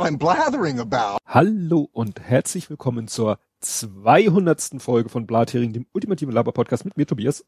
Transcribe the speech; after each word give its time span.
what 0.00 0.08
I'm 0.08 0.16
blathering 0.16 0.80
about. 0.80 1.18
Hallo 1.26 1.88
und 1.92 2.20
herzlich 2.20 2.70
willkommen 2.70 3.06
zur 3.06 3.38
200. 3.60 4.70
Folge 4.78 5.10
von 5.10 5.26
Blathering, 5.26 5.74
dem 5.74 5.86
ultimativen 5.92 6.32
Laber-Podcast 6.32 6.86
mit 6.86 6.96
mir, 6.96 7.06
Tobias. 7.06 7.44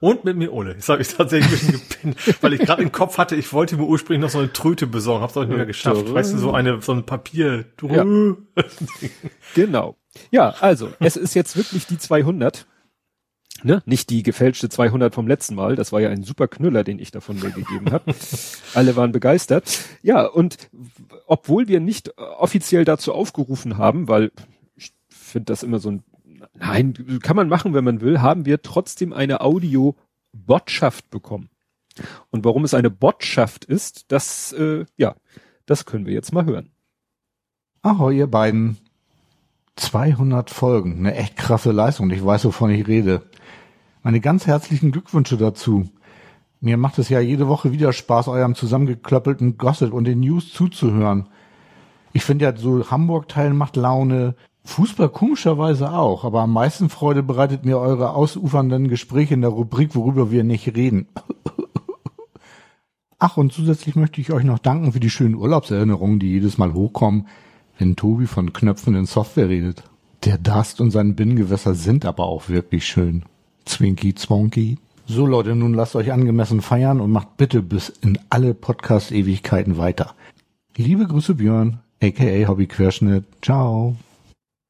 Und 0.00 0.24
mit 0.24 0.36
mir 0.36 0.52
Ole. 0.52 0.72
Jetzt 0.72 0.88
habe 0.88 1.02
ich 1.02 1.08
tatsächlich 1.08 1.62
ein 1.62 1.72
bisschen 1.72 1.88
gepinnt, 2.14 2.42
weil 2.42 2.52
ich 2.54 2.60
gerade 2.60 2.82
im 2.82 2.90
Kopf 2.90 3.18
hatte, 3.18 3.36
ich 3.36 3.52
wollte 3.52 3.76
mir 3.76 3.84
ursprünglich 3.84 4.22
noch 4.22 4.30
so 4.30 4.38
eine 4.38 4.52
Tröte 4.52 4.88
besorgen, 4.88 5.22
hab's 5.22 5.36
aber 5.36 5.46
nicht 5.46 5.56
mehr 5.56 5.66
geschafft. 5.66 6.12
Weißt 6.12 6.34
du, 6.34 6.38
so 6.38 6.52
eine 6.52 6.82
so 6.82 6.92
ein 6.92 7.06
Papier. 7.06 7.64
Ja. 7.82 8.04
genau. 9.54 9.96
Ja, 10.32 10.54
also, 10.60 10.90
es 10.98 11.16
ist 11.16 11.34
jetzt 11.34 11.56
wirklich 11.56 11.86
die 11.86 11.98
200. 11.98 12.66
Ne? 13.64 13.82
Nicht 13.86 14.10
die 14.10 14.22
gefälschte 14.22 14.68
200 14.68 15.14
vom 15.14 15.26
letzten 15.26 15.54
Mal. 15.54 15.74
Das 15.74 15.92
war 15.92 16.00
ja 16.00 16.10
ein 16.10 16.22
super 16.22 16.46
Knüller, 16.46 16.84
den 16.84 16.98
ich 16.98 17.10
davon 17.10 17.40
mir 17.40 17.50
gegeben 17.50 17.90
habe. 17.90 18.14
Alle 18.74 18.94
waren 18.94 19.12
begeistert. 19.12 19.80
Ja, 20.02 20.26
und 20.26 20.70
obwohl 21.26 21.66
wir 21.66 21.80
nicht 21.80 22.16
offiziell 22.18 22.84
dazu 22.84 23.12
aufgerufen 23.12 23.76
haben, 23.78 24.06
weil 24.06 24.30
ich 24.76 24.92
finde 25.08 25.46
das 25.46 25.62
immer 25.62 25.80
so 25.80 25.90
ein 25.90 26.04
Nein, 26.54 27.20
kann 27.22 27.36
man 27.36 27.48
machen, 27.48 27.74
wenn 27.74 27.84
man 27.84 28.00
will, 28.00 28.20
haben 28.20 28.44
wir 28.44 28.62
trotzdem 28.62 29.12
eine 29.12 29.40
Audio-Botschaft 29.40 31.10
bekommen. 31.10 31.50
Und 32.30 32.44
warum 32.44 32.64
es 32.64 32.74
eine 32.74 32.90
Botschaft 32.90 33.64
ist, 33.64 34.12
das, 34.12 34.52
äh, 34.52 34.84
ja, 34.96 35.16
das 35.66 35.84
können 35.84 36.06
wir 36.06 36.14
jetzt 36.14 36.32
mal 36.32 36.44
hören. 36.44 36.70
Ahoi, 37.82 38.16
ihr 38.16 38.26
beiden. 38.26 38.78
200 39.76 40.50
Folgen, 40.50 40.98
eine 40.98 41.14
echt 41.14 41.36
krasse 41.36 41.70
Leistung. 41.70 42.10
Ich 42.10 42.24
weiß, 42.24 42.44
wovon 42.44 42.70
ich 42.70 42.88
rede. 42.88 43.22
Meine 44.02 44.20
ganz 44.20 44.46
herzlichen 44.46 44.92
Glückwünsche 44.92 45.36
dazu. 45.36 45.88
Mir 46.60 46.76
macht 46.76 46.98
es 46.98 47.08
ja 47.08 47.20
jede 47.20 47.48
Woche 47.48 47.72
wieder 47.72 47.92
Spaß, 47.92 48.28
eurem 48.28 48.54
zusammengeklöppelten 48.54 49.58
Gossip 49.58 49.92
und 49.92 50.04
den 50.04 50.20
News 50.20 50.52
zuzuhören. 50.52 51.28
Ich 52.12 52.24
finde 52.24 52.46
ja, 52.46 52.56
so 52.56 52.90
Hamburg-Teil 52.90 53.52
macht 53.52 53.76
Laune, 53.76 54.34
Fußball 54.64 55.08
komischerweise 55.08 55.92
auch, 55.92 56.24
aber 56.24 56.42
am 56.42 56.52
meisten 56.52 56.90
Freude 56.90 57.22
bereitet 57.22 57.64
mir 57.64 57.78
eure 57.78 58.10
ausufernden 58.10 58.88
Gespräche 58.88 59.34
in 59.34 59.40
der 59.40 59.50
Rubrik, 59.50 59.94
worüber 59.94 60.30
wir 60.30 60.44
nicht 60.44 60.74
reden. 60.76 61.08
Ach, 63.18 63.36
und 63.36 63.52
zusätzlich 63.52 63.96
möchte 63.96 64.20
ich 64.20 64.32
euch 64.32 64.44
noch 64.44 64.58
danken 64.58 64.92
für 64.92 65.00
die 65.00 65.10
schönen 65.10 65.34
Urlaubserinnerungen, 65.34 66.20
die 66.20 66.30
jedes 66.30 66.58
Mal 66.58 66.72
hochkommen, 66.72 67.26
wenn 67.78 67.96
Tobi 67.96 68.26
von 68.26 68.52
Knöpfen 68.52 68.94
in 68.94 69.06
Software 69.06 69.48
redet. 69.48 69.84
Der 70.24 70.38
Dust 70.38 70.80
und 70.80 70.90
sein 70.90 71.16
Binnengewässer 71.16 71.74
sind 71.74 72.04
aber 72.04 72.24
auch 72.24 72.48
wirklich 72.48 72.86
schön. 72.86 73.24
Zwinky 73.68 74.14
Zwonky. 74.14 74.78
So 75.06 75.26
Leute, 75.26 75.54
nun 75.54 75.74
lasst 75.74 75.94
euch 75.94 76.12
angemessen 76.12 76.60
feiern 76.60 77.00
und 77.00 77.12
macht 77.12 77.36
bitte 77.36 77.62
bis 77.62 77.88
in 77.88 78.18
alle 78.28 78.54
Podcast-Ewigkeiten 78.54 79.78
weiter. 79.78 80.14
Liebe 80.76 81.06
Grüße 81.06 81.34
Björn, 81.34 81.80
aka 82.02 82.48
Hobby 82.48 82.66
Querschnitt. 82.66 83.24
Ciao. 83.42 83.96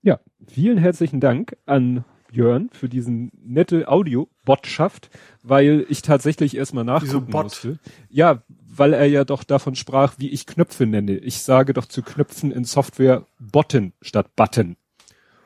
Ja, 0.03 0.21
vielen 0.47 0.79
herzlichen 0.79 1.21
Dank 1.21 1.57
an 1.67 2.05
Björn 2.31 2.71
für 2.73 2.89
diesen 2.89 3.31
nette 3.43 3.89
Audio-Botschaft, 3.89 5.11
weil 5.43 5.87
ich 5.89 6.03
tatsächlich 6.03 6.57
erstmal 6.57 6.85
nachgucken 6.85 7.31
musste. 7.31 7.79
Ja, 8.11 8.43
weil 8.71 8.93
er 8.93 9.07
ja 9.07 9.25
doch 9.25 9.45
davon 9.45 9.75
sprach, 9.75 10.15
wie 10.19 10.29
ich 10.29 10.47
Knöpfe 10.47 10.87
nenne. 10.87 11.17
Ich 11.17 11.43
sage 11.43 11.73
doch 11.73 11.87
zu 11.87 12.03
Knöpfen 12.03 12.53
in 12.53 12.65
Software 12.65 13.25
Botten 13.39 13.93
statt 14.03 14.37
Button. 14.37 14.77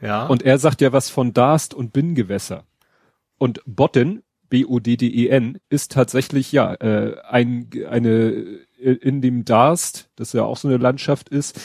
Ja. 0.01 0.27
Und 0.27 0.43
er 0.43 0.59
sagt 0.59 0.81
ja 0.81 0.93
was 0.93 1.09
von 1.09 1.33
Darst 1.33 1.73
und 1.73 1.93
Binngewässer. 1.93 2.65
Und 3.43 3.61
Botten, 3.67 4.23
B-O-D-D-E-N, 4.51 5.59
ist 5.69 5.91
tatsächlich 5.91 6.53
ja 6.53 6.75
äh, 6.75 7.17
ein, 7.29 7.69
eine 7.91 8.31
in 8.79 9.21
dem 9.21 9.45
Darst, 9.45 10.11
das 10.15 10.33
ja 10.33 10.45
auch 10.45 10.57
so 10.57 10.69
eine 10.69 10.77
Landschaft 10.77 11.29
ist, 11.29 11.61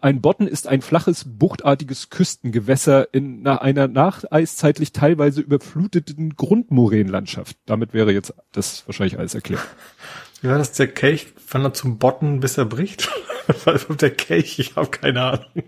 ein 0.00 0.20
Botten 0.20 0.46
ist 0.46 0.68
ein 0.68 0.82
flaches, 0.82 1.24
buchtartiges 1.26 2.10
Küstengewässer 2.10 3.12
in 3.12 3.44
einer 3.44 3.88
nacheiszeitlich 3.88 4.92
teilweise 4.92 5.40
überfluteten 5.40 6.36
Grundmoränenlandschaft. 6.36 7.56
Damit 7.66 7.92
wäre 7.92 8.12
jetzt 8.12 8.32
das 8.52 8.86
wahrscheinlich 8.86 9.18
alles 9.18 9.34
erklärt. 9.34 9.66
Wie 10.46 10.50
war 10.50 10.58
das, 10.58 10.70
der 10.70 10.86
Kelch 10.86 11.26
wandert 11.50 11.76
zum 11.76 11.98
Botten, 11.98 12.38
bis 12.38 12.56
er 12.56 12.66
bricht? 12.66 13.10
der 14.00 14.10
Kelch, 14.10 14.60
ich 14.60 14.76
habe 14.76 14.86
keine 14.86 15.22
Ahnung. 15.22 15.64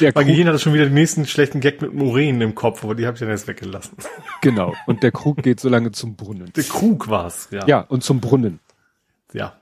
Der 0.00 0.12
Bei 0.12 0.22
Gehirn 0.22 0.46
hat 0.46 0.60
schon 0.60 0.72
wieder 0.72 0.84
den 0.84 0.94
nächsten 0.94 1.26
schlechten 1.26 1.58
Gag 1.58 1.82
mit 1.82 1.94
Moränen 1.94 2.40
im 2.40 2.54
Kopf, 2.54 2.84
aber 2.84 2.94
die 2.94 3.06
habe 3.06 3.16
ich 3.16 3.20
dann 3.20 3.28
jetzt 3.28 3.48
weggelassen. 3.48 3.96
Genau, 4.40 4.72
und 4.86 5.02
der 5.02 5.10
Krug 5.10 5.42
geht 5.42 5.58
so 5.58 5.68
lange 5.68 5.90
zum 5.90 6.14
Brunnen. 6.14 6.52
Der 6.54 6.62
Krug 6.62 7.08
war's, 7.08 7.48
ja. 7.50 7.66
Ja, 7.66 7.80
und 7.80 8.04
zum 8.04 8.20
Brunnen. 8.20 8.60
Ja. 9.32 9.60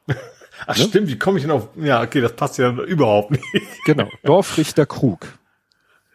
Ach 0.67 0.77
ne? 0.77 0.85
stimmt, 0.85 1.09
wie 1.09 1.19
komme 1.19 1.39
ich 1.39 1.45
denn 1.45 1.51
auf, 1.51 1.71
ja, 1.77 2.03
okay, 2.03 2.21
das 2.21 2.35
passt 2.35 2.59
ja 2.59 2.71
überhaupt 2.73 3.31
nicht. 3.31 3.43
Genau, 3.87 4.11
Dorfrichter 4.23 4.85
Krug. 4.85 5.27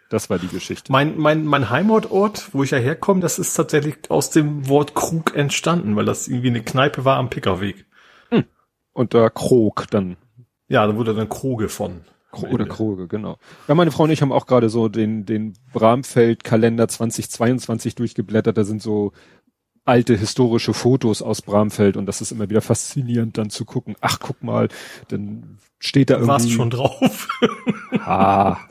Das 0.10 0.30
war 0.30 0.38
die 0.38 0.48
Geschichte. 0.48 0.92
Mein, 0.92 1.18
mein, 1.18 1.44
mein 1.44 1.72
Heimatort, 1.72 2.50
wo 2.54 2.62
ich 2.62 2.70
ja 2.70 2.78
herkomme, 2.78 3.22
das 3.22 3.40
ist 3.40 3.56
tatsächlich 3.56 3.96
aus 4.10 4.30
dem 4.30 4.68
Wort 4.68 4.94
Krug 4.94 5.36
entstanden, 5.36 5.96
weil 5.96 6.06
das 6.06 6.28
irgendwie 6.28 6.50
eine 6.50 6.62
Kneipe 6.62 7.04
war 7.04 7.18
am 7.18 7.31
Pickerweg. 7.31 7.86
Und 8.94 9.13
da 9.13 9.29
Krog 9.29 9.88
dann. 9.90 10.18
Ja, 10.68 10.85
da 10.85 10.96
wurde 10.96 11.13
dann 11.13 11.29
Kroge 11.29 11.69
von. 11.69 12.02
Oder 12.31 12.66
Kroge, 12.66 13.07
genau. 13.07 13.38
Ja, 13.68 13.75
meine 13.75 13.91
Frau 13.91 14.03
und 14.03 14.12
ich 14.12 14.22
haben 14.22 14.31
auch 14.31 14.46
gerade 14.46 14.69
so 14.69 14.88
den, 14.88 15.25
den 15.25 15.53
Bramfeld-Kalender 15.74 16.88
2022 16.88 17.96
durchgeblättert. 17.96 18.57
Da 18.57 18.63
sind 18.63 18.81
so 18.81 19.12
alte 19.84 20.16
historische 20.16 20.74
Fotos 20.74 21.22
aus 21.22 21.41
Bramfeld 21.41 21.97
und 21.97 22.06
das 22.06 22.22
ist 22.22 22.31
immer 22.31 22.50
wieder 22.50 22.62
faszinierend 22.62 23.38
dann 23.38 23.50
zu 23.50 23.66
gucken. 23.66 23.96
Ach, 24.00 24.19
guck 24.19 24.41
mal, 24.44 24.69
dann 25.09 25.57
steht 25.80 26.09
da 26.09 26.16
irgendwie. 26.16 26.30
Warst 26.30 26.51
schon 26.51 26.69
drauf. 26.69 27.28
ah. 28.00 28.57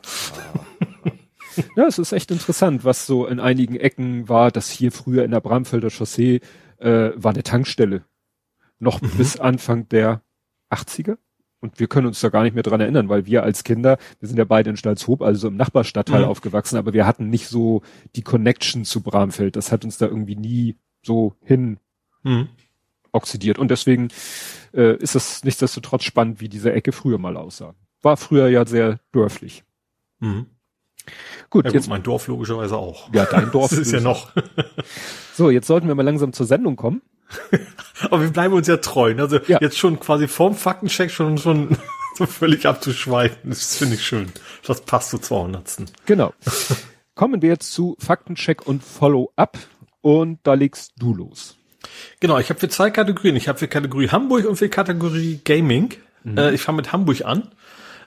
Ja, 1.75 1.85
es 1.85 1.99
ist 1.99 2.13
echt 2.13 2.31
interessant, 2.31 2.85
was 2.85 3.05
so 3.05 3.27
in 3.27 3.41
einigen 3.41 3.75
Ecken 3.75 4.29
war, 4.29 4.51
dass 4.51 4.69
hier 4.69 4.89
früher 4.89 5.25
in 5.25 5.31
der 5.31 5.41
Bramfelder 5.41 5.89
Chaussee 5.89 6.39
äh, 6.77 7.11
war 7.15 7.33
eine 7.33 7.43
Tankstelle. 7.43 8.05
Noch 8.81 9.01
mhm. 9.01 9.11
bis 9.11 9.39
Anfang 9.39 9.87
der 9.89 10.21
80er. 10.71 11.17
Und 11.59 11.79
wir 11.79 11.87
können 11.87 12.07
uns 12.07 12.19
da 12.19 12.29
gar 12.29 12.41
nicht 12.41 12.55
mehr 12.55 12.63
dran 12.63 12.81
erinnern, 12.81 13.07
weil 13.07 13.27
wir 13.27 13.43
als 13.43 13.63
Kinder, 13.63 13.99
wir 14.19 14.27
sind 14.27 14.37
ja 14.37 14.45
beide 14.45 14.71
in 14.71 14.77
Stalzhoop, 14.77 15.21
also 15.21 15.47
im 15.47 15.55
Nachbarstadtteil 15.57 16.23
mhm. 16.23 16.27
aufgewachsen, 16.27 16.77
aber 16.77 16.91
wir 16.91 17.05
hatten 17.05 17.29
nicht 17.29 17.47
so 17.47 17.83
die 18.15 18.23
Connection 18.23 18.83
zu 18.83 19.01
Bramfeld. 19.01 19.55
Das 19.55 19.71
hat 19.71 19.85
uns 19.85 19.99
da 19.99 20.07
irgendwie 20.07 20.35
nie 20.35 20.75
so 21.03 21.35
hin 21.43 21.77
mhm. 22.23 22.49
oxidiert. 23.11 23.59
Und 23.59 23.69
deswegen 23.69 24.07
äh, 24.73 24.95
ist 24.97 25.13
es 25.13 25.43
nichtsdestotrotz 25.43 26.03
spannend, 26.03 26.41
wie 26.41 26.49
diese 26.49 26.73
Ecke 26.73 26.91
früher 26.91 27.19
mal 27.19 27.37
aussah. 27.37 27.75
War 28.01 28.17
früher 28.17 28.47
ja 28.47 28.65
sehr 28.65 28.99
dörflich. 29.11 29.63
Mhm. 30.19 30.47
Gut, 31.51 31.65
ja, 31.65 31.71
jetzt 31.71 31.89
mein 31.89 32.01
Dorf 32.01 32.27
logischerweise 32.27 32.75
auch. 32.75 33.13
Ja, 33.13 33.25
dein 33.25 33.51
Dorf 33.51 33.69
das 33.69 33.79
ist 33.79 33.91
ja 33.91 33.99
noch. 33.99 34.31
so, 35.33 35.51
jetzt 35.51 35.67
sollten 35.67 35.87
wir 35.87 35.93
mal 35.93 36.01
langsam 36.01 36.33
zur 36.33 36.47
Sendung 36.47 36.75
kommen. 36.75 37.03
Aber 38.03 38.21
wir 38.21 38.29
bleiben 38.29 38.53
uns 38.53 38.67
ja 38.67 38.77
treu. 38.77 39.13
Ne? 39.13 39.23
Also 39.23 39.39
ja. 39.47 39.59
jetzt 39.61 39.77
schon 39.77 39.99
quasi 39.99 40.27
vorm 40.27 40.55
Faktencheck 40.55 41.11
schon 41.11 41.37
schon 41.37 41.77
so 42.17 42.25
völlig 42.25 42.65
abzuschweifen. 42.65 43.49
Das 43.49 43.77
finde 43.77 43.95
ich 43.95 44.05
schön. 44.05 44.31
Das 44.65 44.81
passt 44.81 45.09
zu 45.09 45.17
200. 45.17 45.83
Genau. 46.05 46.33
Kommen 47.15 47.41
wir 47.41 47.49
jetzt 47.49 47.71
zu 47.71 47.95
Faktencheck 47.99 48.67
und 48.67 48.83
Follow-up. 48.83 49.57
Und 50.01 50.39
da 50.43 50.55
legst 50.55 50.93
du 50.97 51.13
los. 51.13 51.57
Genau, 52.19 52.39
ich 52.39 52.49
habe 52.49 52.59
für 52.59 52.69
zwei 52.69 52.89
Kategorien. 52.89 53.35
Ich 53.35 53.47
habe 53.47 53.59
für 53.59 53.67
Kategorie 53.67 54.09
Hamburg 54.09 54.45
und 54.45 54.55
für 54.55 54.69
Kategorie 54.69 55.39
Gaming. 55.43 55.93
Mhm. 56.23 56.37
Äh, 56.37 56.51
ich 56.53 56.61
fange 56.61 56.77
mit 56.77 56.91
Hamburg 56.91 57.23
an. 57.25 57.51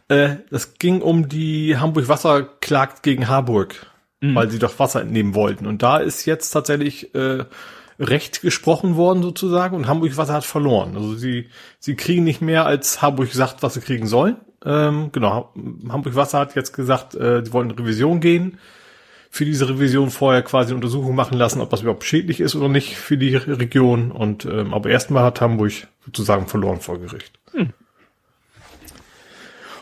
Äh, 0.08 0.36
das 0.50 0.78
ging 0.78 1.02
um 1.02 1.28
die 1.28 1.76
Hamburg 1.78 2.08
Wasser 2.08 2.42
klagt 2.42 3.02
gegen 3.02 3.28
Harburg, 3.28 3.86
mhm. 4.20 4.34
weil 4.34 4.50
sie 4.50 4.58
doch 4.58 4.78
Wasser 4.78 5.00
entnehmen 5.00 5.34
wollten. 5.34 5.66
Und 5.66 5.82
da 5.82 5.98
ist 5.98 6.26
jetzt 6.26 6.50
tatsächlich 6.50 7.14
äh, 7.14 7.44
Recht 7.98 8.42
gesprochen 8.42 8.96
worden 8.96 9.22
sozusagen 9.22 9.76
und 9.76 9.86
Hamburg 9.86 10.16
Wasser 10.16 10.34
hat 10.34 10.44
verloren. 10.44 10.96
Also 10.96 11.14
sie, 11.14 11.48
sie 11.78 11.94
kriegen 11.94 12.24
nicht 12.24 12.40
mehr, 12.40 12.66
als 12.66 13.02
Hamburg 13.02 13.32
sagt, 13.32 13.62
was 13.62 13.74
sie 13.74 13.80
kriegen 13.80 14.06
sollen. 14.06 14.36
Ähm, 14.64 15.10
genau, 15.12 15.52
Hamburg 15.88 16.14
Wasser 16.16 16.38
hat 16.38 16.54
jetzt 16.54 16.72
gesagt, 16.72 17.14
äh, 17.14 17.44
sie 17.44 17.52
wollen 17.52 17.70
in 17.70 17.78
Revision 17.78 18.20
gehen 18.20 18.58
für 19.34 19.44
diese 19.44 19.68
Revision 19.68 20.12
vorher 20.12 20.42
quasi 20.42 20.68
eine 20.68 20.76
Untersuchung 20.76 21.16
machen 21.16 21.36
lassen, 21.36 21.60
ob 21.60 21.68
das 21.68 21.82
überhaupt 21.82 22.04
schädlich 22.04 22.38
ist 22.38 22.54
oder 22.54 22.68
nicht 22.68 22.96
für 22.96 23.18
die 23.18 23.34
Region. 23.34 24.12
Und 24.12 24.44
ähm, 24.44 24.72
aber 24.72 24.90
erstmal 24.90 25.24
hat 25.24 25.40
Hamburg 25.40 25.72
sozusagen 26.04 26.46
verloren 26.46 26.78
vor 26.80 27.00
Gericht. 27.00 27.36
Hm. 27.50 27.70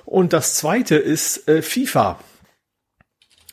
Und 0.07 0.33
das 0.33 0.55
zweite 0.55 0.97
ist 0.97 1.49
äh, 1.49 1.61
FIFA. 1.61 2.19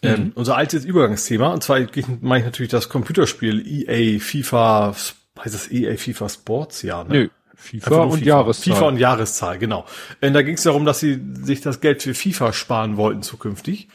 Ähm, 0.01 0.11
mhm. 0.11 0.17
Ähm, 0.17 0.31
unser 0.35 0.57
altes 0.57 0.85
Übergangsthema. 0.85 1.47
Und 1.53 1.63
zwar 1.63 1.79
meine 2.21 2.39
ich 2.39 2.45
natürlich 2.45 2.71
das 2.71 2.89
Computerspiel 2.89 3.65
EA 3.65 4.19
FIFA, 4.19 4.95
heißt 5.39 5.53
das 5.53 5.71
EA 5.71 5.97
FIFA 5.97 6.29
Sports? 6.29 6.81
Ja, 6.81 7.03
ne? 7.03 7.09
Nö. 7.13 7.29
FIFA 7.55 8.03
und 8.03 8.19
FIFA. 8.19 8.25
Jahreszahl. 8.25 8.73
FIFA 8.73 8.87
und 8.87 8.97
Jahreszahl, 8.97 9.57
genau. 9.57 9.85
Und 10.21 10.33
da 10.33 10.41
ging 10.41 10.55
es 10.55 10.63
darum, 10.63 10.85
dass 10.85 10.99
sie 11.01 11.21
sich 11.41 11.59
das 11.59 11.81
Geld 11.81 12.01
für 12.01 12.13
FIFA 12.13 12.53
sparen 12.53 12.95
wollten 12.95 13.21
zukünftig. 13.21 13.89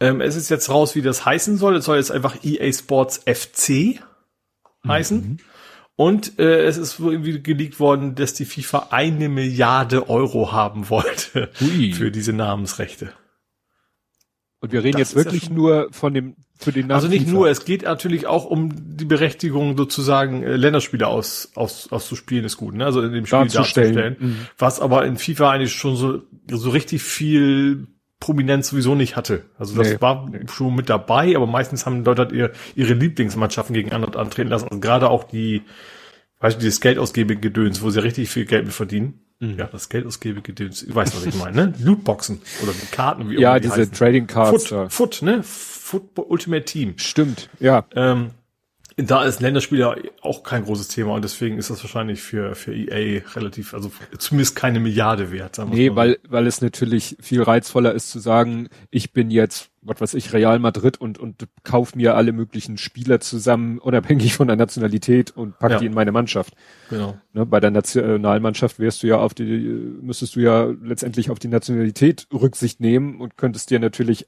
Ähm, 0.00 0.22
es 0.22 0.36
ist 0.36 0.48
jetzt 0.48 0.70
raus, 0.70 0.94
wie 0.94 1.02
das 1.02 1.26
heißen 1.26 1.58
soll. 1.58 1.76
Es 1.76 1.84
soll 1.84 1.98
jetzt 1.98 2.10
einfach 2.10 2.42
EA 2.42 2.72
Sports 2.72 3.20
FC 3.26 4.00
heißen. 4.86 5.18
Mhm. 5.20 5.36
Und 5.96 6.38
äh, 6.38 6.64
es 6.64 6.78
ist 6.78 6.98
irgendwie 6.98 7.42
geleakt 7.42 7.78
worden, 7.78 8.14
dass 8.14 8.32
die 8.32 8.46
FIFA 8.46 8.88
eine 8.90 9.28
Milliarde 9.28 10.08
Euro 10.08 10.50
haben 10.50 10.88
wollte 10.88 11.50
Ui. 11.60 11.92
für 11.92 12.10
diese 12.10 12.32
Namensrechte. 12.32 13.12
Und 14.60 14.72
wir 14.72 14.84
reden 14.84 14.98
Das 14.98 15.12
jetzt 15.12 15.18
ja 15.18 15.24
wirklich 15.24 15.44
schon- 15.44 15.54
nur 15.54 15.88
von 15.90 16.12
dem, 16.12 16.36
für 16.58 16.70
den 16.72 16.82
Namen 16.88 16.92
Also 16.92 17.08
nicht 17.08 17.22
FIFA. 17.24 17.32
nur, 17.32 17.48
es 17.48 17.64
geht 17.64 17.82
natürlich 17.82 18.26
auch 18.26 18.44
um 18.44 18.70
die 18.96 19.06
Berechtigung, 19.06 19.76
sozusagen 19.76 20.42
äh, 20.42 20.56
Länderspiele 20.56 21.06
aus, 21.06 21.50
aus, 21.54 21.90
auszuspielen, 21.90 22.44
ist 22.44 22.58
gut, 22.58 22.74
ne? 22.74 22.84
Also 22.84 23.00
in 23.00 23.12
dem 23.12 23.24
Spiel 23.24 23.38
Darzustellen. 23.38 23.94
darzustellen. 23.94 24.16
Mhm. 24.20 24.36
Was 24.58 24.78
aber 24.80 25.06
in 25.06 25.16
FIFA 25.16 25.52
eigentlich 25.52 25.72
schon 25.72 25.96
so, 25.96 26.22
so 26.50 26.70
richtig 26.70 27.02
viel 27.02 27.86
Prominenz 28.18 28.68
sowieso 28.68 28.94
nicht 28.94 29.16
hatte. 29.16 29.44
Also 29.58 29.74
das 29.74 29.92
Nee, 29.94 30.00
war 30.02 30.30
schon 30.52 30.74
mit 30.76 30.90
dabei, 30.90 31.34
aber 31.36 31.46
meistens 31.46 31.86
haben 31.86 32.04
Leute 32.04 32.20
halt 32.24 32.32
ihr, 32.32 32.52
ihre 32.74 32.92
Lieblingsmannschaften 32.92 33.72
gegen 33.72 33.92
andere 33.92 34.18
antreten 34.18 34.50
lassen. 34.50 34.68
Und 34.68 34.82
gerade 34.82 35.08
auch 35.08 35.24
die, 35.24 35.62
weißt 36.40 36.56
du, 36.56 36.60
dieses 36.60 36.82
Geldausgebegedöns, 36.82 37.80
wo 37.80 37.88
sie 37.88 38.02
richtig 38.02 38.28
viel 38.28 38.44
Geld 38.44 38.66
mit 38.66 38.74
verdienen. 38.74 39.20
Mhm. 39.40 39.58
Ja, 39.58 39.66
das 39.66 39.88
Geldausgebegedöns, 39.88 40.84
du 40.86 40.94
weißt, 40.94 41.16
was 41.16 41.24
ich 41.26 41.34
meine, 41.34 41.56
ne? 41.68 41.74
Lootboxen 41.80 42.40
oder 42.62 42.72
die 42.72 42.86
Karten, 42.94 43.30
wie 43.30 43.38
auch 43.38 43.40
Ja, 43.40 43.50
immer 43.52 43.60
die 43.60 43.68
diese 43.68 43.80
heißen. 43.80 43.94
Trading 43.94 44.26
Cards 44.26 44.66
Foot. 44.68 44.92
Foot, 44.92 45.22
ne? 45.22 45.42
Football 45.42 46.26
Ultimate 46.28 46.64
Team. 46.66 46.92
Stimmt, 46.96 47.48
ja. 47.58 47.84
Ähm, 47.94 48.32
da 49.02 49.24
ist 49.24 49.40
Länderspiel 49.40 49.78
ja 49.78 49.94
auch 50.22 50.42
kein 50.42 50.64
großes 50.64 50.88
Thema 50.88 51.14
und 51.14 51.22
deswegen 51.22 51.58
ist 51.58 51.70
das 51.70 51.82
wahrscheinlich 51.82 52.20
für, 52.22 52.54
für 52.54 52.74
EA 52.74 53.22
relativ, 53.34 53.74
also 53.74 53.90
zumindest 54.18 54.56
keine 54.56 54.80
Milliarde 54.80 55.32
wert. 55.32 55.56
Sagen 55.56 55.70
Nee, 55.72 55.90
mal 55.90 55.96
weil, 55.96 56.18
weil 56.28 56.46
es 56.46 56.60
natürlich 56.60 57.16
viel 57.20 57.42
reizvoller 57.42 57.92
ist 57.92 58.10
zu 58.10 58.18
sagen, 58.18 58.68
ich 58.90 59.12
bin 59.12 59.30
jetzt, 59.30 59.70
was 59.82 60.00
weiß 60.00 60.14
ich, 60.14 60.32
Real 60.32 60.58
Madrid 60.58 61.00
und, 61.00 61.18
und 61.18 61.46
kauf 61.62 61.94
mir 61.94 62.16
alle 62.16 62.32
möglichen 62.32 62.78
Spieler 62.78 63.20
zusammen, 63.20 63.78
unabhängig 63.78 64.34
von 64.34 64.46
der 64.48 64.56
Nationalität 64.56 65.36
und 65.36 65.58
pack 65.58 65.72
Ja. 65.72 65.78
die 65.78 65.86
in 65.86 65.94
meine 65.94 66.12
Mannschaft. 66.12 66.54
Genau. 66.88 67.18
Ne, 67.32 67.46
bei 67.46 67.60
der 67.60 67.70
Nationalmannschaft 67.70 68.78
wärst 68.78 69.02
du 69.02 69.06
ja 69.06 69.18
auf 69.18 69.34
die, 69.34 69.44
müsstest 69.44 70.36
du 70.36 70.40
ja 70.40 70.72
letztendlich 70.82 71.30
auf 71.30 71.38
die 71.38 71.48
Nationalität 71.48 72.26
Rücksicht 72.32 72.80
nehmen 72.80 73.20
und 73.20 73.36
könntest 73.36 73.70
dir 73.70 73.78
natürlich 73.78 74.26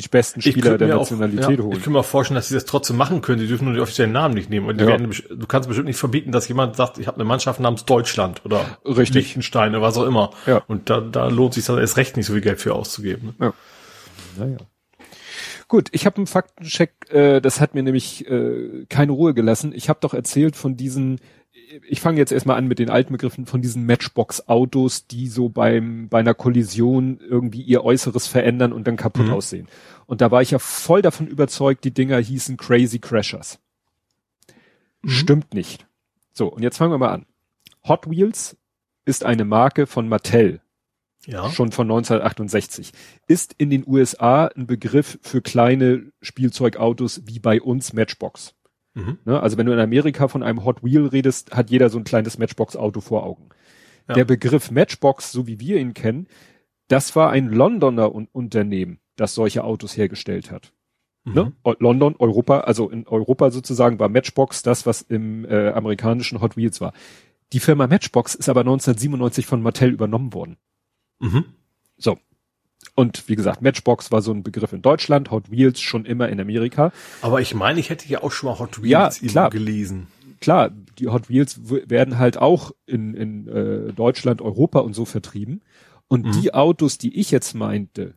die 0.00 0.08
besten 0.08 0.40
Spieler 0.42 0.78
der 0.78 0.88
Nationalität 0.88 1.44
auch, 1.44 1.50
ja, 1.50 1.54
Ich 1.58 1.60
holen. 1.64 1.82
kann 1.82 1.92
mir 1.92 2.00
auch 2.00 2.04
vorstellen, 2.04 2.36
dass 2.36 2.48
sie 2.48 2.54
das 2.54 2.64
trotzdem 2.64 2.96
machen 2.96 3.20
können. 3.22 3.40
Die 3.40 3.46
dürfen 3.46 3.64
nur 3.64 3.74
die 3.74 3.80
offiziellen 3.80 4.12
Namen 4.12 4.34
nicht 4.34 4.50
nehmen. 4.50 4.66
Und 4.68 4.80
Ja. 4.80 4.86
werden, 4.86 5.10
du 5.10 5.46
kannst 5.46 5.68
bestimmt 5.68 5.88
nicht 5.88 5.98
verbieten, 5.98 6.32
dass 6.32 6.48
jemand 6.48 6.76
sagt, 6.76 6.98
ich 6.98 7.06
habe 7.06 7.16
eine 7.16 7.24
Mannschaft 7.24 7.60
namens 7.60 7.84
Deutschland 7.84 8.44
oder 8.44 8.78
Richtig. 8.84 9.14
Liechtenstein 9.14 9.70
oder 9.74 9.82
was 9.82 9.96
auch 9.96 10.06
immer. 10.06 10.30
Ja. 10.46 10.62
Und 10.68 10.90
da, 10.90 11.00
da 11.00 11.28
lohnt 11.28 11.54
sich 11.54 11.64
das 11.64 11.78
erst 11.78 11.96
recht 11.96 12.16
nicht 12.16 12.26
so 12.26 12.32
viel 12.32 12.42
Geld 12.42 12.60
für 12.60 12.74
auszugeben. 12.74 13.34
Ne? 13.38 13.52
Naja. 14.38 14.56
Gut, 15.68 15.88
ich 15.90 16.06
habe 16.06 16.18
einen 16.18 16.28
Faktencheck, 16.28 16.92
äh, 17.10 17.40
das 17.40 17.60
hat 17.60 17.74
mir 17.74 17.82
nämlich 17.82 18.28
äh, 18.30 18.86
keine 18.88 19.10
Ruhe 19.12 19.34
gelassen. 19.34 19.72
Ich 19.74 19.88
habe 19.88 19.98
doch 20.00 20.14
erzählt 20.14 20.54
von 20.54 20.76
diesen, 20.76 21.18
ich 21.88 22.00
fange 22.00 22.18
jetzt 22.18 22.32
erstmal 22.32 22.56
an 22.58 22.66
mit 22.66 22.78
den 22.78 22.90
alten 22.90 23.12
Begriffen, 23.12 23.46
von 23.46 23.62
diesen 23.62 23.86
Matchbox-Autos, 23.86 25.06
die 25.06 25.28
so 25.28 25.48
beim 25.48 26.08
bei 26.08 26.20
einer 26.20 26.34
Kollision 26.34 27.20
irgendwie 27.20 27.62
ihr 27.62 27.84
Äußeres 27.84 28.26
verändern 28.26 28.72
und 28.72 28.86
dann 28.86 28.96
kaputt 28.96 29.26
Mhm. 29.26 29.32
aussehen. 29.32 29.68
Und 30.06 30.20
da 30.20 30.30
war 30.30 30.42
ich 30.42 30.50
ja 30.52 30.58
voll 30.58 31.02
davon 31.02 31.26
überzeugt, 31.26 31.84
die 31.84 31.90
Dinger 31.92 32.18
hießen 32.18 32.56
Crazy 32.56 32.98
Crashers. 32.98 33.58
Stimmt 35.04 35.54
nicht. 35.54 35.86
So, 36.32 36.48
und 36.48 36.62
jetzt 36.62 36.76
fangen 36.78 36.92
wir 36.92 36.98
mal 36.98 37.12
an. 37.12 37.26
Hot 37.86 38.08
Wheels 38.10 38.56
ist 39.04 39.24
eine 39.24 39.44
Marke 39.44 39.86
von 39.86 40.08
Mattel 40.08 40.60
Ja. 41.26 41.48
schon 41.50 41.70
von 41.72 41.86
1968, 41.86 42.92
ist 43.28 43.54
in 43.58 43.70
den 43.70 43.84
USA 43.86 44.46
ein 44.46 44.66
Begriff 44.66 45.18
für 45.22 45.40
kleine 45.42 46.12
Spielzeugautos 46.20 47.22
wie 47.26 47.38
bei 47.38 47.60
uns 47.60 47.92
Matchbox. 47.92 48.54
Mhm. 48.96 49.18
Ne? 49.26 49.40
Also 49.40 49.58
wenn 49.58 49.66
du 49.66 49.72
in 49.72 49.78
Amerika 49.78 50.26
von 50.26 50.42
einem 50.42 50.64
Hot 50.64 50.82
Wheel 50.82 51.06
redest, 51.06 51.54
hat 51.54 51.70
jeder 51.70 51.90
so 51.90 51.98
ein 51.98 52.04
kleines 52.04 52.38
Matchbox-Auto 52.38 53.02
vor 53.02 53.24
Augen. 53.24 53.50
Ja. 54.08 54.14
Der 54.14 54.24
Begriff 54.24 54.70
Matchbox, 54.70 55.30
so 55.32 55.46
wie 55.46 55.60
wir 55.60 55.78
ihn 55.78 55.92
kennen, 55.92 56.26
das 56.88 57.14
war 57.14 57.30
ein 57.30 57.48
Londoner 57.48 58.14
Un 58.14 58.28
Unternehmen, 58.32 58.98
das 59.16 59.34
solche 59.34 59.64
Autos 59.64 59.96
hergestellt 59.96 60.50
hat. 60.50 60.72
Mhm. 61.24 61.34
Ne? 61.34 61.52
London, 61.78 62.16
Europa, 62.18 62.60
also 62.60 62.88
in 62.88 63.06
Europa 63.06 63.50
sozusagen 63.50 63.98
war 63.98 64.08
Matchbox 64.08 64.62
das, 64.62 64.86
was 64.86 65.02
im 65.02 65.44
äh, 65.44 65.68
amerikanischen 65.70 66.40
Hot 66.40 66.56
Wheels 66.56 66.80
war. 66.80 66.94
Die 67.52 67.60
Firma 67.60 67.86
Matchbox 67.86 68.34
ist 68.34 68.48
aber 68.48 68.60
1997 68.60 69.46
von 69.46 69.60
Mattel 69.60 69.90
übernommen 69.90 70.32
worden. 70.32 70.56
Mhm. 71.18 71.44
So. 71.98 72.18
Und 72.94 73.28
wie 73.28 73.36
gesagt, 73.36 73.60
Matchbox 73.62 74.10
war 74.10 74.22
so 74.22 74.32
ein 74.32 74.42
Begriff 74.42 74.72
in 74.72 74.80
Deutschland, 74.82 75.30
Hot 75.30 75.50
Wheels 75.50 75.80
schon 75.80 76.04
immer 76.06 76.28
in 76.28 76.40
Amerika. 76.40 76.92
Aber 77.20 77.40
ich 77.40 77.54
meine, 77.54 77.78
ich 77.80 77.90
hätte 77.90 78.08
ja 78.08 78.22
auch 78.22 78.32
schon 78.32 78.48
mal 78.50 78.58
Hot 78.58 78.82
Wheels 78.82 79.20
Ja, 79.20 79.28
klar. 79.28 79.50
gelesen. 79.50 80.06
Klar, 80.40 80.70
die 80.98 81.08
Hot 81.08 81.28
Wheels 81.28 81.58
werden 81.68 82.18
halt 82.18 82.38
auch 82.38 82.72
in, 82.86 83.14
in 83.14 83.48
äh, 83.48 83.92
Deutschland, 83.92 84.40
Europa 84.40 84.78
und 84.80 84.94
so 84.94 85.04
vertrieben. 85.04 85.62
Und 86.08 86.26
Mhm. 86.26 86.32
die 86.40 86.54
Autos, 86.54 86.98
die 86.98 87.18
ich 87.18 87.30
jetzt 87.30 87.54
meinte, 87.54 88.14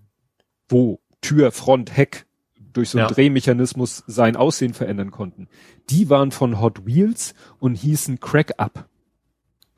wo 0.69 0.99
Tür, 1.21 1.51
Front, 1.51 1.95
Heck 1.97 2.25
durch 2.71 2.89
so 2.91 2.99
einen 2.99 3.07
Ja. 3.09 3.13
Drehmechanismus 3.13 4.03
sein 4.07 4.35
Aussehen 4.37 4.73
verändern 4.73 5.11
konnten, 5.11 5.47
die 5.89 6.09
waren 6.09 6.31
von 6.31 6.61
Hot 6.61 6.85
Wheels 6.85 7.33
und 7.59 7.75
hießen 7.75 8.19
Crack 8.19 8.53
Up. 8.57 8.87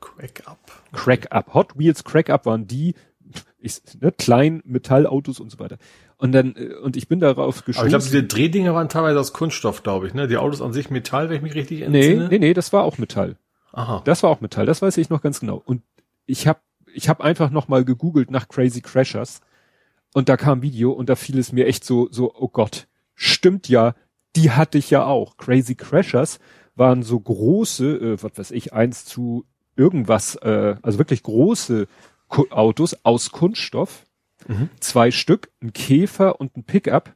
Crack 0.00 0.42
up. 0.46 0.58
Crack 0.92 1.28
Up. 1.30 1.54
Hot 1.54 1.78
Wheels 1.78 2.04
Crack 2.04 2.28
Up 2.28 2.44
waren 2.46 2.66
die, 2.66 2.94
ich, 3.58 3.80
ne, 4.00 4.12
kleinen 4.12 4.62
Metallautos 4.64 5.40
und 5.40 5.50
so 5.50 5.58
weiter. 5.58 5.78
Und 6.16 6.32
dann, 6.32 6.54
äh, 6.56 6.74
und 6.74 6.96
ich 6.96 7.08
bin 7.08 7.20
darauf 7.20 7.62
Aber 7.62 7.68
ich 7.68 7.76
glaube, 7.76 8.04
diese 8.04 8.22
Drehdinger 8.22 8.74
waren 8.74 8.88
teilweise 8.88 9.18
aus 9.18 9.32
Kunststoff, 9.32 9.82
glaube 9.82 10.06
ich, 10.06 10.14
ne? 10.14 10.28
Die 10.28 10.36
Autos 10.36 10.62
an 10.62 10.72
sich 10.72 10.90
Metall, 10.90 11.28
wenn 11.28 11.36
ich 11.36 11.42
mich 11.42 11.54
richtig 11.54 11.80
nee, 11.80 11.84
entsinne. 11.86 12.28
nee, 12.28 12.38
nee, 12.38 12.54
das 12.54 12.72
war 12.72 12.84
auch 12.84 12.98
Metall. 12.98 13.36
Aha. 13.72 14.02
Das 14.04 14.22
war 14.22 14.30
auch 14.30 14.40
Metall, 14.40 14.66
das 14.66 14.82
weiß 14.82 14.96
ich 14.98 15.10
noch 15.10 15.22
ganz 15.22 15.40
genau. 15.40 15.62
Und 15.64 15.82
ich 16.26 16.46
habe 16.46 16.60
ich 16.94 17.08
hab 17.08 17.22
einfach 17.22 17.50
noch 17.50 17.68
mal 17.68 17.84
gegoogelt 17.84 18.30
nach 18.30 18.48
Crazy 18.48 18.82
Crashers 18.82 19.40
und 20.12 20.28
da 20.28 20.36
kam 20.36 20.58
ein 20.58 20.62
Video 20.62 20.92
und 20.92 21.08
da 21.08 21.16
fiel 21.16 21.38
es 21.38 21.52
mir 21.52 21.66
echt 21.66 21.84
so, 21.84 22.08
so, 22.10 22.34
oh 22.34 22.48
Gott, 22.48 22.86
stimmt 23.14 23.68
ja, 23.68 23.94
die 24.36 24.50
hatte 24.50 24.78
ich 24.78 24.90
ja 24.90 25.04
auch. 25.04 25.36
Crazy 25.36 25.74
Crashers 25.74 26.38
waren 26.74 27.02
so 27.02 27.18
große, 27.18 27.96
äh, 27.96 28.22
was 28.22 28.36
weiß 28.36 28.50
ich, 28.50 28.72
eins 28.72 29.04
zu 29.04 29.44
irgendwas, 29.76 30.36
äh, 30.36 30.76
also 30.82 30.98
wirklich 30.98 31.22
große 31.22 31.86
Autos 32.50 32.96
aus 33.04 33.30
Kunststoff, 33.32 34.04
Mhm. 34.48 34.70
zwei 34.80 35.10
Stück, 35.10 35.50
ein 35.62 35.72
Käfer 35.72 36.40
und 36.40 36.56
ein 36.56 36.64
Pickup. 36.64 37.14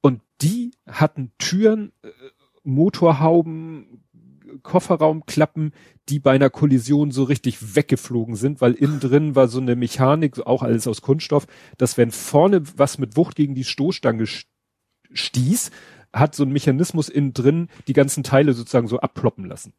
Und 0.00 0.20
die 0.42 0.70
hatten 0.86 1.32
Türen, 1.38 1.92
äh, 2.02 2.08
Motorhauben, 2.62 4.04
Kofferraumklappen, 4.62 5.72
die 6.08 6.18
bei 6.18 6.32
einer 6.32 6.50
Kollision 6.50 7.10
so 7.12 7.22
richtig 7.24 7.76
weggeflogen 7.76 8.34
sind, 8.36 8.60
weil 8.60 8.72
innen 8.74 9.00
drin 9.00 9.34
war 9.36 9.48
so 9.48 9.60
eine 9.60 9.76
Mechanik, 9.76 10.44
auch 10.46 10.62
alles 10.62 10.86
aus 10.86 11.02
Kunststoff, 11.02 11.46
dass 11.78 11.96
wenn 11.96 12.10
vorne 12.10 12.62
was 12.76 12.98
mit 12.98 13.16
Wucht 13.16 13.36
gegen 13.36 13.54
die 13.54 13.64
Stoßstange 13.64 14.24
st- 14.24 14.46
stieß, 15.12 15.70
hat 16.12 16.34
so 16.34 16.42
ein 16.44 16.52
Mechanismus 16.52 17.08
innen 17.08 17.32
drin 17.32 17.68
die 17.86 17.92
ganzen 17.92 18.22
Teile 18.24 18.52
sozusagen 18.52 18.88
so 18.88 18.98
abploppen 19.00 19.44
lassen. 19.46 19.72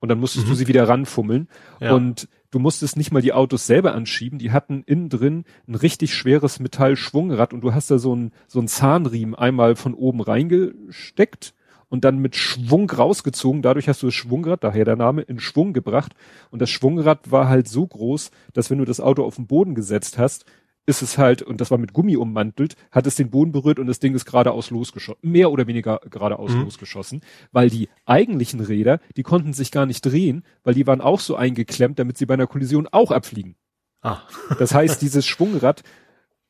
Und 0.00 0.08
dann 0.08 0.18
musstest 0.18 0.46
du 0.46 0.52
Mhm. 0.52 0.56
sie 0.56 0.66
wieder 0.68 0.88
ranfummeln. 0.88 1.48
Ja. 1.80 1.94
Und 1.94 2.28
du 2.50 2.58
musstest 2.58 2.96
nicht 2.96 3.12
mal 3.12 3.22
die 3.22 3.32
Autos 3.32 3.66
selber 3.66 3.94
anschieben, 3.94 4.38
die 4.38 4.52
hatten 4.52 4.82
innen 4.86 5.08
drin 5.08 5.44
ein 5.68 5.74
richtig 5.74 6.14
schweres 6.14 6.60
Metallschwungrad 6.60 7.52
und 7.52 7.62
du 7.62 7.74
hast 7.74 7.90
da 7.90 7.98
so 7.98 8.14
ein 8.14 8.32
so 8.48 8.60
ein 8.60 8.68
Zahnriemen 8.68 9.34
einmal 9.34 9.76
von 9.76 9.94
oben 9.94 10.20
reingesteckt 10.20 11.54
und 11.90 12.04
dann 12.04 12.18
mit 12.18 12.36
Schwung 12.36 12.88
rausgezogen. 12.88 13.62
Dadurch 13.62 13.88
hast 13.88 14.02
du 14.02 14.06
das 14.06 14.14
Schwungrad, 14.14 14.64
daher 14.64 14.84
der 14.84 14.96
Name, 14.96 15.22
in 15.22 15.40
Schwung 15.40 15.72
gebracht. 15.72 16.14
Und 16.50 16.62
das 16.62 16.70
Schwungrad 16.70 17.30
war 17.30 17.48
halt 17.48 17.68
so 17.68 17.86
groß, 17.86 18.30
dass 18.54 18.70
wenn 18.70 18.78
du 18.78 18.84
das 18.84 19.00
Auto 19.00 19.24
auf 19.24 19.36
den 19.36 19.48
Boden 19.48 19.74
gesetzt 19.74 20.16
hast, 20.16 20.46
ist 20.86 21.02
es 21.02 21.18
halt, 21.18 21.42
und 21.42 21.60
das 21.60 21.70
war 21.70 21.78
mit 21.78 21.92
Gummi 21.92 22.16
ummantelt, 22.16 22.74
hat 22.90 23.06
es 23.06 23.14
den 23.14 23.30
Boden 23.30 23.52
berührt 23.52 23.78
und 23.78 23.86
das 23.86 24.00
Ding 24.00 24.14
ist 24.14 24.24
geradeaus 24.24 24.70
losgeschossen. 24.70 25.20
Mehr 25.22 25.50
oder 25.52 25.66
weniger 25.66 26.00
geradeaus 26.10 26.52
Mhm. 26.52 26.62
losgeschossen. 26.62 27.20
Weil 27.52 27.70
die 27.70 27.88
eigentlichen 28.06 28.60
Räder, 28.60 28.98
die 29.16 29.22
konnten 29.22 29.52
sich 29.52 29.70
gar 29.70 29.86
nicht 29.86 30.02
drehen, 30.02 30.42
weil 30.64 30.74
die 30.74 30.86
waren 30.86 31.00
auch 31.00 31.20
so 31.20 31.36
eingeklemmt, 31.36 31.98
damit 31.98 32.18
sie 32.18 32.26
bei 32.26 32.34
einer 32.34 32.46
Kollision 32.48 32.88
auch 32.90 33.10
abfliegen. 33.12 33.54
Ah. 34.02 34.18
Das 34.58 34.74
heißt, 34.74 35.00
dieses 35.02 35.26
Schwungrad, 35.26 35.82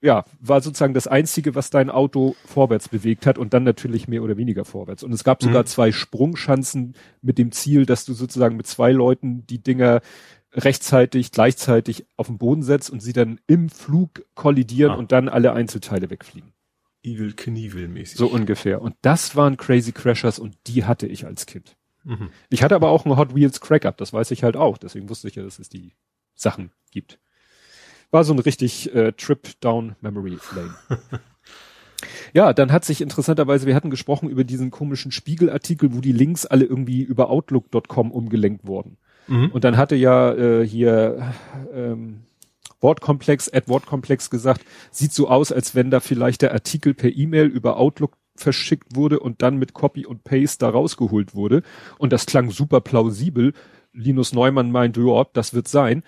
ja, 0.03 0.25
war 0.41 0.63
sozusagen 0.63 0.95
das 0.95 1.07
einzige, 1.07 1.55
was 1.55 1.69
dein 1.69 1.91
Auto 1.91 2.35
vorwärts 2.47 2.89
bewegt 2.89 3.27
hat 3.27 3.37
und 3.37 3.53
dann 3.53 3.65
natürlich 3.65 4.09
mehr 4.09 4.23
oder 4.23 4.39
weniger 4.39 4.65
vorwärts. 4.65 5.03
Und 5.03 5.13
es 5.13 5.25
gab 5.25 5.43
sogar 5.43 5.63
Mhm. 5.63 5.67
zwei 5.67 5.93
Sprungschanzen 5.93 6.95
mit 7.21 7.37
dem 7.37 7.53
Ziel, 7.53 7.85
dass 7.85 8.07
du 8.07 8.15
sozusagen 8.15 8.57
mit 8.57 8.67
zwei 8.67 8.93
Leuten 8.93 9.47
die 9.47 9.63
Dinger 9.63 10.01
rechtzeitig, 10.53 11.33
gleichzeitig 11.33 12.07
auf 12.17 12.27
den 12.27 12.39
Boden 12.39 12.63
setzt 12.63 12.91
und 12.91 13.01
sie 13.01 13.13
dann 13.13 13.41
im 13.47 13.69
Flug 13.69 14.25
kollidieren 14.35 14.93
Ah. 14.93 14.97
und 14.97 15.13
dann 15.13 15.29
alle 15.29 15.53
Einzelteile 15.53 16.11
wegfliegen. 16.11 16.53
Evil 17.03 17.33
Knievel 17.35 17.89
mäßig. 17.89 18.19
So 18.19 18.27
ungefähr. 18.27 18.83
Und 18.83 18.95
das 19.03 19.35
waren 19.37 19.57
Crazy 19.57 19.93
Crashers 19.93 20.39
und 20.39 20.57
die 20.67 20.85
hatte 20.85 21.07
ich 21.07 21.25
als 21.27 21.47
Kind. 21.47 21.77
Mhm. 22.05 22.31
Ich 22.51 22.63
hatte 22.63 22.75
aber 22.75 22.91
auch 22.91 23.05
einen 23.07 23.17
Hot 23.17 23.35
Wheels 23.35 23.61
Crack 23.61 23.87
Up, 23.87 23.97
das 23.97 24.13
weiß 24.13 24.31
ich 24.33 24.43
halt 24.43 24.57
auch. 24.57 24.77
Deswegen 24.79 25.09
wusste 25.09 25.29
ich 25.29 25.35
ja, 25.37 25.43
dass 25.43 25.59
es 25.59 25.69
die 25.69 25.93
Sachen 26.35 26.73
gibt. 26.91 27.19
War 28.11 28.25
so 28.25 28.33
ein 28.33 28.39
richtig 28.39 28.95
äh, 28.95 29.13
Trip 29.13 29.49
down 29.61 29.97
Memory 30.01 30.39
Lane. 30.55 30.75
Ja, 32.33 32.55
dann 32.55 32.73
hat 32.73 32.85
sich 32.85 33.03
interessanterweise, 33.03 33.67
wir 33.67 33.75
hatten 33.75 33.91
gesprochen 33.91 34.31
über 34.31 34.45
diesen 34.45 34.71
komischen 34.71 35.13
Spiegelartikel, 35.13 35.95
wo 35.95 36.01
die 36.01 36.13
Links 36.13 36.47
alle 36.47 36.65
irgendwie 36.65 37.03
über 37.03 37.29
Outlook.com 37.29 38.11
umgelenkt 38.11 38.67
wurden. 38.67 38.97
Mhm. 39.27 39.51
Und 39.53 39.65
dann 39.65 39.77
hatte 39.77 39.97
ja 39.97 40.33
äh, 40.33 40.67
hier 40.67 41.33
ähm, 41.73 42.23
Wortkomplex, 42.81 43.53
Ad 43.53 43.69
Wortkomplex 43.69 44.31
gesagt, 44.31 44.65
sieht 44.91 45.13
so 45.13 45.29
aus, 45.29 45.53
als 45.53 45.75
wenn 45.75 45.91
da 45.91 46.01
vielleicht 46.01 46.43
der 46.43 46.53
Artikel 46.53 46.95
per 46.95 47.15
E-Mail 47.15 47.47
über 47.47 47.77
Outlook 47.77 48.17
verschickt 48.37 48.97
wurde 48.97 49.21
und 49.21 49.43
dann 49.43 49.57
mit 49.57 49.75
Copy 49.75 50.07
und 50.07 50.25
Paste 50.25 50.65
da 50.65 50.71
rausgeholt 50.71 51.35
wurde. 51.35 51.63
Und 51.99 52.13
das 52.13 52.27
klang 52.27 52.51
super 52.51 52.81
plausibel. 52.81 53.53
Linus 53.93 54.33
Neumann 54.33 54.71
meinte, 54.71 55.03
ja, 55.03 55.27
das 55.33 55.53
wird 55.53 55.69
sein. 55.69 56.03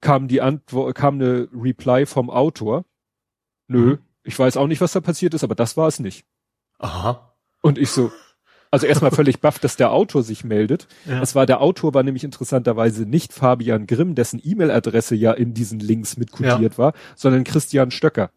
Kam 0.00 0.28
die 0.28 0.40
Antwort, 0.40 0.94
kam 0.94 1.16
eine 1.16 1.48
Reply 1.52 2.06
vom 2.06 2.30
Autor. 2.30 2.84
Nö, 3.68 3.78
mhm. 3.78 3.98
ich 4.24 4.38
weiß 4.38 4.56
auch 4.56 4.66
nicht, 4.66 4.80
was 4.80 4.92
da 4.92 5.00
passiert 5.00 5.34
ist, 5.34 5.44
aber 5.44 5.54
das 5.54 5.76
war 5.76 5.88
es 5.88 6.00
nicht. 6.00 6.24
Aha. 6.78 7.34
Und 7.62 7.78
ich 7.78 7.90
so, 7.90 8.12
also 8.70 8.86
erstmal 8.86 9.10
völlig 9.10 9.40
baff, 9.40 9.58
dass 9.58 9.76
der 9.76 9.92
Autor 9.92 10.22
sich 10.22 10.44
meldet. 10.44 10.88
Ja. 11.04 11.22
Es 11.22 11.34
war 11.34 11.46
der 11.46 11.60
Autor 11.60 11.94
war 11.94 12.02
nämlich 12.02 12.24
interessanterweise 12.24 13.06
nicht 13.06 13.32
Fabian 13.32 13.86
Grimm, 13.86 14.14
dessen 14.14 14.40
E-Mail-Adresse 14.42 15.14
ja 15.14 15.32
in 15.32 15.54
diesen 15.54 15.80
Links 15.80 16.16
mit 16.16 16.32
kodiert 16.32 16.60
ja. 16.72 16.78
war, 16.78 16.92
sondern 17.14 17.44
Christian 17.44 17.90
Stöcker. 17.90 18.30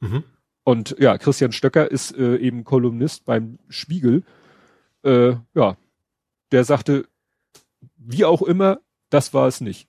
Mhm. 0.00 0.24
Und 0.64 0.96
ja, 0.98 1.18
Christian 1.18 1.52
Stöcker 1.52 1.90
ist 1.90 2.16
äh, 2.16 2.36
eben 2.36 2.64
Kolumnist 2.64 3.24
beim 3.24 3.58
Spiegel. 3.68 4.22
Äh, 5.02 5.34
ja, 5.54 5.76
der 6.52 6.64
sagte, 6.64 7.06
wie 7.96 8.24
auch 8.24 8.42
immer, 8.42 8.80
das 9.10 9.34
war 9.34 9.46
es 9.46 9.60
nicht. 9.60 9.88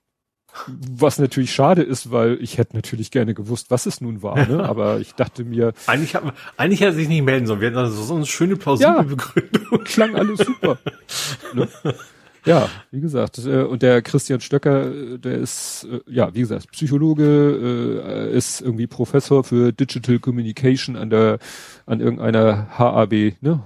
Was 0.66 1.18
natürlich 1.18 1.52
schade 1.52 1.82
ist, 1.82 2.10
weil 2.10 2.38
ich 2.40 2.58
hätte 2.58 2.76
natürlich 2.76 3.10
gerne 3.10 3.34
gewusst, 3.34 3.70
was 3.70 3.86
es 3.86 4.00
nun 4.00 4.22
war, 4.22 4.46
ne? 4.46 4.64
aber 4.68 5.00
ich 5.00 5.14
dachte 5.14 5.44
mir. 5.44 5.72
Eigentlich, 5.86 6.14
hat, 6.14 6.24
eigentlich 6.56 6.80
hätte 6.80 6.92
er 6.92 6.96
sich 6.96 7.08
nicht 7.08 7.22
melden 7.22 7.46
sollen. 7.46 7.60
Wir 7.60 7.68
hatten 7.68 7.78
also 7.78 8.02
so 8.02 8.14
eine 8.14 8.26
schöne, 8.26 8.56
plausible 8.56 8.94
ja, 8.96 9.02
Begründung. 9.02 9.84
Klang 9.84 10.14
alles 10.14 10.40
super. 10.40 10.78
ne? 11.54 11.68
Ja, 12.46 12.70
wie 12.92 13.00
gesagt, 13.00 13.44
äh, 13.44 13.62
und 13.62 13.82
der 13.82 14.02
Christian 14.02 14.40
Stöcker, 14.40 14.86
äh, 14.86 15.18
der 15.18 15.38
ist, 15.38 15.86
äh, 15.90 16.00
ja, 16.06 16.32
wie 16.32 16.40
gesagt, 16.40 16.70
Psychologe, 16.70 18.30
ist 18.32 18.60
irgendwie 18.60 18.86
Professor 18.86 19.42
für 19.42 19.72
Digital 19.72 20.20
Communication 20.20 20.96
an 20.96 21.10
der, 21.10 21.38
an 21.86 22.00
irgendeiner 22.00 22.68
HAB, 22.78 23.34
ne, 23.40 23.60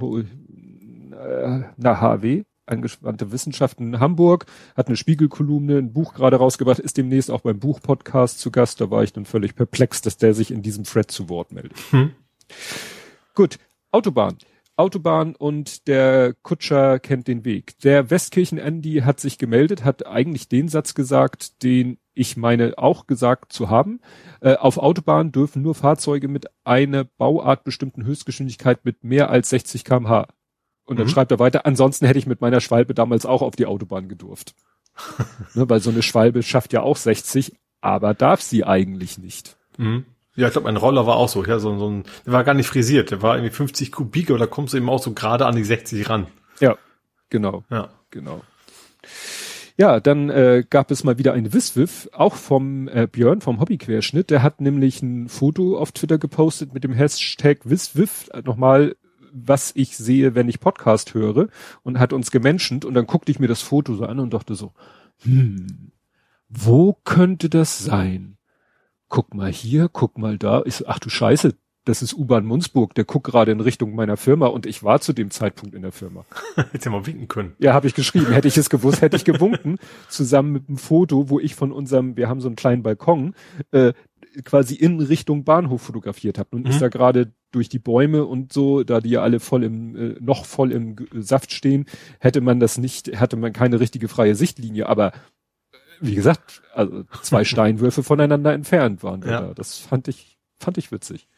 na, 1.77 2.01
HW, 2.01 2.45
angewandte 2.71 3.33
Wissenschaften 3.33 3.95
in 3.95 4.01
Hamburg, 4.01 4.47
hat 4.77 4.87
eine 4.89 4.97
Spiegelkolumne, 4.97 5.79
ein 5.79 5.93
Buch 5.93 6.15
gerade 6.15 6.37
rausgebracht, 6.37 6.79
ist 6.79 6.97
demnächst 6.97 7.31
auch 7.31 7.41
beim 7.41 7.59
Buchpodcast 7.59 8.39
zu 8.39 8.51
Gast. 8.51 8.81
Da 8.81 8.91
war 8.91 9.03
ich 9.03 9.13
dann 9.13 9.25
völlig 9.25 9.55
perplex, 9.55 10.01
dass 10.01 10.17
der 10.17 10.35
sich 10.35 10.51
in 10.51 10.63
diesem 10.63 10.85
Thread 10.85 11.11
zu 11.11 11.29
Wort 11.29 11.53
meldet. 11.53 11.75
Hm. 11.91 12.13
Gut, 13.35 13.59
Autobahn. 13.91 14.39
Autobahn 14.77 15.37
und 15.37 15.89
der 15.89 16.35
Kutscher 16.43 16.99
kennt 17.01 17.29
den 17.29 17.45
Weg. 17.45 17.79
Der 17.81 18.09
Westkirchen 18.09 18.57
Andy 18.57 19.03
hat 19.05 19.21
sich 19.21 19.37
gemeldet, 19.37 19.85
hat 19.85 20.07
eigentlich 20.07 20.49
den 20.49 20.69
Satz 20.69 20.95
gesagt, 20.95 21.63
den 21.63 21.99
ich 22.15 22.39
meine 22.39 22.79
auch 22.79 23.07
gesagt 23.07 23.53
zu 23.53 23.69
haben. 23.69 24.01
Äh, 24.41 24.55
auf 24.55 24.79
Autobahn 24.79 25.33
dürfen 25.33 25.61
nur 25.61 25.75
Fahrzeuge 25.75 26.29
mit 26.29 26.47
einer 26.65 27.05
Bauart 27.05 27.65
bestimmten 27.65 28.05
Höchstgeschwindigkeit 28.05 28.85
mit 28.85 29.05
mehr 29.05 29.29
als 29.29 29.51
60 29.51 29.85
kmh 29.85 30.27
und 30.91 30.99
dann 30.99 31.07
mhm. 31.07 31.11
schreibt 31.11 31.31
er 31.31 31.39
weiter, 31.39 31.67
ansonsten 31.67 32.05
hätte 32.05 32.19
ich 32.19 32.27
mit 32.27 32.41
meiner 32.41 32.61
Schwalbe 32.61 32.95
damals 32.95 33.25
auch 33.25 33.43
auf 33.43 33.55
die 33.55 33.67
Autobahn 33.67 34.09
gedurft. 34.09 34.55
ne, 35.55 35.71
weil 35.71 35.79
so 35.79 35.91
eine 35.91 36.03
Schwalbe 36.03 36.43
schafft 36.43 36.73
ja 36.73 36.83
auch 36.83 36.97
60, 36.97 37.53
aber 37.81 38.13
darf 38.13 38.43
sie 38.43 38.65
eigentlich 38.65 39.17
nicht. 39.17 39.57
Mhm. 39.79 40.05
Ja, 40.35 40.49
ich 40.49 40.53
glaube, 40.53 40.65
mein 40.65 40.77
Roller 40.77 41.07
war 41.07 41.15
auch 41.15 41.29
so. 41.29 41.45
Ja, 41.45 41.61
so, 41.61 41.79
so 41.79 41.89
ein, 41.89 42.03
der 42.27 42.33
war 42.33 42.43
gar 42.43 42.55
nicht 42.55 42.67
frisiert. 42.67 43.13
Der 43.13 43.23
war 43.23 43.37
irgendwie 43.37 43.55
50 43.55 43.93
Kubik, 43.93 44.31
aber 44.31 44.41
da 44.41 44.49
kommst 44.49 44.75
du 44.75 44.79
eben 44.79 44.89
auch 44.89 45.01
so 45.01 45.13
gerade 45.13 45.47
an 45.47 45.55
die 45.55 45.63
60 45.63 46.11
ran. 46.11 46.27
Ja, 46.59 46.77
genau. 47.29 47.63
Ja, 47.71 47.91
genau. 48.11 48.43
Ja, 49.77 50.01
dann 50.01 50.29
äh, 50.29 50.65
gab 50.69 50.91
es 50.91 51.05
mal 51.05 51.19
wieder 51.19 51.35
ein 51.35 51.53
Wiswiff, 51.53 52.09
auch 52.13 52.35
vom 52.35 52.89
äh, 52.89 53.07
Björn 53.07 53.43
vom 53.43 53.61
Hobbyquerschnitt. 53.61 54.31
Der 54.31 54.43
hat 54.43 54.61
nämlich 54.61 55.03
ein 55.03 55.29
Foto 55.29 55.79
auf 55.79 55.93
Twitter 55.93 56.19
gepostet 56.19 56.75
mit 56.75 56.83
dem 56.83 56.93
Hashtag 56.93 57.59
Wiswiff. 57.63 58.29
Nochmal 58.45 58.97
was 59.33 59.73
ich 59.75 59.97
sehe, 59.97 60.35
wenn 60.35 60.49
ich 60.49 60.61
Podcast 60.61 61.15
höre 61.15 61.49
und 61.83 61.99
hat 61.99 62.13
uns 62.13 62.31
gemenschent 62.31 62.85
und 62.85 62.95
dann 62.95 63.07
guckte 63.07 63.33
ich 63.33 63.39
mir 63.39 63.49
das 63.49 63.63
Foto 63.63 63.95
so 63.95 64.05
an 64.05 64.21
und 64.21 64.35
dachte 64.35 64.55
so, 64.55 64.73
hm, 65.23 65.93
wo 66.49 66.97
könnte 67.05 67.49
das 67.49 67.79
sein? 67.79 68.37
Guck 69.09 69.35
mal 69.35 69.53
hier, 69.53 69.89
guck 69.89 70.19
mal 70.19 70.39
da. 70.39 70.63
Ich 70.65 70.77
so, 70.77 70.87
ach 70.87 70.99
du 70.99 71.09
Scheiße, 71.09 71.55
das 71.85 72.03
ist 72.03 72.13
U-Bahn 72.15 72.45
Munzburg, 72.45 72.95
der 72.95 73.05
guckt 73.05 73.27
gerade 73.27 73.53
in 73.53 73.61
Richtung 73.61 73.95
meiner 73.95 74.17
Firma 74.17 74.47
und 74.47 74.67
ich 74.67 74.85
war 74.85 75.01
zu 75.01 75.13
dem 75.13 75.31
Zeitpunkt 75.31 75.75
in 75.75 75.83
der 75.83 75.93
Firma. 75.93 76.25
Hätte 76.73 76.91
mal 76.91 77.07
winken 77.07 77.27
können. 77.27 77.55
Ja, 77.59 77.73
habe 77.73 77.87
ich 77.87 77.95
geschrieben. 77.95 78.33
Hätte 78.33 78.49
ich 78.49 78.57
es 78.59 78.69
gewusst, 78.69 79.01
hätte 79.01 79.17
ich 79.17 79.25
gewunken, 79.25 79.79
zusammen 80.09 80.53
mit 80.53 80.69
einem 80.69 80.77
Foto, 80.77 81.31
wo 81.31 81.41
ich 81.41 81.55
von 81.55 81.73
unserem, 81.73 82.17
wir 82.17 82.29
haben 82.29 82.41
so 82.41 82.49
einen 82.49 82.57
kleinen 82.57 82.83
Balkon, 82.83 83.35
äh, 83.73 83.93
quasi 84.45 84.75
in 84.75 85.01
Richtung 85.01 85.45
Bahnhof 85.45 85.83
fotografiert 85.83 86.39
habe. 86.39 86.51
Nun 86.53 86.63
mhm. 86.63 86.71
ist 86.71 86.83
da 86.83 86.89
gerade 86.89 87.33
durch 87.51 87.69
die 87.69 87.79
Bäume 87.79 88.25
und 88.25 88.53
so, 88.53 88.85
da 88.85 89.01
die 89.01 89.11
ja 89.11 89.23
alle 89.23 89.41
voll 89.41 89.65
im, 89.65 89.97
äh, 89.97 90.17
noch 90.21 90.45
voll 90.45 90.73
im 90.73 90.97
Saft 91.13 91.53
stehen, 91.53 91.87
hätte 92.21 92.41
man 92.41 92.61
das 92.61 92.79
nicht, 92.79 93.09
hätte 93.09 93.37
man 93.37 93.53
keine 93.53 93.81
richtige 93.81 94.09
freie 94.09 94.35
Sichtlinie, 94.35 94.89
aber 94.89 95.13
äh, 95.73 95.79
wie 96.01 96.15
gesagt, 96.15 96.63
also 96.75 97.05
zwei 97.23 97.45
Steinwürfe 97.45 98.03
voneinander 98.03 98.53
entfernt 98.53 99.03
waren 99.03 99.25
wir 99.25 99.33
ja. 99.33 99.41
da. 99.41 99.55
Das 99.55 99.79
fand 99.79 100.09
ich, 100.09 100.39
fand 100.59 100.79
ich 100.79 100.93
witzig. 100.93 101.29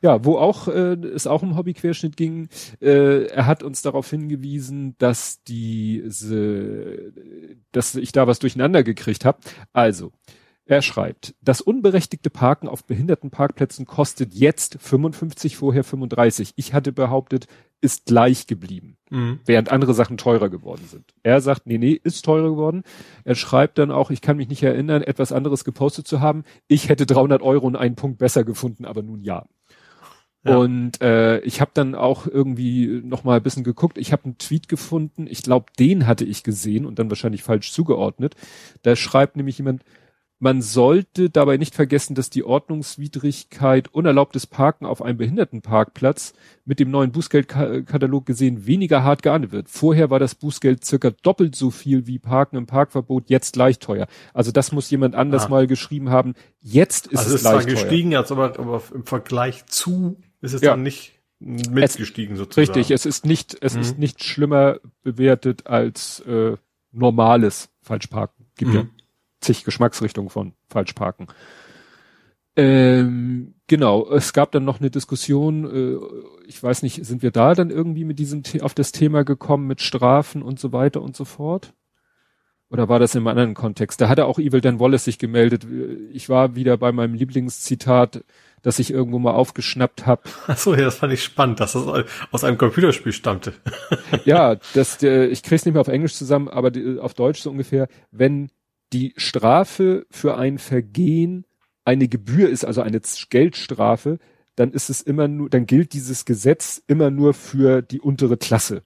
Ja, 0.00 0.24
wo 0.24 0.36
auch 0.36 0.68
äh, 0.68 0.94
es 0.94 1.26
auch 1.26 1.42
um 1.42 1.56
Hobbyquerschnitt 1.56 2.16
ging, 2.16 2.48
äh, 2.80 3.26
er 3.26 3.46
hat 3.46 3.62
uns 3.62 3.82
darauf 3.82 4.08
hingewiesen, 4.10 4.96
dass 4.98 5.42
diese, 5.44 7.12
dass 7.72 7.94
ich 7.94 8.12
da 8.12 8.26
was 8.26 8.38
durcheinander 8.38 8.82
gekriegt 8.82 9.24
habe. 9.24 9.38
Also, 9.72 10.12
er 10.66 10.80
schreibt, 10.80 11.34
das 11.42 11.60
unberechtigte 11.60 12.30
Parken 12.30 12.68
auf 12.68 12.84
Behindertenparkplätzen 12.84 13.84
kostet 13.84 14.34
jetzt 14.34 14.78
55, 14.80 15.56
vorher 15.56 15.84
35. 15.84 16.54
Ich 16.56 16.72
hatte 16.72 16.90
behauptet, 16.92 17.48
ist 17.82 18.06
gleich 18.06 18.46
geblieben, 18.46 18.96
mhm. 19.10 19.40
während 19.44 19.70
andere 19.70 19.92
Sachen 19.92 20.16
teurer 20.16 20.48
geworden 20.48 20.86
sind. 20.88 21.12
Er 21.22 21.42
sagt, 21.42 21.66
nee, 21.66 21.76
nee, 21.76 22.00
ist 22.02 22.24
teurer 22.24 22.48
geworden. 22.48 22.82
Er 23.24 23.34
schreibt 23.34 23.76
dann 23.76 23.90
auch, 23.90 24.10
ich 24.10 24.22
kann 24.22 24.38
mich 24.38 24.48
nicht 24.48 24.62
erinnern, 24.62 25.02
etwas 25.02 25.32
anderes 25.32 25.64
gepostet 25.64 26.08
zu 26.08 26.20
haben. 26.20 26.44
Ich 26.66 26.88
hätte 26.88 27.04
300 27.04 27.42
Euro 27.42 27.66
und 27.66 27.76
einen 27.76 27.94
Punkt 27.94 28.16
besser 28.16 28.42
gefunden, 28.42 28.86
aber 28.86 29.02
nun 29.02 29.22
ja. 29.22 29.44
Ja. 30.44 30.56
Und 30.56 31.00
äh, 31.02 31.40
ich 31.40 31.60
habe 31.60 31.70
dann 31.74 31.94
auch 31.94 32.26
irgendwie 32.26 33.02
noch 33.02 33.24
mal 33.24 33.36
ein 33.36 33.42
bisschen 33.42 33.64
geguckt. 33.64 33.98
Ich 33.98 34.12
habe 34.12 34.24
einen 34.24 34.38
Tweet 34.38 34.68
gefunden. 34.68 35.26
Ich 35.26 35.42
glaube, 35.42 35.66
den 35.78 36.06
hatte 36.06 36.24
ich 36.24 36.42
gesehen 36.42 36.86
und 36.86 36.98
dann 36.98 37.10
wahrscheinlich 37.10 37.42
falsch 37.42 37.72
zugeordnet. 37.72 38.34
Da 38.82 38.94
schreibt 38.94 39.36
nämlich 39.36 39.58
jemand, 39.58 39.84
man 40.40 40.62
sollte 40.62 41.30
dabei 41.30 41.56
nicht 41.56 41.74
vergessen, 41.74 42.14
dass 42.14 42.28
die 42.28 42.44
Ordnungswidrigkeit 42.44 43.88
unerlaubtes 43.88 44.46
Parken 44.46 44.84
auf 44.84 45.00
einem 45.00 45.16
Behindertenparkplatz 45.16 46.34
mit 46.64 46.80
dem 46.80 46.90
neuen 46.90 47.12
Bußgeldkatalog 47.12 48.26
gesehen 48.26 48.66
weniger 48.66 49.04
hart 49.04 49.22
geahndet 49.22 49.52
wird. 49.52 49.68
Vorher 49.68 50.10
war 50.10 50.18
das 50.18 50.34
Bußgeld 50.34 50.84
circa 50.84 51.10
doppelt 51.10 51.54
so 51.54 51.70
viel 51.70 52.06
wie 52.06 52.18
Parken 52.18 52.56
im 52.56 52.66
Parkverbot, 52.66 53.30
jetzt 53.30 53.54
gleich 53.54 53.78
teuer. 53.78 54.06
Also 54.32 54.50
das 54.50 54.72
muss 54.72 54.90
jemand 54.90 55.14
anders 55.14 55.46
ah. 55.46 55.48
mal 55.48 55.66
geschrieben 55.66 56.10
haben. 56.10 56.34
Jetzt 56.60 57.06
ist 57.06 57.20
also 57.20 57.30
es, 57.30 57.36
es 57.36 57.40
gleich 57.42 57.64
teuer. 57.64 57.74
gestiegen 57.74 58.12
jetzt, 58.12 58.32
aber, 58.32 58.58
aber 58.58 58.82
im 58.92 59.06
Vergleich 59.06 59.64
zu 59.66 60.16
ist 60.40 60.52
es 60.52 60.62
ja. 60.62 60.72
dann 60.72 60.82
nicht 60.82 61.12
mitgestiegen 61.38 62.34
es, 62.34 62.40
sozusagen. 62.40 62.66
Richtig, 62.66 62.90
es 62.90 63.06
ist 63.06 63.24
nicht, 63.24 63.56
es 63.60 63.74
mhm. 63.74 63.80
ist 63.80 63.98
nicht 63.98 64.24
schlimmer 64.24 64.78
bewertet 65.02 65.66
als 65.66 66.20
äh, 66.20 66.56
normales 66.90 67.70
Falschparken. 67.82 68.46
Gibt 68.56 68.72
mhm. 68.72 68.76
ja 68.76 68.86
zig 69.44 69.64
Geschmacksrichtungen 69.64 70.30
von 70.30 70.54
Falschparken. 70.68 71.28
Ähm, 72.56 73.54
genau, 73.66 74.08
es 74.10 74.32
gab 74.32 74.52
dann 74.52 74.64
noch 74.64 74.80
eine 74.80 74.90
Diskussion, 74.90 75.64
äh, 75.64 76.46
ich 76.46 76.62
weiß 76.62 76.82
nicht, 76.82 77.04
sind 77.04 77.22
wir 77.22 77.32
da 77.32 77.54
dann 77.54 77.70
irgendwie 77.70 78.04
mit 78.04 78.18
diesem 78.18 78.42
auf 78.60 78.74
das 78.74 78.92
Thema 78.92 79.24
gekommen 79.24 79.66
mit 79.66 79.80
Strafen 79.80 80.42
und 80.42 80.60
so 80.60 80.72
weiter 80.72 81.02
und 81.02 81.16
so 81.16 81.24
fort? 81.24 81.74
Oder 82.70 82.88
war 82.88 82.98
das 82.98 83.14
in 83.14 83.20
einem 83.20 83.28
anderen 83.28 83.54
Kontext? 83.54 84.00
Da 84.00 84.08
hatte 84.08 84.26
auch 84.26 84.38
Evil 84.38 84.60
Dan 84.60 84.80
Wallace 84.80 85.04
sich 85.04 85.18
gemeldet. 85.18 85.66
Ich 86.12 86.28
war 86.28 86.56
wieder 86.56 86.76
bei 86.76 86.92
meinem 86.92 87.14
Lieblingszitat, 87.14 88.24
das 88.62 88.78
ich 88.78 88.90
irgendwo 88.90 89.18
mal 89.18 89.32
aufgeschnappt 89.32 90.06
habe. 90.06 90.22
Achso, 90.46 90.74
ja, 90.74 90.82
das 90.82 90.96
fand 90.96 91.12
ich 91.12 91.22
spannend, 91.22 91.60
dass 91.60 91.72
das 91.72 91.86
aus 92.30 92.44
einem 92.44 92.58
Computerspiel 92.58 93.12
stammte. 93.12 93.52
ja, 94.24 94.56
das, 94.74 95.02
ich 95.02 95.42
krieg's 95.42 95.64
nicht 95.64 95.74
mehr 95.74 95.82
auf 95.82 95.88
Englisch 95.88 96.14
zusammen, 96.14 96.48
aber 96.48 96.72
auf 97.00 97.14
Deutsch 97.14 97.42
so 97.42 97.50
ungefähr, 97.50 97.88
wenn 98.10 98.50
die 98.92 99.14
Strafe 99.16 100.06
für 100.10 100.36
ein 100.36 100.58
Vergehen 100.58 101.44
eine 101.84 102.08
Gebühr 102.08 102.48
ist, 102.48 102.64
also 102.64 102.80
eine 102.80 103.00
Geldstrafe, 103.30 104.18
dann 104.56 104.72
ist 104.72 104.88
es 104.88 105.02
immer 105.02 105.28
nur, 105.28 105.50
dann 105.50 105.66
gilt 105.66 105.92
dieses 105.92 106.24
Gesetz 106.24 106.82
immer 106.86 107.10
nur 107.10 107.34
für 107.34 107.82
die 107.82 108.00
untere 108.00 108.36
Klasse. 108.36 108.82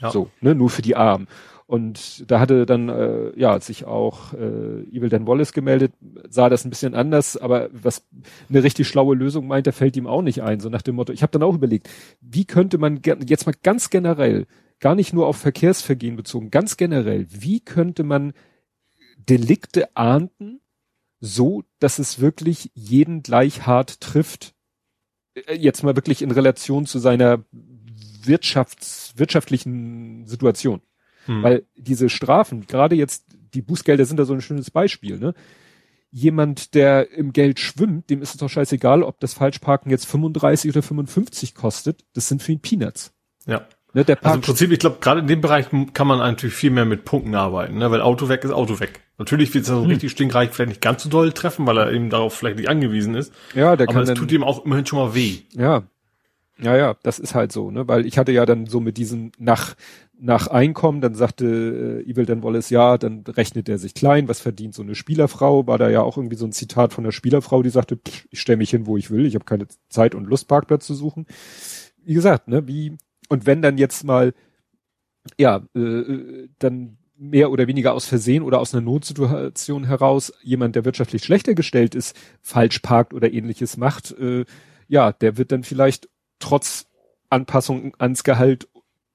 Ja. 0.00 0.10
So, 0.10 0.30
ne, 0.40 0.54
nur 0.54 0.70
für 0.70 0.82
die 0.82 0.96
Armen. 0.96 1.28
Und 1.66 2.28
da 2.28 2.40
hatte 2.40 2.66
dann 2.66 2.88
äh, 2.88 3.38
ja 3.38 3.60
sich 3.60 3.84
auch 3.84 4.32
äh, 4.32 4.82
Evil 4.90 5.08
Dan 5.08 5.28
Wallace 5.28 5.52
gemeldet, 5.52 5.92
sah 6.28 6.48
das 6.48 6.64
ein 6.64 6.70
bisschen 6.70 6.96
anders, 6.96 7.36
aber 7.36 7.68
was 7.72 8.04
eine 8.48 8.64
richtig 8.64 8.88
schlaue 8.88 9.14
Lösung 9.14 9.46
meint, 9.46 9.68
da 9.68 9.72
fällt 9.72 9.96
ihm 9.96 10.08
auch 10.08 10.22
nicht 10.22 10.42
ein. 10.42 10.58
So 10.58 10.68
nach 10.68 10.82
dem 10.82 10.96
Motto, 10.96 11.12
ich 11.12 11.22
habe 11.22 11.30
dann 11.30 11.44
auch 11.44 11.54
überlegt, 11.54 11.88
wie 12.20 12.44
könnte 12.44 12.78
man 12.78 13.00
jetzt 13.24 13.46
mal 13.46 13.54
ganz 13.62 13.88
generell, 13.88 14.46
gar 14.80 14.96
nicht 14.96 15.12
nur 15.12 15.28
auf 15.28 15.36
Verkehrsvergehen 15.36 16.16
bezogen, 16.16 16.50
ganz 16.50 16.76
generell, 16.76 17.28
wie 17.30 17.60
könnte 17.60 18.02
man 18.02 18.32
Delikte 19.28 19.96
ahnden, 19.96 20.60
so 21.20 21.64
dass 21.78 21.98
es 21.98 22.20
wirklich 22.20 22.70
jeden 22.74 23.22
gleich 23.22 23.66
hart 23.66 24.00
trifft? 24.00 24.54
Äh, 25.34 25.56
jetzt 25.56 25.82
mal 25.82 25.96
wirklich 25.96 26.22
in 26.22 26.30
Relation 26.30 26.86
zu 26.86 26.98
seiner 26.98 27.44
wirtschafts 28.22 29.14
wirtschaftlichen 29.16 30.26
Situation. 30.26 30.82
Hm. 31.26 31.42
Weil 31.42 31.66
diese 31.76 32.08
Strafen, 32.08 32.66
gerade 32.66 32.96
jetzt 32.96 33.26
die 33.54 33.62
Bußgelder 33.62 34.04
sind 34.04 34.18
da 34.18 34.24
so 34.24 34.32
ein 34.32 34.40
schönes 34.40 34.70
Beispiel, 34.70 35.18
ne? 35.18 35.34
Jemand, 36.12 36.74
der 36.74 37.12
im 37.12 37.32
Geld 37.32 37.60
schwimmt, 37.60 38.10
dem 38.10 38.20
ist 38.20 38.30
es 38.30 38.36
doch 38.38 38.48
scheißegal, 38.48 39.04
ob 39.04 39.20
das 39.20 39.32
Falschparken 39.32 39.92
jetzt 39.92 40.06
35 40.06 40.72
oder 40.72 40.82
55 40.82 41.54
kostet. 41.54 42.04
Das 42.14 42.26
sind 42.26 42.42
für 42.42 42.50
ihn 42.50 42.60
Peanuts. 42.60 43.12
Ja. 43.46 43.64
Ne, 43.92 44.04
der 44.04 44.24
also 44.24 44.36
im 44.36 44.40
Prinzip, 44.40 44.70
ich 44.70 44.78
glaube, 44.78 44.98
gerade 45.00 45.20
in 45.20 45.26
dem 45.26 45.40
Bereich 45.40 45.66
kann 45.94 46.06
man 46.06 46.18
natürlich 46.18 46.54
viel 46.54 46.70
mehr 46.70 46.84
mit 46.84 47.04
Punkten 47.04 47.34
arbeiten, 47.34 47.78
ne? 47.78 47.90
weil 47.90 48.00
Auto 48.00 48.28
weg 48.28 48.44
ist 48.44 48.52
Auto 48.52 48.78
weg. 48.78 49.00
Natürlich 49.18 49.52
wird 49.52 49.64
es 49.64 49.70
also 49.70 49.82
hm. 49.82 49.90
richtig 49.90 50.12
stinkreich 50.12 50.50
vielleicht 50.50 50.68
nicht 50.68 50.80
ganz 50.80 51.02
so 51.02 51.08
doll 51.08 51.32
treffen, 51.32 51.66
weil 51.66 51.76
er 51.76 51.92
eben 51.92 52.08
darauf 52.08 52.34
vielleicht 52.34 52.56
nicht 52.58 52.68
angewiesen 52.68 53.14
ist. 53.14 53.32
Ja, 53.54 53.74
der 53.76 53.88
aber 53.88 54.02
es 54.02 54.14
tut 54.14 54.30
ihm 54.30 54.44
auch 54.44 54.64
immerhin 54.64 54.86
schon 54.86 54.98
mal 54.98 55.14
weh. 55.14 55.38
Ja. 55.54 55.82
Ja, 56.62 56.76
ja, 56.76 56.94
das 57.02 57.18
ist 57.18 57.34
halt 57.34 57.52
so, 57.52 57.70
ne? 57.70 57.88
Weil 57.88 58.04
ich 58.04 58.18
hatte 58.18 58.32
ja 58.32 58.44
dann 58.44 58.66
so 58.66 58.80
mit 58.80 58.98
diesen 58.98 59.32
nach 59.38 59.74
nach 60.20 60.46
Einkommen, 60.48 61.00
dann 61.00 61.14
sagte 61.14 62.02
äh, 62.06 62.10
Evil 62.10 62.26
Dan 62.26 62.42
Wallace, 62.42 62.68
ja, 62.68 62.98
dann 62.98 63.24
rechnet 63.26 63.68
er 63.68 63.78
sich 63.78 63.94
klein, 63.94 64.28
was 64.28 64.40
verdient 64.40 64.74
so 64.74 64.82
eine 64.82 64.94
Spielerfrau, 64.94 65.66
war 65.66 65.78
da 65.78 65.88
ja 65.88 66.02
auch 66.02 66.18
irgendwie 66.18 66.36
so 66.36 66.44
ein 66.44 66.52
Zitat 66.52 66.92
von 66.92 67.04
der 67.04 67.12
Spielerfrau, 67.12 67.62
die 67.62 67.70
sagte, 67.70 67.96
pff, 67.96 68.26
ich 68.30 68.40
stelle 68.40 68.58
mich 68.58 68.70
hin, 68.70 68.86
wo 68.86 68.98
ich 68.98 69.10
will, 69.10 69.24
ich 69.24 69.34
habe 69.34 69.46
keine 69.46 69.66
Zeit 69.88 70.14
und 70.14 70.26
Lust, 70.26 70.46
Parkplatz 70.46 70.86
zu 70.86 70.94
suchen. 70.94 71.26
Wie 72.04 72.14
gesagt, 72.14 72.48
ne, 72.48 72.68
wie, 72.68 72.98
und 73.30 73.46
wenn 73.46 73.62
dann 73.62 73.78
jetzt 73.78 74.04
mal, 74.04 74.34
ja, 75.38 75.62
äh, 75.74 76.48
dann 76.58 76.98
mehr 77.16 77.50
oder 77.50 77.66
weniger 77.66 77.94
aus 77.94 78.06
Versehen 78.06 78.42
oder 78.42 78.60
aus 78.60 78.74
einer 78.74 78.82
Notsituation 78.82 79.84
heraus 79.84 80.32
jemand, 80.42 80.74
der 80.74 80.84
wirtschaftlich 80.84 81.22
schlechter 81.22 81.54
gestellt 81.54 81.94
ist, 81.94 82.16
falsch 82.42 82.80
parkt 82.80 83.14
oder 83.14 83.32
ähnliches 83.32 83.76
macht, 83.76 84.10
äh, 84.18 84.44
ja, 84.88 85.12
der 85.12 85.38
wird 85.38 85.52
dann 85.52 85.62
vielleicht 85.62 86.08
trotz 86.40 86.86
Anpassung 87.28 87.94
ans 87.98 88.24
Gehalt 88.24 88.68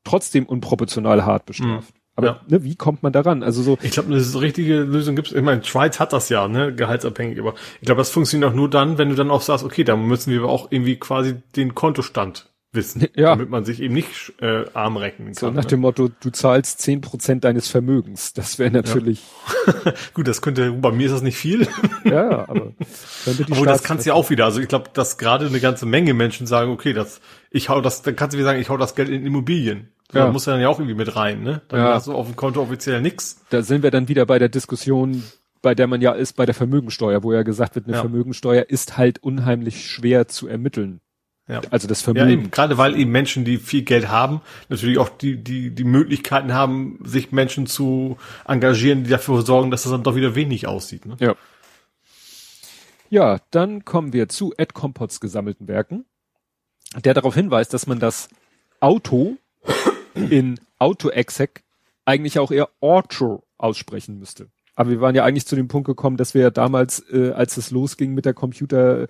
trotzdem 0.03 0.45
unproportional 0.45 1.25
hart 1.25 1.45
bestraft. 1.45 1.93
Mhm. 1.93 2.00
Aber 2.15 2.27
ja. 2.27 2.41
ne, 2.48 2.63
wie 2.63 2.75
kommt 2.75 3.03
man 3.03 3.12
daran? 3.12 3.43
Also 3.43 3.62
so. 3.62 3.77
Ich 3.81 3.91
glaube, 3.91 4.13
eine 4.13 4.41
richtige 4.41 4.84
Lösung 4.84 5.17
gibt 5.17 5.27
es. 5.27 5.34
Ich 5.34 5.41
meine, 5.41 5.65
Schweiz 5.65 6.00
hat 6.00 6.13
das 6.13 6.29
ja, 6.29 6.48
ne, 6.48 6.74
gehaltsabhängig. 6.74 7.39
Aber 7.39 7.55
ich 7.81 7.86
glaube, 7.86 8.00
das 8.00 8.12
funktioniert 8.12 8.51
auch 8.51 8.55
nur 8.55 8.69
dann, 8.69 8.98
wenn 8.98 9.10
du 9.10 9.15
dann 9.15 9.31
auch 9.31 9.41
sagst, 9.41 9.65
okay, 9.65 9.84
da 9.84 9.98
müssen 9.98 10.31
wir 10.31 10.45
auch 10.45 10.72
irgendwie 10.72 10.95
quasi 10.95 11.36
den 11.57 11.75
Kontostand 11.75 12.54
wissen, 12.75 13.08
ja. 13.15 13.29
damit 13.29 13.50
man 13.50 13.65
sich 13.65 13.82
eben 13.82 13.94
nicht 13.94 14.34
äh, 14.41 14.65
arm 14.74 14.98
rechnen 14.98 15.27
kann. 15.27 15.34
So 15.36 15.51
nach 15.51 15.63
ne? 15.63 15.70
dem 15.70 15.79
Motto, 15.82 16.10
du 16.20 16.29
zahlst 16.29 16.82
zehn 16.82 17.01
Prozent 17.01 17.44
deines 17.44 17.67
Vermögens. 17.67 18.34
Das 18.34 18.60
wäre 18.60 18.72
natürlich. 18.72 19.24
Ja. 19.67 19.94
Gut, 20.13 20.27
das 20.27 20.41
könnte, 20.41 20.72
bei 20.72 20.91
mir 20.91 21.08
ist 21.08 21.13
das 21.13 21.22
nicht 21.22 21.38
viel. 21.38 21.67
ja, 22.03 22.48
aber 22.48 22.74
aber 23.51 23.65
das 23.65 23.84
kannst 23.84 24.05
du 24.05 24.10
ja 24.10 24.13
auch 24.13 24.29
wieder. 24.29 24.46
Also 24.46 24.60
ich 24.60 24.67
glaube, 24.67 24.89
dass 24.94 25.17
gerade 25.17 25.48
eine 25.48 25.60
ganze 25.60 25.86
Menge 25.86 26.13
Menschen 26.13 26.48
sagen, 26.48 26.72
okay, 26.72 26.94
das, 26.94 27.22
ich 27.50 27.70
hau 27.70 27.82
das, 27.82 28.01
dann 28.01 28.15
kannst 28.15 28.34
du 28.34 28.38
wieder 28.38 28.50
sagen, 28.50 28.60
ich 28.60 28.70
hau 28.70 28.77
das 28.77 28.96
Geld 28.96 29.10
in 29.10 29.25
Immobilien. 29.25 29.89
So, 30.12 30.20
ja. 30.20 30.25
Da 30.25 30.32
muss 30.32 30.46
ja 30.46 30.53
dann 30.53 30.62
ja 30.62 30.70
auch 30.70 30.79
irgendwie 30.79 30.96
mit 30.96 31.15
rein, 31.15 31.41
ne? 31.41 31.62
Dann 31.67 31.79
ja. 31.79 31.94
hast 31.94 32.08
du 32.08 32.13
auf 32.13 32.27
dem 32.27 32.36
Konto 32.36 32.62
offiziell 32.62 33.01
nix. 33.01 33.41
Da 33.50 33.63
sind 33.63 33.82
wir 33.84 33.91
dann 33.91 34.08
wieder 34.08 34.25
bei 34.25 34.38
der 34.38 34.50
Diskussion, 34.50 35.24
bei 35.62 35.74
der 35.74 35.88
man 35.88 36.00
ja 36.00 36.12
ist 36.12 36.34
bei 36.36 36.46
der 36.46 36.53
Vermögensteuer, 36.53 37.24
wo 37.24 37.34
ja 37.34 37.41
gesagt 37.41 37.75
wird, 37.75 37.88
eine 37.88 37.96
ja. 37.96 38.01
Vermögensteuer 38.01 38.65
ist 38.70 38.98
halt 38.98 39.24
unheimlich 39.24 39.89
schwer 39.89 40.27
zu 40.27 40.48
ermitteln. 40.48 41.01
Ja. 41.48 41.62
Also 41.70 41.88
das 41.88 42.02
Vermögen. 42.02 42.28
Ja, 42.28 42.34
eben, 42.34 42.52
gerade 42.52 42.78
weil 42.78 42.98
eben 42.98 43.12
Menschen, 43.12 43.46
die 43.46 43.58
viel 43.58 43.84
Geld 43.84 44.08
haben, 44.08 44.42
natürlich 44.70 44.98
auch 44.98 45.10
die, 45.10 45.38
die, 45.38 45.70
die 45.70 45.84
Möglichkeiten 45.84 46.54
haben, 46.54 47.00
sich 47.04 47.32
Menschen 47.32 47.68
zu 47.68 48.18
engagieren, 48.46 49.03
die 49.03 49.12
dafür 49.12 49.44
sorgen, 49.44 49.70
dass 49.70 49.84
das 49.84 49.92
dann 49.92 50.03
doch 50.03 50.16
wieder 50.16 50.34
wenig 50.34 50.66
aussieht. 50.68 51.05
Ne? 51.05 51.18
Ja. 51.20 51.36
Ja, 53.12 53.40
dann 53.51 53.86
kommen 53.86 54.14
wir 54.14 54.29
zu 54.29 54.53
Ed 54.58 54.74
Compots 54.74 55.20
gesammelten 55.20 55.68
Werken, 55.68 56.05
der 57.03 57.14
darauf 57.14 57.36
hinweist, 57.36 57.74
dass 57.74 57.86
man 57.86 58.00
das 58.00 58.29
Auto 58.79 59.38
in 60.16 60.60
Auto-Exec 60.79 61.64
eigentlich 62.05 62.40
auch 62.40 62.51
eher 62.51 62.70
Auto 62.81 63.44
aussprechen 63.58 64.18
müsste. 64.18 64.50
Aber 64.75 64.90
wir 64.90 65.01
waren 65.01 65.16
ja 65.16 65.24
eigentlich 65.24 65.46
zu 65.46 65.55
dem 65.55 65.68
Punkt 65.68 65.88
gekommen, 65.88 66.18
dass 66.18 66.33
wir 66.33 66.42
ja 66.42 66.50
damals, 66.50 67.00
äh, 67.09 67.31
als 67.31 67.57
es 67.57 67.72
losging 67.72 68.14
mit 68.14 68.25
der 68.25 68.33
Computer, 68.33 69.07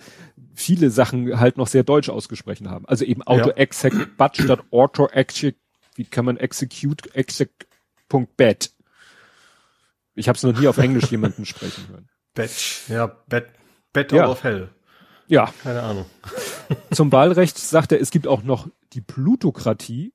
viele 0.54 0.92
Sachen 0.92 1.40
halt 1.40 1.58
noch 1.58 1.68
sehr 1.68 1.84
deutsch 1.84 2.10
ausgesprochen 2.10 2.70
haben. 2.70 2.86
Also 2.86 3.04
eben 3.04 3.24
Auto-Exec, 3.24 3.94
ja. 3.94 4.06
but 4.18 4.38
statt 4.38 4.64
Auto-Exec, 4.72 5.56
wie 5.96 6.06
kann 6.06 6.26
man 6.26 6.38
execute, 6.38 7.14
exec.bat. 7.16 8.72
Ich 10.14 10.28
habe 10.28 10.38
es 10.38 10.44
noch 10.44 10.58
nie 10.58 10.68
auf 10.68 10.78
Englisch 10.78 11.12
jemanden 11.12 11.46
sprechen 11.46 11.88
hören. 11.90 12.10
Batch, 12.34 12.90
ja, 12.90 13.08
Bat, 13.28 13.48
Battle 13.94 14.18
ja. 14.20 14.28
of 14.28 14.44
Hell. 14.44 14.70
Ja. 15.28 15.52
Keine 15.64 15.82
Ahnung. 15.82 16.06
Zum 16.92 17.12
Wahlrecht 17.12 17.58
sagt 17.58 17.92
er, 17.92 18.00
es 18.00 18.12
gibt 18.12 18.28
auch 18.28 18.44
noch 18.44 18.68
die 18.94 19.02
Plutokratie, 19.02 20.14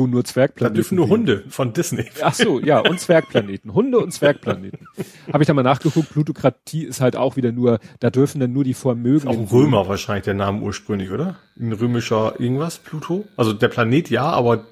wo 0.00 0.06
nur 0.06 0.24
Zwergplaneten. 0.24 0.74
Da 0.74 0.76
dürfen 0.76 0.96
nur 0.96 1.08
Hunde 1.08 1.44
von 1.48 1.72
Disney. 1.72 2.06
Ach 2.22 2.34
so, 2.34 2.58
ja, 2.58 2.80
und 2.80 2.98
Zwergplaneten. 2.98 3.72
Hunde 3.74 3.98
und 3.98 4.12
Zwergplaneten. 4.12 4.88
Habe 5.32 5.42
ich 5.42 5.46
da 5.46 5.54
mal 5.54 5.62
nachgeguckt, 5.62 6.10
Plutokratie 6.10 6.84
ist 6.84 7.00
halt 7.00 7.16
auch 7.16 7.36
wieder 7.36 7.52
nur, 7.52 7.78
da 8.00 8.10
dürfen 8.10 8.40
dann 8.40 8.52
nur 8.52 8.64
die 8.64 8.74
Vermögen. 8.74 9.28
Auch 9.28 9.32
ein 9.32 9.44
Römer 9.44 9.88
wahrscheinlich 9.88 10.24
der 10.24 10.34
Name 10.34 10.62
ursprünglich, 10.62 11.10
oder? 11.10 11.36
Ein 11.58 11.72
römischer 11.72 12.40
irgendwas, 12.40 12.78
Pluto? 12.78 13.26
Also 13.36 13.52
der 13.52 13.68
Planet 13.68 14.10
ja, 14.10 14.24
aber 14.24 14.64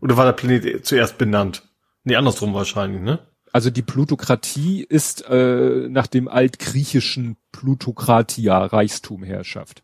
oder 0.00 0.16
war 0.16 0.24
der 0.24 0.32
Planet 0.32 0.84
zuerst 0.84 1.16
benannt? 1.16 1.62
Nee, 2.04 2.16
andersrum 2.16 2.52
wahrscheinlich, 2.54 3.00
ne? 3.00 3.20
Also 3.52 3.70
die 3.70 3.82
Plutokratie 3.82 4.82
ist 4.82 5.24
äh, 5.28 5.86
nach 5.88 6.06
dem 6.06 6.26
altgriechischen 6.26 7.36
Plutokratia 7.52 8.64
Reichstum 8.64 9.22
Herrschaft. 9.22 9.82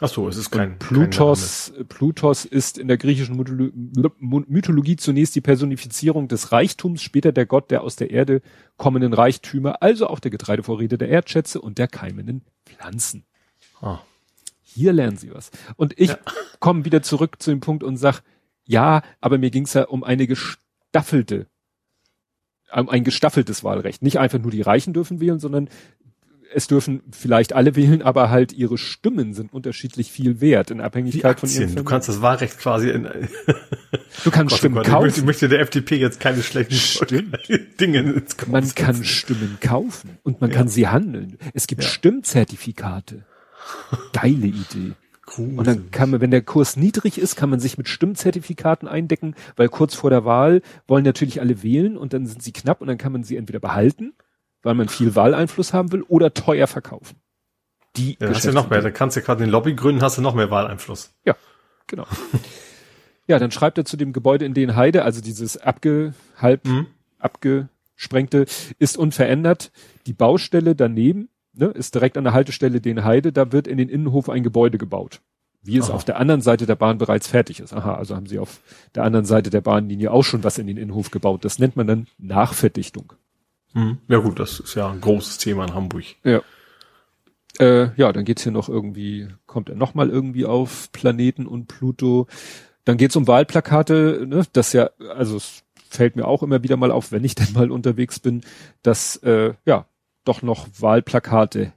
Ach 0.00 0.08
so, 0.08 0.28
es 0.28 0.36
ist 0.36 0.50
kein 0.50 0.78
Plutos. 0.78 1.72
Kein 1.74 1.86
Plutos 1.88 2.44
ist 2.44 2.78
in 2.78 2.86
der 2.86 2.98
griechischen 2.98 3.36
Mythologie 4.18 4.96
zunächst 4.96 5.34
die 5.34 5.40
Personifizierung 5.40 6.28
des 6.28 6.52
Reichtums, 6.52 7.02
später 7.02 7.32
der 7.32 7.46
Gott 7.46 7.72
der 7.72 7.82
aus 7.82 7.96
der 7.96 8.10
Erde 8.10 8.40
kommenden 8.76 9.12
Reichtümer, 9.12 9.82
also 9.82 10.06
auch 10.06 10.20
der 10.20 10.30
Getreidevorräte 10.30 10.98
der 10.98 11.08
Erdschätze 11.08 11.60
und 11.60 11.78
der 11.78 11.88
keimenden 11.88 12.42
Pflanzen. 12.64 13.24
Ah. 13.80 13.98
Hier 14.62 14.92
lernen 14.92 15.16
Sie 15.16 15.34
was. 15.34 15.50
Und 15.74 15.98
ich 15.98 16.10
ja. 16.10 16.18
komme 16.60 16.84
wieder 16.84 17.02
zurück 17.02 17.42
zu 17.42 17.50
dem 17.50 17.58
Punkt 17.58 17.82
und 17.82 17.96
sag, 17.96 18.22
ja, 18.64 19.02
aber 19.20 19.38
mir 19.38 19.50
ging 19.50 19.64
es 19.64 19.74
ja 19.74 19.84
um 19.84 20.04
eine 20.04 20.28
gestaffelte, 20.28 21.48
um 22.72 22.88
ein 22.88 23.02
gestaffeltes 23.02 23.64
Wahlrecht. 23.64 24.02
Nicht 24.02 24.20
einfach 24.20 24.38
nur 24.38 24.52
die 24.52 24.62
Reichen 24.62 24.92
dürfen 24.92 25.20
wählen, 25.20 25.40
sondern 25.40 25.68
es 26.52 26.66
dürfen 26.66 27.02
vielleicht 27.10 27.52
alle 27.52 27.76
wählen, 27.76 28.02
aber 28.02 28.30
halt 28.30 28.52
ihre 28.52 28.78
Stimmen 28.78 29.34
sind 29.34 29.52
unterschiedlich 29.52 30.10
viel 30.10 30.40
wert 30.40 30.70
in 30.70 30.80
Abhängigkeit 30.80 31.40
von 31.40 31.48
ihren 31.48 31.74
Du 31.74 31.84
kannst 31.84 32.08
das 32.08 32.22
Wahlrecht 32.22 32.58
quasi 32.58 32.90
in 32.90 33.08
Du 34.24 34.30
kannst 34.30 34.50
Gott, 34.50 34.58
Stimmen 34.58 34.76
Gott, 34.76 34.86
kaufen. 34.86 35.12
Ich 35.16 35.24
möchte 35.24 35.48
der 35.48 35.60
FDP 35.60 35.96
jetzt 35.96 36.20
keine 36.20 36.42
schlechten 36.42 36.74
Stimmt. 36.74 37.38
Dinge 37.80 38.00
ins 38.00 38.36
Kopf 38.36 38.48
Man 38.48 38.74
kann 38.74 39.04
Stimmen 39.04 39.58
kaufen 39.60 40.18
und 40.22 40.40
man 40.40 40.50
ja. 40.50 40.56
kann 40.56 40.68
sie 40.68 40.88
handeln. 40.88 41.38
Es 41.54 41.66
gibt 41.66 41.82
ja. 41.82 41.88
Stimmzertifikate. 41.88 43.24
Geile 44.12 44.46
Idee. 44.46 44.92
Cool. 45.36 45.58
Und 45.58 45.66
dann 45.66 45.90
kann 45.90 46.10
man, 46.10 46.22
wenn 46.22 46.30
der 46.30 46.40
Kurs 46.40 46.76
niedrig 46.76 47.18
ist, 47.18 47.36
kann 47.36 47.50
man 47.50 47.60
sich 47.60 47.76
mit 47.76 47.86
Stimmzertifikaten 47.86 48.88
eindecken, 48.88 49.34
weil 49.56 49.68
kurz 49.68 49.94
vor 49.94 50.08
der 50.08 50.24
Wahl 50.24 50.62
wollen 50.86 51.04
natürlich 51.04 51.40
alle 51.42 51.62
wählen 51.62 51.98
und 51.98 52.14
dann 52.14 52.26
sind 52.26 52.42
sie 52.42 52.52
knapp 52.52 52.80
und 52.80 52.86
dann 52.86 52.96
kann 52.96 53.12
man 53.12 53.24
sie 53.24 53.36
entweder 53.36 53.60
behalten 53.60 54.14
weil 54.62 54.74
man 54.74 54.88
viel 54.88 55.14
Wahleinfluss 55.14 55.72
haben 55.72 55.92
will 55.92 56.02
oder 56.02 56.34
teuer 56.34 56.66
verkaufen. 56.66 57.16
Die 57.96 58.16
ja, 58.20 58.28
hast 58.28 58.46
du 58.46 58.52
noch 58.52 58.70
mehr. 58.70 58.82
Da 58.82 58.90
kannst 58.90 59.16
du 59.16 59.22
gerade 59.22 59.42
den 59.44 59.50
Lobby 59.50 59.74
gründen, 59.74 60.02
hast 60.02 60.18
du 60.18 60.22
noch 60.22 60.34
mehr 60.34 60.50
Wahleinfluss. 60.50 61.14
Ja, 61.24 61.36
genau. 61.86 62.06
ja, 63.26 63.38
dann 63.38 63.50
schreibt 63.50 63.78
er 63.78 63.84
zu 63.84 63.96
dem 63.96 64.12
Gebäude 64.12 64.44
in 64.44 64.54
den 64.54 64.76
Heide, 64.76 65.04
also 65.04 65.20
dieses 65.20 65.56
abge, 65.56 66.14
halb 66.36 66.66
mhm. 66.66 66.86
abgesprengte, 67.18 68.46
ist 68.78 68.96
unverändert. 68.98 69.72
Die 70.06 70.12
Baustelle 70.12 70.76
daneben, 70.76 71.28
ne, 71.54 71.66
ist 71.66 71.94
direkt 71.94 72.16
an 72.16 72.24
der 72.24 72.34
Haltestelle 72.34 72.80
den 72.80 73.04
Heide, 73.04 73.32
da 73.32 73.52
wird 73.52 73.66
in 73.66 73.78
den 73.78 73.88
Innenhof 73.88 74.28
ein 74.28 74.42
Gebäude 74.42 74.78
gebaut. 74.78 75.20
Wie 75.60 75.76
es 75.76 75.88
Aha. 75.88 75.96
auf 75.96 76.04
der 76.04 76.18
anderen 76.18 76.40
Seite 76.40 76.66
der 76.66 76.76
Bahn 76.76 76.98
bereits 76.98 77.26
fertig 77.26 77.58
ist. 77.58 77.72
Aha, 77.74 77.96
also 77.96 78.14
haben 78.14 78.26
sie 78.26 78.38
auf 78.38 78.60
der 78.94 79.02
anderen 79.02 79.24
Seite 79.24 79.50
der 79.50 79.60
Bahnlinie 79.60 80.12
auch 80.12 80.22
schon 80.22 80.44
was 80.44 80.56
in 80.58 80.68
den 80.68 80.76
Innenhof 80.76 81.10
gebaut. 81.10 81.44
Das 81.44 81.58
nennt 81.58 81.74
man 81.74 81.88
dann 81.88 82.06
Nachverdichtung. 82.16 83.12
Mhm. 83.78 83.98
Ja 84.08 84.18
gut, 84.18 84.40
das 84.40 84.58
ist 84.58 84.74
ja 84.74 84.90
ein 84.90 85.00
großes 85.00 85.38
Thema 85.38 85.64
in 85.64 85.74
Hamburg. 85.74 86.04
Ja. 86.24 86.42
Äh, 87.60 87.90
ja, 87.96 88.12
dann 88.12 88.24
geht's 88.24 88.42
hier 88.42 88.52
noch 88.52 88.68
irgendwie, 88.68 89.28
kommt 89.46 89.68
er 89.68 89.76
nochmal 89.76 90.10
irgendwie 90.10 90.46
auf 90.46 90.90
Planeten 90.92 91.46
und 91.46 91.68
Pluto. 91.68 92.26
Dann 92.84 92.96
geht's 92.96 93.16
um 93.16 93.28
Wahlplakate, 93.28 94.26
ne? 94.26 94.44
Das 94.52 94.72
ja, 94.72 94.90
also 95.14 95.38
fällt 95.88 96.16
mir 96.16 96.26
auch 96.26 96.42
immer 96.42 96.62
wieder 96.62 96.76
mal 96.76 96.90
auf, 96.90 97.12
wenn 97.12 97.24
ich 97.24 97.34
denn 97.36 97.52
mal 97.52 97.70
unterwegs 97.70 98.18
bin, 98.18 98.42
dass 98.82 99.16
äh, 99.16 99.54
ja 99.64 99.86
doch 100.24 100.42
noch 100.42 100.68
Wahlplakate, 100.78 101.72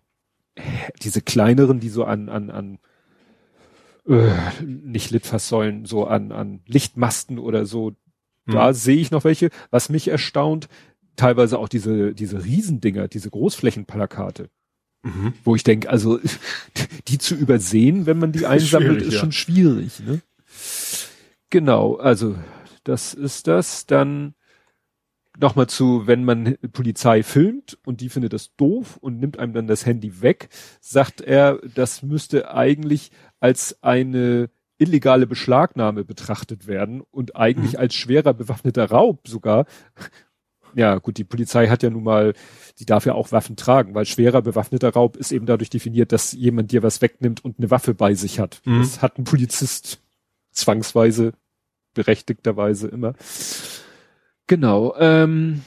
diese 1.02 1.22
kleineren, 1.22 1.80
die 1.80 1.90
so 1.90 2.04
an 2.04 2.30
an 2.30 2.50
an 2.50 2.80
äh, 4.08 4.64
nicht 4.64 5.12
Litfaßsäulen, 5.12 5.86
so 5.86 6.06
an 6.06 6.32
an 6.32 6.62
Lichtmasten 6.66 7.40
oder 7.40 7.66
so, 7.66 7.94
hm. 8.46 8.54
da 8.54 8.74
sehe 8.74 8.98
ich 8.98 9.12
noch 9.12 9.24
welche. 9.24 9.50
Was 9.70 9.90
mich 9.90 10.08
erstaunt, 10.08 10.68
teilweise 11.16 11.60
auch 11.60 11.70
diese 11.70 12.14
diese 12.14 12.44
Riesendinger, 12.44 13.08
diese 13.08 13.30
Großflächenplakate. 13.30 14.50
Mhm. 15.04 15.34
Wo 15.44 15.56
ich 15.56 15.64
denke, 15.64 15.90
also 15.90 16.20
die 17.08 17.18
zu 17.18 17.36
übersehen, 17.36 18.06
wenn 18.06 18.20
man 18.20 18.32
die 18.32 18.46
einsammelt, 18.46 19.02
ist 19.02 19.14
ja. 19.14 19.20
schon 19.20 19.32
schwierig. 19.32 20.00
Ne? 20.00 20.22
Genau, 21.50 21.96
also 21.96 22.36
das 22.84 23.14
ist 23.14 23.48
das. 23.48 23.86
Dann 23.86 24.36
nochmal 25.40 25.68
zu, 25.68 26.08
wenn 26.08 26.24
man 26.24 26.58
Polizei 26.72 27.24
filmt 27.24 27.78
und 27.86 28.02
die 28.02 28.10
findet 28.10 28.34
das 28.34 28.56
doof 28.56 28.98
und 28.98 29.20
nimmt 29.20 29.40
einem 29.40 29.54
dann 29.54 29.68
das 29.68 29.86
Handy 29.86 30.22
weg, 30.22 30.50
sagt 30.82 31.22
er, 31.22 31.60
das 31.74 32.04
müsste 32.04 32.54
eigentlich 32.54 33.12
als 33.40 33.82
eine 33.82 34.50
illegale 34.78 35.28
Beschlagnahme 35.28 36.04
betrachtet 36.04 36.68
werden 36.68 37.02
und 37.12 37.36
eigentlich 37.36 37.74
mhm. 37.74 37.80
als 37.80 37.96
schwerer 37.96 38.34
bewaffneter 38.34 38.90
Raub 38.90 39.28
sogar. 39.28 39.66
Ja, 40.76 40.98
gut, 40.98 41.18
die 41.18 41.24
Polizei 41.24 41.68
hat 41.68 41.84
ja 41.84 41.90
nun 41.90 42.04
mal, 42.04 42.34
die 42.80 42.86
darf 42.86 43.06
ja 43.06 43.14
auch 43.14 43.32
Waffen 43.32 43.56
tragen, 43.56 43.94
weil 43.94 44.06
schwerer 44.06 44.42
bewaffneter 44.42 44.90
Raub 44.90 45.18
ist 45.18 45.32
eben 45.32 45.46
dadurch 45.46 45.70
definiert, 45.70 46.12
dass 46.12 46.32
jemand 46.32 46.72
dir 46.72 46.84
was 46.84 47.02
wegnimmt 47.02 47.44
und 47.44 47.60
eine 47.60 47.72
Waffe 47.72 47.94
bei 47.94 48.14
sich 48.14 48.40
hat. 48.40 48.62
Mhm. 48.66 48.80
Das 48.80 49.02
hat 49.02 49.18
ein 49.18 49.24
Polizist 49.24 50.02
zwangsweise, 50.52 51.34
berechtigterweise 51.94 52.88
immer. 52.88 53.14
Genau. 54.48 54.96
Ähm, 54.98 55.62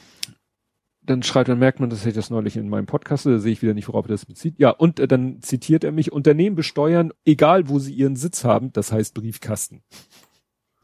dann 1.05 1.23
schreibt, 1.23 1.49
dann 1.49 1.59
merkt 1.59 1.79
man, 1.79 1.89
dass 1.89 2.05
ich 2.05 2.13
das 2.13 2.29
neulich 2.29 2.57
in 2.57 2.69
meinem 2.69 2.85
Podcast, 2.85 3.25
da 3.25 3.37
sehe 3.39 3.51
ich 3.51 3.61
wieder 3.61 3.73
nicht, 3.73 3.87
worauf 3.87 4.05
er 4.05 4.09
das 4.09 4.25
bezieht. 4.25 4.55
Ja, 4.57 4.71
und 4.71 4.99
äh, 4.99 5.07
dann 5.07 5.41
zitiert 5.41 5.83
er 5.83 5.91
mich, 5.91 6.11
Unternehmen 6.11 6.55
besteuern, 6.55 7.13
egal 7.25 7.69
wo 7.69 7.79
sie 7.79 7.93
ihren 7.93 8.15
Sitz 8.15 8.43
haben, 8.43 8.73
das 8.73 8.91
heißt 8.91 9.13
Briefkasten. 9.13 9.83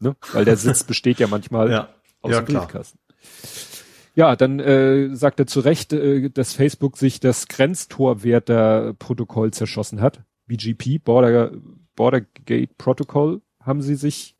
Ne? 0.00 0.16
Weil 0.32 0.44
der 0.44 0.56
Sitz 0.56 0.82
besteht 0.82 1.20
ja 1.20 1.28
manchmal 1.28 1.70
ja. 1.70 1.88
aus 2.22 2.32
ja, 2.32 2.40
Briefkasten. 2.40 2.98
Ja, 4.14 4.36
dann 4.36 4.60
äh, 4.60 5.14
sagt 5.14 5.40
er 5.40 5.46
zu 5.46 5.60
Recht, 5.60 5.92
äh, 5.92 6.30
dass 6.30 6.52
Facebook 6.52 6.98
sich 6.98 7.20
das 7.20 7.48
Grenztorwärter-Protokoll 7.48 9.52
zerschossen 9.52 10.00
hat. 10.00 10.22
BGP, 10.46 11.02
Border, 11.02 11.52
Border 11.96 12.20
Gate 12.44 12.76
Protocol, 12.76 13.40
haben 13.60 13.80
sie 13.80 13.94
sich 13.94 14.36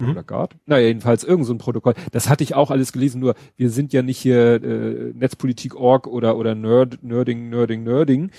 mhm. 0.00 0.10
oder 0.10 0.22
Guard. 0.22 0.56
Naja, 0.66 0.88
jedenfalls 0.88 1.24
irgend 1.24 1.46
so 1.46 1.54
ein 1.54 1.58
Protokoll. 1.58 1.94
Das 2.12 2.28
hatte 2.28 2.44
ich 2.44 2.54
auch 2.54 2.70
alles 2.70 2.92
gelesen, 2.92 3.20
nur 3.20 3.34
wir 3.56 3.70
sind 3.70 3.92
ja 3.92 4.02
nicht 4.02 4.18
hier 4.18 4.62
äh, 4.62 5.12
Netzpolitik.org 5.14 6.06
oder, 6.06 6.36
oder 6.36 6.54
Nerd, 6.54 7.02
Nerding, 7.02 7.48
Nerding, 7.48 7.84
Nerding. 7.84 8.30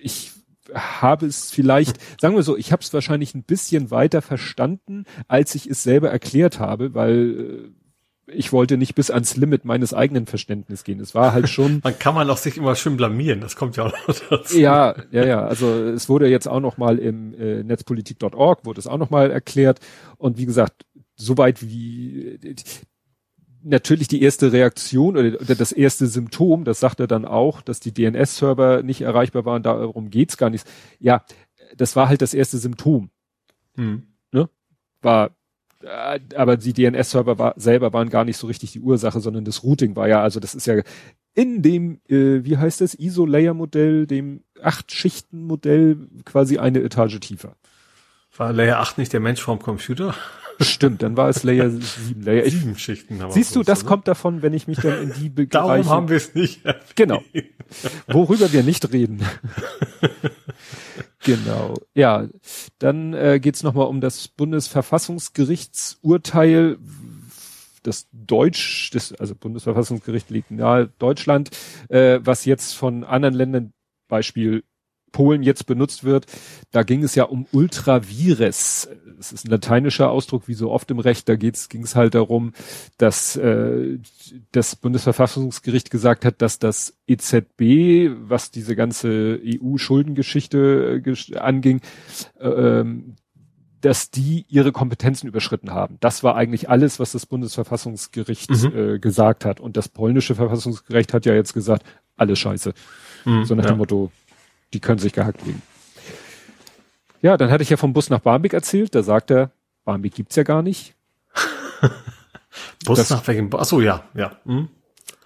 Ich 0.00 0.32
habe 0.72 1.26
es 1.26 1.50
vielleicht, 1.50 1.98
sagen 2.20 2.36
wir 2.36 2.42
so, 2.42 2.56
ich 2.56 2.72
habe 2.72 2.82
es 2.82 2.94
wahrscheinlich 2.94 3.34
ein 3.34 3.44
bisschen 3.44 3.90
weiter 3.90 4.22
verstanden, 4.22 5.04
als 5.28 5.54
ich 5.54 5.68
es 5.68 5.82
selber 5.82 6.10
erklärt 6.10 6.58
habe, 6.58 6.94
weil 6.94 7.40
äh, 7.40 7.79
ich 8.32 8.52
wollte 8.52 8.76
nicht 8.76 8.94
bis 8.94 9.10
ans 9.10 9.36
Limit 9.36 9.64
meines 9.64 9.94
eigenen 9.94 10.26
Verständnisses 10.26 10.84
gehen. 10.84 11.00
Es 11.00 11.14
war 11.14 11.32
halt 11.32 11.48
schon. 11.50 11.80
Man 11.82 11.98
kann 11.98 12.14
man 12.14 12.28
auch 12.30 12.36
sich 12.36 12.56
immer 12.56 12.74
schön 12.76 12.96
blamieren. 12.96 13.40
Das 13.40 13.56
kommt 13.56 13.76
ja 13.76 13.86
auch 13.86 14.06
noch 14.06 14.18
dazu. 14.30 14.58
Ja, 14.58 14.94
ja, 15.10 15.24
ja. 15.24 15.44
Also 15.44 15.66
es 15.72 16.08
wurde 16.08 16.28
jetzt 16.28 16.48
auch 16.48 16.60
noch 16.60 16.78
mal 16.78 16.98
im 16.98 17.34
äh, 17.34 17.62
Netzpolitik.org 17.62 18.64
wurde 18.64 18.80
es 18.80 18.86
auch 18.86 18.98
noch 18.98 19.10
mal 19.10 19.30
erklärt. 19.30 19.80
Und 20.16 20.38
wie 20.38 20.46
gesagt, 20.46 20.84
soweit 21.16 21.62
wie 21.62 22.38
natürlich 23.62 24.08
die 24.08 24.22
erste 24.22 24.52
Reaktion 24.52 25.16
oder, 25.16 25.40
oder 25.40 25.54
das 25.54 25.72
erste 25.72 26.06
Symptom, 26.06 26.64
das 26.64 26.80
sagt 26.80 27.00
er 27.00 27.06
dann 27.06 27.24
auch, 27.24 27.60
dass 27.60 27.80
die 27.80 27.92
DNS-Server 27.92 28.82
nicht 28.82 29.02
erreichbar 29.02 29.44
waren. 29.44 29.62
Darum 29.62 30.10
geht's 30.10 30.36
gar 30.36 30.50
nicht. 30.50 30.66
Ja, 30.98 31.24
das 31.76 31.96
war 31.96 32.08
halt 32.08 32.22
das 32.22 32.34
erste 32.34 32.58
Symptom. 32.58 33.10
Hm. 33.76 34.06
Ne? 34.32 34.48
War 35.02 35.30
aber 35.84 36.56
die 36.56 36.72
DNS-Server 36.72 37.38
war, 37.38 37.54
selber 37.56 37.92
waren 37.92 38.10
gar 38.10 38.24
nicht 38.24 38.36
so 38.36 38.46
richtig 38.46 38.72
die 38.72 38.80
Ursache, 38.80 39.20
sondern 39.20 39.44
das 39.44 39.62
Routing 39.62 39.96
war 39.96 40.08
ja, 40.08 40.22
also 40.22 40.40
das 40.40 40.54
ist 40.54 40.66
ja 40.66 40.82
in 41.34 41.62
dem, 41.62 42.00
äh, 42.08 42.44
wie 42.44 42.56
heißt 42.56 42.80
das, 42.80 42.94
ISO-Layer-Modell, 42.94 44.06
dem 44.06 44.42
Acht-Schichten-Modell 44.60 46.08
quasi 46.24 46.58
eine 46.58 46.80
Etage 46.82 47.18
tiefer. 47.20 47.56
War 48.36 48.52
Layer 48.52 48.78
8 48.78 48.98
nicht 48.98 49.12
der 49.12 49.20
Mensch 49.20 49.40
vorm 49.40 49.58
Computer? 49.58 50.14
Stimmt, 50.60 51.02
dann 51.02 51.16
war 51.16 51.30
es 51.30 51.42
Layer 51.42 51.70
7. 51.70 52.22
Layer 52.22 52.50
Sieben 52.50 52.76
Schichten. 52.76 53.22
Aber 53.22 53.32
siehst 53.32 53.56
du, 53.56 53.62
das 53.62 53.80
oder? 53.80 53.88
kommt 53.88 54.06
davon, 54.08 54.42
wenn 54.42 54.52
ich 54.52 54.68
mich 54.68 54.78
dann 54.78 55.02
in 55.02 55.14
die 55.14 55.30
Bereiche... 55.30 55.48
Darum 55.48 55.88
haben 55.88 56.10
wir 56.10 56.18
es 56.18 56.34
nicht. 56.34 56.60
Genau. 56.96 57.22
Worüber 58.08 58.52
wir 58.52 58.62
nicht 58.62 58.92
reden. 58.92 59.24
genau. 61.24 61.72
Ja, 61.94 62.28
dann 62.78 63.14
äh, 63.14 63.40
geht 63.40 63.54
es 63.54 63.62
nochmal 63.62 63.86
um 63.86 64.02
das 64.02 64.28
Bundesverfassungsgerichtsurteil. 64.28 66.76
Das 67.82 68.08
Deutsch, 68.12 68.90
das, 68.92 69.14
also 69.14 69.34
Bundesverfassungsgericht 69.34 70.28
liegt 70.28 70.50
nahe 70.50 70.90
Deutschland, 70.98 71.48
äh, 71.88 72.20
was 72.22 72.44
jetzt 72.44 72.74
von 72.74 73.04
anderen 73.04 73.34
Ländern, 73.34 73.72
Beispiel 74.08 74.62
Polen 75.12 75.42
jetzt 75.42 75.66
benutzt 75.66 76.04
wird. 76.04 76.26
Da 76.70 76.82
ging 76.82 77.02
es 77.02 77.14
ja 77.14 77.24
um 77.24 77.46
Ultravires. 77.52 78.88
Es 79.18 79.32
ist 79.32 79.46
ein 79.46 79.50
lateinischer 79.50 80.10
Ausdruck, 80.10 80.48
wie 80.48 80.54
so 80.54 80.70
oft 80.70 80.90
im 80.90 80.98
Recht. 80.98 81.28
Da 81.28 81.36
ging 81.36 81.52
es 81.52 81.96
halt 81.96 82.14
darum, 82.14 82.52
dass 82.98 83.36
äh, 83.36 83.98
das 84.52 84.76
Bundesverfassungsgericht 84.76 85.90
gesagt 85.90 86.24
hat, 86.24 86.42
dass 86.42 86.58
das 86.58 86.94
EZB, 87.06 88.10
was 88.28 88.50
diese 88.50 88.76
ganze 88.76 89.40
EU-Schuldengeschichte 89.44 91.02
äh, 91.04 91.36
anging, 91.38 91.80
äh, 92.38 92.84
dass 93.80 94.10
die 94.10 94.44
ihre 94.48 94.72
Kompetenzen 94.72 95.26
überschritten 95.26 95.70
haben. 95.70 95.96
Das 96.00 96.22
war 96.22 96.36
eigentlich 96.36 96.68
alles, 96.68 97.00
was 97.00 97.12
das 97.12 97.26
Bundesverfassungsgericht 97.26 98.50
mhm. 98.50 98.76
äh, 98.76 98.98
gesagt 98.98 99.44
hat. 99.44 99.60
Und 99.60 99.76
das 99.76 99.88
polnische 99.88 100.34
Verfassungsgericht 100.34 101.14
hat 101.14 101.24
ja 101.24 101.34
jetzt 101.34 101.54
gesagt, 101.54 101.84
alles 102.16 102.38
scheiße. 102.38 102.74
Mhm, 103.24 103.44
so 103.44 103.54
nach 103.54 103.64
ja. 103.64 103.70
dem 103.70 103.78
Motto, 103.78 104.12
die 104.72 104.80
können 104.80 104.98
sich 104.98 105.12
gehackt 105.12 105.44
legen. 105.44 105.62
Ja, 107.22 107.36
dann 107.36 107.50
hatte 107.50 107.62
ich 107.62 107.70
ja 107.70 107.76
vom 107.76 107.92
Bus 107.92 108.10
nach 108.10 108.20
Barmbek 108.20 108.54
erzählt. 108.54 108.94
Da 108.94 109.02
sagt 109.02 109.30
er, 109.30 109.50
Barmbek 109.84 110.14
gibt's 110.14 110.36
ja 110.36 110.42
gar 110.42 110.62
nicht. 110.62 110.94
Bus 112.84 112.98
das, 112.98 113.10
nach 113.10 113.26
welchem? 113.26 113.54
Achso, 113.54 113.80
ja, 113.80 114.04
ja. 114.14 114.36
Hm. 114.44 114.68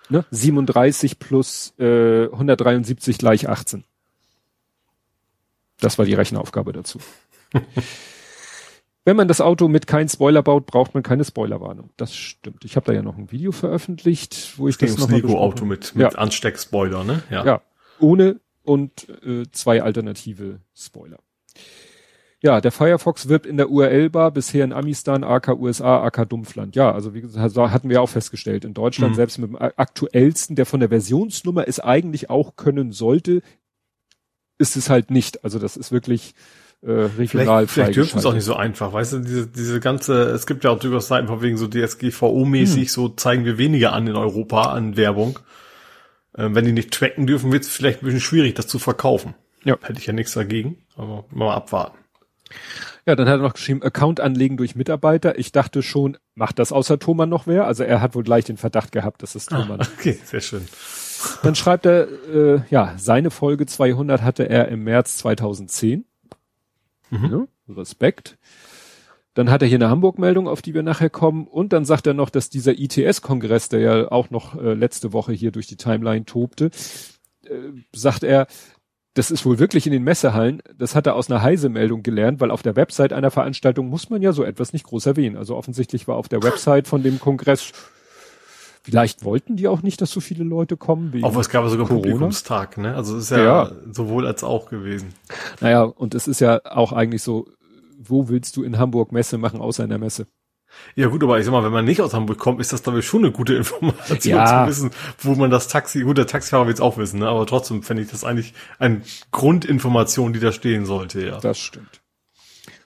Ne? 0.09 0.25
37 0.31 1.19
plus 1.19 1.73
äh, 1.79 2.25
173 2.25 3.19
gleich 3.19 3.49
18. 3.49 3.85
Das 5.81 5.99
war 5.99 6.05
die 6.05 6.15
Rechenaufgabe 6.15 6.73
dazu. 6.73 6.99
Wenn 9.07 9.17
man 9.17 9.29
das 9.29 9.41
Auto 9.41 9.69
mit 9.69 9.87
keinem 9.87 10.09
Spoiler 10.09 10.43
baut, 10.43 10.67
braucht 10.67 10.95
man 10.95 11.03
keine 11.03 11.25
Spoilerwarnung. 11.25 11.91
Das 11.97 12.15
stimmt. 12.15 12.65
Ich 12.65 12.77
habe 12.77 12.87
da 12.87 12.93
ja 12.93 13.03
noch 13.03 13.19
ein 13.19 13.31
Video 13.31 13.53
veröffentlicht, 13.53 14.55
wo 14.57 14.67
ich 14.67 14.79
das, 14.79 14.93
das 14.93 15.01
noch 15.01 15.11
Lego 15.11 15.39
Auto 15.39 15.67
mit, 15.67 15.95
mit 15.95 16.13
ja. 16.13 16.19
Ansteckspoiler, 16.19 17.05
ne? 17.05 17.23
Ja. 17.29 17.45
ja. 17.45 17.63
Ohne 18.01 18.41
und 18.65 19.09
äh, 19.25 19.45
zwei 19.53 19.83
alternative 19.83 20.61
Spoiler. 20.75 21.19
Ja, 22.45 22.61
der 22.61 22.73
Firefox 22.73 23.29
wirbt 23.29 23.47
in 23.47 23.57
der 23.57 23.71
URL-Bar 23.71 24.31
bisher 24.31 24.65
in 24.65 24.75
Amistan, 24.75 25.25
AK 25.25 25.59
USA, 25.59 26.05
AK 26.05 26.29
Dumpfland. 26.29 26.77
Ja, 26.77 26.93
also 26.93 27.15
wie 27.15 27.23
gesagt, 27.23 27.57
hatten 27.57 27.89
wir 27.89 28.03
auch 28.03 28.09
festgestellt. 28.11 28.67
In 28.67 28.75
Deutschland, 28.75 29.13
mhm. 29.13 29.17
selbst 29.17 29.39
mit 29.39 29.49
dem 29.49 29.57
aktuellsten, 29.57 30.55
der 30.55 30.67
von 30.67 30.81
der 30.81 30.91
Versionsnummer 30.91 31.67
es 31.67 31.81
eigentlich 31.81 32.29
auch 32.29 32.57
können 32.57 32.93
sollte, 32.93 33.41
ist 34.59 34.77
es 34.77 34.91
halt 34.91 35.11
nicht. 35.11 35.43
Also 35.43 35.59
das 35.59 35.79
ist 35.79 35.91
wirklich 35.91 36.35
äh, 36.83 36.91
regional 36.91 37.67
Vielleicht, 37.67 37.71
vielleicht 37.71 37.97
dürfen 37.97 38.19
es 38.19 38.27
auch 38.27 38.35
nicht 38.35 38.45
so 38.45 38.57
einfach, 38.57 38.93
weißt 38.93 39.15
du, 39.15 39.19
diese, 39.21 39.47
diese 39.47 39.81
ganze, 39.81 40.25
es 40.25 40.47
gibt 40.47 40.65
ja 40.65 40.71
auch 40.71 40.79
durchaus 40.79 41.09
Seiten 41.09 41.29
von 41.29 41.41
wegen 41.41 41.57
so 41.57 41.65
DSGVO-mäßig, 41.67 42.83
hm. 42.83 42.89
so 42.89 43.09
zeigen 43.09 43.47
wir 43.47 43.57
weniger 43.57 43.95
an 43.95 44.07
in 44.07 44.17
Europa 44.17 44.65
an 44.65 44.99
Werbung. 44.99 45.39
Äh, 46.35 46.49
wenn 46.53 46.65
die 46.65 46.73
nicht 46.73 46.93
tracken 46.93 47.27
dürfen, 47.27 47.53
wird 47.53 47.65
es 47.65 47.69
vielleicht 47.71 48.03
ein 48.03 48.07
bisschen 48.07 48.21
schwierig, 48.21 48.55
das 48.55 48.67
zu 48.67 48.79
verkaufen. 48.79 49.35
Ja. 49.65 49.79
Hätte 49.83 49.99
ich 49.99 50.07
ja 50.07 50.13
nichts 50.13 50.35
dagegen, 50.35 50.79
aber 50.97 51.25
mal 51.31 51.55
abwarten. 51.55 51.99
Ja, 53.07 53.15
dann 53.17 53.29
hat 53.29 53.39
er 53.39 53.43
noch 53.43 53.55
geschrieben, 53.55 53.83
Account 53.83 54.21
anlegen 54.21 54.57
durch 54.57 54.77
Mitarbeiter. 54.77 55.39
Ich 55.39 55.53
dachte 55.53 55.83
schon, 55.83 56.17
macht 56.35 56.59
das 56.59 56.73
außer 56.73 56.99
Thomann 56.99 57.29
noch 57.29 57.47
wer? 57.47 57.67
Also 57.67 57.85
er 57.85 58.01
hat 58.01 58.15
wohl 58.15 58.23
gleich 58.23 58.45
den 58.45 58.57
Verdacht 58.57 58.93
gehabt, 58.93 59.23
dass 59.23 59.35
es 59.35 59.47
Thomann. 59.47 59.81
Ah, 59.81 59.87
okay, 59.99 60.19
sehr 60.25 60.41
schön. 60.41 60.67
Dann 61.43 61.55
schreibt 61.55 61.87
er, 61.87 62.09
äh, 62.33 62.61
ja, 62.71 62.95
seine 62.97 63.31
Folge 63.31 63.67
200 63.67 64.23
hatte 64.23 64.49
er 64.49 64.69
im 64.69 64.85
März 64.85 65.19
2010. 65.19 66.05
Mhm. 67.11 67.49
Ja, 67.69 67.75
Respekt. 67.75 68.39
Dann 69.35 69.51
hat 69.51 69.63
er 69.63 69.69
hier 69.69 69.79
eine 69.79 69.91
Hamburg-Meldung, 69.91 70.49
auf 70.49 70.63
die 70.63 70.75
wir 70.75 70.83
nachher 70.83 71.11
kommen. 71.11 71.47
Und 71.47 71.73
dann 71.73 71.85
sagt 71.85 72.07
er 72.07 72.15
noch, 72.15 72.31
dass 72.31 72.51
dieser 72.51 72.79
ITS-Kongress, 72.79 73.69
der 73.69 73.81
ja 73.81 74.13
auch 74.13 74.31
noch 74.31 74.61
äh, 74.61 74.75
letzte 74.75 75.13
Woche 75.13 75.33
hier 75.33 75.51
durch 75.51 75.67
die 75.67 75.77
Timeline 75.77 76.25
tobte, 76.25 76.71
äh, 77.45 77.51
sagt 77.93 78.23
er, 78.23 78.47
das 79.15 79.31
ist 79.31 79.47
wohl 79.47 79.61
wirklich 79.61 79.87
in 79.87 79.93
den 79.93 80.03
Messehallen, 80.03 80.61
das 80.77 80.97
hat 80.97 81.07
er 81.07 81.15
aus 81.15 81.31
einer 81.31 81.41
Heise-Meldung 81.41 82.03
gelernt, 82.03 82.41
weil 82.41 82.51
auf 82.51 82.63
der 82.63 82.75
Website 82.75 83.13
einer 83.13 83.31
Veranstaltung 83.31 83.89
muss 83.89 84.11
man 84.11 84.23
ja 84.23 84.33
so 84.33 84.43
etwas 84.43 84.73
nicht 84.73 84.85
groß 84.85 85.07
erwähnen. 85.07 85.37
Also 85.37 85.57
offensichtlich 85.57 86.09
war 86.09 86.17
auf 86.17 86.29
der 86.29 86.43
Website 86.43 86.89
von 86.89 87.05
dem 87.05 87.21
Kongress, 87.21 87.71
vielleicht 88.83 89.25
wollten 89.25 89.55
die 89.55 89.69
auch 89.69 89.83
nicht, 89.83 90.01
dass 90.01 90.11
so 90.11 90.21
viele 90.21 90.43
Leute 90.43 90.77
kommen. 90.77 91.13
Auch 91.23 91.37
es 91.37 91.49
gab 91.49 91.67
sogar 91.69 91.87
Corona. 91.87 92.03
Publikumstag, 92.03 92.77
ne? 92.77 92.97
Also 92.97 93.17
es 93.17 93.25
ist 93.25 93.31
ja, 93.31 93.45
ja 93.45 93.73
sowohl 93.93 94.27
als 94.27 94.43
auch 94.43 94.69
gewesen. 94.69 95.15
Naja, 95.61 95.83
und 95.85 96.17
es 96.17 96.27
ist 96.27 96.41
ja 96.41 96.61
auch 96.65 96.93
eigentlich 96.93 97.23
so, 97.23 97.47
wo 97.99 98.29
willst 98.29 98.57
du 98.57 98.63
in 98.63 98.79
Hamburg 98.79 99.13
Messe 99.13 99.39
machen, 99.39 99.61
außer 99.61 99.85
in 99.85 99.91
der 99.91 99.99
Messe? 99.99 100.27
Ja 100.97 101.09
gut, 101.09 101.23
aber 101.23 101.39
ich 101.39 101.45
sag 101.45 101.53
mal, 101.53 101.65
wenn 101.65 101.73
man 101.73 101.85
nicht 101.85 102.01
aus 102.01 102.15
Hamburg 102.15 102.39
kommt, 102.39 102.61
ist 102.61 102.73
das 102.73 102.83
glaube 102.83 103.01
ich 103.01 103.07
schon 103.07 103.25
eine 103.25 103.33
gute 103.33 103.55
Information 103.55 104.35
ja. 104.35 104.65
zu 104.65 104.71
wissen, 104.71 104.91
wo 105.19 105.35
man 105.35 105.51
das 105.51 105.69
Taxi, 105.69 106.03
gut, 106.03 106.19
der 106.19 106.27
Taxifahrer 106.27 106.67
will 106.67 106.75
es 106.75 106.81
auch 106.81 106.99
wissen, 106.99 107.21
ne? 107.21 107.29
aber 107.29 107.47
trotzdem 107.47 107.83
fände 107.83 108.03
ich 108.03 108.11
das 108.11 108.25
eigentlich 108.25 108.55
eine 108.79 109.03
Grundinformation, 109.31 110.33
die 110.33 110.41
da 110.41 110.53
stehen 110.53 110.85
sollte, 110.85 111.25
ja. 111.25 111.39
Das 111.39 111.59
stimmt. 111.59 112.01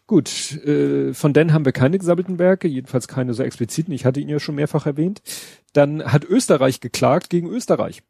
Gut, 0.06 0.56
äh, 0.64 1.12
von 1.12 1.34
denen 1.34 1.52
haben 1.52 1.66
wir 1.66 1.72
keine 1.72 1.98
gesammelten 1.98 2.38
Werke, 2.38 2.66
jedenfalls 2.66 3.08
keine 3.08 3.34
so 3.34 3.42
expliziten, 3.42 3.92
ich 3.92 4.06
hatte 4.06 4.20
ihn 4.20 4.28
ja 4.30 4.40
schon 4.40 4.54
mehrfach 4.54 4.86
erwähnt. 4.86 5.20
Dann 5.74 6.02
hat 6.02 6.24
Österreich 6.24 6.80
geklagt 6.80 7.28
gegen 7.28 7.48
Österreich. 7.48 8.02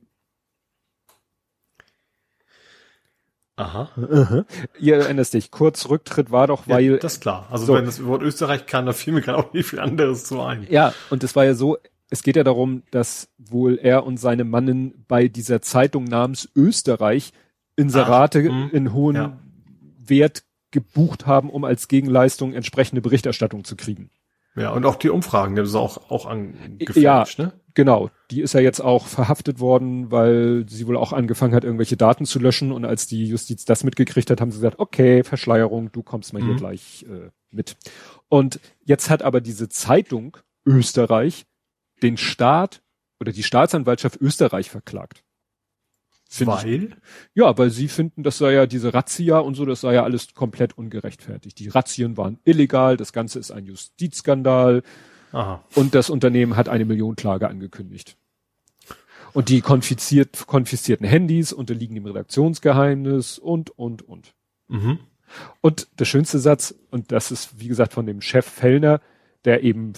Aha. 3.58 3.90
Aha. 3.96 4.44
Ihr 4.78 4.96
erinnerst 4.96 5.34
dich, 5.34 5.50
kurz 5.50 5.88
Rücktritt 5.88 6.30
war 6.30 6.46
doch, 6.46 6.68
weil. 6.68 6.84
Ja, 6.84 6.96
das 6.96 7.14
ist 7.14 7.20
klar. 7.20 7.48
Also 7.50 7.66
so. 7.66 7.74
wenn 7.74 7.84
das 7.84 8.04
Wort 8.04 8.22
Österreich 8.22 8.66
kann, 8.66 8.86
da 8.86 8.92
fiel 8.92 9.12
mir 9.12 9.20
gerade 9.20 9.38
auch 9.38 9.52
nicht 9.52 9.68
viel 9.68 9.80
anderes 9.80 10.24
zu 10.24 10.40
ein. 10.40 10.66
Ja, 10.70 10.94
und 11.10 11.24
es 11.24 11.34
war 11.36 11.44
ja 11.44 11.54
so, 11.54 11.76
es 12.08 12.22
geht 12.22 12.36
ja 12.36 12.44
darum, 12.44 12.84
dass 12.90 13.28
wohl 13.36 13.78
er 13.78 14.06
und 14.06 14.16
seine 14.18 14.44
Mannen 14.44 15.04
bei 15.08 15.28
dieser 15.28 15.60
Zeitung 15.60 16.04
namens 16.04 16.48
Österreich 16.54 17.32
Inserate 17.76 18.40
Ach, 18.46 18.50
hm. 18.50 18.70
in 18.72 18.92
hohen 18.92 19.16
ja. 19.16 19.38
Wert 19.98 20.44
gebucht 20.70 21.26
haben, 21.26 21.50
um 21.50 21.64
als 21.64 21.88
Gegenleistung 21.88 22.52
entsprechende 22.54 23.00
Berichterstattung 23.00 23.64
zu 23.64 23.76
kriegen. 23.76 24.10
Ja, 24.56 24.70
und 24.70 24.84
auch 24.84 24.96
die 24.96 25.10
Umfragen, 25.10 25.54
die 25.54 25.60
haben 25.60 25.68
sie 25.68 25.78
auch, 25.78 26.10
auch 26.10 26.26
angefälscht, 26.26 27.38
ja, 27.38 27.44
ne? 27.44 27.52
Genau. 27.78 28.10
Die 28.32 28.40
ist 28.40 28.54
ja 28.54 28.60
jetzt 28.60 28.80
auch 28.80 29.06
verhaftet 29.06 29.60
worden, 29.60 30.10
weil 30.10 30.68
sie 30.68 30.88
wohl 30.88 30.96
auch 30.96 31.12
angefangen 31.12 31.54
hat, 31.54 31.62
irgendwelche 31.62 31.96
Daten 31.96 32.26
zu 32.26 32.40
löschen. 32.40 32.72
Und 32.72 32.84
als 32.84 33.06
die 33.06 33.24
Justiz 33.24 33.64
das 33.66 33.84
mitgekriegt 33.84 34.28
hat, 34.30 34.40
haben 34.40 34.50
sie 34.50 34.56
gesagt, 34.56 34.80
okay, 34.80 35.22
Verschleierung, 35.22 35.92
du 35.92 36.02
kommst 36.02 36.32
mal 36.32 36.42
mhm. 36.42 36.46
hier 36.46 36.56
gleich 36.56 37.06
äh, 37.08 37.30
mit. 37.52 37.76
Und 38.28 38.58
jetzt 38.84 39.10
hat 39.10 39.22
aber 39.22 39.40
diese 39.40 39.68
Zeitung 39.68 40.38
Österreich 40.66 41.46
den 42.02 42.16
Staat 42.16 42.82
oder 43.20 43.30
die 43.30 43.44
Staatsanwaltschaft 43.44 44.20
Österreich 44.20 44.70
verklagt. 44.70 45.22
Find 46.28 46.50
weil? 46.50 46.82
Ich, 46.82 46.96
ja, 47.34 47.56
weil 47.58 47.70
sie 47.70 47.86
finden, 47.86 48.24
das 48.24 48.38
sei 48.38 48.54
ja 48.54 48.66
diese 48.66 48.92
Razzia 48.92 49.38
und 49.38 49.54
so, 49.54 49.64
das 49.64 49.82
sei 49.82 49.94
ja 49.94 50.02
alles 50.02 50.34
komplett 50.34 50.76
ungerechtfertigt. 50.76 51.56
Die 51.60 51.68
Razzien 51.68 52.16
waren 52.16 52.40
illegal, 52.42 52.96
das 52.96 53.12
Ganze 53.12 53.38
ist 53.38 53.52
ein 53.52 53.66
Justizskandal 53.66 54.82
Aha. 55.32 55.62
und 55.74 55.94
das 55.94 56.10
Unternehmen 56.10 56.56
hat 56.56 56.68
eine 56.68 56.84
Millionenklage 56.84 57.48
angekündigt. 57.48 58.16
Und 59.34 59.50
die 59.50 59.60
konfisziert, 59.60 60.46
konfiszierten 60.46 61.06
Handys 61.06 61.52
unterliegen 61.52 61.94
dem 61.94 62.06
Redaktionsgeheimnis 62.06 63.38
und, 63.38 63.70
und, 63.78 64.02
und. 64.02 64.34
Mhm. 64.68 64.98
Und 65.60 65.88
der 65.98 66.06
schönste 66.06 66.38
Satz, 66.38 66.74
und 66.90 67.12
das 67.12 67.30
ist, 67.30 67.60
wie 67.60 67.68
gesagt, 67.68 67.92
von 67.92 68.06
dem 68.06 68.22
Chef 68.22 68.46
Fellner, 68.46 69.00
der 69.44 69.62
eben 69.62 69.92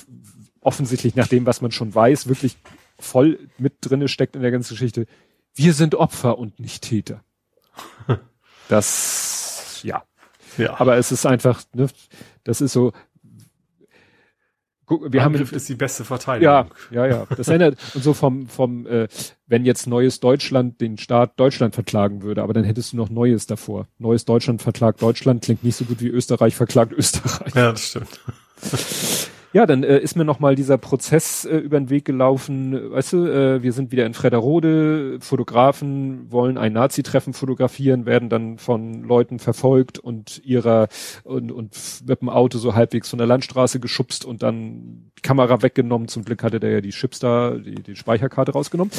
offensichtlich 0.60 1.14
nach 1.14 1.28
dem, 1.28 1.46
was 1.46 1.60
man 1.60 1.70
schon 1.70 1.94
weiß, 1.94 2.26
wirklich 2.26 2.56
voll 2.98 3.38
mit 3.56 3.74
drinne 3.80 4.08
steckt 4.08 4.34
in 4.34 4.42
der 4.42 4.50
ganzen 4.50 4.74
Geschichte 4.74 5.06
wir 5.54 5.74
sind 5.74 5.94
Opfer 5.94 6.38
und 6.38 6.60
nicht 6.60 6.82
Täter. 6.82 7.22
Das, 8.68 9.80
ja. 9.82 10.04
ja. 10.56 10.78
Aber 10.78 10.96
es 10.96 11.10
ist 11.10 11.26
einfach, 11.26 11.64
ne, 11.74 11.88
das 12.44 12.60
ist 12.60 12.72
so, 12.72 12.92
guck, 14.90 15.12
wir 15.12 15.22
Angriff 15.22 15.50
haben 15.50 15.56
ist 15.56 15.68
die 15.68 15.74
beste 15.74 16.04
Verteidigung. 16.04 16.52
Ja, 16.52 16.66
ja, 16.90 17.06
ja. 17.06 17.26
Das 17.36 17.48
ändert 17.48 17.78
und 17.94 18.02
so 18.02 18.12
vom 18.12 18.48
vom 18.48 18.86
äh, 18.86 19.06
wenn 19.46 19.64
jetzt 19.64 19.86
neues 19.86 20.18
Deutschland 20.20 20.80
den 20.80 20.98
Staat 20.98 21.38
Deutschland 21.38 21.74
verklagen 21.74 22.22
würde, 22.22 22.42
aber 22.42 22.52
dann 22.52 22.64
hättest 22.64 22.92
du 22.92 22.96
noch 22.96 23.08
Neues 23.08 23.46
davor. 23.46 23.86
Neues 23.98 24.24
Deutschland 24.24 24.62
verklagt 24.62 25.00
Deutschland 25.00 25.42
klingt 25.42 25.62
nicht 25.62 25.76
so 25.76 25.84
gut 25.84 26.00
wie 26.00 26.08
Österreich 26.08 26.56
verklagt 26.56 26.92
Österreich. 26.92 27.54
Ja, 27.54 27.70
das 27.70 27.86
stimmt. 27.86 28.20
Ja, 29.52 29.66
dann 29.66 29.82
äh, 29.82 29.98
ist 29.98 30.16
mir 30.16 30.24
nochmal 30.24 30.54
dieser 30.54 30.78
Prozess 30.78 31.44
äh, 31.44 31.56
über 31.56 31.80
den 31.80 31.90
Weg 31.90 32.04
gelaufen. 32.04 32.92
Weißt 32.92 33.12
du, 33.12 33.26
äh, 33.26 33.62
wir 33.62 33.72
sind 33.72 33.90
wieder 33.90 34.06
in 34.06 34.14
Frederode, 34.14 35.18
Fotografen 35.20 36.30
wollen 36.30 36.56
ein 36.56 36.72
Nazi-Treffen 36.72 37.32
fotografieren, 37.32 38.06
werden 38.06 38.28
dann 38.28 38.58
von 38.58 39.02
Leuten 39.02 39.40
verfolgt 39.40 39.98
und 39.98 40.40
ihrer 40.44 40.88
und, 41.24 41.50
und 41.50 41.76
mit 42.06 42.20
dem 42.20 42.28
Auto 42.28 42.58
so 42.58 42.74
halbwegs 42.74 43.10
von 43.10 43.18
der 43.18 43.26
Landstraße 43.26 43.80
geschubst 43.80 44.24
und 44.24 44.44
dann 44.44 45.10
die 45.18 45.22
Kamera 45.22 45.62
weggenommen. 45.62 46.06
Zum 46.06 46.24
Glück 46.24 46.44
hatte 46.44 46.60
der 46.60 46.70
ja 46.70 46.80
die 46.80 46.90
Chips 46.90 47.18
da, 47.18 47.50
die, 47.50 47.74
die 47.74 47.96
Speicherkarte 47.96 48.52
rausgenommen. 48.52 48.92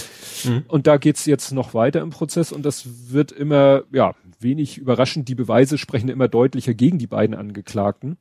Mhm. 0.43 0.63
Und 0.67 0.85
da 0.85 0.97
geht's 0.97 1.25
jetzt 1.25 1.51
noch 1.53 1.73
weiter 1.73 2.01
im 2.01 2.09
Prozess 2.09 2.51
und 2.51 2.65
das 2.65 3.11
wird 3.11 3.31
immer, 3.31 3.83
ja, 3.93 4.15
wenig 4.41 4.77
überraschend. 4.77 5.29
Die 5.29 5.35
Beweise 5.35 5.77
sprechen 5.77 6.09
immer 6.09 6.27
deutlicher 6.27 6.73
gegen 6.73 6.97
die 6.97 7.07
beiden 7.07 7.35
Angeklagten. 7.35 8.17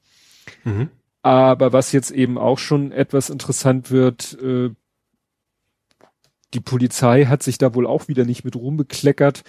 Mhm. 0.64 0.90
Aber 1.22 1.72
was 1.72 1.92
jetzt 1.92 2.11
eben 2.11 2.38
auch 2.38 2.59
schon 2.59 2.92
etwas 2.92 3.30
interessant 3.30 3.90
wird, 3.90 4.38
äh, 4.40 4.70
die 6.54 6.61
Polizei 6.61 7.26
hat 7.26 7.42
sich 7.42 7.59
da 7.59 7.74
wohl 7.74 7.87
auch 7.87 8.09
wieder 8.09 8.24
nicht 8.24 8.44
mit 8.44 8.56
rumbekleckert, 8.56 9.44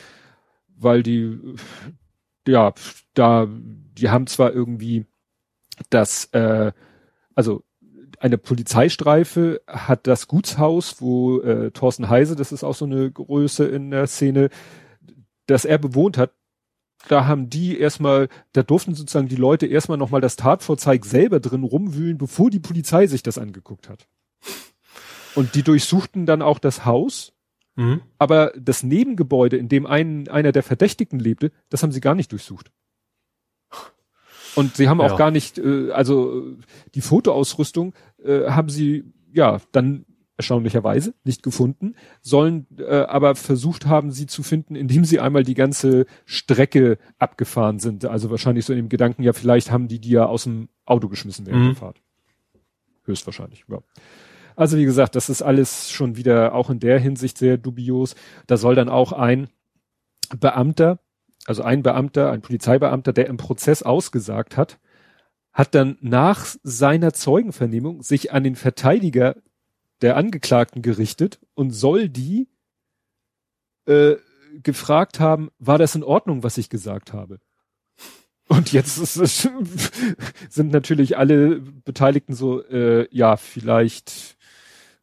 weil 0.76 1.02
die, 1.04 1.40
ja, 2.48 2.74
da, 3.14 3.48
die 3.50 4.10
haben 4.10 4.28
zwar 4.28 4.52
irgendwie 4.54 5.06
das, 5.90 6.26
äh, 6.34 6.72
also 7.34 7.64
eine 8.20 8.38
Polizeistreife 8.38 9.62
hat 9.66 10.06
das 10.06 10.28
Gutshaus, 10.28 11.02
wo 11.02 11.40
äh, 11.42 11.72
Thorsten 11.72 12.10
Heise, 12.10 12.36
das 12.36 12.52
ist 12.52 12.64
auch 12.64 12.76
so 12.76 12.86
eine 12.86 13.10
Größe 13.10 13.66
in 13.66 13.90
der 13.90 14.06
Szene, 14.06 14.50
das 15.48 15.66
er 15.66 15.80
bewohnt 15.80 16.18
hat, 16.18 16.32
da 17.08 17.26
haben 17.26 17.50
die 17.50 17.78
erstmal, 17.78 18.30
da 18.54 18.64
durften 18.64 18.96
sozusagen 18.96 19.28
die 19.28 19.36
Leute 19.36 19.66
erstmal 19.66 19.98
nochmal 19.98 20.22
das 20.22 20.36
Tatvorzeig 20.36 21.06
selber 21.06 21.40
drin 21.40 21.64
rumwühlen, 21.64 22.18
bevor 22.18 22.50
die 22.50 22.60
Polizei 22.60 23.08
sich 23.08 23.24
das 23.24 23.38
angeguckt 23.38 23.90
hat. 23.90 24.08
Und 25.36 25.56
die 25.56 25.64
durchsuchten 25.64 26.26
dann 26.26 26.42
auch 26.42 26.60
das 26.60 26.86
Haus, 26.86 27.34
mhm. 27.76 28.02
aber 28.18 28.52
das 28.58 28.84
Nebengebäude, 28.84 29.58
in 29.58 29.70
dem 29.70 29.86
ein, 29.86 30.28
einer 30.28 30.52
der 30.52 30.64
Verdächtigen 30.64 31.20
lebte, 31.20 31.52
das 31.70 31.84
haben 31.84 31.92
sie 31.92 32.02
gar 32.02 32.16
nicht 32.16 32.32
durchsucht. 32.32 32.72
Und 34.56 34.76
sie 34.76 34.90
haben 34.90 35.00
ja. 35.00 35.06
auch 35.06 35.18
gar 35.18 35.32
nicht, 35.32 35.58
äh, 35.58 35.92
also 35.92 36.56
die 36.94 37.02
Fotoausrüstung 37.02 37.94
äh, 38.24 38.50
haben 38.50 38.70
sie 38.70 39.06
ja 39.34 39.62
dann 39.72 40.06
erstaunlicherweise 40.42 41.14
nicht 41.24 41.44
gefunden, 41.44 41.96
sollen 42.22 42.68
äh, 42.78 43.02
aber 43.04 43.36
versucht 43.36 43.86
haben, 43.86 44.12
sie 44.12 44.26
zu 44.26 44.44
finden, 44.44 44.76
indem 44.76 45.06
sie 45.06 45.20
einmal 45.20 45.44
die 45.44 45.54
ganze 45.54 46.06
Strecke 46.26 46.98
abgefahren 47.20 47.80
sind. 47.80 48.06
Also 48.06 48.30
wahrscheinlich 48.30 48.66
so 48.66 48.74
in 48.74 48.78
dem 48.78 48.90
Gedanken, 48.90 49.24
ja, 49.24 49.34
vielleicht 49.34 49.72
haben 49.72 49.88
die 49.88 50.00
die 50.00 50.10
ja 50.12 50.26
aus 50.26 50.44
dem 50.44 50.70
Auto 50.86 51.08
geschmissen 51.08 51.46
während 51.46 51.62
mhm. 51.62 51.68
der 51.68 51.76
Fahrt. 51.76 52.02
Höchstwahrscheinlich, 53.06 53.66
ja. 53.70 53.80
Also 54.56 54.78
wie 54.78 54.86
gesagt, 54.86 55.16
das 55.16 55.30
ist 55.30 55.42
alles 55.42 55.92
schon 55.92 56.18
wieder 56.18 56.54
auch 56.54 56.70
in 56.70 56.80
der 56.80 57.00
Hinsicht 57.00 57.38
sehr 57.38 57.58
dubios. 57.58 58.16
Da 58.48 58.58
soll 58.58 58.76
dann 58.76 58.90
auch 58.90 59.14
ein 59.14 59.48
Beamter, 60.38 61.00
also 61.46 61.64
ein 61.64 61.84
Beamter, 61.84 62.32
ein 62.32 62.42
Polizeibeamter, 62.42 63.14
der 63.14 63.28
im 63.28 63.38
Prozess 63.38 63.82
ausgesagt 63.82 64.58
hat, 64.58 64.80
hat 65.54 65.76
dann 65.76 65.98
nach 66.02 66.46
seiner 66.64 67.14
Zeugenvernehmung 67.14 68.04
sich 68.04 68.32
an 68.32 68.44
den 68.44 68.56
Verteidiger 68.56 69.36
der 70.02 70.18
Angeklagten 70.18 70.82
gerichtet 70.82 71.40
und 71.54 71.72
soll 71.72 72.10
die 72.10 72.48
äh, 73.86 74.16
gefragt 74.62 75.20
haben, 75.20 75.50
war 75.60 75.78
das 75.78 75.96
in 75.96 76.04
Ordnung, 76.04 76.44
was 76.44 76.58
ich 76.58 76.70
gesagt 76.70 77.14
habe? 77.14 77.40
Und 78.48 78.74
jetzt 78.74 78.98
ist 78.98 79.16
sind 80.50 80.72
natürlich 80.72 81.18
alle 81.18 81.62
Beteiligten 81.62 82.34
so, 82.34 82.62
äh, 82.66 83.08
ja, 83.12 83.38
vielleicht 83.38 84.38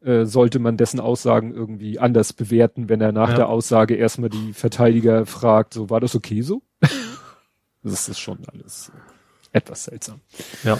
äh, 0.01 0.25
sollte 0.25 0.59
man 0.59 0.77
dessen 0.77 0.99
Aussagen 0.99 1.53
irgendwie 1.53 1.97
anders 1.97 2.33
bewerten, 2.33 2.89
wenn 2.89 3.01
er 3.01 3.11
nach 3.11 3.29
ja. 3.29 3.35
der 3.35 3.49
Aussage 3.49 3.95
erstmal 3.95 4.29
die 4.29 4.53
Verteidiger 4.53 5.25
fragt, 5.25 5.73
so 5.73 5.89
war 5.89 5.99
das 5.99 6.15
okay 6.15 6.41
so? 6.41 6.61
das 7.83 8.07
ist 8.07 8.19
schon 8.19 8.39
alles 8.47 8.91
etwas 9.51 9.85
seltsam. 9.85 10.21
Ja 10.63 10.79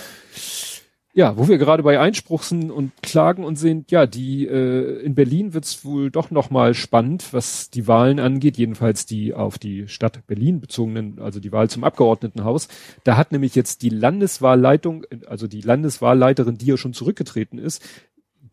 ja, 1.19 1.35
wo 1.35 1.49
wir 1.49 1.57
gerade 1.57 1.83
bei 1.83 1.99
Einspruch 1.99 2.43
sind 2.43 2.71
und 2.71 2.93
Klagen 3.03 3.43
und 3.43 3.57
sind, 3.57 3.91
ja, 3.91 4.05
die 4.05 4.47
äh, 4.47 5.01
in 5.01 5.15
Berlin 5.15 5.53
wird's 5.53 5.83
wohl 5.83 6.09
doch 6.09 6.31
noch 6.31 6.49
mal 6.49 6.73
spannend, 6.73 7.33
was 7.33 7.69
die 7.69 7.89
Wahlen 7.89 8.21
angeht, 8.21 8.57
jedenfalls 8.57 9.05
die 9.05 9.33
auf 9.33 9.59
die 9.59 9.89
Stadt 9.89 10.25
Berlin 10.27 10.61
bezogenen, 10.61 11.19
also 11.19 11.41
die 11.41 11.51
Wahl 11.51 11.69
zum 11.69 11.83
Abgeordnetenhaus. 11.83 12.69
Da 13.03 13.17
hat 13.17 13.33
nämlich 13.33 13.53
jetzt 13.53 13.81
die 13.81 13.89
Landeswahlleitung, 13.89 15.05
also 15.27 15.47
die 15.47 15.59
Landeswahlleiterin, 15.59 16.57
die 16.57 16.67
ja 16.67 16.77
schon 16.77 16.93
zurückgetreten 16.93 17.59
ist, 17.59 17.83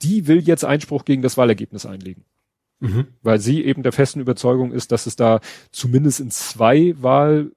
die 0.02 0.26
will 0.26 0.40
jetzt 0.40 0.64
Einspruch 0.64 1.05
gegen 1.05 1.22
das 1.22 1.37
Wahlergebnis 1.37 1.87
einlegen. 1.87 2.24
Mhm. 2.81 3.07
Weil 3.22 3.38
sie 3.38 3.64
eben 3.64 3.85
der 3.85 3.92
festen 3.92 4.18
Überzeugung 4.18 4.72
ist, 4.72 4.90
dass 4.90 5.07
es 5.07 5.14
da 5.14 5.38
zumindest 5.70 6.18
in 6.18 6.33
zwei 6.33 6.96
Wahllokalen, 7.00 7.52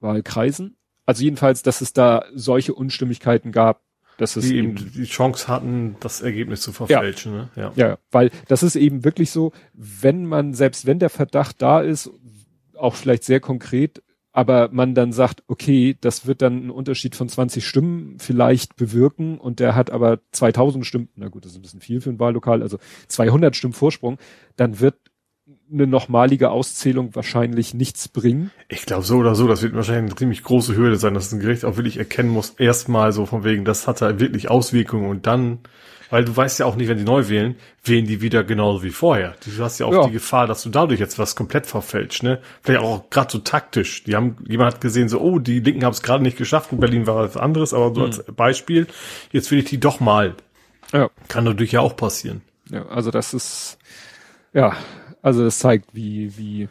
Wahlkreisen, 0.00 0.77
also 1.08 1.24
jedenfalls, 1.24 1.62
dass 1.62 1.80
es 1.80 1.94
da 1.94 2.26
solche 2.34 2.74
Unstimmigkeiten 2.74 3.50
gab, 3.50 3.80
dass 4.18 4.36
es 4.36 4.44
die 4.44 4.56
eben 4.58 4.74
die 4.74 5.04
Chance 5.04 5.48
hatten, 5.48 5.96
das 6.00 6.20
Ergebnis 6.20 6.60
zu 6.60 6.70
verfälschen. 6.70 7.32
Ja. 7.32 7.38
Ne? 7.38 7.50
Ja. 7.56 7.72
ja, 7.76 7.98
weil 8.10 8.30
das 8.46 8.62
ist 8.62 8.76
eben 8.76 9.04
wirklich 9.04 9.30
so, 9.30 9.52
wenn 9.72 10.26
man, 10.26 10.52
selbst 10.52 10.84
wenn 10.84 10.98
der 10.98 11.08
Verdacht 11.08 11.62
da 11.62 11.80
ist, 11.80 12.10
auch 12.74 12.94
vielleicht 12.94 13.24
sehr 13.24 13.40
konkret, 13.40 14.02
aber 14.32 14.68
man 14.70 14.94
dann 14.94 15.14
sagt, 15.14 15.44
okay, 15.46 15.96
das 15.98 16.26
wird 16.26 16.42
dann 16.42 16.58
einen 16.58 16.70
Unterschied 16.70 17.16
von 17.16 17.30
20 17.30 17.66
Stimmen 17.66 18.18
vielleicht 18.18 18.76
bewirken 18.76 19.38
und 19.38 19.60
der 19.60 19.74
hat 19.74 19.90
aber 19.90 20.18
2000 20.32 20.84
Stimmen, 20.84 21.08
na 21.16 21.28
gut, 21.28 21.46
das 21.46 21.52
ist 21.52 21.58
ein 21.58 21.62
bisschen 21.62 21.80
viel 21.80 22.02
für 22.02 22.10
ein 22.10 22.20
Wahllokal, 22.20 22.60
also 22.60 22.76
200 23.06 23.56
Stimmen 23.56 23.72
Vorsprung, 23.72 24.18
dann 24.56 24.78
wird 24.78 24.96
eine 25.72 25.86
nochmalige 25.86 26.50
Auszählung 26.50 27.14
wahrscheinlich 27.14 27.74
nichts 27.74 28.08
bringen. 28.08 28.50
Ich 28.68 28.86
glaube 28.86 29.04
so 29.04 29.16
oder 29.16 29.34
so, 29.34 29.46
das 29.46 29.62
wird 29.62 29.74
wahrscheinlich 29.74 30.10
eine 30.10 30.16
ziemlich 30.16 30.42
große 30.42 30.76
Hürde 30.76 30.96
sein, 30.96 31.14
dass 31.14 31.32
ein 31.32 31.40
Gericht 31.40 31.64
auch 31.64 31.76
wirklich 31.76 31.98
erkennen 31.98 32.30
muss, 32.30 32.50
erstmal 32.58 33.12
so 33.12 33.26
von 33.26 33.44
wegen, 33.44 33.64
das 33.64 33.86
hat 33.86 34.00
da 34.00 34.18
wirklich 34.18 34.50
Auswirkungen 34.50 35.10
und 35.10 35.26
dann, 35.26 35.58
weil 36.10 36.24
du 36.24 36.34
weißt 36.34 36.60
ja 36.60 36.66
auch 36.66 36.76
nicht, 36.76 36.88
wenn 36.88 36.96
die 36.96 37.04
neu 37.04 37.28
wählen, 37.28 37.56
wählen 37.84 38.06
die 38.06 38.22
wieder 38.22 38.44
genauso 38.44 38.82
wie 38.82 38.90
vorher. 38.90 39.34
Du 39.44 39.62
hast 39.62 39.78
ja 39.78 39.86
auch 39.86 39.92
ja. 39.92 40.06
die 40.06 40.12
Gefahr, 40.12 40.46
dass 40.46 40.62
du 40.62 40.70
dadurch 40.70 41.00
jetzt 41.00 41.18
was 41.18 41.36
komplett 41.36 41.66
verfälscht, 41.66 42.22
ne? 42.22 42.40
Vielleicht 42.62 42.80
auch 42.80 43.10
gerade 43.10 43.30
so 43.30 43.38
taktisch. 43.38 44.04
Die 44.04 44.16
haben, 44.16 44.36
jemand 44.48 44.74
hat 44.74 44.80
gesehen, 44.80 45.10
so, 45.10 45.20
oh, 45.20 45.38
die 45.38 45.60
Linken 45.60 45.84
haben 45.84 45.92
es 45.92 46.02
gerade 46.02 46.22
nicht 46.22 46.38
geschafft, 46.38 46.72
in 46.72 46.80
Berlin 46.80 47.06
war 47.06 47.16
was 47.16 47.36
anderes, 47.36 47.74
aber 47.74 47.94
so 47.94 48.00
mhm. 48.00 48.06
als 48.06 48.24
Beispiel, 48.24 48.86
jetzt 49.32 49.50
will 49.50 49.58
ich 49.58 49.66
die 49.66 49.80
doch 49.80 50.00
mal. 50.00 50.34
Ja. 50.92 51.10
Kann 51.28 51.44
natürlich 51.44 51.72
ja 51.72 51.80
auch 51.80 51.94
passieren. 51.94 52.40
Ja, 52.70 52.86
also 52.86 53.10
das 53.10 53.34
ist, 53.34 53.78
ja, 54.52 54.74
also 55.28 55.44
das 55.44 55.58
zeigt, 55.58 55.94
wie, 55.94 56.36
wie, 56.36 56.68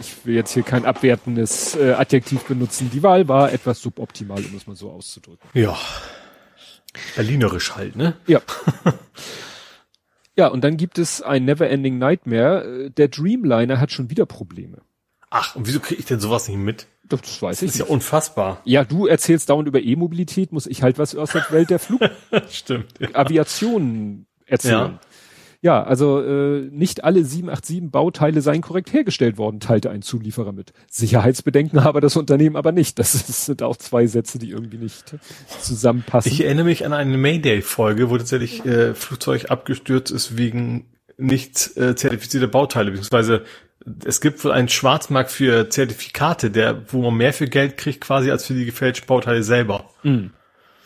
ich 0.00 0.26
will 0.26 0.34
jetzt 0.34 0.52
hier 0.52 0.62
kein 0.62 0.84
abwertendes 0.84 1.76
äh, 1.76 1.92
Adjektiv 1.92 2.42
benutzen. 2.44 2.90
Die 2.92 3.02
Wahl 3.02 3.28
war 3.28 3.52
etwas 3.52 3.80
suboptimal, 3.80 4.38
um 4.44 4.56
es 4.56 4.66
mal 4.66 4.76
so 4.76 4.90
auszudrücken. 4.90 5.48
Ja. 5.54 5.78
Berlinerisch 7.16 7.74
halt, 7.74 7.96
ne? 7.96 8.16
Ja. 8.26 8.40
ja, 10.36 10.48
und 10.48 10.62
dann 10.62 10.76
gibt 10.76 10.98
es 10.98 11.22
ein 11.22 11.44
Neverending 11.44 11.98
Nightmare. 11.98 12.90
Der 12.90 13.08
Dreamliner 13.08 13.80
hat 13.80 13.92
schon 13.92 14.10
wieder 14.10 14.26
Probleme. 14.26 14.82
Ach, 15.30 15.56
und 15.56 15.66
wieso 15.66 15.80
kriege 15.80 16.00
ich 16.00 16.06
denn 16.06 16.20
sowas 16.20 16.48
nicht 16.48 16.58
mit? 16.58 16.86
Das, 17.04 17.20
das 17.20 17.42
weiß 17.42 17.56
das 17.58 17.62
ich. 17.62 17.66
Das 17.68 17.74
ist 17.74 17.80
nicht. 17.80 17.88
ja 17.88 17.92
unfassbar. 17.92 18.62
Ja, 18.64 18.84
du 18.84 19.06
erzählst 19.06 19.50
dauernd 19.50 19.68
über 19.68 19.80
E-Mobilität, 19.80 20.52
muss 20.52 20.66
ich 20.66 20.82
halt 20.82 20.98
was 20.98 21.14
aus 21.14 21.32
der 21.32 21.44
Welt 21.50 21.70
der 21.70 21.78
Flug 21.78 22.00
Stimmt, 22.50 22.94
ja. 22.98 23.08
Aviation 23.14 24.26
erzählen. 24.46 24.92
Ja. 24.92 25.00
Ja, 25.64 25.82
also 25.82 26.20
äh, 26.20 26.68
nicht 26.70 27.04
alle 27.04 27.24
787 27.24 27.90
Bauteile 27.90 28.42
seien 28.42 28.60
korrekt 28.60 28.92
hergestellt 28.92 29.38
worden, 29.38 29.60
teilte 29.60 29.88
ein 29.88 30.02
Zulieferer 30.02 30.52
mit. 30.52 30.74
Sicherheitsbedenken 30.90 31.82
habe 31.84 32.02
das 32.02 32.18
Unternehmen 32.18 32.56
aber 32.56 32.70
nicht. 32.70 32.98
Das 32.98 33.46
sind 33.46 33.62
auch 33.62 33.78
zwei 33.78 34.06
Sätze, 34.06 34.38
die 34.38 34.50
irgendwie 34.50 34.76
nicht 34.76 35.16
zusammenpassen. 35.62 36.30
Ich 36.30 36.44
erinnere 36.44 36.66
mich 36.66 36.84
an 36.84 36.92
eine 36.92 37.16
Mayday-Folge, 37.16 38.10
wo 38.10 38.18
tatsächlich 38.18 38.66
äh, 38.66 38.92
Flugzeug 38.92 39.50
abgestürzt 39.50 40.12
ist 40.12 40.36
wegen 40.36 40.84
nicht 41.16 41.78
äh, 41.78 41.96
zertifizierter 41.96 42.48
Bauteile, 42.48 42.90
beziehungsweise 42.90 43.44
es 44.04 44.20
gibt 44.20 44.44
wohl 44.44 44.52
einen 44.52 44.68
Schwarzmarkt 44.68 45.30
für 45.30 45.70
Zertifikate, 45.70 46.50
der, 46.50 46.92
wo 46.92 47.00
man 47.00 47.14
mehr 47.14 47.32
für 47.32 47.48
Geld 47.48 47.78
kriegt 47.78 48.02
quasi 48.02 48.30
als 48.30 48.44
für 48.44 48.52
die 48.52 48.66
gefälschten 48.66 49.06
Bauteile 49.06 49.42
selber. 49.42 49.88
Mhm. 50.02 50.32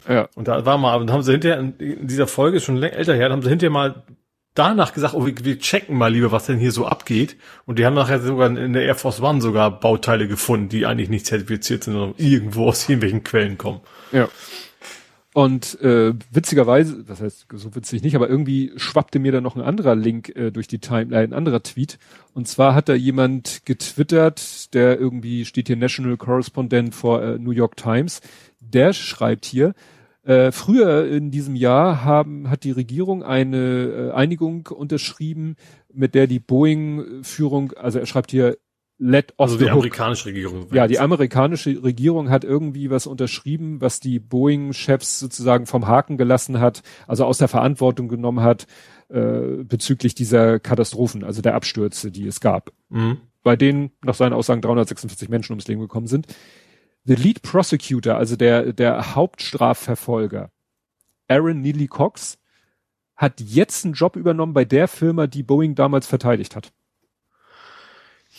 Ja. 0.08 0.28
Und 0.36 0.46
da 0.46 0.64
war 0.64 0.78
mal, 0.78 1.00
und 1.00 1.10
haben 1.10 1.22
sie 1.24 1.32
hinterher 1.32 1.58
in 1.58 2.06
dieser 2.06 2.28
Folge 2.28 2.60
schon 2.60 2.80
älter 2.80 3.16
her, 3.16 3.30
haben 3.30 3.42
sie 3.42 3.48
hinterher 3.48 3.72
mal 3.72 4.04
danach 4.58 4.92
gesagt, 4.92 5.14
oh, 5.14 5.24
wir, 5.26 5.34
wir 5.44 5.58
checken 5.58 5.96
mal 5.96 6.12
lieber, 6.12 6.32
was 6.32 6.46
denn 6.46 6.58
hier 6.58 6.72
so 6.72 6.86
abgeht. 6.86 7.36
Und 7.66 7.78
die 7.78 7.86
haben 7.86 7.94
nachher 7.94 8.20
sogar 8.20 8.48
in 8.56 8.72
der 8.72 8.82
Air 8.82 8.96
Force 8.96 9.20
One 9.20 9.40
sogar 9.40 9.80
Bauteile 9.80 10.28
gefunden, 10.28 10.68
die 10.68 10.86
eigentlich 10.86 11.08
nicht 11.08 11.26
zertifiziert 11.26 11.84
sind, 11.84 11.94
sondern 11.94 12.14
irgendwo 12.18 12.66
aus 12.68 12.88
irgendwelchen 12.88 13.24
Quellen 13.24 13.58
kommen. 13.58 13.80
Ja. 14.12 14.28
Und 15.34 15.80
äh, 15.82 16.14
witzigerweise, 16.32 17.04
das 17.04 17.20
heißt 17.20 17.46
so 17.52 17.74
witzig 17.76 18.02
nicht, 18.02 18.16
aber 18.16 18.28
irgendwie 18.28 18.72
schwappte 18.76 19.20
mir 19.20 19.30
da 19.30 19.40
noch 19.40 19.54
ein 19.54 19.62
anderer 19.62 19.94
Link 19.94 20.34
äh, 20.34 20.50
durch 20.50 20.66
die 20.66 20.80
Timeline, 20.80 21.28
ein 21.28 21.32
anderer 21.32 21.62
Tweet. 21.62 21.98
Und 22.34 22.48
zwar 22.48 22.74
hat 22.74 22.88
da 22.88 22.94
jemand 22.94 23.64
getwittert, 23.64 24.74
der 24.74 24.98
irgendwie 24.98 25.44
steht 25.44 25.68
hier 25.68 25.76
National 25.76 26.16
Correspondent 26.16 26.94
for 26.94 27.22
äh, 27.22 27.38
New 27.38 27.52
York 27.52 27.76
Times. 27.76 28.20
Der 28.58 28.92
schreibt 28.92 29.44
hier, 29.44 29.74
äh, 30.28 30.52
früher 30.52 31.06
in 31.08 31.30
diesem 31.30 31.56
Jahr 31.56 32.04
haben, 32.04 32.50
hat 32.50 32.64
die 32.64 32.70
Regierung 32.70 33.22
eine 33.22 34.10
äh, 34.10 34.10
Einigung 34.12 34.66
unterschrieben, 34.66 35.56
mit 35.90 36.14
der 36.14 36.26
die 36.26 36.38
Boeing-Führung, 36.38 37.72
also 37.72 37.98
er 37.98 38.04
schreibt 38.04 38.30
hier, 38.30 38.58
let 38.98 39.32
off 39.38 39.52
also 39.52 39.58
die 39.58 39.70
amerikanische 39.70 40.26
Regierung. 40.26 40.66
Ja, 40.70 40.86
die 40.86 40.98
amerikanische 40.98 41.82
Regierung 41.82 42.28
hat 42.28 42.44
irgendwie 42.44 42.90
was 42.90 43.06
unterschrieben, 43.06 43.80
was 43.80 44.00
die 44.00 44.18
Boeing-Chefs 44.18 45.18
sozusagen 45.18 45.64
vom 45.64 45.86
Haken 45.86 46.18
gelassen 46.18 46.60
hat, 46.60 46.82
also 47.06 47.24
aus 47.24 47.38
der 47.38 47.48
Verantwortung 47.48 48.08
genommen 48.08 48.42
hat 48.42 48.66
äh, 49.08 49.64
bezüglich 49.64 50.14
dieser 50.14 50.60
Katastrophen, 50.60 51.24
also 51.24 51.40
der 51.40 51.54
Abstürze, 51.54 52.10
die 52.10 52.26
es 52.26 52.40
gab. 52.40 52.72
Mhm. 52.90 53.16
Bei 53.42 53.56
denen 53.56 53.92
nach 54.04 54.14
seinen 54.14 54.34
Aussagen 54.34 54.60
346 54.60 55.30
Menschen 55.30 55.52
ums 55.52 55.68
Leben 55.68 55.80
gekommen 55.80 56.06
sind. 56.06 56.26
The 57.08 57.14
Lead 57.14 57.40
Prosecutor, 57.40 58.16
also 58.16 58.36
der, 58.36 58.74
der 58.74 59.14
Hauptstrafverfolger, 59.14 60.50
Aaron 61.26 61.62
Neely 61.62 61.86
Cox, 61.86 62.36
hat 63.16 63.40
jetzt 63.40 63.86
einen 63.86 63.94
Job 63.94 64.14
übernommen 64.14 64.52
bei 64.52 64.66
der 64.66 64.88
Firma, 64.88 65.26
die 65.26 65.42
Boeing 65.42 65.74
damals 65.74 66.06
verteidigt 66.06 66.54
hat. 66.54 66.70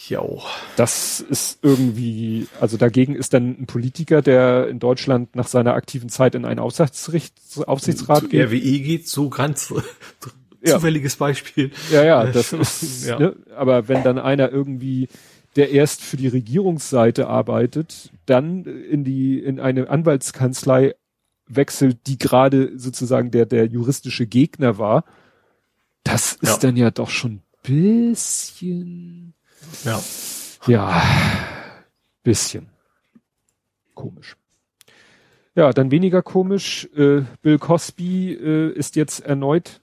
Jo. 0.08 0.44
Das 0.76 1.20
ist 1.20 1.60
irgendwie, 1.64 2.48
also 2.62 2.78
dagegen 2.78 3.16
ist 3.16 3.34
dann 3.34 3.60
ein 3.60 3.66
Politiker, 3.66 4.22
der 4.22 4.68
in 4.68 4.78
Deutschland 4.78 5.36
nach 5.36 5.48
seiner 5.48 5.74
aktiven 5.74 6.10
Zeit 6.10 6.36
in 6.36 6.46
einen 6.46 6.60
Aufsichtsricht, 6.60 7.34
Aufsichtsrat 7.66 8.22
Zu 8.22 8.30
geht. 8.30 8.50
RWE 8.50 8.80
geht, 8.80 9.08
so 9.08 9.30
ganz 9.30 9.74
ja. 10.62 10.76
zufälliges 10.76 11.16
Beispiel. 11.16 11.72
Ja, 11.92 12.04
ja, 12.04 12.26
das 12.28 12.54
ist, 12.54 13.08
ja. 13.08 13.20
Ne, 13.20 13.36
aber 13.56 13.88
wenn 13.88 14.04
dann 14.04 14.20
einer 14.20 14.52
irgendwie 14.52 15.10
der 15.56 15.72
erst 15.72 16.02
für 16.02 16.18
die 16.18 16.28
Regierungsseite 16.28 17.28
arbeitet, 17.28 18.12
dann 18.26 18.66
in 18.66 19.04
die, 19.04 19.40
in 19.40 19.60
eine 19.60 19.90
Anwaltskanzlei 19.90 20.96
wechselt, 21.48 22.08
die 22.08 22.18
gerade 22.18 22.78
sozusagen 22.78 23.32
der, 23.32 23.46
der 23.46 23.66
juristische 23.66 24.28
Gegner 24.28 24.78
war. 24.78 25.04
Das 26.04 26.34
ist 26.34 26.44
ja. 26.44 26.58
dann 26.58 26.78
ja 26.78 26.92
doch 26.92 27.10
schon 27.10 27.42
bisschen, 27.64 29.34
ja, 29.84 30.02
ja, 30.68 31.04
bisschen 32.24 32.70
komisch. 33.96 34.38
Ja, 35.56 35.74
dann 35.74 35.92
weniger 35.92 36.22
komisch. 36.22 36.88
Äh, 36.96 37.24
Bill 37.42 37.60
Cosby 37.60 38.34
äh, 38.34 38.72
ist 38.72 38.96
jetzt 38.96 39.20
erneut, 39.20 39.82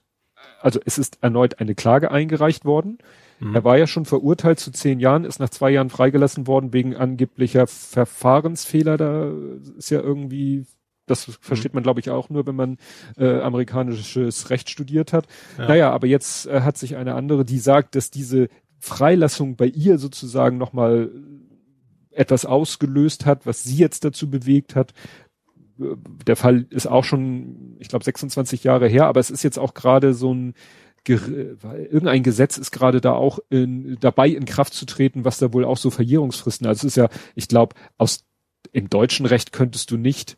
also 0.59 0.79
es 0.85 0.97
ist 0.97 1.19
erneut 1.21 1.59
eine 1.59 1.75
Klage 1.75 2.09
eingereicht 2.09 2.65
worden 2.65 2.97
Mhm. 3.39 3.55
Er 3.55 3.63
war 3.63 3.77
ja 3.77 3.87
schon 3.87 4.05
verurteilt 4.05 4.59
zu 4.59 4.71
zehn 4.71 4.99
Jahren, 4.99 5.25
ist 5.25 5.39
nach 5.39 5.49
zwei 5.49 5.71
Jahren 5.71 5.89
freigelassen 5.89 6.47
worden 6.47 6.73
wegen 6.73 6.95
angeblicher 6.95 7.67
Verfahrensfehler. 7.67 8.97
Da 8.97 9.31
ist 9.77 9.91
ja 9.91 10.01
irgendwie, 10.01 10.65
das 11.05 11.37
versteht 11.41 11.73
mhm. 11.73 11.77
man 11.77 11.83
glaube 11.83 11.99
ich 11.99 12.09
auch 12.09 12.29
nur, 12.29 12.47
wenn 12.47 12.55
man 12.55 12.77
äh, 13.17 13.39
amerikanisches 13.39 14.49
Recht 14.49 14.69
studiert 14.69 15.13
hat. 15.13 15.27
Ja. 15.57 15.67
Naja, 15.67 15.91
aber 15.91 16.07
jetzt 16.07 16.47
äh, 16.47 16.61
hat 16.61 16.77
sich 16.77 16.95
eine 16.95 17.15
andere, 17.15 17.45
die 17.45 17.59
sagt, 17.59 17.95
dass 17.95 18.11
diese 18.11 18.49
Freilassung 18.79 19.55
bei 19.55 19.67
ihr 19.67 19.97
sozusagen 19.97 20.57
nochmal 20.57 21.11
etwas 22.11 22.45
ausgelöst 22.45 23.25
hat, 23.25 23.45
was 23.45 23.63
sie 23.63 23.77
jetzt 23.77 24.03
dazu 24.03 24.29
bewegt 24.29 24.75
hat. 24.75 24.93
Der 25.77 26.35
Fall 26.35 26.65
ist 26.71 26.87
auch 26.87 27.03
schon, 27.03 27.77
ich 27.79 27.87
glaube, 27.87 28.03
26 28.03 28.63
Jahre 28.63 28.87
her, 28.87 29.05
aber 29.05 29.19
es 29.19 29.29
ist 29.29 29.43
jetzt 29.43 29.59
auch 29.59 29.75
gerade 29.75 30.15
so 30.15 30.33
ein 30.33 30.55
irgendein 31.09 32.23
Gesetz 32.23 32.57
ist 32.57 32.71
gerade 32.71 33.01
da 33.01 33.13
auch 33.13 33.39
in, 33.49 33.97
dabei 33.99 34.29
in 34.29 34.45
Kraft 34.45 34.73
zu 34.73 34.85
treten, 34.85 35.25
was 35.25 35.37
da 35.37 35.53
wohl 35.53 35.65
auch 35.65 35.77
so 35.77 35.89
Verjährungsfristen. 35.89 36.67
Also 36.67 36.87
es 36.87 36.93
ist 36.93 36.97
ja, 36.97 37.09
ich 37.35 37.47
glaube, 37.47 37.75
aus 37.97 38.25
im 38.71 38.89
deutschen 38.89 39.25
Recht 39.25 39.51
könntest 39.51 39.91
du 39.91 39.97
nicht 39.97 40.37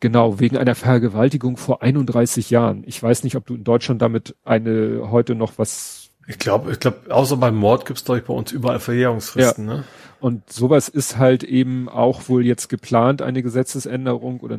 genau 0.00 0.40
wegen 0.40 0.56
einer 0.56 0.74
Vergewaltigung 0.74 1.56
vor 1.56 1.82
31 1.82 2.50
Jahren. 2.50 2.82
Ich 2.86 3.02
weiß 3.02 3.24
nicht, 3.24 3.36
ob 3.36 3.46
du 3.46 3.54
in 3.54 3.64
Deutschland 3.64 4.02
damit 4.02 4.36
eine 4.44 5.10
heute 5.10 5.34
noch 5.34 5.54
was. 5.56 6.10
Ich 6.26 6.38
glaube, 6.38 6.72
ich 6.72 6.80
glaube, 6.80 7.14
außer 7.14 7.36
beim 7.36 7.56
Mord 7.56 7.86
gibt's 7.86 8.04
glaube 8.04 8.20
ich 8.20 8.26
bei 8.26 8.34
uns 8.34 8.52
überall 8.52 8.80
Verjährungsfristen. 8.80 9.68
Ja. 9.68 9.74
Ne? 9.76 9.84
Und 10.20 10.52
sowas 10.52 10.88
ist 10.88 11.18
halt 11.18 11.42
eben 11.42 11.88
auch 11.88 12.28
wohl 12.28 12.46
jetzt 12.46 12.68
geplant, 12.68 13.22
eine 13.22 13.42
Gesetzesänderung 13.42 14.40
oder 14.40 14.56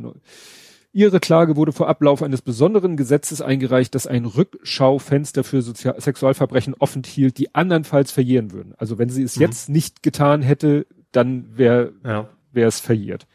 Ihre 0.95 1.19
Klage 1.19 1.55
wurde 1.55 1.71
vor 1.71 1.89
Ablauf 1.89 2.21
eines 2.21 2.43
besonderen 2.43 2.97
Gesetzes 2.97 3.41
eingereicht, 3.41 3.95
das 3.95 4.05
ein 4.05 4.25
Rückschaufenster 4.25 5.43
für 5.43 5.63
Sozial 5.63 5.99
Sexualverbrechen 5.99 6.75
offen 6.75 7.01
hielt, 7.03 7.39
die 7.39 7.55
andernfalls 7.55 8.11
verjähren 8.11 8.51
würden. 8.51 8.75
Also 8.77 8.99
wenn 8.99 9.09
sie 9.09 9.23
es 9.23 9.35
mhm. 9.35 9.41
jetzt 9.41 9.69
nicht 9.69 10.03
getan 10.03 10.43
hätte, 10.43 10.85
dann 11.11 11.57
wäre 11.57 11.93
ja. 12.05 12.29
es 12.53 12.79
verjährt. 12.79 13.25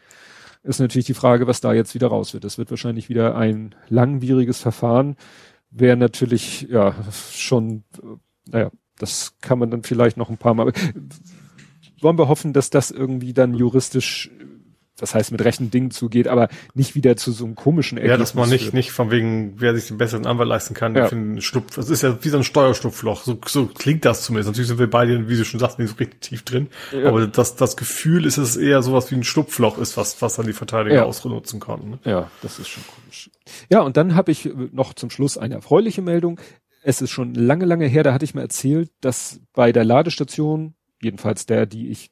Ist 0.63 0.79
natürlich 0.79 1.07
die 1.07 1.15
Frage, 1.15 1.49
was 1.49 1.61
da 1.61 1.73
jetzt 1.73 1.95
wieder 1.95 2.07
raus 2.07 2.33
wird. 2.33 2.45
Das 2.45 2.59
wird 2.59 2.71
wahrscheinlich 2.71 3.09
wieder 3.09 3.37
ein 3.37 3.75
langwieriges 3.89 4.61
Verfahren. 4.61 5.17
wäre 5.71 5.97
natürlich, 5.97 6.63
ja, 6.71 6.95
schon, 7.33 7.83
naja, 8.47 8.71
das 8.99 9.37
kann 9.41 9.59
man 9.59 9.71
dann 9.71 9.83
vielleicht 9.83 10.17
noch 10.17 10.31
ein 10.31 10.39
paar 10.39 10.55
Mal. 10.55 10.73
Wollen 12.01 12.19
wir 12.19 12.29
hoffen, 12.29 12.53
dass 12.53 12.71
das 12.71 12.93
irgendwie 12.93 13.33
dann 13.33 13.55
juristisch 13.55 14.31
das 14.99 15.15
heißt 15.15 15.33
mit 15.33 15.45
rechten 15.45 15.71
Dingen 15.71 15.91
zugeht, 15.91 16.29
aber 16.29 16.49
nicht 16.75 16.95
wieder 16.95 17.17
zu 17.17 17.33
so 17.33 17.45
einem 17.45 17.55
komischen 17.55 17.99
Ergebnis 17.99 18.19
Ja, 18.19 18.19
dass 18.19 18.35
man 18.35 18.49
nicht, 18.51 18.65
führt. 18.65 18.75
nicht 18.75 18.91
von 18.91 19.11
wegen, 19.11 19.55
wer 19.57 19.75
sich 19.75 19.87
den 19.89 19.97
besseren 19.97 20.27
Anwalt 20.27 20.49
leisten 20.49 20.75
kann, 20.75 20.95
ja. 20.95 21.09
den 21.09 21.41
Schlupf, 21.41 21.77
das 21.77 21.89
ist 21.89 22.03
ja 22.03 22.19
wie 22.23 22.29
so 22.29 22.37
ein 22.37 22.45
Steuerschlupfloch, 22.45 23.23
so, 23.23 23.39
so 23.47 23.67
klingt 23.67 24.05
das 24.05 24.23
zumindest. 24.23 24.49
Natürlich 24.49 24.69
sind 24.69 24.79
wir 24.79 24.91
beide, 24.91 25.29
wie 25.29 25.37
du 25.37 25.45
schon 25.45 25.61
sagst, 25.61 25.79
nicht 25.79 25.91
so 25.91 25.97
richtig 25.97 26.21
tief 26.21 26.43
drin, 26.43 26.69
ja. 26.93 27.09
aber 27.09 27.27
das, 27.27 27.57
das 27.57 27.77
Gefühl 27.77 28.27
ist 28.27 28.37
es 28.39 28.57
eher 28.57 28.83
sowas 28.83 29.11
wie 29.11 29.15
ein 29.15 29.25
Schlupfloch 29.25 29.79
ist, 29.79 29.97
was, 29.97 30.21
was 30.21 30.37
dann 30.37 30.47
die 30.47 30.53
Verteidiger 30.53 30.97
ja. 30.97 31.03
ausnutzen 31.05 31.61
konnten. 31.61 31.91
Ne? 31.91 31.99
Ja, 32.05 32.31
das 32.43 32.59
ist 32.59 32.69
schon 32.69 32.83
komisch. 32.95 33.31
Ja, 33.71 33.81
und 33.81 33.97
dann 33.97 34.15
habe 34.15 34.33
ich 34.33 34.51
noch 34.73 34.95
zum 34.95 35.11
Schluss 35.11 35.39
eine 35.39 35.55
erfreuliche 35.55 36.03
Meldung. 36.03 36.41
Es 36.83 37.01
ist 37.01 37.11
schon 37.11 37.35
lange, 37.35 37.65
lange 37.65 37.87
her, 37.87 38.03
da 38.03 38.13
hatte 38.13 38.25
ich 38.25 38.35
mir 38.35 38.43
erzählt, 38.43 38.91
dass 39.01 39.41
bei 39.53 39.73
der 39.73 39.85
Ladestation, 39.85 40.75
jedenfalls 41.03 41.47
der, 41.47 41.67
die 41.67 41.89
ich, 41.89 42.11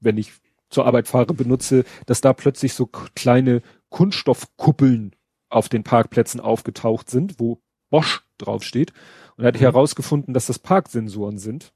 wenn 0.00 0.16
ich 0.16 0.32
zur 0.70 0.86
Arbeit 0.86 1.08
fahre, 1.08 1.34
benutze, 1.34 1.84
dass 2.06 2.20
da 2.20 2.32
plötzlich 2.32 2.74
so 2.74 2.86
kleine 2.86 3.62
Kunststoffkuppeln 3.90 5.14
auf 5.48 5.68
den 5.68 5.82
Parkplätzen 5.82 6.40
aufgetaucht 6.40 7.10
sind, 7.10 7.40
wo 7.40 7.60
Bosch 7.90 8.22
draufsteht. 8.38 8.92
Und 9.36 9.42
da 9.42 9.48
hatte 9.48 9.56
ich 9.56 9.62
mhm. 9.62 9.72
herausgefunden, 9.72 10.34
dass 10.34 10.46
das 10.46 10.58
Parksensoren 10.58 11.38
sind. 11.38 11.72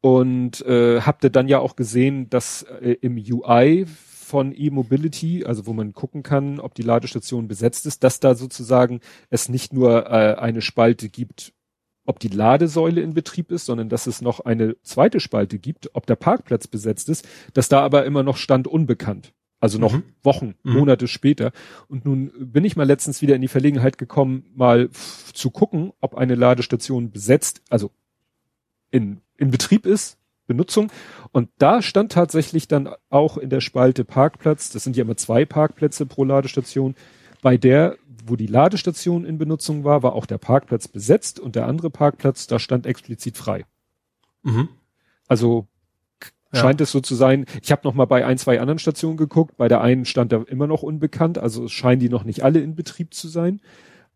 Und 0.00 0.60
äh, 0.66 1.00
habt 1.00 1.24
ihr 1.24 1.30
dann 1.30 1.48
ja 1.48 1.58
auch 1.60 1.76
gesehen, 1.76 2.28
dass 2.28 2.62
äh, 2.62 2.96
im 3.00 3.16
UI 3.16 3.86
von 3.86 4.52
E-Mobility, 4.54 5.44
also 5.44 5.66
wo 5.66 5.72
man 5.72 5.92
gucken 5.92 6.22
kann, 6.22 6.60
ob 6.60 6.74
die 6.74 6.82
Ladestation 6.82 7.48
besetzt 7.48 7.86
ist, 7.86 8.04
dass 8.04 8.20
da 8.20 8.34
sozusagen 8.34 9.00
es 9.30 9.48
nicht 9.48 9.72
nur 9.72 10.06
äh, 10.06 10.34
eine 10.34 10.60
Spalte 10.60 11.08
gibt, 11.08 11.52
ob 12.06 12.18
die 12.18 12.28
Ladesäule 12.28 13.00
in 13.00 13.14
Betrieb 13.14 13.50
ist, 13.50 13.66
sondern 13.66 13.88
dass 13.88 14.06
es 14.06 14.20
noch 14.20 14.40
eine 14.40 14.76
zweite 14.82 15.20
Spalte 15.20 15.58
gibt, 15.58 15.90
ob 15.94 16.06
der 16.06 16.16
Parkplatz 16.16 16.66
besetzt 16.66 17.08
ist, 17.08 17.26
dass 17.54 17.68
da 17.68 17.80
aber 17.80 18.04
immer 18.04 18.22
noch 18.22 18.36
stand 18.36 18.66
unbekannt. 18.66 19.32
Also 19.60 19.78
noch 19.78 19.94
mhm. 19.94 20.02
Wochen, 20.22 20.54
mhm. 20.62 20.74
Monate 20.74 21.08
später. 21.08 21.52
Und 21.88 22.04
nun 22.04 22.30
bin 22.38 22.64
ich 22.64 22.76
mal 22.76 22.84
letztens 22.86 23.22
wieder 23.22 23.34
in 23.34 23.40
die 23.40 23.48
Verlegenheit 23.48 23.96
gekommen, 23.96 24.44
mal 24.54 24.90
zu 25.32 25.50
gucken, 25.50 25.92
ob 26.00 26.14
eine 26.14 26.34
Ladestation 26.34 27.10
besetzt, 27.10 27.62
also 27.70 27.90
in, 28.90 29.22
in 29.38 29.50
Betrieb 29.50 29.86
ist, 29.86 30.18
Benutzung. 30.46 30.92
Und 31.32 31.48
da 31.56 31.80
stand 31.80 32.12
tatsächlich 32.12 32.68
dann 32.68 32.90
auch 33.08 33.38
in 33.38 33.48
der 33.48 33.62
Spalte 33.62 34.04
Parkplatz, 34.04 34.68
das 34.70 34.84
sind 34.84 34.96
ja 34.96 35.04
immer 35.04 35.16
zwei 35.16 35.46
Parkplätze 35.46 36.04
pro 36.04 36.24
Ladestation, 36.24 36.94
bei 37.40 37.56
der 37.56 37.96
wo 38.26 38.36
die 38.36 38.46
Ladestation 38.46 39.24
in 39.24 39.38
Benutzung 39.38 39.84
war, 39.84 40.02
war 40.02 40.14
auch 40.14 40.26
der 40.26 40.38
Parkplatz 40.38 40.88
besetzt 40.88 41.38
und 41.38 41.56
der 41.56 41.66
andere 41.66 41.90
Parkplatz, 41.90 42.46
da 42.46 42.58
stand 42.58 42.86
explizit 42.86 43.36
frei. 43.36 43.64
Mhm. 44.42 44.68
Also 45.26 45.66
ja. 46.52 46.60
scheint 46.60 46.80
es 46.80 46.90
so 46.90 47.00
zu 47.00 47.14
sein. 47.14 47.46
Ich 47.62 47.72
habe 47.72 47.82
noch 47.84 47.94
mal 47.94 48.06
bei 48.06 48.24
ein, 48.24 48.38
zwei 48.38 48.60
anderen 48.60 48.78
Stationen 48.78 49.16
geguckt. 49.16 49.56
Bei 49.56 49.68
der 49.68 49.80
einen 49.80 50.04
stand 50.04 50.32
da 50.32 50.42
immer 50.42 50.66
noch 50.66 50.82
unbekannt. 50.82 51.38
Also 51.38 51.64
es 51.64 51.72
scheinen 51.72 52.00
die 52.00 52.08
noch 52.08 52.24
nicht 52.24 52.42
alle 52.42 52.60
in 52.60 52.74
Betrieb 52.74 53.14
zu 53.14 53.28
sein. 53.28 53.60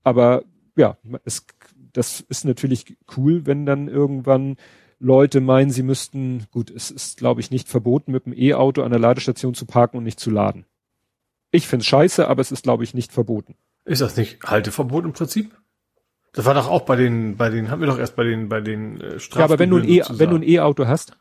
Aber 0.04 0.44
ja, 0.76 0.96
es, 1.24 1.46
das 1.92 2.20
ist 2.20 2.44
natürlich 2.44 2.96
cool, 3.16 3.46
wenn 3.46 3.66
dann 3.66 3.88
irgendwann 3.88 4.56
Leute 5.00 5.40
meinen, 5.40 5.70
sie 5.70 5.82
müssten, 5.82 6.46
gut, 6.50 6.70
es 6.70 6.90
ist, 6.90 7.18
glaube 7.18 7.40
ich, 7.40 7.50
nicht 7.50 7.68
verboten, 7.68 8.12
mit 8.12 8.26
dem 8.26 8.32
E-Auto 8.36 8.82
an 8.82 8.90
der 8.90 9.00
Ladestation 9.00 9.54
zu 9.54 9.66
parken 9.66 9.98
und 9.98 10.04
nicht 10.04 10.18
zu 10.18 10.30
laden. 10.30 10.64
Ich 11.50 11.66
find's 11.66 11.86
scheiße, 11.86 12.26
aber 12.28 12.40
es 12.40 12.52
ist, 12.52 12.64
glaube 12.64 12.84
ich, 12.84 12.94
nicht 12.94 13.12
verboten. 13.12 13.54
Ist 13.88 14.02
das 14.02 14.16
nicht 14.16 14.42
Halteverbot 14.44 15.04
im 15.04 15.12
Prinzip? 15.12 15.56
Das 16.32 16.44
war 16.44 16.54
doch 16.54 16.68
auch 16.68 16.82
bei 16.82 16.96
den, 16.96 17.36
bei 17.36 17.48
den, 17.48 17.70
haben 17.70 17.80
wir 17.80 17.88
doch 17.88 17.98
erst 17.98 18.14
bei 18.14 18.24
den, 18.24 18.48
bei 18.48 18.60
den 18.60 19.00
äh, 19.00 19.18
Strafen. 19.18 19.40
Ja, 19.40 19.44
aber 19.46 19.58
wenn 19.58 19.70
du 19.70 19.78
ein 19.78 19.88
E, 19.88 20.02
wenn 20.08 20.30
du 20.30 20.36
ein 20.36 20.42
E-Auto 20.42 20.86
hast. 20.86 21.16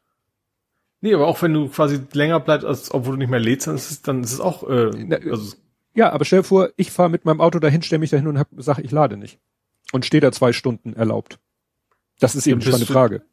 Nee, 1.00 1.14
aber 1.14 1.28
auch 1.28 1.42
wenn 1.42 1.54
du 1.54 1.70
quasi 1.70 2.00
länger 2.12 2.40
bleibst, 2.40 2.66
als 2.66 2.94
obwohl 2.94 3.14
du 3.14 3.20
nicht 3.20 3.30
mehr 3.30 3.40
lädst, 3.40 3.68
dann 3.68 3.76
ist 3.76 3.92
es, 3.92 4.02
dann 4.02 4.24
ist 4.24 4.34
es 4.34 4.40
auch, 4.40 4.68
äh, 4.70 5.30
also 5.30 5.56
ja, 5.94 6.12
aber 6.12 6.26
stell 6.26 6.40
dir 6.40 6.44
vor, 6.44 6.70
ich 6.76 6.92
fahre 6.92 7.10
mit 7.10 7.26
meinem 7.26 7.42
Auto 7.42 7.58
dahin, 7.58 7.82
stelle 7.82 8.00
mich 8.00 8.12
dahin 8.12 8.28
und 8.28 8.38
hab, 8.38 8.50
sag, 8.58 8.78
ich 8.80 8.92
lade 8.92 9.18
nicht. 9.18 9.40
Und 9.94 10.06
stehe 10.06 10.22
da 10.22 10.32
zwei 10.32 10.54
Stunden 10.54 10.94
erlaubt. 10.94 11.40
Das 12.20 12.36
ist 12.36 12.46
eben 12.46 12.62
schon 12.62 12.76
eine 12.76 12.86
Frage. 12.86 13.24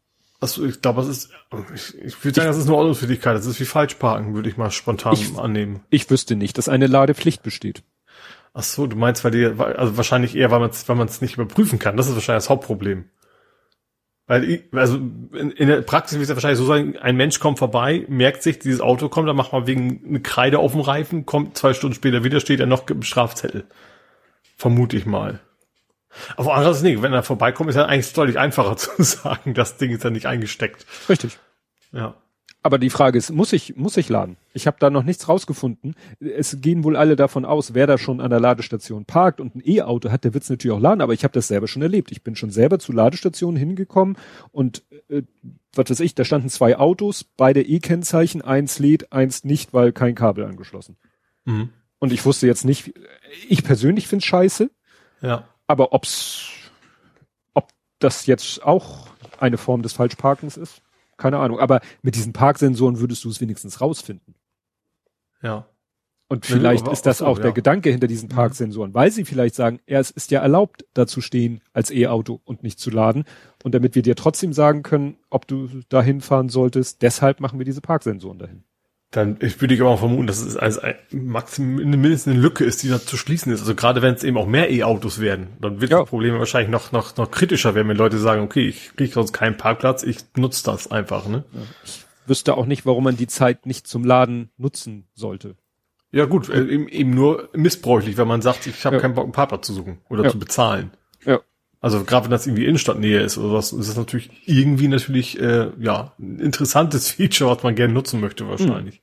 Also 0.41 0.65
ich 0.65 0.81
glaube, 0.81 1.03
es 1.03 1.09
ist, 1.09 1.31
ich, 1.75 1.95
ich 2.03 2.25
würde 2.25 2.37
sagen, 2.37 2.49
das 2.49 2.57
ist 2.57 2.67
nur 2.67 2.79
Ordnungswidrigkeit. 2.79 3.37
Das 3.37 3.47
ist 3.47 3.61
wie 3.61 3.65
Falschparken, 3.65 4.35
würde 4.35 4.49
ich 4.49 4.57
mal 4.57 4.71
spontan 4.71 5.15
ich, 5.15 5.37
annehmen. 5.37 5.81
Ich 5.91 6.09
wüsste 6.09 6.37
nicht, 6.37 6.57
dass 6.57 6.69
eine 6.69 6.87
Ladepflicht 6.87 7.43
besteht. 7.43 7.83
Ach 8.55 8.63
so, 8.63 8.87
du 8.87 8.97
meinst, 8.97 9.25
weil 9.25 9.33
die, 9.33 9.45
also 9.45 9.97
wahrscheinlich 9.97 10.37
eher, 10.37 10.53
weil 10.53 10.61
man 10.61 10.71
es 10.71 10.89
weil 10.89 10.97
man 10.97 11.09
es 11.09 11.21
nicht 11.21 11.37
überprüfen 11.37 11.81
kann. 11.81 11.97
Das 11.97 12.07
ist 12.07 12.15
wahrscheinlich 12.15 12.45
das 12.45 12.51
Hauptproblem. 12.51 13.11
Weil, 14.27 14.65
also 14.73 14.97
in, 14.97 15.51
in 15.51 15.69
der 15.69 15.83
Praxis 15.83 16.19
wird 16.19 16.23
es 16.23 16.29
ja 16.31 16.37
wahrscheinlich 16.37 16.59
so 16.59 16.65
sein, 16.65 16.97
ein 16.97 17.17
Mensch 17.17 17.41
kommt 17.41 17.59
vorbei, 17.59 18.07
merkt 18.09 18.43
sich, 18.43 18.59
dieses 18.59 18.81
Auto 18.81 19.09
kommt, 19.09 19.29
dann 19.29 19.37
macht 19.37 19.53
man 19.53 19.67
wegen 19.67 20.03
eine 20.07 20.21
Kreide 20.21 20.61
auf 20.61 20.73
dem 20.73 20.81
Reifen, 20.81 21.27
kommt 21.27 21.59
zwei 21.59 21.75
Stunden 21.75 21.95
später 21.95 22.25
wieder, 22.25 22.41
steht 22.41 22.61
er 22.61 22.67
noch 22.67 22.89
im 22.89 23.03
Strafzettel. 23.03 23.67
Vermute 24.57 24.97
ich 24.97 25.05
mal. 25.05 25.41
Aber 26.37 26.55
anderes 26.55 26.81
nicht, 26.83 27.03
wenn 27.03 27.13
er 27.13 27.25
vorbeikommt, 27.25 27.69
ist 27.71 27.77
er 27.77 27.89
eigentlich 27.89 28.13
deutlich 28.13 28.39
einfacher 28.39 28.77
zu 28.79 29.03
sagen, 29.03 29.53
das 29.53 29.77
Ding 29.77 29.91
ist 29.91 30.05
ja 30.05 30.11
nicht 30.11 30.27
eingesteckt. 30.27 30.87
Richtig. 31.09 31.39
Ja. 31.93 32.15
Aber 32.67 32.79
die 32.79 32.89
Frage 32.89 33.19
ist, 33.19 33.31
muss 33.31 33.53
ich, 33.53 33.77
muss 33.77 33.99
ich 33.99 34.09
laden? 34.09 34.39
Ich 34.55 34.67
habe 34.67 34.79
da 34.81 34.89
noch 34.89 35.03
nichts 35.03 35.29
rausgefunden. 35.29 35.95
Es 36.19 36.63
gehen 36.63 36.83
wohl 36.83 36.97
alle 36.97 37.15
davon 37.15 37.45
aus, 37.45 37.75
wer 37.75 37.87
da 37.87 37.99
schon 37.99 38.23
an 38.23 38.31
der 38.31 38.41
Ladestation 38.41 39.05
parkt 39.05 39.39
und 39.39 39.55
ein 39.55 39.63
E-Auto 39.63 40.11
hat, 40.11 40.25
der 40.25 40.33
wird's 40.33 40.49
natürlich 40.49 40.75
auch 40.75 40.81
laden, 40.81 41.03
aber 41.03 41.13
ich 41.13 41.25
habe 41.25 41.35
das 41.35 41.47
selber 41.47 41.69
schon 41.69 41.83
erlebt. 41.83 42.11
Ich 42.11 42.23
bin 42.23 42.37
schon 42.37 42.49
selber 42.49 42.79
zu 42.79 42.93
Ladestationen 42.93 43.59
hingekommen 43.59 44.17
und 44.51 44.83
äh, 45.09 45.25
was 45.75 45.91
weiß 45.91 46.01
ich, 46.01 46.15
da 46.15 46.25
standen 46.25 46.49
zwei 46.49 46.79
Autos, 46.79 47.25
beide 47.25 47.61
E-Kennzeichen, 47.61 48.41
eins 48.41 48.79
lädt, 48.79 49.13
eins 49.13 49.45
nicht, 49.45 49.75
weil 49.75 49.93
kein 49.93 50.15
Kabel 50.15 50.47
angeschlossen. 50.47 50.97
Mhm. 51.45 51.69
Und 51.99 52.15
ich 52.15 52.25
wusste 52.25 52.47
jetzt 52.47 52.65
nicht, 52.65 52.95
ich 53.47 53.63
persönlich 53.63 54.09
find's 54.09 54.25
scheiße. 54.25 54.71
Ja. 55.21 55.47
Aber 55.67 55.93
ob's, 55.93 56.49
ob 57.53 57.69
das 57.99 58.25
jetzt 58.25 58.65
auch 58.65 59.09
eine 59.39 59.59
Form 59.59 59.83
des 59.83 59.93
Falschparkens 59.93 60.57
ist, 60.57 60.81
keine 61.17 61.39
Ahnung. 61.39 61.59
Aber 61.59 61.81
mit 62.03 62.15
diesen 62.15 62.33
Parksensoren 62.33 63.01
würdest 63.01 63.25
du 63.25 63.31
es 63.31 63.41
wenigstens 63.41 63.81
rausfinden. 63.81 64.35
Ja. 65.43 65.67
Und 66.29 66.47
vielleicht 66.47 66.89
ist 66.89 67.03
das 67.03 67.19
so, 67.19 67.27
auch 67.27 67.37
ja. 67.37 67.45
der 67.45 67.53
Gedanke 67.53 67.91
hinter 67.91 68.07
diesen 68.07 68.29
mhm. 68.29 68.35
Parksensoren, 68.35 68.95
weil 68.95 69.11
sie 69.11 69.25
vielleicht 69.25 69.55
sagen, 69.55 69.79
ja, 69.87 70.01
es 70.01 70.11
ist 70.11 70.31
ja 70.31 70.41
erlaubt, 70.41 70.85
da 70.95 71.07
zu 71.07 71.21
stehen 71.21 71.61
als 71.73 71.91
E-Auto 71.91 72.41
und 72.45 72.63
nicht 72.63 72.79
zu 72.79 72.91
laden. 72.91 73.25
Und 73.63 73.75
damit 73.75 73.95
wir 73.95 74.03
dir 74.03 74.17
trotzdem 74.17 74.53
sagen 74.53 74.83
können, 74.83 75.17
ob 75.31 75.47
du 75.47 75.69
dahin 75.91 76.21
fahren 76.21 76.49
solltest, 76.49 77.03
deshalb 77.03 77.41
machen 77.41 77.59
wir 77.59 77.67
diese 77.67 77.83
Parksensoren 77.83 78.39
dahin. 78.39 78.65
Dann 79.15 79.37
ich 79.41 79.61
würde 79.61 79.75
ich 79.75 79.81
aber 79.81 79.91
auch 79.91 80.01
vermuten, 80.01 80.27
dass 80.27 80.43
es 80.43 80.57
als 80.57 80.81
ein, 80.81 80.97
maximum 81.13 81.77
mindestens 81.77 82.33
eine 82.33 82.43
Lücke 82.43 82.65
ist, 82.65 82.83
die 82.83 82.89
da 82.89 83.01
zu 83.01 83.17
schließen 83.17 83.53
ist. 83.53 83.61
Also 83.61 83.77
gerade 83.77 84.03
wenn 84.03 84.15
es 84.15 84.25
eben 84.25 84.37
auch 84.37 84.47
mehr 84.47 84.73
E-Autos 84.73 85.21
werden, 85.21 85.49
dann 85.61 85.81
wird 85.81 85.93
ja. 85.93 86.01
das 86.01 86.09
Problem 86.09 86.37
wahrscheinlich 86.37 86.71
noch, 86.71 86.91
noch, 86.91 87.17
noch 87.17 87.31
kritischer 87.31 87.77
werden, 87.77 87.89
wenn 87.89 87.97
Leute 87.97 88.19
sagen, 88.19 88.43
okay, 88.43 88.67
ich 88.67 88.97
kriege 88.97 89.13
sonst 89.13 89.33
keinen 89.33 89.57
Parkplatz, 89.57 90.03
ich 90.03 90.19
nutze 90.37 90.65
das 90.65 90.91
einfach. 90.91 91.29
Ne? 91.29 91.45
Ich 91.85 92.05
wüsste 92.27 92.57
auch 92.57 92.67
nicht, 92.67 92.87
warum 92.87 93.05
man 93.05 93.17
die 93.17 93.29
Zeit 93.29 93.67
nicht 93.67 93.87
zum 93.87 94.05
Laden 94.05 94.51
nutzen 94.57 95.07
sollte. 95.15 95.55
Ja 96.11 96.25
gut, 96.25 96.49
äh, 96.49 96.65
eben, 96.65 96.89
eben 96.89 97.11
nur 97.11 97.51
missbräuchlich, 97.53 98.17
wenn 98.17 98.27
man 98.27 98.43
sagt, 98.43 98.67
ich 98.67 98.85
habe 98.85 98.97
ja. 98.97 99.03
keinen 99.03 99.15
Bock, 99.15 99.25
einen 99.25 99.33
Parkplatz 99.33 99.67
zu 99.67 99.75
suchen 99.75 99.99
oder 100.09 100.29
zu 100.29 100.41
bezahlen. 100.41 100.91
Ja. 101.25 101.41
Also 101.81 102.03
gerade 102.03 102.25
wenn 102.25 102.31
das 102.33 102.47
irgendwie 102.47 102.65
Innenstadtnähe 102.65 103.21
ist 103.21 103.39
oder 103.39 103.53
was, 103.53 103.73
ist 103.73 103.91
das 103.91 103.97
natürlich 103.97 104.31
irgendwie 104.47 104.89
natürlich 104.89 105.39
äh, 105.39 105.71
ja 105.79 106.15
ein 106.19 106.41
interessantes 106.41 107.11
Feature, 107.13 107.55
was 107.55 107.63
man 107.63 107.77
gerne 107.77 107.93
nutzen 107.93 108.21
möchte 108.21 108.49
wahrscheinlich. 108.49 109.03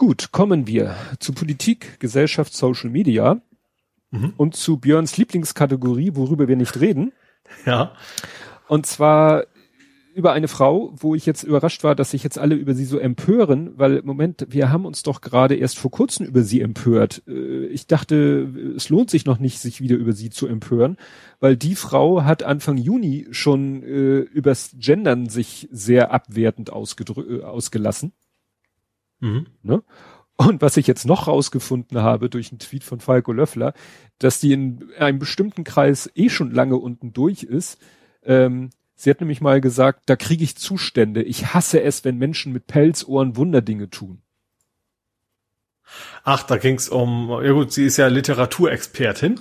Gut, 0.00 0.32
kommen 0.32 0.66
wir 0.66 0.96
zu 1.18 1.34
Politik, 1.34 2.00
Gesellschaft, 2.00 2.54
Social 2.54 2.88
Media 2.88 3.42
mhm. 4.10 4.32
und 4.38 4.56
zu 4.56 4.78
Björns 4.78 5.18
Lieblingskategorie, 5.18 6.12
worüber 6.14 6.48
wir 6.48 6.56
nicht 6.56 6.80
reden. 6.80 7.12
Ja. 7.66 7.92
Und 8.68 8.86
zwar 8.86 9.44
über 10.14 10.32
eine 10.32 10.48
Frau, 10.48 10.94
wo 10.96 11.14
ich 11.14 11.26
jetzt 11.26 11.42
überrascht 11.42 11.84
war, 11.84 11.94
dass 11.94 12.12
sich 12.12 12.22
jetzt 12.22 12.38
alle 12.38 12.54
über 12.54 12.74
sie 12.74 12.86
so 12.86 12.98
empören, 12.98 13.72
weil 13.76 14.00
Moment, 14.02 14.46
wir 14.48 14.70
haben 14.70 14.86
uns 14.86 15.02
doch 15.02 15.20
gerade 15.20 15.56
erst 15.56 15.78
vor 15.78 15.90
kurzem 15.90 16.24
über 16.24 16.44
sie 16.44 16.62
empört. 16.62 17.22
Äh, 17.26 17.66
ich 17.66 17.86
dachte, 17.86 18.72
es 18.76 18.88
lohnt 18.88 19.10
sich 19.10 19.26
noch 19.26 19.38
nicht, 19.38 19.58
sich 19.58 19.82
wieder 19.82 19.96
über 19.96 20.12
sie 20.14 20.30
zu 20.30 20.46
empören, 20.46 20.96
weil 21.40 21.58
die 21.58 21.74
Frau 21.74 22.24
hat 22.24 22.42
Anfang 22.42 22.78
Juni 22.78 23.26
schon 23.32 23.82
äh, 23.82 24.20
übers 24.20 24.76
Gendern 24.78 25.28
sich 25.28 25.68
sehr 25.70 26.10
abwertend 26.10 26.70
äh, 26.70 27.42
ausgelassen. 27.42 28.12
Mhm. 29.20 29.46
Ne? 29.62 29.82
Und 30.36 30.62
was 30.62 30.78
ich 30.78 30.86
jetzt 30.86 31.04
noch 31.04 31.28
rausgefunden 31.28 32.00
habe 32.00 32.30
durch 32.30 32.50
einen 32.50 32.60
Tweet 32.60 32.82
von 32.82 33.00
Falco 33.00 33.32
Löffler, 33.32 33.74
dass 34.18 34.40
die 34.40 34.52
in 34.52 34.90
einem 34.98 35.18
bestimmten 35.18 35.64
Kreis 35.64 36.10
eh 36.14 36.30
schon 36.30 36.50
lange 36.50 36.76
unten 36.76 37.12
durch 37.12 37.42
ist. 37.42 37.78
Ähm, 38.22 38.70
sie 38.94 39.10
hat 39.10 39.20
nämlich 39.20 39.42
mal 39.42 39.60
gesagt, 39.60 40.04
da 40.06 40.16
kriege 40.16 40.42
ich 40.42 40.56
Zustände. 40.56 41.22
Ich 41.22 41.52
hasse 41.52 41.82
es, 41.82 42.04
wenn 42.04 42.16
Menschen 42.16 42.54
mit 42.54 42.66
Pelzohren 42.66 43.36
Wunderdinge 43.36 43.90
tun. 43.90 44.22
Ach, 46.24 46.42
da 46.42 46.56
ging's 46.56 46.88
um, 46.88 47.28
ja 47.42 47.52
gut, 47.52 47.72
sie 47.72 47.84
ist 47.84 47.98
ja 47.98 48.06
Literaturexpertin. 48.06 49.40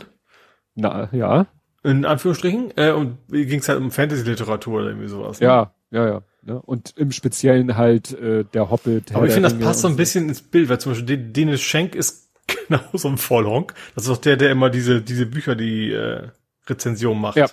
Na, 0.76 1.10
ja. 1.14 1.48
In 1.84 2.04
Anführungsstrichen. 2.04 2.74
Äh, 2.76 2.92
und 2.92 3.20
ging 3.30 3.60
es 3.60 3.70
halt 3.70 3.80
um 3.80 3.92
Fantasy-Literatur 3.92 4.80
oder 4.80 4.88
irgendwie 4.88 5.08
sowas. 5.08 5.40
Ne? 5.40 5.48
Ja, 5.48 5.74
ja, 5.92 6.08
ja. 6.08 6.22
Ne? 6.42 6.62
Und 6.62 6.94
im 6.98 7.12
Speziellen 7.12 7.76
halt 7.76 8.12
äh, 8.14 8.46
der 8.46 8.70
Hobbit. 8.70 9.14
Aber 9.14 9.28
ich 9.28 9.34
finde, 9.34 9.50
das 9.50 9.60
passt 9.60 9.82
so 9.82 9.88
ein 9.88 9.98
bisschen 9.98 10.30
ins 10.30 10.42
Bild, 10.42 10.70
weil 10.70 10.80
zum 10.80 10.94
Beispiel 10.94 11.18
Dennis 11.18 11.62
Schenk 11.62 11.96
ist 11.96 12.30
genau 12.68 12.82
so 12.94 13.10
ein 13.10 13.18
Vollhonk. 13.18 13.74
Das 13.96 14.06
ist 14.06 14.10
auch 14.10 14.18
der, 14.18 14.38
der 14.38 14.52
immer 14.52 14.70
diese, 14.70 15.02
diese 15.02 15.26
Bücher, 15.26 15.56
die 15.56 15.92
äh, 15.92 16.30
Rezension 16.68 17.20
macht. 17.20 17.38
Ja. 17.38 17.48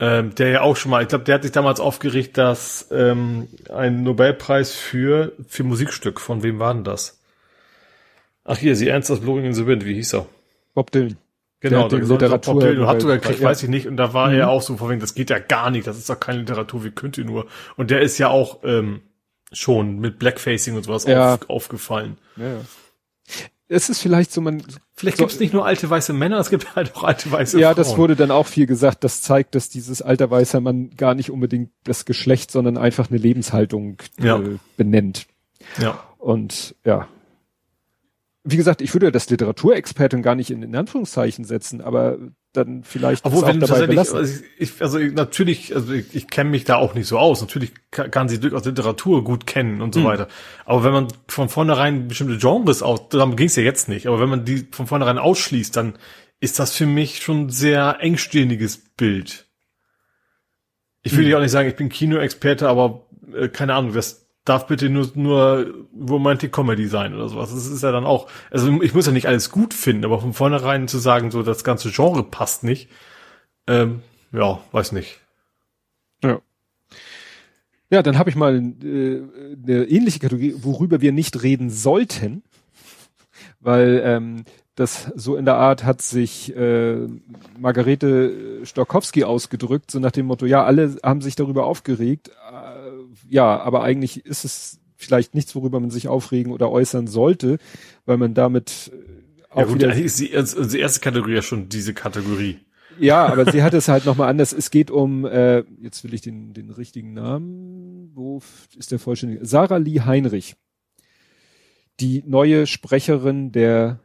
Ähm, 0.00 0.34
der 0.34 0.48
ja 0.50 0.60
auch 0.60 0.76
schon 0.76 0.90
mal, 0.90 1.02
ich 1.02 1.08
glaube, 1.08 1.24
der 1.24 1.36
hat 1.36 1.42
sich 1.42 1.52
damals 1.52 1.80
aufgeregt, 1.80 2.38
dass 2.38 2.88
ähm, 2.92 3.48
ein 3.68 4.04
Nobelpreis 4.04 4.74
für, 4.74 5.32
für 5.48 5.64
Musikstück, 5.64 6.20
von 6.20 6.44
wem 6.44 6.60
war 6.60 6.72
denn 6.72 6.84
das? 6.84 7.20
Ach 8.44 8.56
hier, 8.56 8.76
sie 8.76 8.88
Ernst 8.88 9.10
das 9.10 9.20
Blowing 9.20 9.44
in 9.44 9.54
the 9.54 9.66
Wind, 9.66 9.84
wie 9.84 9.94
hieß 9.94 10.14
er? 10.14 10.26
Bob 10.74 10.92
Dylan. 10.92 11.16
Genau, 11.60 11.88
der, 11.88 11.98
der 11.98 12.08
Literatur 12.08 12.60
Dylan 12.60 12.86
hat 12.86 13.00
sogar 13.00 13.18
gekriegt, 13.18 13.42
weiß 13.42 13.64
ich 13.64 13.68
nicht, 13.68 13.88
und 13.88 13.96
da 13.96 14.14
war 14.14 14.28
mhm. 14.28 14.36
er 14.36 14.48
auch 14.48 14.62
so 14.62 14.76
von 14.76 14.90
wegen, 14.90 15.00
das 15.00 15.14
geht 15.14 15.30
ja 15.30 15.40
gar 15.40 15.70
nicht, 15.70 15.86
das 15.86 15.98
ist 15.98 16.08
doch 16.08 16.20
keine 16.20 16.38
Literatur, 16.40 16.84
wie 16.84 16.92
könnt 16.92 17.18
ihr 17.18 17.24
nur? 17.24 17.46
Und 17.76 17.90
der 17.90 18.00
ist 18.00 18.16
ja 18.18 18.28
auch 18.28 18.60
ähm, 18.62 19.00
schon 19.52 19.98
mit 19.98 20.20
Blackfacing 20.20 20.76
und 20.76 20.84
sowas 20.84 21.04
ja. 21.04 21.34
auf, 21.34 21.50
aufgefallen. 21.50 22.18
Ja, 22.36 22.60
es 23.68 23.90
ist 23.90 24.00
vielleicht 24.00 24.32
so, 24.32 24.40
man. 24.40 24.62
Vielleicht 24.94 25.18
so, 25.18 25.24
gibt 25.24 25.32
es 25.32 25.40
nicht 25.40 25.52
nur 25.52 25.66
alte 25.66 25.88
weiße 25.88 26.12
Männer, 26.12 26.38
es 26.38 26.50
gibt 26.50 26.74
halt 26.76 26.96
auch 26.96 27.04
alte 27.04 27.30
weiße 27.30 27.58
ja, 27.58 27.68
Frauen. 27.68 27.76
Ja, 27.76 27.82
das 27.82 27.96
wurde 27.96 28.16
dann 28.16 28.30
auch 28.30 28.46
viel 28.46 28.66
gesagt. 28.66 29.04
Das 29.04 29.20
zeigt, 29.20 29.54
dass 29.54 29.68
dieses 29.68 30.00
alter 30.00 30.30
weiße 30.30 30.60
Mann 30.60 30.90
gar 30.96 31.14
nicht 31.14 31.30
unbedingt 31.30 31.70
das 31.84 32.04
Geschlecht, 32.04 32.50
sondern 32.50 32.78
einfach 32.78 33.10
eine 33.10 33.18
Lebenshaltung 33.18 33.98
ja. 34.18 34.38
äh, 34.38 34.58
benennt. 34.76 35.26
Ja. 35.80 36.02
Und 36.18 36.74
ja, 36.84 37.08
wie 38.50 38.56
gesagt, 38.56 38.80
ich 38.80 38.92
würde 38.94 39.12
das 39.12 39.28
Literaturexpertin 39.28 40.22
gar 40.22 40.34
nicht 40.34 40.50
in, 40.50 40.62
in 40.62 40.74
Anführungszeichen 40.74 41.44
setzen, 41.44 41.80
aber 41.80 42.18
dann 42.52 42.82
vielleicht 42.82 43.24
Obwohl, 43.24 43.46
wenn 43.46 43.60
dabei 43.60 43.86
belassen. 43.86 44.16
Also 44.16 44.42
ich, 44.58 44.80
also 44.80 44.98
ich, 44.98 45.12
natürlich, 45.12 45.74
also 45.74 45.92
ich, 45.92 46.14
ich 46.14 46.28
kenne 46.28 46.50
mich 46.50 46.64
da 46.64 46.76
auch 46.76 46.94
nicht 46.94 47.06
so 47.06 47.18
aus. 47.18 47.40
Natürlich 47.42 47.72
kann, 47.90 48.10
kann 48.10 48.28
sie 48.28 48.40
durchaus 48.40 48.64
Literatur 48.64 49.22
gut 49.22 49.46
kennen 49.46 49.82
und 49.82 49.94
so 49.94 50.00
mhm. 50.00 50.04
weiter. 50.04 50.28
Aber 50.64 50.82
wenn 50.82 50.92
man 50.92 51.08
von 51.28 51.48
vornherein 51.48 52.08
bestimmte 52.08 52.38
Genres 52.38 52.82
aus, 52.82 53.08
darum 53.10 53.36
ging 53.36 53.46
es 53.48 53.56
ja 53.56 53.62
jetzt 53.62 53.88
nicht, 53.88 54.06
aber 54.06 54.20
wenn 54.20 54.30
man 54.30 54.44
die 54.44 54.66
von 54.70 54.86
vornherein 54.86 55.18
ausschließt, 55.18 55.76
dann 55.76 55.94
ist 56.40 56.58
das 56.58 56.74
für 56.74 56.86
mich 56.86 57.22
schon 57.22 57.50
sehr 57.50 57.98
engstehendiges 58.00 58.78
Bild. 58.96 59.46
Ich 61.02 61.16
will 61.16 61.24
mhm. 61.24 61.30
ja 61.30 61.36
auch 61.36 61.42
nicht 61.42 61.50
sagen, 61.50 61.68
ich 61.68 61.76
bin 61.76 61.88
Kinoexperte, 61.90 62.68
aber 62.68 63.06
äh, 63.34 63.48
keine 63.48 63.74
Ahnung, 63.74 63.92
das 63.92 64.27
darf 64.48 64.66
bitte 64.66 64.88
nur, 64.88 65.10
nur 65.14 65.86
Romantic 66.08 66.52
Comedy 66.52 66.86
sein 66.86 67.14
oder 67.14 67.28
sowas. 67.28 67.50
Das 67.50 67.66
ist 67.66 67.82
ja 67.82 67.92
dann 67.92 68.04
auch, 68.04 68.28
also 68.50 68.82
ich 68.82 68.94
muss 68.94 69.06
ja 69.06 69.12
nicht 69.12 69.26
alles 69.26 69.50
gut 69.50 69.74
finden, 69.74 70.04
aber 70.04 70.20
von 70.20 70.32
vornherein 70.32 70.88
zu 70.88 70.98
sagen, 70.98 71.30
so 71.30 71.42
das 71.42 71.64
ganze 71.64 71.90
Genre 71.90 72.22
passt 72.22 72.64
nicht, 72.64 72.88
ähm, 73.66 74.02
ja, 74.32 74.60
weiß 74.72 74.92
nicht. 74.92 75.20
Ja. 76.22 76.40
Ja, 77.90 78.02
dann 78.02 78.18
habe 78.18 78.30
ich 78.30 78.36
mal 78.36 78.56
äh, 78.56 79.22
eine 79.62 79.84
ähnliche 79.84 80.18
Kategorie, 80.18 80.54
worüber 80.58 81.00
wir 81.00 81.12
nicht 81.12 81.42
reden 81.42 81.70
sollten, 81.70 82.42
weil 83.60 84.02
ähm, 84.04 84.44
das 84.78 85.10
so 85.16 85.36
in 85.36 85.44
der 85.44 85.56
Art 85.56 85.84
hat 85.84 86.02
sich 86.02 86.54
äh, 86.54 87.06
Margarete 87.58 88.64
Stokowski 88.64 89.24
ausgedrückt, 89.24 89.90
so 89.90 89.98
nach 89.98 90.12
dem 90.12 90.26
Motto, 90.26 90.46
ja, 90.46 90.64
alle 90.64 90.96
haben 91.02 91.20
sich 91.20 91.34
darüber 91.34 91.66
aufgeregt, 91.66 92.30
ja, 93.28 93.60
aber 93.60 93.82
eigentlich 93.82 94.24
ist 94.26 94.44
es 94.44 94.80
vielleicht 94.96 95.34
nichts, 95.34 95.54
worüber 95.54 95.80
man 95.80 95.90
sich 95.90 96.08
aufregen 96.08 96.52
oder 96.52 96.70
äußern 96.70 97.06
sollte, 97.06 97.58
weil 98.04 98.16
man 98.16 98.34
damit 98.34 98.90
äh, 98.92 99.18
auch 99.50 99.60
ja, 99.60 99.64
gut, 99.64 99.74
wieder 99.76 99.94
ist 99.94 100.20
die, 100.20 100.36
also 100.36 100.64
die 100.64 100.80
erste 100.80 101.00
Kategorie 101.00 101.34
ja 101.34 101.42
schon 101.42 101.68
diese 101.68 101.94
Kategorie. 101.94 102.58
Ja, 102.98 103.26
aber 103.26 103.50
sie 103.50 103.62
hat 103.62 103.74
es 103.74 103.88
halt 103.88 104.04
nochmal 104.04 104.28
anders. 104.28 104.52
Es 104.52 104.70
geht 104.70 104.90
um, 104.90 105.24
äh, 105.24 105.64
jetzt 105.80 106.04
will 106.04 106.14
ich 106.14 106.20
den, 106.20 106.52
den 106.52 106.70
richtigen 106.70 107.14
Namen, 107.14 108.10
wo 108.14 108.42
ist 108.76 108.90
der 108.90 108.98
vollständige? 108.98 109.46
Sarah 109.46 109.76
Lee 109.76 110.00
Heinrich. 110.00 110.56
Die 112.00 112.22
neue 112.26 112.66
Sprecherin 112.66 113.50
der 113.52 114.00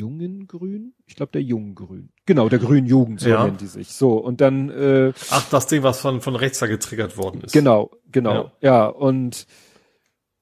jungen 0.00 0.46
Grün? 0.46 0.94
Ich 1.06 1.14
glaube 1.16 1.32
der 1.32 1.42
jungen 1.42 1.74
Grün. 1.74 2.10
Genau, 2.26 2.48
der 2.48 2.58
Grünen 2.58 2.86
Jugend, 2.86 3.20
so 3.20 3.28
ja. 3.28 3.44
nennt 3.44 3.60
die 3.60 3.66
sich. 3.66 3.88
So, 3.88 4.14
und 4.14 4.40
dann 4.40 4.70
äh, 4.70 5.12
Ach, 5.30 5.48
das 5.50 5.66
Ding, 5.66 5.82
was 5.82 6.00
von, 6.00 6.20
von 6.20 6.36
rechts 6.36 6.58
da 6.58 6.66
getriggert 6.66 7.16
worden 7.16 7.42
ist. 7.42 7.52
Genau, 7.52 7.90
genau. 8.10 8.52
Ja, 8.60 8.84
ja 8.84 8.86
und 8.86 9.46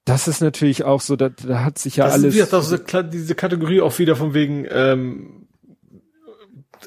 das 0.05 0.27
ist 0.27 0.41
natürlich 0.41 0.85
auch 0.85 1.01
so, 1.01 1.15
da, 1.15 1.29
da 1.29 1.63
hat 1.63 1.77
sich 1.77 1.97
ja 1.97 2.05
das 2.05 2.13
alles. 2.15 2.35
Ist, 2.35 2.53
das 2.53 2.71
ist 2.71 2.85
diese 3.13 3.35
Kategorie 3.35 3.81
auch 3.81 3.97
wieder 3.99 4.15
von 4.15 4.33
wegen, 4.33 4.65
ähm, 4.69 5.47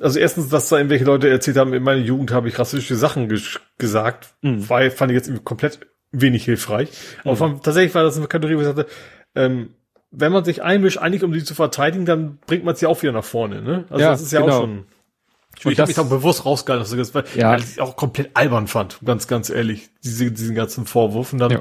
also 0.01 0.19
erstens, 0.19 0.49
dass 0.49 0.69
da 0.69 0.79
irgendwelche 0.79 1.05
Leute 1.05 1.29
erzählt 1.29 1.57
haben, 1.57 1.73
in 1.75 1.83
meiner 1.83 2.01
Jugend 2.01 2.33
habe 2.33 2.49
ich 2.49 2.59
rassistische 2.59 2.97
Sachen 2.97 3.29
ges 3.29 3.61
gesagt, 3.79 4.35
mhm. 4.43 4.69
war, 4.69 4.91
fand 4.91 5.13
ich 5.13 5.17
jetzt 5.17 5.45
komplett 5.45 5.81
wenig 6.11 6.45
hilfreich. 6.45 6.91
Aber 7.23 7.33
mhm. 7.33 7.37
von, 7.37 7.63
tatsächlich 7.63 7.95
war 7.95 8.03
das 8.03 8.17
eine 8.17 8.27
Kategorie, 8.27 8.57
wo 8.57 8.61
ich 8.61 8.67
sagte, 8.67 8.87
ähm, 9.35 9.75
wenn 10.13 10.31
man 10.31 10.45
sich 10.45 10.63
einmischt, 10.63 10.99
eigentlich 10.99 11.25
um 11.25 11.33
sie 11.33 11.43
zu 11.43 11.55
verteidigen, 11.55 12.05
dann 12.05 12.39
bringt 12.47 12.65
man 12.65 12.77
sie 12.77 12.87
auch 12.87 13.03
wieder 13.03 13.13
nach 13.13 13.25
vorne. 13.25 13.63
Ne? 13.63 13.85
Also 13.89 14.03
ja, 14.03 14.11
das 14.11 14.23
ist 14.23 14.33
ja 14.33 14.41
genau. 14.41 14.53
auch 14.53 14.61
schon. 14.61 14.85
Ich, 15.59 15.67
ich 15.67 15.79
habe 15.79 15.89
mich 15.89 15.99
auch 15.99 16.09
bewusst 16.09 16.45
rausgehalten, 16.45 17.15
weil, 17.15 17.25
ja. 17.35 17.53
weil 17.53 17.61
ich 17.61 17.81
auch 17.81 17.97
komplett 17.97 18.31
albern 18.35 18.67
fand, 18.69 18.99
ganz, 19.05 19.29
ganz 19.29 19.51
ehrlich, 19.51 19.91
diese, 20.03 20.31
diesen 20.31 20.55
ganzen 20.55 20.87
Vorwurf. 20.87 21.33
Und 21.33 21.39
dann 21.39 21.53
ja. 21.53 21.61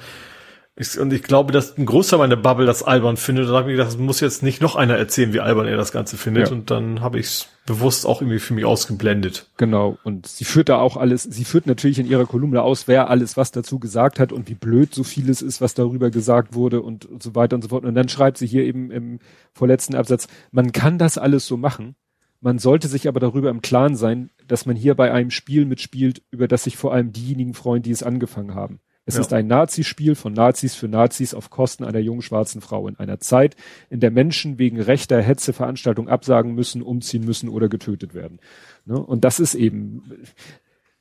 Ich, 0.81 0.99
und 0.99 1.13
ich 1.13 1.21
glaube, 1.21 1.51
dass 1.51 1.77
ein 1.77 1.85
Großteil 1.85 2.17
meiner 2.17 2.35
Bubble 2.35 2.65
das 2.65 2.81
albern 2.81 3.15
findet. 3.15 3.47
Da 3.47 3.53
habe 3.53 3.69
ich 3.69 3.77
gedacht, 3.77 3.89
das 3.89 3.99
muss 3.99 4.19
jetzt 4.19 4.41
nicht 4.41 4.61
noch 4.61 4.75
einer 4.75 4.97
erzählen, 4.97 5.31
wie 5.31 5.39
albern 5.39 5.67
er 5.67 5.77
das 5.77 5.91
Ganze 5.91 6.17
findet. 6.17 6.47
Ja. 6.47 6.55
Und 6.55 6.71
dann 6.71 7.01
habe 7.01 7.19
ich 7.19 7.27
es 7.27 7.47
bewusst 7.67 8.07
auch 8.07 8.21
irgendwie 8.21 8.39
für 8.39 8.55
mich 8.55 8.65
ausgeblendet. 8.65 9.45
Genau. 9.57 9.99
Und 10.03 10.25
sie 10.25 10.43
führt 10.43 10.69
da 10.69 10.79
auch 10.79 10.97
alles, 10.97 11.21
sie 11.21 11.45
führt 11.45 11.67
natürlich 11.67 11.99
in 11.99 12.07
ihrer 12.07 12.25
Kolumne 12.25 12.63
aus, 12.63 12.87
wer 12.87 13.11
alles 13.11 13.37
was 13.37 13.51
dazu 13.51 13.77
gesagt 13.77 14.19
hat 14.19 14.33
und 14.33 14.49
wie 14.49 14.55
blöd 14.55 14.95
so 14.95 15.03
vieles 15.03 15.43
ist, 15.43 15.61
was 15.61 15.75
darüber 15.75 16.09
gesagt 16.09 16.55
wurde 16.55 16.81
und, 16.81 17.05
und 17.05 17.21
so 17.21 17.35
weiter 17.35 17.55
und 17.55 17.61
so 17.61 17.69
fort. 17.69 17.85
Und 17.85 17.93
dann 17.93 18.09
schreibt 18.09 18.39
sie 18.39 18.47
hier 18.47 18.63
eben 18.63 18.89
im 18.89 19.19
vorletzten 19.53 19.93
Absatz, 19.93 20.27
man 20.49 20.71
kann 20.71 20.97
das 20.97 21.19
alles 21.19 21.45
so 21.45 21.57
machen. 21.57 21.95
Man 22.39 22.57
sollte 22.57 22.87
sich 22.87 23.07
aber 23.07 23.19
darüber 23.19 23.51
im 23.51 23.61
Klaren 23.61 23.95
sein, 23.95 24.31
dass 24.47 24.65
man 24.65 24.75
hier 24.75 24.95
bei 24.95 25.11
einem 25.11 25.29
Spiel 25.29 25.65
mitspielt, 25.65 26.23
über 26.31 26.47
das 26.47 26.63
sich 26.63 26.75
vor 26.75 26.91
allem 26.91 27.11
diejenigen 27.11 27.53
freuen, 27.53 27.83
die 27.83 27.91
es 27.91 28.01
angefangen 28.01 28.55
haben. 28.55 28.79
Es 29.05 29.15
ja. 29.15 29.21
ist 29.21 29.33
ein 29.33 29.47
Nazispiel 29.47 30.15
von 30.15 30.33
Nazis 30.33 30.75
für 30.75 30.87
Nazis 30.87 31.33
auf 31.33 31.49
Kosten 31.49 31.83
einer 31.83 31.99
jungen 31.99 32.21
schwarzen 32.21 32.61
Frau 32.61 32.87
in 32.87 32.97
einer 32.97 33.19
Zeit, 33.19 33.55
in 33.89 33.99
der 33.99 34.11
Menschen 34.11 34.59
wegen 34.59 34.79
rechter 34.79 35.21
Hetze 35.21 35.53
Veranstaltungen 35.53 36.07
absagen 36.07 36.53
müssen, 36.53 36.81
umziehen 36.81 37.25
müssen 37.25 37.49
oder 37.49 37.67
getötet 37.67 38.13
werden. 38.13 38.39
Ne? 38.85 38.99
Und 38.99 39.23
das 39.23 39.39
ist 39.39 39.55
eben 39.55 40.03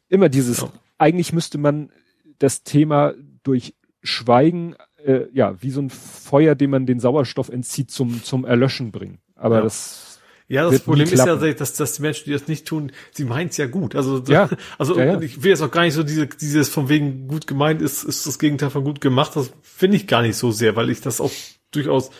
immer 0.09 0.29
dieses, 0.29 0.63
ja. 0.63 0.73
eigentlich 0.99 1.33
müsste 1.33 1.59
man 1.59 1.91
das 2.39 2.63
Thema 2.63 3.15
durch 3.43 3.75
Schweigen, 4.03 4.77
äh, 5.05 5.27
ja, 5.33 5.63
wie 5.63 5.71
so 5.71 5.83
ein 5.83 5.91
Feuer, 5.91 6.55
dem 6.55 6.71
man 6.71 6.87
den 6.87 7.01
Sauerstoff 7.01 7.51
entzieht, 7.51 7.91
zum, 7.91 8.25
zum 8.25 8.47
Erlöschen 8.47 8.93
bringen. 8.93 9.19
Aber 9.35 9.57
ja. 9.57 9.63
das 9.63 10.10
ja, 10.51 10.69
das 10.69 10.81
Problem 10.81 11.07
ist 11.07 11.25
ja, 11.25 11.37
dass, 11.37 11.75
dass 11.75 11.93
die 11.93 12.03
Menschen, 12.03 12.25
die 12.25 12.33
das 12.33 12.49
nicht 12.49 12.67
tun, 12.67 12.91
sie 13.13 13.23
meinen 13.23 13.51
es 13.51 13.57
ja 13.57 13.67
gut. 13.67 13.95
Also, 13.95 14.21
ja. 14.27 14.49
also 14.79 14.99
ja, 14.99 15.05
ja. 15.05 15.21
ich 15.21 15.45
will 15.45 15.51
jetzt 15.51 15.63
auch 15.63 15.71
gar 15.71 15.83
nicht 15.83 15.95
so 15.95 16.03
diese, 16.03 16.27
dieses 16.27 16.69
von 16.69 16.89
wegen 16.89 17.29
gut 17.29 17.47
gemeint 17.47 17.81
ist, 17.81 18.03
ist 18.03 18.27
das 18.27 18.41
Gegenteil 18.41 18.71
von 18.71 18.83
gut 18.83 19.01
gemacht. 19.01 19.37
Das 19.37 19.53
finde 19.63 19.97
ich 19.97 20.09
gar 20.09 20.23
nicht 20.23 20.37
so 20.37 20.51
sehr, 20.51 20.75
weil 20.75 20.91
ich 20.91 21.01
das 21.03 21.21
auch 21.21 21.31
durchaus 21.71 22.11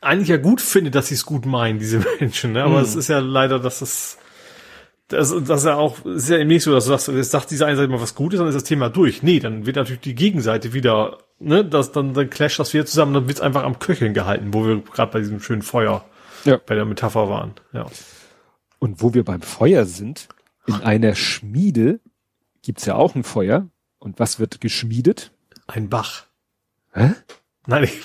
eigentlich 0.00 0.28
ja 0.28 0.36
gut 0.36 0.60
finde, 0.60 0.92
dass 0.92 1.08
sie 1.08 1.16
es 1.16 1.26
gut 1.26 1.44
meinen, 1.44 1.80
diese 1.80 2.04
Menschen. 2.20 2.52
Ne? 2.52 2.62
Aber 2.62 2.78
mhm. 2.78 2.84
es 2.84 2.94
ist 2.94 3.08
ja 3.08 3.18
leider, 3.18 3.58
dass 3.58 3.82
es 3.82 4.18
das, 5.08 5.34
das 5.44 5.60
ist 5.60 5.66
ja 5.66 5.74
auch, 5.74 6.04
ist 6.04 6.30
ja 6.30 6.38
eben 6.38 6.48
nicht 6.48 6.62
so, 6.62 6.72
dass 6.72 6.84
du 6.84 6.90
sagst, 6.90 7.08
jetzt 7.08 7.32
sagt 7.32 7.50
diese 7.50 7.66
eine 7.66 7.76
Seite 7.76 7.88
mal 7.88 8.00
was 8.00 8.14
Gutes, 8.14 8.38
dann 8.38 8.46
ist 8.46 8.54
das 8.54 8.62
Thema 8.62 8.90
durch. 8.90 9.24
Nee, 9.24 9.40
dann 9.40 9.66
wird 9.66 9.74
natürlich 9.74 10.02
die 10.02 10.14
Gegenseite 10.14 10.72
wieder, 10.72 11.18
ne, 11.40 11.64
das, 11.64 11.90
dann, 11.90 12.14
dann 12.14 12.30
clasht 12.30 12.60
das 12.60 12.72
wieder 12.72 12.86
zusammen, 12.86 13.12
dann 13.12 13.26
wird's 13.26 13.40
einfach 13.40 13.64
am 13.64 13.80
Köcheln 13.80 14.14
gehalten, 14.14 14.54
wo 14.54 14.64
wir 14.64 14.80
gerade 14.80 15.10
bei 15.10 15.18
diesem 15.18 15.40
schönen 15.40 15.62
Feuer 15.62 16.04
ja. 16.44 16.58
bei 16.64 16.74
der 16.74 16.84
Metapher 16.84 17.28
waren. 17.28 17.54
Ja. 17.72 17.86
Und 18.78 19.02
wo 19.02 19.14
wir 19.14 19.24
beim 19.24 19.42
Feuer 19.42 19.84
sind, 19.84 20.28
in 20.66 20.74
einer 20.74 21.14
Schmiede 21.14 22.00
gibt's 22.62 22.84
ja 22.86 22.94
auch 22.94 23.14
ein 23.14 23.24
Feuer. 23.24 23.68
Und 23.98 24.18
was 24.18 24.40
wird 24.40 24.60
geschmiedet? 24.60 25.30
Ein 25.66 25.88
Bach. 25.88 26.26
Hä? 26.92 27.12
Nein, 27.66 27.84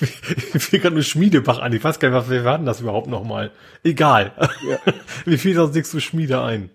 ich 0.54 0.72
will 0.72 0.80
gerade 0.80 0.94
nur 0.94 1.02
Schmiedebach 1.02 1.58
an. 1.58 1.72
Ich 1.72 1.82
weiß 1.82 1.98
gar 1.98 2.08
nicht, 2.10 2.16
was 2.16 2.30
wir 2.30 2.44
waren 2.44 2.64
das 2.64 2.80
überhaupt 2.80 3.08
nochmal. 3.08 3.50
Egal. 3.82 4.32
Ja. 4.68 4.78
Mir 5.26 5.38
fiel 5.38 5.54
das 5.54 5.72
nichts 5.72 5.90
zu 5.90 6.00
Schmiede 6.00 6.42
ein. 6.42 6.70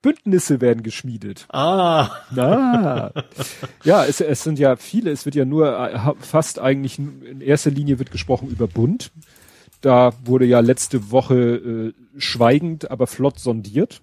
Bündnisse 0.00 0.60
werden 0.60 0.84
geschmiedet. 0.84 1.46
Ah. 1.50 2.08
Ah. 2.36 3.10
Ja, 3.82 4.04
es, 4.04 4.20
es 4.20 4.44
sind 4.44 4.58
ja 4.58 4.76
viele, 4.76 5.10
es 5.10 5.24
wird 5.24 5.34
ja 5.34 5.44
nur 5.44 5.76
äh, 5.76 6.14
fast 6.20 6.60
eigentlich 6.60 6.98
in 7.00 7.40
erster 7.40 7.70
Linie 7.70 7.98
wird 7.98 8.12
gesprochen 8.12 8.48
über 8.48 8.68
Bund. 8.68 9.10
Da 9.80 10.12
wurde 10.24 10.44
ja 10.44 10.60
letzte 10.60 11.10
Woche 11.10 11.36
äh, 11.36 12.20
schweigend, 12.20 12.90
aber 12.90 13.06
flott 13.06 13.38
sondiert. 13.38 14.02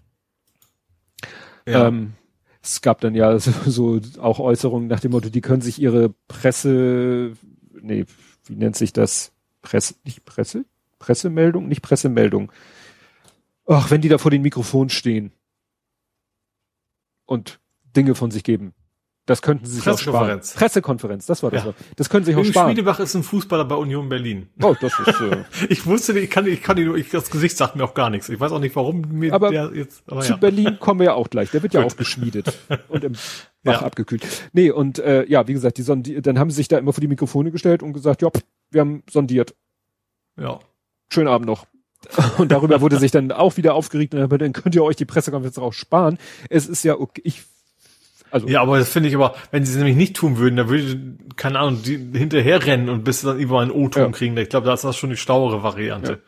Ja. 1.68 1.88
Ähm, 1.88 2.14
es 2.62 2.82
gab 2.82 3.02
dann 3.02 3.16
ja 3.16 3.38
so, 3.40 3.52
so 3.66 4.00
auch 4.20 4.40
Äußerungen 4.40 4.88
nach 4.88 5.00
dem 5.00 5.12
Motto, 5.12 5.30
die 5.30 5.42
können 5.42 5.62
sich 5.62 5.82
ihre 5.82 6.10
Presse, 6.28 7.34
nee, 7.82 8.06
wie 8.46 8.56
nennt 8.56 8.76
sich 8.76 8.94
das? 8.94 9.32
Presse, 9.62 9.96
nicht 10.04 10.26
Presse? 10.26 10.66
Pressemeldung? 11.00 11.68
Nicht 11.68 11.82
Pressemeldung. 11.82 12.52
ach, 13.68 13.92
wenn 13.92 14.02
die 14.02 14.10
da 14.10 14.18
vor 14.18 14.32
den 14.32 14.44
Mikrofonen 14.44 14.90
stehen 14.90 15.32
und 17.26 17.60
Dinge 17.96 18.16
von 18.16 18.32
sich 18.32 18.44
geben. 18.44 18.74
Das 19.28 19.42
könnten 19.42 19.66
sie 19.66 19.78
sich 19.78 19.90
auch 19.90 19.98
sparen. 19.98 20.40
Pressekonferenz. 20.40 21.26
Das 21.26 21.42
war 21.42 21.50
das 21.50 21.64
Ja. 21.66 21.74
Das 21.96 22.10
können 22.10 22.26
sie 22.26 22.32
sich 22.32 22.40
auch 22.40 22.46
sparen. 22.46 22.68
Schmiedebach 22.68 23.00
ist 23.00 23.16
ein 23.16 23.24
Fußballer 23.24 23.66
bei 23.66 23.76
Union 23.76 24.08
Berlin. 24.08 24.50
Oh, 24.62 24.76
das 24.80 24.94
ist, 25.00 25.20
äh, 25.20 25.44
Ich 25.70 25.86
wusste, 25.88 26.14
nicht, 26.14 26.26
ich 26.26 26.30
kann, 26.30 26.46
ich 26.46 26.62
kann 26.62 26.78
ihn 26.78 26.96
ich, 26.96 27.10
das 27.10 27.32
Gesicht 27.32 27.58
sagt 27.58 27.76
mir 27.76 27.84
auch 27.84 27.96
gar 27.96 28.12
nichts. 28.12 28.30
Ich 28.30 28.40
weiß 28.40 28.52
auch 28.52 28.60
nicht, 28.60 28.76
warum 28.76 29.02
mir 29.02 29.34
Aber 29.34 29.50
der 29.50 29.72
jetzt, 29.74 30.04
aber 30.08 30.22
zu 30.22 30.34
ja. 30.34 30.38
Berlin 30.38 30.78
kommen 30.80 31.00
wir 31.00 31.06
ja 31.08 31.14
auch 31.16 31.30
gleich. 31.30 31.50
Der 31.50 31.64
wird 31.64 31.74
ja 31.74 31.84
auch 31.84 31.96
geschmiedet 31.98 32.54
und 32.88 33.04
im 33.04 33.14
Bach 33.64 33.82
Ja. 33.82 33.88
abgekühlt. 33.88 34.28
Nee, 34.54 34.70
und 34.70 35.00
äh, 35.00 35.26
ja, 35.28 35.48
wie 35.48 35.54
gesagt, 35.54 35.80
die 35.80 35.82
Sondi 35.82 36.22
dann 36.22 36.38
haben 36.38 36.52
sie 36.52 36.58
sich 36.58 36.68
da 36.68 36.78
immer 36.78 36.94
vor 36.94 37.02
die 37.02 37.08
Mikrofone 37.08 37.50
gestellt 37.52 37.82
und 37.82 37.94
gesagt, 37.94 38.22
ja, 38.22 38.30
wir 38.70 38.82
haben 38.82 39.02
sondiert. 39.10 39.56
Ja. 40.40 40.60
Schönen 41.10 41.28
Abend 41.30 41.48
noch. 41.48 41.66
Und 42.38 42.52
darüber 42.52 42.82
wurde 42.82 43.00
sich 43.00 43.10
dann 43.10 43.32
auch 43.32 43.58
wieder 43.58 43.74
aufgeregt 43.74 44.14
und 44.14 44.30
dann 44.32 44.54
könnt 44.54 44.76
ihr 44.76 44.84
euch 44.84 44.96
die 44.96 45.06
Pressekonferenz 45.06 45.58
auch 45.58 45.74
sparen. 45.74 46.20
Es 46.52 46.68
ist 46.68 46.84
ja 46.84 47.00
okay, 47.00 47.22
ich 47.24 47.42
also 48.36 48.48
Ja, 48.48 48.62
aber 48.62 48.78
das 48.78 48.90
finde 48.90 49.08
ich 49.10 49.16
aber, 49.16 49.34
wenn 49.52 49.66
sie 49.66 49.72
es 49.72 49.78
nämlich 49.78 49.96
nicht 49.96 50.16
tun 50.16 50.38
würden, 50.38 50.58
dann 50.58 50.68
würde, 50.70 51.16
keine 51.38 51.60
Ahnung, 51.60 51.82
die 51.84 51.98
hinterher 51.98 52.66
rennen 52.66 52.90
und 52.90 53.04
bis 53.06 53.22
sie 53.22 53.28
dann 53.28 53.40
überall 53.40 53.64
einen 53.64 53.72
O-Ton 53.72 54.04
Ja. 54.04 54.10
kriegen. 54.12 54.36
Ich 54.38 54.50
glaube, 54.50 54.68
da 54.68 54.74
ist 54.74 54.84
das 54.84 54.98
schon 54.98 55.10
die 55.10 55.18
schlauere 55.18 55.64
Variante. 55.64 56.22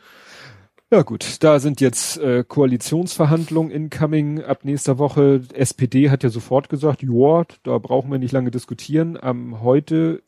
Ja 0.90 1.02
gut, 1.02 1.44
da 1.44 1.60
sind 1.60 1.82
jetzt 1.82 2.18
äh, 2.18 2.46
Koalitionsverhandlungen 2.48 3.72
incoming 3.72 4.42
ab 4.42 4.64
nächster 4.64 4.98
Woche. 4.98 5.42
SPD 5.54 6.10
hat 6.10 6.24
ja 6.24 6.30
sofort 6.30 6.70
gesagt, 6.70 7.04
ja, 7.04 7.44
da 7.64 7.78
brauchen 7.78 8.10
wir 8.10 8.20
nicht 8.20 8.32
lange 8.32 8.52
diskutieren. 8.52 9.18
Am 9.22 9.62
heute 9.62 10.24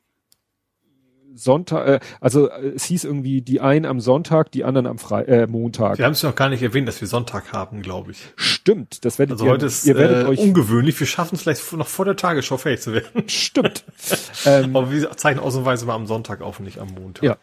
Sonntag, 1.36 1.88
äh, 1.88 2.00
also 2.20 2.50
äh, 2.50 2.70
es 2.76 2.86
hieß 2.86 3.04
irgendwie 3.04 3.42
die 3.42 3.62
einen 3.62 3.86
am 3.86 4.00
Sonntag, 4.00 4.52
die 4.52 4.64
anderen 4.64 4.88
am 4.88 4.98
Fre 4.98 5.28
äh, 5.28 5.48
Montag. 5.48 5.98
Wir 5.98 6.06
haben 6.06 6.14
es 6.14 6.24
noch 6.24 6.36
gar 6.36 6.50
nicht 6.50 6.62
erwähnt, 6.62 6.88
dass 6.88 7.02
wir 7.02 7.08
Sonntag 7.08 7.54
haben, 7.54 7.82
glaube 7.82 8.12
ich. 8.12 8.20
Stimmt, 8.36 9.06
das 9.06 9.20
werdet 9.20 9.34
Also 9.34 9.46
ihr, 9.46 9.52
heute 9.52 9.66
ist 9.66 9.86
ihr 9.86 9.96
werdet 9.96 10.26
äh, 10.26 10.30
euch 10.30 10.40
ungewöhnlich. 10.40 11.00
Wir 11.00 11.08
schaffen 11.08 11.36
es 11.36 11.42
vielleicht 11.42 11.74
noch 11.74 11.88
vor 11.88 12.06
der 12.06 12.16
Tagesschau 12.16 12.58
fähig 12.58 12.82
zu 12.82 12.94
werden. 12.94 13.28
stimmt. 13.28 13.84
ähm, 14.46 14.76
Aber 14.76 14.92
wir 14.92 15.12
zeichnen 15.12 15.44
ausnahmsweise 15.44 15.86
mal 15.86 15.96
am 15.96 16.08
Sonntag 16.08 16.42
auf 16.42 16.60
und 16.60 16.66
nicht 16.66 16.80
am 16.80 16.90
Montag. 16.90 17.24
Ja. 17.24 17.38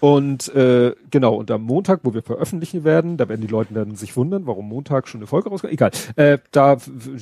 Und 0.00 0.54
äh, 0.54 0.94
genau, 1.10 1.34
und 1.34 1.50
am 1.50 1.62
Montag, 1.62 2.00
wo 2.04 2.14
wir 2.14 2.22
veröffentlichen 2.22 2.84
werden, 2.84 3.16
da 3.16 3.28
werden 3.28 3.40
die 3.40 3.46
Leute 3.48 3.74
dann 3.74 3.96
sich 3.96 4.16
wundern, 4.16 4.46
warum 4.46 4.68
Montag 4.68 5.08
schon 5.08 5.20
eine 5.20 5.26
Folge 5.26 5.48
rauskommt. 5.50 5.72
Egal. 5.72 5.90
Äh, 6.16 6.38
da 6.52 6.76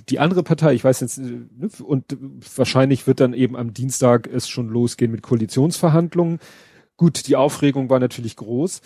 die 0.09 0.19
andere 0.19 0.43
Partei, 0.43 0.75
ich 0.75 0.85
weiß 0.85 1.01
jetzt, 1.01 1.19
ne, 1.19 1.49
und 1.85 2.05
wahrscheinlich 2.57 3.07
wird 3.07 3.21
dann 3.21 3.33
eben 3.33 3.57
am 3.57 3.73
Dienstag 3.73 4.27
es 4.33 4.49
schon 4.49 4.69
losgehen 4.69 5.11
mit 5.11 5.23
Koalitionsverhandlungen. 5.23 6.39
Gut, 6.97 7.27
die 7.29 7.37
Aufregung 7.37 7.89
war 7.91 7.99
natürlich 8.01 8.37
groß, 8.37 8.81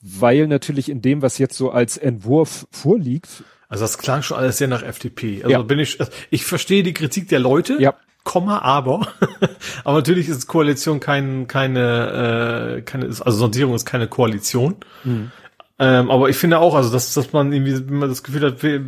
weil 0.00 0.46
natürlich 0.46 0.88
in 0.88 1.02
dem, 1.02 1.22
was 1.22 1.38
jetzt 1.38 1.56
so 1.56 1.70
als 1.70 1.96
Entwurf 1.96 2.66
vorliegt, 2.70 3.44
Also 3.68 3.84
das 3.84 3.98
klang 3.98 4.22
schon 4.22 4.36
alles 4.36 4.58
sehr 4.58 4.68
nach 4.68 4.82
FDP. 4.82 5.42
Also 5.42 5.50
Ja. 5.50 5.62
bin 5.62 5.78
ich, 5.78 5.98
ich 6.30 6.44
verstehe 6.44 6.82
die 6.82 6.94
Kritik 6.94 7.28
der 7.28 7.40
Leute. 7.40 7.80
Ja. 7.80 7.94
Komma, 8.24 8.60
aber. 8.60 9.06
aber 9.84 9.96
natürlich 9.98 10.28
ist 10.28 10.46
Koalition 10.46 10.98
kein, 10.98 11.46
keine, 11.46 12.78
äh, 12.78 12.82
keine, 12.82 13.06
also 13.06 13.30
Sondierung 13.30 13.74
ist 13.74 13.84
keine 13.84 14.08
Koalition. 14.08 14.76
Mhm. 15.04 15.30
Ähm, 15.78 16.10
aber 16.10 16.28
ich 16.28 16.36
finde 16.36 16.58
auch, 16.58 16.74
also 16.74 16.90
dass, 16.90 17.12
dass 17.14 17.32
man 17.32 17.52
irgendwie, 17.52 17.88
wenn 17.88 17.98
man 17.98 18.08
das 18.08 18.22
Gefühl 18.22 18.42
hat, 18.42 18.62
wie, 18.62 18.80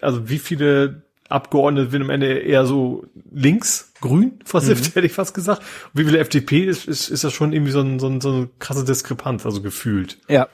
also 0.00 0.28
wie 0.28 0.38
viele 0.38 1.02
Abgeordnete 1.28 1.90
sind 1.90 2.02
am 2.02 2.10
Ende 2.10 2.38
eher 2.38 2.64
so 2.66 3.04
links, 3.30 3.92
grün 4.00 4.38
versifft, 4.44 4.84
Mhm. 4.84 4.94
hätte 4.94 5.06
ich 5.06 5.12
fast 5.12 5.34
gesagt. 5.34 5.62
Und 5.92 6.00
wie 6.00 6.04
viele 6.04 6.18
FDP 6.18 6.64
ist, 6.64 6.86
ist, 6.86 7.08
ist 7.08 7.24
das 7.24 7.32
schon 7.32 7.52
irgendwie 7.52 7.72
so, 7.72 7.80
ein, 7.80 7.98
so, 7.98 8.06
ein, 8.06 8.20
so 8.20 8.30
eine 8.30 8.48
krasse 8.58 8.84
Diskrepanz, 8.84 9.44
also 9.44 9.60
gefühlt. 9.60 10.18
Ja. 10.28 10.48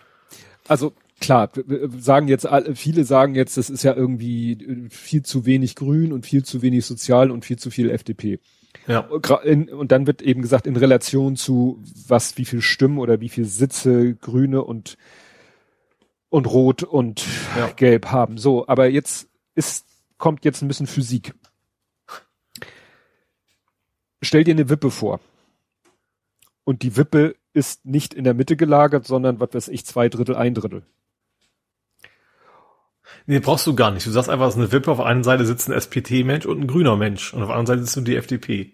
Also 0.66 0.94
klar, 1.20 1.50
sagen 1.98 2.28
jetzt 2.28 2.46
alle, 2.46 2.74
viele 2.74 3.04
sagen 3.04 3.34
jetzt, 3.34 3.56
das 3.56 3.70
ist 3.70 3.82
ja 3.82 3.94
irgendwie 3.94 4.52
äh, 4.52 4.88
viel 4.90 5.22
zu 5.22 5.46
wenig 5.46 5.76
Grün 5.76 6.12
und 6.12 6.26
viel 6.26 6.44
zu 6.44 6.62
wenig 6.62 6.84
Sozial 6.86 7.30
und 7.30 7.44
viel 7.44 7.58
zu 7.58 7.70
viel 7.70 7.90
FDP. 7.90 8.40
Ja. 8.86 9.00
Und 9.00 9.92
dann 9.92 10.06
wird 10.06 10.20
eben 10.20 10.42
gesagt, 10.42 10.66
in 10.66 10.76
Relation 10.76 11.36
zu 11.36 11.82
was, 12.06 12.36
wie 12.36 12.44
viel 12.44 12.60
Stimmen 12.60 12.98
oder 12.98 13.20
wie 13.20 13.28
viel 13.28 13.44
Sitze 13.46 14.14
Grüne 14.16 14.62
und 14.62 14.96
und 16.28 16.46
Rot 16.46 16.82
und 16.82 17.24
Ja. 17.56 17.68
Gelb 17.68 18.06
haben. 18.06 18.38
So, 18.38 18.66
aber 18.66 18.88
jetzt 18.88 19.28
ist, 19.54 19.86
kommt 20.18 20.44
jetzt 20.44 20.62
ein 20.62 20.68
bisschen 20.68 20.88
Physik. 20.88 21.32
Stell 24.20 24.42
dir 24.42 24.54
eine 24.54 24.68
Wippe 24.68 24.90
vor. 24.90 25.20
Und 26.64 26.82
die 26.82 26.96
Wippe 26.96 27.36
ist 27.52 27.86
nicht 27.86 28.14
in 28.14 28.24
der 28.24 28.34
Mitte 28.34 28.56
gelagert, 28.56 29.06
sondern, 29.06 29.38
was 29.38 29.54
weiß 29.54 29.68
ich, 29.68 29.86
zwei 29.86 30.08
Drittel, 30.08 30.34
ein 30.34 30.54
Drittel. 30.54 30.84
Nee, 33.26 33.38
brauchst 33.38 33.66
du 33.66 33.74
gar 33.74 33.90
nicht. 33.90 34.06
Du 34.06 34.10
sagst 34.10 34.28
einfach, 34.28 34.48
es 34.48 34.54
ist 34.54 34.60
eine 34.60 34.72
Wippe, 34.72 34.90
auf 34.90 34.98
der 34.98 35.06
einen 35.06 35.24
Seite 35.24 35.46
sitzt 35.46 35.68
ein 35.68 35.72
SPD-Mensch 35.72 36.44
und 36.46 36.60
ein 36.60 36.66
grüner 36.66 36.96
Mensch 36.96 37.32
und 37.32 37.42
auf 37.42 37.48
der 37.48 37.56
anderen 37.56 37.78
Seite 37.78 37.84
sitzt 37.86 37.96
nur 37.96 38.04
die 38.04 38.16
FDP. 38.16 38.72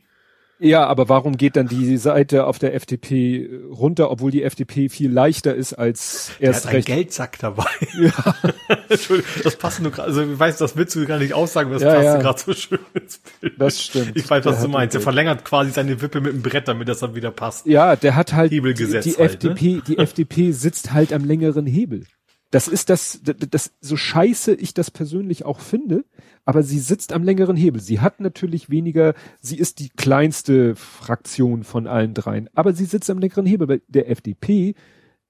Ja, 0.63 0.87
aber 0.87 1.09
warum 1.09 1.39
geht 1.39 1.57
dann 1.57 1.69
die 1.69 1.97
Seite 1.97 2.45
auf 2.45 2.59
der 2.59 2.75
FDP 2.75 3.49
runter, 3.71 4.11
obwohl 4.11 4.31
die 4.31 4.43
FDP 4.43 4.91
viel 4.91 5.11
leichter 5.11 5.55
ist 5.55 5.73
als 5.73 6.33
Er 6.39 6.49
erst 6.49 6.67
hat 6.67 6.75
einen? 6.75 6.85
Geldsack 6.85 7.39
dabei. 7.39 7.65
Ja. 7.99 8.35
Entschuldigung, 8.91 9.31
das 9.43 9.57
passt 9.57 9.81
nur 9.81 9.91
gerade, 9.91 10.09
also 10.09 10.23
ich 10.23 10.39
weiß, 10.39 10.59
das 10.59 10.77
willst 10.77 10.95
du 10.97 11.07
gar 11.07 11.19
nicht 11.19 11.33
aussagen, 11.33 11.71
das 11.71 11.81
Ja, 11.83 11.95
passt 11.95 12.05
ja. 12.05 12.17
gerade 12.19 12.39
so 12.41 12.53
schön 12.53 12.79
ins 12.93 13.21
Bild. 13.41 13.55
Das 13.59 13.81
stimmt. 13.83 14.13
Ich 14.17 14.29
weiß, 14.29 14.43
Der 14.43 14.53
was 14.53 14.61
du 14.63 14.69
meinst. 14.69 14.95
Er 14.95 15.01
verlängert 15.01 15.45
quasi 15.47 15.71
seine 15.71 16.03
Wippe 16.03 16.21
mit 16.21 16.35
dem 16.35 16.43
Brett, 16.43 16.69
damit 16.69 16.89
das 16.89 16.99
dann 16.99 17.15
wieder 17.15 17.31
passt. 17.31 17.65
Ja, 17.67 17.97
der 17.97 18.15
hat 18.15 18.35
halt 18.35 18.53
Hebelgesetz 18.53 19.05
die, 19.05 19.13
die 19.13 19.17
halt, 19.17 19.43
ne? 19.43 19.51
FDP, 19.53 19.81
die 19.87 19.97
FDP 19.99 20.53
sitzt 20.53 20.93
halt 20.93 21.13
am 21.15 21.25
längeren 21.25 21.65
Hebel. 21.67 22.05
Das 22.51 22.67
ist 22.67 22.91
das, 22.91 23.21
das, 23.23 23.37
das, 23.49 23.73
so 23.81 23.97
scheiße 23.97 24.55
ich 24.55 24.75
das 24.75 24.91
persönlich 24.91 25.45
auch 25.45 25.61
finde, 25.61 26.05
aber 26.45 26.65
sie 26.65 26.81
sitzt 26.81 27.13
am 27.13 27.23
längeren 27.23 27.57
Hebel. 27.57 27.81
Sie 27.81 28.01
hat 28.01 28.19
natürlich 28.21 28.71
weniger, 28.71 29.15
sie 29.41 29.57
ist 29.57 29.79
die 29.79 29.89
kleinste 29.91 30.75
Fraktion 30.75 31.63
von 31.63 31.87
allen 31.87 32.13
dreien, 32.13 32.51
aber 32.55 32.73
sie 32.73 32.87
sitzt 32.87 33.09
am 33.09 33.19
längeren 33.19 33.47
Hebel, 33.47 33.69
weil 33.69 33.83
der 33.87 34.11
FDP 34.11 34.75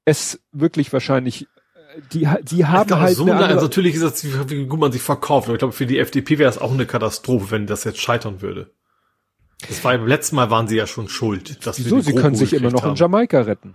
es 0.07 0.41
wirklich 0.53 0.93
wahrscheinlich, 0.95 1.43
äh, 1.43 2.01
die, 2.12 2.29
die 2.43 2.64
haben 2.64 2.87
glaube, 2.87 3.03
halt 3.03 3.16
so 3.16 3.25
eine 3.25 3.35
andere, 3.35 3.49
also 3.49 3.66
natürlich 3.66 3.95
ist 3.95 4.03
das, 4.03 4.25
wie 4.25 4.64
gut 4.64 4.81
man 4.81 4.93
sich 4.93 5.03
verkauft. 5.03 5.49
Aber 5.49 5.55
ich 5.55 5.59
glaube, 5.59 5.75
für 5.75 5.87
die 5.87 5.99
FDP 5.99 6.39
wäre 6.39 6.49
es 6.49 6.57
auch 6.57 6.73
eine 6.73 6.87
Katastrophe, 6.87 7.51
wenn 7.51 7.66
das 7.66 7.85
jetzt 7.85 8.01
scheitern 8.01 8.41
würde. 8.41 8.73
Das 9.68 9.85
war 9.85 9.93
beim 9.93 10.07
letzten 10.07 10.37
Mal 10.37 10.51
waren 10.51 10.68
sie 10.68 10.77
ja 10.77 10.87
schon 10.87 11.09
schuld. 11.09 11.66
Dass 11.66 11.79
wieso, 11.79 11.97
die 11.97 12.03
sie 12.03 12.14
können 12.14 12.35
sich 12.35 12.55
immer 12.55 12.71
noch 12.71 12.83
in 12.83 12.91
haben. 12.91 12.97
Jamaika 12.97 13.43
retten. 13.43 13.75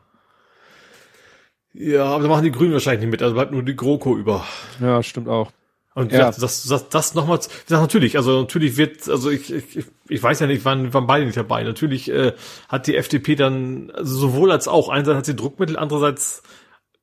Ja, 1.77 2.05
aber 2.05 2.23
da 2.23 2.29
machen 2.29 2.43
die 2.43 2.51
Grünen 2.51 2.73
wahrscheinlich 2.73 3.01
nicht 3.01 3.11
mit. 3.11 3.21
Also 3.21 3.33
bleibt 3.35 3.51
nur 3.51 3.63
die 3.63 3.75
GroKo 3.75 4.15
über. 4.17 4.45
Ja, 4.79 5.03
stimmt 5.03 5.27
auch. 5.27 5.51
Und 5.93 6.11
Ja. 6.11 6.19
ja. 6.19 6.31
das, 6.31 6.63
das, 6.67 6.89
das 6.89 7.15
nochmal, 7.15 7.39
ich 7.39 7.47
sag 7.67 7.81
natürlich, 7.81 8.17
also 8.17 8.41
natürlich 8.41 8.75
wird, 8.77 9.07
also 9.09 9.29
ich, 9.29 9.51
ich, 9.53 9.85
ich- 10.09 10.23
weiß 10.23 10.39
ja 10.41 10.47
nicht, 10.47 10.65
waren, 10.65 10.93
waren 10.93 11.07
beide 11.07 11.25
nicht 11.25 11.37
dabei. 11.37 11.63
Natürlich 11.63 12.11
äh, 12.11 12.33
hat 12.67 12.87
die 12.87 12.95
FDP 12.97 13.35
dann 13.35 13.91
also 13.91 14.15
sowohl 14.17 14.51
als 14.51 14.67
auch, 14.67 14.89
einerseits 14.89 15.17
hat 15.17 15.25
sie 15.25 15.35
Druckmittel, 15.35 15.77
andererseits 15.77 16.43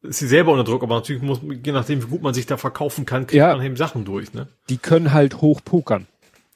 ist 0.02 0.18
sie 0.18 0.26
selber 0.26 0.52
unter 0.52 0.64
Druck, 0.64 0.82
aber 0.82 0.96
natürlich 0.96 1.22
muss, 1.22 1.40
je 1.64 1.72
nachdem, 1.72 2.02
wie 2.02 2.06
gut 2.08 2.22
man 2.22 2.34
sich 2.34 2.46
da 2.46 2.56
verkaufen 2.56 3.06
kann, 3.06 3.26
kriegt 3.26 3.38
Ja. 3.38 3.56
man 3.56 3.64
eben 3.64 3.76
Sachen 3.76 4.04
durch, 4.04 4.34
ne? 4.34 4.48
Die 4.68 4.76
können 4.78 5.12
halt 5.12 5.40
hoch 5.40 5.60
pokern. 5.64 6.06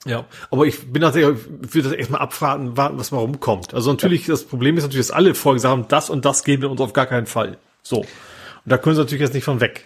Ja, 0.04 0.24
aber 0.50 0.66
ich 0.66 0.92
bin 0.92 1.02
tatsächlich, 1.02 1.38
ich 1.64 1.74
will 1.74 1.82
das 1.82 1.92
erstmal 1.92 2.20
abwarten, 2.20 2.76
warten, 2.76 2.98
was 2.98 3.10
mal 3.12 3.18
rumkommt. 3.18 3.72
Also 3.74 3.90
natürlich, 3.90 4.26
das 4.26 4.44
Problem 4.44 4.76
ist 4.76 4.84
natürlich, 4.84 5.06
dass 5.06 5.16
alle 5.16 5.34
vorher 5.34 5.56
gesagt 5.56 5.72
haben, 5.72 5.88
das 5.88 6.10
und 6.10 6.24
das 6.24 6.44
geben 6.44 6.62
wir 6.62 6.70
uns 6.70 6.80
auf 6.80 6.92
gar 6.92 7.06
keinen 7.06 7.26
Fall. 7.26 7.56
So. 7.88 7.98
Und 7.98 8.06
da 8.64 8.78
können 8.78 8.96
sie 8.96 9.02
natürlich 9.02 9.22
jetzt 9.22 9.34
nicht 9.34 9.44
von 9.44 9.60
weg. 9.60 9.84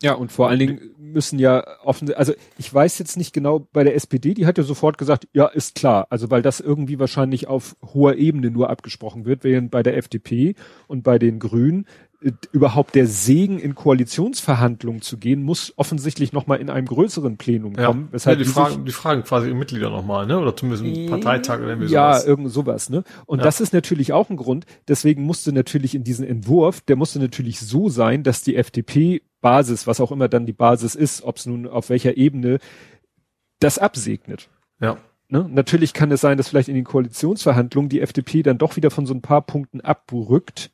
Ja, 0.00 0.14
und 0.14 0.30
vor 0.30 0.48
allen 0.48 0.60
Dingen 0.60 0.80
müssen 0.96 1.40
ja 1.40 1.64
offen, 1.82 2.12
also 2.14 2.32
ich 2.56 2.72
weiß 2.72 3.00
jetzt 3.00 3.16
nicht 3.16 3.32
genau 3.32 3.66
bei 3.72 3.82
der 3.82 3.96
SPD, 3.96 4.32
die 4.32 4.46
hat 4.46 4.56
ja 4.56 4.62
sofort 4.62 4.96
gesagt, 4.96 5.26
ja, 5.32 5.46
ist 5.46 5.74
klar. 5.74 6.06
Also 6.10 6.30
weil 6.30 6.40
das 6.40 6.60
irgendwie 6.60 7.00
wahrscheinlich 7.00 7.48
auf 7.48 7.74
hoher 7.82 8.14
Ebene 8.14 8.50
nur 8.50 8.70
abgesprochen 8.70 9.24
wird, 9.24 9.42
während 9.42 9.72
bei 9.72 9.82
der 9.82 9.96
FDP 9.96 10.54
und 10.86 11.02
bei 11.02 11.18
den 11.18 11.40
Grünen 11.40 11.86
überhaupt 12.50 12.96
der 12.96 13.06
Segen 13.06 13.60
in 13.60 13.76
Koalitionsverhandlungen 13.76 15.02
zu 15.02 15.18
gehen, 15.18 15.42
muss 15.42 15.72
offensichtlich 15.76 16.32
nochmal 16.32 16.58
in 16.58 16.68
einem 16.68 16.86
größeren 16.86 17.36
Plenum 17.36 17.74
Ja, 17.76 17.86
kommen. 17.86 18.08
Weshalb 18.10 18.38
ja, 18.38 18.44
die, 18.44 18.50
fragen, 18.50 18.84
die 18.84 18.92
fragen 18.92 19.22
quasi 19.22 19.46
ihre 19.46 19.56
Mitglieder 19.56 19.90
nochmal, 19.90 20.26
ne? 20.26 20.38
Oder 20.40 20.56
zumindest 20.56 20.84
einen 20.84 21.08
Parteitag 21.08 21.58
oder 21.60 21.68
irgendwie 21.68 21.92
ja, 21.92 22.14
sowas. 22.14 22.26
irgend 22.26 22.50
sowas, 22.50 22.90
ne? 22.90 23.04
Und 23.26 23.38
Ja. 23.38 23.44
das 23.44 23.60
ist 23.60 23.72
natürlich 23.72 24.12
auch 24.12 24.30
ein 24.30 24.36
Grund. 24.36 24.66
Deswegen 24.88 25.22
musste 25.22 25.52
natürlich 25.52 25.94
in 25.94 26.02
diesen 26.02 26.26
Entwurf, 26.26 26.80
der 26.80 26.96
musste 26.96 27.20
natürlich 27.20 27.60
so 27.60 27.88
sein, 27.88 28.24
dass 28.24 28.42
die 28.42 28.56
FDP 28.56 29.22
Basis, 29.40 29.86
was 29.86 30.00
auch 30.00 30.10
immer 30.10 30.28
dann 30.28 30.46
die 30.46 30.52
Basis 30.52 30.96
ist, 30.96 31.22
ob 31.22 31.36
es 31.36 31.46
nun 31.46 31.68
auf 31.68 31.88
welcher 31.88 32.16
Ebene, 32.16 32.58
das 33.60 33.78
absegnet. 33.78 34.48
Ja. 34.80 34.96
Ne? 35.28 35.46
Natürlich 35.48 35.92
kann 35.92 36.10
es 36.10 36.20
sein, 36.20 36.36
dass 36.36 36.48
vielleicht 36.48 36.68
in 36.68 36.74
den 36.74 36.84
Koalitionsverhandlungen 36.84 37.88
die 37.88 38.00
FDP 38.00 38.42
dann 38.42 38.58
doch 38.58 38.76
wieder 38.76 38.90
von 38.90 39.06
so 39.06 39.14
ein 39.14 39.22
paar 39.22 39.42
Punkten 39.42 39.80
abrückt. 39.80 40.72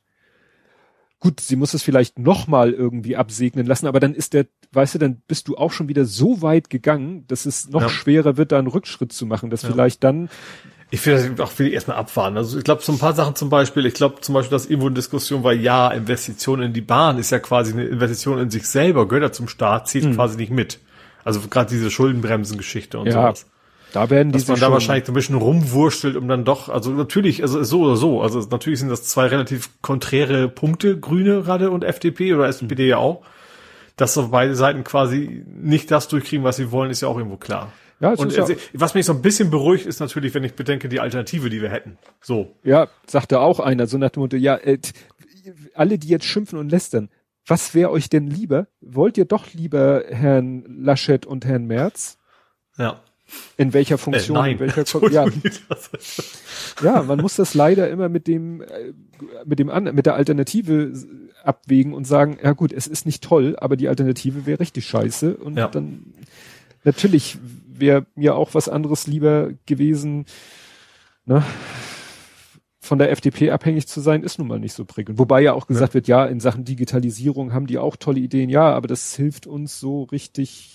Gut, 1.25 1.39
sie 1.39 1.55
muss 1.55 1.73
es 1.73 1.81
vielleicht 1.81 2.19
nochmal 2.19 2.71
irgendwie 2.71 3.15
absegnen 3.15 3.65
lassen, 3.65 3.87
aber 3.87 3.99
dann 3.99 4.13
ist 4.13 4.33
der, 4.33 4.45
weißt 4.73 4.93
du, 4.93 4.99
dann 4.99 5.23
bist 5.27 5.47
du 5.47 5.57
auch 5.57 5.71
schon 5.71 5.87
wieder 5.87 6.05
so 6.05 6.43
weit 6.43 6.69
gegangen, 6.69 7.25
dass 7.27 7.47
es 7.47 7.67
noch 7.67 7.81
Ja. 7.81 7.89
schwerer 7.89 8.37
wird, 8.37 8.51
da 8.51 8.59
einen 8.59 8.67
Rückschritt 8.67 9.11
zu 9.11 9.25
machen, 9.25 9.49
dass 9.49 9.63
Ja. 9.63 9.69
vielleicht 9.71 10.03
dann 10.03 10.29
Ich 10.91 11.01
finde, 11.01 11.43
auch 11.43 11.51
will 11.57 11.65
ich 11.65 11.73
erstmal 11.73 11.97
abwarten. 11.97 12.37
Also 12.37 12.59
ich 12.59 12.63
glaube, 12.63 12.83
so 12.83 12.91
ein 12.91 12.99
paar 12.99 13.15
Sachen 13.15 13.33
zum 13.33 13.49
Beispiel, 13.49 13.87
ich 13.87 13.95
glaube 13.95 14.21
zum 14.21 14.35
Beispiel, 14.35 14.51
dass 14.55 14.67
irgendwo 14.67 14.85
eine 14.85 14.93
Diskussion 14.93 15.43
war, 15.43 15.51
ja, 15.51 15.89
Investition 15.89 16.61
in 16.61 16.73
die 16.73 16.81
Bahn 16.81 17.17
ist 17.17 17.31
ja 17.31 17.39
quasi 17.39 17.73
eine 17.73 17.85
Investition 17.85 18.37
in 18.37 18.51
sich 18.51 18.67
selber, 18.67 19.07
gehört 19.07 19.23
ja 19.23 19.31
zum 19.31 19.47
Staat, 19.47 19.87
zieht 19.87 20.03
hm. 20.03 20.13
quasi 20.13 20.37
nicht 20.37 20.51
mit. 20.51 20.79
Also 21.23 21.39
gerade 21.39 21.71
diese 21.71 21.89
Schuldenbremsen-Geschichte 21.89 22.99
und 22.99 23.07
ja, 23.07 23.13
sowas. 23.13 23.47
Da 23.95 24.09
werden 24.09 24.33
die 24.33 24.39
Dass 24.39 24.49
man 24.49 24.59
da 24.59 24.73
wahrscheinlich 24.73 25.05
so 25.05 25.13
ein 25.13 25.15
bisschen 25.15 25.35
rumwurschtelt, 25.35 26.17
um 26.17 26.27
dann 26.27 26.43
doch, 26.43 26.67
also 26.67 26.91
natürlich, 26.91 27.41
also 27.41 27.63
so 27.63 27.83
oder 27.83 27.95
so, 27.95 28.21
also 28.21 28.41
natürlich 28.41 28.79
sind 28.79 28.89
das 28.89 29.03
zwei 29.03 29.27
relativ 29.27 29.69
konträre 29.81 30.49
Punkte, 30.49 30.99
Grüne 30.99 31.43
gerade 31.43 31.71
und 31.71 31.85
FDP 31.85 32.33
oder 32.33 32.45
SPD 32.45 32.89
ja 32.89 32.97
auch. 32.97 33.21
Dass 33.95 34.13
so 34.13 34.27
beide 34.27 34.53
Seiten 34.53 34.83
quasi 34.83 35.45
nicht 35.47 35.91
das 35.91 36.09
durchkriegen, 36.09 36.43
was 36.43 36.57
sie 36.57 36.73
wollen, 36.73 36.91
ist 36.91 36.99
ja 36.99 37.07
auch 37.07 37.17
irgendwo 37.17 37.37
klar. 37.37 37.71
Ja, 38.01 38.09
und 38.11 38.35
ja 38.35 38.45
was 38.73 38.95
mich 38.95 39.05
so 39.05 39.13
ein 39.13 39.21
bisschen 39.21 39.49
beruhigt, 39.49 39.85
ist 39.85 40.01
natürlich, 40.01 40.33
wenn 40.33 40.43
ich 40.43 40.55
bedenke, 40.55 40.89
die 40.89 40.99
Alternative, 40.99 41.49
die 41.49 41.61
wir 41.61 41.69
hätten. 41.69 41.97
So. 42.19 42.53
Ja, 42.63 42.89
sagte 43.07 43.39
auch 43.39 43.61
einer, 43.61 43.87
so 43.87 43.97
nach 43.97 44.09
dem 44.09 44.23
Motto, 44.23 44.35
ja, 44.35 44.57
äh, 44.57 44.77
alle, 45.73 45.97
die 45.97 46.09
jetzt 46.09 46.25
schimpfen 46.25 46.59
und 46.59 46.69
lästern, 46.69 47.07
was 47.47 47.73
wäre 47.73 47.91
euch 47.91 48.09
denn 48.09 48.27
lieber? 48.27 48.67
Wollt 48.81 49.17
ihr 49.17 49.23
doch 49.23 49.53
lieber 49.53 50.03
Herrn 50.09 50.65
Laschet 50.67 51.25
und 51.25 51.45
Herrn 51.45 51.63
Merz? 51.63 52.17
Ja. 52.77 52.99
In 53.57 53.73
welcher 53.73 53.97
Funktion? 53.97 54.37
Äh, 54.37 54.39
nein. 54.39 54.51
In 54.53 54.59
welcher 54.59 55.11
ja. 55.11 55.25
ja, 56.83 57.03
man 57.03 57.19
muss 57.19 57.35
das 57.35 57.53
leider 57.53 57.89
immer 57.89 58.09
mit 58.09 58.27
dem, 58.27 58.61
äh, 58.61 58.93
mit 59.45 59.59
dem 59.59 59.69
an, 59.69 59.83
mit 59.95 60.05
der 60.05 60.15
Alternative 60.15 60.93
abwägen 61.43 61.93
und 61.93 62.05
sagen, 62.05 62.37
ja 62.41 62.53
gut, 62.53 62.73
es 62.73 62.87
ist 62.87 63.05
nicht 63.05 63.23
toll, 63.23 63.55
aber 63.59 63.77
die 63.77 63.87
Alternative 63.87 64.45
wäre 64.45 64.59
richtig 64.59 64.85
scheiße 64.85 65.37
und 65.37 65.57
ja. 65.57 65.67
dann 65.67 66.13
natürlich 66.83 67.37
wäre 67.67 68.05
mir 68.15 68.35
auch 68.35 68.53
was 68.53 68.69
anderes 68.69 69.07
lieber 69.07 69.51
gewesen, 69.65 70.25
ne? 71.25 71.43
Von 72.79 72.99
der 72.99 73.09
FDP 73.09 73.49
abhängig 73.49 73.87
zu 73.87 73.99
sein, 73.99 74.21
ist 74.21 74.37
nun 74.37 74.47
mal 74.47 74.59
nicht 74.59 74.73
so 74.73 74.85
prickelnd. 74.85 75.17
Wobei 75.17 75.41
ja 75.41 75.53
auch 75.53 75.65
gesagt 75.65 75.91
ja. 75.91 75.93
wird, 75.95 76.07
ja, 76.07 76.23
in 76.25 76.39
Sachen 76.39 76.65
Digitalisierung 76.65 77.51
haben 77.51 77.65
die 77.65 77.79
auch 77.79 77.95
tolle 77.95 78.19
Ideen, 78.19 78.47
ja, 78.47 78.71
aber 78.71 78.87
das 78.87 79.15
hilft 79.15 79.47
uns 79.47 79.79
so 79.79 80.03
richtig, 80.03 80.74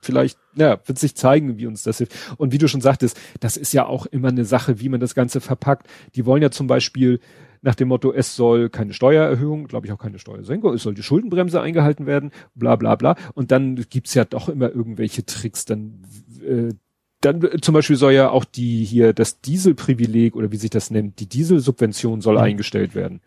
vielleicht, 0.00 0.38
ja, 0.54 0.78
wird 0.86 0.98
sich 0.98 1.14
zeigen, 1.14 1.58
wie 1.58 1.66
uns 1.66 1.82
das 1.82 1.98
hilft. 1.98 2.14
Und 2.36 2.52
wie 2.52 2.58
du 2.58 2.68
schon 2.68 2.80
sagtest, 2.80 3.18
das 3.40 3.56
ist 3.56 3.72
ja 3.72 3.86
auch 3.86 4.06
immer 4.06 4.28
eine 4.28 4.44
Sache, 4.44 4.80
wie 4.80 4.88
man 4.88 5.00
das 5.00 5.14
Ganze 5.14 5.40
verpackt. 5.40 5.88
Die 6.14 6.26
wollen 6.26 6.42
ja 6.42 6.50
zum 6.50 6.66
Beispiel 6.66 7.20
nach 7.60 7.74
dem 7.74 7.88
Motto, 7.88 8.12
es 8.12 8.36
soll 8.36 8.70
keine 8.70 8.92
Steuererhöhung, 8.92 9.66
glaube 9.66 9.86
ich 9.86 9.92
auch 9.92 9.98
keine 9.98 10.18
Steuersenkung, 10.18 10.74
es 10.74 10.82
soll 10.82 10.94
die 10.94 11.02
Schuldenbremse 11.02 11.60
eingehalten 11.60 12.06
werden, 12.06 12.30
bla 12.54 12.76
bla 12.76 12.94
bla. 12.94 13.16
Und 13.34 13.50
dann 13.50 13.76
gibt's 13.90 14.14
ja 14.14 14.24
doch 14.24 14.48
immer 14.48 14.70
irgendwelche 14.70 15.26
Tricks, 15.26 15.64
dann 15.64 16.02
äh, 16.46 16.74
dann 17.20 17.42
äh, 17.42 17.60
zum 17.60 17.74
Beispiel 17.74 17.96
soll 17.96 18.12
ja 18.12 18.30
auch 18.30 18.44
die 18.44 18.84
hier 18.84 19.12
das 19.12 19.40
Dieselprivileg 19.40 20.36
oder 20.36 20.52
wie 20.52 20.56
sich 20.56 20.70
das 20.70 20.90
nennt, 20.90 21.18
die 21.20 21.28
Dieselsubvention 21.28 22.20
soll 22.20 22.36
mhm. 22.36 22.42
eingestellt 22.42 22.94
werden. 22.94 23.20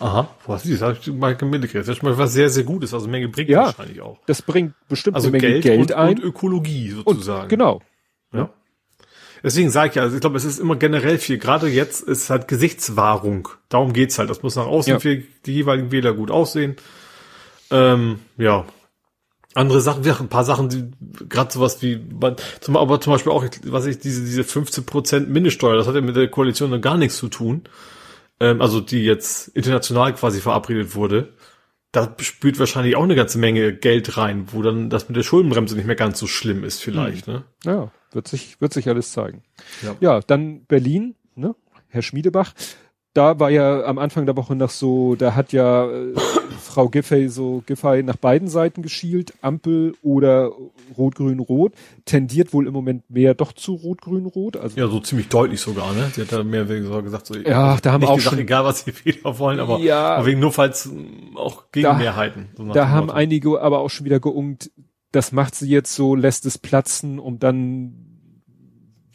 Aha, 0.00 0.28
was 0.46 0.64
ist 0.64 0.80
das? 0.80 0.96
Hab 0.96 1.00
ich 1.00 1.12
mal 1.12 1.36
mitgekriegt. 1.40 1.88
Das 1.88 1.96
ist 1.96 2.02
mal 2.02 2.16
was 2.16 2.32
sehr, 2.32 2.50
sehr 2.50 2.64
Gutes. 2.64 2.94
Also 2.94 3.08
Menge 3.08 3.28
bringt 3.28 3.50
ja, 3.50 3.66
wahrscheinlich 3.66 4.00
auch. 4.00 4.18
Das 4.26 4.42
bringt 4.42 4.74
bestimmt 4.88 5.16
also 5.16 5.28
eine 5.28 5.38
Menge 5.38 5.60
Geld, 5.60 5.62
Geld 5.62 5.80
und, 5.80 5.92
ein. 5.92 6.18
Und 6.18 6.22
Ökologie 6.22 6.90
sozusagen. 6.90 7.42
Und, 7.42 7.48
genau. 7.48 7.82
Ja. 8.32 8.50
Deswegen 9.42 9.70
sage 9.70 9.90
ich 9.90 9.94
ja, 9.96 10.02
also 10.02 10.16
ich 10.16 10.20
glaube, 10.20 10.36
es 10.36 10.44
ist 10.44 10.58
immer 10.58 10.76
generell 10.76 11.18
viel. 11.18 11.38
Gerade 11.38 11.68
jetzt 11.68 12.02
ist 12.02 12.30
halt 12.30 12.48
Gesichtswahrung. 12.48 13.48
Darum 13.68 13.92
geht's 13.92 14.18
halt. 14.18 14.30
Das 14.30 14.42
muss 14.42 14.56
nach 14.56 14.66
außen 14.66 14.94
ja. 14.94 14.98
für 14.98 15.22
die 15.46 15.54
jeweiligen 15.54 15.92
Wähler 15.92 16.12
gut 16.12 16.30
aussehen. 16.30 16.76
Ähm, 17.70 18.20
ja. 18.36 18.66
Andere 19.54 19.80
Sachen, 19.80 20.04
wir 20.04 20.20
ein 20.20 20.28
paar 20.28 20.44
Sachen, 20.44 20.68
die 20.68 20.90
gerade 21.28 21.52
sowas 21.52 21.82
wie, 21.82 22.00
zum, 22.60 22.76
aber 22.76 23.00
zum 23.00 23.12
Beispiel 23.12 23.32
auch, 23.32 23.44
was 23.64 23.86
ich 23.86 23.98
diese 23.98 24.24
diese 24.24 24.44
15 24.44 24.84
Prozent 24.84 25.30
Mindeststeuer, 25.30 25.76
das 25.76 25.88
hat 25.88 25.94
ja 25.94 26.00
mit 26.00 26.14
der 26.14 26.28
Koalition 26.28 26.70
dann 26.70 26.82
gar 26.82 26.96
nichts 26.96 27.16
zu 27.16 27.28
tun. 27.28 27.62
Ähm, 28.40 28.60
also 28.60 28.80
die 28.80 29.04
jetzt 29.04 29.48
international 29.48 30.14
quasi 30.14 30.40
verabredet 30.40 30.94
wurde. 30.94 31.34
Da 31.90 32.14
spült 32.20 32.58
wahrscheinlich 32.58 32.96
auch 32.96 33.02
eine 33.02 33.14
ganze 33.14 33.38
Menge 33.38 33.74
Geld 33.74 34.16
rein, 34.18 34.52
wo 34.52 34.62
dann 34.62 34.90
das 34.90 35.08
mit 35.08 35.16
der 35.16 35.22
Schuldenbremse 35.22 35.74
nicht 35.74 35.86
mehr 35.86 35.96
ganz 35.96 36.18
so 36.18 36.26
schlimm 36.26 36.62
ist 36.62 36.82
vielleicht. 36.82 37.26
Mhm. 37.26 37.32
Ne? 37.32 37.44
Ja. 37.64 37.92
Wird 38.12 38.28
sich, 38.28 38.60
wird 38.60 38.72
sich 38.72 38.88
alles 38.88 39.12
zeigen. 39.12 39.42
Ja, 39.82 39.96
ja 40.00 40.20
dann 40.20 40.64
Berlin, 40.64 41.14
ne? 41.34 41.54
Herr 41.88 42.02
Schmiedebach. 42.02 42.54
Da 43.18 43.40
war 43.40 43.50
ja 43.50 43.82
am 43.82 43.98
Anfang 43.98 44.26
der 44.26 44.36
Woche 44.36 44.54
noch 44.54 44.70
so, 44.70 45.16
da 45.16 45.34
hat 45.34 45.52
ja 45.52 45.90
äh, 45.90 46.14
Frau 46.60 46.88
Giffey 46.88 47.28
so 47.28 47.64
Giffey 47.66 48.04
nach 48.04 48.14
beiden 48.14 48.46
Seiten 48.46 48.80
geschielt, 48.80 49.34
Ampel 49.42 49.96
oder 50.02 50.52
Rot-Grün-Rot, 50.96 51.72
tendiert 52.04 52.52
wohl 52.52 52.68
im 52.68 52.72
Moment 52.72 53.10
mehr 53.10 53.34
doch 53.34 53.52
zu 53.52 53.74
Rot-Grün-Rot. 53.74 54.56
Also 54.56 54.78
ja, 54.78 54.86
so 54.86 55.00
ziemlich 55.00 55.28
deutlich 55.28 55.60
sogar, 55.60 55.92
ne? 55.94 56.12
Sie 56.14 56.20
hat 56.20 56.30
da 56.30 56.44
mehr 56.44 56.64
gesagt, 56.66 57.26
so, 57.26 57.34
ja, 57.34 57.76
da 57.82 57.90
haben 57.90 58.04
auch 58.04 58.14
gesagt, 58.14 58.34
schon, 58.34 58.38
egal 58.38 58.64
was 58.64 58.84
die 58.84 58.92
Wähler 59.04 59.36
wollen, 59.40 59.58
aber 59.58 59.80
ja, 59.80 60.24
wegen 60.24 60.38
nur 60.38 60.52
falls 60.52 60.88
auch 61.34 61.72
Gegenmehrheiten. 61.72 62.50
Da, 62.56 62.62
so 62.62 62.72
da 62.72 62.88
haben 62.88 63.10
einige 63.10 63.60
aber 63.60 63.80
auch 63.80 63.90
schon 63.90 64.06
wieder 64.06 64.20
geungt, 64.20 64.70
das 65.10 65.32
macht 65.32 65.56
sie 65.56 65.68
jetzt 65.68 65.92
so, 65.92 66.14
lässt 66.14 66.46
es 66.46 66.56
platzen, 66.56 67.18
um 67.18 67.40
dann 67.40 68.07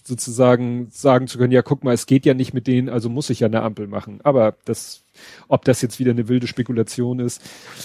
sozusagen 0.04 0.90
sagen 0.92 1.28
zu 1.28 1.38
können, 1.38 1.52
ja, 1.52 1.62
guck 1.62 1.84
mal, 1.84 1.94
es 1.94 2.06
geht 2.06 2.26
ja 2.26 2.34
nicht 2.34 2.54
mit 2.54 2.68
denen, 2.68 2.90
also 2.90 3.10
muss 3.10 3.30
ich 3.30 3.40
ja 3.40 3.48
eine 3.48 3.62
Ampel 3.62 3.88
machen. 3.88 4.20
Aber 4.24 4.56
das, 4.66 5.04
ob 5.48 5.66
das 5.66 5.82
jetzt 5.82 6.00
wieder 6.00 6.12
eine 6.12 6.28
wilde 6.28 6.48
Spekulation 6.48 7.20
ist, 7.20 7.42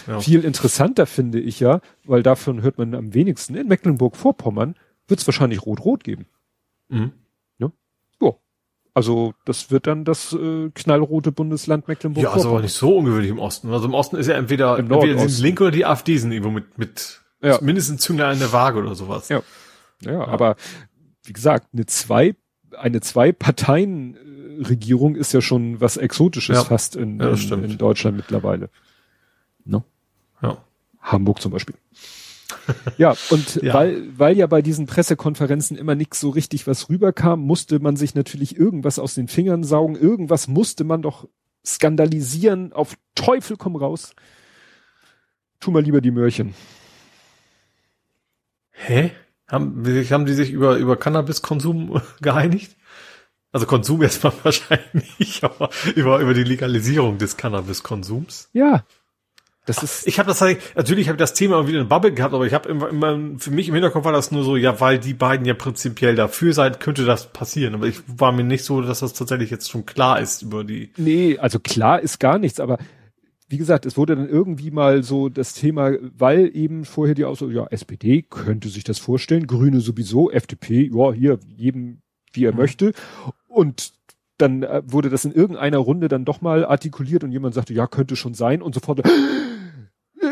ja. 0.06 0.20
viel 0.20 0.44
interessanter 0.44 1.06
finde 1.06 1.40
ich 1.40 1.60
ja, 1.60 1.80
weil 2.04 2.22
davon 2.22 2.62
hört 2.62 2.78
man 2.78 2.94
am 2.94 3.14
wenigsten. 3.14 3.54
In 3.54 3.68
Mecklenburg-Vorpommern 3.68 4.74
wird 5.06 5.20
es 5.20 5.26
wahrscheinlich 5.26 5.64
Rot-Rot 5.64 6.02
geben. 6.02 6.26
Mhm. 6.88 7.12
Ja. 7.58 7.70
ja. 8.20 8.34
Also 8.94 9.34
das 9.44 9.70
wird 9.70 9.86
dann 9.86 10.04
das 10.04 10.32
äh, 10.32 10.70
knallrote 10.74 11.30
Bundesland 11.30 11.86
Mecklenburg. 11.86 12.24
Ja, 12.24 12.32
also 12.32 12.50
aber 12.50 12.62
nicht 12.62 12.74
so 12.74 12.98
ungewöhnlich 12.98 13.30
im 13.30 13.38
Osten. 13.38 13.72
Also 13.72 13.86
im 13.86 13.94
Osten 13.94 14.16
ist 14.16 14.26
ja 14.26 14.34
entweder, 14.34 14.78
Im 14.78 14.90
entweder 14.90 15.18
sind 15.28 15.42
Linke 15.42 15.64
oder 15.64 15.72
die 15.72 15.86
AfD 15.86 16.16
sind 16.16 16.32
irgendwo 16.32 16.50
mit, 16.50 16.78
mit 16.78 17.20
ja. 17.42 17.58
mindestens 17.62 18.02
Zünglein 18.02 18.32
an 18.32 18.38
der 18.40 18.52
Waage 18.52 18.80
oder 18.80 18.94
sowas. 18.94 19.28
Ja. 19.28 19.42
Ja, 20.02 20.12
ja. 20.12 20.28
aber 20.28 20.56
wie 21.28 21.32
gesagt, 21.32 21.68
eine 21.72 21.86
zwei, 21.86 22.34
eine 22.76 23.00
Zwei-Parteien-Regierung 23.00 25.14
ist 25.14 25.32
ja 25.32 25.40
schon 25.40 25.80
was 25.80 25.96
Exotisches 25.96 26.56
ja. 26.56 26.64
fast 26.64 26.96
in, 26.96 27.20
ja, 27.20 27.30
in, 27.30 27.64
in, 27.64 27.78
Deutschland 27.78 28.16
mittlerweile. 28.16 28.70
No? 29.64 29.84
Ja. 30.42 30.58
Hamburg 31.00 31.40
zum 31.40 31.52
Beispiel. 31.52 31.76
ja, 32.98 33.14
und 33.30 33.62
ja. 33.62 33.72
weil, 33.74 34.18
weil 34.18 34.36
ja 34.36 34.46
bei 34.46 34.62
diesen 34.62 34.86
Pressekonferenzen 34.86 35.76
immer 35.76 35.94
nichts 35.94 36.18
so 36.20 36.30
richtig 36.30 36.66
was 36.66 36.88
rüberkam, 36.88 37.40
musste 37.40 37.78
man 37.78 37.96
sich 37.96 38.14
natürlich 38.14 38.56
irgendwas 38.56 38.98
aus 38.98 39.14
den 39.14 39.28
Fingern 39.28 39.64
saugen. 39.64 39.96
Irgendwas 39.96 40.48
musste 40.48 40.84
man 40.84 41.02
doch 41.02 41.28
skandalisieren. 41.64 42.72
Auf 42.72 42.96
Teufel 43.14 43.58
komm 43.58 43.76
raus. 43.76 44.14
Tu 45.60 45.70
mal 45.70 45.82
lieber 45.82 46.00
die 46.00 46.10
Möhrchen. 46.10 46.54
Hä? 48.70 49.10
Haben, 49.48 49.84
haben 50.10 50.26
die 50.26 50.34
sich 50.34 50.50
über, 50.50 50.76
über 50.76 50.96
Cannabiskonsum 50.96 52.00
geeinigt? 52.20 52.76
Also 53.50 53.66
Konsum 53.66 54.02
erstmal 54.02 54.32
wahrscheinlich, 54.42 55.42
aber 55.42 55.70
über, 55.94 56.18
über 56.18 56.34
die 56.34 56.44
Legalisierung 56.44 57.18
des 57.18 57.36
Cannabiskonsums. 57.36 58.50
Ja. 58.52 58.84
Das 59.64 59.82
ist 59.82 60.06
ich 60.06 60.18
habe 60.18 60.28
das 60.28 60.40
halt, 60.40 60.60
natürlich 60.76 61.08
habe 61.08 61.16
ich 61.16 61.20
das 61.20 61.34
Thema 61.34 61.66
wieder 61.66 61.80
in 61.80 61.88
Bubble 61.88 62.12
gehabt, 62.12 62.32
aber 62.32 62.46
ich 62.46 62.54
habe 62.54 62.68
immer, 62.70 62.88
immer, 62.88 63.18
für 63.38 63.50
mich 63.50 63.68
im 63.68 63.74
Hinterkopf 63.74 64.04
war 64.04 64.12
das 64.12 64.30
nur 64.30 64.42
so, 64.42 64.56
ja, 64.56 64.80
weil 64.80 64.98
die 64.98 65.12
beiden 65.12 65.44
ja 65.44 65.52
prinzipiell 65.52 66.14
dafür 66.14 66.54
seid, 66.54 66.80
könnte 66.80 67.04
das 67.04 67.32
passieren. 67.32 67.74
Aber 67.74 67.86
ich 67.86 68.00
war 68.06 68.32
mir 68.32 68.44
nicht 68.44 68.64
so, 68.64 68.80
dass 68.80 69.00
das 69.00 69.12
tatsächlich 69.12 69.50
jetzt 69.50 69.70
schon 69.70 69.84
klar 69.84 70.20
ist 70.20 70.40
über 70.40 70.64
die. 70.64 70.90
Nee, 70.96 71.38
also 71.38 71.58
klar 71.58 72.00
ist 72.00 72.18
gar 72.18 72.38
nichts, 72.38 72.60
aber 72.60 72.78
wie 73.48 73.56
gesagt, 73.56 73.86
es 73.86 73.96
wurde 73.96 74.14
dann 74.14 74.28
irgendwie 74.28 74.70
mal 74.70 75.02
so 75.02 75.28
das 75.30 75.54
Thema, 75.54 75.92
weil 76.16 76.54
eben 76.54 76.84
vorher 76.84 77.14
die 77.14 77.24
Aussage, 77.24 77.54
ja, 77.54 77.66
SPD 77.68 78.22
könnte 78.22 78.68
sich 78.68 78.84
das 78.84 78.98
vorstellen, 78.98 79.46
Grüne 79.46 79.80
sowieso, 79.80 80.30
FDP, 80.30 80.90
ja, 80.92 81.12
hier, 81.12 81.38
jedem, 81.56 82.02
wie 82.32 82.44
er 82.44 82.52
mhm. 82.52 82.58
möchte. 82.58 82.92
Und 83.46 83.92
dann 84.36 84.62
äh, 84.62 84.82
wurde 84.86 85.08
das 85.08 85.24
in 85.24 85.32
irgendeiner 85.32 85.78
Runde 85.78 86.08
dann 86.08 86.26
doch 86.26 86.42
mal 86.42 86.64
artikuliert 86.64 87.24
und 87.24 87.32
jemand 87.32 87.54
sagte, 87.54 87.72
ja, 87.72 87.86
könnte 87.86 88.16
schon 88.16 88.34
sein 88.34 88.60
und 88.60 88.74
sofort 88.74 89.00
äh, 90.20 90.28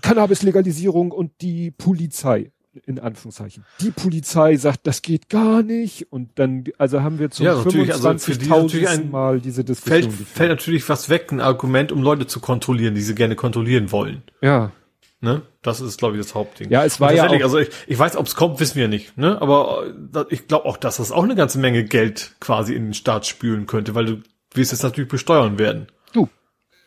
Cannabis-Legalisierung 0.00 1.12
und 1.12 1.32
die 1.42 1.70
Polizei 1.70 2.52
in 2.86 2.98
Anführungszeichen. 2.98 3.64
Die 3.80 3.90
Polizei 3.90 4.56
sagt, 4.56 4.86
das 4.86 5.02
geht 5.02 5.28
gar 5.28 5.62
nicht 5.62 6.12
und 6.12 6.30
dann, 6.38 6.64
also 6.78 7.02
haben 7.02 7.18
wir 7.18 7.30
zum 7.30 7.46
ja, 7.46 7.54
25.000 7.54 8.86
also 8.86 9.04
Mal 9.04 9.40
diese 9.40 9.64
Diskussion. 9.64 10.10
Fällt, 10.10 10.28
fällt 10.28 10.50
natürlich 10.50 10.88
was 10.88 11.08
weg, 11.08 11.30
ein 11.32 11.40
Argument, 11.40 11.92
um 11.92 12.02
Leute 12.02 12.26
zu 12.26 12.40
kontrollieren, 12.40 12.94
die 12.94 13.02
sie 13.02 13.14
gerne 13.14 13.36
kontrollieren 13.36 13.92
wollen. 13.92 14.22
Ja. 14.40 14.72
Ne? 15.20 15.42
Das 15.62 15.80
ist, 15.80 15.98
glaube 15.98 16.16
ich, 16.16 16.22
das 16.22 16.34
Hauptding. 16.34 16.70
Ja, 16.70 16.84
es 16.84 17.00
war 17.00 17.12
ja 17.12 17.26
auch, 17.26 17.42
also 17.42 17.58
ich, 17.58 17.70
ich 17.88 17.98
weiß, 17.98 18.16
ob 18.16 18.26
es 18.26 18.36
kommt, 18.36 18.60
wissen 18.60 18.76
wir 18.76 18.86
nicht. 18.86 19.18
Ne? 19.18 19.40
Aber 19.42 19.84
äh, 20.14 20.24
ich 20.30 20.46
glaube 20.46 20.66
auch, 20.66 20.76
dass 20.76 20.98
das 20.98 21.10
auch 21.10 21.24
eine 21.24 21.34
ganze 21.34 21.58
Menge 21.58 21.84
Geld 21.84 22.36
quasi 22.40 22.74
in 22.74 22.84
den 22.84 22.94
Staat 22.94 23.26
spülen 23.26 23.66
könnte, 23.66 23.94
weil 23.96 24.06
du 24.06 24.22
wirst 24.54 24.72
es 24.72 24.82
natürlich 24.82 25.10
besteuern 25.10 25.58
werden. 25.58 25.88
Du, 26.12 26.28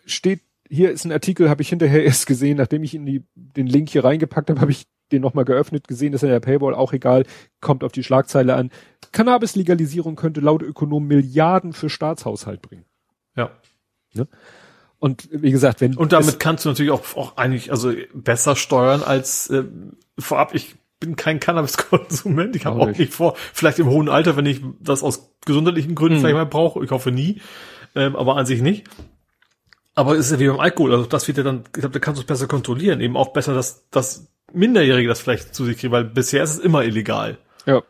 steht, 0.06 0.42
hier 0.70 0.92
ist 0.92 1.04
ein 1.04 1.12
Artikel, 1.12 1.50
habe 1.50 1.62
ich 1.62 1.70
hinterher 1.70 2.04
erst 2.06 2.26
gesehen, 2.26 2.58
nachdem 2.58 2.84
ich 2.84 2.96
in 2.96 3.06
die, 3.06 3.24
den 3.36 3.68
Link 3.68 3.89
hier 3.89 4.06
reingepackt 4.06 4.50
habe, 4.50 4.62
habe 4.62 4.72
ich 4.72 4.86
den 5.12 5.22
nochmal 5.22 5.45
geöffnet, 5.45 5.88
gesehen 5.88 6.14
ist 6.14 6.24
in 6.24 6.30
der 6.30 6.39
Paywall, 6.39 6.74
auch 6.74 6.93
egal, 6.93 7.26
kommt 7.59 7.84
auf 7.84 7.91
die 7.91 8.03
Schlagzeile 8.03 8.55
an. 8.55 8.72
Cannabis-Legalisierung 9.12 10.16
könnte 10.16 10.41
laut 10.41 10.62
Ökonomen 10.62 11.07
Milliarden 11.07 11.74
für 11.74 11.89
Staatshaushalt 11.89 12.62
bringen. 12.62 12.86
Ja. 13.36 13.51
Ne? 14.14 14.28
Und 14.99 15.30
wie 15.32 15.51
gesagt, 15.51 15.82
wenn 15.82 15.97
und 15.97 16.12
damit 16.12 16.39
kannst 16.39 16.64
du 16.64 16.70
natürlich 16.70 16.91
auch, 16.91 17.16
auch 17.16 17.38
eigentlich 17.38 17.72
also 17.72 17.91
besser 18.14 18.55
steuern 18.55 19.01
als 19.01 19.49
äh, 19.49 19.64
vorab. 20.20 20.53
Ich 20.53 20.76
bin 20.99 21.16
kein 21.16 21.39
Cannabis-Konsument. 21.39 22.55
Ich 22.55 22.66
habe 22.66 22.80
auch, 22.80 22.89
auch 22.89 22.97
nicht 22.97 23.12
vor, 23.12 23.36
vielleicht 23.36 23.80
im 23.80 23.88
hohen 23.88 24.09
Alter, 24.09 24.38
wenn 24.38 24.45
ich 24.45 24.62
das 24.80 25.01
aus 25.01 25.34
gesundheitlichen 25.43 25.95
Gründen 25.95 26.18
mhm. 26.18 26.22
vielleicht 26.22 26.36
mal 26.36 26.45
brauche. 26.45 26.84
Ich 26.84 26.91
hoffe 26.91 27.12
nie, 27.12 27.41
ähm, 27.95 28.16
aber 28.16 28.38
an 28.38 28.45
sich 28.45 28.62
nicht. 28.62 28.88
Aber 29.93 30.14
es 30.14 30.28
ist 30.28 30.32
ja 30.34 30.39
wie 30.39 30.47
beim 30.47 30.59
Alkohol, 30.59 30.93
also 30.93 31.05
das 31.05 31.28
wird 31.28 31.38
ja 31.38 31.43
dann, 31.43 31.64
ich 31.66 31.74
glaube, 31.74 31.89
da 31.89 31.99
kannst 31.99 32.20
du 32.20 32.22
es 32.22 32.28
besser 32.28 32.47
kontrollieren, 32.47 33.01
eben 33.01 33.18
auch 33.18 33.34
besser, 33.34 33.53
dass, 33.53 33.89
dass 33.89 34.31
Minderjährige 34.54 35.08
das 35.08 35.22
vielleicht 35.22 35.54
zu 35.56 35.66
sich 35.66 35.78
kriegen, 35.78 35.91
weil 35.91 36.04
bisher 36.04 36.43
ist 36.43 36.52
es 36.52 36.60
immer 36.60 36.84
illegal. 36.84 37.38
Ja. 37.66 37.82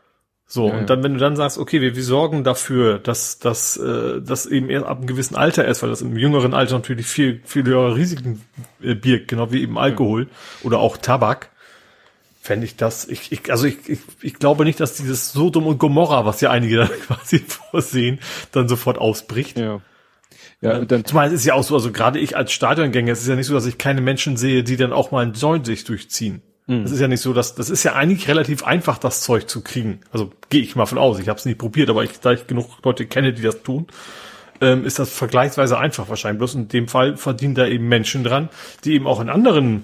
So, 0.45 0.67
ja, 0.67 0.77
und 0.77 0.89
dann, 0.89 1.01
wenn 1.01 1.13
du 1.13 1.19
dann 1.19 1.37
sagst, 1.37 1.57
okay, 1.57 1.79
wir, 1.79 1.95
wir 1.95 2.03
sorgen 2.03 2.43
dafür, 2.43 2.99
dass, 2.99 3.39
dass, 3.39 3.77
äh, 3.77 4.21
dass 4.21 4.45
eben 4.45 4.69
erst 4.69 4.85
ab 4.85 4.97
einem 4.97 5.07
gewissen 5.07 5.35
Alter 5.35 5.65
ist, 5.65 5.81
weil 5.81 5.89
das 5.89 6.01
im 6.01 6.17
jüngeren 6.17 6.53
Alter 6.53 6.73
natürlich 6.73 7.05
viel, 7.05 7.41
viel 7.45 7.63
höhere 7.63 7.95
Risiken 7.95 8.41
äh, 8.81 8.93
birgt, 8.93 9.29
genau 9.29 9.53
wie 9.53 9.61
eben 9.61 9.77
Alkohol 9.77 10.23
ja. 10.23 10.27
oder 10.63 10.79
auch 10.79 10.97
Tabak, 10.97 11.51
fände 12.41 12.65
ich 12.65 12.75
das, 12.75 13.07
ich, 13.07 13.31
ich, 13.31 13.49
also 13.49 13.65
ich, 13.65 13.87
ich, 13.87 13.99
ich 14.21 14.33
glaube 14.33 14.65
nicht, 14.65 14.81
dass 14.81 14.95
dieses 14.95 15.31
Sodom 15.31 15.67
und 15.67 15.77
Gomorra, 15.77 16.25
was 16.25 16.41
ja 16.41 16.49
einige 16.49 16.75
dann 16.75 16.89
quasi 17.07 17.39
vorsehen, 17.39 18.19
dann 18.51 18.67
sofort 18.67 18.97
ausbricht. 18.97 19.57
Ja. 19.57 19.79
Ja, 20.59 20.77
ähm, 20.77 20.87
dann 20.87 21.05
Zumal 21.05 21.27
es 21.27 21.33
ist 21.33 21.45
ja 21.45 21.53
auch 21.53 21.63
so, 21.63 21.75
also 21.75 21.91
gerade 21.91 22.19
ich 22.19 22.35
als 22.35 22.51
Stadiongänger, 22.51 23.11
es 23.11 23.21
ist 23.21 23.27
ja 23.27 23.35
nicht 23.35 23.47
so, 23.47 23.53
dass 23.53 23.65
ich 23.65 23.77
keine 23.77 24.01
Menschen 24.01 24.37
sehe, 24.37 24.63
die 24.63 24.77
dann 24.77 24.93
auch 24.93 25.11
mal 25.11 25.23
einen 25.23 25.33
Joint 25.33 25.65
sich 25.65 25.83
durchziehen. 25.83 26.41
Mhm. 26.71 26.83
Das 26.83 26.91
ist 26.93 27.01
ja 27.01 27.09
nicht 27.09 27.19
so, 27.19 27.33
dass 27.33 27.53
das 27.53 27.69
ist 27.69 27.83
ja 27.83 27.93
eigentlich 27.93 28.29
relativ 28.29 28.63
einfach, 28.63 28.97
das 28.97 29.21
Zeug 29.21 29.49
zu 29.49 29.61
kriegen. 29.61 29.99
Also 30.11 30.31
gehe 30.49 30.61
ich 30.61 30.75
mal 30.77 30.85
von 30.85 30.97
aus. 30.97 31.19
Ich 31.19 31.27
habe 31.27 31.37
es 31.37 31.45
nicht 31.45 31.57
probiert, 31.57 31.89
aber 31.89 32.03
ich, 32.03 32.19
da 32.21 32.31
ich 32.31 32.47
genug 32.47 32.69
Leute 32.83 33.05
kenne, 33.05 33.33
die 33.33 33.41
das 33.41 33.61
tun, 33.61 33.87
ähm, 34.61 34.85
ist 34.85 34.97
das 34.97 35.11
vergleichsweise 35.11 35.77
einfach 35.77 36.07
wahrscheinlich. 36.07 36.37
Bloß 36.39 36.55
in 36.55 36.67
dem 36.69 36.87
Fall 36.87 37.17
verdienen 37.17 37.55
da 37.55 37.67
eben 37.67 37.89
Menschen 37.89 38.23
dran, 38.23 38.47
die 38.85 38.93
eben 38.93 39.05
auch 39.05 39.19
in 39.19 39.29
anderen 39.29 39.83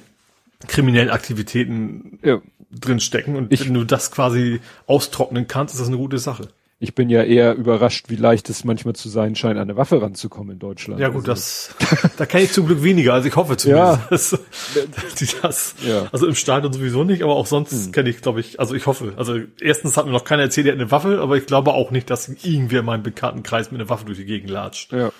kriminellen 0.68 1.10
Aktivitäten 1.10 2.20
ja. 2.24 2.40
drin 2.72 3.02
stecken. 3.02 3.36
Und 3.36 3.52
ich, 3.52 3.66
wenn 3.66 3.74
du 3.74 3.84
das 3.84 4.12
quasi 4.12 4.62
austrocknen 4.86 5.48
kannst, 5.48 5.74
ist 5.74 5.82
das 5.82 5.90
eine 5.90 5.98
gute 5.98 6.20
Sache. 6.20 6.48
Ich 6.80 6.94
bin 6.94 7.10
ja 7.10 7.24
eher 7.24 7.56
überrascht, 7.56 8.06
wie 8.10 8.16
leicht 8.16 8.52
es 8.52 8.64
manchmal 8.64 8.94
zu 8.94 9.10
sein 9.10 9.36
scheint, 9.36 9.58
an 9.58 9.64
eine 9.64 9.78
Waffe 9.78 10.00
ranzukommen 10.00 10.54
in 10.54 10.60
Deutschland. 10.60 11.00
Ja 11.00 11.08
gut, 11.08 11.28
also. 11.28 11.32
das, 11.32 11.76
da 12.18 12.28
kenne 12.28 12.44
ich 12.44 12.52
zum 12.52 12.68
Glück 12.68 12.84
weniger, 12.84 13.16
also 13.16 13.28
ich 13.28 13.36
hoffe 13.36 13.58
zumindest, 13.58 14.34
ja. 14.76 14.84
die 15.20 15.28
das, 15.42 15.74
ja. 15.84 16.08
also 16.12 16.28
im 16.28 16.36
Stadion 16.36 16.72
sowieso 16.72 17.04
nicht, 17.04 17.24
aber 17.24 17.36
auch 17.36 17.48
sonst 17.48 17.86
hm. 17.86 17.92
kenne 17.94 18.10
ich, 18.10 18.22
glaube 18.22 18.42
ich, 18.42 18.60
also 18.60 18.76
ich 18.76 18.86
hoffe, 18.86 19.14
also 19.18 19.40
erstens 19.60 19.98
hat 19.98 20.06
mir 20.06 20.12
noch 20.12 20.24
keiner 20.24 20.44
erzählt, 20.44 20.68
der 20.68 20.74
hat 20.74 20.80
eine 20.80 20.92
Waffe, 20.92 21.20
aber 21.20 21.36
ich 21.36 21.48
glaube 21.48 21.74
auch 21.74 21.90
nicht, 21.90 22.12
dass 22.12 22.30
irgendwer 22.30 22.82
in 22.82 22.86
meinem 22.86 23.04
Bekanntenkreis 23.04 23.72
mit 23.72 23.82
einer 23.82 23.90
Waffe 23.90 24.06
durch 24.06 24.20
die 24.20 24.26
Gegend 24.26 24.52
latscht. 24.52 24.94
Ja. 24.94 25.12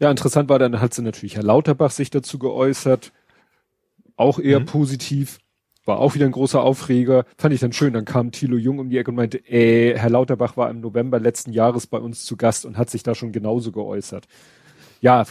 Ja, 0.00 0.10
interessant 0.10 0.48
war, 0.48 0.58
dann 0.58 0.80
hat 0.80 0.94
sie 0.94 1.02
natürlich 1.02 1.36
Herr 1.36 1.44
Lauterbach 1.44 1.90
sich 1.90 2.10
dazu 2.10 2.38
geäußert, 2.38 3.12
auch 4.16 4.38
eher 4.38 4.60
mhm. 4.60 4.66
positiv. 4.66 5.38
War 5.84 5.98
auch 5.98 6.14
wieder 6.14 6.26
ein 6.26 6.32
großer 6.32 6.62
Aufreger. 6.62 7.26
Fand 7.36 7.54
ich 7.54 7.60
dann 7.60 7.72
schön. 7.72 7.92
Dann 7.92 8.04
kam 8.04 8.30
Thilo 8.32 8.56
Jung 8.56 8.78
um 8.78 8.88
die 8.88 8.98
Ecke 8.98 9.10
und 9.10 9.16
meinte, 9.16 9.38
äh, 9.48 9.98
Herr 9.98 10.10
Lauterbach 10.10 10.56
war 10.56 10.70
im 10.70 10.80
November 10.80 11.20
letzten 11.20 11.52
Jahres 11.52 11.86
bei 11.86 11.98
uns 11.98 12.24
zu 12.24 12.36
Gast 12.36 12.64
und 12.64 12.78
hat 12.78 12.90
sich 12.90 13.02
da 13.02 13.14
schon 13.14 13.32
genauso 13.32 13.72
geäußert. 13.72 14.26
Ja, 15.00 15.26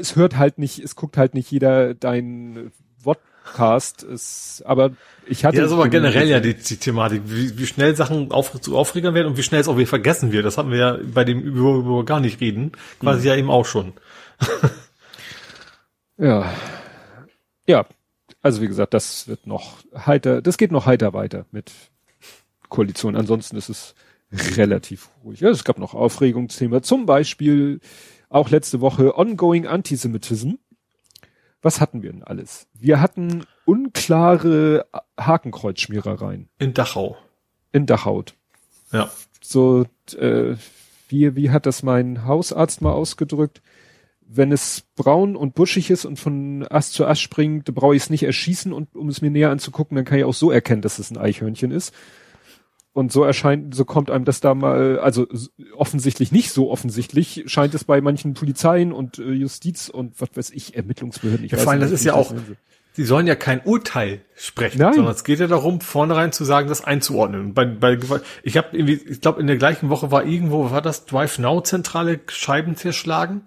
es 0.00 0.16
hört 0.16 0.38
halt 0.38 0.58
nicht, 0.58 0.78
es 0.78 0.96
guckt 0.96 1.16
halt 1.16 1.34
nicht 1.34 1.50
jeder 1.50 1.94
dein 1.94 2.72
Podcast, 3.48 4.02
es, 4.02 4.62
aber 4.66 4.90
ich 5.26 5.44
hatte. 5.44 5.56
Ja, 5.56 5.62
das 5.62 5.72
ist 5.72 5.76
aber 5.76 5.88
generell 5.88 6.28
ja 6.28 6.40
die, 6.40 6.54
die 6.54 6.76
Thematik, 6.76 7.22
wie, 7.24 7.58
wie 7.58 7.66
schnell 7.66 7.96
Sachen 7.96 8.30
auf, 8.30 8.60
zu 8.60 8.76
Aufregern 8.76 9.14
werden 9.14 9.28
und 9.28 9.36
wie 9.36 9.42
schnell 9.42 9.60
es 9.60 9.68
auch 9.68 9.76
wieder 9.76 9.86
vergessen 9.86 10.32
wird. 10.32 10.44
Das 10.44 10.58
hatten 10.58 10.70
wir 10.70 10.78
ja 10.78 10.98
bei 11.02 11.24
dem, 11.24 11.40
über, 11.40 11.76
über 11.76 12.04
gar 12.04 12.20
nicht 12.20 12.40
reden, 12.40 12.72
quasi 13.00 13.20
mhm. 13.20 13.26
ja 13.26 13.36
eben 13.36 13.50
auch 13.50 13.64
schon. 13.64 13.92
ja. 16.18 16.52
Ja, 17.66 17.86
also 18.48 18.62
wie 18.62 18.68
gesagt, 18.68 18.94
das 18.94 19.28
wird 19.28 19.46
noch 19.46 19.76
heiter, 19.94 20.40
das 20.40 20.56
geht 20.56 20.72
noch 20.72 20.86
heiter 20.86 21.12
weiter 21.12 21.44
mit 21.50 21.70
Koalition. 22.70 23.14
Ansonsten 23.14 23.58
ist 23.58 23.68
es 23.68 23.94
relativ 24.56 25.10
ruhig. 25.22 25.40
Ja, 25.40 25.50
es 25.50 25.64
gab 25.64 25.76
noch 25.76 25.92
Aufregungsthema. 25.92 26.80
Zum 26.80 27.04
Beispiel 27.04 27.80
auch 28.30 28.48
letzte 28.48 28.80
Woche 28.80 29.18
Ongoing 29.18 29.66
Antisemitism. 29.66 30.52
Was 31.60 31.82
hatten 31.82 32.02
wir 32.02 32.10
denn 32.10 32.22
alles? 32.22 32.68
Wir 32.72 33.02
hatten 33.02 33.44
unklare 33.66 34.86
Hakenkreuzschmierereien. 35.20 36.48
In 36.58 36.72
Dachau. 36.72 37.18
In 37.72 37.84
Dachau. 37.84 38.24
Ja. 38.92 39.10
So, 39.42 39.84
äh, 40.16 40.54
wie, 41.10 41.36
wie 41.36 41.50
hat 41.50 41.66
das 41.66 41.82
mein 41.82 42.24
Hausarzt 42.24 42.80
mal 42.80 42.92
ausgedrückt? 42.92 43.60
Wenn 44.30 44.52
es 44.52 44.84
braun 44.94 45.36
und 45.36 45.54
buschig 45.54 45.90
ist 45.90 46.04
und 46.04 46.18
von 46.18 46.66
Ast 46.68 46.92
zu 46.92 47.06
Ast 47.06 47.22
springt, 47.22 47.74
brauche 47.74 47.96
ich 47.96 48.02
es 48.02 48.10
nicht 48.10 48.24
erschießen 48.24 48.72
und 48.72 48.94
um 48.94 49.08
es 49.08 49.22
mir 49.22 49.30
näher 49.30 49.50
anzugucken, 49.50 49.96
dann 49.96 50.04
kann 50.04 50.18
ich 50.18 50.24
auch 50.24 50.34
so 50.34 50.50
erkennen, 50.50 50.82
dass 50.82 50.98
es 50.98 51.10
ein 51.10 51.16
Eichhörnchen 51.16 51.70
ist. 51.70 51.94
Und 52.92 53.12
so 53.12 53.22
erscheint, 53.22 53.74
so 53.74 53.84
kommt 53.84 54.10
einem 54.10 54.24
das 54.24 54.40
da 54.40 54.54
mal, 54.54 54.98
also 54.98 55.26
offensichtlich 55.76 56.32
nicht 56.32 56.50
so 56.50 56.70
offensichtlich, 56.70 57.44
scheint 57.46 57.74
es 57.74 57.84
bei 57.84 58.00
manchen 58.00 58.34
Polizeien 58.34 58.92
und 58.92 59.18
äh, 59.18 59.30
Justiz 59.30 59.88
und 59.88 60.20
was 60.20 60.30
weiß 60.34 60.50
ich, 60.50 60.74
Ermittlungsbehörden. 60.74 61.46
Ich 61.46 61.52
ja, 61.52 61.58
vor 61.58 61.72
allem, 61.72 61.80
das 61.80 61.92
ist 61.92 62.04
ja 62.04 62.14
auch, 62.14 62.34
die 62.96 63.04
sollen 63.04 63.28
ja 63.28 63.36
kein 63.36 63.62
Urteil 63.64 64.22
sprechen, 64.34 64.80
Nein. 64.80 64.94
sondern 64.94 65.14
es 65.14 65.22
geht 65.22 65.38
ja 65.38 65.46
darum, 65.46 65.80
vornherein 65.80 66.32
zu 66.32 66.44
sagen, 66.44 66.68
das 66.68 66.82
einzuordnen. 66.82 67.54
Bei, 67.54 67.64
bei, 67.64 67.98
ich 68.42 68.56
habe 68.56 68.76
irgendwie, 68.76 68.94
ich 68.94 69.20
glaube, 69.20 69.40
in 69.40 69.46
der 69.46 69.56
gleichen 69.56 69.88
Woche 69.88 70.10
war 70.10 70.24
irgendwo, 70.24 70.72
war 70.72 70.82
das 70.82 71.06
Drive 71.06 71.38
Now 71.38 71.62
zentrale 71.62 72.18
Scheiben 72.26 72.74
zerschlagen? 72.74 73.42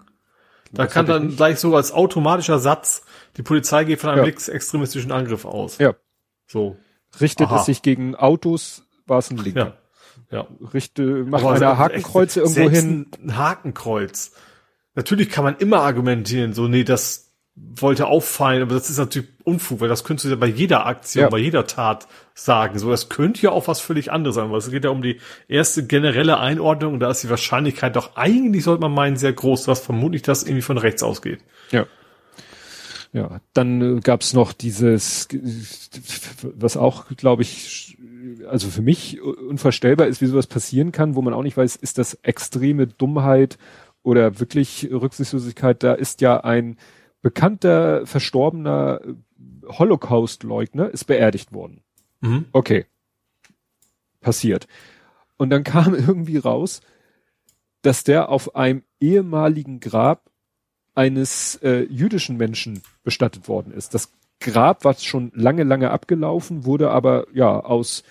Da 0.72 0.86
kann 0.86 1.06
dann 1.06 1.26
nicht. 1.26 1.36
gleich 1.36 1.58
so 1.58 1.76
als 1.76 1.92
automatischer 1.92 2.58
Satz, 2.58 3.02
die 3.36 3.42
Polizei 3.42 3.84
geht 3.84 4.00
von 4.00 4.10
einem 4.10 4.20
ja. 4.20 4.24
linksextremistischen 4.24 5.12
Angriff 5.12 5.44
aus. 5.44 5.78
Ja. 5.78 5.94
So. 6.46 6.76
Richtet 7.20 7.48
Aha. 7.48 7.60
es 7.60 7.66
sich 7.66 7.82
gegen 7.82 8.14
Autos, 8.14 8.86
war 9.06 9.18
es 9.18 9.30
ein 9.30 9.36
Linker. 9.36 9.76
Ja. 10.30 10.38
ja. 10.38 10.46
Richte, 10.72 11.24
macht 11.24 11.44
einer 11.44 11.52
also 11.52 11.78
Hakenkreuze 11.78 12.40
irgendwo 12.40 12.70
hin. 12.70 13.10
Ein 13.22 13.36
Hakenkreuz. 13.36 14.32
Natürlich 14.94 15.30
kann 15.30 15.44
man 15.44 15.56
immer 15.56 15.80
argumentieren, 15.80 16.54
so, 16.54 16.68
nee, 16.68 16.84
das, 16.84 17.31
wollte 17.54 18.06
auffallen, 18.06 18.62
aber 18.62 18.74
das 18.74 18.88
ist 18.88 18.98
natürlich 18.98 19.28
Unfug, 19.44 19.80
weil 19.80 19.88
das 19.88 20.04
könntest 20.04 20.24
du 20.24 20.30
ja 20.30 20.36
bei 20.36 20.46
jeder 20.46 20.86
Aktion, 20.86 21.22
ja. 21.22 21.28
bei 21.28 21.38
jeder 21.38 21.66
Tat 21.66 22.06
sagen. 22.34 22.78
So, 22.78 22.90
das 22.90 23.08
könnte 23.08 23.42
ja 23.42 23.50
auch 23.50 23.68
was 23.68 23.80
völlig 23.80 24.10
anderes 24.10 24.36
sein, 24.36 24.50
weil 24.50 24.58
es 24.58 24.70
geht 24.70 24.84
ja 24.84 24.90
um 24.90 25.02
die 25.02 25.20
erste 25.48 25.86
generelle 25.86 26.38
Einordnung 26.38 26.94
und 26.94 27.00
da 27.00 27.10
ist 27.10 27.22
die 27.22 27.30
Wahrscheinlichkeit 27.30 27.96
doch 27.96 28.16
eigentlich, 28.16 28.64
sollte 28.64 28.80
man 28.80 28.92
meinen, 28.92 29.16
sehr 29.16 29.32
groß, 29.32 29.64
dass 29.64 29.80
vermutlich 29.80 30.22
das 30.22 30.44
irgendwie 30.44 30.62
von 30.62 30.78
rechts 30.78 31.02
ausgeht. 31.02 31.40
Ja. 31.70 31.86
Ja, 33.12 33.40
dann 33.52 33.98
äh, 33.98 34.00
gab's 34.00 34.32
noch 34.32 34.54
dieses, 34.54 35.28
was 36.42 36.78
auch, 36.78 37.08
glaube 37.16 37.42
ich, 37.42 37.98
also 38.48 38.68
für 38.68 38.80
mich 38.80 39.20
unvorstellbar 39.20 40.06
ist, 40.06 40.22
wie 40.22 40.26
sowas 40.26 40.46
passieren 40.46 40.92
kann, 40.92 41.14
wo 41.14 41.20
man 41.20 41.34
auch 41.34 41.42
nicht 41.42 41.58
weiß, 41.58 41.76
ist 41.76 41.98
das 41.98 42.14
extreme 42.22 42.86
Dummheit 42.86 43.58
oder 44.02 44.40
wirklich 44.40 44.88
Rücksichtslosigkeit. 44.90 45.82
Da 45.82 45.92
ist 45.92 46.22
ja 46.22 46.42
ein 46.42 46.78
bekannter 47.22 48.06
verstorbener 48.06 49.00
Holocaust-Leugner 49.66 50.90
ist 50.90 51.04
beerdigt 51.04 51.52
worden. 51.52 51.82
Mhm. 52.20 52.46
Okay. 52.52 52.86
Passiert. 54.20 54.66
Und 55.36 55.50
dann 55.50 55.64
kam 55.64 55.94
irgendwie 55.94 56.38
raus, 56.38 56.80
dass 57.82 58.04
der 58.04 58.28
auf 58.28 58.54
einem 58.54 58.82
ehemaligen 59.00 59.80
Grab 59.80 60.30
eines 60.94 61.56
äh, 61.62 61.82
jüdischen 61.84 62.36
Menschen 62.36 62.82
bestattet 63.02 63.48
worden 63.48 63.72
ist. 63.72 63.94
Das 63.94 64.12
Grab 64.40 64.84
war 64.84 64.94
schon 64.94 65.32
lange, 65.34 65.62
lange 65.62 65.90
abgelaufen, 65.90 66.64
wurde 66.64 66.90
aber 66.90 67.26
ja 67.32 67.60
aus 67.60 68.02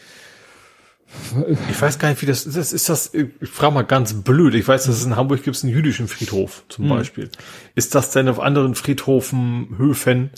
ich 1.69 1.81
weiß 1.81 1.99
gar 1.99 2.09
nicht, 2.09 2.21
wie 2.21 2.25
das 2.25 2.45
ist. 2.45 2.73
Ist 2.73 2.89
das, 2.89 3.13
ich 3.13 3.49
frage 3.49 3.73
mal 3.73 3.83
ganz 3.83 4.13
blöd. 4.13 4.55
Ich 4.55 4.67
weiß, 4.67 4.85
dass 4.85 4.95
es 4.95 5.05
in 5.05 5.15
Hamburg 5.15 5.43
gibt 5.43 5.61
einen 5.63 5.73
jüdischen 5.73 6.07
Friedhof 6.07 6.63
zum 6.69 6.85
hm. 6.85 6.89
Beispiel. 6.89 7.29
Ist 7.75 7.95
das 7.95 8.11
denn 8.11 8.27
auf 8.27 8.39
anderen 8.39 8.75
Friedhofen, 8.75 9.77
Höfen, 9.77 10.31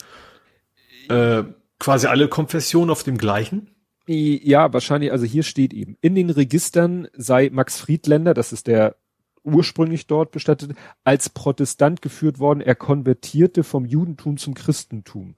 äh, 1.09 1.43
quasi 1.79 2.07
alle 2.07 2.27
Konfessionen 2.27 2.89
auf 2.89 3.03
dem 3.03 3.17
gleichen? 3.17 3.69
Ja, 4.07 4.73
wahrscheinlich. 4.73 5.11
Also 5.11 5.25
hier 5.25 5.43
steht 5.43 5.73
eben, 5.73 5.97
in 6.01 6.15
den 6.15 6.29
Registern 6.29 7.07
sei 7.13 7.49
Max 7.51 7.79
Friedländer, 7.79 8.33
das 8.33 8.51
ist 8.51 8.67
der 8.67 8.95
ursprünglich 9.43 10.07
dort 10.07 10.31
bestattet, 10.31 10.71
als 11.03 11.29
Protestant 11.29 12.01
geführt 12.01 12.39
worden. 12.39 12.61
Er 12.61 12.75
konvertierte 12.75 13.63
vom 13.63 13.85
Judentum 13.85 14.37
zum 14.37 14.53
Christentum. 14.53 15.35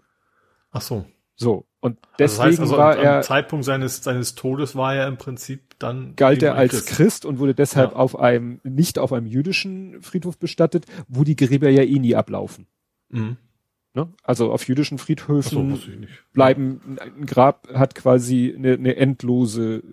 Ach 0.72 0.82
so. 0.82 1.06
So. 1.36 1.66
Und 1.86 2.00
deswegen 2.18 2.18
also 2.18 2.38
das 2.38 2.40
heißt 2.40 2.60
also, 2.62 2.78
war 2.78 2.98
er. 2.98 3.18
Am 3.18 3.22
Zeitpunkt 3.22 3.64
seines, 3.64 4.04
seines 4.04 4.34
Todes 4.34 4.76
war 4.76 4.96
er 4.96 5.08
im 5.08 5.18
Prinzip 5.18 5.78
dann. 5.78 6.16
Galt 6.16 6.42
er 6.42 6.56
als 6.56 6.72
Christ. 6.72 6.88
Christ 6.88 7.26
und 7.26 7.38
wurde 7.38 7.54
deshalb 7.54 7.92
ja. 7.92 7.98
auf 7.98 8.18
einem, 8.18 8.60
nicht 8.64 8.98
auf 8.98 9.14
einem 9.14 9.28
jüdischen 9.28 10.02
Friedhof 10.02 10.40
bestattet, 10.40 10.88
wo 11.08 11.24
die 11.24 11.36
Gräber 11.36 11.70
ja 11.70 11.84
eh 11.84 12.00
nie 12.00 12.16
ablaufen. 12.16 12.66
Mhm. 13.10 13.38
Ne? 13.94 14.10
Also 14.24 14.52
auf 14.52 14.68
jüdischen 14.68 14.98
Friedhöfen 14.98 15.76
so, 15.76 15.88
bleiben, 16.34 16.98
ein 17.00 17.28
Grab 17.28 17.68
hat 17.72 17.94
quasi 17.94 18.56
eine, 18.58 18.74
eine 18.74 18.96
endlose, 18.96 19.84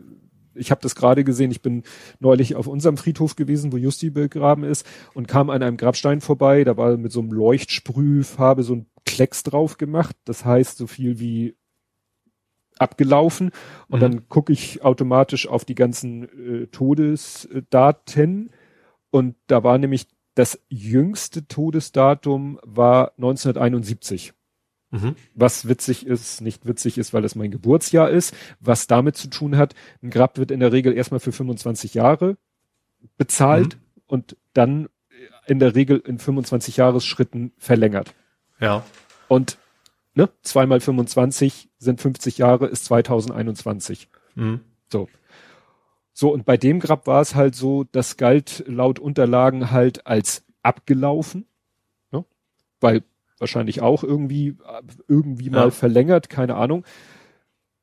ich 0.55 0.71
habe 0.71 0.81
das 0.81 0.95
gerade 0.95 1.25
gesehen, 1.25 1.51
ich 1.51 1.61
bin 1.61 1.83
neulich 2.21 2.57
auf 2.57 2.69
unserem 2.69 2.97
Friedhof 2.97 3.37
gewesen, 3.37 3.71
wo 3.71 3.77
Justi 3.77 4.09
begraben 4.09 4.65
ist 4.65 4.87
und 5.13 5.29
kam 5.29 5.51
an 5.51 5.63
einem 5.63 5.77
Grabstein 5.77 6.23
vorbei, 6.23 6.65
da 6.65 6.79
war 6.79 6.97
mit 6.97 7.13
so 7.13 7.21
einem 7.21 7.33
Leuchtsprühfarbe 7.33 8.63
so 8.63 8.77
ein 8.77 8.87
Klecks 9.05 9.43
drauf 9.43 9.77
gemacht, 9.77 10.17
das 10.25 10.47
heißt 10.47 10.79
so 10.79 10.87
viel 10.87 11.21
wie 11.21 11.55
abgelaufen 12.79 13.51
und 13.89 13.99
Mhm. 13.99 14.01
dann 14.01 14.29
gucke 14.29 14.53
ich 14.53 14.83
automatisch 14.83 15.47
auf 15.49 15.65
die 15.65 15.75
ganzen 15.75 16.63
äh, 16.63 16.67
Todesdaten 16.69 18.51
und 19.11 19.37
da 19.47 19.63
war 19.65 19.79
nämlich 19.79 20.07
das 20.35 20.59
jüngste 20.69 21.47
Todesdatum 21.47 22.59
war 22.63 23.13
1971 23.19 24.33
Mhm. 24.95 25.17
was 25.35 25.69
witzig 25.69 26.07
ist, 26.07 26.43
nicht 26.43 26.67
witzig 26.67 26.99
ist, 26.99 27.15
weil 27.15 27.25
es 27.25 27.35
mein 27.35 27.51
Geburtsjahr 27.51 28.11
ist, 28.11 28.35
was 28.61 28.87
damit 28.87 29.17
zu 29.17 29.29
tun 29.31 29.57
hat, 29.57 29.75
ein 30.03 30.11
Grab 30.11 30.37
wird 30.37 30.51
in 30.51 30.61
der 30.61 30.71
Regel 30.73 30.93
erstmal 30.93 31.21
für 31.21 31.33
25 31.33 31.95
Jahre 31.95 32.37
bezahlt 33.17 33.79
und 34.07 34.37
dann 34.53 34.89
in 35.47 35.59
der 35.59 35.75
Regel 35.75 35.99
in 35.99 36.19
25 36.19 36.77
Jahresschritten 36.77 37.53
verlängert. 37.57 38.15
Ja. 38.61 38.85
Und 39.29 39.57
ne, 40.15 40.29
zweimal 40.43 40.81
25 40.81 41.71
sind 41.79 42.01
50 42.01 42.39
Jahre, 42.39 42.67
ist 42.67 42.85
2021. 42.87 44.09
Mhm. 44.35 44.61
So. 44.91 45.09
So, 46.13 46.33
und 46.33 46.45
bei 46.45 46.57
dem 46.57 46.79
Grab 46.81 47.07
war 47.07 47.23
es 47.23 47.35
halt 47.35 47.55
so, 47.55 47.85
das 47.85 48.17
galt 48.19 48.65
laut 48.67 48.99
Unterlagen 48.99 49.71
halt 49.71 50.07
als 50.07 50.45
abgelaufen, 50.63 51.47
ne? 52.11 52.25
weil 52.81 53.03
wahrscheinlich 53.39 53.81
auch 53.81 54.05
irgendwie, 54.05 54.57
irgendwie 55.09 55.47
Ja. 55.47 55.53
mal 55.53 55.71
verlängert, 55.71 56.29
keine 56.29 56.55
Ahnung. 56.57 56.85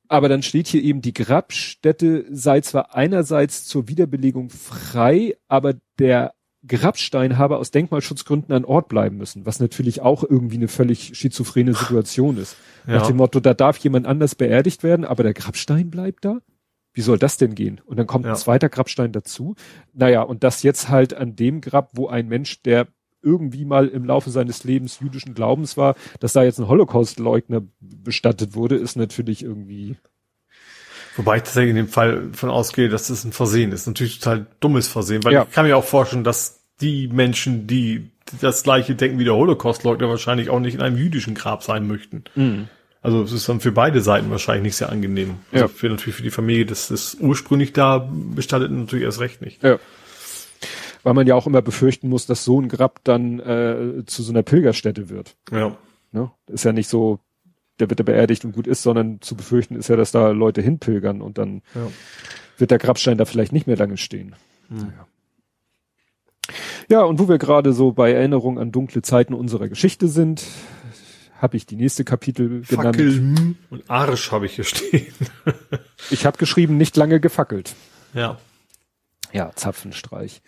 Aber 0.07 0.29
dann 0.29 0.41
steht 0.41 0.67
hier 0.67 0.81
eben, 0.83 1.01
die 1.01 1.13
Grabstätte 1.13 2.25
sei 2.31 2.61
zwar 2.61 2.95
einerseits 2.95 3.65
zur 3.65 3.87
Wiederbelegung 3.87 4.49
frei, 4.49 5.35
aber 5.47 5.75
der 5.99 6.33
Grabstein 6.67 7.37
habe 7.37 7.57
aus 7.57 7.71
Denkmalschutzgründen 7.71 8.53
an 8.53 8.65
Ort 8.65 8.89
bleiben 8.89 9.17
müssen, 9.17 9.45
was 9.45 9.59
natürlich 9.59 10.01
auch 10.01 10.23
irgendwie 10.23 10.57
eine 10.57 10.67
völlig 10.67 11.17
schizophrene 11.17 11.73
Situation 11.73 12.37
ist. 12.37 12.57
Ja. 12.85 12.95
Nach 12.95 13.07
dem 13.07 13.17
Motto, 13.17 13.39
da 13.39 13.53
darf 13.53 13.77
jemand 13.77 14.05
anders 14.05 14.35
beerdigt 14.35 14.83
werden, 14.83 15.05
aber 15.05 15.23
der 15.23 15.33
Grabstein 15.33 15.89
bleibt 15.89 16.25
da? 16.25 16.39
Wie 16.93 17.01
soll 17.01 17.17
das 17.17 17.37
denn 17.37 17.55
gehen? 17.55 17.79
Und 17.85 17.97
dann 17.97 18.07
kommt 18.07 18.25
Ja. 18.25 18.31
ein 18.31 18.37
zweiter 18.37 18.67
Grabstein 18.67 19.11
dazu. 19.11 19.55
Naja, 19.93 20.21
und 20.21 20.43
das 20.43 20.63
jetzt 20.63 20.89
halt 20.89 21.13
an 21.13 21.35
dem 21.35 21.61
Grab, 21.61 21.91
wo 21.93 22.07
ein 22.07 22.27
Mensch, 22.27 22.61
der 22.63 22.87
irgendwie 23.21 23.65
mal 23.65 23.87
im 23.87 24.05
Laufe 24.05 24.29
seines 24.29 24.63
Lebens 24.63 24.99
jüdischen 24.99 25.33
Glaubens 25.33 25.77
war, 25.77 25.95
dass 26.19 26.33
da 26.33 26.43
jetzt 26.43 26.59
ein 26.59 26.67
Holocaust-Leugner 26.67 27.61
bestattet 27.79 28.55
wurde, 28.55 28.75
ist 28.75 28.95
natürlich 28.95 29.43
irgendwie, 29.43 29.97
Wobei 31.17 31.37
ich 31.37 31.43
tatsächlich 31.43 31.71
in 31.71 31.75
dem 31.75 31.87
Fall 31.89 32.29
von 32.33 32.49
ausgehe, 32.49 32.89
dass 32.89 33.07
das 33.07 33.23
ein 33.25 33.31
Versehen 33.33 33.71
ist. 33.71 33.87
Natürlich 33.87 34.19
total 34.19 34.45
dummes 34.59 34.87
Versehen, 34.87 35.23
weil 35.23 35.33
Ja. 35.33 35.43
ich 35.43 35.51
kann 35.53 35.65
mir 35.65 35.75
auch 35.77 35.83
vorstellen, 35.83 36.23
dass 36.23 36.59
die 36.81 37.07
Menschen, 37.07 37.67
die 37.67 38.09
das 38.41 38.63
gleiche 38.63 38.95
denken 38.95 39.19
wie 39.19 39.23
der 39.25 39.33
Holocaust-Leugner, 39.35 40.07
wahrscheinlich 40.07 40.49
auch 40.49 40.59
nicht 40.59 40.75
in 40.75 40.81
einem 40.81 40.97
jüdischen 40.97 41.33
Grab 41.35 41.63
sein 41.63 41.87
möchten. 41.87 42.23
Also 43.01 43.23
es 43.23 43.31
ist 43.31 43.49
dann 43.49 43.59
für 43.59 43.71
beide 43.71 44.01
Seiten 44.01 44.29
wahrscheinlich 44.29 44.63
nicht 44.63 44.75
sehr 44.75 44.89
angenehm. 44.89 45.35
Also 45.51 45.65
Ja. 45.65 45.67
für 45.67 45.89
natürlich 45.89 46.15
für 46.15 46.23
die 46.23 46.29
Familie 46.31 46.65
des, 46.65 46.89
des 46.89 47.15
ursprünglich 47.19 47.73
da 47.73 48.07
Bestatteten 48.11 48.81
natürlich 48.81 49.03
erst 49.05 49.19
recht 49.19 49.41
nicht. 49.41 49.61
ja. 49.63 49.77
Weil 51.03 51.13
man 51.13 51.25
ja 51.27 51.35
auch 51.35 51.47
immer 51.47 51.61
befürchten 51.61 52.09
muss, 52.09 52.25
dass 52.25 52.43
so 52.43 52.59
ein 52.59 52.67
Grab 52.67 52.99
dann 53.05 53.39
äh, 53.39 54.03
zu 54.05 54.21
so 54.21 54.33
einer 54.33 54.43
Pilgerstätte 54.43 55.09
wird. 55.09 55.37
Ja. 55.49 55.77
Ne? 56.11 56.29
Ist 56.47 56.65
ja 56.65 56.73
nicht 56.73 56.89
so, 56.89 57.19
der 57.79 57.89
wird 57.89 57.99
da 57.99 58.03
beerdigt 58.03 58.45
und 58.45 58.51
gut 58.53 58.67
ist, 58.67 58.81
sondern 58.83 59.21
zu 59.21 59.35
befürchten 59.35 59.75
ist 59.75 59.87
ja, 59.89 59.95
dass 59.95 60.11
da 60.11 60.29
Leute 60.29 60.61
hinpilgern 60.61 61.21
und 61.21 61.37
dann 61.37 61.61
Ja. 61.75 61.87
wird 62.57 62.71
der 62.71 62.77
Grabstein 62.77 63.17
da 63.17 63.25
vielleicht 63.25 63.51
nicht 63.51 63.67
mehr 63.67 63.77
lange 63.77 63.97
stehen. 63.97 64.35
Naja. 64.69 65.07
Ja, 66.89 67.01
und 67.03 67.19
wo 67.19 67.29
wir 67.29 67.37
gerade 67.37 67.73
so 67.73 67.91
bei 67.91 68.11
Erinnerung 68.11 68.57
an 68.57 68.71
dunkle 68.71 69.01
Zeiten 69.03 69.33
unserer 69.33 69.67
Geschichte 69.69 70.07
sind, 70.07 70.43
habe 71.39 71.55
ich 71.55 71.65
die 71.65 71.75
nächste 71.75 72.03
Kapitel 72.03 72.61
genannt. 72.63 72.95
Fackel 72.95 73.55
und 73.69 73.89
Arsch 73.89 74.31
habe 74.31 74.45
ich 74.47 74.55
hier 74.55 74.63
stehen. 74.65 75.13
Ich 76.09 76.25
habe 76.25 76.37
geschrieben, 76.37 76.77
nicht 76.77 76.97
lange 76.97 77.19
gefackelt. 77.19 77.75
Ja. 78.13 78.39
Ja, 79.31 79.51
Zapfenstreich. 79.55 80.41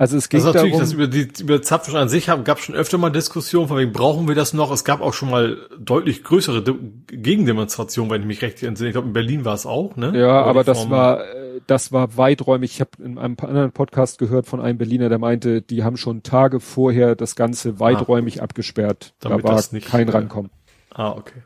Also 0.00 0.16
es 0.16 0.30
ging 0.30 0.40
Das 0.40 0.48
ist 0.48 0.54
natürlich, 0.54 0.78
darum, 0.78 0.92
über 0.94 1.06
die 1.08 1.28
über 1.40 1.60
Zapfen 1.60 1.94
an 1.94 2.08
sich 2.08 2.30
haben, 2.30 2.42
gab 2.42 2.58
schon 2.58 2.74
öfter 2.74 2.96
mal 2.96 3.10
Diskussionen, 3.10 3.68
von 3.68 3.76
wegen 3.76 3.92
brauchen 3.92 4.26
wir 4.28 4.34
das 4.34 4.54
noch? 4.54 4.72
Es 4.72 4.82
gab 4.82 5.02
auch 5.02 5.12
schon 5.12 5.28
mal 5.28 5.58
deutlich 5.78 6.24
größere 6.24 6.62
De 6.62 6.74
Gegendemonstrationen, 7.08 8.10
wenn 8.10 8.22
ich 8.22 8.26
mich 8.26 8.40
recht 8.40 8.62
entsinne. 8.62 8.88
Ich 8.88 8.94
glaube, 8.94 9.08
in 9.08 9.12
Berlin 9.12 9.44
war 9.44 9.52
es 9.52 9.66
auch, 9.66 9.96
ne? 9.96 10.18
ja, 10.18 10.40
aber 10.40 10.62
die 10.62 10.68
das 10.68 10.88
war 10.88 11.22
äh, 11.22 11.60
das 11.66 11.92
war 11.92 12.16
weiträumig. 12.16 12.72
Ich 12.72 12.80
habe 12.80 12.92
in 13.04 13.18
einem 13.18 13.36
anderen 13.40 13.72
Podcast 13.72 14.18
gehört 14.18 14.46
von 14.46 14.62
einem 14.62 14.78
Berliner, 14.78 15.10
der 15.10 15.18
meinte, 15.18 15.60
die 15.60 15.84
haben 15.84 15.98
schon 15.98 16.22
Tage 16.22 16.60
vorher 16.60 17.14
das 17.14 17.36
Ganze 17.36 17.78
weiträumig 17.78 18.40
abgesperrt. 18.40 19.10
Ah. 19.10 19.16
Damit 19.28 19.44
da 19.44 19.48
war 19.50 19.56
das 19.56 19.72
nicht, 19.72 19.86
kein 19.86 20.08
äh, 20.08 20.12
Rankommen. 20.12 20.50
Ah, 20.94 21.10
okay. 21.10 21.42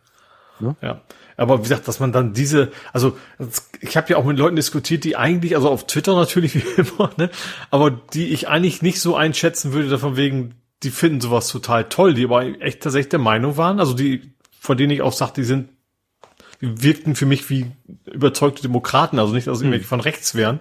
Ne? 0.60 0.76
Ja. 0.80 1.00
Aber 1.36 1.58
wie 1.58 1.62
gesagt, 1.62 1.88
dass 1.88 2.00
man 2.00 2.12
dann 2.12 2.32
diese, 2.32 2.70
also 2.92 3.16
das- 3.38 3.70
ich 3.80 3.96
habe 3.96 4.10
ja 4.10 4.16
auch 4.16 4.24
mit 4.24 4.38
Leuten 4.38 4.56
diskutiert, 4.56 5.04
die 5.04 5.16
eigentlich, 5.16 5.56
also 5.56 5.68
auf 5.70 5.86
Twitter 5.86 6.14
natürlich 6.14 6.54
wie 6.76 6.80
immer, 6.80 7.10
ne, 7.16 7.30
aber 7.70 7.90
die 7.90 8.28
ich 8.28 8.48
eigentlich 8.48 8.82
nicht 8.82 9.00
so 9.00 9.16
einschätzen 9.16 9.72
würde, 9.72 9.88
davon 9.88 10.16
wegen, 10.16 10.54
die 10.82 10.90
finden 10.90 11.20
sowas 11.20 11.48
total 11.48 11.84
toll, 11.88 12.14
die 12.14 12.24
aber 12.24 12.44
echt 12.60 12.82
tatsächlich 12.82 13.08
der 13.10 13.18
Meinung 13.18 13.56
waren, 13.56 13.80
also 13.80 13.94
die, 13.94 14.32
von 14.60 14.76
denen 14.76 14.90
ich 14.92 15.02
auch 15.02 15.12
sagte, 15.12 15.40
die 15.40 15.46
sind, 15.46 15.68
die 16.60 16.82
wirkten 16.82 17.14
für 17.16 17.26
mich 17.26 17.50
wie 17.50 17.66
überzeugte 18.10 18.62
Demokraten, 18.62 19.18
also 19.18 19.34
nicht, 19.34 19.46
dass 19.46 19.58
sie 19.58 19.64
irgendwelche 19.64 19.88
von 19.88 20.00
rechts 20.00 20.34
wären, 20.34 20.60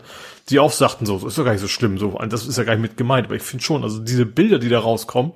die 0.49 0.59
auch 0.59 0.71
sagten 0.71 1.05
so, 1.05 1.17
so 1.19 1.27
ist 1.27 1.37
doch 1.37 1.45
gar 1.45 1.51
nicht 1.51 1.61
so 1.61 1.67
schlimm, 1.67 1.97
so, 1.97 2.19
das 2.29 2.47
ist 2.47 2.57
ja 2.57 2.63
gar 2.63 2.73
nicht 2.73 2.81
mit 2.81 2.97
gemeint, 2.97 3.27
aber 3.27 3.35
ich 3.35 3.43
finde 3.43 3.63
schon, 3.63 3.83
also 3.83 3.99
diese 3.99 4.25
Bilder, 4.25 4.59
die 4.59 4.69
da 4.69 4.79
rauskommen, 4.79 5.33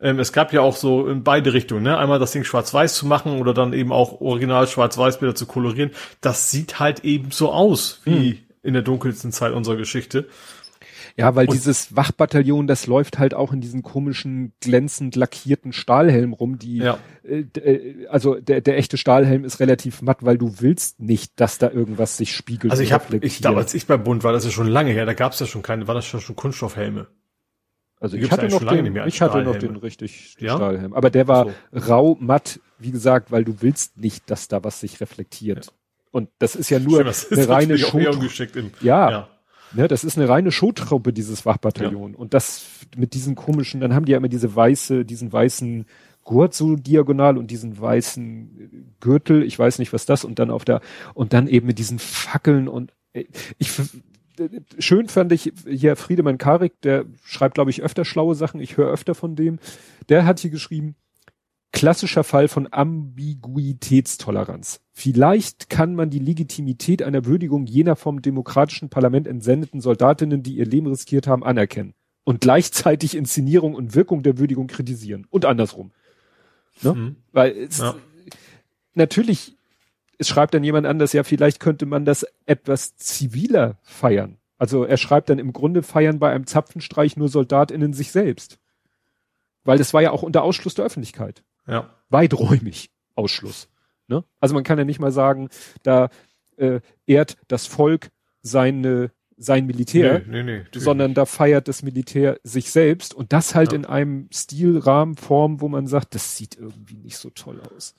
ähm, 0.00 0.18
es 0.18 0.32
gab 0.32 0.52
ja 0.52 0.60
auch 0.60 0.76
so 0.76 1.08
in 1.08 1.24
beide 1.24 1.52
Richtungen, 1.52 1.82
ne? 1.82 1.98
Einmal 1.98 2.18
das 2.18 2.32
Ding 2.32 2.44
schwarz-weiß 2.44 2.94
zu 2.94 3.06
machen 3.06 3.40
oder 3.40 3.52
dann 3.54 3.72
eben 3.72 3.92
auch 3.92 4.20
original 4.20 4.66
schwarz-weiß-Bilder 4.66 5.34
zu 5.34 5.46
kolorieren. 5.46 5.90
Das 6.20 6.50
sieht 6.50 6.78
halt 6.78 7.04
eben 7.04 7.30
so 7.30 7.50
aus 7.52 8.00
wie 8.04 8.44
in 8.62 8.74
der 8.74 8.82
dunkelsten 8.82 9.32
Zeit 9.32 9.52
unserer 9.52 9.76
Geschichte. 9.76 10.28
Ja, 11.16 11.34
weil 11.34 11.48
dieses 11.48 11.96
Wachbataillon, 11.96 12.68
das 12.68 12.86
läuft 12.86 13.18
halt 13.18 13.34
auch 13.34 13.52
in 13.52 13.60
diesen 13.60 13.82
komischen 13.82 14.52
glänzend 14.60 15.16
lackierten 15.16 15.72
Stahlhelm 15.72 16.32
rum, 16.32 16.60
die 16.60 16.76
Ja. 16.76 16.98
äh, 17.24 17.40
äh, 17.58 18.06
also 18.06 18.36
der, 18.36 18.60
der 18.60 18.78
echte 18.78 18.96
Stahlhelm 18.96 19.42
ist 19.44 19.58
relativ 19.58 20.00
matt, 20.00 20.18
weil 20.20 20.38
du 20.38 20.60
willst 20.60 21.00
nicht, 21.00 21.32
dass 21.40 21.58
da 21.58 21.70
irgendwas 21.70 22.16
sich 22.16 22.32
spiegelt. 22.36 22.70
Also 22.70 22.82
und 22.82 22.86
ich 22.86 22.92
habe, 22.92 23.02
ich 23.06 23.12
reflektiert. 23.14 23.42
glaube, 23.42 23.58
als 23.58 23.74
ich 23.74 23.88
bei 23.88 23.96
Bund 23.96 24.22
war, 24.22 24.32
das 24.32 24.44
ist 24.44 24.52
ja 24.52 24.54
schon 24.54 24.68
lange 24.68 24.92
her, 24.92 25.06
da 25.06 25.14
gab 25.14 25.32
es 25.32 25.40
ja 25.40 25.46
schon 25.46 25.62
keine, 25.62 25.88
war 25.88 25.94
das 25.96 26.06
schon, 26.06 26.20
schon 26.20 26.36
Kunststoffhelme. 26.36 27.08
Also 28.00 28.16
ich 28.16 28.30
hatte 28.30 28.48
noch 28.48 28.64
den, 28.64 28.96
ich 29.06 29.20
hatte 29.20 29.42
noch 29.42 29.56
den 29.56 29.76
richtig 29.76 30.36
Ja? 30.38 30.56
Stahlhelm, 30.56 30.92
aber 30.92 31.10
der 31.10 31.28
war 31.28 31.46
So. 31.72 31.78
rau 31.78 32.16
matt, 32.20 32.60
wie 32.78 32.90
gesagt, 32.90 33.32
weil 33.32 33.44
du 33.44 33.60
willst 33.60 33.98
nicht, 33.98 34.30
dass 34.30 34.48
da 34.48 34.62
was 34.64 34.80
sich 34.80 35.00
reflektiert. 35.00 35.72
Und 36.10 36.30
das 36.38 36.56
ist 36.56 36.70
ja 36.70 36.78
nur 36.78 37.04
ist 37.06 37.32
eine 37.32 37.48
reine 37.48 37.78
Show. 37.78 37.98
Ja, 38.80 39.10
ja. 39.10 39.28
Ne, 39.72 39.86
das 39.86 40.02
ist 40.02 40.16
eine 40.16 40.28
reine 40.28 40.50
Showtruppe, 40.50 41.12
dieses 41.12 41.44
Wachbataillon. 41.44 42.14
Und 42.14 42.32
das 42.32 42.64
mit 42.96 43.12
diesen 43.12 43.34
komischen, 43.34 43.80
dann 43.80 43.94
haben 43.94 44.06
die 44.06 44.12
ja 44.12 44.18
immer 44.18 44.28
diese 44.28 44.54
weiße, 44.54 45.04
diesen 45.04 45.30
weißen 45.30 45.84
Gurt 46.24 46.54
so 46.54 46.76
diagonal 46.76 47.36
und 47.36 47.50
diesen 47.50 47.78
weißen 47.78 48.96
Gürtel, 49.00 49.42
ich 49.42 49.58
weiß 49.58 49.78
nicht, 49.78 49.92
was 49.92 50.06
das, 50.06 50.24
und 50.24 50.38
dann 50.38 50.50
auf 50.50 50.64
der, 50.64 50.80
und 51.14 51.32
dann 51.32 51.48
eben 51.48 51.66
mit 51.66 51.78
diesen 51.78 51.98
Fackeln 51.98 52.68
und 52.68 52.92
äh, 53.12 53.24
ich 53.58 53.78
äh, 53.78 53.82
schön 54.78 55.08
fand 55.08 55.32
ich 55.32 55.52
hier 55.66 55.96
Friedemann 55.96 56.38
Karik, 56.38 56.80
der 56.82 57.06
schreibt, 57.24 57.54
glaube 57.54 57.70
ich, 57.70 57.82
öfter 57.82 58.04
schlaue 58.04 58.34
Sachen, 58.34 58.60
ich 58.60 58.76
höre 58.76 58.90
öfter 58.90 59.14
von 59.14 59.36
dem. 59.36 59.58
Der 60.08 60.24
hat 60.24 60.40
hier 60.40 60.50
geschrieben, 60.50 60.96
klassischer 61.72 62.24
Fall 62.24 62.48
von 62.48 62.68
Ambiguitätstoleranz. 62.72 64.80
Vielleicht 64.92 65.68
kann 65.68 65.94
man 65.94 66.10
die 66.10 66.18
Legitimität 66.18 67.02
einer 67.02 67.26
Würdigung 67.26 67.66
jener 67.66 67.96
vom 67.96 68.22
demokratischen 68.22 68.88
Parlament 68.88 69.26
entsendeten 69.26 69.80
Soldatinnen, 69.80 70.42
die 70.42 70.56
ihr 70.56 70.66
Leben 70.66 70.86
riskiert 70.86 71.26
haben, 71.26 71.44
anerkennen 71.44 71.94
und 72.24 72.40
gleichzeitig 72.40 73.16
Inszenierung 73.16 73.74
und 73.74 73.94
Wirkung 73.94 74.22
der 74.22 74.38
Würdigung 74.38 74.66
kritisieren 74.66 75.26
und 75.30 75.44
andersrum. 75.44 75.92
Ne? 76.82 76.94
Mhm. 76.94 77.16
Weil 77.32 77.56
es, 77.56 77.78
Ja. 77.78 77.94
natürlich, 78.94 79.57
es 80.18 80.28
schreibt 80.28 80.54
dann 80.54 80.64
jemand 80.64 80.86
anders, 80.86 81.12
ja, 81.12 81.22
vielleicht 81.22 81.60
könnte 81.60 81.86
man 81.86 82.04
das 82.04 82.26
etwas 82.46 82.96
ziviler 82.96 83.78
feiern. 83.82 84.36
Also 84.58 84.84
er 84.84 84.96
schreibt 84.96 85.30
dann 85.30 85.38
im 85.38 85.52
Grunde 85.52 85.82
feiern 85.82 86.18
bei 86.18 86.30
einem 86.32 86.46
Zapfenstreich 86.46 87.16
nur 87.16 87.28
SoldatInnen 87.28 87.92
sich 87.92 88.10
selbst. 88.10 88.58
Weil 89.64 89.78
das 89.78 89.94
war 89.94 90.02
ja 90.02 90.10
auch 90.10 90.22
unter 90.22 90.42
Ausschluss 90.42 90.74
der 90.74 90.84
Öffentlichkeit 90.84 91.42
Ja. 91.66 91.94
weiträumig 92.08 92.90
Ausschluss. 93.14 93.68
Ne? 94.08 94.24
Also 94.40 94.54
man 94.54 94.64
kann 94.64 94.78
ja 94.78 94.84
nicht 94.84 95.00
mal 95.00 95.12
sagen, 95.12 95.48
da 95.82 96.08
äh, 96.56 96.80
ehrt 97.06 97.36
das 97.46 97.66
Volk 97.66 98.10
seine 98.42 99.12
sein 99.40 99.66
Militär, 99.66 100.22
Nee, 100.26 100.42
nee, 100.42 100.64
nee, 100.72 100.78
sondern 100.80 101.14
da 101.14 101.24
feiert 101.24 101.68
das 101.68 101.84
Militär 101.84 102.40
sich 102.42 102.72
selbst 102.72 103.14
und 103.14 103.32
das 103.32 103.54
halt 103.54 103.70
Ja. 103.70 103.76
in 103.78 103.84
einem 103.84 104.28
Stilrahmen, 104.32 105.14
Form, 105.16 105.60
wo 105.60 105.68
man 105.68 105.86
sagt, 105.86 106.16
das 106.16 106.36
sieht 106.36 106.56
irgendwie 106.58 106.96
nicht 106.96 107.18
so 107.18 107.30
toll 107.30 107.60
aus. 107.76 107.94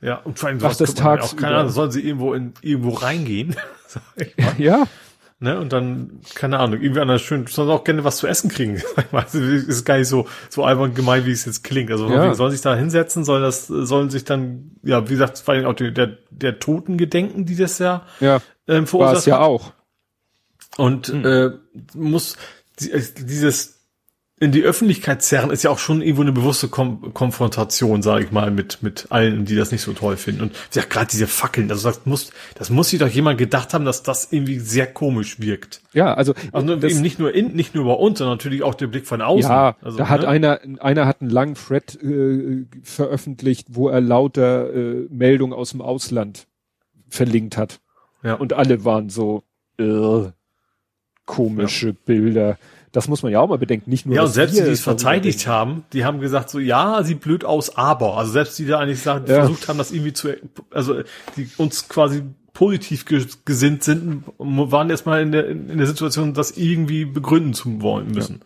Ja, 0.00 0.16
und 0.16 0.38
vor 0.38 0.48
allem 0.48 0.60
sowas 0.60 0.78
ja 0.78 0.86
tagsüber. 0.86 1.24
auch, 1.24 1.36
keine 1.36 1.56
Ahnung, 1.56 1.72
sollen 1.72 1.90
sie 1.90 2.02
irgendwo 2.02 2.34
in, 2.34 2.52
irgendwo 2.62 2.90
reingehen, 2.90 3.56
sag 3.86 4.02
ich 4.16 4.36
mal, 4.36 4.54
Ja, 4.58 4.86
ne, 5.40 5.58
und 5.58 5.72
dann, 5.72 6.20
keine 6.34 6.58
Ahnung, 6.60 6.80
irgendwie 6.80 7.00
anders 7.00 7.20
schön, 7.22 7.46
sollen 7.48 7.68
sie 7.68 7.74
auch 7.74 7.82
gerne 7.84 8.04
was 8.04 8.18
zu 8.18 8.26
essen 8.28 8.48
kriegen, 8.50 8.76
sag 8.96 9.06
ich 9.06 9.12
mal, 9.12 9.22
also, 9.24 9.40
das 9.40 9.64
ist 9.64 9.84
gar 9.84 9.98
nicht 9.98 10.06
so, 10.08 10.26
so 10.50 10.64
albern 10.64 10.94
gemein, 10.94 11.26
wie 11.26 11.32
es 11.32 11.44
jetzt 11.46 11.64
klingt, 11.64 11.90
also, 11.90 12.08
Ja. 12.08 12.32
sollen 12.34 12.52
sich 12.52 12.60
da 12.60 12.76
hinsetzen, 12.76 13.24
sollen 13.24 13.42
das, 13.42 13.66
sollen 13.66 14.10
sich 14.10 14.24
dann, 14.24 14.72
ja, 14.84 15.04
wie 15.08 15.12
gesagt, 15.14 15.38
vor 15.38 15.54
allem 15.54 15.66
auch 15.66 15.74
die, 15.74 15.92
der, 15.92 16.18
der 16.30 16.58
Toten 16.60 16.96
gedenken, 16.96 17.44
die 17.44 17.56
das 17.56 17.78
ja, 17.80 18.06
ja, 18.20 18.40
ähm, 18.68 18.82
war 18.82 18.86
verursacht 18.86 19.16
es 19.18 19.26
ja 19.26 19.34
hat. 19.36 19.42
auch. 19.42 19.72
Und 20.76 21.08
äh, 21.08 21.50
muss 21.94 22.36
die- 22.78 22.92
äh, 22.92 23.02
dieses 23.18 23.77
in 24.40 24.52
die 24.52 24.62
Öffentlichkeit 24.62 25.22
zerren 25.22 25.50
ist 25.50 25.64
ja 25.64 25.70
auch 25.70 25.78
schon 25.78 26.00
irgendwo 26.00 26.22
eine 26.22 26.32
bewusste 26.32 26.68
Kom 26.68 27.12
Konfrontation, 27.12 28.02
sage 28.02 28.24
ich 28.24 28.30
mal, 28.30 28.50
mit 28.50 28.82
mit 28.82 29.06
allen, 29.10 29.44
die 29.44 29.56
das 29.56 29.72
nicht 29.72 29.82
so 29.82 29.92
toll 29.92 30.16
finden. 30.16 30.42
Und 30.42 30.52
ja, 30.74 30.82
gerade 30.88 31.08
diese 31.10 31.26
Fackeln, 31.26 31.70
also 31.70 31.88
das 31.88 32.06
muss, 32.06 32.30
das 32.54 32.70
muss 32.70 32.90
sich 32.90 33.00
doch 33.00 33.08
jemand 33.08 33.38
gedacht 33.38 33.74
haben, 33.74 33.84
dass 33.84 34.02
das 34.02 34.32
irgendwie 34.32 34.58
sehr 34.58 34.86
komisch 34.86 35.40
wirkt. 35.40 35.80
Ja, 35.92 36.14
also, 36.14 36.34
Also 36.52 36.76
das, 36.76 36.92
eben 36.92 37.02
nicht 37.02 37.18
nur 37.18 37.34
in, 37.34 37.54
nicht 37.54 37.74
nur 37.74 37.84
bei 37.84 37.92
uns, 37.92 38.18
sondern 38.18 38.36
natürlich 38.36 38.62
auch 38.62 38.74
der 38.74 38.86
Blick 38.86 39.06
von 39.06 39.22
außen. 39.22 39.50
ja, 39.50 39.76
also, 39.82 39.98
da 39.98 40.08
hat 40.08 40.22
ne? 40.22 40.28
einer, 40.28 40.60
einer 40.78 41.06
hat 41.06 41.20
einen 41.20 41.30
langen 41.30 41.54
Thread 41.54 42.00
äh, 42.02 42.64
veröffentlicht, 42.82 43.68
wo 43.70 43.88
er 43.88 44.00
lauter 44.00 44.72
äh, 44.72 45.06
Meldungen 45.10 45.56
aus 45.56 45.70
dem 45.70 45.80
Ausland 45.80 46.46
verlinkt 47.08 47.56
hat. 47.56 47.80
ja. 48.22 48.34
Und 48.34 48.52
alle 48.52 48.84
waren 48.84 49.08
so 49.08 49.42
äh, 49.78 50.30
komische 51.26 51.92
Bilder. 51.92 52.58
Das 52.98 53.08
muss 53.08 53.22
man 53.22 53.30
ja 53.30 53.38
auch 53.40 53.48
mal 53.48 53.58
bedenken. 53.58 53.88
Nicht 53.90 54.06
nur 54.06 54.16
Ja, 54.16 54.22
und 54.24 54.28
selbst 54.32 54.58
die, 54.58 54.62
die 54.62 54.70
es 54.70 54.80
verteidigt 54.80 55.46
haben, 55.46 55.84
die 55.92 56.04
haben 56.04 56.18
gesagt 56.20 56.50
so, 56.50 56.58
ja, 56.58 57.02
sieht 57.04 57.20
blöd 57.20 57.44
aus, 57.44 57.76
aber. 57.76 58.16
Also 58.18 58.32
selbst 58.32 58.58
die 58.58 58.66
da 58.66 58.80
eigentlich 58.80 59.00
sagen, 59.02 59.24
Ja. 59.28 59.36
versucht 59.46 59.68
haben, 59.68 59.78
das 59.78 59.92
irgendwie 59.92 60.12
zu, 60.12 60.34
also 60.70 61.02
die 61.36 61.48
uns 61.58 61.88
quasi 61.88 62.22
positiv 62.54 63.04
ges- 63.04 63.38
gesinnt 63.44 63.84
sind, 63.84 64.24
waren 64.38 64.90
erstmal 64.90 65.22
in 65.22 65.30
der, 65.30 65.48
in 65.48 65.78
der 65.78 65.86
Situation, 65.86 66.34
das 66.34 66.56
irgendwie 66.56 67.04
begründen 67.04 67.54
zu 67.54 67.80
wollen 67.80 68.10
müssen. 68.10 68.40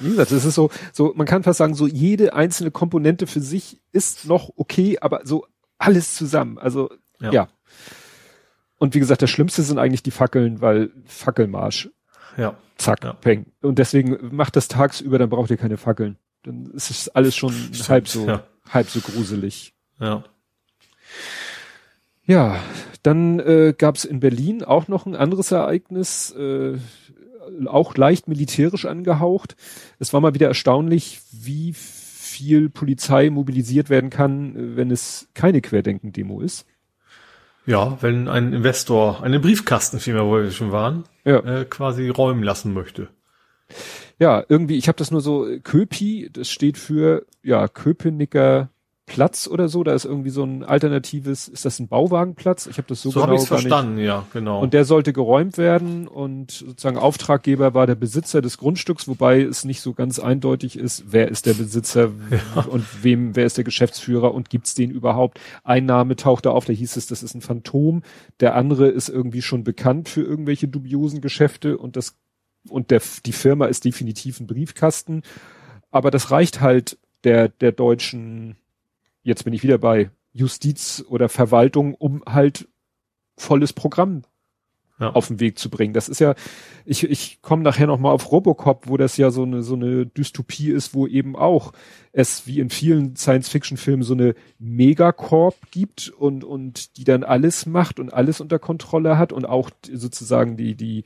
Wie 0.00 0.08
gesagt, 0.08 0.32
es 0.32 0.44
ist 0.46 0.54
so, 0.54 0.70
so, 0.92 1.12
man 1.14 1.26
kann 1.26 1.42
fast 1.42 1.58
sagen, 1.58 1.74
so 1.74 1.86
jede 1.86 2.32
einzelne 2.34 2.70
Komponente 2.70 3.26
für 3.26 3.40
sich 3.40 3.80
ist 3.92 4.26
noch 4.26 4.50
okay, 4.56 4.98
aber 5.00 5.20
so 5.24 5.44
alles 5.78 6.14
zusammen. 6.14 6.58
Also, 6.58 6.90
ja. 7.20 7.30
Ja. 7.30 7.48
Und 8.78 8.94
wie 8.94 8.98
gesagt, 8.98 9.22
das 9.22 9.30
Schlimmste 9.30 9.62
sind 9.62 9.78
eigentlich 9.78 10.02
die 10.02 10.10
Fackeln, 10.10 10.60
weil 10.60 10.90
Fackelmarsch, 11.04 11.90
Ja. 12.36 12.54
zack, 12.78 13.04
Ja. 13.04 13.12
peng. 13.12 13.46
Und 13.60 13.78
deswegen 13.78 14.34
macht 14.34 14.56
das 14.56 14.68
tagsüber, 14.68 15.18
dann 15.18 15.30
braucht 15.30 15.50
ihr 15.50 15.56
keine 15.56 15.76
Fackeln. 15.76 16.16
Dann 16.42 16.66
ist 16.74 16.90
es 16.90 17.08
alles 17.08 17.36
schon 17.36 17.52
Stimmt, 17.52 17.88
halb 17.88 18.08
so, 18.08 18.26
ja. 18.26 18.42
halb 18.68 18.88
so 18.88 19.00
gruselig. 19.00 19.74
Ja. 20.00 20.24
Ja, 22.24 22.58
dann 23.02 23.40
äh, 23.40 23.74
gab 23.76 23.96
es 23.96 24.04
in 24.04 24.20
Berlin 24.20 24.62
auch 24.64 24.88
noch 24.88 25.06
ein 25.06 25.16
anderes 25.16 25.50
Ereignis, 25.50 26.30
äh, 26.32 26.78
auch 27.66 27.96
leicht 27.96 28.28
militärisch 28.28 28.84
angehaucht. 28.86 29.56
Es 29.98 30.12
war 30.12 30.20
mal 30.20 30.34
wieder 30.34 30.46
erstaunlich, 30.48 31.20
wie 31.32 31.72
viel 31.74 32.70
Polizei 32.70 33.28
mobilisiert 33.30 33.90
werden 33.90 34.10
kann, 34.10 34.76
wenn 34.76 34.90
es 34.90 35.28
keine 35.34 35.60
Querdenken-Demo 35.60 36.40
ist. 36.40 36.66
Ja, 37.66 37.98
wenn 38.00 38.28
ein 38.28 38.52
Investor 38.52 39.22
eine 39.22 39.38
Briefkastenfirma, 39.38 40.24
wo 40.24 40.36
wir 40.36 40.50
schon 40.50 40.72
waren, 40.72 41.04
Ja. 41.24 41.38
äh, 41.38 41.64
quasi 41.64 42.08
räumen 42.08 42.42
lassen 42.42 42.72
möchte. 42.72 43.08
Ja, 44.18 44.44
irgendwie, 44.48 44.76
ich 44.76 44.88
habe 44.88 44.98
das 44.98 45.10
nur 45.10 45.20
so, 45.20 45.46
äh, 45.46 45.60
Köpi, 45.60 46.30
das 46.32 46.50
steht 46.50 46.78
für, 46.78 47.26
ja, 47.42 47.68
Köpenicker 47.68 48.70
Platz 49.04 49.48
oder 49.48 49.68
so, 49.68 49.82
da 49.82 49.92
ist 49.94 50.04
irgendwie 50.04 50.30
so 50.30 50.44
ein 50.44 50.62
alternatives, 50.62 51.48
ist 51.48 51.64
das 51.64 51.80
ein 51.80 51.88
Bauwagenplatz? 51.88 52.66
Ich 52.68 52.78
habe 52.78 52.86
das 52.88 53.02
so, 53.02 53.10
So, 53.10 53.20
genau 53.20 53.32
ich 53.34 53.40
gar 53.48 53.56
nicht- 53.56 53.62
verstanden, 53.68 53.98
ja, 53.98 54.24
genau. 54.32 54.60
Und 54.62 54.72
der 54.74 54.84
sollte 54.84 55.12
geräumt 55.12 55.58
werden 55.58 56.06
und 56.06 56.52
sozusagen 56.52 56.96
Auftraggeber 56.96 57.74
war 57.74 57.86
der 57.88 57.96
Besitzer 57.96 58.40
des 58.40 58.58
Grundstücks, 58.58 59.08
wobei 59.08 59.42
es 59.42 59.64
nicht 59.64 59.80
so 59.80 59.92
ganz 59.92 60.20
eindeutig 60.20 60.78
ist, 60.78 61.04
wer 61.08 61.28
ist 61.28 61.46
der 61.46 61.54
Besitzer 61.54 62.10
und 62.70 62.84
wem, 63.02 63.34
wer 63.34 63.44
ist 63.44 63.56
der 63.56 63.64
Geschäftsführer 63.64 64.32
und 64.32 64.50
gibt's 64.50 64.74
den 64.74 64.90
überhaupt? 64.92 65.40
Ein 65.64 65.84
Name 65.84 66.14
tauchte 66.14 66.52
auf, 66.52 66.64
da 66.64 66.72
hieß 66.72 66.96
es, 66.96 67.08
das 67.08 67.24
ist 67.24 67.34
ein 67.34 67.40
Phantom. 67.40 68.02
Der 68.38 68.54
andere 68.54 68.86
ist 68.88 69.08
irgendwie 69.08 69.42
schon 69.42 69.64
bekannt 69.64 70.08
für 70.08 70.22
irgendwelche 70.22 70.68
dubiosen 70.68 71.20
Geschäfte 71.20 71.76
und 71.76 71.96
das 71.96 72.16
und 72.68 72.92
der, 72.92 73.02
die 73.26 73.32
Firma 73.32 73.66
ist 73.66 73.84
definitiv 73.84 74.38
ein 74.38 74.46
Briefkasten. 74.46 75.22
Aber 75.90 76.12
das 76.12 76.30
reicht 76.30 76.60
halt 76.60 76.96
der, 77.24 77.48
der 77.48 77.72
deutschen, 77.72 78.56
jetzt 79.22 79.44
bin 79.44 79.52
ich 79.52 79.62
wieder 79.62 79.78
bei 79.78 80.10
Justiz 80.32 81.04
oder 81.08 81.28
Verwaltung, 81.28 81.94
um 81.94 82.22
halt 82.26 82.68
volles 83.36 83.72
Programm 83.72 84.22
Ja. 84.98 85.10
auf 85.12 85.28
den 85.28 85.40
Weg 85.40 85.58
zu 85.58 85.68
bringen. 85.68 85.94
Das 85.94 86.08
ist 86.08 86.20
ja, 86.20 86.34
ich, 86.84 87.02
ich 87.04 87.42
komme 87.42 87.62
nachher 87.62 87.86
noch 87.86 87.98
mal 87.98 88.12
auf 88.12 88.30
Robocop, 88.30 88.88
wo 88.88 88.96
das 88.96 89.16
ja 89.16 89.30
so 89.30 89.42
eine 89.42 89.62
so 89.62 89.74
eine 89.74 90.06
Dystopie 90.06 90.70
ist, 90.70 90.94
wo 90.94 91.06
eben 91.06 91.34
auch 91.34 91.72
es 92.12 92.46
wie 92.46 92.60
in 92.60 92.70
vielen 92.70 93.16
Science-Fiction-Filmen 93.16 94.02
so 94.04 94.14
eine 94.14 94.34
Megacorp 94.58 95.56
gibt 95.70 96.08
und 96.10 96.44
und 96.44 96.96
die 96.98 97.04
dann 97.04 97.24
alles 97.24 97.66
macht 97.66 97.98
und 98.00 98.12
alles 98.14 98.40
unter 98.40 98.58
Kontrolle 98.58 99.18
hat 99.18 99.32
und 99.32 99.44
auch 99.46 99.70
sozusagen 99.92 100.56
die 100.56 100.74
die 100.76 101.04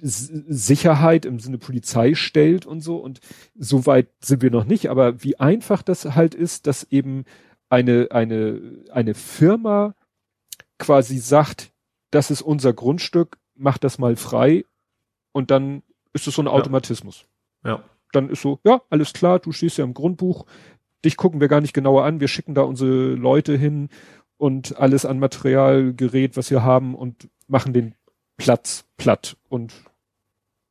Sicherheit 0.00 1.24
im 1.24 1.38
Sinne 1.40 1.58
Polizei 1.58 2.14
stellt 2.14 2.66
und 2.66 2.80
so 2.80 2.96
und 2.96 3.20
so 3.54 3.86
weit 3.86 4.08
sind 4.20 4.42
wir 4.42 4.50
noch 4.50 4.64
nicht, 4.64 4.90
aber 4.90 5.22
wie 5.22 5.38
einfach 5.38 5.82
das 5.82 6.04
halt 6.14 6.34
ist, 6.34 6.66
dass 6.66 6.84
eben 6.90 7.24
eine 7.68 8.08
eine 8.10 8.60
eine 8.90 9.14
Firma 9.14 9.94
quasi 10.78 11.18
sagt, 11.18 11.72
das 12.10 12.30
ist 12.30 12.42
unser 12.42 12.72
Grundstück, 12.72 13.38
mach 13.54 13.78
das 13.78 13.98
mal 13.98 14.16
frei 14.16 14.64
und 15.32 15.50
dann 15.50 15.82
ist 16.12 16.26
es 16.26 16.34
so 16.34 16.42
ein 16.42 16.46
Ja. 16.46 16.52
Automatismus. 16.52 17.24
ja. 17.64 17.82
Dann 18.12 18.30
ist 18.30 18.40
so, 18.40 18.60
ja, 18.64 18.80
alles 18.88 19.12
klar, 19.12 19.40
du 19.40 19.52
stehst 19.52 19.78
ja 19.78 19.84
im 19.84 19.92
Grundbuch, 19.92 20.46
dich 21.04 21.16
gucken 21.16 21.40
wir 21.40 21.48
gar 21.48 21.60
nicht 21.60 21.74
genauer 21.74 22.04
an, 22.04 22.20
wir 22.20 22.28
schicken 22.28 22.54
da 22.54 22.62
unsere 22.62 23.14
Leute 23.14 23.56
hin 23.56 23.88
und 24.38 24.76
alles 24.78 25.04
an 25.04 25.18
Material, 25.18 25.92
Gerät, 25.92 26.36
was 26.36 26.50
wir 26.50 26.62
haben 26.62 26.94
und 26.94 27.28
machen 27.48 27.72
den 27.72 27.94
Platz 28.36 28.84
platt 28.96 29.36
und 29.48 29.72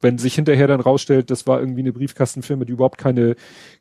wenn 0.01 0.17
sich 0.19 0.35
hinterher 0.35 0.67
dann 0.67 0.81
rausstellt, 0.81 1.31
das 1.31 1.47
war 1.47 1.59
irgendwie 1.59 1.79
eine 1.81 1.91
Briefkastenfirma, 1.93 2.65
die 2.65 2.73
überhaupt 2.73 2.99
keine, 2.99 3.35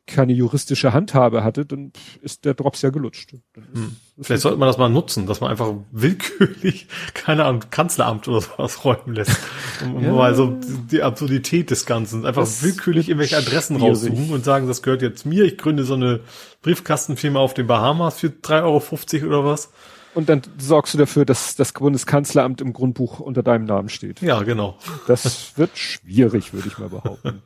keine 0.07 0.33
juristische 0.33 0.91
Handhabe 0.91 1.43
hatte, 1.43 1.67
dann 1.67 1.91
ist 2.21 2.45
der 2.45 2.55
Drops 2.55 2.81
ja 2.81 2.89
gelutscht. 2.89 3.33
Hm. 3.53 3.95
Vielleicht 4.19 4.41
sollte 4.41 4.57
man 4.57 4.67
das 4.67 4.79
mal 4.79 4.89
nutzen, 4.89 5.27
dass 5.27 5.41
man 5.41 5.51
einfach 5.51 5.71
willkürlich, 5.91 6.87
keine 7.13 7.45
Ahnung, 7.45 7.63
Kanzleramt 7.69 8.27
oder 8.27 8.41
sowas 8.41 8.83
räumen 8.85 9.13
lässt. 9.13 9.37
Um, 9.83 10.03
Ja. 10.03 10.13
mal 10.13 10.33
so 10.33 10.47
die, 10.51 10.87
die 10.91 11.03
Absurdität 11.03 11.69
des 11.69 11.85
Ganzen. 11.85 12.25
Einfach 12.25 12.41
Das 12.41 12.63
willkürlich 12.63 13.09
irgendwelche 13.09 13.37
Adressen 13.37 13.77
schwierig. 13.77 13.91
raussuchen 13.91 14.31
und 14.31 14.43
sagen, 14.43 14.67
das 14.67 14.81
gehört 14.81 15.03
jetzt 15.03 15.25
mir. 15.27 15.43
Ich 15.43 15.57
gründe 15.59 15.83
so 15.83 15.93
eine 15.93 16.21
Briefkastenfirma 16.63 17.39
auf 17.39 17.53
den 17.53 17.67
Bahamas 17.67 18.17
für 18.19 18.27
3,50 18.29 19.21
Euro 19.21 19.27
oder 19.27 19.45
was. 19.45 19.69
Und 20.15 20.29
dann 20.29 20.41
sorgst 20.57 20.93
du 20.93 20.97
dafür, 20.97 21.25
dass 21.25 21.55
das 21.55 21.73
Bundeskanzleramt 21.73 22.61
im 22.61 22.73
Grundbuch 22.73 23.19
unter 23.19 23.43
deinem 23.43 23.65
Namen 23.65 23.89
steht. 23.89 24.21
Ja, 24.21 24.41
genau. 24.43 24.77
Das 25.07 25.57
wird 25.57 25.77
schwierig, 25.77 26.53
würde 26.53 26.69
ich 26.69 26.77
mal 26.77 26.89
behaupten. 26.89 27.41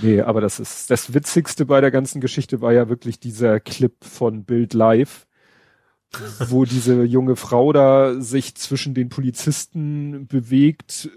Nee, 0.00 0.20
aber 0.20 0.42
das 0.42 0.60
ist 0.60 0.90
das 0.90 1.14
Witzigste 1.14 1.64
bei 1.64 1.80
der 1.80 1.90
ganzen 1.90 2.20
Geschichte 2.20 2.60
war 2.60 2.72
ja 2.72 2.90
wirklich 2.90 3.18
dieser 3.18 3.60
Clip 3.60 3.94
von 4.04 4.44
Bild 4.44 4.74
Live, 4.74 5.25
wo 6.48 6.64
diese 6.64 7.02
junge 7.04 7.36
Frau 7.36 7.72
da 7.72 8.20
sich 8.20 8.54
zwischen 8.54 8.94
den 8.94 9.08
Polizisten 9.08 10.26
bewegt, 10.26 11.10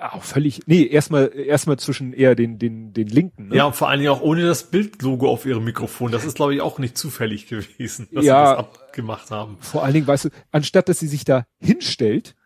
äh, 0.00 0.04
auch 0.04 0.22
völlig, 0.22 0.60
nee, 0.66 0.84
erstmal 0.86 1.32
erstmal 1.34 1.78
zwischen 1.78 2.12
eher 2.12 2.34
den 2.34 2.58
den 2.58 2.92
den 2.92 3.08
Linken. 3.08 3.48
Ne? 3.48 3.56
Ja, 3.56 3.64
und 3.64 3.74
vor 3.74 3.88
allen 3.88 3.98
Dingen 4.00 4.12
auch 4.12 4.20
ohne 4.20 4.44
das 4.46 4.64
Bildlogo 4.64 5.28
auf 5.28 5.46
ihrem 5.46 5.64
Mikrofon. 5.64 6.12
Das 6.12 6.24
ist, 6.24 6.36
glaube 6.36 6.54
ich, 6.54 6.60
auch 6.60 6.78
nicht 6.78 6.96
zufällig 6.96 7.48
gewesen, 7.48 8.08
dass 8.12 8.24
Ja. 8.24 8.50
sie 8.50 8.56
das 8.56 8.58
abgemacht 8.58 9.30
haben. 9.30 9.56
Vor 9.60 9.82
allen 9.82 9.94
Dingen, 9.94 10.06
weißt 10.06 10.26
du, 10.26 10.28
anstatt 10.52 10.88
dass 10.88 10.98
sie 11.00 11.08
sich 11.08 11.24
da 11.24 11.46
hinstellt 11.58 12.36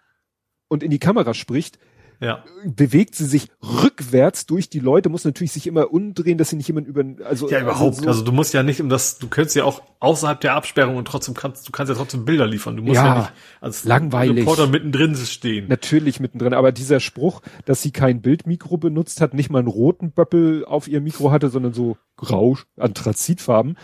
und 0.69 0.83
in 0.83 0.91
die 0.91 1.01
Kamera 1.01 1.35
spricht, 1.35 1.79
Ja. 2.23 2.45
bewegt 2.67 3.15
sie 3.15 3.25
sich 3.25 3.49
rückwärts 3.63 4.45
durch 4.45 4.69
die 4.69 4.79
Leute, 4.79 5.09
muss 5.09 5.25
natürlich 5.25 5.53
sich 5.53 5.67
immer 5.67 5.91
umdrehen, 5.91 6.37
dass 6.37 6.51
sie 6.51 6.57
nicht 6.57 6.69
jemand 6.69 6.87
über, 6.87 7.03
also 7.25 7.49
Ja, 7.51 7.61
überhaupt. 7.61 7.93
Also, 7.93 8.03
so, 8.03 8.09
Also 8.09 8.25
du 8.25 8.33
musst 8.33 8.53
ja 8.53 8.63
nicht 8.63 8.83
um 8.83 8.91
das, 8.91 9.19
du 9.19 9.29
könntest 9.29 9.57
ja 9.57 9.65
auch 9.65 9.81
außerhalb 10.01 10.39
der 10.39 10.55
Absperrung 10.55 10.97
und 10.97 11.07
trotzdem 11.07 11.33
kannst, 11.33 11.67
du 11.67 11.73
kannst 11.73 11.89
ja 11.89 11.97
trotzdem 11.97 12.27
Bilder 12.27 12.47
liefern. 12.47 12.77
Du 12.77 12.83
musst 12.83 12.97
ja, 12.97 13.07
Ja, 13.07 13.19
nicht 13.21 13.33
als 13.63 13.85
langweilig. 13.85 14.41
Reporter 14.41 14.67
mittendrin 14.67 15.17
stehen. 15.17 15.67
natürlich 15.69 16.21
mittendrin, 16.21 16.53
aber 16.53 16.73
dieser 16.73 17.01
Spruch, 17.01 17.41
dass 17.65 17.81
sie 17.81 17.91
kein 17.91 18.21
Bildmikro 18.21 18.77
benutzt 18.77 19.23
hat, 19.23 19.33
nicht 19.33 19.49
mal 19.49 19.61
einen 19.61 19.69
roten 19.69 20.13
Böppel 20.13 20.67
auf 20.67 20.89
ihr 20.89 21.01
Mikro 21.01 21.31
hatte, 21.31 21.49
sondern 21.49 21.73
so 21.73 21.97
grau, 22.19 22.59
Anthrazitfarben, 22.77 23.79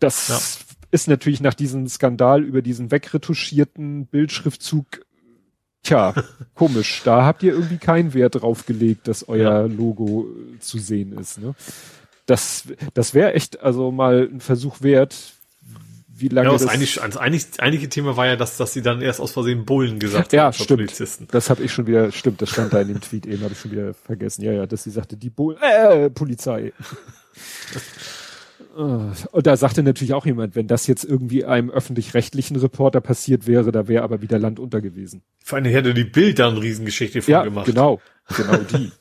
das 0.00 0.64
ist 0.90 1.08
natürlich 1.08 1.40
nach 1.40 1.54
diesem 1.54 1.86
Skandal 1.88 2.42
über 2.42 2.62
diesen 2.62 2.90
wegretuschierten 2.90 4.06
Bildschriftzug 4.06 5.02
Tja, 5.82 6.14
komisch. 6.54 7.02
Da 7.04 7.24
habt 7.24 7.42
ihr 7.42 7.52
irgendwie 7.52 7.78
keinen 7.78 8.14
Wert 8.14 8.40
drauf 8.40 8.66
gelegt, 8.66 9.08
dass 9.08 9.28
euer 9.28 9.60
ja. 9.60 9.60
Logo 9.62 10.26
äh, 10.28 10.58
zu 10.60 10.78
sehen 10.78 11.18
ist. 11.18 11.38
Ne? 11.38 11.54
Das, 12.26 12.64
das 12.94 13.14
wäre 13.14 13.34
echt 13.34 13.60
also 13.62 13.90
mal 13.90 14.28
ein 14.32 14.40
Versuch 14.40 14.82
wert. 14.82 15.16
Wie 16.06 16.28
lange 16.28 16.48
ja, 16.48 16.52
das, 16.52 16.62
das 16.62 16.70
eigentlich, 16.70 16.96
das 16.96 17.16
eigentlich, 17.16 17.46
eigentliche 17.60 17.88
Thema 17.88 18.14
war 18.14 18.26
ja, 18.26 18.36
dass, 18.36 18.58
dass 18.58 18.74
sie 18.74 18.82
dann 18.82 19.00
erst 19.00 19.20
aus 19.20 19.32
Versehen 19.32 19.64
Bullen 19.64 19.98
gesagt 19.98 20.34
ja, 20.34 20.44
haben. 20.44 20.52
Ja, 20.52 20.52
stimmt. 20.52 20.80
Polizisten. 20.80 21.28
Das 21.30 21.48
habe 21.48 21.62
ich 21.62 21.72
schon 21.72 21.86
wieder, 21.86 22.12
stimmt, 22.12 22.42
das 22.42 22.50
stand 22.50 22.74
da 22.74 22.82
in 22.82 22.88
dem 22.88 23.00
Tweet 23.00 23.24
eben, 23.24 23.42
habe 23.42 23.54
ich 23.54 23.60
schon 23.60 23.70
wieder 23.70 23.94
vergessen. 23.94 24.42
Ja, 24.42 24.52
ja, 24.52 24.66
dass 24.66 24.82
sie 24.82 24.90
sagte, 24.90 25.16
die 25.16 25.30
Bullen, 25.30 25.56
äh, 25.62 26.10
Polizei. 26.10 26.74
Äh, 28.76 28.80
und 29.32 29.46
da 29.46 29.56
sagte 29.56 29.82
natürlich 29.82 30.14
auch 30.14 30.26
jemand, 30.26 30.54
wenn 30.54 30.66
das 30.66 30.86
jetzt 30.86 31.04
irgendwie 31.04 31.44
einem 31.44 31.70
öffentlich-rechtlichen 31.70 32.56
Reporter 32.56 33.00
passiert 33.00 33.46
wäre, 33.46 33.72
da 33.72 33.88
wäre 33.88 34.02
aber 34.02 34.22
wieder 34.22 34.38
Land 34.38 34.58
unter 34.58 34.80
gewesen. 34.80 35.22
Vor 35.44 35.56
allem 35.56 35.66
hätte 35.66 35.94
die 35.94 36.04
Bild 36.04 36.38
da 36.38 36.48
eine 36.48 36.60
Riesengeschichte 36.60 37.22
von 37.22 37.32
ja, 37.32 37.42
gemacht. 37.42 37.66
Genau, 37.66 38.00
genau 38.28 38.56
die. 38.58 38.92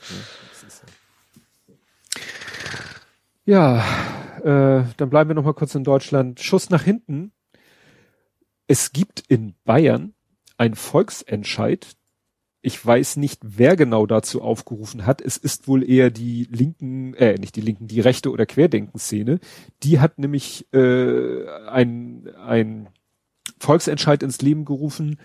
ja, 3.45 3.83
äh, 4.39 4.83
dann 4.97 5.09
bleiben 5.09 5.29
wir 5.29 5.35
noch 5.35 5.43
mal 5.43 5.53
kurz 5.53 5.75
in 5.75 5.83
Deutschland. 5.83 6.39
Schuss 6.39 6.69
nach 6.69 6.83
hinten. 6.83 7.31
Es 8.67 8.91
gibt 8.91 9.23
in 9.27 9.55
Bayern 9.65 10.13
ein 10.57 10.75
Volksentscheid 10.75 11.87
ich 12.61 12.85
weiß 12.85 13.15
nicht, 13.17 13.39
wer 13.43 13.75
genau 13.75 14.05
dazu 14.05 14.41
aufgerufen 14.41 15.05
hat. 15.05 15.21
Es 15.21 15.37
ist 15.37 15.67
wohl 15.67 15.89
eher 15.89 16.09
die 16.09 16.47
linken, 16.51 17.13
äh, 17.13 17.35
nicht 17.35 17.55
die 17.55 17.61
linken, 17.61 17.87
die 17.87 18.01
rechte 18.01 18.31
oder 18.31 18.45
Querdenkenszene. 18.45 19.39
Die 19.83 19.99
hat 19.99 20.19
nämlich 20.19 20.67
äh, 20.73 21.47
ein, 21.67 22.29
ein 22.35 22.89
Volksentscheid 23.59 24.23
ins 24.23 24.41
Leben 24.41 24.65
gerufen, 24.65 25.19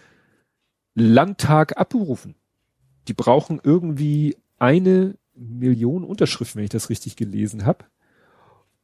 Landtag 0.95 1.77
abberufen. 1.77 2.37
Die 3.09 3.15
brauchen 3.15 3.61
irgendwie 3.63 4.37
eine 4.59 5.17
Million 5.35 6.05
Unterschriften, 6.05 6.59
wenn 6.59 6.65
ich 6.65 6.71
das 6.71 6.89
richtig 6.89 7.17
gelesen 7.17 7.67
habe. 7.67 7.85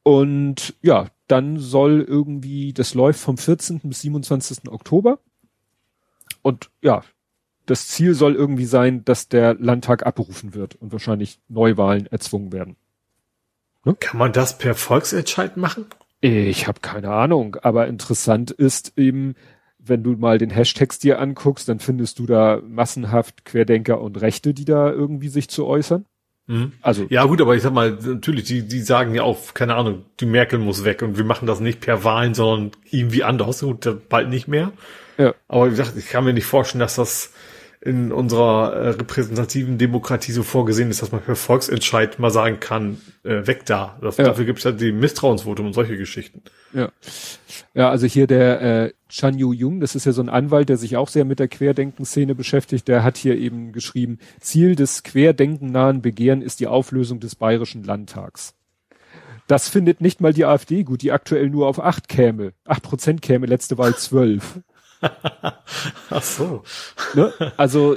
Und 0.02 0.74
ja, 0.82 1.06
dann 1.28 1.59
soll 1.59 2.01
irgendwie, 2.01 2.72
das 2.72 2.94
läuft 2.94 3.20
vom 3.20 3.39
14. 3.39 3.81
bis 3.85 4.01
27. 4.01 4.68
Oktober. 4.68 5.20
Und 6.43 6.70
ja, 6.82 7.05
das 7.70 7.86
Ziel 7.86 8.14
soll 8.14 8.34
irgendwie 8.34 8.64
sein, 8.64 9.05
dass 9.05 9.28
der 9.28 9.55
Landtag 9.55 10.05
abberufen 10.05 10.55
wird 10.55 10.74
und 10.74 10.90
wahrscheinlich 10.90 11.38
Neuwahlen 11.48 12.06
erzwungen 12.06 12.52
werden. 12.52 12.76
Ne? 13.84 13.94
Kann 14.01 14.18
man 14.18 14.32
das 14.32 14.59
per 14.59 14.74
Volksentscheid 14.74 15.56
machen? 15.56 15.86
Ich 16.20 16.66
habe 16.66 16.80
keine 16.80 17.10
Ahnung, 17.10 17.56
aber 17.62 17.86
interessant 17.86 18.51
ist 18.51 18.94
eben, 18.97 19.36
wenn 19.78 20.02
du 20.02 20.16
mal 20.16 20.36
den 20.36 20.51
Hashtags 20.51 20.98
dir 20.98 21.20
anguckst, 21.20 21.68
dann 21.68 21.78
findest 21.78 22.18
du 22.18 22.26
da 22.26 22.60
massenhaft 22.66 23.44
Querdenker 23.44 24.01
und 24.01 24.20
Rechte, 24.20 24.52
die 24.52 24.64
da 24.64 24.90
irgendwie 24.90 25.28
sich 25.28 25.48
zu 25.48 25.64
äußern. 25.64 26.05
Mhm. 26.48 26.72
Also 26.82 27.06
ja 27.09 27.24
gut, 27.24 27.40
aber 27.40 27.55
ich 27.55 27.62
sag 27.62 27.72
mal, 27.72 27.92
natürlich, 27.92 28.44
die, 28.44 28.66
die 28.66 28.80
sagen 28.80 29.14
ja 29.14 29.22
auch, 29.22 29.55
keine 29.55 29.76
Ahnung, 29.76 30.05
die 30.18 30.26
Merkel 30.26 30.59
muss 30.59 30.84
weg 30.84 31.02
und 31.02 31.16
wir 31.16 31.24
machen 31.24 31.47
das 31.47 31.60
nicht 31.60 31.80
per 31.80 32.02
Wahlen, 32.02 32.34
sondern 32.34 32.72
irgendwie 32.90 33.22
anders 33.22 33.62
und 33.62 34.09
bald 34.09 34.28
nicht 34.28 34.48
mehr. 34.48 34.72
Ja. 35.16 35.34
Aber 35.47 35.66
wie 35.66 35.70
gesagt, 35.70 35.97
ich 35.97 36.09
kann 36.09 36.24
mir 36.24 36.32
nicht 36.32 36.47
vorstellen, 36.47 36.80
dass 36.80 36.97
das 36.97 37.32
in 37.82 38.12
unserer 38.12 38.74
äh, 38.74 38.89
repräsentativen 38.90 39.78
Demokratie 39.78 40.32
so 40.32 40.43
vorgesehen 40.43 40.90
ist, 40.90 41.01
dass 41.01 41.12
man 41.12 41.23
per 41.23 41.35
Volksentscheid 41.35 42.19
mal 42.19 42.31
sagen 42.31 42.61
kann, 42.61 43.01
äh, 43.24 43.47
weg 43.47 43.65
da. 43.65 43.98
Das, 44.02 44.19
ja. 44.19 44.24
Dafür 44.24 44.44
gibt 44.44 44.59
es 44.59 44.65
ja 44.65 44.73
die 44.73 44.93
Misstrauensvotum 44.93 45.66
und 45.66 45.73
solche 45.73 45.97
Geschichten. 45.97 46.43
Ja. 46.74 46.90
Ja, 47.73 47.89
also 47.89 48.07
hier 48.07 48.27
der 48.27 48.61
äh, 48.61 48.93
Chan 49.09 49.39
Yu 49.39 49.55
Jung, 49.55 49.81
das 49.81 49.94
ist 49.94 50.05
ja 50.05 50.12
so 50.12 50.20
ein 50.20 50.28
Anwalt, 50.28 50.69
der 50.69 50.77
sich 50.77 50.98
auch 50.98 51.09
sehr 51.09 51.24
mit 51.24 51.39
der 51.39 51.48
Querdenkenszene 51.48 52.35
beschäftigt, 52.35 52.86
der 52.86 53.02
hat 53.02 53.16
hier 53.16 53.39
eben 53.39 53.73
geschrieben, 53.73 54.19
Ziel 54.40 54.77
des 54.77 55.02
querdenkennahen 55.02 56.02
Begehren 56.02 56.43
ist 56.43 56.61
die 56.61 56.66
Auflösung 56.66 57.19
des 57.19 57.35
Bayerischen 57.35 57.82
Landtags. 57.82 58.55
Das 59.47 59.69
findet 59.69 60.01
nicht 60.01 60.20
mal 60.20 60.32
die 60.32 60.44
AfD 60.44 60.85
gut, 60.85 61.02
die 61.02 61.12
aktuell 61.12 61.48
nur 61.48 61.66
auf 61.66 61.82
acht 61.82 62.09
käme. 62.09 62.52
Acht 62.65 62.82
Prozent 62.82 63.23
käme, 63.23 63.47
letzte 63.47 63.78
Wahl 63.78 63.97
zwölf. 63.97 64.61
Ach 66.10 66.22
so. 66.22 66.62
Ne? 67.14 67.32
Also, 67.56 67.97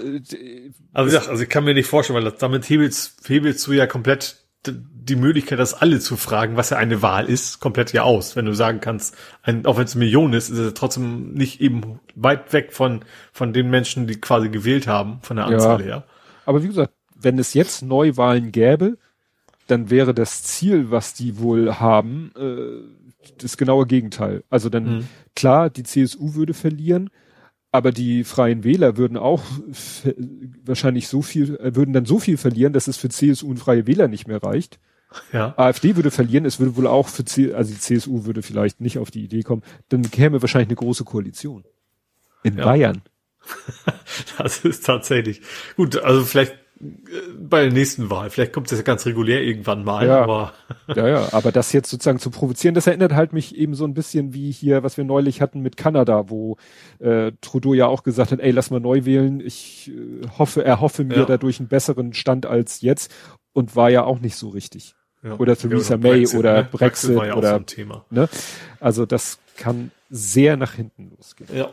also, 0.94 1.18
ich, 1.18 1.30
also 1.30 1.44
ich 1.44 1.50
kann 1.50 1.64
mir 1.64 1.74
nicht 1.74 1.88
vorstellen, 1.88 2.24
weil 2.24 2.32
damit 2.32 2.70
hebelst, 2.70 3.28
hebelst 3.28 3.66
du 3.68 3.74
ja 3.74 3.88
komplett 3.88 4.38
die 4.66 5.16
Möglichkeit, 5.18 5.60
das 5.60 5.74
alle 5.74 6.00
zu 6.00 6.16
fragen, 6.16 6.56
was 6.56 6.70
ja 6.70 6.78
eine 6.78 7.02
Wahl 7.02 7.26
ist, 7.26 7.60
komplett 7.60 7.92
ja 7.92 8.04
aus. 8.04 8.36
Wenn 8.36 8.46
du 8.46 8.54
sagen 8.54 8.80
kannst, 8.80 9.16
ein, 9.42 9.66
auch 9.66 9.78
wenn 9.78 9.84
es 9.84 9.96
eine 9.96 10.06
Million 10.06 10.34
ist, 10.34 10.50
ist 10.50 10.58
es 10.58 10.74
trotzdem 10.74 11.34
nicht 11.34 11.60
eben 11.60 12.00
weit 12.16 12.54
weg 12.54 12.72
von, 12.72 13.04
von 13.34 13.52
den 13.52 13.70
Menschen, 13.70 14.08
die 14.08 14.22
quasi 14.22 14.50
gewählt 14.50 14.88
haben, 14.88 15.20
von 15.22 15.38
der 15.38 15.48
Anzahl 15.48 15.82
ja. 15.82 15.86
her. 15.86 16.04
Aber 16.46 16.64
wie 16.64 16.68
gesagt, 16.68 16.94
wenn 17.16 17.38
es 17.38 17.54
jetzt 17.54 17.82
Neuwahlen 17.82 18.52
gäbe, 18.52 18.98
dann 19.68 19.90
wäre 19.90 20.14
das 20.14 20.44
Ziel, 20.44 20.92
was 20.92 21.14
die 21.14 21.40
wohl 21.40 21.76
haben, 21.76 22.32
äh, 22.38 23.03
das 23.38 23.58
genaue 23.58 23.86
Gegenteil. 23.86 24.44
Also 24.50 24.70
dann, 24.70 24.98
mhm. 24.98 25.08
klar, 25.36 25.70
die 25.70 25.84
CSU 25.84 26.36
würde 26.36 26.54
verlieren, 26.54 27.10
aber 27.72 27.92
die 27.92 28.24
Freien 28.24 28.64
Wähler 28.64 28.98
würden 28.98 29.18
auch 29.18 29.44
wahrscheinlich 30.64 31.08
so 31.08 31.22
viel, 31.22 31.58
äh, 31.58 31.76
würden 31.76 31.94
dann 31.94 32.06
so 32.06 32.20
viel 32.20 32.38
verlieren, 32.38 32.74
dass 32.74 32.88
es 32.88 32.98
für 32.98 33.10
CSU 33.10 33.50
und 33.50 33.58
Freie 33.58 33.88
Wähler 33.88 34.08
nicht 34.08 34.28
mehr 34.28 34.44
reicht. 34.44 34.80
Ja. 35.32 35.54
AfD 35.58 35.96
würde 35.96 36.12
verlieren, 36.12 36.46
es 36.46 36.60
würde 36.60 36.76
wohl 36.76 36.88
auch 36.88 37.08
für 37.08 37.26
C 37.26 37.54
also 37.54 37.72
die 37.72 37.80
CSU 37.80 38.26
würde 38.26 38.42
vielleicht 38.42 38.82
nicht 38.82 38.98
auf 38.98 39.12
die 39.12 39.24
Idee 39.24 39.44
kommen, 39.44 39.64
dann 39.90 40.10
käme 40.10 40.42
wahrscheinlich 40.42 40.70
eine 40.70 40.76
große 40.76 41.04
Koalition. 41.04 41.64
In 42.44 42.58
ja. 42.58 42.66
Bayern. 42.66 43.02
Das 44.38 44.64
ist 44.64 44.86
tatsächlich. 44.86 45.42
Gut, 45.76 45.98
also 45.98 46.24
vielleicht 46.24 46.56
bei 46.80 47.64
der 47.64 47.72
nächsten 47.72 48.10
Wahl. 48.10 48.30
Vielleicht 48.30 48.52
kommt 48.52 48.72
das 48.72 48.80
ja 48.80 48.84
ganz 48.84 49.06
regulär 49.06 49.42
irgendwann 49.42 49.84
mal, 49.84 50.08
ja. 50.08 50.22
aber. 50.22 50.54
ja, 50.96 51.08
ja, 51.08 51.30
aber 51.32 51.52
das 51.52 51.72
jetzt 51.72 51.90
sozusagen 51.90 52.20
zu 52.20 52.30
provozieren, 52.30 52.76
das 52.76 52.88
erinnert 52.88 53.14
halt 53.14 53.32
mich 53.32 53.56
eben 53.56 53.76
so 53.76 53.86
ein 53.86 53.94
bisschen 53.94 54.34
wie 54.34 54.52
hier, 54.52 54.84
was 54.84 54.98
wir 54.98 55.04
neulich 55.04 55.42
hatten 55.42 55.62
mit 55.62 55.78
Kanada, 55.78 56.30
wo 56.30 56.58
äh, 57.00 57.32
Trudeau 57.42 57.74
ja 57.74 57.88
auch 57.88 58.04
gesagt 58.04 58.32
hat, 58.32 58.40
ey, 58.40 58.52
lass 58.52 58.70
mal 58.70 58.80
neu 58.80 59.06
wählen. 59.06 59.40
Ich 59.40 59.92
äh, 59.92 60.28
hoffe, 60.38 60.66
er 60.66 60.82
hoffe 60.82 61.04
mir 61.04 61.20
ja. 61.20 61.26
dadurch 61.26 61.60
einen 61.60 61.70
besseren 61.70 62.14
Stand 62.14 62.46
als 62.46 62.82
jetzt 62.82 63.14
und 63.54 63.76
war 63.76 63.90
ja 63.90 64.04
auch 64.04 64.20
nicht 64.20 64.36
so 64.36 64.50
richtig. 64.50 64.96
Ja. 65.24 65.36
Oder 65.38 65.56
Theresa 65.56 65.96
May 65.96 66.20
Brexit, 66.20 66.40
oder 66.40 66.54
ne? 66.54 66.70
Brexit, 66.70 67.16
Brexit 67.16 67.38
oder 67.38 67.64
so. 67.66 68.04
Ne? 68.10 68.30
Also 68.82 69.06
das 69.06 69.40
kann 69.56 69.92
sehr 70.10 70.58
nach 70.58 70.74
hinten 70.74 71.12
losgehen. 71.16 71.50
Ja. 71.56 71.70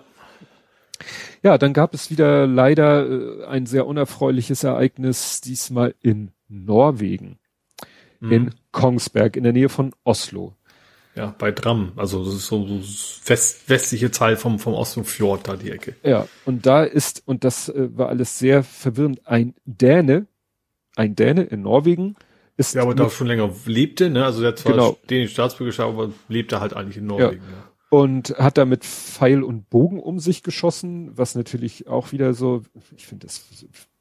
Ja, 1.43 1.59
dann 1.59 1.73
gab 1.73 1.95
es 1.95 2.11
wieder 2.11 2.47
leider 2.47 3.09
äh, 3.09 3.45
ein 3.47 3.67
sehr 3.67 3.87
unerfreuliches 3.87 4.65
Ereignis, 4.65 5.41
diesmal 5.41 5.95
in 6.01 6.33
Norwegen. 6.49 7.39
Mhm. 8.21 8.33
In 8.33 8.55
Kongsberg, 8.73 9.37
in 9.37 9.45
der 9.45 9.53
Nähe 9.53 9.69
von 9.69 9.93
Oslo. 10.05 10.55
Ja, 11.17 11.35
bei 11.39 11.51
Dram, 11.51 11.93
also 11.97 12.25
das 12.25 12.35
ist 12.35 12.47
so, 12.47 12.67
so 12.67 12.81
west, 13.29 13.69
westliche 13.69 14.11
Teil 14.11 14.37
vom, 14.37 14.59
vom 14.59 14.75
Oslo-Fjord 14.75 15.49
da 15.49 15.57
die 15.57 15.71
Ecke. 15.71 15.97
Ja, 16.05 16.27
und 16.45 16.67
da 16.67 16.85
ist, 16.85 17.23
und 17.27 17.43
das 17.43 17.69
äh, 17.69 17.89
war 17.97 18.09
alles 18.09 18.39
sehr 18.39 18.63
verwirrend, 18.63 19.27
ein 19.27 19.55
Däne, 19.65 20.27
ein 20.95 21.17
Däne 21.17 21.43
in 21.43 21.63
Norwegen, 21.63 22.17
ist. 22.57 22.75
Ja, 22.75 22.83
aber 22.83 22.95
da 22.95 23.11
schon 23.11 23.27
länger 23.27 23.51
lebte, 23.67 24.09
ne? 24.11 24.25
Also 24.25 24.41
der 24.41 24.55
zwar 24.55 24.73
genau. 24.73 24.99
dänische 25.09 25.33
Staatsbürgerschaft, 25.33 25.89
aber 25.89 26.13
lebte 26.29 26.61
halt 26.61 26.75
eigentlich 26.75 26.99
in 26.99 27.07
Norwegen. 27.07 27.43
Ja. 27.43 27.57
ja 27.57 27.70
und 27.91 28.31
hat 28.39 28.57
da 28.57 28.65
mit 28.65 28.85
Pfeil 28.85 29.43
und 29.43 29.69
Bogen 29.69 30.01
um 30.01 30.19
sich 30.21 30.43
geschossen, 30.43 31.11
was 31.17 31.35
natürlich 31.35 31.89
auch 31.89 32.13
wieder 32.13 32.33
so, 32.33 32.63
ich 32.97 33.07
finde 33.07 33.27
das 33.27 33.45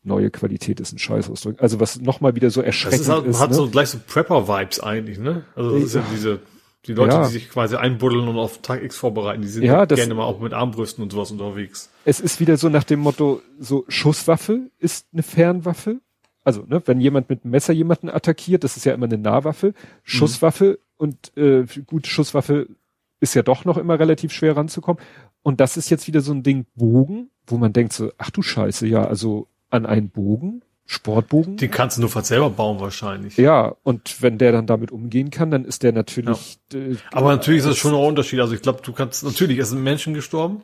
neue 0.04 0.30
Qualität 0.30 0.80
ist 0.80 0.94
ein 0.94 1.00
Scheißausdruck. 1.00 1.62
Also 1.62 1.80
was 1.80 2.00
nochmal 2.00 2.36
wieder 2.36 2.52
so 2.52 2.62
erschreckend 2.62 3.02
das 3.02 3.08
ist. 3.08 3.14
Halt, 3.14 3.26
ist, 3.26 3.40
hat 3.40 3.50
ne? 3.50 3.56
so 3.56 3.70
gleich 3.70 3.90
so 3.90 4.00
Prepper-Vibes 4.06 4.80
eigentlich, 4.80 5.20
ne? 5.20 5.44
Also 5.56 5.72
das 5.74 5.84
ist 5.84 5.96
ja 5.96 6.04
diese, 6.14 6.40
die 6.86 6.94
Leute, 6.94 7.16
ja. 7.16 7.26
die 7.26 7.34
sich 7.34 7.50
quasi 7.50 7.76
einbuddeln 7.76 8.28
und 8.28 8.38
auf 8.38 8.62
Tag 8.62 8.84
X 8.84 8.96
vorbereiten, 8.96 9.42
die 9.42 9.48
sind 9.48 9.64
ja, 9.64 9.86
das, 9.86 9.98
gerne 9.98 10.14
mal 10.14 10.24
auch 10.24 10.40
mit 10.40 10.54
Armbrüsten 10.54 11.04
und 11.04 11.12
sowas 11.12 11.32
unterwegs. 11.32 11.90
Es 12.06 12.20
ist 12.20 12.40
wieder 12.40 12.58
so 12.58 12.70
nach 12.70 12.84
dem 12.84 13.00
Motto, 13.00 13.42
so 13.60 13.86
Schusswaffe 13.88 14.70
ist 14.78 15.08
eine 15.12 15.24
Fernwaffe. 15.24 16.00
Also, 16.44 16.64
ne, 16.66 16.82
wenn 16.86 17.02
jemand 17.02 17.30
mit 17.30 17.44
einem 17.44 17.52
Messer 17.52 17.74
jemanden 17.74 18.10
attackiert, 18.10 18.64
das 18.64 18.78
ist 18.78 18.86
ja 18.86 18.94
immer 18.94 19.08
eine 19.08 19.18
Nahwaffe. 19.18 19.74
Schusswaffe 20.04 20.80
mhm. 20.80 20.96
und 20.98 21.38
äh, 21.38 21.66
gut, 21.86 22.08
Schusswaffe 22.08 22.68
ist 23.20 23.34
ja 23.34 23.42
doch 23.42 23.66
noch 23.66 23.78
immer 23.78 24.00
relativ 24.00 24.32
schwer 24.32 24.56
ranzukommen. 24.56 25.02
Und 25.42 25.60
das 25.60 25.78
ist 25.78 25.90
jetzt 25.90 26.08
wieder 26.08 26.22
so 26.22 26.32
ein 26.34 26.44
Ding 26.44 26.66
Bogen, 26.76 27.30
wo 27.48 27.58
man 27.58 27.74
denkt 27.74 27.94
so, 27.94 28.12
ach 28.18 28.30
du 28.32 28.42
Scheiße, 28.42 28.88
ja, 28.88 29.06
also 29.06 29.48
an 29.70 29.86
einen 29.86 30.10
Bogen, 30.10 30.62
Sportbogen. 30.86 31.58
Den 31.58 31.70
kannst 31.70 31.98
du 31.98 32.02
nur 32.02 32.10
fast 32.10 32.28
selber 32.28 32.50
bauen 32.50 32.80
wahrscheinlich. 32.80 33.38
Ja, 33.38 33.76
und 33.84 34.24
wenn 34.24 34.40
der 34.40 34.52
dann 34.52 34.66
damit 34.66 34.92
umgehen 34.92 35.30
kann, 35.30 35.52
dann 35.52 35.64
ist 35.64 35.84
der 35.84 35.92
natürlich. 35.92 36.58
Ja. 36.74 36.80
Äh, 36.80 36.96
aber 37.12 37.30
natürlich 37.30 37.60
ist 37.60 37.68
das 37.68 37.78
schon 37.78 37.94
ein 37.94 38.04
Unterschied. 38.04 38.40
Also 38.40 38.56
ich 38.56 38.62
glaube, 38.64 38.82
du 38.84 38.92
kannst, 38.92 39.24
natürlich, 39.24 39.60
es 39.60 39.70
sind 39.70 39.84
Menschen 39.84 40.16
gestorben, 40.16 40.64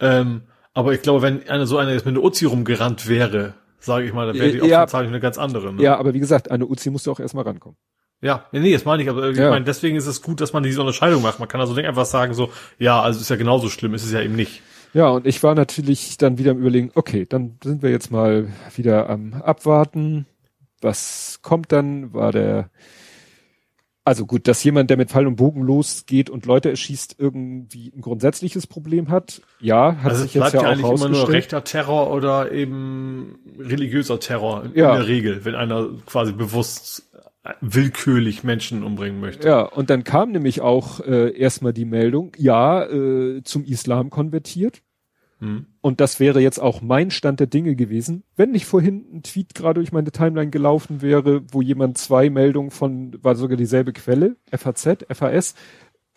ähm, 0.00 0.42
aber 0.72 0.94
ich 0.94 1.02
glaube, 1.02 1.20
wenn 1.20 1.46
eine 1.48 1.66
so 1.66 1.76
eine 1.76 1.92
jetzt 1.92 2.06
mit 2.06 2.14
einer 2.14 2.24
Uzi 2.24 2.46
rumgerannt 2.46 3.06
wäre, 3.06 3.52
sage 3.78 4.06
ich 4.06 4.14
mal, 4.14 4.26
dann 4.26 4.36
wäre 4.36 4.52
die 4.52 4.58
ja, 4.58 4.64
Aufmerksamkeit 4.64 5.08
eine 5.08 5.20
ganz 5.20 5.36
andere. 5.36 5.74
Ne? 5.74 5.82
Ja, 5.82 5.98
aber 5.98 6.14
wie 6.14 6.20
gesagt, 6.20 6.50
eine 6.50 6.66
Uzi 6.66 6.88
musst 6.88 7.06
du 7.06 7.12
auch 7.12 7.20
erstmal 7.20 7.44
rankommen. 7.44 7.76
Ja, 8.22 8.46
nee, 8.50 8.72
das 8.72 8.84
meine 8.84 9.02
ich, 9.02 9.08
aber 9.10 9.30
ich 9.30 9.36
ja. 9.36 9.50
meine, 9.50 9.64
deswegen 9.64 9.96
ist 9.96 10.06
es 10.06 10.22
gut, 10.22 10.40
dass 10.40 10.52
man 10.52 10.62
diese 10.62 10.80
Unterscheidung 10.80 11.22
macht. 11.22 11.38
Man 11.38 11.48
kann 11.48 11.60
also 11.60 11.74
nicht 11.74 11.86
einfach 11.86 12.06
sagen 12.06 12.32
so, 12.34 12.50
ja, 12.78 13.00
also 13.02 13.20
ist 13.20 13.28
ja 13.28 13.36
genauso 13.36 13.68
schlimm, 13.68 13.94
ist 13.94 14.04
es 14.04 14.12
ja 14.12 14.22
eben 14.22 14.34
nicht. 14.36 14.62
Ja, 14.94 15.08
und 15.08 15.26
ich 15.26 15.42
war 15.42 15.54
natürlich 15.54 16.16
dann 16.16 16.38
wieder 16.38 16.52
am 16.52 16.58
überlegen, 16.58 16.90
okay, 16.94 17.26
dann 17.28 17.58
sind 17.62 17.82
wir 17.82 17.90
jetzt 17.90 18.10
mal 18.10 18.48
wieder 18.74 19.10
am 19.10 19.34
Abwarten. 19.34 20.24
Was 20.80 21.40
kommt 21.42 21.72
dann? 21.72 22.14
War 22.14 22.32
der, 22.32 22.70
also 24.04 24.24
gut, 24.24 24.48
dass 24.48 24.64
jemand, 24.64 24.88
der 24.88 24.96
mit 24.96 25.10
Pfeil 25.10 25.26
und 25.26 25.36
Bogen 25.36 25.60
losgeht 25.62 26.30
und 26.30 26.46
Leute 26.46 26.70
erschießt, 26.70 27.16
irgendwie 27.18 27.92
ein 27.94 28.00
grundsätzliches 28.00 28.66
Problem 28.66 29.10
hat. 29.10 29.42
Ja, 29.60 29.96
hat 30.02 30.12
Also 30.12 30.22
sich 30.22 30.32
jetzt 30.34 30.54
ja 30.54 30.60
ja 30.60 30.66
auch 30.66 30.72
eigentlich 30.72 30.90
immer 30.90 31.08
nur 31.10 31.28
rechter 31.28 31.64
Terror 31.64 32.10
oder 32.10 32.52
eben 32.52 33.38
religiöser 33.58 34.18
Terror 34.20 34.64
in, 34.64 34.74
Ja. 34.74 34.92
in 34.92 35.00
der 35.00 35.08
Regel, 35.08 35.44
wenn 35.44 35.54
einer 35.56 35.88
quasi 36.06 36.32
bewusst 36.32 37.10
äh, 37.12 37.15
willkürlich 37.60 38.44
Menschen 38.44 38.82
umbringen 38.82 39.20
möchte. 39.20 39.46
Ja, 39.46 39.62
und 39.62 39.90
dann 39.90 40.04
kam 40.04 40.32
nämlich 40.32 40.60
auch 40.60 41.00
äh, 41.00 41.36
erstmal 41.36 41.72
die 41.72 41.84
Meldung, 41.84 42.32
ja, 42.36 42.84
äh, 42.84 43.42
zum 43.42 43.64
Islam 43.64 44.10
konvertiert. 44.10 44.82
Hm. 45.38 45.66
Und 45.82 46.00
das 46.00 46.18
wäre 46.18 46.40
jetzt 46.40 46.58
auch 46.58 46.80
mein 46.80 47.10
Stand 47.10 47.40
der 47.40 47.46
Dinge 47.46 47.76
gewesen, 47.76 48.24
wenn 48.36 48.52
nicht 48.52 48.64
vorhin 48.64 49.04
ein 49.12 49.22
Tweet 49.22 49.54
gerade 49.54 49.80
durch 49.80 49.92
meine 49.92 50.10
Timeline 50.10 50.50
gelaufen 50.50 51.02
wäre, 51.02 51.42
wo 51.52 51.60
jemand 51.60 51.98
zwei 51.98 52.30
Meldungen 52.30 52.70
von, 52.70 53.22
war 53.22 53.36
sogar 53.36 53.58
dieselbe 53.58 53.92
Quelle, 53.92 54.36
FAZ, 54.50 55.04
FAS. 55.10 55.54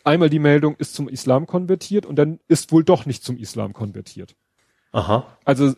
Einmal 0.05 0.29
die 0.29 0.39
Meldung 0.39 0.75
ist 0.77 0.93
zum 0.93 1.09
Islam 1.09 1.47
konvertiert 1.47 2.05
und 2.05 2.15
dann 2.15 2.39
ist 2.47 2.71
wohl 2.71 2.85
doch 2.85 3.05
nicht 3.05 3.23
zum 3.23 3.37
Islam 3.37 3.73
konvertiert. 3.73 4.35
Aha. 4.91 5.37
Also. 5.43 5.73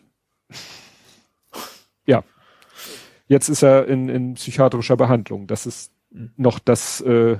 Jetzt 3.32 3.48
ist 3.48 3.62
er 3.62 3.86
in, 3.88 4.10
in 4.10 4.34
psychiatrischer 4.34 4.98
Behandlung. 4.98 5.46
Das 5.46 5.64
ist 5.64 5.90
noch 6.36 6.58
das 6.58 7.00
äh, 7.00 7.38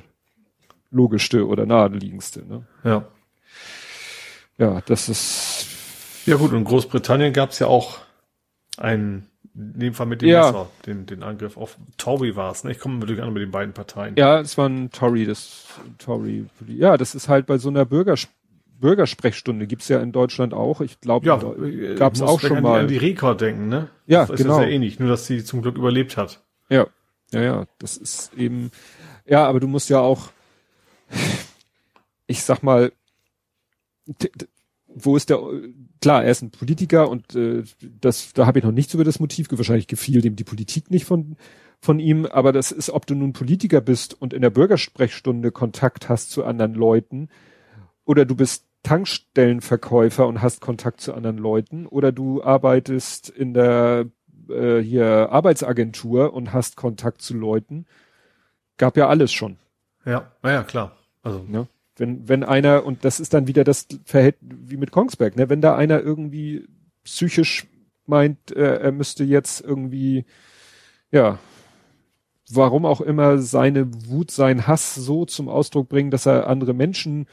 logischste 0.90 1.47
oder 1.47 1.66
naheliegendste. 1.66 2.47
Ne? 2.47 2.66
Ja. 2.82 3.05
Ja, 4.56 4.81
das 4.86 5.10
ist 5.10 5.66
Ja 6.24 6.36
gut, 6.36 6.52
in 6.55 6.64
Großbritannien 6.64 7.35
gab 7.35 7.51
es 7.51 7.59
ja 7.59 7.66
auch 7.66 7.98
einen, 8.78 9.27
in 9.55 9.81
dem 9.81 9.93
Fall 9.93 10.06
mit 10.06 10.23
dem 10.23 10.31
Ja. 10.31 10.47
Messer, 10.47 10.70
den, 10.86 11.05
den 11.05 11.23
Angriff 11.23 11.59
auf 11.59 11.77
Tory 11.98 12.36
war 12.36 12.52
es. 12.52 12.64
Ne? 12.64 12.70
Ich 12.73 12.78
komme 12.78 12.97
natürlich 12.97 13.20
an 13.23 13.31
mit 13.35 13.43
den 13.43 13.51
beiden 13.51 13.74
Parteien. 13.74 14.14
ja, 14.16 14.40
es 14.40 14.56
war 14.56 14.70
ein 14.70 14.90
Tory, 14.90 15.27
das 15.27 15.66
Tory. 15.98 16.47
Ja, 16.69 16.97
das 16.97 17.14
ist 17.14 17.28
halt 17.28 17.44
bei 17.44 17.59
so 17.59 17.69
einer 17.69 17.85
Bürgers 17.85 18.28
Bürgersprechstunde 18.82 19.66
gibt's 19.66 19.88
ja 19.88 20.00
in 20.00 20.12
Deutschland 20.12 20.52
auch. 20.52 20.82
Ich 20.82 21.00
glaube, 21.00 21.26
Ja, 21.26 21.38
gab's 21.94 22.20
muss 22.20 22.28
auch 22.28 22.40
schon 22.40 22.59
an 22.59 22.62
mal. 22.62 22.80
An 22.80 22.88
die 22.88 22.98
Rekord 22.98 23.40
denken, 23.40 23.68
ne? 23.68 23.88
Ja, 24.06 24.26
das 24.26 24.36
genau. 24.36 24.59
ist 24.59 24.64
ja 24.64 24.68
ähnlich, 24.68 24.98
nur 24.98 25.09
dass 25.09 25.26
sie 25.26 25.42
zum 25.42 25.62
Glück 25.62 25.78
überlebt 25.78 26.18
hat. 26.18 26.44
Ja, 26.68 26.86
ja, 27.32 27.40
ja, 27.40 27.66
das 27.78 27.96
ist 27.96 28.34
eben, 28.36 28.70
ja, 29.24 29.46
aber 29.46 29.59
du 29.59 29.66
musst 29.66 29.88
ja 29.88 30.00
auch, 30.00 30.30
ich 32.26 32.42
sag 32.42 32.62
mal, 32.62 32.92
wo 34.88 35.16
ist 35.16 35.30
der, 35.30 35.40
klar, 36.00 36.24
er 36.24 36.30
ist 36.30 36.42
ein 36.42 36.50
Politiker 36.50 37.09
und 37.09 37.34
äh, 37.34 37.62
das, 38.00 38.32
da 38.34 38.46
habe 38.46 38.59
ich 38.59 38.64
noch 38.64 38.72
nichts 38.72 38.92
über 38.92 39.04
das 39.04 39.20
Motiv, 39.20 39.48
wahrscheinlich 39.50 39.86
gefiel 39.86 40.20
dem 40.20 40.36
die 40.36 40.44
Politik 40.44 40.90
nicht 40.90 41.06
von, 41.06 41.36
von 41.80 41.98
ihm, 41.98 42.26
aber 42.26 42.52
das 42.52 42.72
ist, 42.72 42.90
ob 42.90 43.06
du 43.06 43.14
nun 43.14 43.32
Politiker 43.32 43.80
bist 43.80 44.20
und 44.20 44.34
in 44.34 44.42
der 44.42 44.50
Bürgersprechstunde 44.50 45.52
Kontakt 45.52 46.09
hast 46.09 46.30
zu 46.30 46.44
anderen 46.44 46.74
Leuten 46.74 47.28
oder 48.04 48.24
du 48.24 48.34
bist 48.34 48.66
Tankstellenverkäufer 48.82 50.26
und 50.26 50.42
hast 50.42 50.60
Kontakt 50.60 51.00
zu 51.00 51.14
anderen 51.14 51.38
Leuten 51.38 51.86
oder 51.86 52.12
du 52.12 52.42
arbeitest 52.42 53.28
in 53.28 53.54
der 53.54 54.06
äh, 54.48 54.78
hier 54.78 55.30
Arbeitsagentur 55.30 56.34
und 56.34 56.52
hast 56.52 56.76
Kontakt 56.76 57.22
zu 57.22 57.34
Leuten. 57.34 57.86
Gab 58.76 58.96
ja 58.96 59.09
alles 59.09 59.32
schon. 59.32 59.56
Ja, 60.04 60.32
naja, 60.42 60.64
klar. 60.64 60.96
Also, 61.22 61.44
Ne? 61.48 61.68
Wenn, 61.96 62.28
wenn 62.28 62.42
einer, 62.42 62.84
und 62.86 63.04
das 63.04 63.20
ist 63.20 63.34
dann 63.34 63.46
wieder 63.46 63.64
das 63.64 63.86
Verhältnis 64.04 64.59
wie 64.64 64.78
mit 64.78 64.90
Kongsberg, 64.90 65.36
ne? 65.36 65.50
wenn 65.50 65.60
da 65.60 65.76
einer 65.76 66.00
irgendwie 66.00 66.66
psychisch 67.04 67.66
meint, 68.06 68.50
äh, 68.56 68.78
er 68.78 68.92
müsste 68.92 69.24
jetzt 69.24 69.60
irgendwie, 69.60 70.24
ja, 71.10 71.38
warum 72.50 72.86
auch 72.86 73.00
immer 73.00 73.38
seine 73.38 73.88
Wut, 74.09 74.30
sein 74.30 74.66
Hass 74.66 74.94
so 74.94 75.26
zum 75.26 75.48
Ausdruck 75.48 75.88
bringen, 75.88 76.10
dass 76.10 76.26
er 76.26 76.48
andere 76.48 76.74
Menschen 76.74 77.26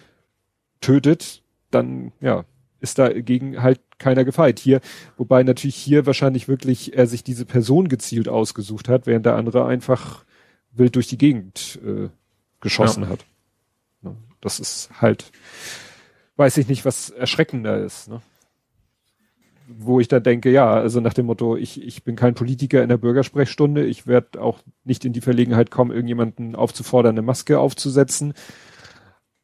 tötet, 0.81 1.43
dann, 1.72 2.11
ja, 2.22 2.45
ist 2.80 2.97
dagegen 2.97 3.61
halt 3.61 3.81
keiner 3.97 4.23
gefeit. 4.23 4.60
Hier, 4.60 4.80
wobei 5.18 5.43
natürlich 5.43 5.76
hier 5.76 6.06
wahrscheinlich 6.06 6.47
wirklich 6.47 6.95
er 6.97 7.07
sich 7.07 7.23
diese 7.23 7.45
Person 7.45 7.89
gezielt 7.89 8.30
ausgesucht 8.30 8.88
hat, 8.88 9.06
während 9.06 9.26
der 9.26 9.35
andere 9.35 9.65
einfach 9.65 10.23
wild 10.72 10.95
durch 10.95 11.07
die 11.07 11.18
Gegend 11.18 11.80
äh, 11.85 12.10
geschossen 12.61 13.03
Ja. 13.03 13.10
hat. 13.10 13.26
Ne? 14.01 14.15
Das 14.39 14.60
ist 14.60 14.89
halt, 15.01 15.31
weiß 16.38 16.57
ich 16.57 16.68
nicht, 16.68 16.85
was 16.85 17.10
erschreckender 17.10 17.84
ist. 17.84 18.07
Ne? 18.07 18.22
Wo 19.68 19.99
ich 19.99 20.07
da 20.07 20.19
denke, 20.19 20.49
ja, 20.49 20.72
also 20.72 21.01
nach 21.01 21.14
dem 21.14 21.26
Motto, 21.26 21.57
ich, 21.57 21.84
ich 21.84 22.03
bin 22.03 22.15
kein 22.15 22.34
Politiker 22.34 22.81
in 22.81 22.89
der 22.89 22.97
Bürgersprechstunde, 22.97 23.85
ich 23.85 24.07
werde 24.07 24.41
auch 24.41 24.60
nicht 24.84 25.06
in 25.06 25.14
die 25.14 25.22
Verlegenheit 25.22 25.69
kommen, 25.69 25.91
irgendjemanden 25.91 26.56
aufzufordern, 26.56 27.15
eine 27.15 27.22
Maske 27.22 27.60
aufzusetzen. 27.60 28.34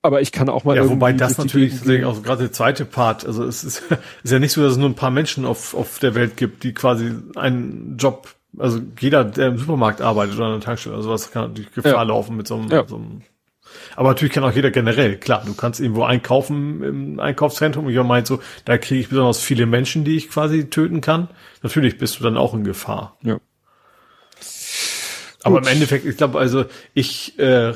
Aber 0.06 0.22
ich 0.22 0.32
kann 0.32 0.49
auch 0.49 0.64
mal 0.65 0.76
ja, 0.76 0.88
wobei 0.88 1.14
das 1.14 1.40
natürlich 1.40 1.82
Gegend 1.82 2.06
auch 2.06 2.22
gerade 2.22 2.44
der 2.44 2.52
zweite 2.52 2.86
Part. 2.86 3.26
Also 3.26 3.44
es 3.44 3.64
ist, 3.64 3.82
ist 4.23 4.32
ja 4.32 4.38
nicht 4.38 4.52
so, 4.52 4.61
dass 4.61 4.73
es 4.73 4.77
nur 4.77 4.88
ein 4.88 4.94
paar 4.95 5.10
Menschen 5.10 5.45
auf, 5.45 5.73
auf 5.73 5.98
der 5.98 6.14
Welt 6.14 6.38
gibt, 6.38 6.64
die 6.64 6.76
quasi 6.76 7.11
einen 7.36 7.98
Job, 7.98 8.30
also 8.56 8.80
jeder, 8.99 9.26
der 9.26 9.48
im 9.48 9.57
Supermarkt 9.57 10.02
arbeitet 10.02 10.36
oder 10.36 10.45
an 10.45 10.52
der 10.52 10.61
Tankstelle, 10.61 10.95
also 10.95 11.10
was 11.10 11.32
kann 11.32 11.49
natürlich 11.49 11.73
Gefahr 11.73 11.94
Ja. 11.94 12.03
laufen 12.03 12.38
mit 12.38 12.48
so 12.48 12.56
einem, 12.56 12.69
Ja. 12.69 12.86
so 12.88 12.98
einem 12.98 13.23
aber 13.95 14.10
natürlich 14.10 14.34
kann 14.34 14.44
auch 14.44 14.53
jeder 14.53 14.69
generell, 14.69 15.18
klar, 15.18 15.44
du 15.45 15.53
kannst 15.56 15.80
irgendwo 15.80 16.03
einkaufen 16.03 16.84
im 16.84 17.19
Einkaufszentrum 17.19 17.90
jemand 17.90 18.10
meint 18.10 18.27
so, 18.27 18.40
da 18.64 18.77
kriege 18.77 19.02
ich 19.02 19.10
besonders 19.10 19.41
viele 19.41 19.65
Menschen, 19.65 20.03
die 20.06 20.15
ich 20.15 20.30
quasi 20.30 20.69
töten 20.69 21.02
kann. 21.02 21.30
Natürlich 21.64 21.98
bist 21.98 22.19
du 22.19 22.23
dann 22.23 22.38
auch 22.38 22.53
in 22.53 22.64
Gefahr. 22.64 23.18
Ja. 23.23 23.40
Aber 25.44 25.57
Gut. 25.57 25.68
im 25.68 25.73
Endeffekt, 25.73 26.06
ich 26.06 26.18
glaube, 26.18 26.40
also 26.40 26.65
ich, 26.94 27.38
äh, 27.40 27.73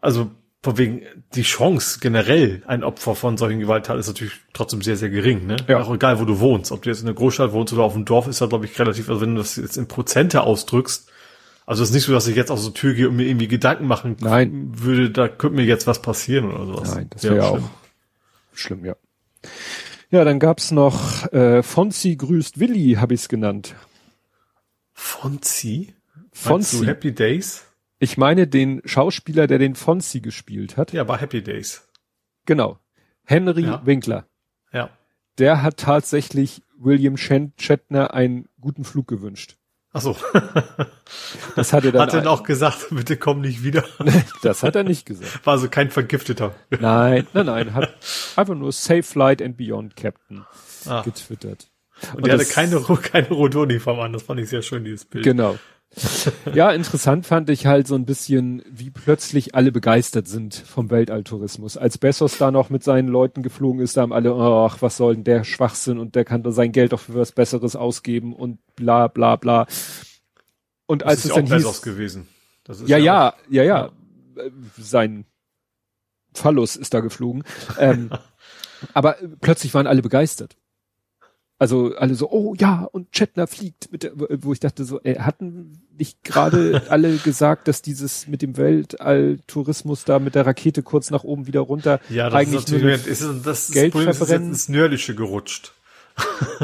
also 0.00 0.30
von 0.62 0.76
wegen 0.76 1.02
die 1.34 1.42
Chance 1.42 2.00
generell 2.00 2.62
ein 2.66 2.84
Opfer 2.84 3.14
von 3.14 3.38
solchen 3.38 3.60
Gewalttaten 3.60 3.98
ist 3.98 4.08
natürlich 4.08 4.34
trotzdem 4.52 4.82
sehr, 4.82 4.96
sehr 4.96 5.08
gering. 5.08 5.46
Ne? 5.46 5.56
Ja. 5.68 5.80
Auch 5.80 5.94
egal, 5.94 6.20
wo 6.20 6.24
du 6.24 6.38
wohnst. 6.38 6.70
Ob 6.70 6.82
du 6.82 6.90
jetzt 6.90 7.00
in 7.00 7.08
einer 7.08 7.16
Großstadt 7.16 7.52
wohnst 7.52 7.72
oder 7.72 7.82
auf 7.82 7.94
dem 7.94 8.04
Dorf, 8.04 8.26
ist 8.26 8.42
da, 8.42 8.46
glaube 8.46 8.66
ich, 8.66 8.78
relativ, 8.78 9.08
also 9.08 9.22
wenn 9.22 9.34
du 9.34 9.40
das 9.40 9.56
jetzt 9.56 9.78
in 9.78 9.88
Prozente 9.88 10.42
ausdrückst, 10.42 11.10
also 11.64 11.82
es 11.82 11.90
ist 11.90 11.94
nicht 11.94 12.04
so, 12.04 12.12
dass 12.12 12.26
ich 12.26 12.36
jetzt 12.36 12.50
aus 12.50 12.64
der 12.64 12.74
Tür 12.74 12.94
gehe 12.94 13.08
und 13.08 13.16
mir 13.16 13.26
irgendwie 13.26 13.48
Gedanken 13.48 13.86
machen 13.86 14.16
Nein. 14.20 14.72
würde, 14.74 15.10
da 15.10 15.28
könnte 15.28 15.56
mir 15.56 15.64
jetzt 15.64 15.86
was 15.86 16.02
passieren 16.02 16.50
oder 16.50 16.66
sowas. 16.66 16.94
Nein, 16.94 17.06
das 17.10 17.22
wäre 17.22 17.36
ja 17.36 17.48
schlimm. 17.48 17.64
auch 17.64 17.70
schlimm, 18.52 18.84
ja. 18.84 18.96
Ja, 20.10 20.24
dann 20.24 20.40
gab's 20.40 20.72
noch 20.72 21.32
äh, 21.32 21.62
Fonzi 21.62 22.16
grüßt 22.16 22.58
Willi, 22.58 22.94
habe 22.94 23.14
ich's 23.14 23.28
genannt. 23.28 23.76
Fonzi. 24.92 25.94
du 26.72 26.84
Happy 26.84 27.12
Days? 27.14 27.69
Ich 28.02 28.16
meine 28.16 28.46
den 28.48 28.80
Schauspieler, 28.84 29.46
der 29.46 29.58
den 29.58 29.74
Fonzi 29.76 30.20
gespielt 30.20 30.76
hat. 30.76 30.92
Ja, 30.92 31.04
bei 31.04 31.18
Happy 31.18 31.42
Days. 31.42 31.86
Genau. 32.46 32.78
Henry 33.24 33.64
Ja. 33.66 33.84
Winkler. 33.84 34.26
Ja. 34.72 34.90
Der 35.38 35.62
hat 35.62 35.76
tatsächlich 35.76 36.62
William 36.78 37.16
Shatner 37.16 38.14
einen 38.14 38.48
guten 38.58 38.84
Flug 38.84 39.06
gewünscht. 39.06 39.56
Ach 39.92 40.00
so. 40.00 40.16
Das 41.56 41.72
hat 41.72 41.84
er 41.84 41.90
dann, 41.92 42.02
Hat 42.02 42.14
er 42.14 42.30
auch 42.30 42.44
gesagt, 42.44 42.86
bitte 42.90 43.16
komm 43.16 43.40
nicht 43.40 43.64
wieder. 43.64 43.84
das 44.42 44.62
hat 44.62 44.76
er 44.76 44.84
nicht 44.84 45.06
gesagt. 45.06 45.44
War 45.44 45.54
also 45.54 45.68
kein 45.68 45.90
Vergifteter. 45.90 46.54
Nein, 46.70 47.26
nein, 47.32 47.46
nein, 47.46 47.74
hat 47.74 47.92
einfach 48.36 48.54
nur 48.54 48.70
Safe 48.72 49.02
Flight 49.02 49.42
and 49.42 49.56
Beyond 49.56 49.96
Captain 49.96 50.44
Ah. 50.86 51.02
getwittert. 51.02 51.68
Und 52.14 52.24
der 52.24 52.34
hatte 52.34 52.44
das- 52.44 52.52
keine, 52.54 52.80
keine 53.02 53.28
Rodoni-Form 53.28 53.98
an. 54.00 54.12
Das 54.12 54.22
fand 54.22 54.40
ich 54.40 54.48
sehr 54.48 54.62
schön, 54.62 54.84
dieses 54.84 55.04
Bild. 55.04 55.24
Genau. 55.24 55.58
Ja, 56.54 56.70
interessant 56.70 57.26
fand 57.26 57.50
ich 57.50 57.66
halt 57.66 57.86
so 57.88 57.94
ein 57.96 58.04
bisschen, 58.06 58.62
wie 58.70 58.90
plötzlich 58.90 59.54
alle 59.54 59.72
begeistert 59.72 60.28
sind 60.28 60.54
vom 60.54 60.90
Weltalltourismus. 60.90 61.76
Als 61.76 61.98
Bezos 61.98 62.38
da 62.38 62.50
noch 62.50 62.70
mit 62.70 62.84
seinen 62.84 63.08
Leuten 63.08 63.42
geflogen 63.42 63.80
ist, 63.80 63.96
da 63.96 64.02
haben 64.02 64.12
alle, 64.12 64.32
ach, 64.34 64.80
was 64.82 64.96
soll 64.96 65.14
denn 65.14 65.24
der 65.24 65.44
Schwachsinn 65.44 65.98
und 65.98 66.14
der 66.14 66.24
kann 66.24 66.42
doch 66.42 66.52
sein 66.52 66.72
Geld 66.72 66.92
doch 66.92 67.00
für 67.00 67.14
was 67.14 67.32
Besseres 67.32 67.74
ausgeben 67.76 68.34
und 68.34 68.58
bla 68.76 69.08
bla 69.08 69.36
bla. 69.36 69.66
Und 70.86 71.02
das 71.02 71.08
als 71.08 71.18
ist 71.20 71.24
es 71.24 71.30
ja 71.30 71.42
dann 71.42 71.44
auch 71.46 71.50
Bezos 71.56 71.72
hieß, 71.76 71.82
gewesen. 71.82 72.28
Das 72.64 72.80
ist 72.80 72.88
ja, 72.88 72.96
ja, 72.98 73.30
auch- 73.30 73.34
ja, 73.50 73.62
ja, 73.64 73.86
äh, 74.36 74.50
sein 74.78 75.24
Phallus 76.34 76.76
ist 76.76 76.94
da 76.94 77.00
geflogen. 77.00 77.42
Ähm, 77.78 78.10
aber 78.94 79.16
plötzlich 79.40 79.74
waren 79.74 79.86
alle 79.88 80.02
begeistert. 80.02 80.56
Also 81.60 81.94
alle 81.94 82.14
so, 82.14 82.30
oh 82.30 82.54
ja, 82.58 82.88
und 82.90 83.12
Chetner 83.12 83.46
fliegt, 83.46 83.92
mit 83.92 84.02
der, 84.02 84.12
wo 84.16 84.52
ich 84.54 84.60
dachte 84.60 84.82
so, 84.84 84.98
äh, 85.02 85.18
hatten 85.18 85.82
nicht 85.98 86.24
gerade 86.24 86.82
alle 86.88 87.14
gesagt, 87.18 87.68
dass 87.68 87.82
dieses 87.82 88.26
mit 88.26 88.40
dem 88.40 88.56
Weltalltourismus 88.56 90.04
da 90.04 90.18
mit 90.18 90.34
der 90.34 90.46
Rakete 90.46 90.82
kurz 90.82 91.10
nach 91.10 91.22
oben 91.22 91.46
wieder 91.46 91.60
runter 91.60 92.00
Ja, 92.08 92.30
das 92.30 92.34
eigentlich 92.40 92.60
ist 92.64 92.70
nur 92.70 92.80
eine- 92.80 92.94
ist, 92.94 93.24
das 93.44 93.70
Geld 93.72 93.92
Problem 93.92 94.08
ist, 94.08 94.20
es 94.22 94.30
ins 94.30 94.68
Nördliche 94.70 95.14
gerutscht. 95.14 95.74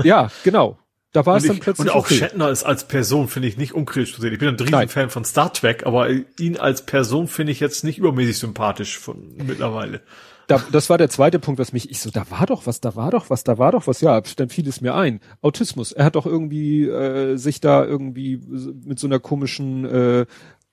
ja, 0.02 0.31
genau. 0.44 0.78
Da 1.12 1.24
war 1.24 1.36
es 1.36 1.44
Und, 1.44 1.48
dann 1.48 1.56
ich, 1.56 1.62
plötzlich 1.62 1.89
und 1.89 1.94
auch 1.94 2.05
okay. 2.05 2.16
Shatner 2.16 2.51
ist 2.51 2.64
als 2.64 2.89
Person, 2.89 3.28
finde 3.28 3.48
ich, 3.48 3.56
nicht 3.56 3.74
unkritisch 3.74 4.14
zu 4.14 4.20
sehen. 4.20 4.32
Ich 4.32 4.39
bin 4.39 4.48
ein. 4.48 4.56
Riesenfan 4.56 5.09
von 5.10 5.24
Star 5.24 5.52
Trek, 5.52 5.86
aber 5.86 6.09
ihn 6.39 6.56
als 6.59 6.85
Person 6.85 7.27
finde 7.28 7.52
ich 7.52 7.60
jetzt 7.60 7.85
nicht 7.85 7.98
übermäßig 7.98 8.39
sympathisch 8.39 8.98
von 8.98 9.35
mittlerweile. 9.36 10.01
Da, 10.47 10.62
das 10.70 10.89
war 10.90 10.98
der 10.98 11.09
zweite 11.09 11.39
Punkt, 11.39 11.59
was 11.59 11.73
mich, 11.73 11.90
ich 11.90 12.01
so, 12.01 12.10
da 12.10 12.31
war 12.31 12.47
doch 12.47 12.66
was, 12.66 12.81
da 12.81 12.94
war 12.94 13.10
doch 13.10 13.31
was, 13.31 13.43
da 13.44 13.59
war 13.59 13.73
doch 13.73 13.86
was, 13.86 14.01
ja, 14.01 14.20
dann 14.20 14.48
fiel 14.48 14.68
es 14.68 14.81
mir 14.81 14.94
ein. 14.94 15.20
Autismus. 15.43 15.93
Er 15.93 16.05
hat 16.05 16.16
doch 16.16 16.27
irgendwie 16.27 16.85
äh, 16.85 17.36
sich 17.36 17.60
da 17.60 17.85
irgendwie 17.85 18.40
mit 18.85 18.98
so 18.98 19.06
einer 19.06 19.18
komischen 19.18 19.85
äh, 19.85 20.27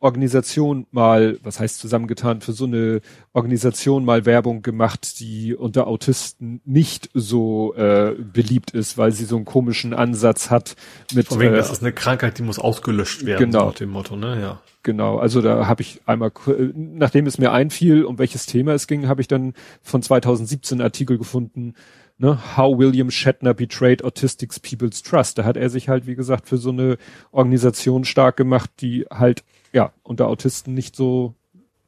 Organisation 0.03 0.85
mal, 0.91 1.39
was 1.43 1.61
heißt 1.61 1.79
zusammengetan, 1.79 2.41
für 2.41 2.51
so 2.51 2.65
eine 2.65 2.99
Organisation 3.31 4.03
mal 4.03 4.25
Werbung 4.25 4.61
gemacht, 4.61 5.19
die 5.21 5.55
unter 5.55 5.87
Autisten 5.87 6.59
nicht 6.65 7.09
so 7.13 7.73
äh, 7.75 8.13
beliebt 8.13 8.71
ist, 8.71 8.97
weil 8.97 9.13
sie 9.13 9.23
so 9.23 9.37
einen 9.37 9.45
komischen 9.45 9.93
Ansatz 9.93 10.51
hat 10.51 10.75
mit. 11.13 11.27
Von 11.27 11.39
wegen, 11.39 11.53
äh, 11.53 11.57
das 11.57 11.71
ist 11.71 11.81
eine 11.81 11.93
Krankheit, 11.93 12.37
die 12.37 12.43
muss 12.43 12.59
ausgelöscht 12.59 13.25
werden, 13.25 13.51
genau. 13.51 13.67
nach 13.67 13.75
dem 13.75 13.91
Motto, 13.91 14.17
ne? 14.17 14.41
Ja. 14.41 14.61
Genau, 14.83 15.17
also 15.17 15.41
da 15.41 15.67
habe 15.67 15.81
ich 15.81 16.01
einmal, 16.05 16.33
nachdem 16.75 17.25
es 17.25 17.37
mir 17.37 17.53
einfiel, 17.53 18.03
um 18.03 18.19
welches 18.19 18.45
Thema 18.45 18.73
es 18.73 18.87
ging, 18.87 19.07
habe 19.07 19.21
ich 19.21 19.29
dann 19.29 19.53
von 19.81 20.01
2017 20.01 20.79
einen 20.79 20.85
Artikel 20.85 21.17
gefunden, 21.17 21.75
ne, 22.17 22.37
How 22.57 22.77
William 22.77 23.09
Shatner 23.09 23.53
Betrayed 23.53 24.03
Autistic 24.03 24.51
People's 24.61 25.01
Trust. 25.01 25.37
Da 25.37 25.45
hat 25.45 25.55
er 25.55 25.69
sich 25.69 25.87
halt, 25.87 26.05
wie 26.05 26.15
gesagt, 26.15 26.49
für 26.49 26.57
so 26.57 26.71
eine 26.71 26.97
Organisation 27.31 28.03
stark 28.03 28.35
gemacht, 28.35 28.69
die 28.81 29.05
halt 29.09 29.45
ja, 29.73 29.91
unter 30.03 30.27
Autisten 30.27 30.73
nicht 30.73 30.95
so 30.95 31.35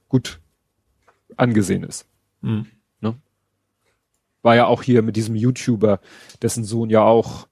gut 0.09 0.39
angesehen 1.37 1.83
ist. 1.83 2.07
Mhm. 2.41 2.67
Ne? 2.99 3.15
War 4.41 4.55
ja 4.55 4.65
auch 4.65 4.83
hier 4.83 5.01
mit 5.01 5.15
diesem 5.15 5.35
YouTuber, 5.35 5.99
dessen 6.41 6.63
Sohn 6.63 6.89
ja 6.89 7.01
auch 7.01 7.47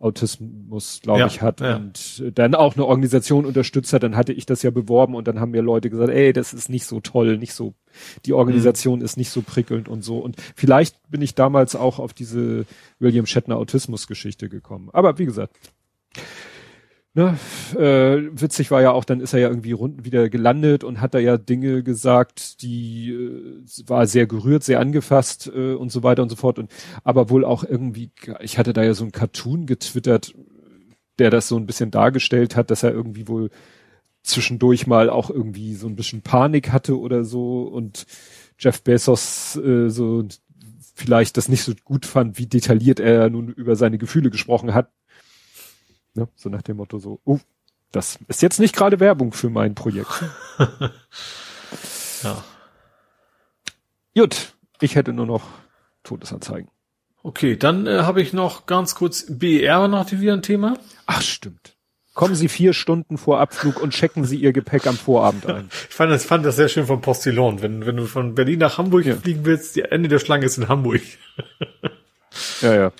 Autismus, 0.00 1.00
glaube 1.02 1.20
ja, 1.20 1.26
ich, 1.26 1.42
hat 1.42 1.60
ja. 1.60 1.74
und 1.74 2.22
dann 2.34 2.54
auch 2.54 2.76
eine 2.76 2.86
Organisation 2.86 3.44
unterstützt 3.44 3.92
hat, 3.92 4.04
dann 4.04 4.14
hatte 4.14 4.32
ich 4.32 4.46
das 4.46 4.62
ja 4.62 4.70
beworben 4.70 5.16
und 5.16 5.26
dann 5.26 5.40
haben 5.40 5.50
mir 5.50 5.62
Leute 5.62 5.90
gesagt, 5.90 6.10
ey, 6.10 6.32
das 6.32 6.54
ist 6.54 6.68
nicht 6.68 6.86
so 6.86 7.00
toll, 7.00 7.36
nicht 7.36 7.52
so, 7.52 7.74
die 8.24 8.32
Organisation 8.32 9.00
mhm. 9.00 9.04
ist 9.04 9.16
nicht 9.16 9.30
so 9.30 9.42
prickelnd 9.42 9.88
und 9.88 10.02
so. 10.02 10.18
Und 10.18 10.36
vielleicht 10.54 11.10
bin 11.10 11.20
ich 11.20 11.34
damals 11.34 11.74
auch 11.74 11.98
auf 11.98 12.12
diese 12.12 12.64
William 13.00 13.26
Shatner 13.26 13.56
Autismus 13.56 14.06
Geschichte 14.06 14.48
gekommen. 14.48 14.88
Aber 14.92 15.18
wie 15.18 15.26
gesagt, 15.26 15.56
ne, 17.18 17.36
äh, 17.74 18.40
witzig 18.40 18.70
war 18.70 18.80
ja 18.80 18.92
auch, 18.92 19.04
dann 19.04 19.20
ist 19.20 19.32
er 19.32 19.40
ja 19.40 19.48
irgendwie 19.48 19.72
rund 19.72 20.04
wieder 20.04 20.28
gelandet 20.30 20.84
und 20.84 21.00
hat 21.00 21.14
da 21.14 21.18
ja 21.18 21.36
Dinge 21.36 21.82
gesagt, 21.82 22.62
die 22.62 23.10
äh, 23.10 23.88
war 23.88 24.06
sehr 24.06 24.26
gerührt, 24.26 24.62
sehr 24.62 24.78
angefasst 24.78 25.50
äh, 25.52 25.74
und 25.74 25.90
so 25.90 26.02
weiter 26.04 26.22
und 26.22 26.28
so 26.28 26.36
fort. 26.36 26.58
Und 26.58 26.70
aber 27.02 27.28
wohl 27.28 27.44
auch 27.44 27.64
irgendwie, 27.64 28.10
ich 28.40 28.56
hatte 28.56 28.72
da 28.72 28.84
ja 28.84 28.94
so 28.94 29.04
ein 29.04 29.12
Cartoon 29.12 29.66
getwittert, 29.66 30.32
der 31.18 31.30
das 31.30 31.48
so 31.48 31.56
ein 31.56 31.66
bisschen 31.66 31.90
dargestellt 31.90 32.54
hat, 32.54 32.70
dass 32.70 32.84
er 32.84 32.92
irgendwie 32.92 33.26
wohl 33.26 33.50
zwischendurch 34.22 34.86
mal 34.86 35.10
auch 35.10 35.30
irgendwie 35.30 35.74
so 35.74 35.88
ein 35.88 35.96
bisschen 35.96 36.22
Panik 36.22 36.70
hatte 36.70 36.98
oder 36.98 37.24
so 37.24 37.62
und 37.62 38.06
Jeff 38.58 38.82
Bezos 38.82 39.56
äh, 39.56 39.88
so 39.88 40.24
vielleicht 40.94 41.36
das 41.36 41.48
nicht 41.48 41.62
so 41.62 41.72
gut 41.84 42.06
fand, 42.06 42.38
wie 42.38 42.46
detailliert 42.46 43.00
er 43.00 43.30
nun 43.30 43.48
über 43.48 43.76
seine 43.76 43.98
Gefühle 43.98 44.30
gesprochen 44.30 44.74
hat, 44.74 44.90
Ne? 46.14 46.28
So 46.34 46.48
nach 46.48 46.62
dem 46.62 46.78
Motto 46.78 46.98
so, 46.98 47.20
oh, 47.24 47.38
das 47.92 48.18
ist 48.28 48.42
jetzt 48.42 48.60
nicht 48.60 48.74
gerade 48.74 49.00
Werbung 49.00 49.32
für 49.32 49.50
mein 49.50 49.74
Projekt. 49.74 50.24
ja. 52.22 52.44
Gut, 54.14 54.52
ich 54.80 54.94
hätte 54.94 55.12
nur 55.12 55.26
noch 55.26 55.44
Todesanzeigen. 56.02 56.70
Okay, 57.22 57.56
dann 57.56 57.86
äh, 57.86 58.00
habe 58.00 58.22
ich 58.22 58.32
noch 58.32 58.66
ganz 58.66 58.94
kurz 58.94 59.26
BR 59.28 59.88
noch 59.88 60.10
wieder 60.12 60.34
ein 60.34 60.42
Thema. 60.42 60.78
Ach, 61.06 61.22
stimmt. 61.22 61.76
Kommen 62.14 62.34
Sie 62.34 62.48
vier 62.48 62.72
Stunden 62.72 63.16
vor 63.16 63.38
Abflug 63.38 63.80
und 63.80 63.92
checken 63.92 64.24
Sie 64.24 64.36
Ihr 64.36 64.52
Gepäck 64.52 64.86
am 64.86 64.96
Vorabend 64.96 65.46
ein. 65.46 65.68
ich 65.88 65.94
fand 65.94 66.10
das, 66.10 66.24
fand 66.24 66.44
das 66.44 66.56
sehr 66.56 66.68
schön 66.68 66.86
vom 66.86 67.00
Postillon. 67.00 67.62
Wenn, 67.62 67.86
wenn 67.86 67.96
du 67.96 68.06
von 68.06 68.34
Berlin 68.34 68.58
nach 68.58 68.76
Hamburg 68.76 69.04
ja. 69.04 69.14
fliegen 69.14 69.44
willst, 69.44 69.76
die 69.76 69.82
Ende 69.82 70.08
der 70.08 70.18
Schlange 70.18 70.44
ist 70.44 70.58
in 70.58 70.68
Hamburg. 70.68 71.00
ja, 72.60 72.74
ja. 72.74 72.92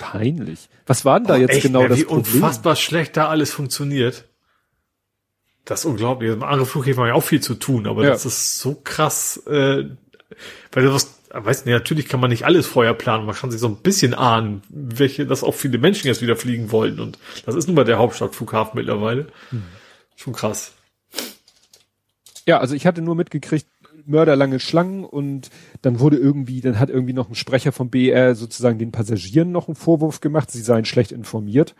Peinlich. 0.00 0.68
Was 0.86 1.04
war 1.04 1.20
denn 1.20 1.28
da 1.28 1.34
oh, 1.34 1.38
jetzt 1.38 1.50
echt, 1.50 1.62
genau 1.62 1.86
das 1.86 1.98
wie 1.98 2.04
Problem? 2.04 2.34
unfassbar 2.34 2.76
schlecht 2.76 3.16
da 3.16 3.28
alles 3.28 3.52
funktioniert. 3.52 4.24
Das 5.64 5.80
ist 5.80 5.84
unglaublich. 5.86 6.30
Also, 6.30 6.44
andere 6.44 6.66
Flughäfen 6.66 7.00
haben 7.00 7.08
ja 7.08 7.14
auch 7.14 7.22
viel 7.22 7.40
zu 7.40 7.54
tun, 7.54 7.86
aber 7.86 8.04
ja. 8.04 8.10
das 8.10 8.26
ist 8.26 8.58
so 8.58 8.74
krass, 8.82 9.36
äh, 9.46 9.84
weil 10.72 10.84
du 10.84 10.92
was, 10.92 11.14
weißt 11.30 11.66
du, 11.66 11.70
natürlich 11.70 12.08
kann 12.08 12.20
man 12.20 12.30
nicht 12.30 12.44
alles 12.44 12.66
vorher 12.66 12.94
planen, 12.94 13.26
man 13.26 13.34
kann 13.34 13.50
sich 13.50 13.60
so 13.60 13.68
ein 13.68 13.76
bisschen 13.76 14.14
ahnen, 14.14 14.62
welche, 14.68 15.26
dass 15.26 15.44
auch 15.44 15.54
viele 15.54 15.78
Menschen 15.78 16.08
jetzt 16.08 16.22
wieder 16.22 16.36
fliegen 16.36 16.72
wollen 16.72 16.98
und 16.98 17.18
das 17.46 17.54
ist 17.54 17.66
nun 17.66 17.76
mal 17.76 17.84
der 17.84 17.98
Hauptstadtflughafen 17.98 18.72
mittlerweile. 18.74 19.28
Hm. 19.50 19.62
Schon 20.16 20.32
krass. 20.32 20.72
Ja, 22.46 22.58
also 22.58 22.74
ich 22.74 22.86
hatte 22.86 23.02
nur 23.02 23.14
mitgekriegt, 23.14 23.66
mörderlange 24.06 24.60
Schlangen 24.60 25.04
und 25.04 25.50
dann 25.82 26.00
wurde 26.00 26.16
irgendwie, 26.16 26.60
dann 26.60 26.78
hat 26.78 26.90
irgendwie 26.90 27.12
noch 27.12 27.28
ein 27.28 27.34
Sprecher 27.34 27.72
vom 27.72 27.90
BR 27.90 28.34
sozusagen 28.34 28.78
den 28.78 28.92
Passagieren 28.92 29.52
noch 29.52 29.68
einen 29.68 29.74
Vorwurf 29.74 30.20
gemacht, 30.20 30.50
sie 30.50 30.62
seien 30.62 30.84
schlecht 30.84 31.12
informiert. 31.12 31.74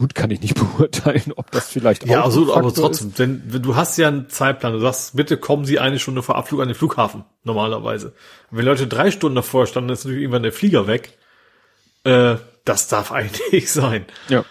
Gut, 0.00 0.14
kann 0.14 0.30
ich 0.30 0.40
nicht 0.40 0.54
beurteilen, 0.78 1.32
ob 1.36 1.50
das 1.50 1.68
vielleicht 1.68 2.06
ja, 2.06 2.08
auch. 2.08 2.12
Ja, 2.20 2.24
also, 2.24 2.54
aber 2.54 2.72
trotzdem, 2.72 3.12
denn 3.14 3.62
du 3.62 3.76
hast 3.76 3.98
ja 3.98 4.08
einen 4.08 4.30
Zeitplan. 4.30 4.72
Du 4.72 4.78
sagst, 4.78 5.14
bitte 5.14 5.36
kommen 5.36 5.66
Sie 5.66 5.78
eine 5.78 5.98
Stunde 5.98 6.22
vor 6.22 6.36
Abflug 6.36 6.62
an 6.62 6.68
den 6.68 6.74
Flughafen, 6.74 7.24
normalerweise. 7.44 8.14
wenn 8.50 8.64
Leute 8.64 8.86
drei 8.86 9.10
Stunden 9.10 9.36
davor 9.36 9.66
standen, 9.66 9.90
ist 9.90 10.04
natürlich 10.04 10.22
irgendwann 10.22 10.42
der 10.42 10.52
Flieger 10.52 10.86
weg. 10.86 11.18
Äh, 12.04 12.36
das 12.64 12.88
darf 12.88 13.12
eigentlich 13.12 13.70
sein. 13.70 14.06
Ja. 14.28 14.44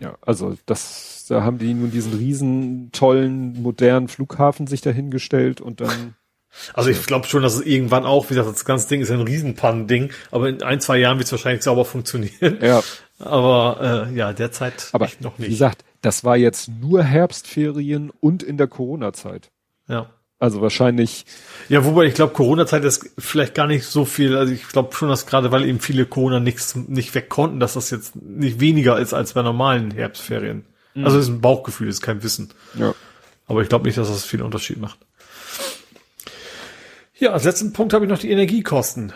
Ja, 0.00 0.16
also 0.22 0.56
das 0.66 1.19
da 1.30 1.44
haben 1.44 1.58
die 1.58 1.74
nun 1.74 1.90
diesen 1.90 2.12
riesen 2.12 2.90
tollen 2.92 3.62
modernen 3.62 4.08
Flughafen 4.08 4.66
sich 4.66 4.80
dahingestellt 4.80 5.60
und 5.60 5.80
dann. 5.80 6.14
Also 6.74 6.90
ich 6.90 7.06
glaube 7.06 7.28
schon, 7.28 7.44
dass 7.44 7.54
es 7.54 7.64
irgendwann 7.64 8.04
auch, 8.04 8.24
wie 8.24 8.34
gesagt, 8.34 8.48
das 8.48 8.64
ganze 8.64 8.88
Ding 8.88 9.00
ist 9.00 9.12
ein 9.12 9.20
Riesenpannen-Ding, 9.20 10.10
aber 10.32 10.48
in 10.48 10.64
ein, 10.64 10.80
zwei 10.80 10.98
Jahren 10.98 11.18
wird 11.18 11.26
es 11.26 11.32
wahrscheinlich 11.32 11.62
sauber 11.62 11.84
funktionieren. 11.84 12.58
Ja. 12.60 12.82
Aber 13.20 14.08
äh, 14.10 14.16
ja, 14.16 14.32
derzeit 14.32 14.88
aber 14.92 15.08
noch 15.20 15.38
nicht. 15.38 15.46
Wie 15.46 15.52
gesagt, 15.52 15.84
das 16.00 16.24
war 16.24 16.38
jetzt 16.38 16.70
nur 16.80 17.04
Herbstferien 17.04 18.10
und 18.18 18.42
in 18.42 18.56
der 18.56 18.66
Corona-Zeit. 18.66 19.50
Ja. 19.86 20.10
Also 20.40 20.62
wahrscheinlich. 20.62 21.26
Ja, 21.68 21.84
wobei 21.84 22.06
ich 22.06 22.14
glaube, 22.14 22.32
Corona-Zeit 22.32 22.82
ist 22.82 23.10
vielleicht 23.18 23.54
gar 23.54 23.66
nicht 23.66 23.84
so 23.84 24.06
viel. 24.06 24.36
Also 24.36 24.54
ich 24.54 24.66
glaube 24.66 24.96
schon, 24.96 25.10
dass 25.10 25.26
gerade 25.26 25.52
weil 25.52 25.66
eben 25.66 25.80
viele 25.80 26.06
Corona 26.06 26.40
nichts 26.40 26.74
nicht 26.74 27.14
weg 27.14 27.28
konnten, 27.28 27.60
dass 27.60 27.74
das 27.74 27.90
jetzt 27.90 28.16
nicht 28.16 28.58
weniger 28.58 28.98
ist 28.98 29.12
als 29.12 29.34
bei 29.34 29.42
normalen 29.42 29.90
Herbstferien. 29.90 30.64
Mhm. 30.94 31.04
Also 31.04 31.18
es 31.18 31.24
ist 31.24 31.30
ein 31.30 31.40
Bauchgefühl, 31.40 31.88
ist 31.88 32.02
kein 32.02 32.22
Wissen. 32.22 32.52
Ja. 32.74 32.94
Aber 33.46 33.62
ich 33.62 33.68
glaube 33.68 33.86
nicht, 33.86 33.98
dass 33.98 34.08
das 34.08 34.24
viel 34.24 34.42
Unterschied 34.42 34.80
macht. 34.80 34.98
Ja, 37.18 37.32
als 37.32 37.44
letzten 37.44 37.72
Punkt 37.72 37.92
habe 37.92 38.04
ich 38.04 38.10
noch 38.10 38.18
die 38.18 38.30
Energiekosten. 38.30 39.12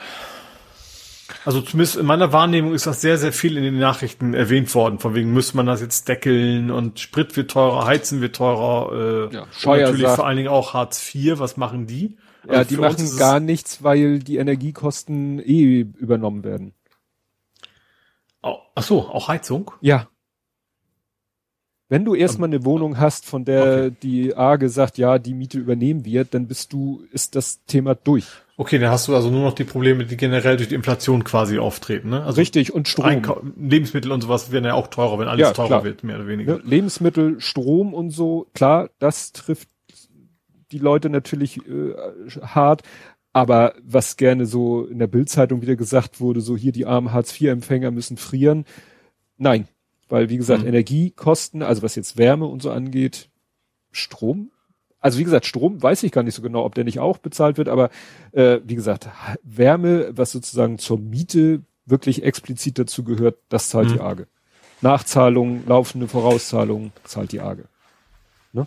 Also 1.44 1.60
zumindest 1.60 1.96
in 1.96 2.06
meiner 2.06 2.32
Wahrnehmung 2.32 2.74
ist 2.74 2.86
das 2.86 3.00
sehr, 3.00 3.18
sehr 3.18 3.32
viel 3.32 3.56
in 3.56 3.62
den 3.62 3.78
Nachrichten 3.78 4.34
erwähnt 4.34 4.74
worden. 4.74 4.98
Von 4.98 5.14
wegen 5.14 5.32
müsste 5.32 5.56
man 5.56 5.66
das 5.66 5.80
jetzt 5.80 6.08
deckeln 6.08 6.70
und 6.70 7.00
Sprit 7.00 7.36
wird 7.36 7.50
teurer, 7.50 7.86
Heizen 7.86 8.20
wird 8.20 8.36
teurer, 8.36 9.30
äh, 9.30 9.34
ja, 9.34 9.46
Scheuer 9.52 9.86
natürlich 9.86 10.08
vor 10.08 10.26
allen 10.26 10.36
Dingen 10.36 10.48
auch 10.48 10.74
Hartz 10.74 11.14
IV. 11.14 11.38
Was 11.38 11.56
machen 11.56 11.86
die? 11.86 12.16
Ja, 12.46 12.58
also 12.58 12.68
die 12.68 12.76
machen 12.76 13.16
gar 13.16 13.40
nichts, 13.40 13.82
weil 13.82 14.18
die 14.18 14.36
Energiekosten 14.36 15.38
eh 15.38 15.80
übernommen 15.80 16.44
werden. 16.44 16.74
Ach 18.42 18.82
so, 18.82 19.08
auch 19.08 19.28
Heizung? 19.28 19.70
Ja. 19.80 20.08
Wenn 21.94 22.04
du 22.04 22.16
erstmal 22.16 22.48
eine 22.48 22.64
Wohnung 22.64 22.98
hast, 22.98 23.24
von 23.24 23.44
der 23.44 23.84
okay. 23.86 23.96
die 24.02 24.36
A 24.36 24.56
gesagt, 24.56 24.98
ja, 24.98 25.20
die 25.20 25.32
Miete 25.32 25.60
übernehmen 25.60 26.04
wir, 26.04 26.24
dann 26.24 26.48
bist 26.48 26.72
du, 26.72 27.04
ist 27.12 27.36
das 27.36 27.64
Thema 27.66 27.94
durch. 27.94 28.26
Okay, 28.56 28.80
dann 28.80 28.90
hast 28.90 29.06
du 29.06 29.14
also 29.14 29.30
nur 29.30 29.42
noch 29.42 29.52
die 29.52 29.62
Probleme, 29.62 30.04
die 30.04 30.16
generell 30.16 30.56
durch 30.56 30.70
die 30.70 30.74
Inflation 30.74 31.22
quasi 31.22 31.60
auftreten, 31.60 32.10
ne? 32.10 32.24
Also 32.24 32.40
Richtig, 32.40 32.74
und 32.74 32.88
Strom. 32.88 33.06
Einkau 33.06 33.42
Lebensmittel 33.56 34.10
und 34.10 34.22
sowas 34.22 34.50
werden 34.50 34.64
ja 34.64 34.74
auch 34.74 34.88
teurer, 34.88 35.20
wenn 35.20 35.28
alles 35.28 35.42
ja, 35.42 35.52
teurer 35.52 35.68
klar. 35.68 35.84
wird, 35.84 36.02
mehr 36.02 36.16
oder 36.16 36.26
weniger. 36.26 36.56
Ne? 36.56 36.62
Lebensmittel, 36.64 37.40
Strom 37.40 37.94
und 37.94 38.10
so, 38.10 38.48
klar, 38.54 38.90
das 38.98 39.30
trifft 39.30 39.68
die 40.72 40.78
Leute 40.78 41.10
natürlich 41.10 41.58
äh, 41.58 41.94
hart. 42.42 42.82
Aber 43.32 43.74
was 43.84 44.16
gerne 44.16 44.46
so 44.46 44.84
in 44.84 44.98
der 44.98 45.06
Bildzeitung 45.06 45.62
wieder 45.62 45.76
gesagt 45.76 46.20
wurde, 46.20 46.40
so 46.40 46.56
hier 46.56 46.72
die 46.72 46.86
armen 46.86 47.12
Hartz-IV-Empfänger 47.12 47.92
müssen 47.92 48.16
frieren. 48.16 48.64
Nein, 49.36 49.68
weil, 50.08 50.28
wie 50.28 50.36
gesagt, 50.36 50.62
mhm. 50.62 50.68
Energiekosten, 50.68 51.62
also 51.62 51.82
was 51.82 51.94
jetzt 51.94 52.16
Wärme 52.16 52.46
und 52.46 52.62
so 52.62 52.70
angeht, 52.70 53.28
Strom. 53.92 54.50
Also 55.00 55.18
wie 55.18 55.24
gesagt, 55.24 55.46
Strom 55.46 55.82
weiß 55.82 56.02
ich 56.02 56.12
gar 56.12 56.22
nicht 56.22 56.34
so 56.34 56.42
genau, 56.42 56.64
ob 56.64 56.74
der 56.74 56.84
nicht 56.84 56.98
auch 56.98 57.18
bezahlt 57.18 57.58
wird, 57.58 57.68
aber 57.68 57.90
äh, 58.32 58.60
wie 58.64 58.74
gesagt, 58.74 59.08
Wärme, 59.42 60.10
was 60.16 60.32
sozusagen 60.32 60.78
zur 60.78 60.98
Miete 60.98 61.62
wirklich 61.86 62.22
explizit 62.22 62.78
dazu 62.78 63.04
gehört, 63.04 63.36
das 63.48 63.68
zahlt 63.68 63.88
mhm. 63.88 63.92
die 63.94 64.00
Arge. 64.00 64.26
Nachzahlung, 64.80 65.66
laufende 65.66 66.08
Vorauszahlung 66.08 66.92
zahlt 67.04 67.32
die 67.32 67.40
Arge. 67.40 67.64
Ne? 68.52 68.66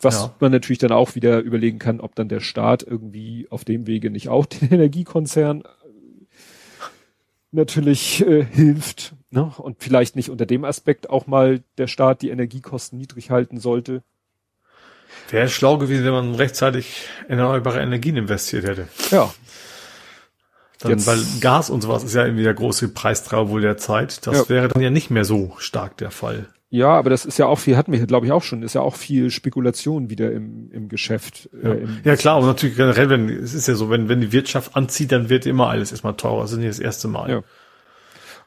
Was 0.00 0.22
ja. 0.22 0.34
man 0.40 0.52
natürlich 0.52 0.78
dann 0.78 0.92
auch 0.92 1.14
wieder 1.14 1.40
überlegen 1.40 1.78
kann, 1.78 2.00
ob 2.00 2.14
dann 2.14 2.28
der 2.28 2.40
Staat 2.40 2.82
irgendwie 2.82 3.46
auf 3.50 3.64
dem 3.64 3.86
Wege 3.86 4.10
nicht 4.10 4.28
auch 4.28 4.46
den 4.46 4.68
Energiekonzern 4.72 5.62
natürlich 7.52 8.26
äh, 8.26 8.44
hilft 8.44 9.14
ne? 9.32 9.52
und 9.58 9.82
vielleicht 9.82 10.16
nicht 10.16 10.30
unter 10.30 10.46
dem 10.46 10.64
Aspekt 10.64 11.10
auch 11.10 11.26
mal 11.26 11.62
der 11.78 11.86
Staat 11.86 12.22
die 12.22 12.30
Energiekosten 12.30 12.98
niedrig 12.98 13.30
halten 13.30 13.58
sollte. 13.58 14.02
Wäre 15.30 15.48
schlau 15.48 15.78
gewesen, 15.78 16.04
wenn 16.04 16.12
man 16.12 16.34
rechtzeitig 16.34 17.04
in 17.28 17.38
erneuerbare 17.38 17.80
Energien 17.80 18.16
investiert 18.16 18.64
hätte. 18.66 18.88
Ja. 19.10 19.32
Dann, 20.80 20.92
Jetzt- 20.92 21.06
weil 21.06 21.20
Gas 21.40 21.70
und 21.70 21.80
sowas 21.82 22.02
ist 22.04 22.14
ja 22.14 22.24
irgendwie 22.24 22.44
der 22.44 22.54
große 22.54 22.88
Preistreiber 22.88 23.48
wohl 23.48 23.60
der 23.60 23.76
Zeit. 23.76 24.26
Das 24.26 24.36
Ja. 24.40 24.48
wäre 24.48 24.68
dann 24.68 24.82
ja 24.82 24.90
nicht 24.90 25.10
mehr 25.10 25.24
so 25.24 25.54
stark 25.58 25.96
der 25.98 26.10
Fall. 26.10 26.46
Ja, 26.70 26.88
aber 26.88 27.10
das 27.10 27.26
ist 27.26 27.38
ja 27.38 27.46
auch 27.46 27.58
viel, 27.58 27.76
hatten 27.76 27.92
wir, 27.92 28.04
glaube 28.06 28.24
ich, 28.24 28.32
auch 28.32 28.42
schon, 28.42 28.62
ist 28.62 28.74
ja 28.74 28.80
auch 28.80 28.96
viel 28.96 29.30
Spekulation 29.30 30.08
wieder 30.08 30.32
im, 30.32 30.70
im 30.72 30.88
Geschäft. 30.88 31.50
Ja, 31.62 31.72
Äh, 31.72 31.82
im, 31.82 32.00
ja 32.02 32.16
klar, 32.16 32.38
und 32.38 32.46
natürlich 32.46 32.76
generell, 32.76 33.10
wenn, 33.10 33.28
es 33.28 33.52
ist 33.52 33.68
ja 33.68 33.74
so, 33.74 33.90
wenn, 33.90 34.08
wenn 34.08 34.22
die 34.22 34.32
Wirtschaft 34.32 34.74
anzieht, 34.74 35.12
dann 35.12 35.28
wird 35.28 35.44
immer 35.44 35.68
alles 35.68 35.92
erstmal 35.92 36.14
teurer. 36.16 36.40
Das 36.42 36.52
ist 36.52 36.58
nicht 36.58 36.70
das 36.70 36.78
erste 36.78 37.08
Mal. 37.08 37.30
Ja. 37.30 37.42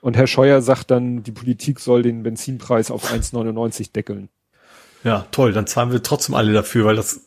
Und 0.02 0.18
Herr 0.18 0.28
Scheuer 0.28 0.62
sagt 0.62 0.92
dann, 0.92 1.24
die 1.24 1.32
Politik 1.32 1.80
soll 1.80 2.04
den 2.04 2.24
Benzinpreis 2.24 2.92
auf 2.92 3.12
1,99 3.12 3.92
deckeln. 3.92 4.30
Ja, 5.04 5.28
toll, 5.32 5.54
dann 5.54 5.68
zahlen 5.68 5.92
wir 5.92 6.02
trotzdem 6.02 6.36
alle 6.36 6.52
dafür, 6.52 6.86
weil 6.86 6.96
das, 6.96 7.22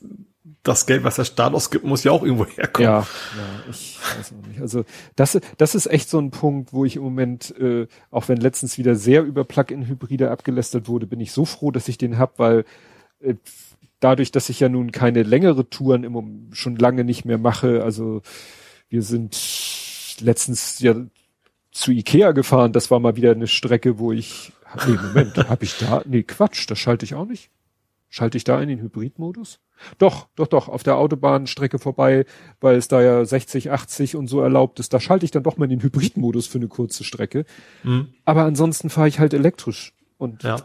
das 0.65 0.87
Geld, 0.87 1.05
was 1.05 1.17
der 1.17 1.25
Staat 1.25 1.55
ausgibt, 1.55 1.85
muss 1.85 2.03
ja 2.03 2.11
auch 2.11 2.25
irgendwo 2.25 2.45
herkommen. 2.45 2.91
Ja, 2.91 3.01
ja, 3.01 3.71
ich 3.71 3.99
weiß 4.19 4.33
auch 4.33 4.47
nicht. 4.49 4.61
Also 4.61 4.85
das, 5.15 5.39
das 5.57 5.75
ist 5.75 5.87
echt 5.87 6.11
so 6.11 6.19
ein 6.19 6.31
Punkt, 6.31 6.73
wo 6.73 6.85
ich 6.85 6.97
im 6.97 7.03
Moment, 7.03 7.57
äh, 7.59 7.87
auch 8.11 8.29
wenn 8.29 8.39
letztens 8.39 8.79
wieder 8.79 8.97
sehr 8.97 9.23
über 9.23 9.45
Plug-in-Hybride 9.45 10.31
abgelästert 10.31 10.89
wurde, 10.89 11.07
bin 11.07 11.21
ich 11.21 11.33
so 11.33 11.45
froh, 11.45 11.71
dass 11.71 11.89
ich 11.89 11.99
den 11.99 12.19
hab, 12.19 12.39
weil 12.39 12.65
äh, 13.21 13.35
dadurch, 14.01 14.33
dass 14.33 14.49
ich 14.49 14.61
ja 14.61 14.69
nun 14.69 14.93
keine 14.93 15.23
längere 15.23 15.69
Touren 15.69 16.05
im, 16.05 16.49
schon 16.53 16.77
lange 16.77 17.05
nicht 17.05 17.25
mehr 17.25 17.39
mache, 17.39 17.83
also 17.85 18.23
wir 18.89 19.03
sind 19.03 19.37
letztens 20.21 20.81
ja 20.81 20.95
zu 21.81 21.93
Ikea 21.93 22.33
gefahren, 22.33 22.73
das 22.73 22.91
war 22.91 23.01
mal 23.01 23.17
wieder 23.17 23.33
eine 23.33 23.47
Strecke, 23.47 23.99
wo 23.99 24.13
ich, 24.13 24.53
nee, 24.87 24.95
Moment, 24.95 25.37
habe 25.49 25.65
ich 25.65 25.79
da, 25.79 26.03
nee, 26.07 26.23
Quatsch, 26.23 26.69
das 26.71 26.79
schalte 26.79 27.05
ich 27.05 27.15
auch 27.15 27.27
nicht. 27.27 27.51
Schalte 28.11 28.39
ich 28.39 28.45
da 28.45 28.61
in 28.63 28.69
den 28.71 28.81
Hybridmodus? 28.81 29.61
Doch, 29.99 30.29
doch, 30.35 30.47
doch, 30.47 30.69
auf 30.69 30.83
der 30.83 30.97
Autobahnstrecke 30.97 31.79
vorbei, 31.79 32.25
weil 32.61 32.77
es 32.77 32.89
da 32.89 33.03
ja 33.03 33.23
60, 33.25 33.71
80 33.71 34.17
und 34.17 34.29
so 34.29 34.41
erlaubt 34.41 34.81
ist, 34.81 34.95
da 34.95 34.99
schalte 35.01 35.27
ich 35.27 35.31
dann 35.31 35.43
doch 35.43 35.59
mal 35.59 35.65
in 35.65 35.71
den 35.71 35.83
Hybridmodus 35.83 36.47
für 36.47 36.59
eine 36.59 36.69
kurze 36.69 37.05
Strecke. 37.05 37.45
Mhm. 37.83 38.15
Aber 38.25 38.45
ansonsten 38.45 38.89
fahre 38.89 39.09
ich 39.09 39.19
halt 39.19 39.35
elektrisch 39.35 39.93
und 40.17 40.43
Ja, 40.43 40.57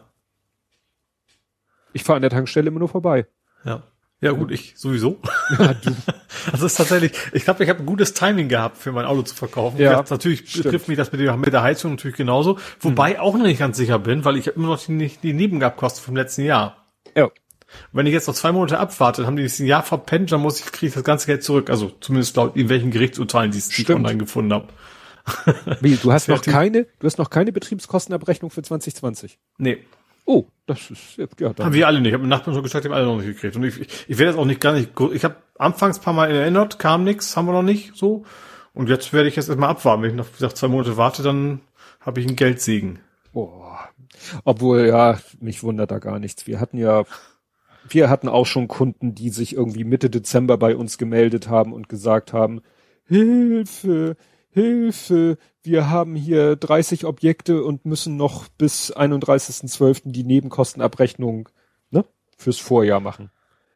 ich 1.91 2.03
fahre 2.03 2.15
an 2.18 2.22
der 2.22 2.31
Tankstelle 2.31 2.68
immer 2.68 2.80
nur 2.80 2.90
vorbei. 2.90 3.27
ja. 3.65 3.84
Ja 4.24 4.32
gut, 4.32 4.52
ich 4.52 4.74
sowieso. 4.76 5.20
Ja, 5.60 5.74
du, 5.74 5.95
Das 6.52 6.62
ist 6.62 6.76
tatsächlich, 6.76 7.12
ich 7.32 7.44
glaube, 7.44 7.64
ich 7.64 7.70
habe 7.70 7.80
ein 7.80 7.86
gutes 7.86 8.14
Timing 8.14 8.48
gehabt, 8.50 8.78
für 8.78 8.91
mein 8.91 9.06
Auto 9.06 9.22
zu 9.24 9.36
verkaufen. 9.36 9.78
Ja, 9.80 10.02
Das 10.02 10.10
natürlich 10.10 10.50
stimmt. 10.50 10.64
betrifft 10.66 10.88
mich 10.88 10.98
das 10.98 11.12
mit 11.12 11.22
der, 11.22 11.38
mit 11.38 11.54
der 11.54 11.62
Heizung 11.62 11.91
natürlich 11.91 12.18
genauso. 12.18 12.58
Wobei 12.80 13.20
auch 13.20 13.36
noch 13.36 13.44
nicht 13.45 13.60
ganz 13.60 13.78
sicher 13.78 14.00
bin, 14.00 14.26
weil 14.26 14.38
ich 14.38 14.48
immer 14.48 14.68
noch 14.68 14.84
die, 14.84 15.12
die 15.22 15.34
Nebengabenkosten 15.34 16.04
vom 16.04 16.16
letzten 16.16 16.44
Jahr. 16.44 16.78
ja, 17.16 17.30
Wenn 17.91 18.06
ich 18.08 18.14
jetzt 18.14 18.28
noch 18.28 18.34
zwei 18.36 18.52
Monate 18.52 18.80
abwarte, 18.80 19.22
dann 19.22 19.28
haben 19.28 19.36
die 19.38 19.44
das 19.44 19.60
ein 19.60 19.66
Jahr 19.68 19.84
verpennt, 19.84 20.32
dann 20.32 20.41
muss 20.41 20.60
ich, 20.60 20.66
kriege 20.72 20.88
ich 20.88 20.94
das 20.94 21.04
ganze 21.04 21.28
Geld 21.28 21.44
zurück. 21.44 21.70
Also 21.70 21.91
zumindest 22.00 22.36
laut 22.36 22.56
irgendwelchen 22.56 22.91
Gerichtsurteilen, 22.91 23.52
die 23.52 23.60
ich 23.60 23.90
online 23.90 24.18
gefunden 24.18 24.54
habe. 24.54 24.68
Wie, 25.82 25.95
du 25.95 26.12
hast 26.14 26.28
noch 26.28 26.41
keine, 26.41 26.88
du 27.00 27.08
hast 27.08 27.18
noch 27.18 27.30
keine 27.30 27.52
Betriebskostenabrechnung 27.52 28.52
für 28.52 28.62
2020. 28.62 29.38
Nee, 29.58 29.78
Oh, 30.26 30.45
das 30.66 30.91
ist, 30.91 31.18
ja, 31.18 31.28
dann. 31.54 31.66
haben 31.66 31.74
wir 31.74 31.88
alle 31.88 32.00
nicht. 32.00 32.10
Ich 32.10 32.14
habe 32.14 32.28
Nachbarn 32.28 32.54
schon 32.54 32.64
gesagt, 32.64 32.86
die 32.86 32.90
haben 32.90 32.95
alle 32.95 33.06
noch 33.06 33.18
nicht 33.18 33.28
gekriegt. 33.28 33.56
Und 33.56 33.64
ich, 33.64 33.80
ich, 33.80 34.06
ich 34.08 34.18
werde 34.18 34.32
jetzt 34.32 34.40
auch 34.40 34.45
nicht 34.45 34.62
gar 34.62 34.74
nicht, 34.74 34.91
ich 35.14 35.24
habe 35.24 35.36
anfangs 35.58 36.00
paar 36.00 36.14
Mal 36.14 36.32
erinnert, 36.32 36.80
kam 36.80 37.04
nix, 37.04 37.36
haben 37.36 37.48
wir 37.48 37.54
noch 37.54 37.64
nicht 37.64 37.95
so. 37.95 38.24
Und 38.74 38.90
jetzt 38.90 39.14
werde 39.14 39.28
ich 39.28 39.36
jetzt 39.36 39.50
erstmal 39.50 39.70
abwarten. 39.70 40.02
Wenn 40.02 40.12
ich 40.12 40.16
noch, 40.16 40.28
wie 40.28 40.34
gesagt, 40.34 40.58
zwei 40.58 40.68
Monate 40.68 40.98
warte, 40.98 41.24
dann 41.24 41.60
habe 42.00 42.20
ich 42.20 42.28
einen 42.28 42.36
Geldsegen. 42.36 43.00
Oh. 43.34 43.62
Obwohl, 44.45 44.88
ja, 44.88 45.20
mich 45.40 45.64
wundert 45.64 45.91
da 45.91 46.00
gar 46.00 46.20
nichts. 46.20 46.48
Wir 46.48 46.60
hatten 46.60 46.78
ja, 46.78 47.04
wir 47.88 48.10
hatten 48.10 48.30
auch 48.30 48.45
schon 48.45 48.68
Kunden, 48.68 49.16
die 49.16 49.30
sich 49.30 49.56
irgendwie 49.56 49.84
Mitte 49.84 50.10
Dezember 50.10 50.58
bei 50.58 50.76
uns 50.76 50.98
gemeldet 50.98 51.50
haben 51.50 51.74
und 51.74 51.90
gesagt 51.90 52.34
haben, 52.34 52.62
Hilfe, 53.06 54.16
Hilfe, 54.54 55.38
wir 55.64 55.90
haben 55.90 56.16
hier 56.16 56.56
30 56.56 57.06
Objekte 57.06 57.64
und 57.64 57.86
müssen 57.86 58.18
noch 58.18 58.48
bis 58.58 58.96
31.12. 58.96 60.02
die 60.06 60.24
Nebenkostenabrechnung 60.24 61.50
ne, 61.92 62.06
fürs 62.38 62.60
Vorjahr 62.60 63.00
machen. 63.00 63.32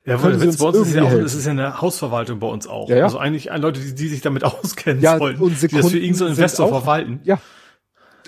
Ja, 0.06 0.24
weil 0.24 0.40
Witz 0.40 0.46
uns 0.46 0.58
bei 0.60 0.68
uns 0.68 0.88
ist 0.88 0.96
ja 0.96 1.04
auch, 1.04 1.12
es 1.12 1.34
ist 1.36 1.46
ja 1.46 1.52
eine 1.52 1.82
Hausverwaltung 1.82 2.40
bei 2.40 2.48
uns 2.48 2.66
auch. 2.66 2.88
Ja, 2.90 2.98
ja. 2.98 3.04
Also 3.04 3.18
eigentlich 3.18 3.52
ein 3.52 3.62
Leute, 3.62 3.82
die, 3.82 3.94
die 3.94 4.08
sich 4.08 4.22
damit 4.22 4.44
auskennen 4.46 5.02
Ja, 5.02 5.18
unsere 5.18 5.68
die 5.68 5.76
das 5.76 5.92
für 5.92 5.98
irgendeinen 6.00 6.30
Investor 6.32 6.68
auch- 6.68 6.70
verwalten. 6.84 7.20
Ja, 7.24 7.40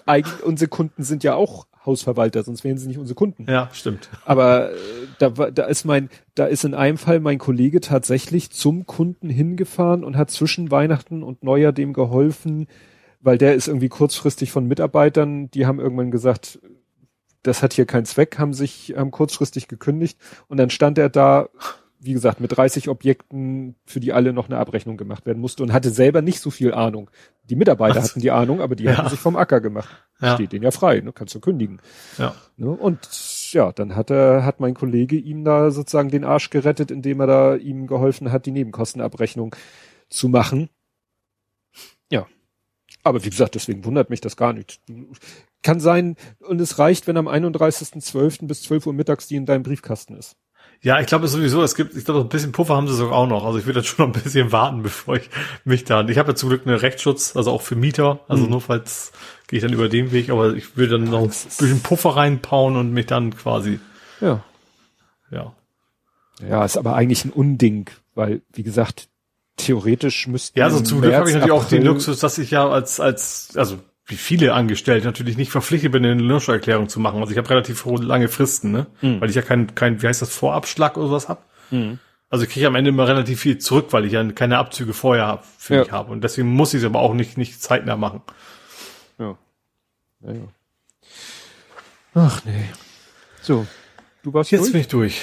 eigentlich, 0.05 0.43
unsere 0.43 0.67
Kunden 0.69 1.03
sind 1.03 1.23
ja 1.23 1.35
auch 1.35 1.67
Hausverwalter, 1.85 2.43
sonst 2.43 2.63
wären 2.63 2.77
sie 2.77 2.87
nicht 2.87 2.97
unsere 2.99 3.15
Kunden. 3.15 3.45
Ja, 3.49 3.69
stimmt. 3.73 4.09
Aber 4.25 4.71
äh, 4.71 4.75
da, 5.19 5.37
war- 5.37 5.51
da 5.51 5.63
ist 5.65 5.85
mein, 5.85 6.09
da 6.35 6.45
ist 6.45 6.65
in 6.65 6.73
einem 6.73 6.97
Fall 6.97 7.19
mein 7.19 7.37
Kollege 7.37 7.79
tatsächlich 7.81 8.51
zum 8.51 8.85
Kunden 8.85 9.29
hingefahren 9.29 10.03
und 10.03 10.17
hat 10.17 10.29
zwischen 10.31 10.71
Weihnachten 10.71 11.23
und 11.23 11.43
Neujahr 11.43 11.71
dem 11.71 11.93
geholfen, 11.93 12.67
weil 13.21 13.37
der 13.37 13.55
ist 13.55 13.67
irgendwie 13.67 13.89
kurzfristig 13.89 14.51
von 14.51 14.65
Mitarbeitern, 14.65 15.49
die 15.51 15.65
haben 15.65 15.79
irgendwann 15.79 16.11
gesagt, 16.11 16.59
das 17.43 17.63
hat 17.63 17.73
hier 17.73 17.85
keinen 17.85 18.05
Zweck, 18.05 18.37
haben 18.37 18.53
sich, 18.53 18.93
haben 18.97 19.11
kurzfristig 19.11 19.67
gekündigt 19.69 20.17
und 20.47 20.57
dann 20.57 20.69
stand 20.69 20.97
er 20.97 21.09
da, 21.09 21.47
wie 21.99 22.13
gesagt, 22.13 22.39
mit 22.39 22.55
30 22.55 22.87
Objekten, 22.87 23.75
für 23.85 23.99
die 23.99 24.13
alle 24.13 24.31
noch 24.31 24.47
eine 24.47 24.57
Abrechnung 24.57 24.95
gemacht 24.95 25.25
werden 25.25 25.39
musste 25.39 25.63
und 25.63 25.73
hatte 25.73 25.89
selber 25.89 26.21
nicht 26.21 26.39
so 26.39 26.49
viel 26.49 26.73
Ahnung. 26.73 27.11
Die 27.43 27.55
Mitarbeiter 27.57 28.01
so. 28.01 28.09
hatten 28.09 28.19
die 28.21 28.31
Ahnung, 28.31 28.61
aber 28.61 28.75
die 28.75 28.85
Ja. 28.85 28.97
hatten 28.97 29.09
sich 29.09 29.19
vom 29.19 29.35
Acker 29.35 29.59
gemacht. 29.59 29.89
Ja. 30.21 30.35
Steht 30.35 30.53
denen 30.53 30.63
ja 30.63 30.71
frei, 30.71 31.01
ne? 31.01 31.11
kannst 31.11 31.35
du 31.35 31.39
kündigen. 31.39 31.81
Ja. 32.17 32.35
Ne? 32.55 32.69
Und 32.69 32.99
ja, 33.51 33.71
dann 33.73 33.95
hat 33.95 34.09
er, 34.11 34.45
hat 34.45 34.59
mein 34.61 34.75
Kollege 34.75 35.17
ihm 35.17 35.43
da 35.43 35.71
sozusagen 35.71 36.09
den 36.09 36.23
Arsch 36.23 36.49
gerettet, 36.49 36.89
indem 36.89 37.19
er 37.19 37.27
da 37.27 37.55
ihm 37.55 37.85
geholfen 37.87 38.31
hat, 38.31 38.45
die 38.45 38.51
Nebenkostenabrechnung 38.51 39.55
zu 40.09 40.29
machen. 40.29 40.69
Ja. 42.11 42.27
Aber 43.03 43.23
wie 43.23 43.29
gesagt, 43.29 43.55
deswegen 43.55 43.83
wundert 43.85 44.09
mich 44.09 44.21
das 44.21 44.37
gar 44.37 44.53
nicht. 44.53 44.81
Kann 45.63 45.79
sein, 45.79 46.15
und 46.39 46.61
es 46.61 46.79
reicht, 46.79 47.07
wenn 47.07 47.17
am 47.17 47.27
31.12. 47.27 48.47
bis 48.47 48.63
12 48.63 48.87
Uhr 48.87 48.93
mittags 48.93 49.27
die 49.27 49.35
in 49.35 49.45
deinem 49.45 49.63
Briefkasten 49.63 50.15
ist. 50.15 50.37
Ja, 50.81 50.99
ich 51.01 51.07
glaube 51.07 51.27
sowieso, 51.27 51.61
es 51.61 51.75
gibt, 51.75 51.93
ich 51.95 52.05
glaube, 52.05 52.21
ein 52.21 52.29
bisschen 52.29 52.53
Puffer 52.53 52.75
haben 52.75 52.87
sie 52.87 52.95
sogar 52.95 53.17
auch 53.17 53.27
noch. 53.27 53.43
Also 53.45 53.59
ich 53.59 53.65
würde 53.65 53.79
jetzt 53.81 53.89
schon 53.89 54.07
noch 54.09 54.15
ein 54.15 54.21
bisschen 54.23 54.51
warten, 54.53 54.81
bevor 54.81 55.17
ich 55.17 55.29
mich 55.65 55.83
da. 55.83 56.07
Ich 56.07 56.17
habe 56.17 56.29
ja 56.31 56.35
zum 56.35 56.49
Glück 56.49 56.65
einen 56.65 56.77
Rechtsschutz, 56.77 57.35
also 57.35 57.51
auch 57.51 57.61
für 57.61 57.75
Mieter. 57.75 58.19
Also 58.29 58.43
Mhm. 58.45 58.49
nur 58.51 58.61
falls 58.61 59.11
gehe 59.47 59.57
ich 59.57 59.63
dann 59.63 59.73
über 59.73 59.89
den 59.89 60.11
Weg, 60.13 60.29
aber 60.29 60.53
ich 60.53 60.77
würde 60.77 60.97
dann 60.99 61.09
noch 61.09 61.21
ein 61.23 61.27
bisschen 61.27 61.81
Puffer 61.81 62.15
reinpauen 62.15 62.77
und 62.77 62.93
mich 62.93 63.07
dann 63.07 63.35
quasi, 63.35 63.79
Ja. 64.21 64.41
ja. 65.31 65.53
Ja, 66.47 66.63
ist 66.63 66.77
aber 66.77 66.95
eigentlich 66.95 67.25
ein 67.25 67.31
Unding, 67.31 67.89
weil, 68.15 68.41
wie 68.53 68.63
gesagt, 68.63 69.09
theoretisch 69.57 70.27
müssten. 70.27 70.57
Ja, 70.57 70.65
also 70.65 70.79
zum 70.79 71.01
Glück 71.01 71.13
habe 71.13 71.27
ich 71.29 71.35
natürlich 71.35 71.51
auch 71.51 71.65
den 71.65 71.79
April- 71.79 71.91
Luxus, 71.91 72.19
dass 72.19 72.37
ich 72.37 72.51
ja 72.51 72.69
als, 72.69 73.01
als, 73.01 73.49
also 73.55 73.79
wie 74.09 74.17
viele 74.17 74.53
Angestellte 74.53 75.05
natürlich 75.07 75.37
nicht 75.37 75.51
verpflichtet 75.51 75.91
bin, 75.93 76.03
eine 76.05 76.21
Löscherklärung 76.21 76.89
zu 76.89 76.99
machen. 76.99 77.19
Also 77.21 77.31
ich 77.31 77.37
habe 77.37 77.49
relativ 77.49 77.85
lange 77.85 78.27
Fristen, 78.27 78.71
ne? 78.71 78.87
Mhm. 79.01 79.21
Weil 79.21 79.29
ich 79.29 79.35
ja 79.35 79.41
kein, 79.41 79.73
kein, 79.75 80.01
wie 80.01 80.07
heißt 80.07 80.21
das, 80.21 80.33
Vorabschlag 80.35 80.97
oder 80.97 81.07
sowas 81.07 81.29
hab. 81.29 81.45
Mhm. 81.71 81.99
Also 82.31 82.43
ich 82.45 82.51
kriege 82.51 82.67
am 82.67 82.75
Ende 82.75 82.89
immer 82.89 83.07
relativ 83.07 83.39
viel 83.39 83.57
zurück, 83.59 83.87
weil 83.91 84.05
ich 84.05 84.11
ja 84.13 84.23
keine 84.33 84.57
Abzüge 84.57 84.93
vorher 84.93 85.25
hab, 85.27 85.45
für 85.45 85.75
Ja. 85.75 85.79
mich 85.81 85.91
habe. 85.91 86.11
Und 86.11 86.23
deswegen 86.23 86.49
muss 86.49 86.73
ich 86.73 86.81
es 86.81 86.85
aber 86.85 86.99
auch 86.99 87.13
nicht, 87.13 87.37
nicht 87.37 87.61
zeitnah 87.61 87.95
machen. 87.97 88.21
Ja. 89.17 89.37
ja, 90.21 90.31
ja. 90.33 90.41
Ach 92.13 92.43
nee. 92.45 92.65
So, 93.41 93.65
du 94.23 94.33
warst 94.33 94.51
Jetzt 94.51 94.61
durch? 94.63 94.71
bin 94.73 94.81
ich 94.81 94.87
durch. 94.87 95.21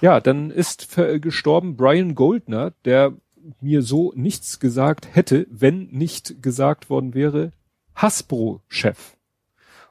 Ja, 0.00 0.20
dann 0.20 0.50
ist 0.50 0.84
ver- 0.84 1.18
gestorben 1.18 1.76
Brian 1.76 2.14
Goldner, 2.14 2.72
der 2.84 3.12
mir 3.60 3.82
so 3.82 4.12
nichts 4.14 4.60
gesagt 4.60 5.08
hätte, 5.14 5.46
wenn 5.50 5.86
nicht 5.90 6.42
gesagt 6.42 6.90
worden 6.90 7.14
wäre, 7.14 7.52
Hasbro-Chef. 7.96 9.16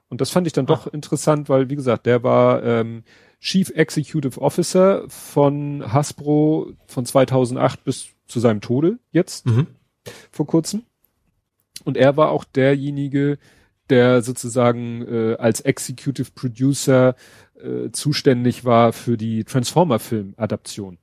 Und 0.07 0.21
das 0.21 0.29
fand 0.29 0.47
ich 0.47 0.53
dann 0.53 0.65
doch 0.65 0.87
interessant, 0.87 1.49
weil, 1.49 1.69
wie 1.69 1.75
gesagt, 1.75 2.05
der 2.05 2.23
war 2.23 2.63
ähm, 2.63 3.03
Chief 3.41 3.69
Executive 3.71 4.39
Officer 4.39 5.03
von 5.09 5.91
Hasbro 5.91 6.71
von 6.87 7.05
2008 7.05 7.83
bis 7.83 8.07
zu 8.27 8.39
seinem 8.39 8.61
Tode 8.61 8.99
jetzt 9.11 9.45
Mhm. 9.45 9.67
vor 10.31 10.47
kurzem. 10.47 10.83
Und 11.83 11.97
er 11.97 12.15
war 12.17 12.29
auch 12.29 12.43
derjenige, 12.43 13.37
der 13.89 14.21
sozusagen 14.23 15.01
äh, 15.07 15.35
als 15.37 15.61
Executive 15.61 16.31
Producer 16.33 17.15
äh, 17.61 17.91
zuständig 17.91 18.65
war 18.65 18.93
für 18.93 19.17
die 19.17 19.43
Transformer-Film-Adaption, 19.43 20.97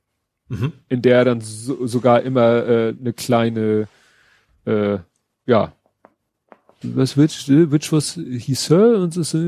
Mhm. 0.49 0.73
in 0.89 1.03
der 1.03 1.19
er 1.19 1.25
dann 1.25 1.41
so, 1.41 1.87
sogar 1.87 2.23
immer 2.23 2.67
äh, 2.67 2.95
eine 2.99 3.13
kleine, 3.13 3.89
äh, 4.65 4.99
ja, 5.47 5.73
was 6.83 7.17
which, 7.17 7.49
which 7.49 7.93
was 7.93 8.15
he 8.15 8.55
sir 8.55 8.97
und 9.03 9.15
this, 9.15 9.35
uh, 9.35 9.39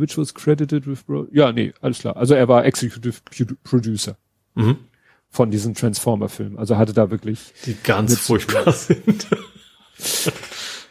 which 0.00 0.16
was 0.18 0.34
credited 0.34 0.86
with 0.86 1.04
bro 1.06 1.26
ja 1.32 1.52
nee 1.52 1.72
alles 1.80 1.98
klar 2.00 2.16
also 2.16 2.34
er 2.34 2.48
war 2.48 2.64
Executive 2.64 3.20
Producer 3.64 4.16
Mhm. 4.54 4.76
von 5.28 5.50
diesem 5.50 5.74
Transformer 5.74 6.28
Film 6.28 6.58
also 6.58 6.76
hatte 6.76 6.92
da 6.92 7.10
wirklich 7.10 7.52
Die 7.66 7.76
ganz 7.84 8.18
furchtbar 8.18 8.72
sind. 8.72 9.26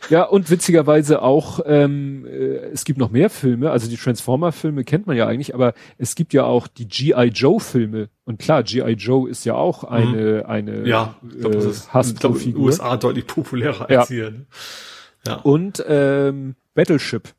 Ja, 0.09 0.23
und 0.23 0.49
witzigerweise 0.49 1.21
auch, 1.21 1.59
ähm, 1.67 2.25
äh, 2.25 2.55
es 2.71 2.83
gibt 2.83 2.97
noch 2.97 3.11
mehr 3.11 3.29
Filme, 3.29 3.69
also 3.69 3.87
die 3.87 3.95
Transformer-Filme 3.97 4.83
kennt 4.83 5.05
man 5.05 5.15
ja 5.15 5.27
eigentlich, 5.27 5.53
aber 5.53 5.75
es 5.99 6.15
gibt 6.15 6.33
ja 6.33 6.45
auch 6.45 6.67
die 6.67 6.87
G.I. 6.87 7.27
Joe-Filme. 7.27 8.09
Und 8.25 8.39
klar, 8.39 8.63
G.I. 8.63 8.93
Joe 8.93 9.29
ist 9.29 9.45
ja 9.45 9.53
auch 9.53 9.83
eine, 9.83 10.45
eine 10.47 10.87
Ja, 10.87 11.15
ich 11.31 11.39
glaube, 11.41 11.55
das 11.57 11.65
äh, 11.65 11.69
ist 11.69 12.11
ich 12.13 12.19
glaub, 12.19 12.35
in 12.43 12.53
den. 12.53 12.57
USA 12.57 12.97
deutlich 12.97 13.27
populärer 13.27 13.87
Ja. 13.91 13.99
als 13.99 14.07
hier. 14.07 14.31
ne? 14.31 14.45
Ja. 15.25 15.35
Und 15.35 15.83
ähm, 15.87 16.55
Battleship. 16.73 17.33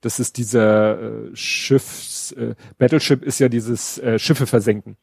Das 0.00 0.20
ist 0.20 0.36
dieser 0.36 1.00
äh, 1.00 1.36
Schiffs, 1.36 2.32
äh, 2.32 2.54
Battleship 2.78 3.24
ist 3.24 3.40
ja 3.40 3.48
dieses 3.48 3.98
äh, 3.98 4.18
Schiffe 4.18 4.46
versenken 4.46 4.96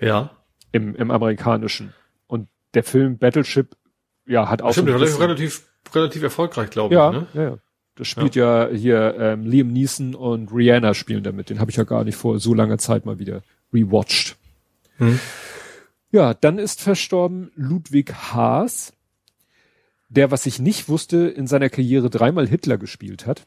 ja. 0.00 0.30
im, 0.72 0.94
im 0.94 1.10
amerikanischen. 1.10 1.92
Und 2.26 2.48
der 2.74 2.82
Film 2.82 3.18
Battleship, 3.18 3.76
ja, 4.26 4.48
hat 4.48 4.62
auch 4.62 4.72
Stimmt, 4.72 4.88
relativ, 4.88 5.66
relativ, 5.94 6.22
erfolgreich, 6.22 6.70
glaube 6.70 6.94
ja, 6.94 7.10
ich. 7.10 7.16
Ne? 7.16 7.26
ja, 7.34 7.42
ja. 7.42 7.58
Das 7.96 8.08
spielt 8.08 8.34
ja, 8.34 8.68
hier 8.68 9.14
ähm, 9.18 9.44
Liam 9.44 9.68
Neeson 9.68 10.14
und 10.14 10.50
Rihanna 10.52 10.94
spielen 10.94 11.22
damit. 11.22 11.50
Den 11.50 11.60
habe 11.60 11.70
ich 11.70 11.76
ja 11.76 11.84
gar 11.84 12.04
nicht 12.04 12.16
vor 12.16 12.38
so 12.38 12.54
langer 12.54 12.78
Zeit 12.78 13.04
mal 13.04 13.18
wieder 13.18 13.42
rewatcht. 13.74 14.38
Hm. 14.96 15.20
Ja, 16.10 16.32
dann 16.32 16.58
ist 16.58 16.80
verstorben 16.80 17.50
Ludwig 17.56 18.14
Haas, 18.14 18.94
der, 20.10 20.30
was 20.30 20.44
ich 20.44 20.58
nicht 20.58 20.88
wusste, 20.88 21.28
in 21.28 21.46
seiner 21.46 21.70
Karriere 21.70 22.10
dreimal 22.10 22.46
Hitler 22.46 22.76
gespielt 22.76 23.26
hat. 23.26 23.46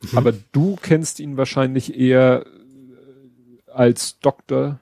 Mhm. 0.00 0.18
Aber 0.18 0.32
du 0.52 0.76
kennst 0.80 1.20
ihn 1.20 1.36
wahrscheinlich 1.36 1.98
eher 1.98 2.46
äh, 2.46 3.70
als 3.70 4.18
Dr. 4.20 4.80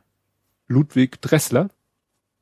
Ludwig 0.68 1.20
Dressler 1.20 1.70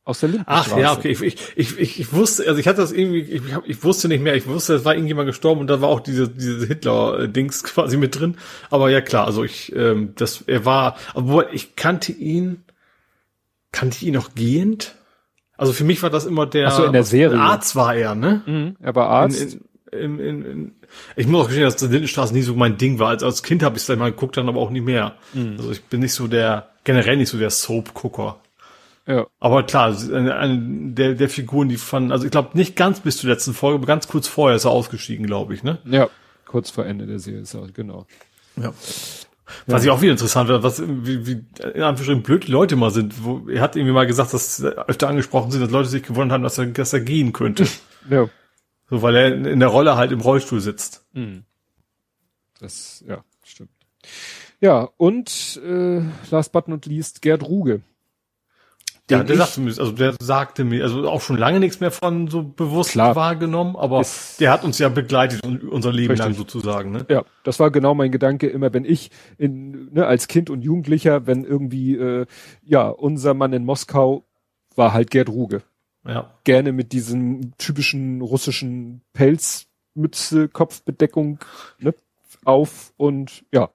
aus 0.05 0.21
der 0.21 0.31
Lindenstraße. 0.31 0.71
Ach 0.75 0.79
ja, 0.79 0.93
okay. 0.93 1.11
Ich, 1.11 1.23
ich, 1.23 1.79
ich, 1.79 2.01
ich, 2.01 2.13
wusste, 2.13 2.49
also 2.49 2.59
ich 2.59 2.67
hatte 2.67 2.81
das 2.81 2.93
irgendwie, 2.93 3.21
ich, 3.21 3.43
ich 3.67 3.85
wusste 3.85 4.09
nicht 4.09 4.23
mehr, 4.23 4.35
ich 4.35 4.47
wusste, 4.47 4.75
es 4.75 4.85
war 4.85 4.95
irgendjemand 4.95 5.29
gestorben 5.29 5.61
und 5.61 5.69
da 5.69 5.81
war 5.81 5.89
auch 5.89 6.01
diese, 6.01 6.29
diese 6.29 6.67
Hitler-Dings 6.67 7.63
quasi 7.65 7.97
mit 7.97 8.19
drin. 8.19 8.37
Aber 8.71 8.91
ja 8.91 9.01
klar, 9.01 9.27
also 9.27 9.45
ich, 9.45 9.75
ähm, 9.77 10.15
das, 10.17 10.43
er 10.47 10.65
war, 10.65 10.97
obwohl 11.15 11.49
ich 11.53 11.77
kannte 11.77 12.13
ihn, 12.13 12.65
kannte 13.71 13.97
ich 13.97 14.07
ihn 14.07 14.15
noch 14.15 14.35
gehend? 14.35 14.97
Also 15.59 15.75
für 15.75 15.85
mich 15.85 16.03
war 16.03 16.09
das 16.09 16.25
immer 16.25 16.47
der, 16.47 16.69
Ach 16.69 16.73
so, 16.73 16.85
in 16.85 16.93
der 16.95 17.05
Serie. 17.05 17.39
Arzt 17.39 17.77
war 17.77 17.95
er, 17.95 18.15
ne? 18.15 18.43
Mhm, 18.47 18.77
er 18.81 18.95
war 18.95 19.09
Arzt. 19.09 19.59
In, 19.93 20.19
in, 20.19 20.19
in, 20.19 20.45
in, 20.45 20.73
ich 21.17 21.27
muss 21.27 21.43
auch 21.43 21.47
gestehen, 21.49 21.65
dass 21.65 21.77
die 21.77 21.87
Lindenstraße 21.87 22.33
nie 22.33 22.43
so 22.43 22.55
mein 22.55 22.79
Ding 22.79 22.99
war. 22.99 23.09
Als, 23.09 23.23
als 23.23 23.43
Kind 23.43 23.63
habe 23.63 23.77
ich 23.77 23.83
es 23.83 23.87
dann 23.87 23.99
mal 23.99 24.11
geguckt, 24.11 24.37
dann 24.37 24.49
aber 24.49 24.61
auch 24.61 24.71
nie 24.71 24.81
mehr. 24.81 25.17
Mhm. 25.35 25.57
Also 25.59 25.71
ich 25.73 25.83
bin 25.85 26.01
nicht 26.01 26.15
so 26.15 26.29
der, 26.29 26.71
generell 26.85 27.17
nicht 27.17 27.29
so 27.29 27.39
der 27.39 27.51
Soap-Gucker. 27.51 28.37
ja. 29.07 29.27
Aber 29.41 29.65
klar, 29.65 29.97
eine, 30.13 30.37
eine 30.37 30.59
der, 30.93 31.15
der 31.15 31.29
Figuren, 31.29 31.69
die 31.69 31.77
fanden, 31.77 32.13
also 32.13 32.25
ich 32.25 32.31
glaube 32.31 32.51
nicht 32.57 32.77
ganz 32.77 33.01
bis 33.01 33.17
zur 33.19 33.29
letzten 33.31 33.53
Folge, 33.53 33.77
aber 33.79 33.87
ganz 33.87 34.09
kurz 34.09 34.29
vorher 34.29 34.57
ist 34.57 34.65
er 34.65 34.71
ausgestiegen, 34.71 35.27
glaube 35.27 35.55
ich, 35.55 35.63
ne? 35.63 35.79
ja, 35.85 36.09
kurz 36.47 36.71
vor 36.71 36.87
Ende 36.87 37.07
der 37.07 37.19
Serie, 37.19 37.41
ist 37.41 37.55
er, 37.55 37.67
genau. 37.73 38.07
Ja. 38.57 38.73
Was 39.67 39.85
ich 39.85 39.91
auch 39.91 40.01
wieder 40.01 40.13
interessant 40.13 40.49
war, 40.49 40.63
was, 40.63 40.83
wie, 40.83 41.27
wie, 41.27 41.33
in 41.33 41.83
Anführungsstrichen 41.83 42.23
blöd 42.23 42.47
die 42.47 42.53
Leute 42.53 42.77
mal 42.77 42.91
sind, 42.91 43.25
wo, 43.25 43.49
er 43.49 43.61
hat 43.61 43.77
irgendwie 43.77 43.93
mal 43.93 44.07
gesagt, 44.07 44.35
dass 44.35 44.63
öfter 44.63 45.09
angesprochen 45.09 45.51
sind, 45.51 45.61
dass 45.61 45.71
Leute 45.71 45.89
sich 45.89 46.03
gewundert 46.03 46.35
haben, 46.35 46.43
dass 46.43 46.59
er, 46.59 46.67
dass 46.67 46.93
er 46.93 47.01
gehen 47.01 47.33
könnte. 47.33 47.67
Ja. 48.11 48.27
so, 48.89 49.03
weil 49.03 49.17
er 49.17 49.35
in, 49.35 49.61
der 49.61 49.69
Rolle 49.69 49.97
halt 49.97 50.13
im 50.13 50.23
Rollstuhl 50.23 50.63
sitzt. 50.63 51.05
Das, 52.59 53.05
ja, 53.07 53.23
stimmt. 53.45 53.69
Ja, 54.61 54.89
und 54.97 55.61
äh, 55.63 56.01
last 56.31 56.53
but 56.53 56.69
not 56.69 56.87
least 56.87 57.21
Gerd 57.21 57.43
Ruge. 57.43 57.83
Ja, 59.11 59.23
der 59.25 59.35
ich- 59.37 59.41
sagte 59.41 59.61
mir, 59.61 59.69
also 59.71 59.93
der 59.93 60.15
sagte 60.21 60.65
mir, 60.65 60.83
also 60.85 61.09
auch 61.09 61.21
schon 61.23 61.37
lange 61.39 61.61
nichts 61.61 61.81
mehr 61.81 61.91
von 61.91 62.29
so 62.29 62.43
bewusst 62.43 62.91
Klar. 62.93 63.17
wahrgenommen, 63.17 63.75
aber 63.77 64.01
Ist- 64.03 64.39
der 64.41 64.53
hat 64.53 64.65
uns 64.65 64.79
ja 64.79 64.89
begleitet 64.91 65.45
un- 65.47 65.61
unser 65.69 65.93
Leben 65.93 66.11
Richtig. 66.11 66.27
lang 66.27 66.35
sozusagen, 66.35 66.91
ne? 66.93 67.07
Ja, 67.09 67.25
das 67.45 67.59
war 67.59 67.71
genau 67.71 67.95
mein 67.95 68.13
Gedanke 68.13 68.49
immer, 68.49 68.73
wenn 68.75 68.85
ich 68.85 69.11
in, 69.39 69.93
ne, 69.93 70.07
als 70.07 70.29
Kind 70.29 70.51
und 70.51 70.63
Jugendlicher, 70.63 71.27
wenn 71.27 71.45
irgendwie, 71.45 71.95
äh, 71.97 72.27
ja, 72.63 72.89
unser 72.89 73.33
Mann 73.35 73.53
in 73.55 73.65
Moskau 73.65 74.25
war 74.77 74.93
halt 74.93 75.11
Gerd 75.11 75.29
Ruge. 75.31 75.63
Ja. 76.07 76.31
Gerne 76.45 76.73
mit 76.73 76.93
diesem 76.93 77.53
typischen 77.59 78.21
russischen 78.21 79.03
Pelzmütze, 79.15 80.49
Kopfbedeckung 80.49 81.39
ne, 81.79 81.95
auf 82.45 82.93
und 82.97 83.45
ja, 83.53 83.71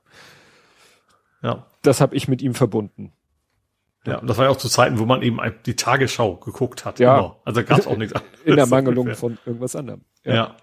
Ja. 1.42 1.66
das 1.82 2.02
habe 2.02 2.16
ich 2.16 2.28
mit 2.28 2.42
ihm 2.42 2.54
verbunden. 2.54 3.12
Ja, 4.06 4.20
das 4.22 4.38
war 4.38 4.46
ja 4.46 4.52
auch 4.52 4.58
zu 4.58 4.68
Zeiten, 4.70 5.00
wo 5.00 5.06
man 5.06 5.22
eben 5.22 5.40
ein- 5.40 5.54
die 5.66 5.76
Tagesschau 5.76 6.36
geguckt 6.36 6.84
hat. 6.84 7.00
Ja. 7.00 7.18
Immer. 7.20 7.38
Also 7.46 7.64
gab 7.64 7.80
es 7.80 7.88
auch 7.88 7.96
nichts 7.98 8.14
anderes. 8.14 8.34
In 8.46 8.56
der 8.58 8.66
Mangelung 8.68 9.14
von 9.16 9.38
irgendwas 9.46 9.76
anderem. 9.76 10.02
Ja. 10.26 10.56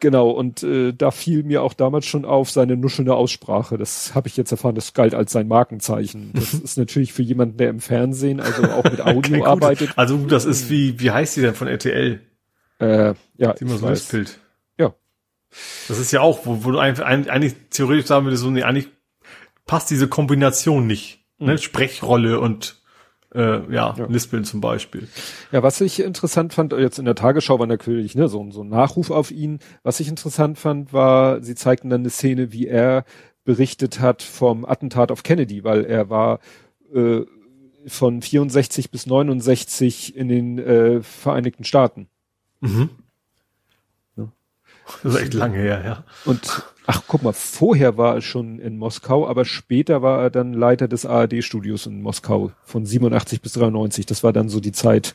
Genau, 0.00 0.30
und 0.30 0.62
äh, 0.62 0.92
da 0.92 1.10
fiel 1.12 1.44
mir 1.44 1.62
auch 1.62 1.72
damals 1.72 2.04
schon 2.04 2.24
auf 2.26 2.50
seine 2.50 2.76
nuschelnde 2.76 3.14
Aussprache. 3.14 3.78
Das 3.78 4.14
habe 4.14 4.28
ich 4.28 4.36
jetzt 4.36 4.50
erfahren, 4.52 4.74
das 4.74 4.92
galt 4.92 5.14
als 5.14 5.32
sein 5.32 5.48
Markenzeichen. 5.48 6.32
Das 6.34 6.52
ist 6.62 6.76
natürlich 6.76 7.12
für 7.12 7.22
jemanden, 7.22 7.56
der 7.56 7.70
im 7.70 7.80
Fernsehen, 7.80 8.40
also 8.40 8.64
auch 8.64 8.84
mit 8.84 9.00
Audio 9.06 9.46
arbeitet. 9.46 9.90
Also 9.96 10.18
das 10.26 10.44
ist 10.44 10.68
wie, 10.68 11.00
wie 11.00 11.10
heißt 11.10 11.36
die 11.36 11.40
denn 11.40 11.54
von 11.54 11.68
RTL? 11.68 12.20
Äh, 12.80 13.14
ja, 13.36 13.52
immer 13.52 13.76
so 13.78 13.82
weiß. 13.82 13.90
Lispelt. 14.12 14.40
Ja. 14.78 14.92
Das 15.88 15.98
ist 15.98 16.10
ja 16.12 16.20
auch, 16.20 16.44
wo, 16.44 16.64
wo 16.64 16.72
du 16.72 16.78
ein- 16.80 17.00
ein- 17.00 17.30
eigentlich 17.30 17.54
theoretisch 17.70 18.06
sagen 18.06 18.26
würdest, 18.26 18.42
so, 18.42 18.50
nee, 18.50 18.64
eigentlich 18.64 18.88
passt 19.64 19.88
diese 19.90 20.08
Kombination 20.08 20.86
nicht. 20.86 21.23
Ne? 21.38 21.58
Sprechrolle 21.58 22.40
und 22.40 22.80
äh, 23.34 23.72
ja, 23.72 23.92
Mhm. 23.92 23.98
Ja. 23.98 24.06
Lispeln 24.08 24.44
zum 24.44 24.60
Beispiel. 24.60 25.08
Ja, 25.50 25.62
was 25.62 25.80
ich 25.80 26.00
interessant 26.00 26.54
fand, 26.54 26.72
jetzt 26.72 26.98
in 26.98 27.04
der 27.04 27.16
Tagesschau 27.16 27.58
war 27.58 27.66
natürlich 27.66 28.14
ne, 28.14 28.28
so, 28.28 28.48
so 28.50 28.62
ein 28.62 28.68
Nachruf 28.68 29.10
auf 29.10 29.30
ihn. 29.30 29.58
Was 29.82 30.00
ich 30.00 30.08
interessant 30.08 30.58
fand, 30.58 30.92
war, 30.92 31.42
sie 31.42 31.54
zeigten 31.56 31.90
dann 31.90 32.02
eine 32.02 32.10
Szene, 32.10 32.52
wie 32.52 32.68
er 32.68 33.04
berichtet 33.44 34.00
hat 34.00 34.22
vom 34.22 34.64
Attentat 34.64 35.10
auf 35.10 35.22
Kennedy, 35.22 35.64
weil 35.64 35.84
er 35.84 36.08
war 36.10 36.38
äh, 36.94 37.22
von 37.86 38.22
64 38.22 38.90
bis 38.90 39.06
69 39.06 40.16
in 40.16 40.28
den 40.28 40.58
äh, 40.58 41.02
Vereinigten 41.02 41.64
Staaten. 41.64 42.08
Mhm. 42.60 42.90
Das 45.02 45.14
ist 45.14 45.20
echt 45.20 45.34
lange 45.34 45.56
her, 45.56 45.82
ja. 45.84 46.04
Und 46.24 46.62
ach, 46.86 47.02
guck 47.06 47.22
mal, 47.22 47.32
vorher 47.32 47.96
war 47.96 48.16
er 48.16 48.20
schon 48.22 48.58
in 48.58 48.76
Moskau, 48.76 49.26
aber 49.26 49.44
später 49.44 50.02
war 50.02 50.20
er 50.22 50.30
dann 50.30 50.52
Leiter 50.52 50.88
des 50.88 51.06
ARD-Studios 51.06 51.86
in 51.86 52.02
Moskau 52.02 52.52
von 52.64 52.84
87 52.86 53.40
bis 53.40 53.52
93. 53.54 54.04
Das 54.06 54.22
war 54.22 54.32
dann 54.32 54.48
so 54.48 54.60
die 54.60 54.72
Zeit, 54.72 55.14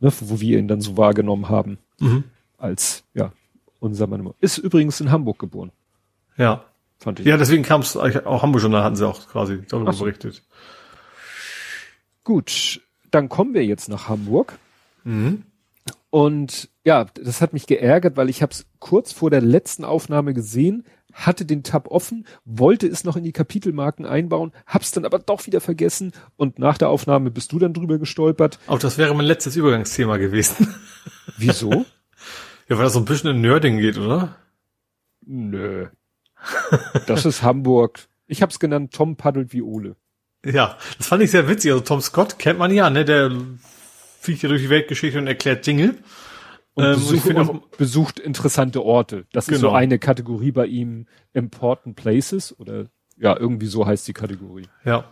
ne, 0.00 0.10
wo 0.20 0.40
wir 0.40 0.58
ihn 0.58 0.68
dann 0.68 0.80
so 0.80 0.96
wahrgenommen 0.96 1.48
haben 1.48 1.78
Mhm. 2.00 2.24
als 2.58 3.04
ja 3.14 3.32
unser 3.80 4.06
Mann. 4.06 4.32
Ist 4.40 4.58
übrigens 4.58 5.00
in 5.00 5.10
Hamburg 5.10 5.38
geboren, 5.38 5.72
Ja. 6.36 6.64
fand 6.98 7.20
ich. 7.20 7.26
Ja, 7.26 7.36
deswegen 7.36 7.64
kam 7.64 7.80
es 7.82 7.96
auch 7.96 8.42
Hamburg 8.42 8.62
Journal 8.62 8.82
hatten 8.84 8.96
sie 8.96 9.06
auch 9.06 9.28
quasi 9.28 9.60
darüber 9.68 9.92
so. 9.92 10.04
berichtet. 10.04 10.42
Gut, 12.24 12.80
dann 13.10 13.28
kommen 13.28 13.54
wir 13.54 13.64
jetzt 13.64 13.88
nach 13.88 14.08
Hamburg. 14.08 14.58
Mhm. 15.04 15.42
Und 16.12 16.68
ja, 16.84 17.06
das 17.06 17.40
hat 17.40 17.54
mich 17.54 17.66
geärgert, 17.66 18.18
weil 18.18 18.28
ich 18.28 18.42
habe 18.42 18.52
es 18.52 18.66
kurz 18.80 19.12
vor 19.12 19.30
der 19.30 19.40
letzten 19.40 19.82
Aufnahme 19.82 20.34
gesehen, 20.34 20.84
hatte 21.10 21.46
den 21.46 21.62
Tab 21.62 21.88
offen, 21.88 22.26
wollte 22.44 22.86
es 22.86 23.04
noch 23.04 23.16
in 23.16 23.24
die 23.24 23.32
Kapitelmarken 23.32 24.04
einbauen, 24.04 24.52
hab's 24.66 24.90
dann 24.90 25.06
aber 25.06 25.18
doch 25.20 25.46
wieder 25.46 25.62
vergessen 25.62 26.12
und 26.36 26.58
nach 26.58 26.76
der 26.76 26.90
Aufnahme 26.90 27.30
bist 27.30 27.50
du 27.52 27.58
dann 27.58 27.72
drüber 27.72 27.96
gestolpert. 27.96 28.58
Auch 28.66 28.78
das 28.78 28.98
wäre 28.98 29.14
mein 29.14 29.24
letztes 29.24 29.56
Übergangsthema 29.56 30.18
gewesen. 30.18 30.74
Wieso? 31.38 31.86
ja, 32.68 32.76
weil 32.76 32.84
das 32.84 32.92
so 32.92 32.98
ein 32.98 33.06
bisschen 33.06 33.30
in 33.30 33.40
Nerding 33.40 33.78
geht, 33.78 33.96
oder? 33.96 34.36
Nö. 35.24 35.86
Das 37.06 37.24
ist 37.24 37.42
Hamburg. 37.42 38.00
Ich 38.26 38.42
hab's 38.42 38.58
genannt, 38.58 38.92
Tom 38.92 39.16
paddelt 39.16 39.54
wie 39.54 39.62
Ole. 39.62 39.96
Ja, 40.44 40.76
das 40.98 41.06
fand 41.06 41.22
ich 41.22 41.30
sehr 41.30 41.48
witzig. 41.48 41.72
Also 41.72 41.84
Tom 41.84 42.02
Scott 42.02 42.38
kennt 42.38 42.58
man 42.58 42.70
ja, 42.70 42.90
ne? 42.90 43.06
Der 43.06 43.30
fliegt 44.22 44.42
ja 44.42 44.48
durch 44.48 44.62
die 44.62 44.70
Weltgeschichte 44.70 45.18
und 45.18 45.26
erklärt 45.26 45.66
Dinge. 45.66 45.96
Und, 46.74 46.84
Ähm, 46.84 46.92
besucht, 46.94 47.26
und 47.26 47.36
auch- 47.38 47.68
besucht 47.76 48.18
interessante 48.18 48.82
Orte. 48.82 49.26
Das 49.32 49.48
ist 49.48 49.60
so 49.60 49.66
Genau. 49.66 49.76
eine 49.76 49.98
Kategorie 49.98 50.52
bei 50.52 50.66
ihm, 50.66 51.06
Important 51.34 51.96
Places 51.96 52.58
oder 52.58 52.86
ja, 53.18 53.36
irgendwie 53.38 53.66
so 53.66 53.86
heißt 53.86 54.08
die 54.08 54.14
Kategorie. 54.14 54.66
Ja. 54.84 55.04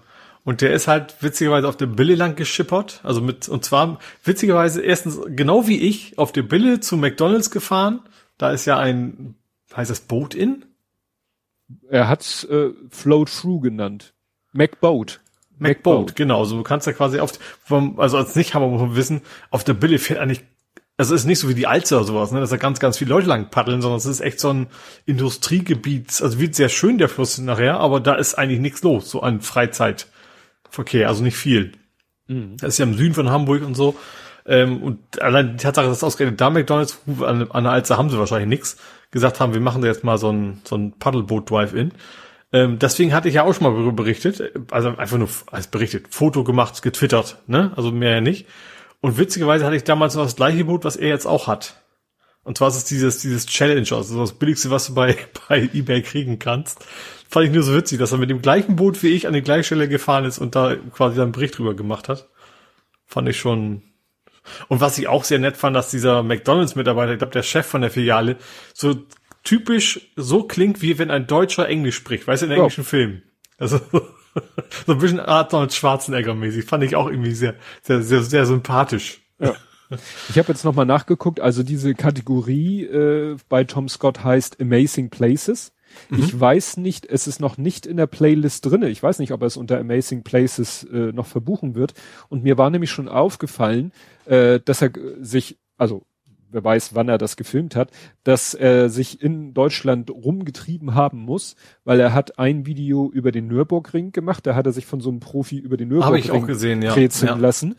Und 0.42 0.62
der 0.62 0.72
ist 0.72 0.88
halt 0.88 1.22
witzigerweise 1.22 1.68
auf 1.68 1.76
der 1.76 1.86
Bille 1.86 2.14
lang 2.14 2.34
geschippert. 2.34 3.00
Also 3.02 3.20
mit, 3.20 3.46
und 3.50 3.62
zwar 3.62 3.98
witzigerweise 4.24 4.80
erstens 4.80 5.20
genau 5.28 5.66
wie 5.68 5.78
ich 5.80 6.16
auf 6.18 6.32
der 6.32 6.42
Bille 6.42 6.80
zu 6.80 6.96
McDonalds 6.96 7.50
gefahren. 7.50 8.00
Da 8.38 8.50
ist 8.52 8.64
ja 8.64 8.78
ein, 8.78 9.34
heißt 9.76 9.90
das 9.90 10.00
Boat 10.00 10.34
in? 10.34 10.64
Er 11.90 12.08
hat's 12.08 12.44
äh, 12.44 12.70
Float 12.88 13.28
Through 13.30 13.60
genannt. 13.60 14.14
MacBoat. 14.52 15.20
MacBoat, 15.60 16.16
genau. 16.16 16.40
Also 16.40 16.56
du 16.56 16.62
kannst 16.62 16.86
ja 16.86 16.92
quasi 16.92 17.20
auf, 17.20 17.32
vom, 17.64 18.00
also 18.00 18.16
als 18.16 18.34
Nichthammer 18.34 18.68
muss 18.68 18.80
man 18.80 18.96
wissen, 18.96 19.22
auf 19.50 19.62
der 19.62 19.74
Bille 19.74 19.98
fährt 19.98 20.18
eigentlich, 20.18 20.42
also 20.96 21.14
es 21.14 21.22
ist 21.22 21.26
nicht 21.26 21.38
so 21.38 21.48
wie 21.48 21.54
die 21.54 21.66
Alster 21.66 21.96
oder 21.98 22.06
sowas, 22.06 22.32
ne, 22.32 22.40
dass 22.40 22.50
da 22.50 22.56
ganz, 22.56 22.80
ganz 22.80 22.98
viele 22.98 23.10
Leute 23.10 23.28
lang 23.28 23.50
paddeln, 23.50 23.80
sondern 23.80 23.98
es 23.98 24.06
ist 24.06 24.20
echt 24.20 24.40
so 24.40 24.52
ein 24.52 24.66
Industriegebiet, 25.06 26.20
also 26.20 26.40
wird 26.40 26.54
sehr 26.54 26.68
schön 26.68 26.98
der 26.98 27.08
Fluss 27.08 27.38
nachher, 27.38 27.78
aber 27.78 28.00
da 28.00 28.14
ist 28.14 28.34
eigentlich 28.34 28.60
nichts 28.60 28.82
los, 28.82 29.10
so 29.10 29.20
an 29.20 29.40
Freizeitverkehr, 29.40 31.08
also 31.08 31.22
nicht 31.22 31.36
viel. 31.36 31.72
Das 32.56 32.74
ist 32.74 32.78
ja 32.78 32.84
im 32.84 32.94
Süden 32.94 33.14
von 33.14 33.30
Hamburg 33.30 33.62
und 33.64 33.74
so. 33.74 33.96
Ähm, 34.46 34.82
und 34.82 35.20
allein 35.20 35.56
die 35.56 35.62
Tatsache, 35.62 35.86
dass 35.88 36.02
ausgerechnet 36.02 36.40
da 36.40 36.50
McDonalds, 36.50 37.00
an, 37.20 37.50
an 37.50 37.64
der 37.64 37.72
Alze 37.72 37.96
haben 37.96 38.08
sie 38.08 38.18
wahrscheinlich 38.18 38.48
nichts, 38.48 38.76
gesagt 39.10 39.40
haben, 39.40 39.52
wir 39.52 39.60
machen 39.60 39.82
da 39.82 39.88
jetzt 39.88 40.04
mal 40.04 40.18
so 40.18 40.30
ein, 40.30 40.60
so 40.64 40.76
ein 40.76 40.92
Paddleboat-Drive-In. 40.98 41.92
Ähm, 42.52 42.78
deswegen 42.78 43.14
hatte 43.14 43.28
ich 43.28 43.34
ja 43.34 43.44
auch 43.44 43.54
schon 43.54 43.72
mal 43.72 43.92
berichtet, 43.92 44.52
also 44.70 44.88
einfach 44.96 45.18
nur 45.18 45.28
als 45.50 45.68
berichtet, 45.68 46.06
Foto 46.10 46.42
gemacht, 46.42 46.82
getwittert, 46.82 47.38
ne? 47.46 47.72
Also 47.76 47.92
mehr 47.92 48.14
ja 48.14 48.20
nicht. 48.20 48.46
Und 49.00 49.18
witzigerweise 49.18 49.64
hatte 49.64 49.76
ich 49.76 49.84
damals 49.84 50.14
noch 50.14 50.24
das 50.24 50.36
gleiche 50.36 50.64
Boot, 50.64 50.84
was 50.84 50.96
er 50.96 51.08
jetzt 51.08 51.26
auch 51.26 51.46
hat. 51.46 51.80
Und 52.42 52.58
zwar 52.58 52.68
ist 52.68 52.76
es 52.76 52.84
dieses, 52.84 53.20
dieses 53.20 53.46
Challenger, 53.46 53.96
also 53.96 54.18
das 54.18 54.32
billigste, 54.32 54.70
was 54.70 54.88
du 54.88 54.94
bei, 54.94 55.16
bei 55.48 55.68
eBay 55.72 56.02
kriegen 56.02 56.38
kannst. 56.38 56.84
Fand 57.28 57.46
ich 57.46 57.52
nur 57.52 57.62
so 57.62 57.74
witzig, 57.74 57.98
dass 57.98 58.12
er 58.12 58.18
mit 58.18 58.30
dem 58.30 58.42
gleichen 58.42 58.76
Boot 58.76 59.02
wie 59.02 59.08
ich 59.08 59.28
an 59.28 59.34
die 59.34 59.42
gleiche 59.42 59.64
Stelle 59.64 59.88
gefahren 59.88 60.24
ist 60.24 60.38
und 60.38 60.56
da 60.56 60.74
quasi 60.92 61.20
einen 61.20 61.32
Bericht 61.32 61.58
drüber 61.58 61.74
gemacht 61.74 62.08
hat. 62.08 62.28
Fand 63.06 63.28
ich 63.28 63.38
schon. 63.38 63.82
Und 64.68 64.80
was 64.80 64.98
ich 64.98 65.06
auch 65.06 65.22
sehr 65.22 65.38
nett 65.38 65.56
fand, 65.56 65.76
dass 65.76 65.90
dieser 65.90 66.22
McDonalds-Mitarbeiter, 66.24 67.12
ich 67.12 67.18
glaube, 67.18 67.32
der 67.32 67.42
Chef 67.42 67.66
von 67.66 67.82
der 67.82 67.90
Filiale, 67.90 68.36
so 68.74 68.96
typisch 69.42 70.12
so 70.16 70.44
klingt, 70.44 70.82
wie 70.82 70.98
wenn 70.98 71.10
ein 71.10 71.26
Deutscher 71.26 71.68
Englisch 71.68 71.96
spricht, 71.96 72.26
weißt 72.26 72.42
du, 72.42 72.46
in 72.46 72.52
englischen 72.52 72.84
ja. 72.84 72.88
Filmen. 72.88 73.22
Also 73.58 73.80
so 74.86 74.92
ein 74.92 74.98
bisschen 74.98 75.20
Arnold 75.20 75.72
Schwarzenegger-mäßig. 75.72 76.64
Fand 76.64 76.84
ich 76.84 76.96
auch 76.96 77.08
irgendwie 77.08 77.32
sehr, 77.32 77.54
sehr, 77.82 78.02
sehr, 78.02 78.22
sehr 78.22 78.46
sympathisch. 78.46 79.20
Ja. 79.38 79.54
Ich 80.28 80.38
habe 80.38 80.48
jetzt 80.52 80.64
nochmal 80.64 80.86
nachgeguckt, 80.86 81.40
also 81.40 81.62
diese 81.62 81.94
Kategorie 81.94 82.84
äh, 82.84 83.36
bei 83.48 83.64
Tom 83.64 83.88
Scott 83.88 84.22
heißt 84.22 84.60
Amazing 84.60 85.10
Places. 85.10 85.72
Mhm. 86.08 86.18
Ich 86.20 86.38
weiß 86.38 86.76
nicht, 86.76 87.06
es 87.06 87.26
ist 87.26 87.40
noch 87.40 87.58
nicht 87.58 87.86
in 87.86 87.96
der 87.96 88.06
Playlist 88.06 88.66
drinne. 88.66 88.88
Ich 88.88 89.02
weiß 89.02 89.18
nicht, 89.18 89.32
ob 89.32 89.42
er 89.42 89.48
es 89.48 89.56
unter 89.56 89.80
Amazing 89.80 90.22
Places 90.22 90.84
äh, 90.84 91.12
noch 91.12 91.26
verbuchen 91.26 91.74
wird. 91.74 91.94
Und 92.28 92.44
mir 92.44 92.56
war 92.56 92.70
nämlich 92.70 92.90
schon 92.90 93.08
aufgefallen, 93.08 93.92
äh, 94.26 94.60
dass 94.64 94.80
er 94.80 94.92
sich, 95.20 95.58
also 95.76 96.04
wer 96.50 96.64
weiß, 96.64 96.94
wann 96.94 97.08
er 97.08 97.18
das 97.18 97.36
gefilmt 97.36 97.76
hat, 97.76 97.90
dass 98.24 98.54
er 98.54 98.88
sich 98.88 99.22
in 99.22 99.52
Deutschland 99.54 100.10
rumgetrieben 100.10 100.94
haben 100.94 101.18
muss, 101.18 101.54
weil 101.84 102.00
er 102.00 102.14
hat 102.14 102.38
ein 102.38 102.64
Video 102.66 103.10
über 103.10 103.32
den 103.32 103.48
Nürburgring 103.48 104.12
gemacht, 104.12 104.46
da 104.46 104.54
hat 104.54 104.66
er 104.66 104.72
sich 104.72 104.86
von 104.86 105.00
so 105.00 105.10
einem 105.10 105.20
Profi 105.20 105.58
über 105.58 105.76
den 105.76 105.88
Nürburgring 105.88 106.46
gesehen, 106.46 106.80
ja. 106.82 106.96
ja. 106.96 107.34
lassen. 107.34 107.74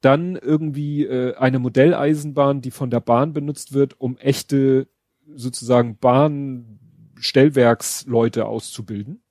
Dann 0.00 0.36
irgendwie 0.36 1.04
äh, 1.04 1.34
eine 1.36 1.58
Modelleisenbahn, 1.58 2.60
die 2.60 2.70
von 2.70 2.90
der 2.90 3.00
Bahn 3.00 3.32
benutzt 3.32 3.72
wird, 3.72 4.00
um 4.00 4.16
echte 4.18 4.86
sozusagen 5.34 5.98
Bahnstellwerksleute 5.98 8.46
auszubilden. 8.46 9.22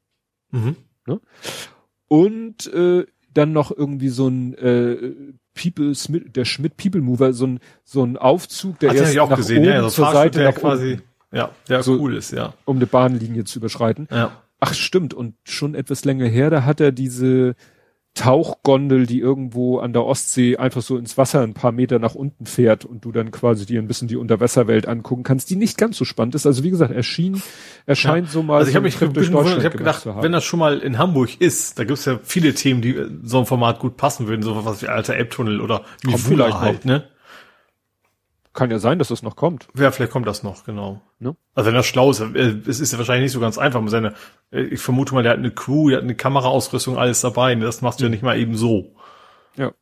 Mhm. 0.52 0.76
Ne? 1.06 1.22
Und 2.07 2.68
äh, 2.74 3.06
dann 3.36 3.53
noch 3.53 3.72
irgendwie 3.76 4.10
so 4.10 4.28
ein 4.28 4.53
äh, 4.56 5.12
People, 5.53 5.94
der 6.30 6.45
Schmidt 6.45 6.78
People 6.78 7.02
Mover, 7.02 7.34
so 7.34 7.48
ein, 7.48 7.60
so 7.84 8.03
ein 8.03 8.18
Aufzug, 8.18 8.80
der 8.80 8.90
Hat 8.90 8.98
erst 8.98 9.16
nach 9.16 9.36
gesehen, 9.36 9.60
oben 9.60 9.70
ja, 9.70 9.82
so 9.84 9.90
zur 9.90 10.12
Seite 10.12 10.40
der 10.40 10.52
nach 10.52 10.57
quasi, 10.57 10.91
unten, 10.94 11.03
ja, 11.32 11.52
der 11.70 11.84
so, 11.84 11.99
cool 11.99 12.16
ist, 12.16 12.32
ja. 12.32 12.53
Um 12.66 12.78
eine 12.78 12.88
Bahnlinie 12.88 13.44
zu 13.44 13.60
überschreiten. 13.60 14.07
Ja. 14.12 14.32
Ach, 14.60 14.74
stimmt. 14.74 15.14
Und 15.14 15.36
schon 15.44 15.76
etwas 15.76 16.06
länger 16.06 16.28
her, 16.28 16.49
da 16.49 16.64
hat 16.64 16.80
er 16.80 16.91
diese 16.91 17.56
Tauchgondel, 18.16 19.06
die 19.06 19.20
irgendwo 19.20 19.80
an 19.80 19.92
der 19.92 20.06
Ostsee 20.06 20.56
einfach 20.56 20.82
so 20.82 20.98
ins 20.98 21.18
Wasser 21.18 21.42
ein 21.42 21.54
paar 21.54 21.74
Meter 21.74 22.00
nach 22.00 22.16
unten 22.16 22.46
fährt 22.46 22.86
und 22.86 23.04
du 23.04 23.12
dann 23.12 23.30
quasi 23.30 23.66
dir 23.66 23.82
ein 23.82 23.88
bisschen 23.88 24.08
die 24.08 24.16
Unterwasserwelt 24.16 24.88
angucken 24.88 25.24
kannst, 25.24 25.50
die 25.50 25.58
nicht 25.58 25.78
ganz 25.78 25.98
so 25.98 26.06
spannend 26.06 26.34
ist. 26.34 26.46
Also 26.46 26.64
wie 26.64 26.70
gesagt, 26.70 26.94
erschien, 26.94 27.42
erscheint 27.86 28.28
ja. 28.28 28.32
so 28.32 28.42
mal. 28.42 28.58
Also 28.60 28.70
ich 28.70 28.76
habe 28.76 28.86
mich 28.86 28.98
durch 28.98 29.30
Deutschland 29.30 29.60
ich 29.60 29.66
hab 29.66 29.78
gedacht, 29.78 30.08
wenn 30.22 30.32
das 30.32 30.46
schon 30.46 30.60
mal 30.60 30.80
in 30.80 30.98
Hamburg 30.98 31.42
ist, 31.42 31.78
da 31.78 31.84
gibt's 31.84 32.06
ja 32.06 32.18
viele 32.24 32.54
Themen, 32.54 32.82
die 32.82 32.96
so 33.24 33.40
ein 33.40 33.46
Format 33.46 33.80
gut 33.80 33.98
passen 33.98 34.28
würden, 34.28 34.44
so 34.44 34.64
was 34.64 34.82
wie 34.82 34.88
alter 34.88 35.16
Elbtunnel 35.16 35.60
oder 35.60 35.84
wie 36.02 36.18
vielleicht 36.18 36.60
halt, 36.60 36.86
ne? 36.86 37.04
Kann 38.56 38.72
ja 38.72 38.80
sein, 38.80 38.99
dass 38.99 39.10
das 39.10 39.22
noch 39.22 39.36
kommt. 39.36 39.68
Ja, 39.77 39.91
vielleicht 39.91 40.14
kommt 40.14 40.26
das 40.26 40.41
noch, 40.41 40.64
genau. 40.64 41.02
Ne? 41.19 41.36
Also 41.56 41.68
wenn 41.68 41.76
er 41.76 41.84
schlau 41.84 42.10
ist, 42.11 42.22
äh, 42.22 42.56
es 42.65 42.80
ist 42.80 42.94
ja 42.94 42.98
wahrscheinlich 42.98 43.26
nicht 43.26 43.34
so 43.34 43.41
ganz 43.41 43.57
einfach 43.57 43.82
mit 43.82 43.91
seiner, 43.91 44.14
äh, 44.49 44.61
ich 44.61 44.80
vermute 44.80 45.14
mal, 45.14 45.23
der 45.23 45.34
hat 45.34 45.40
eine 45.40 45.52
Crew, 45.52 45.90
der 45.90 45.98
hat 45.98 46.06
eine 46.06 46.15
Kameraausrüstung, 46.15 46.98
alles 46.98 47.19
dabei. 47.19 47.53
Das 47.56 47.82
machst 47.82 47.99
du 47.99 48.06
ja 48.06 48.10
nicht 48.10 48.23
mal 48.23 48.40
eben 48.40 48.56
so. 48.56 48.95
Ja. 49.57 49.73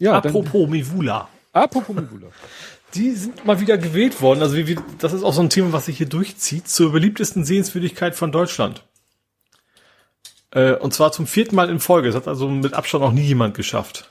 Ja. 0.00 0.14
Apropos 0.14 0.68
Mivula. 0.68 1.28
Apropos 1.52 1.94
Mivula. 1.94 2.26
Die 2.94 3.12
sind 3.12 3.44
mal 3.44 3.60
wieder 3.60 3.78
gewählt 3.78 4.20
worden. 4.20 4.42
Also 4.42 4.56
wie, 4.56 4.66
wie, 4.66 4.78
das 4.98 5.12
ist 5.12 5.22
auch 5.22 5.32
so 5.32 5.42
ein 5.42 5.50
Thema, 5.50 5.72
was 5.72 5.86
sich 5.86 5.98
hier 5.98 6.08
durchzieht, 6.08 6.66
zur 6.66 6.90
beliebtesten 6.90 7.44
Sehenswürdigkeit 7.44 8.16
von 8.16 8.32
Deutschland. 8.32 8.84
Äh, 10.50 10.74
und 10.74 10.92
zwar 10.92 11.12
zum 11.12 11.28
vierten 11.28 11.54
Mal 11.54 11.70
in 11.70 11.78
Folge. 11.78 12.08
Das 12.08 12.16
hat 12.16 12.26
also 12.26 12.48
mit 12.48 12.74
Abstand 12.74 13.04
noch 13.04 13.12
nie 13.12 13.22
jemand 13.22 13.54
geschafft. 13.54 14.10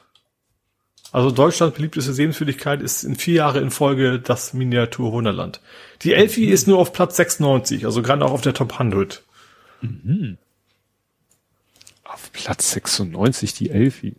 Also 1.14 1.30
Deutschlands 1.30 1.76
beliebteste 1.76 2.11
Sehenswürdigkeit 2.11 2.81
ist 2.81 3.03
in 3.03 3.15
vier 3.15 3.35
Jahre 3.35 3.60
in 3.60 3.69
Folge 3.69 4.19
das 4.19 4.53
Miniatur 4.53 5.11
Wunderland. 5.11 5.61
Die 6.02 6.14
Elfi 6.14 6.48
mhm. 6.48 6.52
ist 6.52 6.68
nur 6.68 6.80
auf 6.80 6.91
Platz 6.91 7.15
96, 7.18 7.85
also 7.85 8.02
gerade 8.02 8.26
auch 8.26 8.31
auf 8.31 8.41
der 8.41 8.56
Top 8.56 8.73
100. 8.73 9.22
Mhm. 9.81 10.38
Auf 12.03 12.31
Platz 12.34 12.72
96 12.72 13.53
die 13.53 13.69
Elfi. 13.69 14.15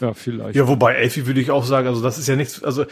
Ja, 0.00 0.14
vielleicht. 0.14 0.54
Ja, 0.54 0.68
wobei 0.68 0.94
Elfi 0.94 1.26
würde 1.26 1.40
ich 1.40 1.50
auch 1.50 1.64
sagen, 1.64 1.88
also 1.88 2.00
das 2.00 2.18
ist 2.18 2.28
ja 2.28 2.36
nichts, 2.36 2.62
also 2.62 2.86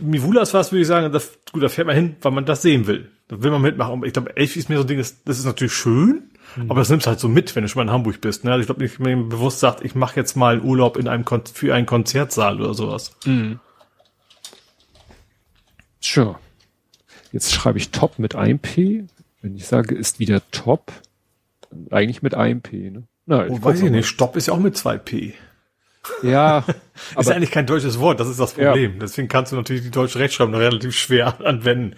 Mivulas 0.00 0.52
was 0.52 0.72
würde 0.72 0.82
ich 0.82 0.88
sagen, 0.88 1.12
das, 1.12 1.38
gut, 1.52 1.62
da 1.62 1.68
fährt 1.68 1.86
man 1.86 1.94
hin, 1.94 2.16
weil 2.20 2.32
man 2.32 2.46
das 2.46 2.62
sehen 2.62 2.88
will. 2.88 3.08
Da 3.28 3.40
will 3.44 3.52
man 3.52 3.62
mitmachen. 3.62 4.02
Ich 4.04 4.12
glaube, 4.12 4.36
Elfi 4.36 4.58
ist 4.58 4.68
mir 4.68 4.76
so 4.76 4.82
ein 4.82 4.88
Ding, 4.88 4.98
das, 4.98 5.22
das 5.22 5.38
ist 5.38 5.44
natürlich 5.44 5.72
schön, 5.72 6.31
Mhm. 6.56 6.70
Aber 6.70 6.80
das 6.80 6.90
nimmst 6.90 7.06
halt 7.06 7.20
so 7.20 7.28
mit, 7.28 7.54
wenn 7.54 7.62
du 7.62 7.68
schon 7.68 7.80
mal 7.80 7.90
in 7.90 7.94
Hamburg 7.94 8.20
bist. 8.20 8.44
Ne? 8.44 8.52
Also 8.52 8.60
ich 8.60 8.66
glaube 8.66 8.82
nicht, 8.82 9.00
wenn 9.00 9.20
man 9.20 9.28
bewusst 9.28 9.60
sagt, 9.60 9.84
ich 9.84 9.94
mache 9.94 10.16
jetzt 10.16 10.36
mal 10.36 10.60
Urlaub 10.60 10.96
in 10.96 11.08
einem 11.08 11.24
Kon 11.24 11.42
für 11.46 11.74
einen 11.74 11.86
Konzertsaal 11.86 12.60
oder 12.60 12.74
sowas. 12.74 13.16
Mhm. 13.24 13.60
Sure. 16.00 16.38
Jetzt 17.32 17.52
schreibe 17.52 17.78
ich 17.78 17.90
Top 17.90 18.18
mit 18.18 18.34
einem 18.34 18.58
P. 18.58 19.04
Wenn 19.40 19.56
ich 19.56 19.66
sage, 19.66 19.94
ist 19.94 20.20
wieder 20.20 20.42
Top, 20.50 20.92
eigentlich 21.90 22.22
mit 22.22 22.34
einem 22.34 22.60
P. 22.60 22.90
Ne? 22.90 23.04
Na, 23.26 23.46
ich 23.46 23.52
oh, 23.52 23.62
weiß 23.62 23.82
ich 23.82 23.90
nicht. 23.90 24.06
Stopp 24.06 24.36
ist 24.36 24.46
ja 24.46 24.54
auch 24.54 24.58
mit 24.58 24.76
zwei 24.76 24.98
P. 24.98 25.34
Ja. 26.22 26.64
ist 27.18 27.28
ja 27.28 27.34
eigentlich 27.34 27.50
kein 27.50 27.66
deutsches 27.66 27.98
Wort, 27.98 28.20
das 28.20 28.28
ist 28.28 28.40
das 28.40 28.54
Problem. 28.54 28.92
Ja. 28.92 28.98
Deswegen 29.00 29.28
kannst 29.28 29.52
du 29.52 29.56
natürlich 29.56 29.82
die 29.82 29.90
deutsche 29.90 30.18
Rechtschreibung 30.18 30.54
relativ 30.54 30.96
schwer 30.96 31.40
anwenden. 31.44 31.96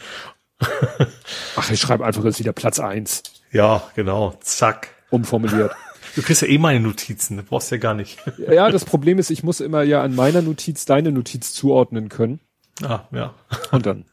Ach, 1.57 1.71
ich 1.71 1.81
schreibe 1.81 2.05
einfach 2.05 2.25
jetzt 2.25 2.39
wieder 2.39 2.53
Platz 2.53 2.79
eins. 2.79 3.23
Ja, 3.55 3.89
genau. 3.95 4.37
Zack. 4.41 4.89
Umformuliert. 5.11 5.73
Du 6.17 6.23
kriegst 6.23 6.43
ja 6.43 6.49
eh 6.49 6.59
meine 6.59 6.81
Notizen, 6.81 7.37
das 7.37 7.47
brauchst 7.47 7.71
du 7.71 7.77
ja 7.77 7.81
gar 7.81 7.95
nicht. 7.95 8.19
Ja, 8.37 8.71
das 8.71 8.85
Problem 8.85 9.19
ist, 9.19 9.31
ich 9.31 9.43
muss 9.43 9.61
immer 9.61 9.83
ja 9.83 10.03
an 10.03 10.15
meiner 10.15 10.43
Notiz 10.43 10.85
deine 10.85 11.13
Notiz 11.13 11.55
zuordnen 11.55 12.09
können. 12.09 12.41
Ah, 12.83 13.05
ja. 13.13 13.33
Und 13.71 13.87
dann, 13.87 14.05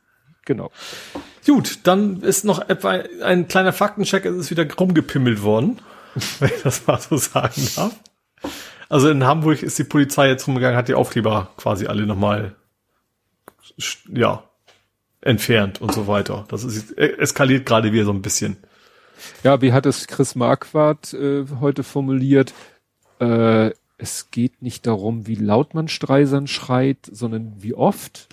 genau. 0.46 0.72
Gut, 1.46 1.80
dann 1.84 2.22
ist 2.22 2.46
noch 2.46 2.70
etwa 2.70 2.92
ein 3.24 3.48
kleiner 3.48 3.74
Faktencheck, 3.74 4.26
es 4.26 4.36
ist 4.36 4.52
wieder 4.52 4.72
rumgepimmelt 4.72 5.42
worden, 5.42 5.80
wenn 6.40 6.50
ich 6.50 6.62
das 6.62 6.86
mal 6.86 7.00
so 7.00 7.18
sagen 7.18 7.68
darf. 7.76 7.96
Also 8.90 9.10
in 9.10 9.24
Hamburg 9.24 9.64
ist 9.64 9.80
die 9.80 9.84
Polizei 9.84 10.28
jetzt 10.28 10.48
rumgegangen, 10.48 10.78
hat 10.78 10.88
die 10.88 10.96
Aufkleber 10.96 11.50
quasi 11.58 11.88
alle 11.88 12.06
nochmal, 12.06 12.56
ja, 14.14 14.44
entfernt 15.22 15.82
und 15.82 15.94
so 15.94 16.08
weiter. 16.08 16.46
Das 16.50 16.64
ist, 16.64 16.96
eskaliert 16.98 17.66
gerade 17.66 17.92
wieder 17.92 18.06
so 18.06 18.12
ein 18.12 18.22
bisschen. 18.22 18.58
Ja, 19.44 19.62
wie 19.62 19.74
hat 19.74 19.86
es 19.86 20.08
Chris 20.08 20.36
Marquardt 20.36 21.14
äh, 21.14 21.46
heute 21.60 21.84
formuliert? 21.84 22.54
Äh, 23.20 23.72
es 23.98 24.32
geht 24.32 24.62
nicht 24.62 24.88
darum, 24.88 25.28
wie 25.28 25.36
laut 25.36 25.74
man 25.74 25.88
Streisern 25.88 26.48
schreit, 26.48 26.98
sondern 27.12 27.54
wie 27.60 27.76
oft. 27.76 28.28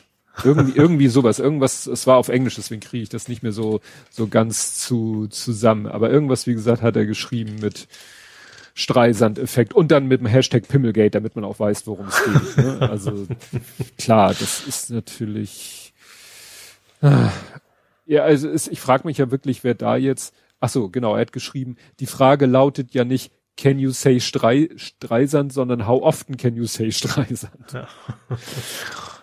Irgendwie, 0.44 0.72
irgendwie 0.76 1.08
sowas. 1.08 1.38
Irgendwas, 1.38 1.86
es 1.86 2.06
war 2.06 2.16
auf 2.16 2.28
Englisch, 2.28 2.56
deswegen 2.56 2.80
kriege 2.80 3.02
ich 3.02 3.08
das 3.08 3.28
nicht 3.28 3.42
mehr 3.42 3.52
so, 3.52 3.80
so 4.10 4.28
ganz 4.28 4.78
zu, 4.78 5.26
zusammen. 5.28 5.86
Aber 5.86 6.10
irgendwas, 6.10 6.46
wie 6.46 6.54
gesagt, 6.54 6.82
hat 6.82 6.96
er 6.96 7.06
geschrieben 7.06 7.56
mit 7.60 7.88
Streisand-Effekt 8.74 9.74
und 9.74 9.90
dann 9.90 10.06
mit 10.06 10.20
dem 10.20 10.26
Hashtag 10.26 10.68
Pimmelgate, 10.68 11.14
damit 11.14 11.34
man 11.34 11.44
auch 11.44 11.58
weiß, 11.58 11.86
worum 11.86 12.06
es 12.06 12.24
geht. 12.24 12.64
Ne? 12.64 12.78
Also 12.90 13.26
klar, 13.98 14.28
das 14.28 14.66
ist 14.66 14.90
natürlich. 14.90 15.92
Ah, 17.02 17.30
ja, 18.06 18.22
also 18.22 18.48
es, 18.48 18.68
ich 18.68 18.80
frage 18.80 19.06
mich 19.06 19.18
ja 19.18 19.30
wirklich, 19.30 19.64
wer 19.64 19.74
da 19.74 19.96
jetzt 19.96 20.32
Ach 20.60 20.68
so, 20.68 20.88
genau, 20.88 21.14
er 21.14 21.22
hat 21.22 21.32
geschrieben, 21.32 21.76
die 22.00 22.06
Frage 22.06 22.46
lautet 22.46 22.94
ja 22.94 23.04
nicht, 23.04 23.32
can 23.56 23.78
you 23.78 23.90
say 23.90 24.20
Strei, 24.20 24.70
Streisand, 24.76 25.52
sondern 25.52 25.86
how 25.86 26.02
often 26.02 26.36
can 26.36 26.54
you 26.54 26.66
say 26.66 26.90
Streisand? 26.90 27.72
Ja. 27.72 27.88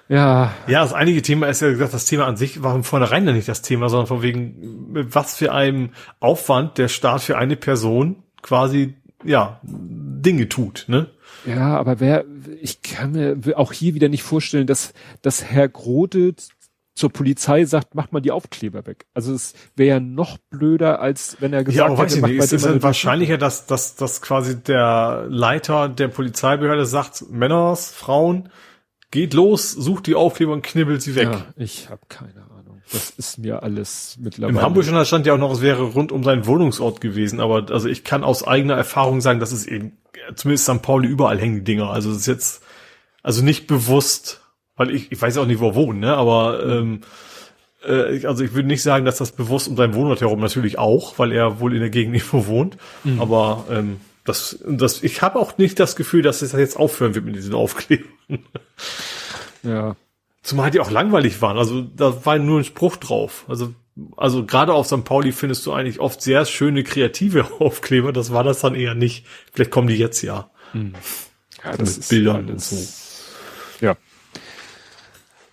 Ja. 0.07 0.53
Ja, 0.67 0.83
das 0.83 0.93
einige 0.93 1.21
Thema 1.21 1.47
ist 1.47 1.61
ja 1.61 1.69
gesagt, 1.69 1.93
das 1.93 2.05
Thema 2.05 2.27
an 2.27 2.37
sich 2.37 2.61
war 2.61 2.73
von 2.73 2.83
vornherein 2.83 3.25
ja 3.25 3.33
nicht 3.33 3.47
das 3.47 3.63
Thema, 3.63 3.89
sondern 3.89 4.07
von 4.07 4.21
wegen, 4.21 4.91
mit 4.91 5.15
was 5.15 5.35
für 5.35 5.51
einem 5.51 5.91
Aufwand 6.19 6.77
der 6.77 6.89
Staat 6.89 7.21
für 7.21 7.37
eine 7.37 7.55
Person 7.55 8.23
quasi, 8.41 8.93
ja, 9.23 9.59
Dinge 9.63 10.47
tut, 10.47 10.85
ne? 10.87 11.09
Ja, 11.45 11.77
aber 11.77 11.99
wer, 11.99 12.25
ich 12.61 12.81
kann 12.81 13.11
mir 13.11 13.57
auch 13.57 13.71
hier 13.71 13.93
wieder 13.93 14.09
nicht 14.09 14.23
vorstellen, 14.23 14.67
dass, 14.67 14.93
dass 15.21 15.43
Herr 15.43 15.69
Grote 15.69 16.35
zur 16.95 17.11
Polizei 17.11 17.65
sagt, 17.65 17.93
mach 17.93 18.11
mal 18.11 18.21
die 18.21 18.31
Aufkleber 18.31 18.87
weg. 18.87 19.05
Also 19.13 19.33
es 19.33 19.53
wäre 19.75 19.95
ja 19.95 19.99
noch 19.99 20.37
blöder, 20.49 21.01
als 21.01 21.37
wenn 21.41 21.51
er 21.51 21.65
gesagt 21.65 21.89
ja, 21.89 21.97
hätte, 21.97 22.15
ich 22.15 22.21
nicht, 22.21 22.39
es 22.39 22.53
ist 22.53 22.65
halt 22.65 22.81
wahrscheinlicher, 22.81 23.37
dass, 23.37 23.65
dass, 23.65 23.95
dass 23.95 24.21
quasi 24.21 24.63
der 24.63 25.25
Leiter 25.29 25.89
der 25.89 26.07
Polizeibehörde 26.07 26.85
sagt, 26.85 27.29
Männers, 27.29 27.91
Frauen, 27.91 28.49
geht 29.11 29.33
los, 29.33 29.71
sucht 29.71 30.07
die 30.07 30.15
Aufkleber 30.15 30.53
und 30.53 30.63
knibbelt 30.63 31.01
sie 31.01 31.15
weg. 31.15 31.29
Ja, 31.31 31.45
ich 31.57 31.89
habe 31.89 32.01
keine 32.07 32.43
Ahnung. 32.57 32.81
Das 32.91 33.09
ist 33.09 33.39
mir 33.39 33.61
alles 33.61 34.17
mittlerweile. 34.19 34.57
Im 34.57 34.61
Hamburger 34.61 35.03
stand 35.03 35.25
ja 35.25 35.33
auch 35.33 35.37
noch, 35.37 35.51
es 35.51 35.61
wäre 35.61 35.83
rund 35.83 36.13
um 36.13 36.23
seinen 36.23 36.45
Wohnungsort 36.45 37.01
gewesen, 37.01 37.41
aber 37.41 37.65
also 37.71 37.89
ich 37.89 38.05
kann 38.05 38.23
aus 38.23 38.47
eigener 38.47 38.75
Erfahrung 38.75 39.19
sagen, 39.19 39.41
dass 39.41 39.51
es 39.51 39.65
eben, 39.65 39.97
zumindest 40.35 40.65
St. 40.65 40.81
Pauli 40.81 41.09
überall 41.09 41.39
hängen 41.39 41.55
die 41.55 41.63
Dinger. 41.63 41.89
Also 41.89 42.11
es 42.11 42.17
ist 42.19 42.27
jetzt, 42.27 42.63
also 43.21 43.43
nicht 43.43 43.67
bewusst, 43.67 44.44
weil 44.75 44.91
ich, 44.91 45.11
ich 45.11 45.21
weiß 45.21 45.37
auch 45.37 45.45
nicht, 45.45 45.59
wo 45.59 45.69
er 45.69 45.75
wohnt, 45.75 45.99
ne? 45.99 46.15
Aber 46.15 46.63
ähm, 46.65 47.01
äh, 47.85 48.25
also 48.25 48.43
ich 48.43 48.53
würde 48.53 48.67
nicht 48.67 48.83
sagen, 48.83 49.05
dass 49.05 49.17
das 49.17 49.31
bewusst 49.31 49.67
um 49.67 49.75
seinen 49.75 49.93
Wohnort 49.93 50.21
herum 50.21 50.39
natürlich 50.39 50.77
auch, 50.77 51.17
weil 51.19 51.31
er 51.31 51.59
wohl 51.59 51.73
in 51.73 51.79
der 51.79 51.89
Gegend 51.89 52.15
irgendwo 52.15 52.47
wohnt. 52.47 52.77
Mhm. 53.03 53.21
Aber 53.21 53.65
ähm, 53.69 53.97
das, 54.23 54.59
das, 54.67 55.03
ich 55.03 55.21
habe 55.21 55.39
auch 55.39 55.57
nicht 55.57 55.79
das 55.79 55.95
Gefühl, 55.95 56.21
dass 56.21 56.41
es 56.41 56.51
jetzt 56.53 56.77
aufhören 56.77 57.15
wird 57.15 57.25
mit 57.25 57.35
diesen 57.35 57.53
Aufklebern. 57.53 58.09
Ja. 59.63 59.95
Zumal 60.43 60.69
die 60.69 60.79
auch 60.79 60.91
langweilig 60.91 61.41
waren. 61.41 61.57
Also 61.57 61.81
da 61.81 62.23
war 62.23 62.37
nur 62.37 62.59
ein 62.59 62.65
Spruch 62.65 62.97
drauf. 62.97 63.45
Also 63.47 63.73
also 64.17 64.45
gerade 64.45 64.73
auf 64.73 64.87
St. 64.87 65.03
Pauli 65.05 65.31
findest 65.31 65.65
du 65.65 65.73
eigentlich 65.73 65.99
oft 65.99 66.21
sehr 66.21 66.45
schöne 66.45 66.83
kreative 66.83 67.47
Aufkleber. 67.59 68.11
Das 68.11 68.31
war 68.31 68.43
das 68.43 68.61
dann 68.61 68.75
eher 68.75 68.95
nicht. 68.95 69.25
Vielleicht 69.53 69.71
kommen 69.71 69.87
die 69.87 69.95
jetzt 69.95 70.21
ja. 70.21 70.49
Hm. 70.73 70.93
Ja, 71.63 71.75
das 71.77 71.97
mit 71.97 72.09
Bildern 72.09 72.49
und 72.49 72.61
so. 72.61 72.77
Ja. 73.81 73.95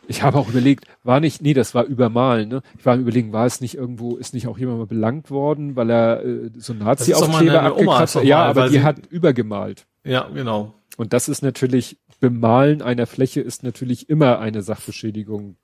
Ich 0.09 0.23
habe 0.23 0.39
auch 0.39 0.49
überlegt, 0.49 0.87
war 1.05 1.21
nicht, 1.21 1.43
nee, 1.43 1.55
das 1.55 1.75
war 1.75 1.85
übermalen, 1.85 2.49
ne? 2.49 2.63
Ich 2.79 2.85
war 2.85 2.97
überlegen, 2.97 3.33
war 3.33 3.47
es 3.47 3.61
nicht 3.61 3.77
irgendwo, 3.77 4.17
ist 4.17 4.35
nicht 4.35 4.49
auch 4.49 4.59
jemand 4.59 4.79
mal 4.79 4.87
belangt 4.87 5.31
worden, 5.31 5.77
weil 5.77 5.91
er 5.91 6.25
äh, 6.25 6.51
so 6.57 6.75
Nazi-Aufkleber 6.75 7.63
abgekratzt 7.63 8.17
hat? 8.17 8.25
Ja, 8.25 8.45
aber 8.45 8.69
die 8.69 8.83
hat 8.83 9.07
übergemalt. 9.07 9.87
Ja, 10.05 10.29
genau. 10.29 10.75
Und 10.97 11.13
das 11.13 11.29
ist 11.29 11.43
natürlich, 11.43 11.99
Bemalen 12.21 12.83
einer 12.83 13.07
Fläche 13.07 13.41
ist 13.41 13.63
natürlich 13.63 14.09
immer 14.09 14.39
eine 14.39 14.63
Sachbeschädigung. 14.63 15.57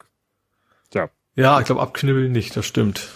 Ja. 0.94 1.10
Ja, 1.35 1.60
ich 1.60 1.66
glaube, 1.66 1.82
abknibbeln 1.82 2.32
nicht, 2.32 2.56
das 2.56 2.66
stimmt. 2.66 3.09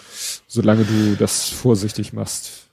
Solange 0.47 0.85
du 0.85 1.15
das 1.17 1.49
vorsichtig 1.49 2.13
machst. 2.13 2.67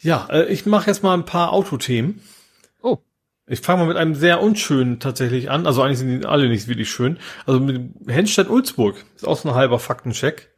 Ja, 0.00 0.26
äh, 0.30 0.46
ich 0.46 0.64
mache 0.64 0.86
jetzt 0.86 1.02
mal 1.02 1.14
ein 1.14 1.24
paar 1.24 1.52
Autothemen. 1.52 2.20
Ich 3.48 3.60
fange 3.60 3.80
mal 3.80 3.88
mit 3.88 3.96
einem 3.96 4.14
sehr 4.14 4.42
unschönen 4.42 4.98
tatsächlich 4.98 5.50
an. 5.50 5.66
Also 5.66 5.82
eigentlich 5.82 5.98
sind 5.98 6.20
die 6.20 6.26
alle 6.26 6.48
nicht 6.48 6.66
wirklich 6.66 6.90
schön. 6.90 7.18
Also 7.46 7.60
mit 7.60 7.80
Henstedt-Ulzburg. 8.08 8.96
Ist 9.14 9.26
auch 9.26 9.36
so 9.36 9.48
ein 9.48 9.54
halber 9.54 9.78
Faktencheck. 9.78 10.50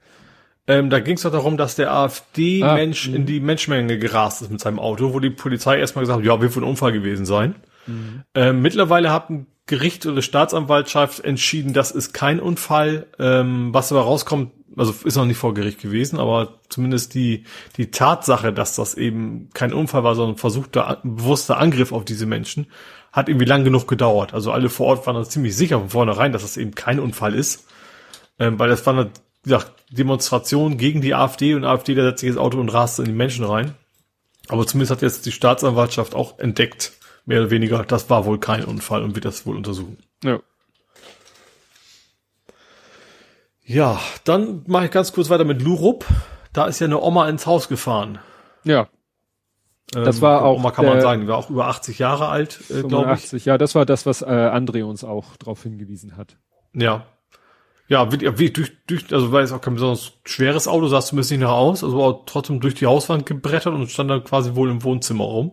Ähm, 0.67 0.91
da 0.91 1.01
ging 1.01 1.17
es 1.17 1.23
doch 1.23 1.33
darum, 1.33 1.57
dass 1.57 1.77
der 1.77 1.93
AfD-Mensch 1.93 3.09
ah, 3.09 3.15
in 3.15 3.27
die 3.27 3.41
Menschenmenge 3.41 3.99
gerast 3.99 4.43
ist 4.43 4.51
mit 4.51 4.61
seinem 4.61 4.79
Auto, 4.79 5.15
wo 5.15 5.21
die 5.21 5.31
Polizei 5.31 5.79
erstmal 5.79 6.03
gesagt 6.03 6.19
hat, 6.19 6.27
ja, 6.27 6.41
wird 6.41 6.55
wohl 6.57 6.63
ein 6.63 6.69
Unfall 6.69 6.93
gewesen 6.93 7.25
sein. 7.25 7.55
Mhm. 7.87 8.23
Ähm, 8.35 8.63
mittlerweile 8.63 9.11
hat 9.11 9.31
ein 9.31 9.47
Gericht 9.67 10.05
oder 10.07 10.23
Staatsanwaltschaft 10.23 11.21
entschieden, 11.21 11.73
das 11.73 11.91
ist 11.91 12.13
kein 12.13 12.41
Unfall. 12.41 13.07
Ähm, 13.19 13.73
was 13.73 13.93
aber 13.93 14.03
rauskommt, 14.03 14.53
also 14.79 14.95
ist 15.05 15.17
noch 15.17 15.25
nicht 15.25 15.37
vor 15.39 15.55
Gericht 15.55 15.81
gewesen, 15.81 16.19
aber 16.19 16.61
zumindest 16.69 17.15
die, 17.15 17.45
die 17.77 17.91
Tatsache, 17.91 18.53
dass 18.53 18.77
das 18.77 18.95
eben 18.95 19.51
kein 19.55 19.73
Unfall 19.73 20.05
war, 20.05 20.15
sondern 20.15 20.37
versuchter, 20.37 21.01
bewusster 21.03 21.59
Angriff 21.59 21.93
auf 21.93 22.05
diese 22.05 22.27
Menschen, 22.27 22.67
hat 23.13 23.29
irgendwie 23.29 23.47
lang 23.47 23.65
genug 23.65 23.89
gedauert. 23.89 24.35
Also 24.35 24.53
alle 24.53 24.69
vor 24.69 24.87
Ort 24.87 25.07
waren 25.07 25.17
da 25.17 25.25
ziemlich 25.25 25.57
sicher 25.57 25.79
von 25.81 25.91
vornherein, 25.91 26.33
dass 26.33 26.43
das 26.43 26.57
eben 26.57 26.75
kein 26.75 27.01
Unfall 27.01 27.35
ist. 27.35 27.67
Ähm, 28.39 28.59
weil 28.59 28.69
das 28.69 28.87
war 28.87 28.95
eine 28.95 29.11
ja, 29.45 29.63
Demonstration 29.91 30.79
gegen 30.79 31.01
die 31.01 31.15
AfD 31.15 31.55
und 31.55 31.65
AfD, 31.65 31.95
der 31.95 32.05
setzt 32.05 32.21
sich 32.21 32.29
ins 32.29 32.39
Auto 32.39 32.61
und 32.61 32.69
rast 32.69 32.99
in 32.99 33.07
die 33.07 33.13
Menschen 33.13 33.45
rein. 33.45 33.75
Aber 34.49 34.67
zumindest 34.67 34.93
hat 34.93 35.03
jetzt 35.03 35.27
die 35.27 35.33
Staatsanwaltschaft 35.33 36.15
auch 36.15 36.39
entdeckt, 36.39 36.93
mehr 37.27 37.41
oder 37.41 37.51
weniger, 37.51 37.83
das 37.85 38.09
war 38.09 38.25
wohl 38.25 38.39
kein 38.39 38.65
Unfall 38.65 39.03
und 39.03 39.15
wird 39.15 39.25
das 39.25 39.45
wohl 39.47 39.57
untersuchen. 39.57 39.99
Ja. 40.23 40.41
Ja, 43.69 44.01
dann 44.25 44.65
mache 44.67 44.87
ich 44.87 44.91
ganz 44.91 45.13
kurz 45.13 45.29
weiter 45.29 45.45
mit 45.45 45.61
Lurup. 45.61 46.07
Da 46.55 46.67
ist 46.67 46.81
ja 46.81 46.87
eine 46.87 47.01
Oma 47.01 47.29
ins 47.29 47.47
Haus 47.47 47.69
gefahren. 47.69 48.19
Ja. 48.65 48.89
Das 49.91 50.17
ähm, 50.17 50.23
war 50.23 50.43
auch. 50.43 50.57
Oma 50.57 50.71
kann 50.71 50.87
man 50.87 51.03
sagen, 51.03 51.21
die 51.21 51.29
war 51.29 51.37
auch 51.37 51.51
über 51.51 51.67
80 51.67 51.99
Jahre 51.99 52.29
alt, 52.29 52.61
äh, 52.71 52.83
glaube 52.83 53.19
ich. 53.23 53.45
Ja, 53.45 53.59
das 53.59 53.75
war 53.75 53.85
das, 53.85 54.07
was 54.07 54.23
äh, 54.23 54.25
André 54.25 54.85
uns 54.85 55.05
auch 55.05 55.37
darauf 55.37 55.63
hingewiesen 55.63 56.17
hat. 56.17 56.39
Ja. 56.73 57.05
Ja, 57.89 58.11
wie, 58.11 58.39
wie, 58.39 58.51
durch, 58.51 58.73
durch, 58.87 59.13
also 59.13 59.33
war 59.33 59.41
jetzt 59.41 59.53
auch 59.53 59.61
kein 59.61 59.75
besonders 59.75 60.13
schweres 60.25 60.67
Auto, 60.67 60.89
sah 60.89 61.01
zumindest 61.01 61.31
nicht 61.31 61.41
nach 61.41 61.51
aus, 61.51 61.83
also 61.83 61.99
war 61.99 62.27
trotzdem 62.27 62.61
durch 62.61 62.75
die 62.75 62.87
Hauswand 62.87 63.25
gebrettert 63.25 63.75
und 63.75 63.91
stand 63.91 64.11
dann 64.11 64.25
quasi 64.25 64.55
wohl 64.55 64.71
im 64.71 64.83
Wohnzimmer 64.83 65.25
rum. 65.25 65.53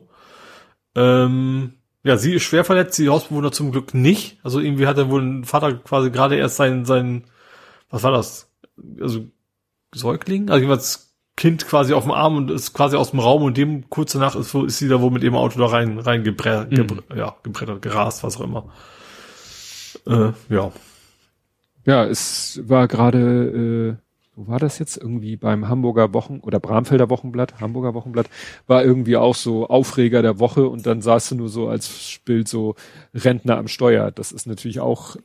Ähm, 0.95 1.75
ja, 2.03 2.17
sie 2.17 2.33
ist 2.33 2.43
schwer 2.43 2.63
verletzt, 2.63 2.97
die 2.97 3.09
Hausbewohner 3.09 3.51
zum 3.51 3.71
Glück 3.71 3.93
nicht. 3.93 4.37
Also 4.43 4.59
irgendwie 4.59 4.87
hat 4.87 4.97
er 4.97 5.09
wohl 5.09 5.21
ein 5.21 5.43
Vater 5.43 5.73
quasi 5.75 6.11
gerade 6.11 6.35
erst 6.35 6.57
sein, 6.57 6.85
sein, 6.85 7.25
was 7.89 8.03
war 8.03 8.11
das? 8.11 8.51
Also 8.99 9.27
Säugling? 9.93 10.49
Also 10.49 10.61
jedenfalls 10.61 11.05
Kind 11.37 11.67
quasi 11.67 11.93
auf 11.93 12.03
dem 12.03 12.13
Arm 12.13 12.37
und 12.37 12.49
ist 12.49 12.73
quasi 12.73 12.95
aus 12.95 13.11
dem 13.11 13.19
Raum 13.19 13.43
und 13.43 13.57
dem 13.57 13.89
kurz 13.89 14.13
danach 14.13 14.35
ist, 14.35 14.55
ist 14.55 14.77
sie 14.77 14.87
da 14.87 15.01
wohl 15.01 15.11
mit 15.11 15.21
ihrem 15.21 15.35
Auto 15.35 15.59
da 15.59 15.65
rein, 15.65 15.99
rein 15.99 16.23
gebre 16.23 16.67
mhm. 16.69 17.03
ja, 17.15 17.35
gebrettert, 17.43 17.81
gerast, 17.81 18.23
was 18.23 18.37
auch 18.37 18.41
immer. 18.41 18.71
Äh, 20.07 20.31
ja. 20.49 20.71
Ja, 21.85 22.05
es 22.05 22.61
war 22.63 22.87
gerade, 22.87 23.19
äh, 23.19 23.95
wo 24.35 24.47
war 24.47 24.59
das 24.59 24.79
jetzt? 24.79 24.95
Irgendwie 24.95 25.35
beim 25.35 25.67
Hamburger 25.67 26.13
Wochen 26.13 26.39
oder 26.39 26.61
Bramfelder 26.61 27.09
Wochenblatt, 27.09 27.59
Hamburger 27.59 27.93
Wochenblatt, 27.93 28.29
war 28.65 28.85
irgendwie 28.85 29.17
auch 29.17 29.35
so 29.35 29.67
Aufreger 29.67 30.21
der 30.21 30.39
Woche 30.39 30.67
und 30.67 30.85
dann 30.85 31.01
saß 31.01 31.29
du 31.29 31.35
nur 31.35 31.49
so 31.49 31.67
als 31.67 32.19
Bild 32.23 32.47
so 32.47 32.75
Rentner 33.13 33.57
am 33.57 33.67
Steuer. 33.67 34.09
Das 34.11 34.31
ist 34.31 34.47
natürlich 34.47 34.79
auch 34.79 35.17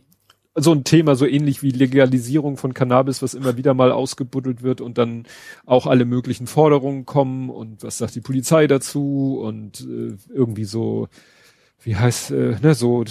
so 0.63 0.73
ein 0.73 0.85
Thema, 0.85 1.15
so 1.17 1.27
ähnlich 1.27 1.63
wie 1.63 1.71
Legalisierung 1.71 2.57
von 2.57 2.75
Cannabis, 2.75 3.23
was 3.23 3.35
immer 3.35 3.57
wieder 3.57 3.75
mal 3.75 3.93
ausgebuddelt 3.93 4.63
wird 4.63 4.81
und 4.81 4.99
dann 4.99 5.27
auch 5.67 5.87
alle 5.87 6.05
möglichen 6.05 6.47
Forderungen 6.47 7.07
kommen 7.07 7.51
und 7.51 7.83
was 7.83 7.99
sagt 7.99 8.15
die 8.15 8.21
Polizei 8.21 8.67
dazu 8.67 9.41
und 9.43 9.81
äh, 9.81 10.17
irgendwie 10.33 10.65
so, 10.65 11.09
wie 11.83 11.97
heißt, 11.97 12.31
äh, 12.31 12.57
ne, 12.63 12.75
so 12.75 13.05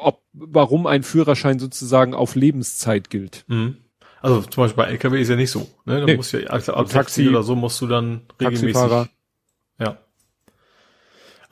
ob, 0.00 0.22
warum 0.32 0.86
ein 0.86 1.02
Führerschein 1.02 1.58
sozusagen 1.58 2.14
auf 2.14 2.34
Lebenszeit 2.34 3.10
gilt. 3.10 3.44
Mhm. 3.48 3.76
Also 4.22 4.42
zum 4.42 4.64
Beispiel 4.64 4.84
bei 4.84 4.90
LKW 4.90 5.20
ist 5.20 5.28
ja 5.28 5.36
nicht 5.36 5.50
so. 5.50 5.66
Ne? 5.86 6.00
Da 6.00 6.04
nee. 6.04 6.16
musst 6.16 6.32
ja, 6.32 6.40
also 6.50 6.74
ab 6.74 6.88
Taxi 6.90 7.28
oder 7.28 7.42
so 7.42 7.56
musst 7.56 7.80
du 7.80 7.86
dann 7.86 8.22
regelmäßig. 8.38 8.72
Taxifahrer. 8.72 9.08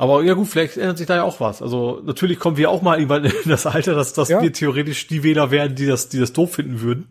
Aber 0.00 0.22
ja 0.22 0.34
gut, 0.34 0.46
vielleicht 0.46 0.76
ändert 0.76 0.96
sich 0.96 1.08
da 1.08 1.16
ja 1.16 1.22
auch 1.24 1.40
was. 1.40 1.60
Also 1.60 2.00
natürlich 2.04 2.38
kommen 2.38 2.56
wir 2.56 2.70
auch 2.70 2.82
mal 2.82 2.98
irgendwann 2.98 3.24
in 3.24 3.50
das 3.50 3.66
Alter, 3.66 3.94
dass, 3.94 4.12
dass 4.14 4.28
ja. 4.28 4.40
wir 4.40 4.52
theoretisch 4.52 5.08
die 5.08 5.24
Wähler 5.24 5.50
werden, 5.50 5.74
die 5.74 5.86
das, 5.86 6.08
die 6.08 6.20
das 6.20 6.32
doof 6.32 6.54
finden 6.54 6.80
würden, 6.80 7.08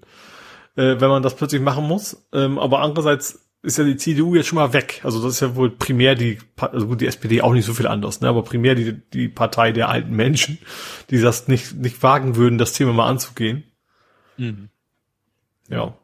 äh, 0.77 0.95
wenn 0.99 1.09
man 1.09 1.21
das 1.21 1.35
plötzlich 1.35 1.61
machen 1.61 1.85
muss. 1.85 2.25
Ähm, 2.33 2.57
aber 2.57 2.79
andererseits 2.79 3.45
ist 3.61 3.77
ja 3.77 3.83
die 3.83 3.97
CDU 3.97 4.35
jetzt 4.35 4.47
schon 4.47 4.55
mal 4.55 4.71
weg. 4.71 5.01
Also 5.03 5.21
das 5.21 5.33
ist 5.33 5.39
ja 5.41 5.57
wohl 5.57 5.69
primär 5.69 6.15
die, 6.15 6.39
also 6.55 6.87
gut, 6.87 7.01
die 7.01 7.07
SPD 7.07 7.41
auch 7.41 7.51
nicht 7.51 7.65
so 7.65 7.73
viel 7.73 7.87
anders, 7.87 8.21
ne? 8.21 8.29
aber 8.29 8.43
primär 8.43 8.73
die, 8.73 8.93
die 8.93 9.27
Partei 9.27 9.73
der 9.73 9.89
alten 9.89 10.15
Menschen, 10.15 10.57
die 11.09 11.19
das 11.19 11.49
nicht, 11.49 11.75
nicht 11.75 12.01
wagen 12.03 12.37
würden, 12.37 12.57
das 12.57 12.71
Thema 12.71 12.93
mal 12.93 13.09
anzugehen. 13.09 13.65
Mhm. 14.37 14.69
Ja. 15.67 15.97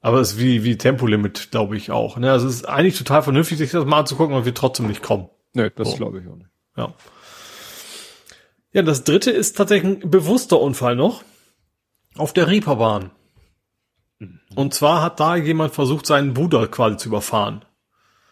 Aber 0.00 0.20
es 0.20 0.32
ist 0.32 0.40
wie, 0.40 0.64
wie 0.64 0.78
Tempolimit, 0.78 1.50
glaube 1.50 1.76
ich 1.76 1.90
auch. 1.90 2.16
Ne? 2.16 2.32
Also 2.32 2.48
es 2.48 2.54
ist 2.54 2.64
eigentlich 2.64 2.96
total 2.96 3.22
vernünftig, 3.22 3.58
sich 3.58 3.70
das 3.70 3.84
mal 3.84 3.98
anzugucken, 3.98 4.34
aber 4.34 4.46
wir 4.46 4.54
trotzdem 4.54 4.86
nicht 4.86 5.02
kommen. 5.02 5.28
Nee, 5.54 5.70
das 5.74 5.90
so. 5.90 5.96
glaube 5.96 6.20
ich 6.20 6.28
auch 6.28 6.36
nicht. 6.36 6.50
Ja. 6.76 6.94
Ja, 8.72 8.82
das 8.82 9.04
dritte 9.04 9.30
ist 9.30 9.56
tatsächlich 9.56 10.02
ein 10.02 10.10
bewusster 10.10 10.58
Unfall 10.60 10.96
noch. 10.96 11.22
Auf 12.16 12.32
der 12.32 12.48
Reeperbahn. 12.48 13.10
Mhm. 14.18 14.40
Und 14.54 14.74
zwar 14.74 15.02
hat 15.02 15.20
da 15.20 15.36
jemand 15.36 15.74
versucht, 15.74 16.06
seinen 16.06 16.34
Bruder 16.34 16.66
quasi 16.68 16.96
zu 16.96 17.08
überfahren. 17.08 17.64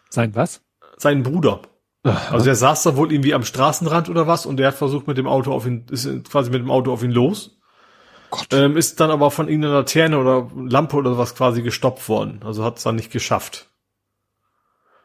Sein 0.09 0.35
was? 0.35 0.63
Seinen 0.97 1.23
Bruder. 1.23 1.63
Aha. 2.03 2.35
Also 2.35 2.49
er 2.49 2.57
saß 2.57 2.83
da 2.83 2.97
wohl 2.97 3.13
irgendwie 3.13 3.35
am 3.35 3.45
Straßenrand 3.45 4.09
oder 4.09 4.27
was 4.27 4.47
und 4.47 4.57
der 4.57 4.69
hat 4.69 4.75
versucht 4.75 5.07
mit 5.07 5.19
dem 5.19 5.27
Auto 5.27 5.53
auf 5.53 5.67
ihn, 5.67 5.85
ist 5.91 6.07
quasi 6.31 6.51
mit 6.51 6.61
dem 6.61 6.71
Auto 6.71 6.93
auf 6.93 7.03
ihn 7.03 7.11
los. 7.11 7.59
Gott. 8.31 8.47
Ähm, 8.53 8.77
ist 8.77 9.01
dann 9.01 9.11
aber 9.11 9.31
von 9.31 9.49
irgendeiner 9.49 9.75
Laterne 9.75 10.19
oder 10.19 10.51
Lampe 10.57 10.97
oder 10.97 11.19
was 11.19 11.35
quasi 11.35 11.63
gestoppt 11.63 12.09
worden. 12.09 12.41
Also 12.45 12.65
hat 12.65 12.79
es 12.79 12.85
dann 12.85 12.95
nicht 12.95 13.11
geschafft. 13.11 13.70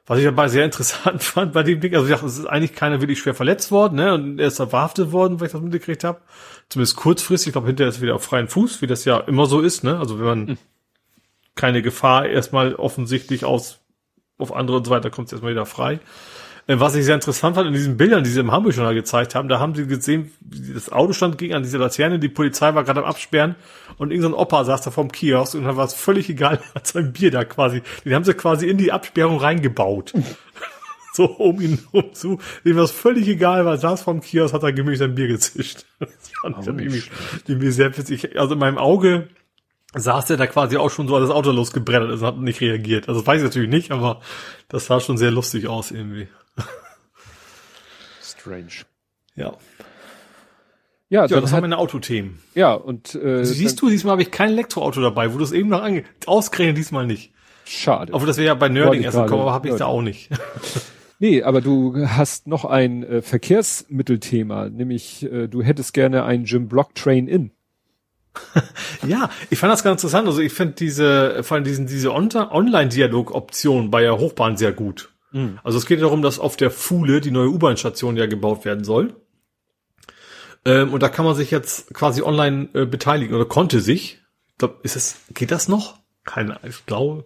Was 0.06 0.20
ich 0.20 0.26
dabei 0.26 0.48
sehr 0.48 0.66
interessant 0.66 1.24
fand 1.24 1.54
bei 1.54 1.64
dem 1.64 1.80
Ding, 1.80 1.96
also 1.96 2.06
ich 2.06 2.14
dachte, 2.14 2.28
es 2.28 2.38
ist 2.38 2.46
eigentlich 2.46 2.76
keiner 2.76 3.02
wirklich 3.02 3.20
schwer 3.20 3.34
verletzt 3.34 3.72
worden, 3.72 3.96
ne? 3.96 4.14
Und 4.14 4.40
er 4.40 4.48
ist 4.48 4.60
da 4.60 4.68
verhaftet 4.68 5.12
worden, 5.12 5.40
weil 5.40 5.48
ich 5.48 5.54
das 5.54 5.62
mitgekriegt 5.62 6.04
habe. 6.04 6.22
Zumindest 6.70 6.96
kurzfristig, 6.96 7.48
ich 7.48 7.54
glaube, 7.54 7.68
hinterher 7.68 7.90
ist 7.90 7.98
er 7.98 8.02
wieder 8.04 8.16
auf 8.16 8.24
freien 8.24 8.48
Fuß, 8.48 8.82
wie 8.82 8.88
das 8.88 9.06
ja 9.06 9.20
immer 9.20 9.46
so 9.46 9.62
ist, 9.62 9.84
ne? 9.84 9.98
Also 9.98 10.20
wenn 10.20 10.26
man 10.26 10.48
hm 10.48 10.58
keine 11.56 11.82
Gefahr 11.82 12.28
erstmal 12.28 12.76
offensichtlich 12.76 13.46
aus 13.46 13.80
auf 14.38 14.54
andere 14.54 14.78
und 14.78 14.86
so 14.86 14.92
weiter 14.92 15.10
kommt 15.10 15.30
es 15.30 15.32
erstmal 15.32 15.54
wieder 15.54 15.66
frei. 15.66 16.00
Was 16.68 16.96
ich 16.96 17.06
sehr 17.06 17.14
interessant 17.14 17.56
fand 17.56 17.68
in 17.68 17.74
diesen 17.74 17.96
Bildern, 17.96 18.24
die 18.24 18.32
sie 18.32 18.40
im 18.40 18.52
Hamburg 18.52 18.74
schon 18.74 18.92
gezeigt 18.96 19.36
haben, 19.36 19.48
da 19.50 19.60
haben 19.60 19.76
sie 19.76 19.86
gesehen, 19.86 20.32
wie 20.40 20.74
das 20.74 20.92
Auto 20.92 21.14
stand 21.14 21.38
ging 21.38 21.54
an 21.54 21.62
diese 21.62 21.78
Laterne, 21.78 22.18
die 22.18 22.28
Polizei 22.28 22.74
war 22.74 22.84
gerade 22.84 23.02
am 23.02 23.06
Absperren 23.06 23.56
und 24.00 24.10
irgendein 24.10 24.32
so 24.32 24.40
Opa 24.40 24.66
saß 24.66 24.82
da 24.82 24.90
vorm 24.90 25.12
Kiosk 25.12 25.54
und 25.54 25.66
dann 25.66 25.78
war 25.78 25.86
es 25.86 25.94
völlig 25.94 26.28
egal, 26.28 26.60
hat 26.76 26.88
sein 26.88 27.14
Bier 27.14 27.30
da 27.30 27.44
quasi, 27.44 27.84
den 28.04 28.16
haben 28.16 28.24
sie 28.24 28.34
quasi 28.34 28.68
in 28.68 28.80
die 28.80 28.92
Absperrung 28.92 29.38
reingebaut. 29.38 30.14
so 31.14 31.26
um 31.26 31.62
ihn 31.62 31.80
rum 31.94 32.14
zu, 32.14 32.40
dem 32.66 32.78
was 32.78 32.90
völlig 32.90 33.28
egal 33.28 33.64
war, 33.66 33.78
saß 33.78 34.02
vom 34.02 34.22
Kiosk, 34.22 34.56
hat 34.56 34.64
er 34.64 34.74
gemütlich 34.74 35.00
sein 35.00 35.14
Bier 35.14 35.28
gezischt. 35.28 35.86
Das 36.00 36.32
fand 36.42 36.60
ich 36.60 36.66
dann 36.66 36.80
irgendwie, 36.80 37.04
irgendwie 37.48 37.72
sehr 37.72 37.96
witzig. 37.96 38.38
Also 38.40 38.54
in 38.54 38.60
meinem 38.60 38.78
Auge 38.78 39.30
saß 39.94 40.26
der 40.26 40.38
da 40.38 40.48
quasi 40.48 40.78
auch 40.78 40.90
schon 40.90 41.08
so, 41.08 41.16
als 41.16 41.28
das 41.28 41.36
Auto 41.36 41.52
losgebrettert 41.52 42.12
ist 42.12 42.22
und 42.22 42.28
hat 42.28 42.38
nicht 42.38 42.60
reagiert. 42.62 43.08
Also 43.08 43.22
das 43.22 43.28
weiß 43.28 43.38
ich 43.38 43.46
natürlich 43.46 43.70
nicht, 43.70 43.92
aber 43.92 44.20
das 44.68 44.88
sah 44.88 45.00
schon 45.00 45.18
sehr 45.18 45.32
lustig 45.32 45.68
aus 45.68 45.92
irgendwie. 45.92 46.28
Strange. 48.46 48.86
Ja. 49.36 49.54
Ja, 51.10 51.26
Ja, 51.26 51.28
das 51.28 51.52
hat, 51.52 51.58
haben 51.58 51.62
meine 51.62 51.78
Autothemen. 51.78 52.40
ja 52.56 52.74
und 52.74 53.16
äh, 53.16 53.44
Siehst 53.46 53.82
du, 53.82 53.90
diesmal 53.90 54.14
habe 54.14 54.22
ich 54.22 54.32
kein 54.32 54.52
Elektroauto 54.52 55.02
dabei, 55.02 55.34
wo 55.34 55.38
du 55.38 55.44
es 55.44 55.52
eben 55.52 55.70
noch 55.70 55.82
ange... 55.82 56.04
Ausgerechnet 56.26 56.78
diesmal 56.78 57.06
nicht. 57.08 57.32
schade. 57.66 58.14
Obwohl 58.14 58.28
das 58.28 58.38
wäre 58.38 58.48
ja 58.48 58.54
bei 58.54 58.70
Nerding 58.70 59.02
erst 59.04 59.18
gekommen, 59.18 59.42
aber 59.42 59.54
habe 59.54 59.70
ich 59.70 59.76
da 59.76 59.86
auch 59.86 60.02
nicht. 60.02 60.30
Nee, 61.18 61.44
aber 61.44 61.62
du 61.62 61.96
hast 62.10 62.46
noch 62.46 62.66
ein 62.66 63.02
äh, 63.04 63.22
Verkehrsmittelthema, 63.22 64.68
nämlich 64.68 65.24
äh, 65.24 65.48
du 65.48 65.64
hättest 65.64 65.94
gerne 65.94 66.26
ein 66.26 66.44
Jim 66.44 66.68
Block 66.68 66.94
Train 66.94 67.30
In. 67.30 67.52
Ja, 69.08 69.30
ich 69.50 69.58
fand 69.58 69.72
das 69.72 69.82
ganz 69.82 70.02
interessant. 70.04 70.28
Also 70.28 70.42
ich 70.42 70.52
finde 70.52 70.74
diese, 70.74 71.42
vor 71.44 71.56
allem 71.56 71.64
diesen, 71.64 71.88
diese 71.88 72.12
On- 72.14 72.30
Online-Dialog-Option 72.36 73.92
bei 73.92 74.02
der 74.02 74.18
Hochbahn 74.18 74.58
sehr 74.58 74.74
gut. 74.74 75.14
Also 75.64 75.78
es 75.78 75.86
geht 75.86 76.02
darum, 76.02 76.22
dass 76.22 76.40
auf 76.40 76.56
der 76.56 76.72
Fuhle 76.72 77.20
die 77.20 77.32
neue 77.32 77.50
U-Bahn-Station 77.50 78.16
ja 78.16 78.26
gebaut 78.26 78.64
werden 78.64 78.84
soll. 78.84 79.16
Ähm, 80.64 80.94
und 80.94 81.04
da 81.04 81.10
kann 81.10 81.26
man 81.26 81.36
sich 81.36 81.52
jetzt 81.52 81.94
quasi 81.94 82.22
online 82.22 82.70
äh, 82.74 82.86
beteiligen 82.86 83.36
oder 83.36 83.46
konnte 83.46 83.82
sich. 83.82 84.22
Ich 84.48 84.58
glaub, 84.58 84.84
ist 84.84 84.96
es, 84.96 85.18
geht 85.34 85.52
das 85.52 85.68
noch? 85.68 86.00
Keine, 86.24 86.60
ich 86.68 86.86
glaube, 86.86 87.26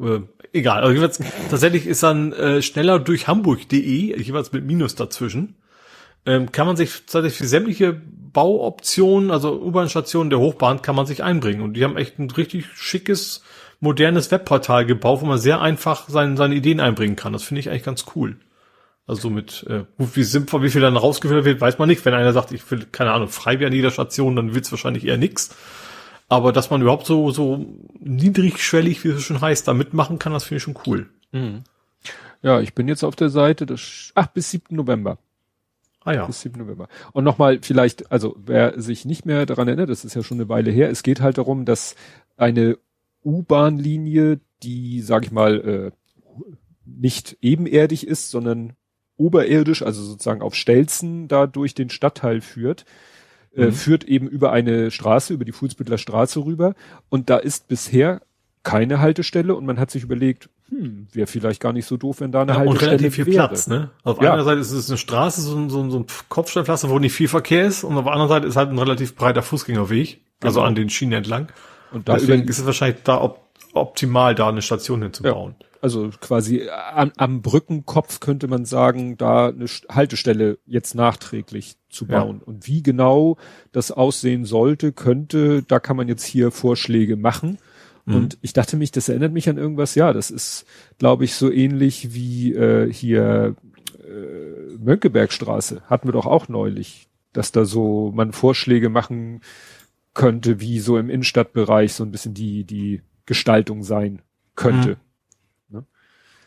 äh, 0.00 0.20
egal. 0.52 0.82
Also 0.82 0.94
jeweils, 0.94 1.20
tatsächlich 1.50 1.86
ist 1.86 2.02
dann 2.02 2.32
äh, 2.32 2.62
schneller 2.62 2.98
durch 2.98 3.28
Hamburg.de, 3.28 4.20
jeweils 4.20 4.52
mit 4.52 4.64
Minus 4.64 4.94
dazwischen, 4.94 5.56
ähm, 6.24 6.50
kann 6.50 6.66
man 6.66 6.76
sich 6.76 7.02
tatsächlich 7.06 7.36
für 7.38 7.46
sämtliche 7.46 7.92
Bauoptionen, 7.92 9.30
also 9.30 9.60
U-Bahn-Stationen 9.60 10.30
der 10.30 10.40
Hochbahn, 10.40 10.82
kann 10.82 10.96
man 10.96 11.06
sich 11.06 11.22
einbringen. 11.22 11.62
Und 11.62 11.74
die 11.74 11.84
haben 11.84 11.96
echt 11.96 12.18
ein 12.18 12.30
richtig 12.30 12.66
schickes, 12.74 13.42
modernes 13.80 14.30
Webportal 14.30 14.86
gebaut, 14.86 15.20
wo 15.20 15.26
man 15.26 15.38
sehr 15.38 15.60
einfach 15.60 16.08
seine, 16.08 16.36
seine 16.36 16.54
Ideen 16.54 16.80
einbringen 16.80 17.16
kann. 17.16 17.32
Das 17.32 17.42
finde 17.42 17.60
ich 17.60 17.70
eigentlich 17.70 17.84
ganz 17.84 18.06
cool. 18.14 18.36
Also 19.06 19.30
mit, 19.30 19.64
äh, 19.68 19.84
gut, 19.98 20.16
wie 20.16 20.24
sinnvoll, 20.24 20.62
wie 20.62 20.70
viel 20.70 20.80
dann 20.80 20.96
rausgefiltert 20.96 21.44
wird, 21.44 21.60
weiß 21.60 21.78
man 21.78 21.88
nicht. 21.88 22.04
Wenn 22.04 22.14
einer 22.14 22.32
sagt, 22.32 22.50
ich 22.52 22.68
will, 22.70 22.86
keine 22.90 23.12
Ahnung, 23.12 23.28
Freibier 23.28 23.68
an 23.68 23.72
jeder 23.72 23.92
Station, 23.92 24.34
dann 24.34 24.54
wird's 24.54 24.72
wahrscheinlich 24.72 25.06
eher 25.06 25.16
nix. 25.16 25.54
Aber 26.28 26.52
dass 26.52 26.70
man 26.70 26.82
überhaupt 26.82 27.06
so, 27.06 27.30
so 27.30 27.64
niedrigschwellig, 28.00 29.04
wie 29.04 29.08
es 29.10 29.22
schon 29.22 29.40
heißt, 29.40 29.68
da 29.68 29.74
mitmachen 29.74 30.18
kann, 30.18 30.32
das 30.32 30.44
finde 30.44 30.56
ich 30.56 30.62
schon 30.64 30.78
cool. 30.86 31.08
Ja, 32.42 32.60
ich 32.60 32.74
bin 32.74 32.88
jetzt 32.88 33.04
auf 33.04 33.14
der 33.14 33.28
Seite 33.28 33.64
des, 33.64 34.12
ach, 34.16 34.26
bis 34.28 34.50
7. 34.50 34.74
November. 34.74 35.18
Ah 36.04 36.12
ja. 36.12 36.26
Bis 36.26 36.40
7. 36.40 36.58
November. 36.58 36.88
Und 37.12 37.24
nochmal 37.24 37.60
vielleicht, 37.62 38.10
also 38.10 38.36
wer 38.44 38.80
sich 38.80 39.04
nicht 39.04 39.24
mehr 39.24 39.46
daran 39.46 39.68
erinnert, 39.68 39.90
das 39.90 40.04
ist 40.04 40.14
ja 40.14 40.22
schon 40.22 40.38
eine 40.38 40.48
Weile 40.48 40.70
her, 40.70 40.90
es 40.90 41.02
geht 41.02 41.20
halt 41.20 41.38
darum, 41.38 41.64
dass 41.64 41.94
eine 42.36 42.76
U-Bahn-Linie, 43.26 44.40
die, 44.62 45.00
sag 45.02 45.24
ich 45.26 45.32
mal, 45.32 45.60
äh, 45.60 45.90
nicht 46.84 47.36
ebenerdig 47.42 48.06
ist, 48.06 48.30
sondern 48.30 48.74
oberirdisch, 49.16 49.82
also 49.82 50.02
sozusagen 50.02 50.42
auf 50.42 50.54
Stelzen 50.54 51.26
da 51.28 51.46
durch 51.46 51.74
den 51.74 51.90
Stadtteil 51.90 52.40
führt, 52.40 52.84
äh, 53.56 53.66
Mhm. 53.66 53.72
führt 53.72 54.04
eben 54.04 54.28
über 54.28 54.52
eine 54.52 54.90
Straße, 54.90 55.34
über 55.34 55.44
die 55.44 55.52
Fußbüttler 55.52 55.98
Straße 55.98 56.44
rüber. 56.44 56.74
Und 57.08 57.28
da 57.30 57.38
ist 57.38 57.68
bisher 57.68 58.20
keine 58.62 59.00
Haltestelle 59.00 59.54
und 59.54 59.64
man 59.66 59.78
hat 59.78 59.90
sich 59.90 60.02
überlegt, 60.02 60.48
hm, 60.68 61.06
wäre 61.12 61.26
vielleicht 61.28 61.60
gar 61.60 61.72
nicht 61.72 61.86
so 61.86 61.96
doof, 61.96 62.20
wenn 62.20 62.32
da 62.32 62.42
eine 62.42 62.52
Ja, 62.52 62.58
und 62.58 62.68
Haltestelle 62.68 62.92
relativ 62.98 63.14
viel 63.14 63.26
wäre. 63.26 63.36
Platz, 63.48 63.66
ne? 63.68 63.90
Auf 64.02 64.20
Ja. 64.20 64.32
einer 64.34 64.44
Seite 64.44 64.60
ist 64.60 64.72
es 64.72 64.88
eine 64.90 64.98
Straße, 64.98 65.40
so 65.40 65.56
ein, 65.56 65.70
so 65.70 65.88
so 65.88 66.00
ein 66.00 66.06
Kopfsteinpflaster, 66.28 66.90
wo 66.90 66.98
nicht 66.98 67.12
viel 67.14 67.28
Verkehr 67.28 67.64
ist, 67.66 67.84
und 67.84 67.96
auf 67.96 68.04
der 68.04 68.12
anderen 68.12 68.28
Seite 68.28 68.46
ist 68.48 68.56
halt 68.56 68.70
ein 68.70 68.78
relativ 68.78 69.14
breiter 69.14 69.42
Fußgängerweg, 69.42 70.20
also 70.42 70.58
Genau. 70.60 70.66
an 70.68 70.74
den 70.74 70.90
Schienen 70.90 71.12
entlang. 71.12 71.48
Und 71.92 72.08
da 72.08 72.14
Deswegen 72.14 72.42
über, 72.42 72.50
ist 72.50 72.58
es 72.58 72.66
wahrscheinlich 72.66 73.02
da 73.04 73.20
op 73.20 73.40
optimal, 73.74 74.34
da 74.34 74.48
eine 74.48 74.62
Station 74.62 75.02
hinzubauen. 75.02 75.54
also 75.82 76.08
quasi 76.22 76.66
am, 76.94 77.12
am 77.18 77.42
Brückenkopf 77.42 78.20
könnte 78.20 78.48
man 78.48 78.64
sagen, 78.64 79.18
da 79.18 79.48
eine 79.48 79.66
St- 79.66 79.86
Haltestelle 79.90 80.58
jetzt 80.64 80.94
nachträglich 80.94 81.76
zu 81.90 82.06
Ja. 82.06 82.20
bauen. 82.24 82.40
Und 82.42 82.66
wie 82.66 82.82
genau 82.82 83.36
das 83.72 83.90
aussehen 83.92 84.46
sollte, 84.46 84.92
könnte, 84.92 85.62
da 85.62 85.78
kann 85.78 85.96
man 85.98 86.08
jetzt 86.08 86.24
hier 86.24 86.52
Vorschläge 86.52 87.16
machen. 87.16 87.58
Mhm. 88.06 88.14
Und 88.14 88.38
ich 88.40 88.54
dachte 88.54 88.78
mich, 88.78 88.92
das 88.92 89.10
erinnert 89.10 89.32
mich 89.34 89.46
an 89.50 89.58
irgendwas, 89.58 89.94
ja, 89.94 90.14
das 90.14 90.30
ist, 90.30 90.64
glaube 90.96 91.24
ich, 91.26 91.34
so 91.34 91.52
ähnlich 91.52 92.14
wie 92.14 92.54
äh, 92.54 92.90
hier 92.90 93.56
äh, 94.02 94.76
Mönckebergstraße, 94.78 95.82
hatten 95.90 96.08
wir 96.08 96.12
doch 96.12 96.26
auch 96.26 96.48
neulich, 96.48 97.08
dass 97.34 97.52
da 97.52 97.66
so 97.66 98.10
man 98.14 98.32
Vorschläge 98.32 98.88
machen 98.88 99.42
könnte, 100.16 100.60
wie 100.60 100.80
so 100.80 100.96
im 100.98 101.10
Innenstadtbereich 101.10 101.92
so 101.92 102.02
ein 102.02 102.10
bisschen 102.10 102.34
die, 102.34 102.64
die 102.64 103.02
Gestaltung 103.26 103.84
sein 103.84 104.22
könnte. 104.56 104.96
Ne? 105.68 105.84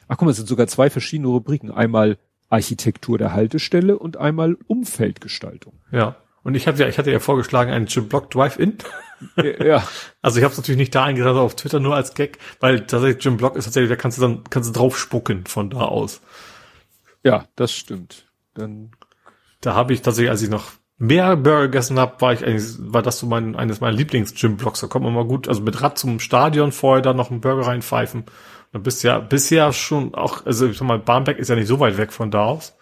Ach 0.08 0.18
guck 0.18 0.24
mal, 0.24 0.32
es 0.32 0.38
sind 0.38 0.50
sogar 0.50 0.68
zwei 0.68 0.90
verschiedene 0.90 1.30
Rubriken. 1.30 1.72
Einmal 1.72 2.18
Architektur 2.50 3.20
der 3.20 3.32
Haltestelle 3.34 3.98
und 3.98 4.18
einmal 4.18 4.58
Umfeldgestaltung. 4.68 5.74
Ja. 5.92 6.16
Und 6.42 6.56
ich 6.56 6.68
hatte 6.68 6.82
ja, 6.82 6.90
ich 6.90 6.98
hatte 6.98 7.12
ja 7.12 7.20
vorgeschlagen, 7.20 7.70
einen 7.70 7.86
Jim 7.86 8.10
Block 8.10 8.32
Drive-In. 8.32 8.80
Ja, 9.38 9.84
Also 10.22 10.40
ich 10.40 10.44
habe 10.44 10.52
es 10.52 10.58
natürlich 10.58 10.80
nicht 10.80 10.96
da 10.96 11.06
sondern 11.06 11.38
auf 11.38 11.56
Twitter 11.56 11.80
nur 11.80 11.96
als 11.96 12.16
Gag, 12.16 12.40
weil 12.60 12.88
tatsächlich 12.88 13.24
Jim 13.24 13.38
Block 13.38 13.56
ist 13.56 13.66
tatsächlich, 13.66 13.90
da 13.90 13.98
kannst 13.98 14.18
du 14.18 14.22
dann 14.22 14.44
kannst 14.50 14.70
du 14.70 14.74
drauf 14.74 14.98
spucken 14.98 15.46
von 15.46 15.70
da 15.70 15.82
aus. 15.82 16.22
ja, 17.24 17.46
das 17.56 17.72
stimmt. 17.72 18.26
Dann 18.56 18.92
Da 19.62 19.76
habe 19.76 19.94
ich 19.94 20.02
tatsächlich, 20.02 20.32
als 20.32 20.42
ich 20.42 20.50
noch 20.50 20.72
mehr 21.00 21.38
Burger 21.38 21.64
gegessen 21.64 21.98
habe, 21.98 22.20
war 22.20 22.34
ich 22.34 22.46
eigentlich, 22.46 22.76
war 22.78 23.02
das 23.02 23.20
so 23.20 23.26
mein 23.26 23.56
eines 23.56 23.80
meiner 23.80 23.96
Lieblings-Gym-Blocks. 23.98 24.82
Da 24.82 24.88
kommt 24.88 25.06
man 25.06 25.14
mal 25.14 25.26
gut, 25.26 25.48
also 25.48 25.62
mit 25.62 25.82
Rad 25.82 25.98
zum 25.98 26.20
Stadion 26.20 26.72
vorher 26.72 27.02
dann 27.02 27.16
noch 27.16 27.32
einen 27.32 27.42
Burger 27.42 27.66
reinpfeifen. 27.66 28.26
Dann 28.74 28.84
bist 28.84 29.04
ja 29.04 29.20
bisher 29.20 29.74
schon 29.74 30.14
auch, 30.14 30.46
also 30.46 30.68
ich 30.68 30.78
sag 30.78 30.88
mal, 30.88 31.00
Barmbek 31.00 31.40
ist 31.40 31.50
ja 31.50 31.56
nicht 31.56 31.68
so 31.68 31.80
weit 31.80 31.98
weg 31.98 32.12
von 32.12 32.30
da 32.30 32.46
aus. 32.46 32.76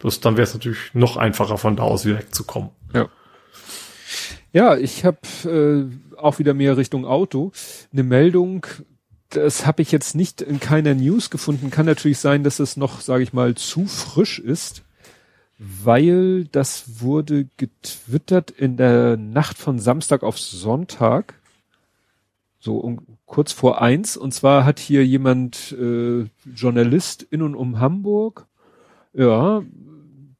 Bloß 0.00 0.20
dann 0.20 0.36
wäre 0.36 0.44
es 0.44 0.54
natürlich 0.54 0.78
noch 0.94 1.18
einfacher 1.18 1.58
von 1.58 1.76
da 1.76 1.84
aus 1.84 2.06
wieder 2.06 2.18
wegzukommen. 2.18 2.70
Ja. 2.94 3.08
Ja, 4.52 4.76
ich 4.76 5.04
habe 5.04 5.18
äh, 5.44 6.16
auch 6.16 6.40
wieder 6.40 6.54
mehr 6.54 6.76
Richtung 6.76 7.04
Auto. 7.04 7.52
Eine 7.92 8.02
Meldung, 8.02 8.66
das 9.28 9.66
habe 9.66 9.82
ich 9.82 9.92
jetzt 9.92 10.16
nicht 10.16 10.40
in 10.42 10.58
keiner 10.58 10.94
News 10.94 11.30
gefunden. 11.30 11.70
Kann 11.70 11.86
natürlich 11.86 12.18
sein, 12.18 12.42
dass 12.42 12.58
es 12.58 12.76
noch, 12.76 13.00
sage 13.00 13.22
ich 13.22 13.32
mal, 13.32 13.54
zu 13.54 13.86
frisch 13.86 14.40
ist, 14.40 14.82
weil 15.62 16.46
das 16.46 17.02
wurde 17.02 17.46
getwittert 17.58 18.50
in 18.50 18.78
der 18.78 19.18
Nacht 19.18 19.58
von 19.58 19.78
Samstag 19.78 20.22
auf 20.22 20.38
Sonntag, 20.38 21.34
so 22.58 22.78
um, 22.78 23.18
kurz 23.26 23.52
vor 23.52 23.82
eins. 23.82 24.16
Und 24.16 24.32
zwar 24.32 24.64
hat 24.64 24.78
hier 24.78 25.04
jemand, 25.06 25.72
äh, 25.72 26.24
Journalist 26.54 27.22
in 27.22 27.42
und 27.42 27.54
um 27.54 27.78
Hamburg, 27.78 28.46
ja, 29.12 29.62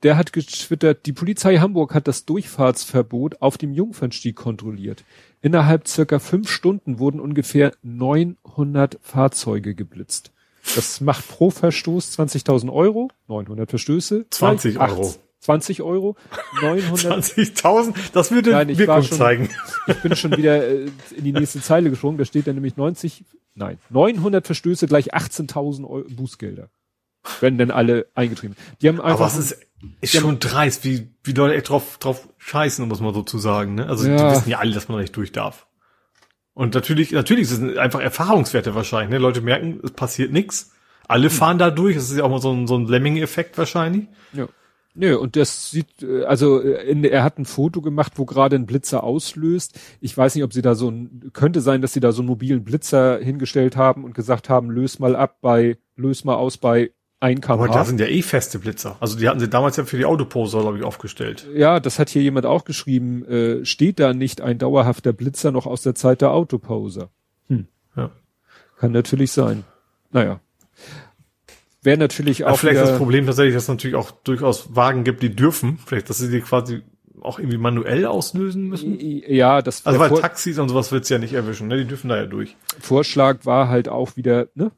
der 0.02 0.16
hat 0.16 0.32
getwittert, 0.32 1.04
die 1.04 1.12
Polizei 1.12 1.58
Hamburg 1.58 1.92
hat 1.92 2.08
das 2.08 2.24
Durchfahrtsverbot 2.24 3.42
auf 3.42 3.58
dem 3.58 3.74
Jungfernstieg 3.74 4.36
kontrolliert. 4.36 5.04
Innerhalb 5.42 5.86
circa 5.86 6.18
fünf 6.18 6.48
Stunden 6.48 6.98
wurden 6.98 7.20
ungefähr 7.20 7.72
900 7.82 8.98
Fahrzeuge 9.02 9.74
geblitzt. 9.74 10.32
Das 10.74 11.00
macht 11.00 11.26
pro 11.28 11.50
Verstoß 11.50 12.18
20.000 12.18 12.72
Euro, 12.72 13.10
900 13.28 13.68
Verstöße. 13.70 14.26
20 14.30 14.74
gleich 14.76 14.90
Euro. 14.90 15.08
8 15.08 15.18
20 15.42 15.80
Euro, 15.82 16.16
900. 16.60 17.24
20.000, 17.24 17.94
das 18.12 18.30
würde 18.30 18.50
Nein, 18.50 18.76
Wirkung 18.76 19.02
schon- 19.02 19.16
zeigen. 19.16 19.48
Ich 19.86 19.96
bin 20.02 20.14
schon 20.14 20.36
wieder 20.36 20.68
äh, 20.68 20.86
in 21.16 21.24
die 21.24 21.32
nächste 21.32 21.62
Zeile 21.62 21.88
gesprungen, 21.88 22.18
da 22.18 22.26
steht 22.26 22.46
dann 22.46 22.56
nämlich 22.56 22.76
90, 22.76 23.24
nein, 23.54 23.78
900 23.88 24.44
Verstöße 24.44 24.86
gleich 24.86 25.14
18.000 25.14 25.88
Euro 25.88 26.04
Bußgelder. 26.10 26.68
Wenn 27.40 27.56
denn 27.56 27.70
alle 27.70 28.06
eingetrieben. 28.14 28.54
Die 28.82 28.88
haben 28.88 29.00
einfach. 29.00 29.18
Aber 29.20 29.26
es 29.28 29.36
ist, 29.38 29.66
ist 30.02 30.12
schon 30.14 30.40
dreist, 30.40 30.84
wie, 30.84 31.08
wie 31.24 31.32
Leute 31.32 31.54
echt 31.54 31.68
drauf, 31.70 31.96
drauf 31.98 32.28
scheißen, 32.38 32.86
muss 32.88 33.00
man 33.00 33.12
so 33.14 33.22
zu 33.22 33.38
sagen. 33.38 33.74
Ne? 33.76 33.86
Also 33.86 34.04
die 34.04 34.10
Ja. 34.10 34.32
wissen 34.32 34.48
ja 34.50 34.58
alle, 34.58 34.72
dass 34.74 34.88
man 34.88 34.96
da 34.98 35.02
nicht 35.02 35.16
durch 35.16 35.32
darf. 35.32 35.66
Und 36.60 36.74
natürlich, 36.74 37.12
natürlich 37.12 37.44
ist 37.44 37.62
es 37.62 37.78
einfach 37.78 38.00
Erfahrungswerte 38.00 38.74
wahrscheinlich. 38.74 39.08
Ne? 39.08 39.16
Leute 39.16 39.40
merken, 39.40 39.80
es 39.82 39.92
passiert 39.92 40.30
nichts. 40.30 40.74
Alle 41.08 41.30
Hm. 41.30 41.30
fahren 41.30 41.58
da 41.58 41.70
durch. 41.70 41.94
Das 41.94 42.10
ist 42.10 42.18
ja 42.18 42.24
auch 42.24 42.28
mal 42.28 42.42
so 42.42 42.52
ein, 42.52 42.66
so 42.66 42.76
ein 42.76 42.86
Lemming-Effekt 42.86 43.56
wahrscheinlich. 43.56 44.08
Ja. 44.34 44.46
Nö, 44.92 45.16
und 45.16 45.36
das 45.36 45.70
sieht, 45.70 46.02
äh, 46.02 46.24
also 46.24 46.60
äh, 46.60 46.82
in, 46.82 47.02
er 47.02 47.24
hat 47.24 47.38
ein 47.38 47.46
Foto 47.46 47.80
gemacht, 47.80 48.12
wo 48.16 48.26
gerade 48.26 48.56
ein 48.56 48.66
Blitzer 48.66 49.02
auslöst. 49.04 49.80
Ich 50.02 50.14
weiß 50.14 50.34
nicht, 50.34 50.44
ob 50.44 50.52
sie 50.52 50.60
da 50.60 50.74
so 50.74 50.90
ein, 50.90 51.30
könnte 51.32 51.62
sein, 51.62 51.80
dass 51.80 51.94
sie 51.94 52.00
da 52.00 52.12
so 52.12 52.20
einen 52.20 52.28
mobilen 52.28 52.62
Blitzer 52.62 53.18
hingestellt 53.20 53.76
haben 53.76 54.04
und 54.04 54.14
gesagt 54.14 54.50
haben, 54.50 54.70
löse 54.70 55.00
mal 55.00 55.16
ab 55.16 55.38
bei, 55.40 55.78
löse 55.96 56.26
mal 56.26 56.34
aus 56.34 56.58
bei 56.58 56.90
1 57.20 57.46
Aber 57.48 57.66
kmh. 57.66 57.74
da 57.74 57.84
sind 57.84 58.00
ja 58.00 58.06
eh 58.06 58.22
feste 58.22 58.58
Blitzer. 58.58 58.96
Also 59.00 59.18
die 59.18 59.28
hatten 59.28 59.40
sie 59.40 59.48
damals 59.48 59.76
ja 59.76 59.84
für 59.84 59.98
die 59.98 60.06
Autoposer, 60.06 60.60
glaube 60.62 60.78
ich, 60.78 60.84
aufgestellt. 60.84 61.46
ja, 61.54 61.78
das 61.78 61.98
hat 61.98 62.08
hier 62.08 62.22
jemand 62.22 62.46
auch 62.46 62.64
geschrieben, 62.64 63.24
äh, 63.26 63.64
steht 63.64 64.00
da 64.00 64.14
nicht 64.14 64.40
ein 64.40 64.58
dauerhafter 64.58 65.12
Blitzer 65.12 65.52
noch 65.52 65.66
aus 65.66 65.82
der 65.82 65.94
Zeit 65.94 66.20
der 66.22 66.32
Autoposer? 66.32 67.10
Ja. 67.96 68.10
Kann 68.78 68.92
natürlich 68.92 69.32
sein. 69.32 69.64
Naja. 70.12 70.40
wäre 71.82 71.98
natürlich 71.98 72.44
Aber 72.44 72.54
auch 72.54 72.58
vielleicht 72.58 72.80
wieder, 72.80 72.86
das 72.90 72.98
Problem 72.98 73.26
tatsächlich, 73.26 73.54
dass 73.54 73.64
es 73.64 73.68
natürlich 73.68 73.96
auch 73.96 74.10
durchaus 74.12 74.74
Wagen 74.76 75.02
gibt, 75.04 75.22
die 75.22 75.34
dürfen. 75.34 75.78
Vielleicht, 75.84 76.08
dass 76.08 76.18
sie 76.18 76.30
die 76.30 76.40
quasi 76.40 76.82
auch 77.20 77.38
irgendwie 77.38 77.58
manuell 77.58 78.06
auslösen 78.06 78.68
müssen. 78.68 78.98
ja, 79.00 79.60
das 79.60 79.84
Also 79.84 79.98
weil 79.98 80.10
Taxis 80.10 80.58
und 80.58 80.68
sowas 80.70 80.90
wird's 80.92 81.08
ja 81.10 81.18
nicht 81.18 81.34
erwischen, 81.34 81.68
ne? 81.68 81.76
Die 81.78 81.84
dürfen 81.84 82.08
da 82.08 82.16
ja 82.16 82.26
durch. 82.26 82.56
Vorschlag 82.78 83.44
war 83.44 83.68
halt 83.68 83.88
auch 83.88 84.16
wieder, 84.16 84.46
ne? 84.54 84.70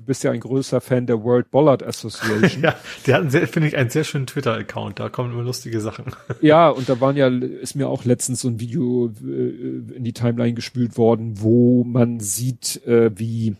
Du 0.00 0.06
bist 0.06 0.24
ja 0.24 0.30
ein 0.30 0.40
größer 0.40 0.80
Fan 0.80 1.06
der 1.06 1.22
World 1.22 1.50
Bollard 1.50 1.82
Association. 1.82 2.62
Ja, 2.62 2.74
der 3.06 3.14
hat, 3.14 3.20
einen 3.20 3.30
sehr, 3.30 3.46
finde 3.46 3.68
ich, 3.68 3.76
einen 3.76 3.90
sehr 3.90 4.04
schönen 4.04 4.26
Twitter-Account. 4.26 4.98
Da 4.98 5.10
kommen 5.10 5.32
immer 5.32 5.42
lustige 5.42 5.78
Sachen. 5.80 6.06
Ja, 6.40 6.70
und 6.70 6.88
da 6.88 7.00
waren 7.02 7.16
ja, 7.16 7.28
ist 7.28 7.74
mir 7.74 7.86
auch 7.86 8.06
letztens 8.06 8.40
so 8.40 8.48
ein 8.48 8.60
Video 8.60 9.12
äh, 9.22 9.94
in 9.94 10.02
die 10.02 10.14
Timeline 10.14 10.54
gespült 10.54 10.96
worden, 10.96 11.42
wo 11.42 11.84
man 11.84 12.18
sieht, 12.18 12.82
äh, 12.86 13.10
wie 13.14 13.56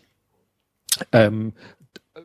ähm, 1.12 1.52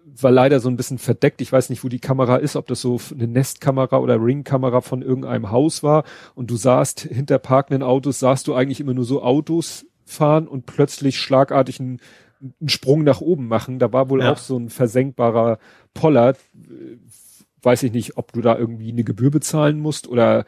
war 0.06 0.32
leider 0.32 0.62
so 0.62 0.70
ein 0.70 0.78
bisschen 0.78 0.98
verdeckt. 0.98 1.42
Ich 1.42 1.52
weiß 1.52 1.70
nicht, 1.70 1.84
wo 1.84 1.90
die 1.90 2.00
Kamera 2.00 2.38
ist, 2.38 2.56
ob 2.56 2.68
das 2.68 2.80
so 2.80 2.98
eine 3.12 3.28
Nestkamera 3.28 3.98
oder 3.98 4.16
Ringkamera 4.16 4.80
von 4.80 5.02
irgendeinem 5.02 5.52
Haus 5.52 5.84
war. 5.84 6.06
Und 6.36 6.50
du 6.50 6.56
sahst 6.56 7.02
hinter 7.02 7.38
parkenden 7.38 7.84
Autos, 7.84 8.20
sahst 8.20 8.48
du 8.48 8.56
eigentlich 8.56 8.80
immer 8.80 8.94
nur 8.94 9.04
so 9.04 9.22
Autos 9.22 9.86
fahren 10.06 10.48
und 10.48 10.66
plötzlich 10.66 11.20
schlagartig 11.20 11.82
einen, 11.82 12.00
einen 12.42 12.70
Sprung 12.70 13.04
nach 13.04 13.22
oben 13.22 13.48
machen. 13.48 13.80
Da 13.80 13.92
war 13.94 14.10
wohl 14.10 14.22
Ja. 14.22 14.32
auch 14.34 14.38
so 14.38 14.58
ein 14.58 14.70
versenkbarer 14.70 15.60
Poller. 15.94 16.36
Weiß 17.62 17.84
ich 17.84 17.92
nicht, 17.92 18.18
ob 18.18 18.32
du 18.34 18.42
da 18.42 18.58
irgendwie 18.58 18.92
eine 18.92 19.04
Gebühr 19.04 19.32
bezahlen 19.32 19.80
musst 19.80 20.08
oder 20.08 20.46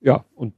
ja, 0.00 0.24
und 0.34 0.54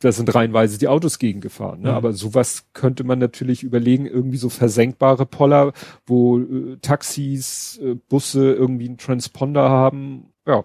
da 0.00 0.12
sind 0.12 0.32
reihenweise 0.32 0.78
die 0.78 0.86
Autos 0.88 1.18
gegengefahren. 1.18 1.80
Ne? 1.80 1.90
Mhm. 1.90 1.94
Aber 1.96 2.12
sowas 2.12 2.66
könnte 2.72 3.02
man 3.02 3.18
natürlich 3.18 3.64
überlegen, 3.64 4.06
irgendwie 4.06 4.36
so 4.36 4.48
versenkbare 4.48 5.26
Poller, 5.26 5.72
wo 6.06 6.38
äh, 6.38 6.76
Taxis, 6.80 7.80
äh, 7.82 7.94
Busse 8.08 8.52
irgendwie 8.52 8.86
einen 8.88 8.98
Transponder 8.98 9.68
haben. 9.68 10.32
Ja, 10.46 10.62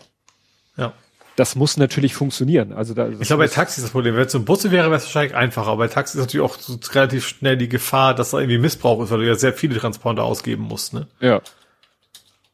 Ja. 0.77 0.93
Das 1.35 1.55
muss 1.55 1.77
natürlich 1.77 2.13
funktionieren. 2.13 2.73
Also 2.73 2.93
da, 2.93 3.09
Ich 3.09 3.27
glaube, 3.27 3.43
bei 3.43 3.47
Taxis 3.47 3.79
ist 3.79 3.83
das 3.85 3.91
Problem. 3.91 4.15
Wenn 4.15 4.25
es 4.25 4.31
so 4.31 4.39
ein 4.39 4.45
Busse 4.45 4.71
wäre, 4.71 4.87
wäre 4.87 4.97
es 4.97 5.05
wahrscheinlich 5.05 5.35
einfacher. 5.35 5.67
Aber 5.67 5.85
bei 5.85 5.87
Taxis 5.87 6.15
ist 6.15 6.21
natürlich 6.21 6.45
auch 6.45 6.59
so 6.59 6.77
relativ 6.91 7.27
schnell 7.27 7.57
die 7.57 7.69
Gefahr, 7.69 8.13
dass 8.13 8.31
da 8.31 8.39
irgendwie 8.39 8.59
Missbrauch 8.59 9.01
ist, 9.03 9.11
weil 9.11 9.19
du 9.19 9.27
ja 9.27 9.35
sehr 9.35 9.53
viele 9.53 9.77
Transponder 9.77 10.23
ausgeben 10.23 10.63
musst, 10.63 10.93
ne? 10.93 11.07
ja. 11.19 11.41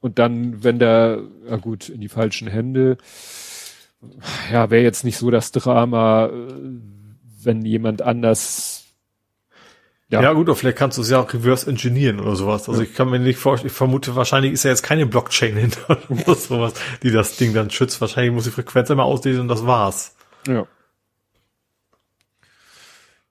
Und 0.02 0.18
dann, 0.18 0.64
wenn 0.64 0.80
der, 0.80 1.24
ja 1.50 1.58
gut, 1.58 1.90
in 1.90 2.00
die 2.00 2.08
falschen 2.08 2.48
Hände, 2.48 2.98
ja, 4.50 4.70
wäre 4.70 4.82
jetzt 4.84 5.04
nicht 5.04 5.18
so 5.18 5.30
das 5.30 5.52
Drama, 5.52 6.28
äh, 6.28 6.32
wenn 7.44 7.66
jemand 7.66 8.02
anders 8.02 8.79
Ja. 10.10 10.22
Ja. 10.24 10.34
gut, 10.34 10.50
oder 10.50 10.56
vielleicht 10.56 10.78
kannst 10.78 10.98
du 10.98 11.04
es 11.04 11.10
ja 11.12 11.20
auch 11.20 11.32
reverse 11.32 11.70
engineeren 11.70 12.20
oder 12.20 12.36
sowas. 12.36 12.68
Also 12.68 12.82
ich 12.82 12.96
kann 12.96 13.10
mir 13.10 13.20
nicht 13.20 13.38
vorstellen, 13.38 13.70
ich 13.70 13.78
vermute, 13.78 14.16
wahrscheinlich 14.16 14.54
ist 14.54 14.64
ja 14.64 14.72
jetzt 14.72 14.82
keine 14.82 15.06
Blockchain 15.06 15.56
hinter 15.58 15.98
oder 16.10 16.36
sowas, 16.36 16.74
die 17.04 17.12
das 17.12 17.38
Ding 17.38 17.54
dann 17.54 17.70
schützt. 17.70 18.02
Wahrscheinlich 18.02 18.34
muss 18.34 18.46
die 18.46 18.52
Frequenz 18.52 18.90
einmal 18.90 19.06
auslesen 19.06 19.42
und 19.42 19.48
das 19.48 19.66
war's. 19.68 20.16
Ja. 20.48 20.66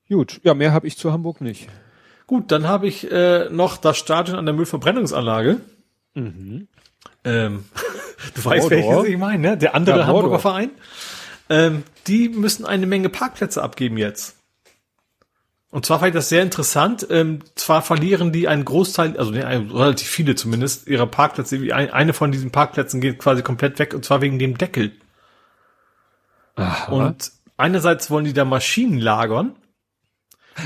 Gut, 0.08 0.40
ja, 0.42 0.54
mehr 0.54 0.72
habe 0.72 0.86
ich 0.86 0.96
zu 0.96 1.12
Hamburg 1.12 1.40
nicht. 1.40 1.68
Gut, 2.26 2.50
dann 2.52 2.66
habe 2.68 2.86
ich 2.86 3.10
äh, 3.10 3.48
noch 3.50 3.76
das 3.76 3.98
Stadion 3.98 4.38
an 4.38 4.46
der 4.46 4.54
Müllverbrennungsanlage. 4.54 5.60
Ähm, 6.14 6.68
du 8.34 8.44
weißt, 8.44 8.70
welches 8.70 9.04
ich 9.04 9.18
meine, 9.18 9.50
ne? 9.50 9.58
Der 9.58 9.74
andere 9.74 10.00
Ja, 10.00 10.06
Hamburger. 10.06 10.38
Verein. 10.38 10.70
Ähm, 11.50 11.82
die 12.06 12.28
müssen 12.28 12.64
eine 12.64 12.86
Menge 12.86 13.08
Parkplätze 13.08 13.62
abgeben 13.62 13.98
jetzt. 13.98 14.37
Und 15.70 15.84
zwar 15.84 15.98
fand 15.98 16.08
ich 16.10 16.14
das 16.14 16.30
sehr 16.30 16.42
interessant. 16.42 17.06
Ähm, 17.10 17.40
zwar 17.54 17.82
verlieren 17.82 18.32
die 18.32 18.48
einen 18.48 18.64
Großteil, 18.64 19.18
also 19.18 19.30
ne, 19.30 19.46
ein- 19.46 19.70
relativ 19.70 20.08
viele 20.08 20.34
zumindest, 20.34 20.86
ihrer 20.88 21.06
Parkplätze. 21.06 21.60
Eine 21.74 22.14
von 22.14 22.32
diesen 22.32 22.50
Parkplätzen 22.50 23.00
geht 23.02 23.18
quasi 23.18 23.42
komplett 23.42 23.78
weg, 23.78 23.92
und 23.92 24.04
zwar 24.04 24.22
wegen 24.22 24.38
dem 24.38 24.56
Deckel. 24.56 24.92
Aha. 26.56 26.90
Und 26.92 27.32
einerseits 27.56 28.10
wollen 28.10 28.24
die 28.24 28.32
da 28.32 28.44
Maschinen 28.44 28.98
lagern, 28.98 29.56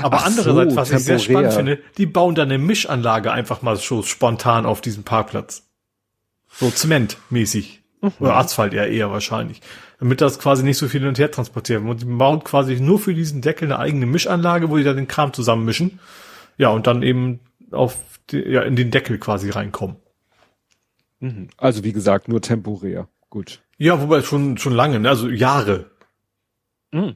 aber 0.01 0.17
Ach 0.17 0.25
andererseits, 0.25 0.71
so, 0.73 0.77
was 0.79 0.91
ich 0.91 0.99
sehr 0.99 1.17
temporär. 1.17 1.51
spannend 1.51 1.53
finde, 1.53 1.89
die 1.97 2.05
bauen 2.05 2.33
da 2.35 2.43
eine 2.43 2.57
Mischanlage 2.57 3.31
einfach 3.31 3.61
mal 3.61 3.75
so 3.75 4.01
spontan 4.03 4.65
auf 4.65 4.81
diesem 4.81 5.03
Parkplatz. 5.03 5.63
So 6.51 6.69
zementmäßig. 6.71 7.81
Oder 8.19 8.35
Asphalt 8.35 8.73
eher 8.73 8.89
eher 8.89 9.11
wahrscheinlich. 9.11 9.61
Damit 10.03 10.19
das 10.19 10.37
quasi 10.37 10.63
nicht 10.63 10.77
so 10.77 10.89
viel 10.89 10.99
hin 10.99 11.07
und 11.07 11.17
her 11.17 11.31
transportieren. 11.31 11.87
Und 11.87 12.01
die 12.01 12.05
bauen 12.05 12.43
quasi 12.43 12.77
nur 12.81 12.99
für 12.99 13.13
diesen 13.13 13.41
Deckel 13.41 13.71
eine 13.71 13.79
eigene 13.79 14.05
Mischanlage, 14.05 14.69
wo 14.69 14.75
die 14.75 14.83
da 14.83 14.91
den 14.91 15.07
Kram 15.07 15.31
zusammenmischen. 15.31 16.01
Ja, 16.57 16.71
und 16.71 16.87
dann 16.87 17.03
eben 17.03 17.39
auf 17.71 17.95
die, 18.29 18.39
ja, 18.39 18.63
in 18.63 18.75
den 18.75 18.91
Deckel 18.91 19.17
quasi 19.17 19.49
reinkommen. 19.49 19.95
Mhm. 21.21 21.47
Also 21.55 21.85
wie 21.85 21.93
gesagt, 21.93 22.27
nur 22.27 22.41
temporär. 22.41 23.07
Gut. 23.29 23.61
Ja, 23.77 24.01
wobei 24.01 24.21
schon, 24.23 24.57
schon 24.57 24.73
lange, 24.73 24.99
ne? 24.99 25.07
also 25.07 25.29
Jahre. 25.29 25.85
Mhm. 26.91 27.15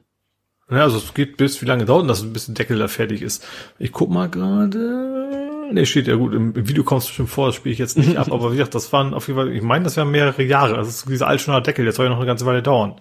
Ja, 0.70 0.84
also 0.84 0.96
es 0.96 1.12
geht 1.12 1.36
bis, 1.36 1.60
wie 1.60 1.66
lange 1.66 1.84
dauert 1.84 2.08
das, 2.08 2.32
bis 2.32 2.48
ein 2.48 2.54
Deckel 2.54 2.78
da 2.78 2.88
fertig 2.88 3.20
ist? 3.20 3.46
Ich 3.78 3.92
guck 3.92 4.08
mal 4.08 4.30
gerade. 4.30 5.37
Ne, 5.70 5.86
steht 5.86 6.08
ja 6.08 6.14
gut, 6.14 6.32
im, 6.34 6.54
Video 6.68 6.82
kommt 6.82 7.02
es 7.02 7.08
bestimmt 7.08 7.30
vor, 7.30 7.46
das 7.46 7.56
spiele 7.56 7.72
ich 7.72 7.78
jetzt 7.78 7.98
nicht 7.98 8.16
ab, 8.16 8.28
aber 8.32 8.52
wie 8.52 8.56
gesagt, 8.56 8.74
das 8.74 8.92
waren 8.92 9.14
auf 9.14 9.28
jeden 9.28 9.38
Fall, 9.38 9.52
ich 9.52 9.62
meine, 9.62 9.84
das 9.84 9.96
wären 9.96 10.10
mehrere 10.10 10.42
Jahre. 10.42 10.76
Also 10.76 11.08
dieser 11.08 11.26
Altschner 11.26 11.60
Deckel, 11.60 11.84
der 11.84 11.92
soll 11.92 12.06
ja 12.06 12.10
noch 12.10 12.18
eine 12.18 12.26
ganze 12.26 12.46
Weile 12.46 12.62
dauern, 12.62 12.96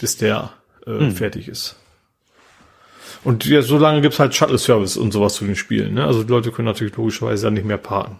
bis 0.00 0.16
der 0.16 0.50
äh, 0.86 1.10
fertig 1.10 1.48
ist. 1.48 1.76
Und 3.24 3.44
ja, 3.44 3.62
so 3.62 3.78
lange 3.78 4.00
gibt's 4.00 4.18
halt 4.18 4.34
Shuttle-Service 4.34 4.96
und 4.96 5.12
sowas 5.12 5.34
zu 5.34 5.44
den 5.44 5.56
Spielen. 5.56 5.94
Ne? 5.94 6.04
Also 6.04 6.22
die 6.22 6.30
Leute 6.30 6.52
können 6.52 6.66
natürlich 6.66 6.96
logischerweise 6.96 7.44
dann 7.44 7.54
nicht 7.54 7.66
mehr 7.66 7.78
parken. 7.78 8.18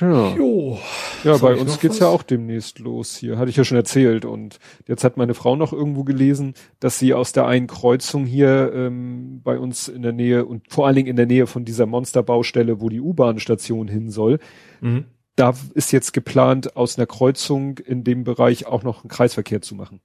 Ja, 0.00 0.34
Jo. 0.36 0.78
ja 1.24 1.36
bei 1.38 1.54
uns 1.56 1.80
geht's 1.80 1.96
was? 1.96 2.00
ja 2.00 2.06
auch 2.08 2.22
demnächst 2.22 2.78
los 2.78 3.16
hier. 3.16 3.38
Hatte 3.38 3.50
ich 3.50 3.56
ja 3.56 3.64
schon 3.64 3.76
erzählt. 3.76 4.24
Und 4.24 4.58
jetzt 4.86 5.04
hat 5.04 5.16
meine 5.16 5.34
Frau 5.34 5.56
noch 5.56 5.72
irgendwo 5.72 6.04
gelesen, 6.04 6.54
dass 6.80 6.98
sie 6.98 7.14
aus 7.14 7.32
der 7.32 7.46
einen 7.46 7.66
Kreuzung 7.66 8.26
hier 8.26 8.72
ähm, 8.74 9.40
bei 9.42 9.58
uns 9.58 9.88
in 9.88 10.02
der 10.02 10.12
Nähe 10.12 10.44
und 10.44 10.64
vor 10.72 10.86
allen 10.86 10.96
Dingen 10.96 11.08
in 11.08 11.16
der 11.16 11.26
Nähe 11.26 11.46
von 11.46 11.64
dieser 11.64 11.86
Monsterbaustelle, 11.86 12.80
wo 12.80 12.88
die 12.88 13.00
U-Bahn-Station 13.00 13.88
hin 13.88 14.10
soll, 14.10 14.38
Mhm. 14.80 15.04
da 15.36 15.54
ist 15.74 15.92
jetzt 15.92 16.12
geplant, 16.12 16.76
aus 16.76 16.96
einer 16.98 17.06
Kreuzung 17.06 17.78
in 17.78 18.04
dem 18.04 18.24
Bereich 18.24 18.66
auch 18.66 18.82
noch 18.82 19.02
einen 19.02 19.10
Kreisverkehr 19.10 19.60
zu 19.62 19.74
machen. 19.74 20.00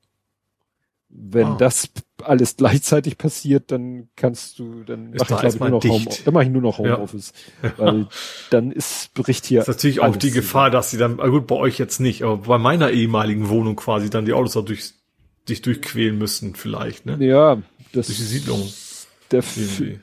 Wenn 1.15 1.45
Ah. 1.47 1.57
das 1.57 1.89
alles 2.23 2.57
gleichzeitig 2.57 3.17
passiert, 3.19 3.71
dann 3.71 4.09
kannst 4.15 4.57
du, 4.57 4.83
dann 4.83 5.13
Ist 5.13 5.19
mach 5.21 5.27
da 5.27 5.47
ich, 5.47 5.55
glaube 5.55 5.55
ich, 5.55 5.59
nur 5.59 5.69
noch 5.69 5.83
Home, 5.83 6.05
dann 6.25 6.33
mache 6.33 6.43
ich 6.45 6.49
nur 6.49 6.61
noch 6.61 6.79
Ja. 6.79 6.95
Homeoffice. 6.95 7.33
Weil 7.77 8.07
dann 8.49 8.71
ist 8.71 9.13
Bericht 9.13 9.45
hier. 9.45 9.59
Das 9.59 9.67
ist 9.67 9.75
natürlich 9.75 9.99
auch 9.99 10.15
die 10.15 10.31
Gefahr, 10.31 10.71
dass 10.71 10.89
sie 10.89 10.97
dann, 10.97 11.17
gut, 11.17 11.45
bei 11.47 11.55
euch 11.55 11.77
jetzt 11.77 11.99
nicht, 11.99 12.23
aber 12.23 12.37
bei 12.37 12.57
meiner 12.57 12.89
ehemaligen 12.91 13.49
Wohnung 13.49 13.75
quasi 13.75 14.09
dann 14.09 14.25
die 14.25 14.33
Autos 14.33 14.53
da 14.53 14.61
durch, 14.61 14.93
dich 15.47 15.61
durchquälen 15.61 16.17
müssten 16.17 16.55
vielleicht, 16.55 17.05
ne? 17.05 17.17
Ja, 17.23 17.61
das 17.91 18.07
Durch 18.07 18.17
die 18.17 18.23
Siedlung. 18.23 18.67
Der, 19.31 19.43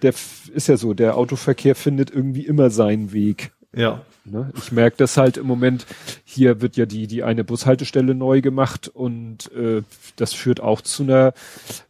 der 0.03 0.15
ist 0.55 0.69
ja 0.69 0.77
so, 0.77 0.95
der 0.95 1.17
Autoverkehr 1.17 1.75
findet 1.75 2.11
irgendwie 2.11 2.47
immer 2.47 2.71
seinen 2.71 3.13
Weg. 3.13 3.53
Ja. 3.75 4.05
Ne? 4.25 4.53
Ich 4.57 4.71
merke 4.73 4.97
das 4.99 5.17
halt 5.17 5.37
im 5.37 5.47
Moment, 5.47 5.87
hier 6.25 6.61
wird 6.61 6.77
ja 6.77 6.87
die, 6.87 7.07
die 7.07 7.23
eine 7.23 7.45
Bushaltestelle 7.45 8.15
neu 8.15 8.41
gemacht 8.41 8.89
und 8.89 9.51
äh, 9.53 9.83
das 10.17 10.35
führt 10.35 10.61
auch 10.61 10.81
zu 10.81 11.05
einer 11.05 11.33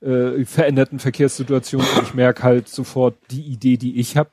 äh, 0.00 0.44
veränderten 0.44 0.98
Verkehrssituation. 0.98 1.82
Und 1.82 2.02
ich 2.02 2.14
merke 2.14 2.42
halt 2.42 2.68
sofort, 2.68 3.16
die 3.30 3.42
Idee, 3.42 3.76
die 3.76 3.98
ich 3.98 4.16
habe, 4.16 4.30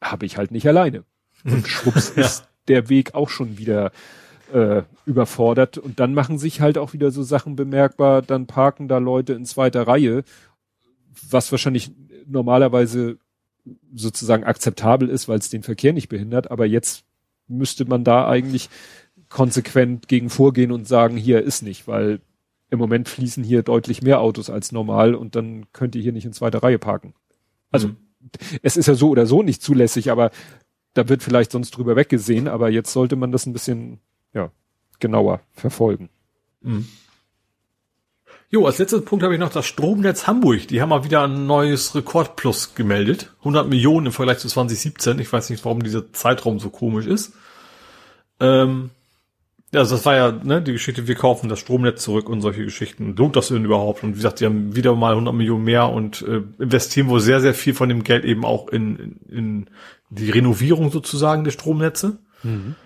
habe 0.00 0.26
ich 0.26 0.36
halt 0.38 0.50
nicht 0.50 0.66
alleine. 0.68 1.04
Und 1.44 1.66
schwupps 1.66 2.12
Ja. 2.16 2.22
ist 2.22 2.48
der 2.68 2.88
Weg 2.88 3.14
auch 3.14 3.28
schon 3.28 3.58
wieder 3.58 3.92
äh, 4.52 4.82
überfordert. 5.04 5.78
Und 5.78 6.00
dann 6.00 6.14
machen 6.14 6.38
sich 6.38 6.60
halt 6.60 6.78
auch 6.78 6.92
wieder 6.92 7.10
so 7.10 7.22
Sachen 7.22 7.56
bemerkbar, 7.56 8.22
dann 8.22 8.46
parken 8.46 8.88
da 8.88 8.98
Leute 8.98 9.32
in 9.32 9.44
zweiter 9.44 9.86
Reihe, 9.86 10.22
was 11.28 11.50
wahrscheinlich 11.50 11.90
normalerweise 12.26 13.18
sozusagen 13.94 14.44
akzeptabel 14.44 15.08
ist, 15.08 15.28
weil 15.28 15.38
es 15.38 15.50
den 15.50 15.62
Verkehr 15.62 15.92
nicht 15.92 16.08
behindert. 16.08 16.50
Aber 16.50 16.66
jetzt 16.66 17.04
müsste 17.48 17.84
man 17.84 18.04
da 18.04 18.28
eigentlich 18.28 18.68
konsequent 19.28 20.08
gegen 20.08 20.30
vorgehen 20.30 20.72
und 20.72 20.86
sagen, 20.86 21.16
hier 21.16 21.42
ist 21.42 21.62
nicht, 21.62 21.88
weil 21.88 22.20
im 22.70 22.78
Moment 22.78 23.08
fließen 23.08 23.44
hier 23.44 23.62
deutlich 23.62 24.02
mehr 24.02 24.20
Autos 24.20 24.50
als 24.50 24.72
normal 24.72 25.14
und 25.14 25.36
dann 25.36 25.66
könnt 25.72 25.94
ihr 25.94 26.02
hier 26.02 26.12
nicht 26.12 26.24
in 26.24 26.32
zweiter 26.32 26.62
Reihe 26.62 26.78
parken. 26.78 27.14
Also 27.70 27.88
Mhm. 27.88 27.96
es 28.62 28.76
ist 28.76 28.86
ja 28.86 28.94
so 28.94 29.10
oder 29.10 29.26
so 29.26 29.42
nicht 29.42 29.62
zulässig, 29.62 30.10
aber 30.10 30.30
da 30.94 31.08
wird 31.08 31.22
vielleicht 31.22 31.52
sonst 31.52 31.72
drüber 31.72 31.94
weggesehen, 31.96 32.48
aber 32.48 32.70
jetzt 32.70 32.92
sollte 32.92 33.16
man 33.16 33.30
das 33.30 33.46
ein 33.46 33.52
bisschen 33.52 34.00
ja, 34.32 34.50
genauer 34.98 35.40
verfolgen. 35.52 36.08
Mhm. 36.62 36.86
Jo, 38.48 38.64
als 38.64 38.78
letzten 38.78 39.04
Punkt 39.04 39.24
habe 39.24 39.34
ich 39.34 39.40
noch 39.40 39.52
das 39.52 39.66
Stromnetz 39.66 40.26
Hamburg. 40.26 40.68
Die 40.68 40.80
haben 40.80 40.90
mal 40.90 41.04
wieder 41.04 41.24
ein 41.24 41.46
neues 41.46 41.94
Rekordplus 41.94 42.74
gemeldet. 42.74 43.32
100 43.40 43.68
Millionen 43.68 44.06
im 44.06 44.12
Vergleich 44.12 44.38
zu 44.38 44.48
2017. 44.48 45.18
Ich 45.18 45.32
weiß 45.32 45.50
nicht, 45.50 45.64
warum 45.64 45.82
dieser 45.82 46.12
Zeitraum 46.12 46.60
so 46.60 46.70
komisch 46.70 47.06
ist. 47.06 47.34
Ähm, 48.38 48.90
ja, 49.72 49.80
also 49.80 49.96
das 49.96 50.06
war 50.06 50.14
ja 50.14 50.30
ne, 50.30 50.62
die 50.62 50.72
Geschichte, 50.72 51.08
wir 51.08 51.16
kaufen 51.16 51.48
das 51.48 51.58
Stromnetz 51.58 52.02
zurück 52.04 52.28
und 52.28 52.40
solche 52.40 52.64
Geschichten. 52.64 53.16
Lohnt 53.16 53.34
das 53.34 53.48
denn 53.48 53.64
überhaupt? 53.64 54.04
Und 54.04 54.10
wie 54.10 54.16
gesagt, 54.16 54.38
die 54.38 54.46
haben 54.46 54.76
wieder 54.76 54.94
mal 54.94 55.10
100 55.10 55.34
Millionen 55.34 55.64
mehr 55.64 55.88
und 55.88 56.22
äh, 56.22 56.42
investieren 56.58 57.08
wohl 57.08 57.20
sehr, 57.20 57.40
sehr 57.40 57.54
viel 57.54 57.74
von 57.74 57.88
dem 57.88 58.04
Geld 58.04 58.24
eben 58.24 58.44
auch 58.44 58.68
in, 58.68 58.96
in, 58.96 59.16
in 59.28 59.66
die 60.10 60.30
Renovierung 60.30 60.92
sozusagen 60.92 61.42
der 61.42 61.50
Stromnetze. 61.50 62.18
Mhm. 62.44 62.76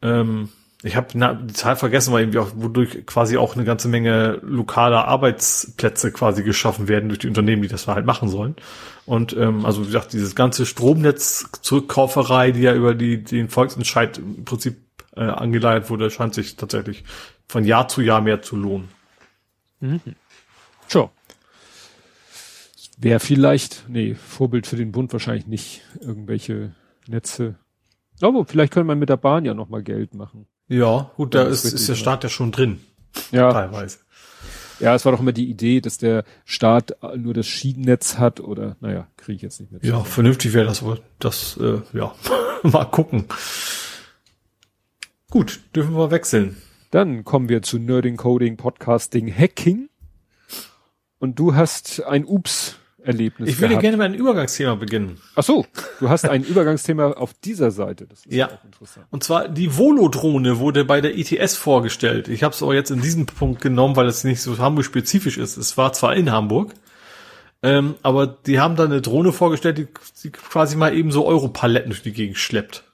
Ähm, 0.00 0.48
ich 0.82 0.94
habe 0.94 1.08
die 1.12 1.52
Zahl 1.54 1.74
vergessen, 1.74 2.12
weil 2.12 2.22
irgendwie 2.22 2.38
auch, 2.38 2.52
wodurch 2.54 3.04
quasi 3.04 3.36
auch 3.36 3.56
eine 3.56 3.64
ganze 3.64 3.88
Menge 3.88 4.38
lokaler 4.42 5.08
Arbeitsplätze 5.08 6.12
quasi 6.12 6.44
geschaffen 6.44 6.86
werden 6.86 7.08
durch 7.08 7.18
die 7.18 7.26
Unternehmen, 7.26 7.62
die 7.62 7.68
das 7.68 7.88
halt 7.88 8.06
machen 8.06 8.28
sollen. 8.28 8.54
Und 9.04 9.36
ähm, 9.36 9.66
also 9.66 9.82
wie 9.82 9.86
gesagt, 9.86 10.12
dieses 10.12 10.36
ganze 10.36 10.66
Stromnetz-Zurückkauferei, 10.66 12.52
die 12.52 12.60
ja 12.60 12.74
über 12.74 12.94
die 12.94 13.24
den 13.24 13.48
Volksentscheid 13.48 14.18
im 14.18 14.44
Prinzip 14.44 14.76
äh, 15.16 15.22
angeleitet 15.22 15.90
wurde, 15.90 16.10
scheint 16.10 16.34
sich 16.34 16.54
tatsächlich 16.54 17.02
von 17.48 17.64
Jahr 17.64 17.88
zu 17.88 18.00
Jahr 18.00 18.20
mehr 18.20 18.42
zu 18.42 18.54
lohnen. 18.54 18.88
Mhm. 19.80 20.00
Sure. 20.86 21.10
Wäre 22.98 23.18
vielleicht, 23.18 23.84
nee, 23.88 24.14
Vorbild 24.14 24.66
für 24.66 24.76
den 24.76 24.92
Bund 24.92 25.12
wahrscheinlich 25.12 25.46
nicht 25.46 25.82
irgendwelche 26.00 26.74
Netze. 27.08 27.56
Aber 28.20 28.44
vielleicht 28.44 28.72
könnte 28.72 28.86
man 28.86 28.98
mit 28.98 29.08
der 29.08 29.16
Bahn 29.16 29.44
ja 29.44 29.54
noch 29.54 29.68
mal 29.68 29.82
Geld 29.82 30.14
machen. 30.14 30.46
Ja, 30.68 31.10
gut, 31.16 31.34
da 31.34 31.44
ist, 31.44 31.64
ist 31.64 31.88
der 31.88 31.94
Staat 31.94 32.24
ja 32.24 32.30
schon 32.30 32.52
drin. 32.52 32.80
Ja. 33.32 33.52
Teilweise. 33.52 33.98
Ja, 34.80 34.94
es 34.94 35.04
war 35.04 35.12
doch 35.12 35.20
immer 35.20 35.32
die 35.32 35.50
Idee, 35.50 35.80
dass 35.80 35.98
der 35.98 36.24
Staat 36.44 36.96
nur 37.16 37.34
das 37.34 37.46
Schienennetz 37.46 38.18
hat 38.18 38.38
oder, 38.38 38.76
naja, 38.80 39.08
kriege 39.16 39.36
ich 39.36 39.42
jetzt 39.42 39.60
nicht 39.60 39.72
mehr. 39.72 39.80
Ja, 39.82 40.04
vernünftig 40.04 40.52
wäre 40.52 40.66
das 40.66 40.82
wohl. 40.82 41.00
Das, 41.18 41.56
äh, 41.56 41.80
ja, 41.92 42.14
mal 42.62 42.84
gucken. 42.84 43.24
Gut, 45.30 45.60
dürfen 45.74 45.94
wir 45.94 46.10
wechseln. 46.10 46.56
Dann 46.90 47.24
kommen 47.24 47.48
wir 47.48 47.62
zu 47.62 47.78
Nerding, 47.78 48.16
Coding, 48.16 48.56
Podcasting, 48.56 49.32
Hacking. 49.34 49.88
Und 51.18 51.38
du 51.38 51.54
hast 51.54 52.02
ein 52.04 52.24
Ups 52.24 52.76
Erlebnis. 53.08 53.48
Ich 53.48 53.56
würde 53.56 53.70
gehabt. 53.70 53.82
gerne 53.82 53.96
mit 53.96 54.04
einem 54.04 54.14
Übergangsthema 54.14 54.74
beginnen. 54.74 55.18
Ach 55.34 55.42
so, 55.42 55.64
du 55.98 56.10
hast 56.10 56.28
ein 56.28 56.44
Übergangsthema 56.44 57.12
auf 57.12 57.32
dieser 57.32 57.70
Seite. 57.70 58.06
Das 58.06 58.26
ist 58.26 58.34
ja. 58.34 58.50
interessant. 58.64 59.06
Und 59.10 59.24
zwar 59.24 59.48
die 59.48 59.78
Volodrohne 59.78 60.58
wurde 60.58 60.84
bei 60.84 61.00
der 61.00 61.16
ITS 61.16 61.56
vorgestellt. 61.56 62.28
Ich 62.28 62.42
habe 62.42 62.54
es 62.54 62.62
aber 62.62 62.74
jetzt 62.74 62.90
in 62.90 63.00
diesem 63.00 63.24
Punkt 63.24 63.62
genommen, 63.62 63.96
weil 63.96 64.06
es 64.06 64.24
nicht 64.24 64.42
so 64.42 64.58
Hamburg-spezifisch 64.58 65.38
ist. 65.38 65.56
Es 65.56 65.78
war 65.78 65.94
zwar 65.94 66.14
in 66.16 66.30
Hamburg, 66.30 66.74
ähm, 67.62 67.94
aber 68.02 68.26
die 68.26 68.60
haben 68.60 68.76
da 68.76 68.84
eine 68.84 69.00
Drohne 69.00 69.32
vorgestellt, 69.32 69.78
die, 69.78 69.88
die 70.22 70.30
quasi 70.30 70.76
mal 70.76 70.94
eben 70.94 71.10
so 71.10 71.26
Europaletten 71.26 71.90
durch 71.90 72.02
die 72.02 72.12
Gegend 72.12 72.36
schleppt. 72.36 72.84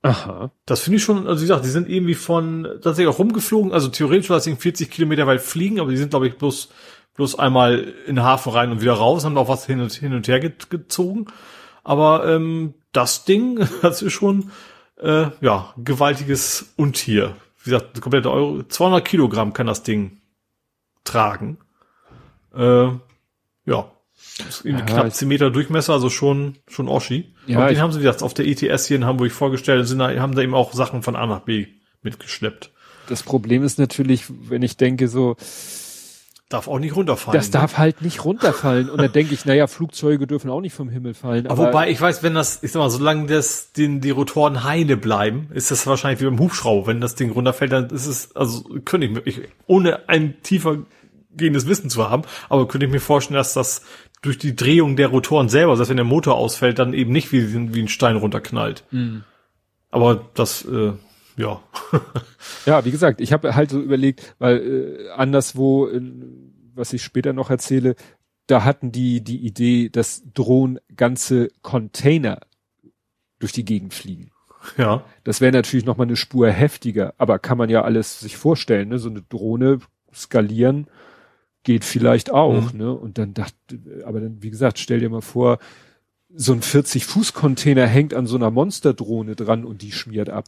Aha. 0.00 0.50
Das 0.64 0.80
finde 0.80 0.96
ich 0.96 1.02
schon, 1.02 1.26
also 1.26 1.40
wie 1.42 1.46
gesagt, 1.46 1.64
die 1.66 1.70
sind 1.70 1.88
irgendwie 1.88 2.14
von, 2.14 2.64
tatsächlich 2.82 3.08
auch 3.08 3.18
rumgeflogen, 3.18 3.72
also 3.72 3.88
theoretisch 3.88 4.30
war 4.30 4.38
es 4.38 4.44
40 4.46 4.90
Kilometer 4.90 5.26
weit 5.26 5.40
fliegen, 5.40 5.80
aber 5.80 5.90
die 5.90 5.96
sind, 5.96 6.10
glaube 6.10 6.28
ich, 6.28 6.36
bloß 6.36 6.70
bloß 7.14 7.38
einmal 7.38 7.94
in 8.06 8.16
den 8.16 8.24
Hafen 8.24 8.52
rein 8.52 8.70
und 8.70 8.80
wieder 8.80 8.94
raus, 8.94 9.24
haben 9.24 9.38
auch 9.38 9.48
was 9.48 9.66
hin 9.66 9.80
und, 9.80 9.92
hin 9.92 10.14
und 10.14 10.28
her 10.28 10.40
gezogen. 10.40 11.26
Aber 11.82 12.26
ähm, 12.26 12.74
das 12.92 13.24
Ding, 13.24 13.66
das 13.82 14.02
ist 14.02 14.12
schon 14.12 14.50
äh, 15.00 15.26
ja 15.40 15.72
gewaltiges 15.76 16.72
Untier. 16.76 17.36
Wie 17.62 17.70
gesagt, 17.70 18.00
komplette 18.00 18.30
Euro, 18.30 18.62
200 18.62 19.04
Kilogramm 19.04 19.52
kann 19.52 19.66
das 19.66 19.82
Ding 19.82 20.18
tragen. 21.04 21.58
Äh, 22.54 22.88
ja, 23.66 23.90
ja, 24.64 24.80
knapp 24.80 25.14
10 25.14 25.28
Meter 25.28 25.50
Durchmesser, 25.50 25.92
also 25.92 26.10
schon 26.10 26.56
schon 26.68 26.88
Oschi. 26.88 27.34
Ja, 27.46 27.62
und 27.62 27.70
den 27.70 27.80
haben 27.80 27.92
sie 27.92 28.00
wie 28.00 28.04
gesagt 28.04 28.22
auf 28.22 28.34
der 28.34 28.46
ETS 28.46 28.86
hier 28.86 28.96
in 28.96 29.04
Hamburg 29.04 29.32
vorgestellt 29.32 29.80
und 29.80 29.86
sind 29.86 29.98
da, 29.98 30.14
haben 30.18 30.34
da 30.34 30.42
eben 30.42 30.54
auch 30.54 30.72
Sachen 30.72 31.02
von 31.02 31.16
A 31.16 31.26
nach 31.26 31.40
B 31.40 31.66
mitgeschleppt. 32.02 32.70
Das 33.08 33.22
Problem 33.22 33.62
ist 33.62 33.78
natürlich, 33.78 34.24
wenn 34.28 34.62
ich 34.62 34.76
denke 34.76 35.08
so, 35.08 35.36
Darf 36.50 36.68
auch 36.68 36.78
nicht 36.78 36.94
runterfallen. 36.94 37.38
Das 37.38 37.48
ne? 37.48 37.52
darf 37.52 37.78
halt 37.78 38.02
nicht 38.02 38.24
runterfallen. 38.24 38.90
Und 38.90 39.00
da 39.00 39.08
denke 39.08 39.32
ich, 39.32 39.46
naja, 39.46 39.66
Flugzeuge 39.66 40.26
dürfen 40.26 40.50
auch 40.50 40.60
nicht 40.60 40.74
vom 40.74 40.90
Himmel 40.90 41.14
fallen. 41.14 41.46
Aber, 41.46 41.62
aber 41.62 41.68
wobei, 41.68 41.90
ich 41.90 42.00
weiß, 42.00 42.22
wenn 42.22 42.34
das, 42.34 42.62
ich 42.62 42.70
sag 42.70 42.80
mal, 42.80 42.90
solange 42.90 43.26
das, 43.26 43.72
den, 43.72 44.02
die 44.02 44.10
Rotoren 44.10 44.62
heile 44.62 44.98
bleiben, 44.98 45.48
ist 45.54 45.70
das 45.70 45.86
wahrscheinlich 45.86 46.20
wie 46.20 46.26
beim 46.26 46.38
Hubschrauber. 46.38 46.86
Wenn 46.86 47.00
das 47.00 47.14
Ding 47.14 47.30
runterfällt, 47.30 47.72
dann 47.72 47.88
ist 47.88 48.06
es, 48.06 48.36
also 48.36 48.62
könnte 48.84 49.06
ich 49.06 49.12
mir, 49.12 49.22
ich, 49.24 49.40
ohne 49.66 50.08
ein 50.08 50.42
tiefer 50.42 50.78
gehendes 51.36 51.66
Wissen 51.66 51.90
zu 51.90 52.08
haben, 52.08 52.22
aber 52.48 52.68
könnte 52.68 52.86
ich 52.86 52.92
mir 52.92 53.00
vorstellen, 53.00 53.36
dass 53.36 53.54
das 53.54 53.82
durch 54.22 54.38
die 54.38 54.54
Drehung 54.54 54.96
der 54.96 55.08
Rotoren 55.08 55.48
selber, 55.48 55.76
dass 55.76 55.88
wenn 55.88 55.96
der 55.96 56.04
Motor 56.04 56.36
ausfällt, 56.36 56.78
dann 56.78 56.94
eben 56.94 57.12
nicht 57.12 57.32
wie, 57.32 57.74
wie 57.74 57.82
ein 57.82 57.88
Stein 57.88 58.16
runterknallt. 58.16 58.84
Mhm. 58.90 59.24
Aber 59.90 60.24
das, 60.34 60.64
äh, 60.64 60.92
ja. 61.36 61.62
ja, 62.66 62.84
wie 62.84 62.90
gesagt, 62.90 63.20
ich 63.20 63.32
habe 63.32 63.54
halt 63.54 63.70
so 63.70 63.80
überlegt, 63.80 64.34
weil 64.38 64.56
äh, 64.58 65.10
anderswo, 65.10 65.88
äh, 65.88 66.00
was 66.74 66.92
ich 66.92 67.02
später 67.02 67.32
noch 67.32 67.50
erzähle, 67.50 67.96
da 68.46 68.64
hatten 68.64 68.92
die 68.92 69.22
die 69.22 69.38
Idee, 69.38 69.88
dass 69.88 70.22
Drohnen 70.34 70.78
ganze 70.96 71.50
Container 71.62 72.40
durch 73.38 73.52
die 73.52 73.64
Gegend 73.64 73.94
fliegen. 73.94 74.30
Ja. 74.78 75.04
Das 75.24 75.40
wäre 75.40 75.52
natürlich 75.52 75.84
noch 75.84 75.96
mal 75.96 76.04
eine 76.04 76.16
Spur 76.16 76.50
heftiger, 76.50 77.14
aber 77.18 77.38
kann 77.38 77.58
man 77.58 77.70
ja 77.70 77.82
alles 77.82 78.20
sich 78.20 78.36
vorstellen, 78.36 78.88
ne? 78.88 78.98
So 78.98 79.10
eine 79.10 79.22
Drohne 79.22 79.80
skalieren 80.12 80.86
geht 81.64 81.84
vielleicht 81.84 82.30
auch, 82.30 82.72
mhm. 82.72 82.78
ne? 82.78 82.92
Und 82.92 83.18
dann 83.18 83.34
dachte, 83.34 83.56
aber 84.06 84.20
dann, 84.20 84.42
wie 84.42 84.50
gesagt, 84.50 84.78
stell 84.78 85.00
dir 85.00 85.10
mal 85.10 85.22
vor, 85.22 85.58
so 86.34 86.52
ein 86.52 86.62
40 86.62 87.06
Fuß 87.06 87.32
Container 87.32 87.86
hängt 87.86 88.14
an 88.14 88.26
so 88.26 88.36
einer 88.36 88.50
Monsterdrohne 88.50 89.36
dran 89.36 89.64
und 89.64 89.82
die 89.82 89.92
schmiert 89.92 90.30
ab. 90.30 90.44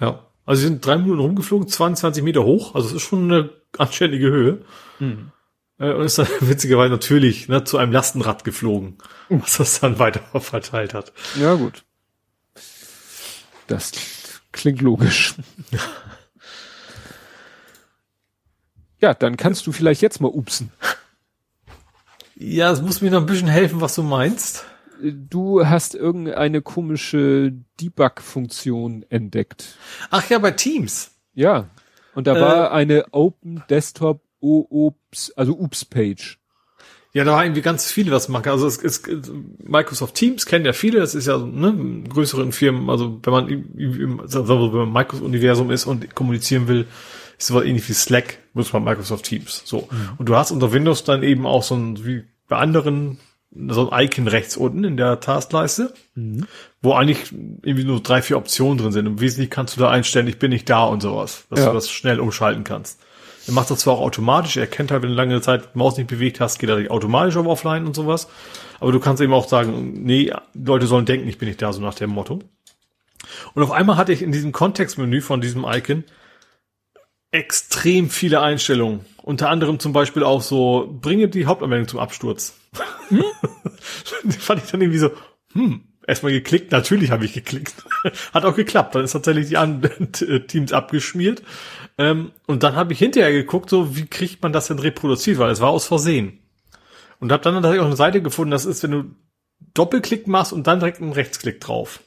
Ja. 0.00 0.26
Also 0.46 0.60
sie 0.60 0.68
sind 0.68 0.84
drei 0.84 0.98
Minuten 0.98 1.20
rumgeflogen, 1.20 1.68
22 1.68 2.22
Meter 2.22 2.44
hoch, 2.44 2.74
also 2.74 2.88
es 2.88 2.94
ist 2.94 3.02
schon 3.02 3.32
eine 3.32 3.50
anständige 3.78 4.26
Höhe. 4.26 4.64
Mhm. 4.98 5.30
Und 5.78 6.02
ist 6.02 6.18
dann 6.18 6.28
witzigerweise 6.40 6.90
natürlich 6.90 7.48
ne, 7.48 7.64
zu 7.64 7.78
einem 7.78 7.92
Lastenrad 7.92 8.44
geflogen, 8.44 8.98
was 9.28 9.56
das 9.56 9.80
dann 9.80 9.98
weiter 9.98 10.20
verteilt 10.40 10.94
hat. 10.94 11.12
Ja, 11.38 11.54
gut. 11.54 11.84
Das 13.66 13.92
klingt 14.52 14.82
logisch. 14.82 15.34
ja, 19.00 19.14
dann 19.14 19.36
kannst 19.36 19.66
du 19.66 19.72
vielleicht 19.72 20.02
jetzt 20.02 20.20
mal 20.20 20.28
upsen. 20.28 20.70
Ja, 22.36 22.70
es 22.70 22.82
muss 22.82 23.00
mir 23.00 23.10
noch 23.10 23.20
ein 23.20 23.26
bisschen 23.26 23.48
helfen, 23.48 23.80
was 23.80 23.94
du 23.94 24.02
meinst 24.02 24.64
du 25.12 25.66
hast 25.66 25.94
irgendeine 25.94 26.62
komische 26.62 27.52
Debug-Funktion 27.80 29.04
entdeckt. 29.08 29.76
Ach 30.10 30.28
ja, 30.30 30.38
bei 30.38 30.52
Teams. 30.52 31.12
Ja. 31.34 31.68
Und 32.14 32.26
da 32.26 32.36
äh, 32.36 32.40
war 32.40 32.72
eine 32.72 33.06
Open 33.12 33.62
Desktop 33.68 34.22
OOPS, 34.40 35.32
also 35.36 35.58
OOPS 35.58 35.84
Page. 35.86 36.38
Ja, 37.12 37.22
da 37.22 37.32
war 37.32 37.44
irgendwie 37.44 37.62
ganz 37.62 37.90
viele 37.90 38.10
was 38.10 38.28
machen. 38.28 38.48
Also 38.48 38.66
es 38.66 38.76
ist 38.78 39.08
Microsoft 39.58 40.16
Teams 40.16 40.46
kennen 40.46 40.64
ja 40.64 40.72
viele, 40.72 40.98
das 40.98 41.14
ist 41.14 41.26
ja 41.26 41.38
ne, 41.38 42.02
größeren 42.08 42.50
Firmen, 42.50 42.90
also 42.90 43.20
wenn 43.22 43.32
man 43.32 43.48
im, 43.48 44.18
wenn 44.18 44.72
man 44.72 44.92
Microsoft 44.92 45.24
Universum 45.24 45.70
ist 45.70 45.86
und 45.86 46.14
kommunizieren 46.14 46.66
will, 46.66 46.86
ist 47.38 47.46
sowas 47.46 47.64
ähnlich 47.64 47.88
wie 47.88 47.92
Slack, 47.92 48.38
muss 48.52 48.72
man 48.72 48.82
Microsoft 48.82 49.24
Teams. 49.24 49.62
So. 49.64 49.88
Mhm. 49.90 50.08
Und 50.18 50.28
du 50.28 50.34
hast 50.34 50.50
unter 50.50 50.72
Windows 50.72 51.04
dann 51.04 51.22
eben 51.22 51.46
auch 51.46 51.62
so 51.62 51.76
ein, 51.76 52.04
wie 52.04 52.24
bei 52.48 52.56
anderen 52.56 53.18
so 53.68 53.90
ein 53.90 54.04
Icon 54.04 54.28
rechts 54.28 54.56
unten 54.56 54.84
in 54.84 54.96
der 54.96 55.20
Taskleiste, 55.20 55.94
mhm. 56.14 56.46
wo 56.82 56.92
eigentlich 56.94 57.32
irgendwie 57.32 57.84
nur 57.84 58.02
drei, 58.02 58.22
vier 58.22 58.36
Optionen 58.36 58.78
drin 58.78 58.92
sind. 58.92 59.06
Im 59.06 59.20
Wesentlichen 59.20 59.50
kannst 59.50 59.76
du 59.76 59.80
da 59.80 59.90
einstellen, 59.90 60.26
ich 60.26 60.38
bin 60.38 60.50
nicht 60.50 60.68
da 60.68 60.84
und 60.84 61.00
sowas, 61.00 61.44
dass 61.50 61.60
ja. 61.60 61.66
du 61.66 61.72
das 61.72 61.90
schnell 61.90 62.20
umschalten 62.20 62.64
kannst. 62.64 63.00
Er 63.46 63.52
macht 63.52 63.70
das 63.70 63.80
zwar 63.80 63.94
auch 63.94 64.00
automatisch, 64.00 64.56
er 64.56 64.66
kennt 64.66 64.90
halt, 64.90 65.02
wenn 65.02 65.10
du 65.10 65.14
lange 65.14 65.40
Zeit 65.40 65.76
Maus 65.76 65.96
nicht 65.96 66.06
bewegt 66.06 66.40
hast, 66.40 66.58
geht 66.58 66.70
er 66.70 66.90
automatisch 66.90 67.36
auf 67.36 67.46
Offline 67.46 67.86
und 67.86 67.94
sowas. 67.94 68.28
Aber 68.80 68.90
du 68.90 69.00
kannst 69.00 69.22
eben 69.22 69.32
auch 69.32 69.48
sagen, 69.48 70.02
nee, 70.04 70.32
Leute 70.54 70.86
sollen 70.86 71.04
denken, 71.04 71.28
ich 71.28 71.38
bin 71.38 71.48
nicht 71.48 71.60
da, 71.60 71.72
so 71.72 71.80
nach 71.80 71.94
dem 71.94 72.10
Motto. 72.10 72.40
Und 73.54 73.62
auf 73.62 73.70
einmal 73.70 73.96
hatte 73.96 74.12
ich 74.12 74.22
in 74.22 74.32
diesem 74.32 74.52
Kontextmenü 74.52 75.20
von 75.20 75.40
diesem 75.40 75.64
Icon 75.64 76.04
extrem 77.30 78.10
viele 78.10 78.40
Einstellungen. 78.40 79.00
Unter 79.22 79.50
anderem 79.50 79.78
zum 79.78 79.92
Beispiel 79.92 80.22
auch 80.22 80.40
so, 80.40 80.98
bringe 81.00 81.28
die 81.28 81.46
Hauptanwendung 81.46 81.88
zum 81.88 81.98
Absturz. 81.98 82.54
Hm? 83.08 83.24
fand 84.38 84.64
ich 84.64 84.70
dann 84.70 84.80
irgendwie 84.80 84.98
so, 84.98 85.10
hm, 85.52 85.82
erstmal 86.06 86.32
geklickt, 86.32 86.72
natürlich 86.72 87.10
habe 87.10 87.24
ich 87.24 87.32
geklickt. 87.32 87.74
Hat 88.32 88.44
auch 88.44 88.56
geklappt. 88.56 88.94
Dann 88.94 89.04
ist 89.04 89.12
tatsächlich 89.12 89.48
die 89.48 89.56
anderen 89.56 90.12
Teams 90.46 90.72
abgeschmiert. 90.72 91.42
Ähm, 91.98 92.32
und 92.46 92.62
dann 92.62 92.76
habe 92.76 92.92
ich 92.92 92.98
hinterher 92.98 93.32
geguckt, 93.32 93.70
so 93.70 93.96
wie 93.96 94.06
kriegt 94.06 94.42
man 94.42 94.52
das 94.52 94.68
denn 94.68 94.78
reproduziert, 94.78 95.38
weil 95.38 95.50
es 95.50 95.60
war 95.60 95.70
aus 95.70 95.86
Versehen. 95.86 96.40
Und 97.20 97.32
habe 97.32 97.42
dann 97.42 97.54
tatsächlich 97.54 97.80
auch 97.80 97.86
eine 97.86 97.96
Seite 97.96 98.20
gefunden, 98.20 98.50
das 98.50 98.66
ist, 98.66 98.82
wenn 98.82 98.90
du 98.90 99.04
Doppelklick 99.72 100.26
machst 100.26 100.52
und 100.52 100.66
dann 100.66 100.80
direkt 100.80 101.00
einen 101.00 101.12
Rechtsklick 101.12 101.60
drauf. 101.60 102.00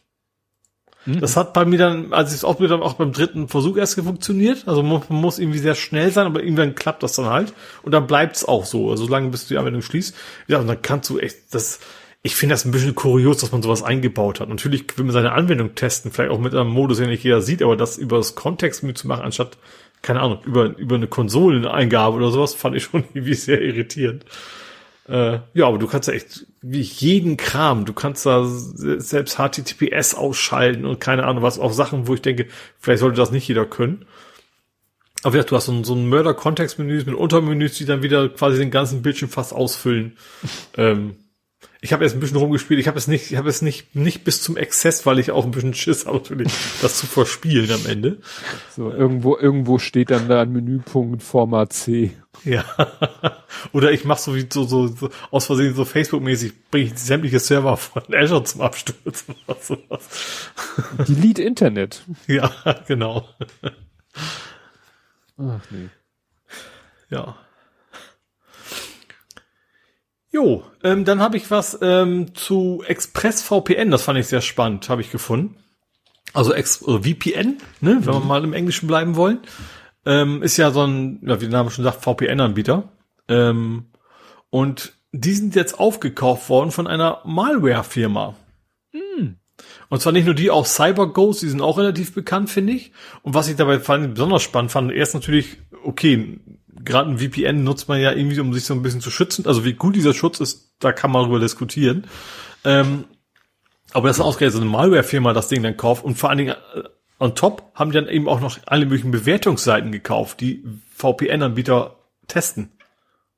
Mhm. 1.08 1.22
Das 1.22 1.38
hat 1.38 1.54
bei 1.54 1.64
mir 1.64 1.80
dann, 1.80 2.12
als 2.12 2.32
ich 2.32 2.38
es 2.38 2.44
ausprobiert 2.44 2.74
habe, 2.74 2.84
auch 2.84 2.94
beim 2.94 3.14
dritten 3.14 3.48
Versuch 3.48 3.78
erst 3.78 4.00
funktioniert. 4.00 4.68
Also 4.68 4.84
man, 4.84 5.02
man, 5.08 5.22
muss 5.22 5.40
irgendwie 5.40 5.60
sehr 5.60 5.74
schnell 5.74 6.12
sein, 6.12 6.28
aber 6.28 6.44
irgendwann 6.44 6.76
klappt 6.76 7.02
das 7.02 7.14
dann 7.14 7.28
halt. 7.28 7.54
Und 7.82 7.94
dann 7.94 8.08
bleibt 8.08 8.36
es 8.36 8.46
auch 8.46 8.66
so, 8.66 8.92
also 8.92 9.06
solange 9.06 9.30
bis 9.30 9.48
du 9.48 9.54
die 9.54 9.58
Anwendung 9.58 9.82
schließt. 9.82 10.14
Ja, 10.48 10.60
und 10.60 10.68
dann 10.68 10.82
kannst 10.82 11.10
du 11.10 11.18
echt, 11.18 11.38
das, 11.52 11.80
ich 12.24 12.36
finde 12.36 12.54
das 12.54 12.66
ein 12.66 12.72
bisschen 12.72 12.94
kurios, 12.94 13.38
dass 13.38 13.54
man 13.54 13.62
sowas 13.62 13.84
eingebaut 13.84 14.42
hat. 14.42 14.50
Natürlich 14.50 14.86
will 14.98 15.06
man 15.06 15.14
seine 15.14 15.32
Anwendung 15.32 15.76
testen, 15.76 16.12
vielleicht 16.12 16.32
auch 16.32 16.40
mit 16.40 16.54
einem 16.54 16.70
Modus, 16.70 16.98
den 16.98 17.10
nicht 17.10 17.24
jeder 17.24 17.42
sieht, 17.42 17.64
aber 17.64 17.78
das 17.78 17.98
über 17.98 18.18
das 18.18 18.36
Kontextmenü 18.36 18.94
zu 18.94 19.08
machen, 19.08 19.24
anstatt, 19.24 19.58
keine 20.02 20.20
Ahnung, 20.20 20.40
über, 20.46 20.78
über 20.78 20.96
eine 20.96 21.08
Konsoleneingabe 21.08 22.18
oder 22.18 22.32
sowas, 22.32 22.54
fand 22.54 22.76
ich 22.76 22.84
schon 22.84 23.06
irgendwie 23.14 23.34
sehr 23.34 23.62
irritierend. 23.62 24.26
Äh, 25.08 25.40
ja, 25.54 25.68
aber 25.68 25.78
du 25.78 25.88
kannst 25.88 26.08
ja 26.08 26.14
echt 26.14 26.46
wie 26.62 26.82
jeden 26.82 27.38
Kram, 27.38 27.86
du 27.86 27.94
kannst 27.94 28.26
da 28.26 28.44
selbst 28.46 29.38
HTTPS 29.38 30.16
ausschalten 30.16 30.86
und 30.86 31.00
keine 31.00 31.26
Ahnung 31.26 31.44
was, 31.44 31.60
auch 31.60 31.72
Sachen, 31.72 32.08
wo 32.08 32.14
ich 32.14 32.22
denke, 32.22 32.48
vielleicht 32.80 33.00
sollte 33.00 33.18
das 33.18 33.32
nicht 33.32 33.48
jeder 33.48 33.66
können. 33.66 34.06
Aber 35.24 35.38
ja, 35.38 35.44
du 35.44 35.56
hast 35.56 35.66
so 35.66 35.72
ein, 35.72 35.84
so 35.84 35.96
ein 35.96 36.10
Mörder-Kontextmenüs 36.10 37.06
mit 37.06 37.16
Untermenüs, 37.16 37.78
die 37.78 37.86
dann 37.86 38.04
wieder 38.04 38.30
quasi 38.30 38.58
den 38.58 38.72
ganzen 38.72 39.02
Bildschirm 39.02 39.30
fast 39.30 39.54
ausfüllen. 39.54 40.18
ähm, 40.78 41.16
ich 41.82 41.94
habe 41.94 42.04
jetzt 42.04 42.14
ein 42.14 42.20
bisschen 42.20 42.38
rumgespielt. 42.38 42.80
Ich 42.80 42.88
habe 42.88 42.98
es 42.98 43.08
nicht, 43.08 43.32
ich 43.32 43.38
habe 43.38 43.50
es 43.50 43.62
nicht 43.62 43.96
nicht 43.96 44.24
bis 44.24 44.42
zum 44.42 44.58
Exzess, 44.58 45.06
weil 45.06 45.20
ich 45.20 45.32
auch 45.32 45.46
ein 45.46 45.52
bisschen 45.52 45.74
Schiss 45.74 46.06
habe, 46.06 46.18
natürlich 46.18 46.52
das 46.82 46.98
zu 46.98 47.06
verspielen 47.06 47.72
am 47.72 47.86
Ende. 47.86 48.18
So 48.76 48.92
irgendwo 48.92 49.38
irgendwo 49.38 49.78
steht 49.78 50.12
dann 50.12 50.28
da 50.28 50.42
ein 50.42 50.52
Menüpunkt 50.52 51.22
Format 51.22 51.74
C. 51.74 52.12
Ja. 52.44 52.64
Oder 53.74 53.92
ich 53.92 54.06
mache 54.06 54.22
so 54.22 54.36
wie 54.36 54.48
so, 54.52 54.64
so, 54.64 54.88
so 54.88 55.10
aus 55.32 55.46
Versehen 55.46 55.76
so 55.76 55.86
Facebook-mäßig 55.86 56.54
bringe 56.72 56.86
ich 56.86 56.98
sämtliche 56.98 57.40
Server 57.40 57.78
von 57.78 58.04
Azure 58.14 58.44
zum 58.44 58.62
Absturz 58.62 59.26
oder 59.48 59.58
sowas. 59.60 60.52
Delete 61.08 61.44
Internet. 61.44 62.04
Ja, 62.28 62.52
genau. 62.88 63.28
Ach 65.38 65.62
nee. 65.70 65.90
Ja. 67.10 67.38
Jo, 70.38 70.62
ähm, 70.84 71.04
dann 71.04 71.20
habe 71.20 71.36
ich 71.36 71.50
was 71.50 71.80
ähm, 71.82 72.36
zu 72.36 72.84
ExpressVPN, 72.86 73.90
das 73.90 74.04
fand 74.04 74.20
ich 74.20 74.28
sehr 74.28 74.42
spannend, 74.42 74.88
habe 74.88 75.02
ich 75.02 75.10
gefunden. 75.10 75.56
Also 76.32 76.54
Ex 76.54 76.84
äh, 76.84 77.00
VPN, 77.00 77.58
ne, 77.82 77.98
wenn 78.02 78.14
wir 78.14 78.20
mal 78.20 78.44
im 78.44 78.54
Englischen 78.54 78.86
bleiben 78.86 79.16
wollen, 79.16 79.40
ähm, 80.06 80.44
ist 80.44 80.58
ja 80.58 80.70
so 80.70 80.84
ein, 80.84 81.22
ja, 81.26 81.42
wie 81.42 81.46
der 81.46 81.58
Name 81.58 81.72
schon 81.72 81.84
sagt, 81.84 82.04
VPN-Anbieter. 82.04 82.84
Ähm, 83.28 83.88
und 84.52 84.94
die 85.12 85.34
sind 85.34 85.56
jetzt 85.56 85.80
aufgekauft 85.80 86.50
worden 86.50 86.70
von 86.70 86.86
einer 86.86 87.22
Malware-Firma. 87.26 88.36
Hm. 88.92 89.38
Und 89.90 90.02
zwar 90.04 90.14
nicht 90.14 90.26
nur 90.26 90.36
die, 90.36 90.52
auch 90.52 90.68
CyberGhost, 90.68 91.42
die 91.42 91.50
sind 91.50 91.62
auch 91.62 91.80
relativ 91.80 92.14
bekannt, 92.14 92.52
finde 92.52 92.74
ich. 92.74 92.92
Und 93.24 93.34
was 93.34 93.48
ich 93.48 93.56
dabei 93.56 93.80
fand, 93.80 94.14
besonders 94.14 94.44
spannend 94.44 94.72
fand, 94.72 94.92
erst 94.92 95.16
natürlich, 95.16 95.58
okay, 95.84 96.40
gerade 96.84 97.10
ein 97.10 97.20
VPN 97.20 97.64
nutzt 97.64 97.88
man 97.88 98.00
ja 98.00 98.12
irgendwie, 98.12 98.40
um 98.40 98.54
sich 98.54 98.66
so 98.66 98.74
ein 98.74 98.82
bisschen 98.82 99.02
zu 99.02 99.12
schützen. 99.12 99.46
Also 99.46 99.66
wie 99.66 99.74
gut 99.74 99.96
dieser 99.96 100.14
Schutz 100.14 100.40
ist, 100.40 100.74
da 100.80 100.92
kann 100.92 101.12
man 101.12 101.24
darüber 101.24 101.40
diskutieren. 101.40 102.06
Ähm, 102.64 103.06
aber 103.94 104.08
das 104.08 104.18
ist 104.18 104.24
ausgerechnet 104.24 104.56
so 104.56 104.62
eine 104.62 104.70
Malware-Firma, 104.70 105.34
das 105.34 105.48
Ding 105.48 105.64
dann 105.64 105.78
kauft 105.78 106.04
und 106.04 106.18
vor 106.18 106.30
allen 106.30 106.40
Dingen 106.40 106.56
äh, 106.76 106.84
on 107.20 107.36
top 107.36 107.72
haben 107.74 107.92
die 107.92 107.96
dann 107.96 108.10
eben 108.10 108.28
auch 108.28 108.40
noch 108.40 108.58
alle 108.66 108.86
möglichen 108.86 109.12
Bewertungsseiten 109.12 109.92
gekauft, 109.92 110.42
die 110.42 110.64
VPN-Anbieter 110.96 111.96
testen. 112.28 112.72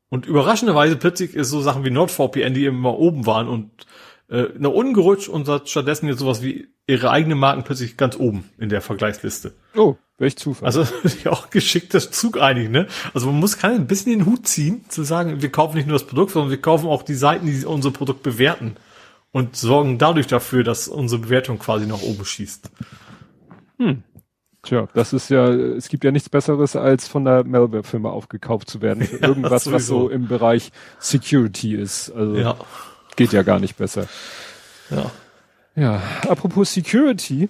Und 0.09 0.25
überraschenderweise 0.25 0.95
plötzlich 0.95 1.35
ist 1.35 1.49
so 1.49 1.61
Sachen 1.61 1.85
wie 1.85 1.91
NordVPN, 1.91 2.53
die 2.53 2.65
immer 2.65 2.97
oben 2.97 3.25
waren 3.25 3.47
und 3.47 3.85
äh, 4.29 4.45
na 4.57 4.69
ungerutscht 4.69 5.29
und 5.29 5.47
stattdessen 5.69 6.07
jetzt 6.07 6.19
sowas 6.19 6.41
wie 6.41 6.69
ihre 6.87 7.11
eigene 7.11 7.35
Marken 7.35 7.63
plötzlich 7.63 7.95
ganz 7.95 8.17
oben 8.17 8.49
in 8.57 8.69
der 8.69 8.81
Vergleichsliste. 8.81 9.53
Oh, 9.75 9.95
welch 10.19 10.37
Zufall. 10.37 10.65
Also 10.67 10.85
ja 11.23 11.31
auch 11.31 11.49
geschicktes 11.49 12.11
Zug 12.11 12.39
eigentlich, 12.41 12.69
ne? 12.69 12.87
Also 13.13 13.27
man 13.27 13.39
muss 13.39 13.57
kann 13.57 13.71
ein 13.73 13.87
bisschen 13.87 14.11
den 14.11 14.25
Hut 14.25 14.47
ziehen, 14.47 14.85
zu 14.89 15.03
sagen, 15.03 15.41
wir 15.41 15.49
kaufen 15.51 15.75
nicht 15.77 15.87
nur 15.87 15.97
das 15.97 16.07
Produkt, 16.07 16.31
sondern 16.31 16.51
wir 16.51 16.61
kaufen 16.61 16.87
auch 16.87 17.03
die 17.03 17.15
Seiten, 17.15 17.45
die 17.47 17.65
unser 17.65 17.91
Produkt 17.91 18.23
bewerten 18.23 18.75
und 19.31 19.55
sorgen 19.55 19.97
dadurch 19.97 20.27
dafür, 20.27 20.63
dass 20.63 20.87
unsere 20.87 21.21
Bewertung 21.21 21.59
quasi 21.59 21.85
nach 21.85 22.01
oben 22.01 22.25
schießt. 22.25 22.69
Hm. 23.77 24.03
Tja, 24.63 24.89
das 24.93 25.13
ist 25.13 25.29
ja, 25.29 25.47
es 25.47 25.87
gibt 25.87 26.03
ja 26.03 26.11
nichts 26.11 26.27
Besseres, 26.27 26.75
als 26.75 27.07
von 27.07 27.23
der 27.23 27.45
Malware-Firma 27.45 28.09
aufgekauft 28.09 28.69
zu 28.69 28.81
werden. 28.81 29.03
Für 29.05 29.17
Ja, 29.21 29.27
irgendwas, 29.29 29.51
was 29.51 29.63
sowieso. 29.63 29.99
so 30.01 30.09
im 30.09 30.27
Bereich 30.27 30.71
Security 30.99 31.75
ist. 31.75 32.11
Also 32.11 32.35
Ja. 32.35 32.57
geht 33.15 33.31
ja 33.31 33.43
gar 33.43 33.59
nicht 33.59 33.77
besser. 33.77 34.07
Ja. 34.89 35.11
Ja, 35.75 36.01
apropos 36.27 36.73
Security, 36.73 37.47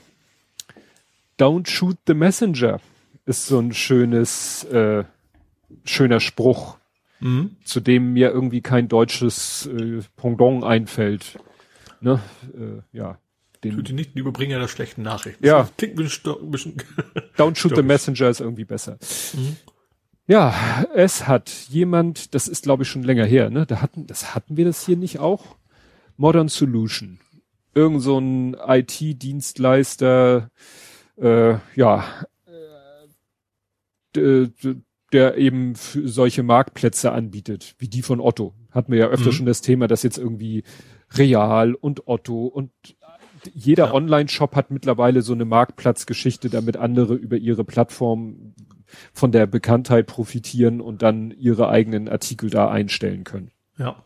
Don't 1.39 1.67
shoot 1.69 1.97
the 2.07 2.13
messenger 2.13 2.79
ist 3.25 3.45
so 3.47 3.59
ein 3.59 3.73
schönes, 3.73 4.63
äh, 4.65 5.03
schöner 5.85 6.19
Spruch, 6.19 6.77
Mhm. 7.21 7.57
zu 7.65 7.79
dem 7.81 8.13
mir 8.13 8.31
irgendwie 8.31 8.61
kein 8.61 8.87
deutsches 8.87 9.65
äh, 9.67 10.01
Pendant 10.15 10.63
einfällt. 10.63 11.37
Ne? 12.01 12.21
Äh, 12.53 12.97
ja, 12.97 13.19
den 13.63 13.75
Tut 13.75 13.89
die 13.89 13.93
nicht 13.93 14.15
die 14.15 14.19
Überbringer 14.19 14.57
der 14.59 14.69
schlechten 14.69 15.01
Nachrichten. 15.01 15.45
Ja. 15.45 15.59
Das 15.63 15.75
klingt 15.77 15.99
ein 15.99 16.51
bisschen, 16.51 16.75
Don't 17.37 17.57
shoot 17.57 17.75
the 17.75 17.83
messenger 17.83 18.29
ist 18.29 18.39
irgendwie 18.39 18.63
besser. 18.65 18.97
Mhm. 19.33 19.57
Ja, 20.27 20.85
es 20.95 21.27
hat 21.27 21.49
jemand, 21.69 22.33
das 22.35 22.47
ist 22.47 22.63
glaube 22.63 22.83
ich 22.83 22.89
schon 22.89 23.03
länger 23.03 23.25
her, 23.25 23.49
ne? 23.49 23.65
Da 23.65 23.81
hatten, 23.81 24.07
das 24.07 24.33
hatten 24.35 24.55
wir 24.57 24.63
das 24.65 24.85
hier 24.85 24.95
nicht 24.95 25.19
auch? 25.19 25.43
Modern 26.17 26.47
Solution. 26.47 27.19
Irgend 27.75 28.01
so 28.01 28.17
ein 28.19 28.55
IT-Dienstleister, 28.65 30.49
äh, 31.21 31.55
ja, 31.75 32.03
äh, 34.15 34.47
der 35.11 35.37
eben 35.37 35.75
für 35.75 36.07
solche 36.07 36.43
Marktplätze 36.43 37.11
anbietet, 37.11 37.75
wie 37.79 37.87
die 37.87 38.01
von 38.03 38.19
Otto. 38.19 38.53
Hatten 38.71 38.91
wir 38.91 38.99
ja 38.99 39.07
öfter 39.07 39.29
Mhm. 39.29 39.33
schon 39.33 39.45
das 39.47 39.61
Thema, 39.61 39.87
dass 39.87 40.03
jetzt 40.03 40.17
irgendwie 40.19 40.63
Real 41.17 41.73
und 41.73 42.07
Otto 42.07 42.45
und 42.45 42.71
jeder 43.53 43.87
Ja. 43.87 43.93
Online-Shop 43.93 44.55
hat 44.55 44.69
mittlerweile 44.69 45.21
so 45.21 45.33
eine 45.33 45.45
Marktplatzgeschichte, 45.45 46.49
damit 46.49 46.77
andere 46.77 47.15
über 47.15 47.37
ihre 47.37 47.63
Plattform 47.63 48.53
von 49.13 49.31
der 49.31 49.47
Bekanntheit 49.47 50.07
profitieren 50.07 50.81
und 50.81 51.01
dann 51.01 51.31
ihre 51.31 51.69
eigenen 51.69 52.07
Artikel 52.09 52.49
da 52.49 52.69
einstellen 52.69 53.23
können. 53.23 53.51
ja. 53.77 54.03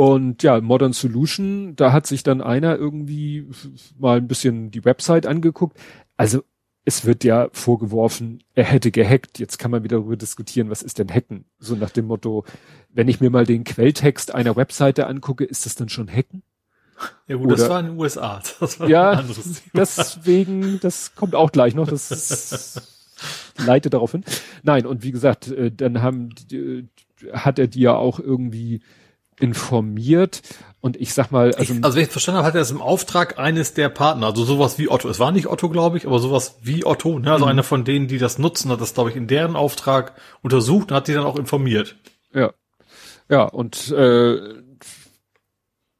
Und 0.00 0.42
ja, 0.42 0.58
Modern 0.62 0.94
Solution, 0.94 1.76
da 1.76 1.92
hat 1.92 2.06
sich 2.06 2.22
dann 2.22 2.40
einer 2.40 2.74
irgendwie 2.76 3.46
mal 3.98 4.16
ein 4.16 4.28
bisschen 4.28 4.70
die 4.70 4.84
Website 4.86 5.26
angeguckt. 5.26 5.76
Also 6.16 6.42
es 6.86 7.04
wird 7.04 7.22
ja 7.22 7.48
vorgeworfen, 7.52 8.42
er 8.54 8.64
hätte 8.64 8.90
gehackt. 8.92 9.38
Jetzt 9.38 9.58
kann 9.58 9.70
man 9.70 9.84
wieder 9.84 9.98
darüber 9.98 10.16
diskutieren, 10.16 10.70
was 10.70 10.80
ist 10.80 10.98
denn 10.98 11.10
Hacken? 11.12 11.44
So 11.58 11.74
nach 11.74 11.90
dem 11.90 12.06
Motto, 12.06 12.46
wenn 12.88 13.08
ich 13.08 13.20
mir 13.20 13.28
mal 13.28 13.44
den 13.44 13.64
Quelltext 13.64 14.34
einer 14.34 14.56
Webseite 14.56 15.06
angucke, 15.06 15.44
ist 15.44 15.66
das 15.66 15.74
dann 15.74 15.90
schon 15.90 16.08
Hacken? 16.10 16.42
Ja 17.28 17.36
gut, 17.36 17.50
das 17.52 17.60
Oder- 17.60 17.68
war 17.70 17.80
in 17.80 17.86
den 17.88 17.98
USA. 17.98 18.42
Das 18.60 18.80
war 18.80 18.88
Ja, 18.88 19.10
ein 19.10 19.18
anderes 19.18 19.42
Thema. 19.44 19.70
Deswegen, 19.74 20.80
das 20.80 21.14
kommt 21.14 21.34
auch 21.34 21.52
gleich 21.52 21.74
noch, 21.74 21.88
das 21.88 23.12
leitet 23.58 23.92
darauf 23.92 24.12
hin. 24.12 24.24
Nein, 24.62 24.86
und 24.86 25.02
wie 25.02 25.12
gesagt, 25.12 25.48
äh, 25.48 25.70
dann 25.70 26.00
haben, 26.00 26.30
die- 26.50 26.88
hat 27.34 27.58
er 27.58 27.66
die 27.66 27.80
ja 27.80 27.94
auch 27.96 28.18
irgendwie 28.18 28.80
informiert 29.40 30.42
und 30.80 30.96
ich 30.96 31.12
sag 31.12 31.30
mal, 31.30 31.54
also, 31.54 31.74
Also, 31.82 31.96
wenn 31.96 32.04
ich 32.04 32.10
verstanden 32.10 32.38
habe, 32.38 32.46
hat 32.46 32.54
er 32.54 32.60
das 32.60 32.70
im 32.70 32.80
Auftrag 32.80 33.38
eines 33.38 33.74
der 33.74 33.90
Partner, 33.90 34.26
also 34.26 34.44
sowas 34.44 34.78
wie 34.78 34.88
Otto. 34.88 35.08
Es 35.08 35.18
war 35.18 35.30
nicht 35.30 35.46
Otto, 35.46 35.68
glaube 35.68 35.98
ich, 35.98 36.06
aber 36.06 36.18
sowas 36.18 36.58
wie 36.62 36.86
Otto, 36.86 37.18
ne? 37.18 37.32
also 37.32 37.44
einer 37.44 37.62
von 37.62 37.84
denen, 37.84 38.08
die 38.08 38.18
das 38.18 38.38
nutzen, 38.38 38.70
hat 38.70 38.80
das, 38.80 38.94
glaube 38.94 39.10
ich, 39.10 39.16
in 39.16 39.26
deren 39.26 39.56
Auftrag 39.56 40.14
untersucht 40.42 40.90
und 40.90 40.96
hat 40.96 41.08
die 41.08 41.12
dann 41.12 41.24
auch 41.24 41.36
informiert. 41.36 41.96
ja, 42.32 42.52
ja, 43.28 43.44
und 43.44 43.90
äh, 43.92 44.40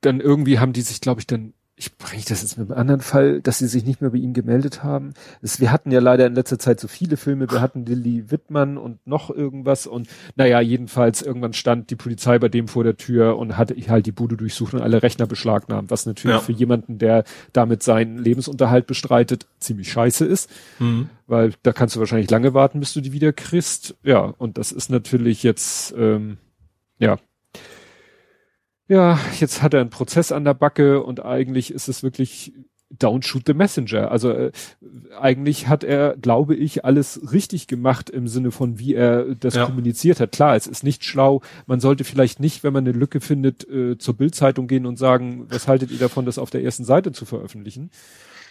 dann 0.00 0.20
irgendwie 0.20 0.58
haben 0.58 0.72
die 0.72 0.80
sich, 0.80 1.00
glaube 1.00 1.20
ich, 1.20 1.26
dann, 1.26 1.52
ich 1.80 1.96
bringe 1.96 2.22
das 2.28 2.42
jetzt 2.42 2.58
mit 2.58 2.70
einem 2.70 2.78
anderen 2.78 3.00
Fall, 3.00 3.40
dass 3.40 3.56
sie 3.58 3.66
sich 3.66 3.86
nicht 3.86 4.02
mehr 4.02 4.10
bei 4.10 4.18
ihm 4.18 4.34
gemeldet 4.34 4.84
haben. 4.84 5.14
Es, 5.40 5.60
wir 5.60 5.72
hatten 5.72 5.90
ja 5.90 6.00
leider 6.00 6.26
in 6.26 6.34
letzter 6.34 6.58
Zeit 6.58 6.78
so 6.78 6.88
viele 6.88 7.16
Filme, 7.16 7.50
wir 7.50 7.62
hatten 7.62 7.86
Lilly 7.86 8.30
Wittmann 8.30 8.76
und 8.76 9.06
noch 9.06 9.30
irgendwas 9.30 9.86
und 9.86 10.06
naja, 10.36 10.60
jedenfalls 10.60 11.22
irgendwann 11.22 11.54
stand 11.54 11.88
die 11.88 11.96
Polizei 11.96 12.38
bei 12.38 12.50
dem 12.50 12.68
vor 12.68 12.84
der 12.84 12.98
Tür 12.98 13.38
und 13.38 13.56
hatte 13.56 13.74
halt 13.88 14.04
die 14.04 14.12
Bude 14.12 14.36
durchsucht 14.36 14.74
und 14.74 14.82
alle 14.82 15.02
Rechner 15.02 15.26
beschlagnahmt, 15.26 15.90
was 15.90 16.04
natürlich 16.04 16.36
Ja. 16.36 16.40
für 16.42 16.52
jemanden, 16.52 16.98
der 16.98 17.24
damit 17.54 17.82
seinen 17.82 18.18
Lebensunterhalt 18.18 18.86
bestreitet, 18.86 19.46
ziemlich 19.58 19.90
scheiße 19.90 20.26
ist, 20.26 20.50
weil 21.26 21.54
da 21.62 21.72
kannst 21.72 21.96
du 21.96 22.00
wahrscheinlich 22.00 22.30
lange 22.30 22.52
warten, 22.52 22.78
bis 22.80 22.92
du 22.92 23.00
die 23.00 23.12
wieder 23.12 23.32
kriegst. 23.32 23.96
Ja, 24.02 24.20
und 24.20 24.58
das 24.58 24.70
ist 24.70 24.90
natürlich 24.90 25.42
jetzt, 25.42 25.94
ähm, 25.96 26.36
ja, 26.98 27.16
ja, 28.90 29.18
jetzt 29.38 29.62
hat 29.62 29.72
er 29.72 29.80
einen 29.80 29.90
Prozess 29.90 30.32
an 30.32 30.44
der 30.44 30.54
Backe 30.54 31.02
und 31.02 31.24
eigentlich 31.24 31.72
ist 31.72 31.88
es 31.88 32.02
wirklich 32.02 32.52
don't 33.00 33.22
shoot 33.24 33.44
the 33.46 33.54
messenger. 33.54 34.10
Also 34.10 34.30
äh, 34.30 34.50
eigentlich 35.20 35.68
hat 35.68 35.84
er, 35.84 36.16
glaube 36.16 36.56
ich, 36.56 36.84
alles 36.84 37.32
richtig 37.32 37.68
gemacht 37.68 38.10
im 38.10 38.26
Sinne 38.26 38.50
von, 38.50 38.80
wie 38.80 38.94
er 38.96 39.36
das 39.36 39.54
Ja. 39.54 39.66
kommuniziert 39.66 40.18
hat. 40.18 40.32
Klar, 40.32 40.56
es 40.56 40.66
ist 40.66 40.82
nicht 40.82 41.04
schlau. 41.04 41.40
Man 41.66 41.78
sollte 41.78 42.02
vielleicht 42.02 42.40
nicht, 42.40 42.64
wenn 42.64 42.72
man 42.72 42.84
eine 42.84 42.90
Lücke 42.98 43.20
findet, 43.20 43.68
äh, 43.70 43.96
zur 43.96 44.14
Bildzeitung 44.14 44.66
gehen 44.66 44.86
und 44.86 44.98
sagen, 44.98 45.46
was 45.50 45.68
haltet 45.68 45.92
ihr 45.92 45.98
davon, 46.00 46.26
das 46.26 46.36
auf 46.36 46.50
der 46.50 46.64
ersten 46.64 46.84
Seite 46.84 47.12
zu 47.12 47.24
veröffentlichen? 47.26 47.92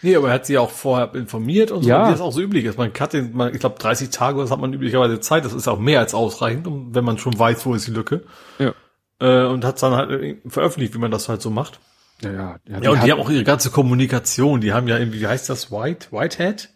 Nee, 0.02 0.16
aber 0.16 0.30
er 0.30 0.36
hat 0.36 0.46
sie 0.46 0.58
auch 0.58 0.70
vorher 0.70 1.14
informiert 1.16 1.72
und 1.72 1.84
so, 1.84 1.90
Ja. 1.90 2.08
wie 2.08 2.12
das 2.12 2.22
auch 2.22 2.32
so 2.32 2.40
üblich 2.40 2.64
ist. 2.64 2.78
Man 2.78 2.94
hat 2.98 3.12
den, 3.12 3.36
man, 3.36 3.54
ich 3.54 3.60
glaube, 3.60 3.78
30 3.78 4.10
Tage, 4.10 4.40
das 4.40 4.52
hat 4.52 4.62
man 4.62 4.72
üblicherweise 4.72 5.20
Zeit. 5.20 5.44
Das 5.44 5.52
ist 5.52 5.68
auch 5.68 5.80
mehr 5.80 6.00
als 6.00 6.14
ausreichend, 6.14 6.66
wenn 6.96 7.04
man 7.04 7.18
schon 7.18 7.38
weiß, 7.38 7.66
wo 7.66 7.74
ist 7.74 7.88
die 7.88 7.92
Lücke. 7.92 8.24
Ja. 8.58 8.74
Äh, 9.20 9.46
und 9.46 9.66
hat 9.66 9.82
dann 9.84 9.94
halt 9.94 10.38
veröffentlicht, 10.48 10.94
wie 10.94 11.00
man 11.00 11.12
das 11.12 11.28
halt 11.30 11.42
so 11.42 11.50
macht. 11.50 11.80
Ja, 12.22 12.32
ja, 12.32 12.60
Ja, 12.82 12.92
und 12.92 13.04
die 13.06 13.12
haben 13.12 13.20
auch 13.22 13.30
ihre 13.30 13.44
ganze 13.44 13.70
Kommunikation. 13.70 14.62
Die 14.62 14.74
haben 14.74 14.88
ja 14.88 14.98
irgendwie, 14.98 15.22
wie 15.22 15.28
heißt 15.28 15.50
das, 15.50 15.72
White, 15.72 16.08
Whitehead? 16.12 16.70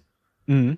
Mhm. 0.45 0.78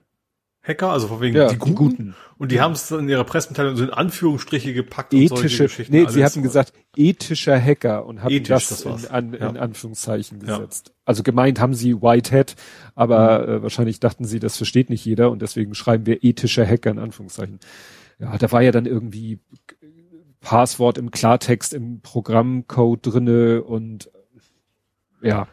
Hacker, 0.63 0.89
also 0.91 1.07
von 1.07 1.21
wegen 1.21 1.35
Ja, 1.35 1.47
die, 1.49 1.53
die 1.53 1.59
Guten. 1.59 1.75
Guten. 1.75 2.15
Und 2.39 2.51
die 2.51 2.59
haben 2.59 2.71
es 2.71 2.87
dann 2.87 3.01
in 3.01 3.09
ihrer 3.09 3.23
Pressemitteilung 3.23 3.75
so 3.77 3.83
in 3.83 3.91
Anführungsstriche 3.91 4.73
gepackt 4.73 5.13
Ethische, 5.13 5.63
Geschichten. 5.65 5.93
nee, 5.93 6.01
alles. 6.01 6.13
sie 6.15 6.25
hatten 6.25 6.41
gesagt, 6.41 6.73
ethischer 6.95 7.59
Hacker 7.61 8.05
und 8.07 8.23
hatten 8.23 8.33
Ethisch, 8.33 8.47
das, 8.69 8.81
das 8.83 9.03
in, 9.05 9.11
an, 9.11 9.33
Ja. 9.39 9.49
in 9.49 9.57
Anführungszeichen 9.57 10.39
Ja. 10.41 10.57
gesetzt. 10.57 10.93
Also 11.05 11.21
gemeint 11.21 11.59
haben 11.59 11.75
sie 11.75 12.01
Whitehead, 12.01 12.55
aber 12.95 13.39
Mhm. 13.47 13.53
äh, 13.53 13.61
wahrscheinlich 13.63 13.99
dachten 13.99 14.25
sie, 14.25 14.39
das 14.39 14.57
versteht 14.57 14.89
nicht 14.89 15.05
jeder 15.05 15.29
und 15.29 15.41
deswegen 15.43 15.75
schreiben 15.75 16.07
wir 16.07 16.23
ethischer 16.23 16.65
Hacker 16.65 16.89
in 16.89 16.99
Anführungszeichen. 16.99 17.59
Ja, 18.17 18.35
da 18.37 18.51
war 18.51 18.61
ja 18.63 18.71
dann 18.71 18.87
irgendwie 18.87 19.39
Passwort 20.45 20.99
im 20.99 21.09
Klartext 21.09 21.73
im 21.73 22.01
Programmcode 22.01 22.99
drinne 23.01 23.63
und 23.63 24.11
ja, 25.19 25.47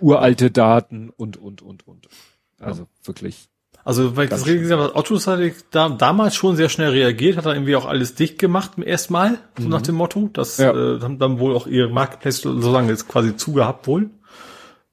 uralte 0.00 0.50
Daten 0.50 1.10
und, 1.10 1.36
und, 1.36 1.62
und, 1.62 1.86
und. 1.86 2.08
Also 2.58 2.88
wirklich. 3.04 3.48
Also, 3.84 4.16
weil 4.16 4.24
ich 4.24 4.30
das 4.30 4.44
richtig 4.44 4.62
gesehen 4.62 4.78
habe, 4.80 4.96
Ottos 4.96 5.28
hatte 5.28 5.54
da, 5.70 5.88
damals 5.88 6.34
schon 6.34 6.56
sehr 6.56 6.68
schnell 6.68 6.90
reagiert, 6.90 7.36
hat 7.36 7.46
er 7.46 7.54
irgendwie 7.54 7.76
auch 7.76 7.86
alles 7.86 8.16
dicht 8.16 8.40
gemacht 8.40 8.72
im 8.76 8.82
ersten 8.82 9.12
Mal, 9.12 9.38
so 9.56 9.68
nach 9.68 9.82
dem 9.82 9.94
Motto. 9.94 10.30
Das 10.32 10.58
Ja. 10.58 10.72
äh, 10.72 11.00
haben 11.00 11.20
dann 11.20 11.38
wohl 11.38 11.54
auch 11.54 11.68
ihre 11.68 11.88
Marketplace 11.88 12.38
so 12.38 12.72
lange 12.72 12.90
jetzt 12.90 13.06
quasi 13.08 13.36
zugehabt 13.36 13.86
wohl. 13.86 14.10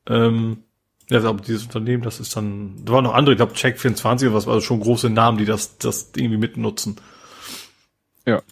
Ähm, 0.07 0.63
ja, 1.09 1.23
aber 1.23 1.41
dieses 1.41 1.63
Unternehmen, 1.63 2.03
das 2.03 2.19
ist 2.19 2.35
dann, 2.35 2.75
da 2.85 2.93
waren 2.93 3.05
noch 3.05 3.15
andere, 3.15 3.33
ich 3.33 3.37
glaube 3.37 3.53
Check24 3.53 4.27
oder 4.27 4.35
was, 4.35 4.47
also 4.47 4.61
schon 4.61 4.79
große 4.81 5.09
Namen, 5.09 5.39
die 5.39 5.45
das, 5.45 5.79
das 5.79 6.11
irgendwie 6.15 6.37
mitnutzen. 6.37 6.97
Ja. 8.27 8.43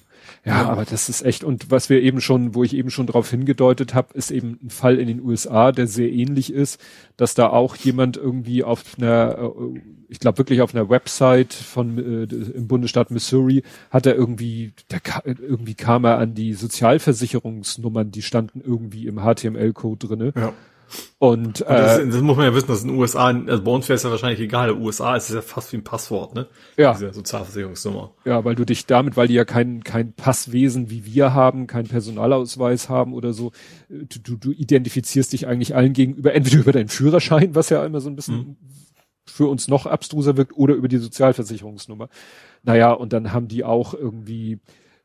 Ja, 0.48 0.70
aber 0.70 0.86
das 0.86 1.10
ist 1.10 1.24
echt, 1.24 1.44
und 1.44 1.72
was 1.72 1.90
wir 1.90 2.02
eben 2.02 2.22
schon, 2.22 2.56
wo 2.56 2.64
ich 2.64 2.74
eben 2.74 2.90
schon 2.90 3.06
darauf 3.06 3.30
hingedeutet 3.30 3.94
habe, 3.94 4.14
ist 4.14 4.32
eben 4.32 4.58
ein 4.64 4.70
Fall 4.70 4.98
in 4.98 5.08
den 5.08 5.22
USA, 5.22 5.74
der 5.74 5.88
sehr 5.88 6.10
ähnlich 6.10 6.54
ist, 6.54 6.80
dass 7.18 7.34
da 7.34 7.50
auch 7.50 7.76
jemand 7.76 8.16
irgendwie 8.16 8.64
auf 8.64 8.84
einer, 8.98 9.38
äh, 9.40 9.82
ich 10.08 10.20
glaube 10.20 10.38
wirklich 10.38 10.62
auf 10.62 10.74
einer 10.74 10.90
Website 10.90 11.54
von 11.54 11.98
äh, 11.98 12.34
im 12.34 12.68
Bundesstaat 12.68 13.12
Missouri, 13.12 13.64
hat 13.90 14.06
er 14.06 14.16
irgendwie, 14.16 14.72
der, 14.90 15.02
irgendwie 15.26 15.76
kam 15.76 16.06
er 16.06 16.18
an 16.18 16.34
die 16.34 16.54
Sozialversicherungsnummern, 16.54 18.12
die 18.12 18.22
standen 18.22 18.62
irgendwie 18.66 19.08
im 19.08 19.20
HTML-Code 19.20 20.08
drinne. 20.08 20.34
Ja. 20.36 20.54
Und, 21.20 21.62
Und 21.62 21.62
das, 21.62 22.00
äh, 22.00 22.08
das 22.08 22.22
muss 22.22 22.38
man 22.38 22.46
ja 22.46 22.54
wissen, 22.54 22.68
dass 22.68 22.84
in 22.84 22.90
den 22.90 22.98
USA, 22.98 23.28
also 23.28 23.64
bei 23.64 23.72
uns 23.72 23.90
wäre 23.90 23.96
es 23.96 24.04
ja 24.04 24.12
wahrscheinlich 24.12 24.40
egal, 24.40 24.70
in 24.70 24.76
den 24.76 24.86
USA 24.86 25.16
ist 25.16 25.30
es 25.30 25.36
ja 25.36 25.42
fast 25.42 25.72
wie 25.74 25.78
ein 25.78 25.84
Passwort, 25.84 26.36
ne? 26.36 26.48
Ja. 26.78 26.94
Diese 26.94 27.14
Sozialversicherungsnummer. 27.14 28.14
Ja, 28.26 28.46
weil 28.46 28.56
du 28.56 28.66
dich 28.66 28.86
damit, 28.86 29.18
weil 29.18 29.28
die 29.28 29.34
ja 29.34 29.46
kein, 29.46 29.84
kein 29.84 30.14
Passwesen 30.14 30.90
wie 30.90 31.06
wir 31.06 31.34
haben, 31.34 31.68
keinen 31.68 31.88
Personalausweis 31.88 32.90
haben 32.90 33.14
oder 33.14 33.34
so, 33.34 33.52
äh, 33.90 34.06
du, 34.06 34.20
du, 34.20 34.38
du 34.38 34.52
identifizierst 34.52 35.34
dich 35.34 35.48
eigentlich 35.48 35.76
allen 35.76 35.94
gegenüber, 35.94 36.34
entweder 36.34 36.60
über 36.60 36.72
deinen 36.72 36.90
Führerschein, 36.90 37.56
was 37.56 37.70
ja 37.70 37.86
immer 37.86 38.00
so 38.00 38.10
ein 38.10 38.16
bisschen 38.16 38.58
für 39.26 39.48
uns 39.48 39.68
noch 39.68 39.86
abstruser 39.86 40.38
wirkt, 40.38 40.56
oder 40.56 40.74
über 40.74 40.88
die 40.88 40.98
Sozialversicherungsnummer. 40.98 42.10
Naja, 42.64 42.92
und 42.92 43.14
dann 43.14 43.34
haben 43.34 43.48
die 43.48 43.64
auch 43.64 43.94
irgendwie, 43.94 44.60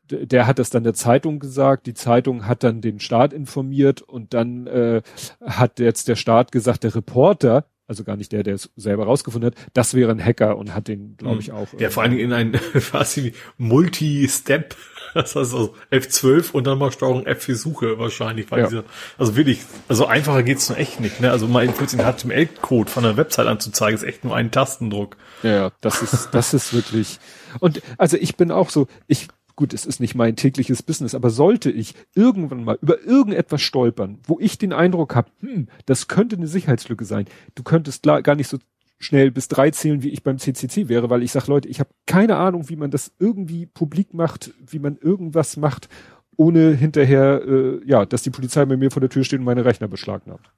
der 0.09 0.47
hat 0.47 0.59
das 0.59 0.69
dann 0.69 0.83
der 0.83 0.93
Zeitung 0.93 1.39
gesagt, 1.39 1.87
die 1.87 1.93
Zeitung 1.93 2.45
hat 2.47 2.63
dann 2.63 2.81
den 2.81 2.99
Staat 2.99 3.33
informiert 3.33 4.01
und 4.01 4.33
dann 4.33 4.67
äh, 4.67 5.01
hat 5.45 5.79
jetzt 5.79 6.07
der 6.07 6.15
Staat 6.15 6.51
gesagt, 6.51 6.83
der 6.83 6.93
Reporter, 6.95 7.65
also 7.87 8.03
gar 8.03 8.15
nicht 8.17 8.31
der, 8.31 8.43
der 8.43 8.55
es 8.55 8.69
selber 8.75 9.05
rausgefunden 9.05 9.51
hat, 9.51 9.57
das 9.73 9.93
wäre 9.93 10.11
ein 10.11 10.23
Hacker 10.23 10.57
und 10.57 10.73
hat 10.73 10.87
den, 10.87 11.15
glaube 11.17 11.39
ich, 11.39 11.51
auch. 11.51 11.67
Ja, 11.77 11.89
vor 11.89 12.03
allen 12.03 12.11
Dingen 12.11 12.23
in 12.23 12.33
ein 12.33 12.51
quasi 12.73 13.33
Multi-Step, 13.57 14.75
das 15.13 15.35
heißt 15.35 15.37
also 15.53 15.75
F12 15.91 16.51
und 16.51 16.65
dann 16.65 16.77
mal 16.77 16.91
Steuerung 16.91 17.25
F 17.25 17.43
für 17.43 17.55
Suche 17.55 17.99
wahrscheinlich. 17.99 18.49
Weil 18.51 18.61
Ja. 18.61 18.67
diese, 18.67 18.83
also 19.17 19.35
wirklich, 19.35 19.61
also 19.87 20.05
einfacher 20.05 20.43
geht's 20.43 20.69
nur 20.69 20.77
echt 20.77 20.99
nicht. 20.99 21.19
Ne? 21.21 21.31
Also 21.31 21.47
mal 21.47 21.67
kurz 21.67 21.91
den 21.91 22.01
HTML-Code 22.01 22.89
von 22.89 23.03
der 23.03 23.17
Website 23.17 23.47
anzuzeigen, 23.47 23.95
ist 23.95 24.03
echt 24.03 24.23
nur 24.23 24.35
ein 24.35 24.51
Tastendruck. 24.51 25.17
Ja, 25.43 25.51
ja, 25.51 25.71
das 25.81 26.01
ist, 26.01 26.29
das 26.31 26.53
ist 26.53 26.73
wirklich. 26.73 27.19
Und 27.59 27.81
also 27.97 28.17
ich 28.17 28.35
bin 28.37 28.51
auch 28.51 28.69
so, 28.69 28.87
ich, 29.07 29.27
gut, 29.55 29.73
es 29.73 29.85
ist 29.85 29.99
nicht 29.99 30.15
mein 30.15 30.35
tägliches 30.35 30.83
Business, 30.83 31.15
aber 31.15 31.29
sollte 31.29 31.71
ich 31.71 31.95
irgendwann 32.15 32.63
mal 32.63 32.77
über 32.81 33.01
irgendetwas 33.03 33.61
stolpern, 33.61 34.19
wo 34.25 34.39
ich 34.39 34.57
den 34.57 34.73
Eindruck 34.73 35.15
habe, 35.15 35.29
hm, 35.39 35.67
das 35.85 36.07
könnte 36.07 36.35
eine 36.35 36.47
Sicherheitslücke 36.47 37.05
sein, 37.05 37.25
du 37.55 37.63
könntest 37.63 38.03
klar, 38.03 38.21
gar 38.21 38.35
nicht 38.35 38.47
so 38.47 38.57
schnell 38.99 39.31
bis 39.31 39.47
drei 39.47 39.69
zählen, 39.71 40.01
wie 40.01 40.09
ich 40.09 40.23
beim 40.23 40.39
CCC 40.39 40.87
wäre, 40.87 41.09
weil 41.09 41.23
ich 41.23 41.31
sage, 41.31 41.47
Leute, 41.47 41.67
ich 41.67 41.79
habe 41.79 41.89
keine 42.05 42.37
Ahnung, 42.37 42.69
wie 42.69 42.75
man 42.75 42.91
das 42.91 43.11
irgendwie 43.19 43.65
publik 43.65 44.13
macht, 44.13 44.53
wie 44.65 44.79
man 44.79 44.97
irgendwas 44.97 45.57
macht, 45.57 45.89
ohne 46.37 46.73
hinterher, 46.73 47.41
äh, 47.45 47.81
ja, 47.85 48.05
dass 48.05 48.23
die 48.23 48.29
Polizei 48.29 48.65
bei 48.65 48.77
mir 48.77 48.91
vor 48.91 49.01
der 49.01 49.09
Tür 49.09 49.23
steht 49.23 49.39
und 49.39 49.45
meine 49.45 49.65
Rechner 49.65 49.87
beschlagnahmt. 49.87 50.49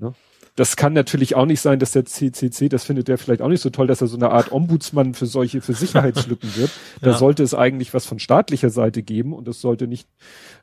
Ja. 0.00 0.12
Das 0.56 0.76
kann 0.76 0.92
natürlich 0.92 1.34
auch 1.34 1.46
nicht 1.46 1.60
sein, 1.60 1.80
dass 1.80 1.90
der 1.90 2.04
CCC, 2.04 2.68
das 2.68 2.84
findet 2.84 3.08
der 3.08 3.18
vielleicht 3.18 3.42
auch 3.42 3.48
nicht 3.48 3.60
so 3.60 3.70
toll, 3.70 3.88
dass 3.88 4.00
er 4.00 4.06
so 4.06 4.16
eine 4.16 4.30
Art 4.30 4.52
Ombudsmann 4.52 5.14
für 5.14 5.26
solche, 5.26 5.60
für 5.60 5.72
Sicherheitslücken 5.74 6.54
wird. 6.54 6.70
Da 7.00 7.10
Ja. 7.10 7.18
sollte 7.18 7.42
es 7.42 7.54
eigentlich 7.54 7.92
was 7.92 8.06
von 8.06 8.20
staatlicher 8.20 8.70
Seite 8.70 9.02
geben 9.02 9.32
und 9.32 9.48
es 9.48 9.60
sollte 9.60 9.88
nicht, 9.88 10.08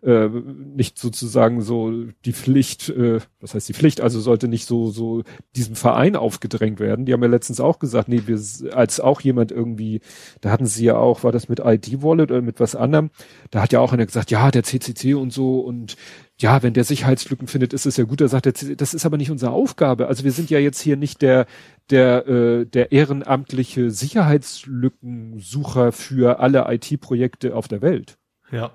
äh, 0.02 0.30
nicht 0.30 0.98
sozusagen 0.98 1.62
so 1.62 1.92
die 2.24 2.32
Pflicht, 2.32 2.88
äh, 2.88 3.20
was 3.42 3.54
heißt 3.54 3.68
die 3.68 3.74
Pflicht, 3.74 4.00
also 4.00 4.22
sollte 4.22 4.48
nicht 4.48 4.66
so, 4.66 4.92
so 4.92 5.24
diesem 5.58 5.76
Verein 5.76 6.16
aufgedrängt 6.16 6.80
werden. 6.80 7.06
Die 7.06 7.12
haben 7.12 7.22
ja 7.24 7.28
letztens 7.30 7.60
auch 7.60 7.78
gesagt, 7.80 8.08
nee, 8.08 8.24
wir, 8.28 8.40
als 8.74 9.02
auch 9.02 9.20
jemand 9.20 9.52
irgendwie, 9.52 10.00
da 10.40 10.52
hatten 10.52 10.68
sie 10.68 10.86
ja 10.86 10.96
auch, 10.96 11.26
war 11.26 11.34
das 11.34 11.50
mit 11.50 11.60
ID-Wallet 11.60 12.32
oder 12.32 12.42
mit 12.42 12.62
was 12.62 12.76
anderem, 12.76 13.10
da 13.50 13.62
hat 13.62 13.74
ja 13.74 13.82
auch 13.82 13.92
einer 13.92 14.06
gesagt, 14.06 14.32
ja, 14.32 14.52
der 14.52 14.64
CCC 14.64 15.16
und 15.16 15.34
so 15.34 15.60
und 15.60 15.98
ja, 16.42 16.64
wenn 16.64 16.74
der 16.74 16.84
Sicherheitslücken 16.84 17.48
findet, 17.48 17.74
ist 17.74 17.86
es 17.86 17.98
ja 17.98 18.04
gut. 18.04 18.20
Da 18.20 18.28
sagt 18.28 18.48
er, 18.48 18.76
das 18.76 18.94
ist 18.94 19.06
aber 19.06 19.18
nicht 19.18 19.30
unsere 19.30 19.52
Aufgabe. 19.52 20.08
Also 20.08 20.24
wir 20.24 20.32
sind 20.32 20.50
ja 20.50 20.60
jetzt 20.60 20.82
hier 20.82 20.98
nicht 20.98 21.22
der 21.22 21.46
der 21.90 22.28
äh, 22.28 22.66
der 22.66 22.92
ehrenamtliche 22.92 23.92
Sicherheitslückensucher 23.92 25.92
für 25.92 26.40
alle 26.40 26.66
IT-Projekte 26.68 27.56
auf 27.56 27.68
der 27.68 27.82
Welt. 27.82 28.18
Ja. 28.52 28.72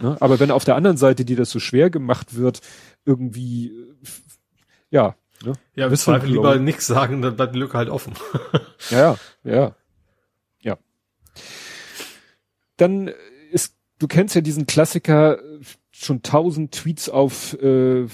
Ne? 0.00 0.16
Aber 0.20 0.40
wenn 0.40 0.50
auf 0.50 0.64
der 0.64 0.74
anderen 0.74 0.96
Seite, 0.96 1.24
die 1.24 1.36
das 1.36 1.50
so 1.50 1.60
schwer 1.60 1.90
gemacht 1.90 2.34
wird, 2.34 2.60
irgendwie 3.04 3.68
äh, 3.68 3.94
ja, 4.90 5.14
ne? 5.44 5.52
Ja, 5.74 5.86
im. 5.86 5.96
Zweifel 5.96 6.30
lieber 6.30 6.58
nichts 6.58 6.86
sagen, 6.86 7.22
dann 7.22 7.36
bleibt 7.36 7.54
die 7.54 7.58
Lücke 7.58 7.78
halt 7.78 7.88
offen. 7.88 8.14
Ja, 8.90 9.16
ja, 9.44 9.76
ja. 10.60 10.76
Dann 12.76 13.12
ist, 13.52 13.76
du 14.00 14.08
kennst 14.08 14.34
ja 14.34 14.40
diesen 14.40 14.66
Klassiker, 14.66 15.38
äh, 15.38 15.60
schon 16.04 16.22
tausend 16.22 16.72
Tweets 16.72 17.08
auf 17.08 17.54
äh, 17.62 18.06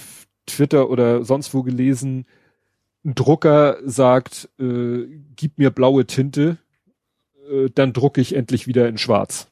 Twitter 0.46 0.90
oder 0.90 1.24
sonst 1.24 1.54
wo 1.54 1.62
gelesen. 1.62 2.26
Ein 3.04 3.14
Drucker 3.14 3.78
sagt, 3.84 4.48
äh, 4.58 5.06
gib 5.36 5.58
mir 5.58 5.70
blaue 5.70 6.06
Tinte, 6.06 6.58
äh, 7.50 7.68
dann 7.74 7.92
drucke 7.92 8.20
ich 8.20 8.34
endlich 8.34 8.66
wieder 8.66 8.88
in 8.88 8.98
schwarz. 8.98 9.48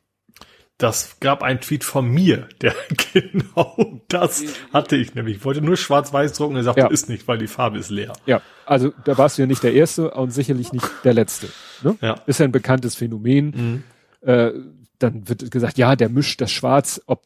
Das 0.78 1.20
gab 1.20 1.42
einen 1.42 1.60
Tweet 1.62 1.84
von 1.84 2.06
mir, 2.06 2.48
der 2.60 2.74
genau 3.12 4.02
das 4.08 4.44
hatte 4.74 4.96
ich 4.96 5.14
nämlich. 5.14 5.36
Ich 5.38 5.44
wollte 5.44 5.62
nur 5.62 5.76
schwarz-weiß 5.78 6.34
drucken 6.34 6.56
er 6.56 6.64
sagte, 6.64 6.82
Ja. 6.82 6.88
ist 6.88 7.08
nicht, 7.08 7.26
weil 7.28 7.38
die 7.38 7.46
Farbe 7.46 7.78
ist 7.78 7.90
leer. 7.90 8.12
Ja, 8.26 8.42
also 8.66 8.92
da 9.04 9.16
warst 9.16 9.38
du 9.38 9.42
ja 9.42 9.46
nicht 9.46 9.62
der 9.62 9.72
Erste 9.72 10.10
und 10.10 10.32
sicherlich 10.32 10.72
nicht 10.74 10.86
der 11.04 11.14
Letzte. 11.14 11.48
Ne? 11.82 11.96
Ja. 12.02 12.20
Ist 12.26 12.40
ja 12.40 12.44
ein 12.44 12.52
bekanntes 12.52 12.94
Phänomen. 12.94 13.84
Äh, 14.20 14.50
dann 14.98 15.28
wird 15.28 15.50
gesagt, 15.50 15.78
ja, 15.78 15.96
der 15.96 16.08
mischt 16.10 16.40
das 16.40 16.50
Schwarz 16.50 17.00
ob 17.06 17.22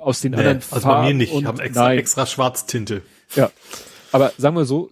aus 0.00 0.20
den 0.20 0.32
Nee, 0.32 0.38
anderen 0.38 0.56
also 0.58 0.80
Farben. 0.80 1.02
bei 1.02 1.08
mir 1.08 1.14
nicht. 1.14 1.32
und 1.32 1.40
Ich 1.42 1.46
habe 1.46 1.62
extra, 1.62 1.84
nein. 1.88 1.98
extra 1.98 2.26
Schwarztinte. 2.26 3.02
Ja, 3.34 3.50
aber 4.12 4.32
sagen 4.38 4.56
wir 4.56 4.64
so, 4.64 4.90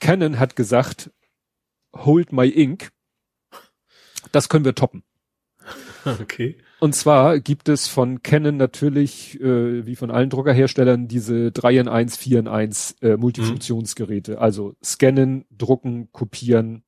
Canon 0.00 0.38
hat 0.38 0.56
gesagt, 0.56 1.10
hold 1.94 2.32
my 2.32 2.48
ink. 2.48 2.90
Das 4.32 4.48
können 4.48 4.64
wir 4.64 4.74
toppen. 4.74 5.02
Okay. 6.22 6.56
Und 6.78 6.94
zwar 6.94 7.40
gibt 7.40 7.68
es 7.68 7.88
von 7.88 8.22
Canon 8.22 8.56
natürlich, 8.56 9.40
äh, 9.40 9.84
wie 9.86 9.96
von 9.96 10.12
allen 10.12 10.30
Druckerherstellern, 10.30 11.08
diese 11.08 11.50
3 11.50 11.78
in 11.78 11.88
1, 11.88 12.16
4 12.16 12.38
in 12.38 12.46
1 12.46 12.96
äh, 13.02 13.16
Multifunktionsgeräte. 13.16 14.38
Also 14.40 14.76
scannen, 14.84 15.46
drucken, 15.50 16.12
kopieren. 16.12 16.84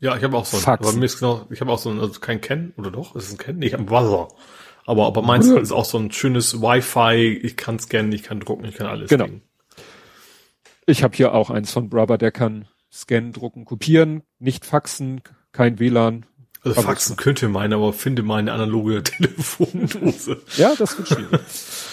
Ja, 0.00 0.16
ich 0.18 0.22
habe 0.22 0.36
auch 0.36 0.44
so 0.44 0.58
einen. 0.58 0.64
Faxen. 0.64 0.86
Aber 0.86 0.98
mir 0.98 1.06
ist 1.06 1.18
genau, 1.18 1.46
ich 1.48 1.62
habe 1.62 1.72
auch 1.72 1.78
so 1.78 1.88
einen, 1.88 2.00
also 2.00 2.20
kein 2.20 2.42
Ken, 2.42 2.74
oder 2.76 2.90
doch? 2.90 3.16
Ist 3.16 3.24
es 3.24 3.30
ein 3.32 3.38
Ken? 3.38 3.56
Nee, 3.58 3.68
ich 3.68 3.72
habe 3.72 3.80
einen 3.80 3.88
Buzzer. 3.88 4.28
Aber, 4.88 5.04
aber 5.04 5.20
meins 5.20 5.46
ist 5.48 5.70
auch 5.70 5.84
so 5.84 5.98
ein 5.98 6.10
schönes 6.12 6.62
Wi-Fi, 6.62 7.40
ich 7.42 7.58
kann 7.58 7.78
scannen, 7.78 8.10
ich 8.10 8.22
kann 8.22 8.40
drucken, 8.40 8.64
ich 8.64 8.74
kann 8.74 8.86
alles. 8.86 9.10
Genau. 9.10 9.26
Ding. 9.26 9.42
Ich 10.86 11.02
habe 11.02 11.14
hier 11.14 11.34
auch 11.34 11.50
eins 11.50 11.70
von 11.70 11.90
Brother, 11.90 12.16
der 12.16 12.32
kann 12.32 12.68
scannen, 12.90 13.34
drucken, 13.34 13.66
kopieren, 13.66 14.22
nicht 14.38 14.64
faxen, 14.64 15.20
kein 15.52 15.78
WLAN. 15.78 16.24
Also 16.62 16.80
faxen 16.80 17.16
könnte 17.16 17.50
meine, 17.50 17.74
aber 17.74 17.92
finde 17.92 18.22
meine 18.22 18.50
analoge 18.50 19.02
Telefondose. 19.04 20.40
Ja, 20.56 20.74
das 20.74 20.96
wird 20.96 21.08
schwierig. 21.08 21.40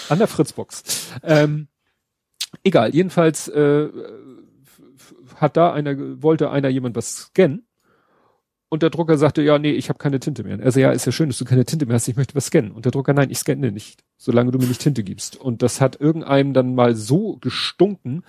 An 0.08 0.18
der 0.18 0.26
Fritzbox. 0.26 1.10
Ähm, 1.22 1.68
egal, 2.64 2.94
jedenfalls 2.94 3.48
äh, 3.48 3.90
hat 5.34 5.58
da 5.58 5.70
einer, 5.74 6.22
wollte 6.22 6.48
einer 6.48 6.70
jemand 6.70 6.96
was 6.96 7.14
scannen 7.14 7.66
und 8.76 8.82
der 8.82 8.90
Drucker 8.90 9.16
sagte, 9.16 9.40
ja, 9.40 9.58
nee, 9.58 9.72
ich 9.72 9.88
habe 9.88 9.98
keine 9.98 10.20
Tinte 10.20 10.44
mehr. 10.44 10.60
Also 10.60 10.80
ja, 10.80 10.90
ist 10.92 11.06
ja 11.06 11.12
schön, 11.12 11.30
dass 11.30 11.38
du 11.38 11.46
keine 11.46 11.64
Tinte 11.64 11.86
mehr 11.86 11.94
hast, 11.94 12.08
ich 12.08 12.16
möchte 12.16 12.34
was 12.34 12.46
scannen. 12.48 12.72
Und 12.72 12.84
der 12.84 12.92
Drucker, 12.92 13.14
nein, 13.14 13.30
ich 13.30 13.38
scanne 13.38 13.72
nicht, 13.72 14.04
solange 14.18 14.50
du 14.50 14.58
mir 14.58 14.66
nicht 14.66 14.82
Tinte 14.82 15.02
gibst. 15.02 15.34
Und 15.34 15.62
das 15.62 15.80
hat 15.80 15.98
irgendeinem 15.98 16.52
dann 16.52 16.74
mal 16.74 16.94
so 16.94 17.38
gestunken, 17.38 18.22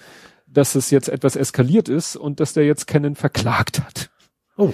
dass 0.48 0.76
es 0.76 0.90
jetzt 0.90 1.10
etwas 1.10 1.36
eskaliert 1.36 1.90
ist 1.90 2.16
und 2.16 2.40
dass 2.40 2.54
der 2.54 2.66
jetzt 2.66 2.88
Canon 2.88 3.16
verklagt 3.16 3.82
hat. 3.82 4.10
Oh. 4.56 4.74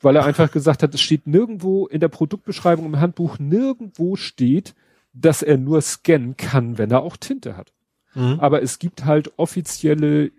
weil 0.00 0.16
er 0.16 0.26
einfach 0.26 0.52
gesagt 0.52 0.82
hat, 0.82 0.94
es 0.94 1.00
steht 1.00 1.26
nirgendwo 1.26 1.86
in 1.86 2.00
der 2.00 2.08
Produktbeschreibung 2.08 2.84
im 2.84 3.00
Handbuch, 3.00 3.38
nirgendwo 3.38 4.16
steht, 4.16 4.74
dass 5.14 5.42
er 5.42 5.56
nur 5.56 5.80
scannen 5.80 6.36
kann, 6.36 6.76
wenn 6.76 6.90
er 6.90 7.02
auch 7.02 7.16
Tinte 7.16 7.56
hat. 7.56 7.72
Mhm. 8.14 8.38
Aber 8.40 8.62
es 8.62 8.78
gibt 8.78 9.06
halt 9.06 9.32
offizielle 9.38 10.30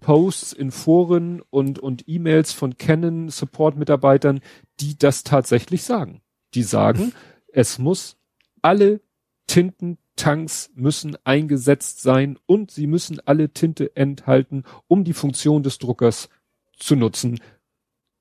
Posts 0.00 0.52
in 0.52 0.70
Foren 0.70 1.42
und, 1.50 1.78
und 1.78 2.04
E-Mails 2.06 2.52
von 2.52 2.76
Canon 2.76 3.28
Support-Mitarbeitern, 3.28 4.40
die 4.80 4.96
das 4.98 5.24
tatsächlich 5.24 5.84
sagen. 5.84 6.22
Die 6.54 6.62
sagen, 6.62 7.12
es 7.52 7.78
muss 7.78 8.16
alle 8.62 9.00
Tintentanks 9.46 10.70
müssen 10.74 11.16
eingesetzt 11.24 12.02
sein 12.02 12.38
und 12.46 12.70
sie 12.70 12.86
müssen 12.86 13.20
alle 13.24 13.50
Tinte 13.50 13.94
enthalten, 13.96 14.64
um 14.88 15.04
die 15.04 15.12
Funktion 15.12 15.62
des 15.62 15.78
Druckers 15.78 16.28
zu 16.78 16.96
nutzen. 16.96 17.40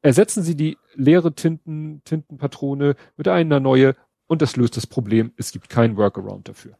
Ersetzen 0.02 0.44
Sie 0.44 0.56
die 0.56 0.78
leere 0.94 1.34
Tinten, 1.34 2.02
Tintenpatrone 2.06 2.96
mit 3.18 3.28
einer 3.28 3.60
neue 3.60 3.96
und 4.28 4.42
das 4.42 4.56
löst 4.56 4.78
das 4.78 4.86
Problem. 4.86 5.34
Es 5.36 5.52
gibt 5.52 5.70
keinen 5.70 5.98
Workaround 5.98 6.48
dafür. 6.48 6.78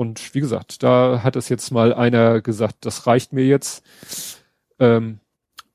Und 0.00 0.34
wie 0.34 0.40
gesagt, 0.40 0.82
da 0.82 1.20
hat 1.22 1.36
es 1.36 1.50
jetzt 1.50 1.72
mal 1.72 1.92
einer 1.92 2.40
gesagt, 2.40 2.86
das 2.86 3.06
reicht 3.06 3.34
mir 3.34 3.44
jetzt. 3.44 3.84
Ähm, 4.78 5.20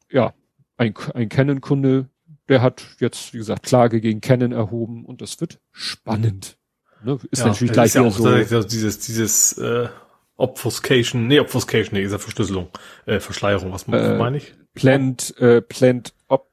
ja, 0.09 0.33
ein, 0.77 0.95
ein 1.13 1.29
Canon-Kunde, 1.29 2.09
der 2.49 2.63
hat 2.63 2.83
jetzt, 2.97 3.35
wie 3.35 3.37
gesagt, 3.37 3.61
Klage 3.61 4.01
gegen 4.01 4.21
Canon 4.21 4.51
erhoben 4.51 5.05
und 5.05 5.21
das 5.21 5.39
wird 5.41 5.59
spannend. 5.71 6.57
Ne? 7.03 7.19
Ist 7.29 7.41
ja, 7.41 7.49
natürlich 7.49 7.71
gleich 7.71 7.85
ist 7.85 7.93
ja 7.93 8.01
auch 8.01 8.17
so 8.17 8.63
dieses, 8.63 8.97
dieses 8.97 9.59
äh, 9.59 9.89
Obfuscation, 10.37 11.27
nee, 11.27 11.39
Obfuscation, 11.39 11.93
nee, 11.93 12.03
ist 12.03 12.11
ja 12.11 12.17
Verschlüsselung, 12.17 12.69
äh, 13.05 13.19
Verschleierung, 13.19 13.73
was 13.73 13.87
äh, 13.89 14.17
meine 14.17 14.37
ich? 14.37 14.55
Plant, 14.73 15.37
äh, 15.37 15.61
Plant, 15.61 16.15
Op, 16.29 16.49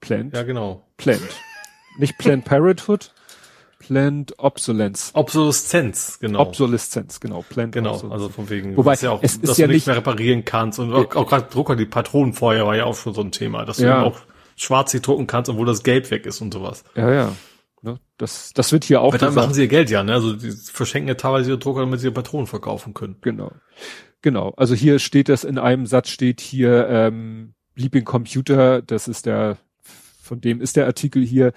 Plant? 0.00 0.34
Ja, 0.34 0.42
genau. 0.42 0.86
Plant. 0.98 1.22
Nicht 1.96 2.18
Plant 2.18 2.44
Parenthood, 2.44 3.14
Plant 3.86 4.34
Obsolescence. 4.38 5.10
Obsoleszenz, 5.14 6.18
genau. 6.20 6.40
Obsoleszenz, 6.40 7.20
genau. 7.20 7.44
Plant 7.48 7.72
genau, 7.72 8.00
also 8.08 8.28
von 8.28 8.48
wegen, 8.50 8.76
Wobei, 8.76 8.94
ja 8.94 9.10
auch, 9.10 9.22
es 9.22 9.34
ist 9.34 9.48
dass 9.48 9.58
ja 9.58 9.66
du 9.66 9.72
nicht 9.72 9.86
mehr 9.86 9.96
reparieren 9.96 10.44
kannst 10.44 10.78
und 10.78 10.92
auch, 10.92 11.14
auch 11.14 11.28
gerade 11.28 11.48
Drucker, 11.50 11.76
die 11.76 11.86
Patronen 11.86 12.32
vorher 12.32 12.66
war 12.66 12.76
ja 12.76 12.84
auch 12.84 12.96
schon 12.96 13.14
so 13.14 13.20
ein 13.20 13.32
Thema, 13.32 13.64
dass 13.64 13.78
ja. 13.78 14.00
du 14.00 14.06
auch 14.06 14.20
schwarz 14.56 14.92
nicht 14.94 15.06
drucken 15.06 15.26
kannst, 15.26 15.50
obwohl 15.50 15.66
das 15.66 15.82
Gelb 15.82 16.10
weg 16.10 16.26
ist 16.26 16.40
und 16.40 16.52
sowas. 16.52 16.84
Ja, 16.94 17.12
ja. 17.12 17.32
Ne? 17.82 18.00
Das, 18.16 18.52
das 18.54 18.72
wird 18.72 18.84
hier 18.84 19.02
auch. 19.02 19.08
Aber 19.08 19.18
dann 19.18 19.34
machen 19.34 19.52
sie 19.52 19.62
ihr 19.62 19.68
Geld 19.68 19.90
ja, 19.90 20.02
ne? 20.02 20.14
Also 20.14 20.32
die 20.32 20.50
verschenken 20.50 21.08
ja 21.08 21.14
teilweise 21.14 21.50
ihre 21.50 21.58
Drucker, 21.58 21.80
damit 21.80 22.00
sie 22.00 22.06
ihre 22.06 22.14
Patronen 22.14 22.46
verkaufen 22.46 22.94
können. 22.94 23.16
Genau. 23.20 23.52
Genau. 24.22 24.54
Also 24.56 24.74
hier 24.74 24.98
steht 24.98 25.28
das 25.28 25.44
in 25.44 25.58
einem 25.58 25.84
Satz 25.84 26.08
steht 26.08 26.40
hier 26.40 26.88
ähm, 26.88 27.52
Bleeping 27.74 28.04
Computer, 28.04 28.80
das 28.80 29.06
ist 29.06 29.26
der, 29.26 29.58
von 29.82 30.40
dem 30.40 30.62
ist 30.62 30.76
der 30.76 30.86
Artikel 30.86 31.22
hier. 31.22 31.52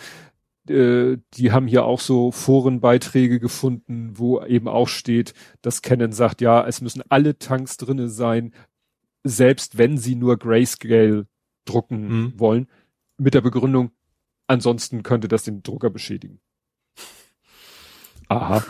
Äh, 0.69 1.17
die 1.33 1.51
haben 1.51 1.67
hier 1.67 1.85
auch 1.85 1.99
so 1.99 2.31
Forenbeiträge 2.31 3.39
gefunden, 3.39 4.11
wo 4.13 4.41
eben 4.43 4.67
auch 4.67 4.87
steht, 4.87 5.33
dass 5.61 5.81
Canon 5.81 6.11
sagt, 6.11 6.41
ja, 6.41 6.65
es 6.65 6.81
müssen 6.81 7.03
alle 7.09 7.37
Tanks 7.37 7.77
drinne 7.77 8.09
sein, 8.09 8.53
selbst 9.23 9.77
wenn 9.77 9.97
sie 9.97 10.15
nur 10.15 10.37
Grayscale 10.37 11.27
drucken 11.65 12.07
mhm. 12.07 12.39
wollen, 12.39 12.67
mit 13.17 13.33
der 13.33 13.41
Begründung, 13.41 13.91
Ansonsten 14.47 15.03
könnte 15.03 15.27
das 15.27 15.43
den 15.43 15.61
Drucker 15.61 15.89
beschädigen. 15.89 16.39
Aha. 18.29 18.63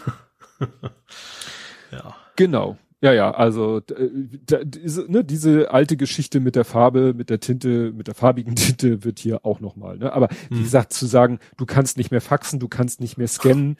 ja. 1.91 2.15
Genau. 2.35 2.77
Ja, 2.99 3.13
ja, 3.13 3.29
also 3.29 3.79
da, 3.81 4.63
diese, 4.63 5.11
ne, 5.11 5.23
diese 5.23 5.69
alte 5.69 5.97
Geschichte 5.97 6.39
mit 6.39 6.55
der 6.55 6.65
Farbe, 6.65 7.13
mit 7.13 7.29
der 7.29 7.39
Tinte, 7.39 7.91
mit 7.91 8.07
der 8.07 8.15
farbigen 8.15 8.55
Tinte 8.55 9.03
wird 9.03 9.19
hier 9.19 9.45
auch 9.45 9.59
nochmal. 9.59 9.97
Ne? 9.97 10.11
Aber 10.11 10.29
hm. 10.29 10.57
wie 10.57 10.63
gesagt, 10.63 10.93
zu 10.93 11.05
sagen, 11.05 11.39
du 11.57 11.65
kannst 11.67 11.97
nicht 11.97 12.09
mehr 12.09 12.21
faxen, 12.21 12.59
du 12.59 12.67
kannst 12.67 12.99
nicht 12.99 13.17
mehr 13.17 13.27
scannen, 13.27 13.77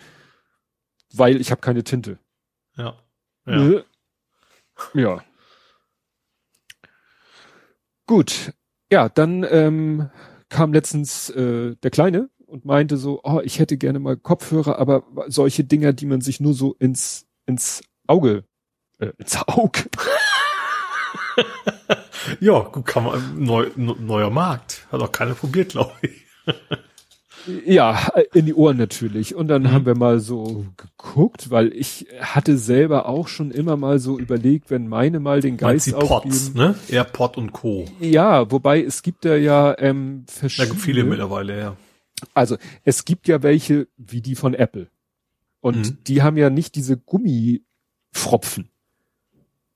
weil 1.14 1.42
ich 1.42 1.50
habe 1.50 1.62
keine 1.62 1.84
Tinte. 1.84 2.20
Ja. 2.76 2.96
Ja. 3.48 3.58
Ne? 3.58 3.86
ja. 4.94 5.24
Gut. 8.06 8.54
Ja, 8.92 9.10
dann 9.10 9.46
ähm, 9.50 10.10
kam 10.50 10.74
letztens 10.74 11.32
äh, 11.32 11.76
der 11.76 11.92
Kleine 11.92 12.30
und 12.46 12.66
meinte 12.66 12.98
so, 12.98 13.20
oh, 13.24 13.42
ich 13.44 13.58
hätte 13.58 13.78
gerne 13.78 13.98
mal 13.98 14.16
Kopfhörer, 14.16 14.78
aber 14.78 15.04
solche 15.28 15.64
Dinger, 15.64 15.92
die 15.92 16.06
man 16.06 16.22
sich 16.22 16.40
nur 16.40 16.54
so 16.54 16.76
ins 16.76 17.26
ins 17.48 17.82
Auge 18.06 18.44
äh, 19.00 19.12
Auge. 19.48 19.86
ja, 22.40 22.60
gut, 22.60 22.86
kann 22.86 23.04
man 23.04 23.44
neu, 23.44 23.70
neuer 23.76 24.30
Markt. 24.30 24.88
Hat 24.92 25.02
auch 25.02 25.12
keiner 25.12 25.36
probiert, 25.36 25.70
glaube 25.70 25.94
ich. 26.02 26.26
Ja, 27.66 28.12
in 28.34 28.46
die 28.46 28.54
Ohren 28.54 28.78
natürlich. 28.78 29.36
Und 29.36 29.48
dann 29.48 29.64
mhm. 29.64 29.72
haben 29.72 29.86
wir 29.86 29.96
mal 29.96 30.20
so 30.20 30.66
geguckt, 30.76 31.50
weil 31.50 31.74
ich 31.74 32.08
hatte 32.20 32.58
selber 32.58 33.08
auch 33.08 33.28
schon 33.28 33.52
immer 33.52 33.78
mal 33.78 34.00
so 34.00 34.20
überlegt, 34.20 34.70
wenn 34.70 34.88
meine 34.88 35.20
mal 35.20 35.42
den 35.42 35.58
Geist 35.58 35.94
aufgeben. 35.94 36.30
Pods, 36.30 36.54
ne? 36.54 36.76
AirPod 36.90 37.38
und 37.38 37.54
Co. 37.54 37.86
Ja, 38.00 38.52
wobei 38.52 38.84
es 38.84 39.02
gibt 39.02 39.26
da 39.26 39.36
ja 39.36 39.76
ähm, 39.80 40.26
verschiedene. 40.28 40.68
Da 40.68 40.74
gibt 40.74 40.84
viele 40.84 41.04
mittlerweile, 41.04 41.60
ja. 41.60 41.78
Also 42.34 42.58
es 42.84 43.06
gibt 43.06 43.28
ja 43.28 43.44
welche 43.44 43.88
wie 43.98 44.22
die 44.22 44.36
von 44.36 44.54
Apple. 44.54 44.90
Und 45.62 45.78
mhm. 45.78 45.98
die 46.06 46.22
haben 46.22 46.38
ja 46.38 46.50
nicht 46.50 46.76
diese 46.76 46.98
Gummifropfen. 46.98 48.70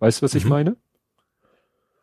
Weißt 0.01 0.21
du, 0.21 0.23
was 0.23 0.33
mhm. 0.33 0.37
ich 0.39 0.45
meine? 0.45 0.77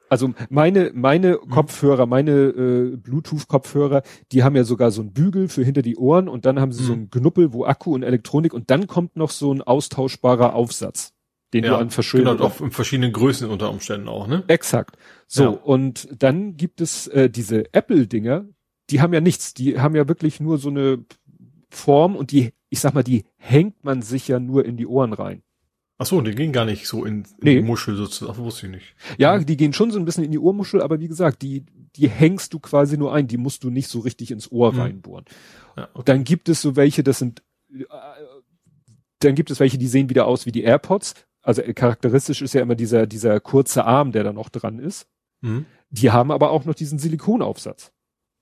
Also 0.08 0.32
meine 0.48 0.92
meine 0.94 1.32
mhm. 1.32 1.50
Kopfhörer, 1.50 2.06
meine 2.06 2.30
äh, 2.30 2.96
Bluetooth-Kopfhörer, 2.96 4.02
die 4.32 4.42
haben 4.42 4.56
ja 4.56 4.64
sogar 4.64 4.90
so 4.90 5.02
einen 5.02 5.12
Bügel 5.12 5.48
für 5.48 5.62
hinter 5.62 5.82
die 5.82 5.96
Ohren 5.96 6.28
und 6.28 6.46
dann 6.46 6.60
haben 6.60 6.72
sie 6.72 6.82
mhm. 6.82 6.86
so 6.86 6.92
einen 6.94 7.10
Knuppel, 7.10 7.52
wo 7.52 7.64
Akku 7.66 7.92
und 7.94 8.04
Elektronik 8.04 8.54
und 8.54 8.70
dann 8.70 8.86
kommt 8.86 9.16
noch 9.16 9.30
so 9.30 9.52
ein 9.52 9.60
austauschbarer 9.60 10.54
Aufsatz, 10.54 11.12
den 11.52 11.64
ja, 11.64 11.70
du 11.70 11.76
an 11.76 11.90
verschiedenen 11.90 12.36
genau, 12.36 12.48
auch 12.48 12.60
in 12.60 12.70
verschiedenen 12.70 13.12
Größen 13.12 13.50
unter 13.50 13.68
Umständen 13.68 14.08
auch, 14.08 14.28
ne? 14.28 14.44
Exakt. 14.46 14.96
So 15.26 15.42
ja. 15.42 15.48
und 15.48 16.08
dann 16.16 16.56
gibt 16.56 16.80
es 16.80 17.08
äh, 17.08 17.28
diese 17.28 17.74
Apple-Dinger, 17.74 18.46
die 18.90 19.02
haben 19.02 19.12
ja 19.12 19.20
nichts, 19.20 19.52
die 19.52 19.78
haben 19.78 19.96
ja 19.96 20.08
wirklich 20.08 20.40
nur 20.40 20.56
so 20.56 20.70
eine 20.70 21.04
Form 21.68 22.16
und 22.16 22.30
die, 22.30 22.54
ich 22.70 22.80
sag 22.80 22.94
mal, 22.94 23.04
die 23.04 23.24
hängt 23.36 23.84
man 23.84 24.00
sich 24.00 24.28
ja 24.28 24.40
nur 24.40 24.64
in 24.64 24.76
die 24.78 24.86
Ohren 24.86 25.12
rein. 25.12 25.42
Ach 26.00 26.06
so, 26.06 26.20
die 26.20 26.34
gehen 26.34 26.52
gar 26.52 26.64
nicht 26.64 26.86
so 26.86 27.04
in, 27.04 27.24
in 27.24 27.26
nee. 27.40 27.54
die 27.56 27.62
Muschel 27.62 27.96
sozusagen. 27.96 28.32
Ach, 28.32 28.38
wusste 28.38 28.66
ich 28.66 28.72
nicht. 28.72 28.94
Ja, 29.18 29.36
die 29.38 29.56
gehen 29.56 29.72
schon 29.72 29.90
so 29.90 29.98
ein 29.98 30.04
bisschen 30.04 30.22
in 30.22 30.30
die 30.30 30.38
Ohrmuschel, 30.38 30.80
aber 30.80 31.00
wie 31.00 31.08
gesagt, 31.08 31.42
die, 31.42 31.66
die 31.96 32.08
hängst 32.08 32.54
du 32.54 32.60
quasi 32.60 32.96
nur 32.96 33.12
ein, 33.12 33.26
die 33.26 33.36
musst 33.36 33.64
du 33.64 33.70
nicht 33.70 33.88
so 33.88 33.98
richtig 33.98 34.30
ins 34.30 34.50
Ohr 34.52 34.72
mhm. 34.72 34.80
reinbohren. 34.80 35.24
Ja, 35.76 35.88
okay. 35.94 36.02
Dann 36.04 36.22
gibt 36.22 36.48
es 36.48 36.62
so 36.62 36.76
welche, 36.76 37.02
das 37.02 37.18
sind, 37.18 37.42
äh, 37.72 37.84
dann 39.18 39.34
gibt 39.34 39.50
es 39.50 39.58
welche, 39.58 39.76
die 39.76 39.88
sehen 39.88 40.08
wieder 40.08 40.26
aus 40.26 40.46
wie 40.46 40.52
die 40.52 40.62
AirPods. 40.62 41.14
Also 41.42 41.62
äh, 41.62 41.74
charakteristisch 41.74 42.42
ist 42.42 42.54
ja 42.54 42.62
immer 42.62 42.76
dieser, 42.76 43.08
dieser 43.08 43.40
kurze 43.40 43.84
Arm, 43.84 44.12
der 44.12 44.22
da 44.22 44.32
noch 44.32 44.50
dran 44.50 44.78
ist. 44.78 45.08
Mhm. 45.40 45.66
Die 45.90 46.12
haben 46.12 46.30
aber 46.30 46.50
auch 46.50 46.64
noch 46.64 46.74
diesen 46.74 47.00
Silikonaufsatz. 47.00 47.92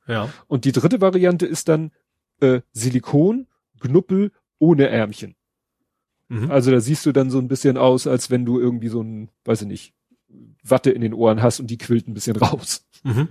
Ja. 0.07 0.29
Und 0.47 0.67
die 0.67 0.73
dritte 0.73 1.01
Variante 1.01 1.47
ist 1.47 1.69
dann 1.69 1.93
äh, 2.41 2.61
Silikon, 2.73 3.47
Knuppel 3.81 4.33
ohne 4.59 4.89
Ärmchen. 4.89 5.36
Mhm. 6.29 6.51
Also 6.51 6.71
da 6.71 6.81
siehst 6.81 7.07
du 7.07 7.13
dann 7.13 7.31
so 7.31 7.39
ein 7.39 7.49
bisschen 7.49 7.77
aus, 7.77 8.07
als 8.07 8.31
wenn 8.31 8.45
du 8.45 8.59
irgendwie 8.59 8.89
so 8.89 9.01
ein, 9.03 9.31
weiß 9.45 9.63
ich 9.63 9.69
nicht, 9.69 9.95
Watte 10.63 10.91
in 10.91 11.01
den 11.01 11.15
Ohren 11.15 11.43
hast 11.43 11.61
und 11.61 11.69
die 11.69 11.79
quillt 11.79 12.09
ein 12.09 12.15
bisschen 12.15 12.37
raus. 12.37 12.87
Mhm. 13.05 13.29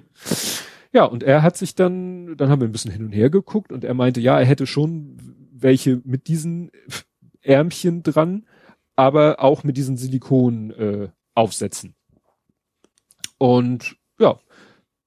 Ja, 0.94 1.04
und 1.04 1.24
er 1.24 1.42
hat 1.42 1.58
sich 1.58 1.76
dann, 1.76 2.38
dann 2.38 2.50
haben 2.50 2.62
wir 2.62 2.68
ein 2.68 2.72
bisschen 2.72 2.92
hin 2.92 3.06
und 3.06 3.12
her 3.12 3.30
geguckt 3.30 3.72
und 3.72 3.84
er 3.84 3.94
meinte, 3.94 4.22
ja, 4.22 4.40
er 4.40 4.46
hätte 4.46 4.66
schon 4.66 5.18
welche 5.52 6.02
mit 6.06 6.28
diesen 6.28 6.72
Ärmchen 7.42 8.02
dran, 8.02 8.46
aber 8.96 9.42
auch 9.42 9.64
mit 9.64 9.78
diesen 9.78 9.98
Silikon 9.98 10.72
äh, 10.72 11.10
aufsetzen. 11.34 11.96
Und 13.38 13.98
ja, 14.20 14.40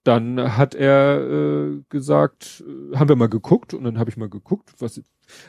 dann 0.09 0.57
hat 0.57 0.75
er 0.75 1.21
äh, 1.21 1.83
gesagt, 1.91 2.65
äh, 2.67 2.97
haben 2.97 3.09
wir 3.09 3.17
mal 3.17 3.29
geguckt 3.29 3.75
und 3.75 3.85
dann 3.85 3.99
habe 3.99 4.09
ich 4.09 4.17
mal 4.17 4.31
geguckt, 4.31 4.73
was 4.79 5.03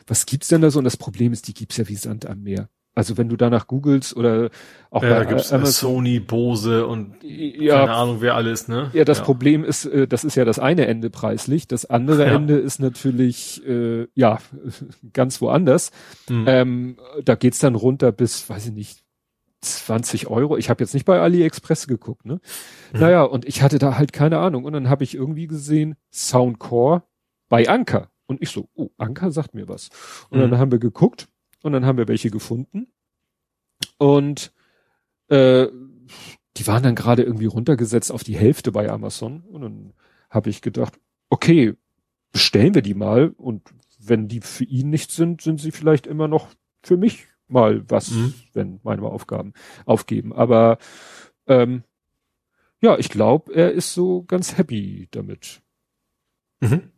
was 0.06 0.26
gibt's 0.26 0.48
denn 0.48 0.60
da 0.60 0.70
so? 0.70 0.78
Und 0.78 0.84
das 0.84 0.98
Problem 0.98 1.32
ist, 1.32 1.48
die 1.48 1.54
gibt's 1.54 1.78
ja 1.78 1.88
wie 1.88 1.96
Sand 1.96 2.26
am 2.26 2.42
Meer. 2.42 2.68
Also 2.94 3.16
wenn 3.16 3.30
du 3.30 3.36
danach 3.36 3.66
googelst 3.66 4.14
oder 4.14 4.50
auch 4.90 5.02
ja, 5.02 5.10
bei 5.10 5.18
da 5.20 5.24
gibt's 5.24 5.50
Amazon, 5.50 5.94
Sony, 5.94 6.20
Bose 6.20 6.86
und 6.86 7.14
ja, 7.22 7.86
keine 7.86 7.92
Ahnung 7.92 8.20
wer 8.20 8.34
alles, 8.34 8.68
ne? 8.68 8.90
Ja, 8.92 9.04
das 9.04 9.18
ja. 9.18 9.24
Problem 9.24 9.64
ist, 9.64 9.86
äh, 9.86 10.06
das 10.06 10.24
ist 10.24 10.34
ja 10.34 10.44
das 10.44 10.58
eine 10.58 10.86
Ende 10.86 11.08
preislich. 11.08 11.66
Das 11.66 11.86
andere 11.86 12.26
ja. 12.26 12.34
Ende 12.34 12.58
ist 12.58 12.80
natürlich 12.80 13.66
äh, 13.66 14.08
ja 14.14 14.40
ganz 15.14 15.40
woanders. 15.40 15.92
Mhm. 16.28 16.44
Ähm, 16.46 16.96
da 17.24 17.34
geht's 17.34 17.60
dann 17.60 17.76
runter 17.76 18.12
bis, 18.12 18.50
weiß 18.50 18.66
ich 18.66 18.72
nicht, 18.72 19.04
20 19.60 20.28
Euro. 20.28 20.56
Ich 20.56 20.70
habe 20.70 20.82
jetzt 20.82 20.94
nicht 20.94 21.04
bei 21.04 21.20
AliExpress 21.20 21.86
geguckt, 21.86 22.24
ne? 22.24 22.40
Mhm. 22.92 23.00
Naja, 23.00 23.22
und 23.22 23.44
ich 23.44 23.62
hatte 23.62 23.78
da 23.78 23.96
halt 23.96 24.12
keine 24.12 24.38
Ahnung. 24.38 24.64
Und 24.64 24.72
dann 24.72 24.88
habe 24.88 25.04
ich 25.04 25.14
irgendwie 25.14 25.46
gesehen, 25.46 25.96
Soundcore 26.10 27.02
bei 27.48 27.68
Anker. 27.68 28.10
Und 28.26 28.42
ich 28.42 28.50
so, 28.50 28.68
oh, 28.74 28.90
Anker 28.96 29.30
sagt 29.32 29.54
mir 29.54 29.68
was. 29.68 29.90
Und 30.30 30.38
mhm. 30.38 30.50
dann 30.50 30.58
haben 30.58 30.72
wir 30.72 30.78
geguckt 30.78 31.28
und 31.62 31.72
dann 31.72 31.84
haben 31.84 31.98
wir 31.98 32.08
welche 32.08 32.30
gefunden. 32.30 32.86
Und 33.98 34.52
äh, 35.28 35.66
die 36.56 36.66
waren 36.66 36.82
dann 36.82 36.94
gerade 36.94 37.22
irgendwie 37.22 37.46
runtergesetzt 37.46 38.12
auf 38.12 38.24
die 38.24 38.36
Hälfte 38.36 38.72
bei 38.72 38.88
Amazon. 38.88 39.42
Und 39.42 39.62
dann 39.62 39.92
habe 40.30 40.50
ich 40.50 40.62
gedacht, 40.62 40.98
okay, 41.28 41.74
bestellen 42.32 42.74
wir 42.74 42.82
die 42.82 42.94
mal 42.94 43.32
und 43.36 43.62
wenn 43.98 44.28
die 44.28 44.40
für 44.40 44.64
ihn 44.64 44.90
nicht 44.90 45.10
sind, 45.10 45.42
sind 45.42 45.60
sie 45.60 45.72
vielleicht 45.72 46.06
immer 46.06 46.28
noch 46.28 46.48
für 46.82 46.96
mich 46.96 47.26
mal 47.50 47.82
was, 47.88 48.10
mhm. 48.10 48.34
wenn 48.52 48.80
meine 48.82 49.02
Aufgaben 49.02 49.52
aufgeben. 49.86 50.32
Aber 50.32 50.78
ähm, 51.46 51.84
ja, 52.80 52.98
ich 52.98 53.08
glaube, 53.08 53.52
er 53.54 53.72
ist 53.72 53.92
so 53.92 54.22
ganz 54.22 54.56
happy 54.56 55.08
damit. 55.10 55.60
Mhm. 56.60 56.90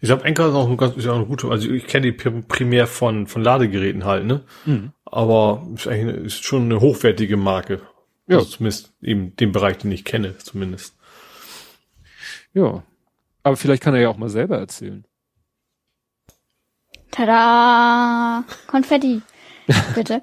Ich 0.00 0.06
glaube, 0.06 0.24
Enker 0.24 0.48
ist 0.48 0.54
auch 0.54 0.68
ein 0.68 0.76
ganz, 0.76 0.96
ist 0.96 1.06
auch 1.06 1.16
eine 1.16 1.26
gute, 1.26 1.48
also 1.48 1.70
ich 1.70 1.86
kenne 1.86 2.10
die 2.10 2.12
primär 2.12 2.86
von, 2.86 3.26
von 3.26 3.42
Ladegeräten 3.42 4.04
halt, 4.04 4.24
ne? 4.24 4.44
Mhm. 4.64 4.92
Aber 5.04 5.66
ist, 5.74 5.88
eigentlich, 5.88 6.24
ist 6.24 6.44
schon 6.44 6.64
eine 6.64 6.80
hochwertige 6.80 7.36
Marke. 7.36 7.82
Ja. 8.26 8.38
Also 8.38 8.50
zumindest 8.50 8.94
eben 9.02 9.36
den 9.36 9.52
Bereich, 9.52 9.78
den 9.78 9.92
ich 9.92 10.04
kenne, 10.04 10.38
zumindest. 10.38 10.96
Ja. 12.54 12.82
Aber 13.42 13.56
vielleicht 13.56 13.82
kann 13.82 13.94
er 13.94 14.00
ja 14.00 14.08
auch 14.08 14.16
mal 14.16 14.30
selber 14.30 14.58
erzählen. 14.58 15.04
Tada! 17.10 18.44
Konfetti. 18.68 19.20
Bitte. 19.94 20.22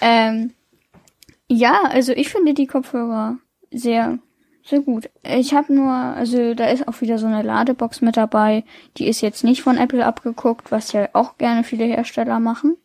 ähm, 0.00 0.52
ja, 1.48 1.82
also 1.84 2.12
ich 2.12 2.30
finde 2.30 2.54
die 2.54 2.66
Kopfhörer 2.66 3.38
sehr, 3.70 4.18
sehr 4.64 4.80
gut. 4.80 5.10
Ich 5.22 5.54
habe 5.54 5.74
nur, 5.74 5.92
also 5.92 6.54
da 6.54 6.66
ist 6.66 6.88
auch 6.88 7.00
wieder 7.00 7.18
so 7.18 7.26
eine 7.26 7.42
Ladebox 7.42 8.00
mit 8.00 8.16
dabei. 8.16 8.64
Die 8.96 9.06
ist 9.06 9.20
jetzt 9.20 9.44
nicht 9.44 9.62
von 9.62 9.76
Apple 9.76 10.04
abgeguckt, 10.04 10.70
was 10.70 10.92
ja 10.92 11.08
auch 11.12 11.38
gerne 11.38 11.64
viele 11.64 11.84
Hersteller 11.84 12.40
machen. 12.40 12.76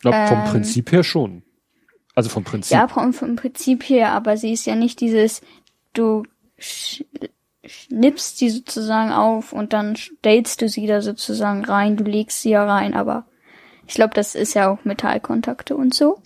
Glaube, 0.00 0.26
vom 0.28 0.38
ähm, 0.38 0.44
Prinzip 0.44 0.92
her 0.92 1.04
schon. 1.04 1.42
Also 2.14 2.30
vom 2.30 2.44
Prinzip. 2.44 2.76
Ja, 2.76 2.88
vom, 2.88 3.12
vom 3.12 3.36
Prinzip 3.36 3.84
her, 3.88 4.12
aber 4.12 4.36
sie 4.36 4.52
ist 4.52 4.66
ja 4.66 4.74
nicht 4.74 5.00
dieses, 5.00 5.42
du 5.92 6.24
schnippst 6.58 8.38
sie 8.38 8.50
sozusagen 8.50 9.12
auf 9.12 9.52
und 9.52 9.72
dann 9.72 9.96
stellst 9.96 10.62
du 10.62 10.68
sie 10.68 10.86
da 10.86 11.02
sozusagen 11.02 11.64
rein, 11.64 11.96
du 11.96 12.04
legst 12.04 12.42
sie 12.42 12.50
ja 12.50 12.64
rein, 12.64 12.94
aber 12.94 13.26
ich 13.86 13.94
glaube, 13.94 14.14
das 14.14 14.34
ist 14.34 14.54
ja 14.54 14.70
auch 14.70 14.84
Metallkontakte 14.84 15.76
und 15.76 15.94
so. 15.94 16.20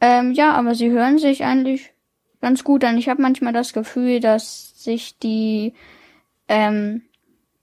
Ähm, 0.00 0.32
ja, 0.32 0.52
aber 0.52 0.74
sie 0.74 0.90
hören 0.90 1.18
sich 1.18 1.44
eigentlich 1.44 1.92
ganz 2.40 2.64
gut 2.64 2.84
an. 2.84 2.98
Ich 2.98 3.08
habe 3.08 3.20
manchmal 3.20 3.52
das 3.52 3.72
Gefühl, 3.72 4.20
dass 4.20 4.82
sich 4.82 5.18
die 5.18 5.74
ähm, 6.46 7.02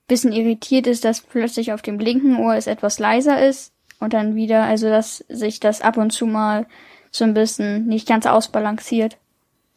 bisschen 0.07 0.34
irritiert 0.34 0.88
ist, 0.88 1.06
dass 1.06 1.22
plötzlich 1.22 1.74
auf 1.74 1.82
dem 1.82 1.99
linken 1.99 2.38
Ohr 2.38 2.56
es 2.56 2.68
etwas 2.68 2.99
leiser 2.99 3.48
ist 3.48 3.72
und 3.99 4.14
dann 4.14 4.36
wieder, 4.36 4.64
also 4.64 4.90
dass 4.90 5.20
sich 5.30 5.60
das 5.60 5.82
ab 5.82 5.98
und 5.98 6.12
zu 6.12 6.28
mal 6.28 6.68
so 7.10 7.24
ein 7.24 7.34
bisschen 7.34 7.88
nicht 7.88 8.07
ganz 8.07 8.26
ausbalanciert, 8.26 9.18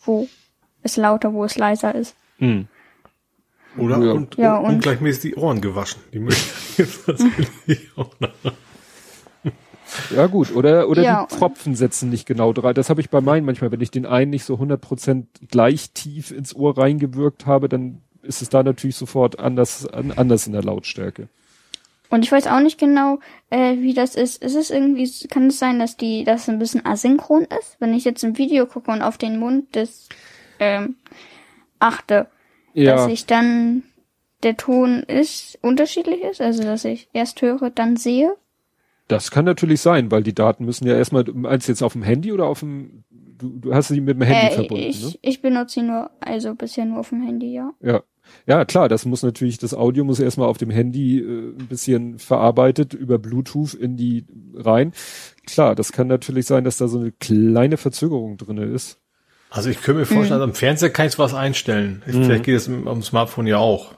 wo 0.05 0.29
es 0.83 0.97
lauter, 0.97 1.33
wo 1.33 1.45
es 1.45 1.57
leiser 1.57 1.95
ist. 1.95 2.17
Hm. 2.39 2.67
Oder 3.77 3.99
ja. 3.99 4.13
Und, 4.13 4.37
ja, 4.37 4.57
und, 4.57 4.75
ungleichmäßig 4.75 5.33
die 5.33 5.37
Ohren 5.37 5.61
gewaschen. 5.61 6.03
Die 6.13 6.19
ja 10.15 10.27
gut, 10.27 10.55
oder, 10.55 10.89
oder 10.89 11.03
ja, 11.03 11.27
die 11.27 11.35
Pfropfen 11.35 11.75
setzen 11.75 12.11
nicht 12.11 12.27
genau 12.27 12.53
dran. 12.53 12.75
Das 12.75 12.91
habe 12.91 13.01
ich 13.01 13.11
bei 13.11 13.21
meinen 13.21 13.45
manchmal, 13.45 13.73
wenn 13.73 13.81
ich 13.81 13.91
den 13.91 14.07
einen 14.07 14.31
nicht 14.31 14.45
so 14.45 14.55
100% 14.55 15.25
gleich 15.51 15.93
tief 15.93 16.31
ins 16.31 16.55
Ohr 16.55 16.77
reingewirkt 16.77 17.47
habe, 17.47 17.69
dann 17.69 18.03
ist 18.23 18.43
es 18.43 18.49
da 18.49 18.63
natürlich 18.63 18.97
sofort 18.97 19.39
anders, 19.39 19.87
anders 19.87 20.47
in 20.47 20.53
der 20.53 20.63
Lautstärke. 20.63 21.29
Und 22.11 22.25
ich 22.25 22.33
weiß 22.33 22.47
auch 22.47 22.61
nicht 22.61 22.79
genau, 22.79 23.19
äh, 23.51 23.77
wie 23.79 23.93
das 23.93 24.15
ist. 24.15 24.43
Ist 24.43 24.55
es 24.55 24.71
irgendwie, 24.71 25.11
kann 25.29 25.49
es 25.49 25.59
sein, 25.59 25.79
dass 25.79 25.97
die, 25.97 26.25
dass 26.25 26.43
es 26.43 26.49
ein 26.49 26.59
bisschen 26.59 26.87
asynchron 26.87 27.47
ist? 27.61 27.77
Wenn 27.81 27.93
ich 27.93 28.05
jetzt 28.05 28.25
ein 28.25 28.39
Video 28.39 28.67
gucke 28.67 28.91
und 28.91 29.03
auf 29.03 29.19
den 29.19 29.39
Mund 29.39 29.75
des 29.75 30.09
ähm, 30.59 30.97
achte, 31.79 32.29
ja. 32.73 32.97
dass 32.97 33.09
ich 33.09 33.27
dann 33.27 33.83
der 34.43 34.57
Ton 34.57 35.03
ist 35.03 35.59
unterschiedlich 35.63 36.23
ist, 36.23 36.41
also 36.41 36.63
dass 36.63 36.85
ich 36.85 37.09
erst 37.13 37.43
höre, 37.43 37.71
dann 37.71 37.97
sehe. 37.97 38.37
Das 39.09 39.31
kann 39.31 39.47
natürlich 39.47 39.81
sein, 39.81 40.11
weil 40.11 40.23
die 40.23 40.35
Daten 40.35 40.65
müssen 40.65 40.87
ja 40.87 40.95
erstmal, 40.95 41.25
meinst 41.33 41.67
du 41.67 41.73
jetzt 41.73 41.83
auf 41.83 41.95
dem 41.95 42.03
Handy 42.03 42.33
oder 42.33 42.47
auf 42.47 42.61
dem, 42.61 43.05
du, 43.11 43.59
du 43.59 43.75
hast 43.75 43.89
sie 43.89 44.01
mit 44.01 44.17
dem 44.17 44.23
Handy 44.23 44.53
äh, 44.53 44.55
verbunden, 44.55 44.85
ich, 44.85 45.03
ne? 45.03 45.13
Ich 45.23 45.43
benutze 45.43 45.81
sie 45.81 45.87
nur, 45.87 46.11
also 46.21 46.55
bisher 46.55 46.85
nur 46.85 47.01
auf 47.01 47.09
dem 47.09 47.23
Handy, 47.23 47.55
ja. 47.55 47.73
Ja. 47.81 48.03
Ja, 48.47 48.67
klar, 48.67 48.91
das 48.91 49.07
muss 49.07 49.23
natürlich, 49.23 49.57
das 49.57 49.73
Audio 49.73 50.05
muss 50.05 50.21
erstmal 50.21 50.49
auf 50.49 50.59
dem 50.59 50.69
Handy 50.69 51.21
äh, 51.21 51.55
ein 51.59 51.67
bisschen 51.69 52.19
verarbeitet 52.19 52.93
über 52.93 53.19
Bluetooth 53.19 53.73
in 53.73 53.97
die 53.97 54.27
rein. 54.55 54.93
Klar, 55.47 55.75
das 55.75 55.93
kann 55.93 56.09
natürlich 56.09 56.45
sein, 56.45 56.65
dass 56.65 56.77
da 56.77 56.89
so 56.89 56.99
eine 56.99 57.13
kleine 57.13 57.79
Verzögerung 57.79 58.37
drinne 58.37 58.65
ist. 58.65 58.99
Also 59.51 59.71
ich 59.71 59.81
könnte 59.81 60.01
mir 60.01 60.07
vorstellen, 60.07 60.41
mhm. 60.41 60.43
also 60.43 60.45
am 60.45 60.55
Fernseher 60.55 60.91
kann 60.91 61.07
ich 61.07 61.19
was 61.19 61.33
einstellen. 61.33 62.03
Mhm. 62.07 62.25
Vielleicht 62.25 62.45
geht 62.45 62.57
es 62.57 62.69
am 62.69 63.03
Smartphone 63.03 63.47
ja 63.47 63.57
auch, 63.57 63.95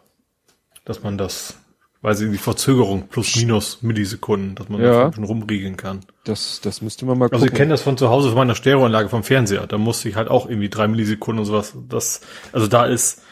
dass 0.84 1.02
man 1.02 1.18
das 1.18 1.59
weil 2.02 2.14
sie 2.14 2.30
die 2.30 2.38
Verzögerung 2.38 3.08
plus 3.08 3.36
minus 3.36 3.82
Millisekunden, 3.82 4.54
dass 4.54 4.68
man 4.68 4.80
ja. 4.80 5.12
schon 5.12 5.24
rumriegeln 5.24 5.76
kann. 5.76 6.00
Das, 6.24 6.60
das 6.62 6.80
müsste 6.80 7.04
man 7.04 7.18
mal 7.18 7.26
gucken. 7.26 7.36
Also 7.36 7.46
ich 7.46 7.54
kenne 7.54 7.70
das 7.70 7.82
von 7.82 7.98
zu 7.98 8.08
Hause 8.08 8.28
von 8.28 8.38
meiner 8.38 8.54
Stereoanlage 8.54 9.08
vom 9.08 9.22
Fernseher. 9.22 9.66
Da 9.66 9.76
musste 9.76 10.08
ich 10.08 10.16
halt 10.16 10.28
auch 10.28 10.48
irgendwie 10.48 10.70
drei 10.70 10.88
Millisekunden 10.88 11.40
und 11.40 11.46
sowas. 11.46 11.76
Das, 11.88 12.22
also 12.52 12.66
da 12.66 12.86
ist 12.86 13.22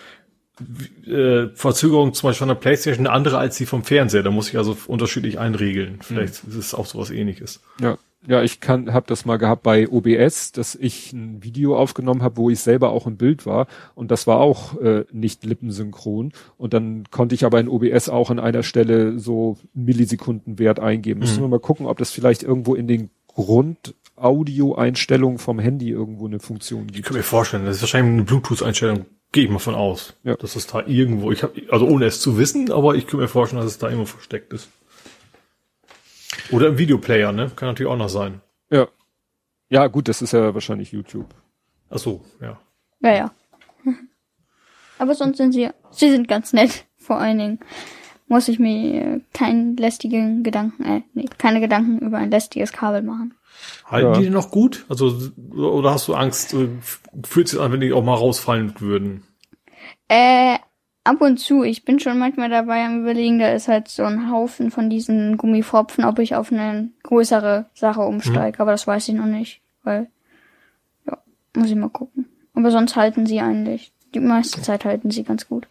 äh, 1.07 1.49
Verzögerung 1.55 2.12
zum 2.12 2.28
Beispiel 2.28 2.40
von 2.40 2.49
der 2.49 2.57
Playstation 2.57 3.07
eine 3.07 3.15
andere 3.15 3.39
als 3.39 3.57
die 3.57 3.66
vom 3.66 3.85
Fernseher. 3.85 4.23
Da 4.23 4.31
muss 4.31 4.49
ich 4.51 4.59
also 4.59 4.77
unterschiedlich 4.86 5.39
einregeln. 5.39 6.01
Vielleicht 6.03 6.45
mhm. 6.45 6.51
ist 6.51 6.57
es 6.57 6.74
auch 6.74 6.86
sowas 6.86 7.11
ähnliches. 7.11 7.61
Ja. 7.81 7.97
Ja, 8.27 8.43
ich 8.43 8.61
kann, 8.61 8.93
habe 8.93 9.07
das 9.07 9.24
mal 9.24 9.36
gehabt 9.36 9.62
bei 9.62 9.89
OBS, 9.89 10.51
dass 10.51 10.74
ich 10.74 11.12
ein 11.12 11.45
Video 11.45 11.78
aufgenommen 11.78 12.23
habe, 12.23 12.36
wo 12.36 12.51
ich 12.51 12.59
selber 12.59 12.90
auch 12.90 13.07
im 13.07 13.16
Bild 13.16 13.47
war 13.47 13.69
und 13.95 14.11
das 14.11 14.27
war 14.27 14.40
auch 14.40 14.77
äh, 14.81 15.05
nicht 15.12 15.45
lippensynchron 15.45 16.32
und 16.57 16.74
dann 16.74 17.05
konnte 17.11 17.36
ich 17.36 17.45
aber 17.45 17.61
in 17.61 17.69
OBS 17.69 18.09
auch 18.09 18.31
an 18.31 18.40
einer 18.40 18.65
Stelle 18.65 19.20
so 19.20 19.57
Millisekundenwert 19.73 20.81
eingeben. 20.81 21.20
Mhm. 21.20 21.27
Müssen 21.27 21.43
wir 21.43 21.49
mal 21.49 21.61
gucken, 21.61 21.86
ob 21.86 21.99
das 21.99 22.11
vielleicht 22.11 22.43
irgendwo 22.43 22.74
in 22.74 22.89
den 22.89 23.11
Grundaudioeinstellungen 23.28 25.39
vom 25.39 25.61
Handy 25.61 25.90
irgendwo 25.90 26.27
eine 26.27 26.40
Funktion 26.40 26.88
gibt. 26.88 26.98
Ich 26.98 27.05
kann 27.05 27.16
mir 27.16 27.22
vorstellen, 27.22 27.66
das 27.66 27.77
ist 27.77 27.82
wahrscheinlich 27.82 28.14
eine 28.14 28.24
Bluetooth-Einstellung. 28.24 29.06
Gehe 29.30 29.45
ich 29.45 29.51
mal 29.51 29.61
von 29.61 29.77
aus, 29.77 30.14
ja. 30.24 30.35
dass 30.35 30.56
es 30.56 30.66
da 30.66 30.85
irgendwo, 30.85 31.30
ich 31.30 31.45
habe, 31.45 31.53
also 31.71 31.87
ohne 31.87 32.06
es 32.06 32.21
zu 32.21 32.37
wissen, 32.37 32.72
aber 32.72 32.97
ich 32.97 33.06
kann 33.06 33.21
mir 33.21 33.29
vorstellen, 33.29 33.63
dass 33.63 33.71
es 33.71 33.79
da 33.79 33.88
immer 33.88 34.06
versteckt 34.06 34.53
ist. 34.53 34.71
Oder 36.51 36.68
im 36.68 36.78
Videoplayer, 36.78 37.32
ne? 37.32 37.51
Kann 37.54 37.68
natürlich 37.68 37.90
auch 37.90 37.96
noch 37.96 38.09
sein. 38.09 38.40
Ja. 38.70 38.88
Ja, 39.70 39.86
gut, 39.86 40.09
das 40.09 40.22
ist 40.22 40.32
ja 40.32 40.54
wahrscheinlich 40.54 40.93
YouTube. 40.93 41.35
Ach 41.90 41.98
so, 41.98 42.24
ja. 42.40 42.59
Ja, 43.01 43.14
ja. 43.14 43.32
Aber 44.98 45.14
sonst 45.14 45.36
sind 45.36 45.52
sie, 45.52 45.70
sie 45.90 46.10
sind 46.10 46.28
ganz 46.28 46.52
nett. 46.52 46.86
Vor 46.96 47.18
allen 47.18 47.38
Dingen 47.38 47.59
muss 48.27 48.48
ich 48.48 48.59
mir 48.59 49.20
keinen 49.32 49.77
lästigen 49.77 50.43
Gedanken, 50.43 50.85
äh, 50.85 51.02
nee, 51.14 51.27
keine 51.38 51.60
Gedanken 51.60 51.98
über 51.98 52.18
ein 52.18 52.30
lästiges 52.30 52.72
Kabel 52.72 53.02
machen. 53.02 53.35
Halten 53.86 54.12
ja. 54.12 54.18
die 54.18 54.24
denn 54.24 54.32
noch 54.35 54.51
gut? 54.51 54.85
Also, 54.88 55.18
oder 55.54 55.93
hast 55.93 56.09
du 56.09 56.14
Angst, 56.14 56.54
äh, 56.54 56.68
fühlt 57.24 57.48
sich 57.48 57.59
an, 57.59 57.72
wenn 57.72 57.80
die 57.80 57.93
auch 57.93 58.04
mal 58.04 58.14
rausfallen 58.14 58.74
würden? 58.80 59.22
Äh, 60.09 60.59
ab 61.09 61.22
und 61.22 61.38
zu. 61.38 61.62
Ich 61.62 61.85
bin 61.85 61.98
schon 61.98 62.19
manchmal 62.19 62.51
dabei 62.51 62.85
am 62.85 63.01
überlegen, 63.01 63.38
da 63.38 63.51
ist 63.51 63.69
halt 63.69 63.88
so 63.88 64.04
ein 64.04 64.30
Haufen 64.30 64.70
von 64.70 64.90
diesen 64.90 65.37
Gummifropfen, 65.37 66.04
ob 66.04 66.19
ich 66.19 66.35
auf 66.35 66.53
eine 66.53 66.90
größere 67.03 67.66
Sache 67.74 68.03
umsteige. 68.03 68.59
Mhm. 68.59 68.62
Aber 68.62 68.72
das 68.72 68.87
weiß 68.87 69.09
ich 69.09 69.14
noch 69.14 69.27
nicht, 69.27 69.61
weil, 69.82 70.09
ja, 71.06 71.19
muss 71.56 71.70
ich 71.70 71.77
mal 71.77 71.88
gucken. 71.88 72.27
Aber 72.54 72.70
sonst 72.70 72.96
halten 72.96 73.24
sie 73.27 73.40
eigentlich. 73.40 73.93
Die 74.14 74.20
meiste 74.20 74.61
Zeit 74.62 74.85
halten 74.85 75.11
sie 75.11 75.22
ganz 75.22 75.48
gut. 75.48 75.66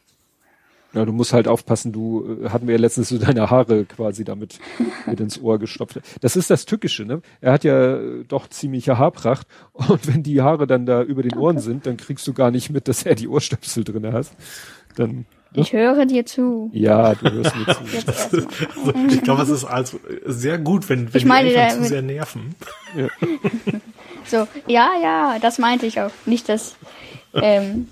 Ja, 0.93 1.06
du 1.06 1.11
musst 1.11 1.33
halt 1.33 1.48
aufpassen, 1.48 1.91
du 1.91 2.40
äh, 2.43 2.49
hatten 2.49 2.67
wir 2.67 2.75
ja 2.75 2.82
letztens 2.82 3.09
so 3.09 3.17
deine 3.19 3.49
Haare 3.49 3.85
quasi 3.85 4.24
damit 4.24 4.59
mit 5.06 5.19
ins 5.19 5.41
Ohr 5.41 5.59
gestopft. 5.59 5.99
Das 6.22 6.35
ist 6.35 6.49
das 6.49 6.66
Tückische, 6.66 7.06
ne? 7.06 7.22
Er 7.41 7.51
hat 7.51 7.64
ja 7.64 7.98
äh, 7.98 8.24
doch 8.27 8.48
ziemliche 8.48 8.98
Haarpracht 8.98 9.48
und 9.74 10.07
wenn 10.07 10.24
die 10.24 10.41
Haare 10.41 10.67
dann 10.67 10.85
da 10.85 11.03
über 11.03 11.24
den 11.24 11.38
Ohren 11.38 11.59
sind, 11.59 11.85
dann 11.85 11.98
kriegst 11.98 12.25
du 12.27 12.33
gar 12.33 12.51
nicht 12.51 12.69
mit, 12.69 12.88
dass 12.88 13.03
er 13.03 13.16
die 13.16 13.27
Ohrstöpsel 13.27 13.83
drinne 13.83 14.14
hat 14.14 14.27
dann. 14.98 15.25
Ne? 15.53 15.61
Ich 15.61 15.74
höre 15.74 16.06
dir 16.06 16.25
zu. 16.25 16.69
Ja, 16.74 17.16
du 17.16 17.32
hörst 17.32 17.56
mir 17.56 17.66
zu. 17.66 18.07
also, 18.85 18.93
ich 19.09 19.22
glaube, 19.24 19.43
es 19.43 19.49
ist 19.49 19.66
also 19.66 19.99
sehr 20.25 20.57
gut, 20.57 20.90
wenn, 20.90 21.14
wenn 21.14 21.17
ich 21.17 21.25
meine, 21.25 21.49
die 21.49 21.56
Eltern 21.56 21.83
zu 21.83 21.90
sehr 21.90 22.01
nerven. 22.01 22.56
Ja. 22.95 23.07
so, 24.25 24.48
ja, 24.67 24.91
ja, 25.01 25.38
das 25.40 25.57
meinte 25.57 25.85
ich 25.85 26.01
auch. 26.01 26.11
Nicht, 26.25 26.49
dass, 26.49 26.75
ähm, 27.33 27.88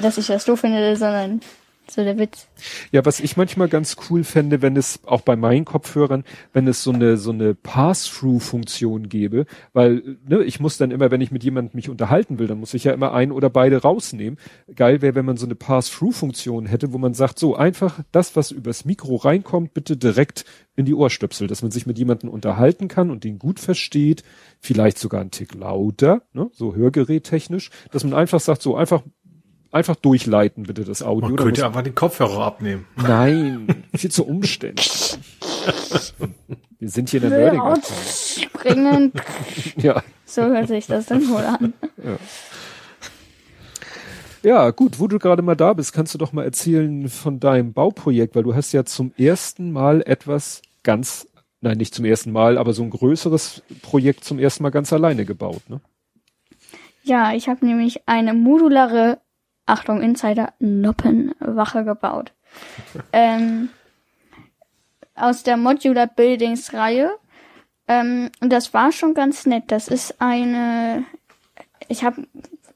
dass 0.00 0.16
ich 0.16 0.26
das 0.26 0.46
doof 0.46 0.60
finde, 0.60 0.96
sondern 0.96 1.40
So 1.88 2.02
der 2.02 2.18
Witz. 2.18 2.48
Ja, 2.90 3.04
was 3.04 3.20
ich 3.20 3.36
manchmal 3.36 3.68
ganz 3.68 3.96
cool 4.10 4.24
fände, 4.24 4.60
wenn 4.60 4.76
es 4.76 5.00
auch 5.06 5.20
bei 5.20 5.36
meinen 5.36 5.64
Kopfhörern, 5.64 6.24
wenn 6.52 6.66
es 6.66 6.82
so 6.82 6.90
eine 6.90 7.16
so 7.16 7.30
eine 7.30 7.54
Pass-Through-Funktion 7.54 9.08
gäbe, 9.08 9.46
weil 9.72 10.18
ne, 10.26 10.42
ich 10.42 10.58
muss 10.58 10.78
dann 10.78 10.90
immer, 10.90 11.12
wenn 11.12 11.20
ich 11.20 11.30
mit 11.30 11.44
jemandem 11.44 11.76
mich 11.76 11.88
unterhalten 11.88 12.38
will, 12.40 12.48
dann 12.48 12.58
muss 12.58 12.74
ich 12.74 12.84
ja 12.84 12.92
immer 12.92 13.12
ein 13.12 13.30
oder 13.30 13.50
beide 13.50 13.82
rausnehmen. 13.82 14.38
Geil 14.74 15.00
wäre, 15.00 15.14
wenn 15.14 15.24
man 15.24 15.36
so 15.36 15.46
eine 15.46 15.54
Pass-Through-Funktion 15.54 16.66
hätte, 16.66 16.92
wo 16.92 16.98
man 16.98 17.14
sagt, 17.14 17.38
so 17.38 17.54
einfach 17.54 18.00
das, 18.10 18.34
was 18.34 18.50
übers 18.50 18.84
Mikro 18.84 19.16
reinkommt, 19.16 19.72
bitte 19.72 19.96
direkt 19.96 20.44
in 20.76 20.84
die 20.84 20.94
Ohrstöpsel, 20.94 21.46
dass 21.46 21.62
man 21.62 21.70
sich 21.70 21.86
mit 21.86 21.98
jemandem 21.98 22.28
unterhalten 22.28 22.88
kann 22.88 23.10
und 23.10 23.24
den 23.24 23.38
gut 23.38 23.60
versteht, 23.60 24.22
vielleicht 24.60 24.98
sogar 24.98 25.22
ein 25.22 25.30
Tick 25.30 25.54
lauter, 25.54 26.22
ne, 26.32 26.50
so 26.52 26.74
hörgerättechnisch, 26.74 27.70
dass 27.90 28.04
man 28.04 28.12
einfach 28.12 28.40
sagt, 28.40 28.60
so 28.60 28.76
einfach 28.76 29.02
einfach 29.76 29.96
durchleiten, 29.96 30.64
bitte, 30.64 30.84
das 30.84 31.02
Audio. 31.02 31.28
Man 31.28 31.36
könnte 31.36 31.64
einfach 31.64 31.82
den 31.82 31.94
Kopfhörer 31.94 32.44
abnehmen. 32.44 32.86
Nein, 32.96 33.84
viel 33.94 34.10
zu 34.10 34.26
umständlich. 34.26 35.18
Wir 36.78 36.90
sind 36.90 37.08
hier 37.08 37.22
in 37.22 37.30
der 37.30 37.52
Nerding. 37.52 37.82
Springen. 38.04 39.12
ja. 39.76 40.02
So 40.24 40.42
hört 40.42 40.68
sich 40.68 40.86
das 40.86 41.06
dann 41.06 41.28
wohl 41.28 41.44
an. 41.44 41.72
Ja. 42.02 42.18
Ja, 44.42 44.70
gut, 44.70 45.00
wo 45.00 45.08
du 45.08 45.18
gerade 45.18 45.42
mal 45.42 45.56
da 45.56 45.72
bist, 45.72 45.92
kannst 45.92 46.14
du 46.14 46.18
doch 46.18 46.32
mal 46.32 46.44
erzählen 46.44 47.08
von 47.08 47.40
deinem 47.40 47.72
Bauprojekt, 47.72 48.36
weil 48.36 48.44
du 48.44 48.54
hast 48.54 48.70
ja 48.70 48.84
zum 48.84 49.12
ersten 49.16 49.72
Mal 49.72 50.02
etwas 50.06 50.62
ganz, 50.84 51.26
nein, 51.62 51.78
nicht 51.78 51.92
zum 51.92 52.04
ersten 52.04 52.30
Mal, 52.30 52.56
aber 52.56 52.72
so 52.72 52.84
ein 52.84 52.90
größeres 52.90 53.64
Projekt 53.82 54.22
zum 54.22 54.38
ersten 54.38 54.62
Mal 54.62 54.70
ganz 54.70 54.92
alleine 54.92 55.24
gebaut, 55.24 55.62
ne? 55.68 55.80
Ja, 57.02 57.32
ich 57.32 57.48
habe 57.48 57.66
nämlich 57.66 58.08
eine 58.08 58.34
modulare 58.34 59.18
Achtung, 59.66 60.00
Insider, 60.00 60.52
Noppenwache 60.58 61.84
gebaut. 61.84 62.32
ähm, 63.12 63.68
aus 65.14 65.42
der 65.42 65.56
Modular 65.56 66.06
Buildings 66.06 66.72
Reihe. 66.72 67.10
Ähm, 67.88 68.30
und 68.40 68.52
das 68.52 68.74
war 68.74 68.92
schon 68.92 69.14
ganz 69.14 69.46
nett. 69.46 69.64
Das 69.68 69.88
ist 69.88 70.20
eine, 70.20 71.04
ich 71.88 72.04
habe 72.04 72.26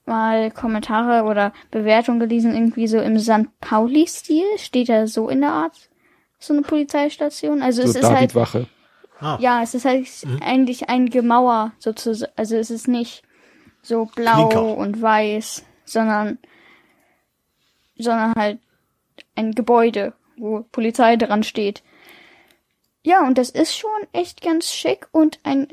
mal 0.07 0.51
Kommentare 0.51 1.25
oder 1.25 1.52
Bewertungen 1.70 2.20
gelesen, 2.20 2.55
irgendwie 2.55 2.89
so 2.89 2.99
im 2.99 3.19
St. 3.19 3.49
Pauli-Stil. 3.60 4.44
Steht 4.59 4.89
da 4.89 5.07
so 5.07 5.28
in 5.28 5.41
der 5.41 5.52
Art 5.52 5.91
so 6.39 6.52
eine 6.52 6.62
Polizeistation. 6.62 7.62
Also 7.62 7.83
so 7.83 7.91
es 7.91 7.97
ist 7.97 8.10
halt, 8.10 8.35
Wache. 8.35 8.67
Ah. 9.20 9.39
ja, 9.41 9.62
es 9.62 9.75
ist 9.75 9.85
halt 9.85 10.07
mhm. 10.25 10.41
eigentlich 10.43 10.89
ein 10.89 11.10
Gemauer 11.10 11.73
sozusagen. 11.78 12.33
Also 12.36 12.57
es 12.57 12.70
ist 12.70 12.89
nicht 12.89 13.23
so 13.83 14.07
blau 14.07 14.49
Klinker. 14.49 14.77
und 14.77 15.01
weiß, 15.01 15.65
sondern 15.85 16.39
sondern 18.00 18.34
halt 18.34 18.58
ein 19.34 19.52
Gebäude, 19.52 20.14
wo 20.36 20.64
Polizei 20.72 21.16
dran 21.16 21.42
steht. 21.42 21.82
Ja, 23.02 23.26
und 23.26 23.38
das 23.38 23.50
ist 23.50 23.76
schon 23.76 23.90
echt 24.12 24.42
ganz 24.42 24.72
schick 24.72 25.08
und 25.12 25.38
ein 25.42 25.68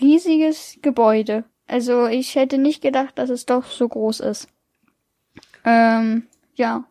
riesiges 0.00 0.78
Gebäude. 0.82 1.44
Also 1.66 2.06
ich 2.06 2.34
hätte 2.34 2.58
nicht 2.58 2.82
gedacht, 2.82 3.18
dass 3.18 3.30
es 3.30 3.46
doch 3.46 3.66
so 3.66 3.88
groß 3.88 4.20
ist. 4.20 4.48
Ähm, 5.64 6.26
ja. 6.54 6.84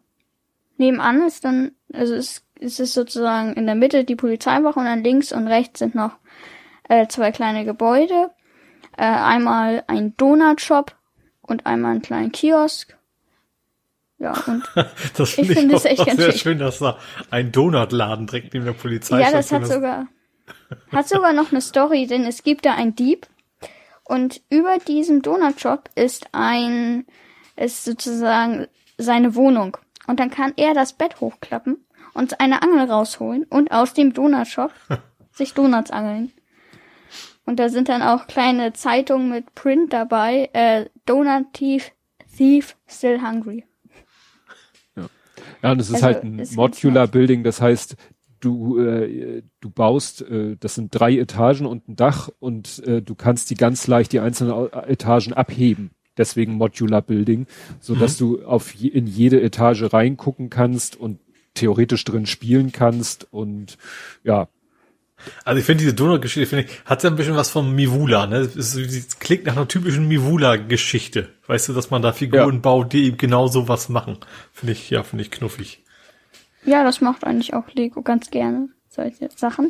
Nebenan 0.77 1.25
ist 1.25 1.45
dann, 1.45 1.71
also 1.93 2.13
es, 2.13 2.43
es 2.59 2.79
ist 2.79 2.93
sozusagen 2.93 3.53
in 3.53 3.65
der 3.65 3.75
Mitte 3.75 4.03
die 4.03 4.17
Polizeiwache 4.17 4.79
und 4.79 4.85
dann 4.85 5.03
links 5.03 5.31
und 5.31 5.47
rechts 5.47 5.79
sind 5.79 5.95
noch 5.95 6.17
äh, 6.89 7.07
zwei 7.07 7.31
kleine 7.31 7.63
Gebäude. 7.63 8.31
Äh, 8.97 9.03
einmal 9.05 9.83
ein 9.87 10.15
Donutshop 10.17 10.95
und 11.41 11.65
einmal 11.65 11.91
einen 11.91 12.01
kleinen 12.01 12.31
Kiosk 12.31 12.97
ja, 14.25 14.33
und 14.47 14.63
das 15.17 15.29
find 15.29 15.51
ich 15.51 15.57
finde 15.57 15.75
es 15.75 15.85
echt 15.85 16.03
ganz 16.03 16.19
sehr 16.19 16.31
schick. 16.31 16.41
schön, 16.41 16.59
dass 16.59 16.79
da 16.79 16.97
ein 17.29 17.51
Donutladen 17.51 18.25
direkt 18.25 18.53
neben 18.55 18.65
der 18.65 18.73
Polizei 18.73 19.21
Ja, 19.21 19.31
das 19.31 19.51
hat 19.51 19.67
sogar, 19.67 20.07
hat 20.91 21.07
sogar 21.07 21.33
noch 21.33 21.51
eine 21.51 21.61
Story, 21.61 22.07
denn 22.07 22.23
es 22.23 22.41
gibt 22.41 22.65
da 22.65 22.73
ein 22.73 22.95
Dieb 22.95 23.27
und 24.03 24.41
über 24.49 24.79
diesem 24.79 25.21
Donutshop 25.21 25.89
ist 25.93 26.29
ein, 26.31 27.05
ist 27.55 27.85
sozusagen 27.85 28.67
seine 28.97 29.35
Wohnung. 29.35 29.77
Und 30.07 30.19
dann 30.19 30.31
kann 30.31 30.53
er 30.57 30.73
das 30.73 30.93
Bett 30.93 31.21
hochklappen 31.21 31.85
und 32.15 32.39
eine 32.39 32.63
Angel 32.63 32.89
rausholen 32.89 33.43
und 33.43 33.71
aus 33.71 33.93
dem 33.93 34.13
Donutshop 34.13 34.71
sich 35.31 35.53
Donuts 35.53 35.91
angeln. 35.91 36.31
Und 37.45 37.59
da 37.59 37.69
sind 37.69 37.89
dann 37.89 38.01
auch 38.01 38.25
kleine 38.25 38.73
Zeitungen 38.73 39.29
mit 39.29 39.53
Print 39.53 39.93
dabei, 39.93 40.49
äh, 40.53 40.85
Donut 41.05 41.53
Thief, 41.53 41.91
Thief 42.35 42.75
Still 42.87 43.21
Hungry. 43.21 43.65
Ja, 45.65 45.71
und 45.71 45.81
es 45.81 45.89
ist 45.89 45.95
also, 45.95 46.05
halt 46.05 46.23
ein 46.23 46.47
Modular 46.53 47.07
Building, 47.07 47.43
das 47.43 47.59
heißt, 47.59 47.95
du, 48.39 48.79
äh, 48.79 49.41
du 49.61 49.71
baust, 49.71 50.21
äh, 50.21 50.57
das 50.59 50.75
sind 50.75 50.89
drei 50.93 51.17
Etagen 51.17 51.65
und 51.65 51.89
ein 51.89 51.95
Dach 51.95 52.29
und 52.37 52.85
äh, 52.85 53.01
du 53.01 53.15
kannst 53.15 53.49
die 53.49 53.55
ganz 53.55 53.87
leicht 53.87 54.13
die 54.13 54.19
einzelnen 54.19 54.71
Etagen 54.71 55.33
abheben. 55.33 55.89
Deswegen 56.17 56.53
Modular 56.53 57.01
Building, 57.01 57.47
so 57.79 57.95
dass 57.95 58.21
mhm. 58.21 58.25
du 58.25 58.45
auf 58.45 58.75
je, 58.75 58.89
in 58.89 59.07
jede 59.07 59.41
Etage 59.41 59.91
reingucken 59.91 60.51
kannst 60.51 60.97
und 60.97 61.19
theoretisch 61.55 62.03
drin 62.03 62.27
spielen 62.27 62.71
kannst 62.71 63.33
und 63.33 63.79
ja, 64.23 64.47
also 65.43 65.59
ich 65.59 65.65
finde 65.65 65.83
diese 65.83 65.93
Donut-Geschichte, 65.93 66.47
finde 66.47 66.65
ich, 66.65 66.85
hat 66.85 67.03
ja 67.03 67.09
ein 67.09 67.15
bisschen 67.15 67.35
was 67.35 67.49
von 67.49 67.73
Mivula, 67.73 68.27
ne? 68.27 68.37
Es, 68.37 68.75
es 68.75 69.19
klingt 69.19 69.45
nach 69.45 69.55
einer 69.55 69.67
typischen 69.67 70.07
Mivula-Geschichte. 70.07 71.29
Weißt 71.47 71.69
du, 71.69 71.73
dass 71.73 71.91
man 71.91 72.01
da 72.01 72.13
Figuren 72.13 72.55
ja. 72.55 72.59
baut, 72.59 72.93
die 72.93 73.05
eben 73.05 73.17
genau 73.17 73.47
so 73.47 73.67
was 73.67 73.89
machen. 73.89 74.17
Finde 74.51 74.73
ich, 74.73 74.89
ja, 74.89 75.03
finde 75.03 75.23
ich 75.23 75.31
knuffig. 75.31 75.83
Ja, 76.65 76.83
das 76.83 77.01
macht 77.01 77.23
eigentlich 77.23 77.53
auch 77.53 77.69
Lego 77.73 78.01
ganz 78.01 78.31
gerne, 78.31 78.69
solche 78.89 79.29
Sachen. 79.35 79.69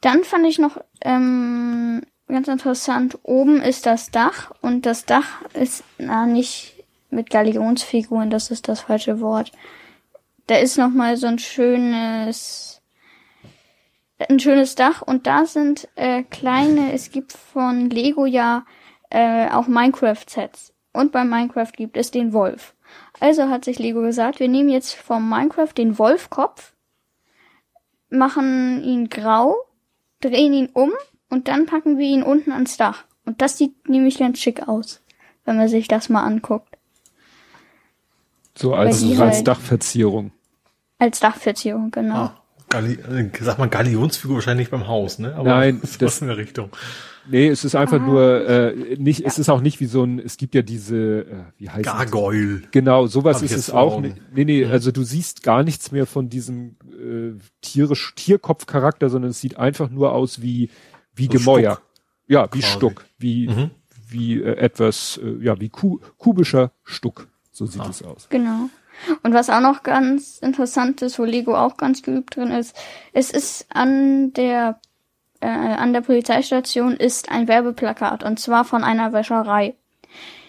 Dann 0.00 0.24
fand 0.24 0.46
ich 0.46 0.58
noch 0.58 0.80
ähm, 1.02 2.02
ganz 2.28 2.48
interessant, 2.48 3.18
oben 3.22 3.60
ist 3.60 3.86
das 3.86 4.10
Dach 4.10 4.52
und 4.60 4.86
das 4.86 5.04
Dach 5.04 5.42
ist 5.54 5.84
na 5.98 6.26
nicht 6.26 6.74
mit 7.10 7.30
Galionsfiguren, 7.30 8.30
das 8.30 8.50
ist 8.50 8.68
das 8.68 8.80
falsche 8.80 9.20
Wort. 9.20 9.52
Da 10.46 10.56
ist 10.56 10.78
noch 10.78 10.90
mal 10.90 11.16
so 11.16 11.26
ein 11.26 11.38
schönes 11.38 12.75
ein 14.18 14.40
schönes 14.40 14.74
Dach 14.74 15.02
und 15.02 15.26
da 15.26 15.44
sind 15.46 15.88
äh, 15.94 16.22
kleine, 16.22 16.92
es 16.92 17.10
gibt 17.10 17.32
von 17.32 17.90
Lego 17.90 18.26
ja 18.26 18.64
äh, 19.10 19.48
auch 19.50 19.66
Minecraft-Sets. 19.66 20.72
Und 20.92 21.12
bei 21.12 21.24
Minecraft 21.24 21.72
gibt 21.76 21.96
es 21.96 22.10
den 22.10 22.32
Wolf. 22.32 22.74
Also 23.20 23.48
hat 23.48 23.64
sich 23.64 23.78
Lego 23.78 24.00
gesagt, 24.00 24.40
wir 24.40 24.48
nehmen 24.48 24.70
jetzt 24.70 24.94
vom 24.94 25.28
Minecraft 25.28 25.72
den 25.76 25.98
Wolfkopf, 25.98 26.72
machen 28.08 28.82
ihn 28.82 29.10
grau, 29.10 29.56
drehen 30.20 30.54
ihn 30.54 30.70
um 30.72 30.92
und 31.28 31.48
dann 31.48 31.66
packen 31.66 31.98
wir 31.98 32.06
ihn 32.06 32.22
unten 32.22 32.52
ans 32.52 32.76
Dach. 32.76 33.04
Und 33.26 33.42
das 33.42 33.58
sieht 33.58 33.88
nämlich 33.88 34.18
ganz 34.18 34.38
schick 34.38 34.68
aus, 34.68 35.02
wenn 35.44 35.56
man 35.56 35.68
sich 35.68 35.88
das 35.88 36.08
mal 36.08 36.24
anguckt. 36.24 36.78
So 38.56 38.74
als, 38.74 39.02
als 39.02 39.18
halt 39.18 39.48
Dachverzierung. 39.48 40.32
Als 40.98 41.20
Dachverzierung, 41.20 41.90
genau. 41.90 42.14
Ah. 42.14 42.42
Galli 42.68 42.94
äh, 42.94 43.30
sagt 43.40 43.58
man 43.58 43.70
Galionsfigur 43.70 44.36
wahrscheinlich 44.36 44.70
beim 44.70 44.86
Haus, 44.86 45.18
ne? 45.18 45.34
Aber 45.34 45.48
Nein, 45.48 45.80
das 45.98 46.20
in 46.20 46.28
der 46.28 46.36
Richtung. 46.36 46.70
Nee, 47.28 47.48
es 47.48 47.64
ist 47.64 47.74
einfach 47.74 48.00
ah. 48.00 48.04
nur 48.04 48.48
äh, 48.48 48.96
nicht, 48.98 49.20
ja. 49.20 49.26
es 49.26 49.38
ist 49.38 49.48
auch 49.48 49.60
nicht 49.60 49.80
wie 49.80 49.86
so 49.86 50.04
ein, 50.04 50.18
es 50.18 50.36
gibt 50.36 50.54
ja 50.54 50.62
diese, 50.62 50.96
äh, 50.96 51.44
wie 51.58 51.70
heißt 51.70 51.84
Gargoyle. 51.84 52.60
Das? 52.60 52.70
Genau, 52.70 53.06
sowas 53.06 53.42
ist 53.42 53.56
es 53.56 53.70
auch 53.70 54.00
nicht. 54.00 54.16
Nee, 54.32 54.44
nee, 54.44 54.64
mhm. 54.64 54.70
also 54.70 54.92
du 54.92 55.02
siehst 55.02 55.42
gar 55.42 55.62
nichts 55.62 55.90
mehr 55.92 56.06
von 56.06 56.28
diesem 56.28 56.76
äh, 56.84 57.38
tierisch 57.62 58.14
Tierkopfcharakter, 58.14 59.08
sondern 59.08 59.30
es 59.30 59.40
sieht 59.40 59.58
einfach 59.58 59.90
nur 59.90 60.12
aus 60.12 60.40
wie 60.42 60.70
wie 61.14 61.26
so 61.26 61.32
Gemäuer. 61.32 61.72
Stuck. 61.72 61.82
Ja, 62.28 62.48
wie 62.52 62.60
Quasi. 62.60 62.72
Stuck, 62.72 63.04
wie 63.18 63.48
mhm. 63.48 63.70
wie 64.08 64.40
äh, 64.40 64.56
etwas 64.56 65.20
äh, 65.22 65.44
ja, 65.44 65.58
wie 65.60 65.68
ku 65.68 66.00
kubischer 66.16 66.72
Stuck. 66.84 67.28
So 67.50 67.66
sieht 67.66 67.82
ah. 67.82 67.88
es 67.90 68.02
aus. 68.02 68.28
Genau. 68.28 68.68
Und 69.22 69.34
was 69.34 69.50
auch 69.50 69.60
noch 69.60 69.82
ganz 69.82 70.38
interessant 70.38 71.02
ist, 71.02 71.18
wo 71.18 71.24
Lego 71.24 71.54
auch 71.54 71.76
ganz 71.76 72.02
geübt 72.02 72.36
drin 72.36 72.50
ist, 72.50 72.76
es 73.12 73.30
ist 73.30 73.66
an 73.70 74.32
der 74.32 74.80
äh, 75.40 75.46
an 75.48 75.92
der 75.92 76.00
Polizeistation 76.00 76.96
ist 76.96 77.30
ein 77.30 77.48
Werbeplakat 77.48 78.24
und 78.24 78.40
zwar 78.40 78.64
von 78.64 78.82
einer 78.82 79.12
Wäscherei. 79.12 79.74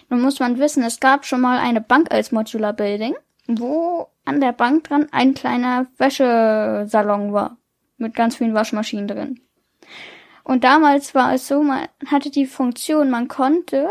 Nun 0.10 0.22
muss 0.22 0.40
man 0.40 0.60
wissen, 0.60 0.84
es 0.84 1.00
gab 1.00 1.26
schon 1.26 1.42
mal 1.42 1.60
eine 1.60 1.82
Bank 1.82 2.12
als 2.12 2.32
Modular 2.32 2.74
Building, 2.74 3.16
wo 3.48 4.08
an 4.26 4.40
der 4.40 4.54
Bank 4.54 4.86
dran 4.86 5.08
ein 5.12 5.34
kleiner 5.34 5.88
Wäschesalon 5.98 7.34
war 7.34 7.58
mit 7.98 8.16
ganz 8.16 8.38
vielen 8.38 8.54
Waschmaschinen 8.54 9.08
drin. 9.08 9.42
Und 10.44 10.64
damals 10.64 11.14
war 11.14 11.34
es 11.34 11.48
so, 11.48 11.62
man 11.62 11.88
hatte 12.06 12.30
die 12.30 12.46
Funktion, 12.46 13.10
man 13.10 13.28
konnte 13.28 13.90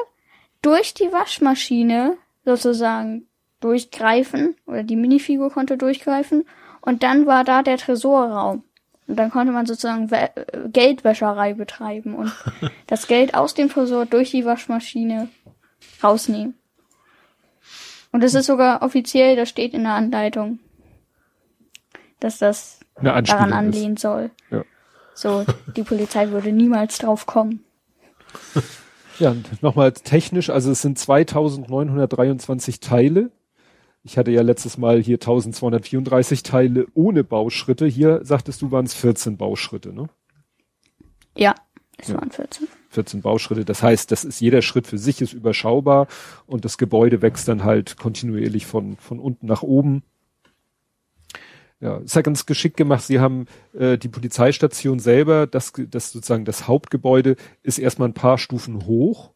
durch 0.62 0.94
die 0.94 1.12
Waschmaschine 1.12 2.16
sozusagen 2.44 3.28
durchgreifen 3.60 4.56
oder 4.66 4.82
die 4.82 4.96
Minifigur 4.96 5.50
konnte 5.50 5.76
durchgreifen 5.76 6.46
und 6.80 7.02
dann 7.02 7.26
war 7.26 7.44
da 7.44 7.62
der 7.62 7.78
Tresorraum. 7.78 8.62
Und 9.08 9.16
dann 9.16 9.30
konnte 9.30 9.52
man 9.52 9.66
sozusagen 9.66 10.10
We 10.10 10.30
Geldwäscherei 10.72 11.54
betreiben 11.54 12.14
und 12.14 12.32
das 12.86 13.06
Geld 13.06 13.34
aus 13.34 13.54
dem 13.54 13.68
Tresor 13.68 14.04
durch 14.06 14.32
die 14.32 14.44
Waschmaschine 14.44 15.28
rausnehmen. 16.02 16.54
Und 18.12 18.22
das 18.22 18.34
ist 18.34 18.46
sogar 18.46 18.82
offiziell, 18.82 19.36
das 19.36 19.48
steht 19.48 19.74
in 19.74 19.82
der 19.82 19.92
Anleitung. 19.92 20.58
dass 22.20 22.38
das 22.38 22.80
daran 22.94 23.18
Anspielung 23.18 23.48
ist. 23.48 23.54
anlehnen 23.54 23.96
soll. 23.96 24.30
Ja. 24.50 24.64
So, 25.14 25.44
die 25.76 25.82
Polizei 25.82 26.30
würde 26.30 26.52
niemals 26.52 26.98
drauf 26.98 27.26
kommen. 27.26 27.64
Ja, 29.18 29.34
nochmal 29.62 29.92
technisch, 29.92 30.50
also 30.50 30.70
es 30.70 30.82
sind 30.82 30.98
2923 30.98 32.80
Teile. 32.80 33.30
Ich 34.06 34.16
hatte 34.16 34.30
ja 34.30 34.42
letztes 34.42 34.78
Mal 34.78 35.02
hier 35.02 35.16
1234 35.16 36.44
Teile 36.44 36.86
ohne 36.94 37.24
Bauschritte. 37.24 37.86
Hier 37.86 38.20
sagtest 38.22 38.62
du, 38.62 38.70
waren 38.70 38.86
es 38.86 38.94
14 38.94 39.36
Bauschritte, 39.36 39.92
ne? 39.92 40.08
Ja, 41.36 41.56
es 41.98 42.08
Ja. 42.08 42.14
waren 42.14 42.30
14. 42.30 42.68
14 42.90 43.20
Bauschritte. 43.20 43.64
Das 43.64 43.82
heißt, 43.82 44.12
das 44.12 44.24
ist 44.24 44.40
jeder 44.40 44.62
Schritt 44.62 44.86
für 44.86 44.96
sich 44.96 45.20
ist 45.22 45.32
überschaubar 45.32 46.06
und 46.46 46.64
das 46.64 46.78
Gebäude 46.78 47.20
wächst 47.20 47.48
dann 47.48 47.64
halt 47.64 47.96
kontinuierlich 47.96 48.64
von, 48.64 48.96
von 48.96 49.18
unten 49.18 49.46
nach 49.46 49.62
oben. 49.62 50.04
Ja, 51.80 51.96
ist 51.98 52.14
ja 52.14 52.22
ganz 52.22 52.46
geschickt 52.46 52.76
gemacht. 52.76 53.02
Sie 53.02 53.18
haben 53.18 53.46
äh, 53.76 53.98
die 53.98 54.08
Polizeistation 54.08 55.00
selber, 55.00 55.48
das, 55.48 55.72
das 55.90 56.12
sozusagen 56.12 56.44
das 56.44 56.68
Hauptgebäude 56.68 57.34
ist 57.64 57.78
erstmal 57.78 58.08
ein 58.08 58.14
paar 58.14 58.38
Stufen 58.38 58.86
hoch. 58.86 59.32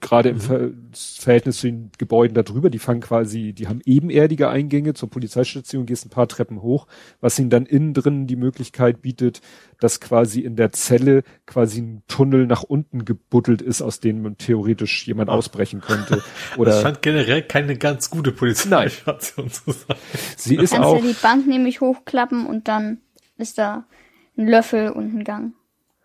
Gerade 0.00 0.30
im 0.30 0.40
Ver 0.40 0.70
Verhältnis 0.92 1.58
zu 1.58 1.66
den 1.66 1.90
Gebäuden 1.98 2.34
darüber, 2.34 2.70
die 2.70 2.78
fangen 2.78 3.00
quasi, 3.00 3.52
die 3.52 3.68
haben 3.68 3.80
ebenerdige 3.84 4.48
Eingänge 4.48 4.94
zur 4.94 5.10
Polizeistation, 5.10 5.86
gehst 5.86 6.06
ein 6.06 6.10
paar 6.10 6.26
Treppen 6.26 6.62
hoch, 6.62 6.86
was 7.20 7.38
ihnen 7.38 7.50
dann 7.50 7.66
innen 7.66 7.92
drin 7.92 8.26
die 8.26 8.36
Möglichkeit 8.36 9.02
bietet, 9.02 9.40
dass 9.78 10.00
quasi 10.00 10.40
in 10.40 10.56
der 10.56 10.72
Zelle 10.72 11.22
quasi 11.46 11.80
ein 11.82 12.02
Tunnel 12.08 12.46
nach 12.46 12.62
unten 12.62 13.04
gebuddelt 13.04 13.62
ist, 13.62 13.82
aus 13.82 14.00
dem 14.00 14.22
man 14.22 14.38
theoretisch 14.38 15.06
jemand 15.06 15.28
ausbrechen 15.28 15.80
könnte. 15.80 16.22
das 16.50 16.58
Oder 16.58 16.82
scheint 16.82 17.02
generell 17.02 17.42
keine 17.42 17.76
ganz 17.76 18.10
gute 18.10 18.32
Polizeistation 18.32 19.50
zu 19.50 19.72
sein. 19.72 19.96
sie 20.36 20.56
ist 20.56 20.72
Kannst 20.72 20.86
auch, 20.86 21.00
du 21.00 21.06
die 21.06 21.14
Bank 21.14 21.46
nämlich 21.46 21.80
hochklappen 21.80 22.46
und 22.46 22.68
dann 22.68 22.98
ist 23.36 23.58
da 23.58 23.84
ein 24.36 24.46
Löffel 24.46 24.90
und 24.90 25.14
ein 25.14 25.24
Gang. 25.24 25.52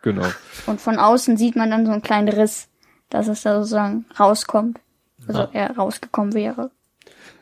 genau. 0.02 0.28
Und 0.66 0.82
von 0.82 0.98
außen 0.98 1.38
sieht 1.38 1.56
man 1.56 1.70
dann 1.72 1.86
so 1.86 1.92
einen 1.92 2.02
kleinen 2.02 2.30
Riss, 2.30 2.68
dass 3.16 3.28
es 3.28 3.42
da 3.42 3.56
sozusagen 3.60 4.06
rauskommt. 4.20 4.80
Also 5.28 5.42
Ah. 5.42 5.50
er 5.54 5.76
rausgekommen 5.76 6.34
wäre. 6.34 6.72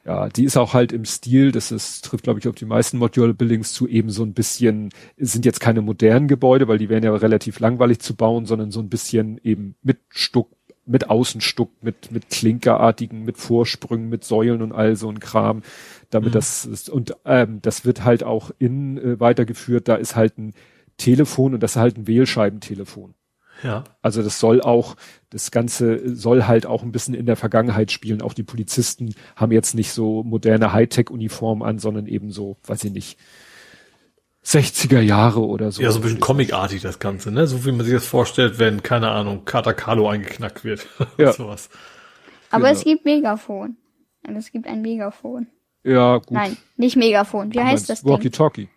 Ja, 0.06 0.28
die 0.30 0.44
ist 0.44 0.58
auch 0.58 0.74
halt 0.74 0.92
im 0.92 1.06
Stil, 1.06 1.52
das 1.54 1.72
ist, 1.72 2.04
trifft, 2.06 2.26
glaube 2.26 2.40
ich, 2.40 2.48
auf 2.48 2.56
die 2.56 2.66
meisten 2.66 2.98
Modular 2.98 3.34
Buildings 3.34 3.72
zu, 3.74 3.88
eben 3.88 4.10
so 4.10 4.24
ein 4.24 4.34
bisschen, 4.34 4.90
sind 5.18 5.46
jetzt 5.46 5.62
keine 5.62 5.82
modernen 5.82 6.28
Gebäude, 6.28 6.68
weil 6.68 6.78
die 6.78 6.90
wären 6.90 7.04
ja 7.04 7.16
relativ 7.16 7.60
langweilig 7.60 8.00
zu 8.00 8.14
bauen, 8.16 8.46
sondern 8.46 8.70
so 8.72 8.82
ein 8.82 8.90
bisschen 8.90 9.40
eben 9.44 9.76
mit 9.82 10.00
Stuck, 10.10 10.50
mit 10.86 11.10
Außenstuck, 11.10 11.70
mit, 11.82 12.12
mit 12.12 12.30
Klinkerartigen, 12.30 13.24
mit 13.24 13.38
Vorsprüngen, 13.38 14.10
mit 14.10 14.26
Säulen 14.26 14.62
und 14.62 14.74
all 14.74 14.98
so 14.98 15.10
ein 15.10 15.20
Kram, 15.22 15.62
damit 16.10 16.30
Mhm. 16.32 16.34
das 16.34 16.66
ist, 16.66 16.90
und 16.90 17.16
ähm, 17.24 17.60
das 17.62 17.86
wird 17.86 18.04
halt 18.04 18.24
auch 18.26 18.52
in 18.60 18.98
äh, 18.98 19.20
weitergeführt, 19.22 19.88
da 19.88 19.96
ist 19.96 20.18
halt 20.18 20.38
ein 20.38 20.54
Telefon 20.98 21.54
und 21.54 21.64
das 21.64 21.72
ist 21.72 21.78
halt 21.82 21.98
ein 21.98 22.08
Wählscheibentelefon. 22.08 23.14
Ja. 23.64 23.84
Also 24.02 24.22
das 24.22 24.40
soll 24.40 24.62
auch, 24.62 24.96
das 25.30 25.52
Ganze 25.52 26.16
soll 26.16 26.44
halt 26.44 26.66
auch 26.66 26.84
ein 26.84 26.92
bisschen 26.92 27.14
in 27.14 27.26
der 27.26 27.36
Vergangenheit 27.36 27.92
spielen. 27.92 28.22
Auch 28.22 28.34
die 28.34 28.44
Polizisten 28.44 29.16
haben 29.36 29.52
jetzt 29.52 29.74
nicht 29.74 29.92
so 29.94 30.24
moderne 30.24 30.74
Hightech-Uniformen 30.74 31.64
an, 31.68 31.80
sondern 31.80 32.08
eben 32.08 32.32
so, 32.32 32.58
weiß 32.66 32.84
ich 32.84 32.92
nicht, 32.92 33.18
60er 34.46 35.00
Jahre 35.00 35.40
oder 35.46 35.72
so. 35.72 35.82
Ja, 35.82 35.92
so 35.92 36.00
ein 36.00 36.02
bisschen 36.04 36.20
comicartig 36.20 36.82
das 36.82 37.00
Ganze, 37.00 37.32
ne? 37.32 37.48
So 37.48 37.66
wie 37.66 37.72
man 37.72 37.86
sich 37.86 37.94
das 37.94 38.06
vorstellt, 38.06 38.60
wenn, 38.60 38.84
keine 38.84 39.10
Ahnung, 39.10 39.46
Kater 39.46 39.74
Carlo 39.74 40.10
eingeknackt 40.10 40.64
wird. 40.66 40.86
Ja. 41.18 41.32
Sowas. 41.32 41.70
Aber 42.52 42.68
Genau. 42.68 42.78
es 42.78 42.84
gibt 42.84 43.06
Megafon. 43.06 43.78
Und 44.28 44.36
es 44.36 44.52
gibt 44.52 44.68
ein 44.68 44.82
Megafon. 44.82 45.48
Ja, 45.84 46.18
gut. 46.18 46.32
Nein, 46.32 46.58
nicht 46.78 46.96
Megafon. 46.98 47.54
Wie 47.54 47.60
heißt 47.60 47.90
das 47.90 48.02
Ding? 48.04 48.12
Walkie-Talkie. 48.12 48.70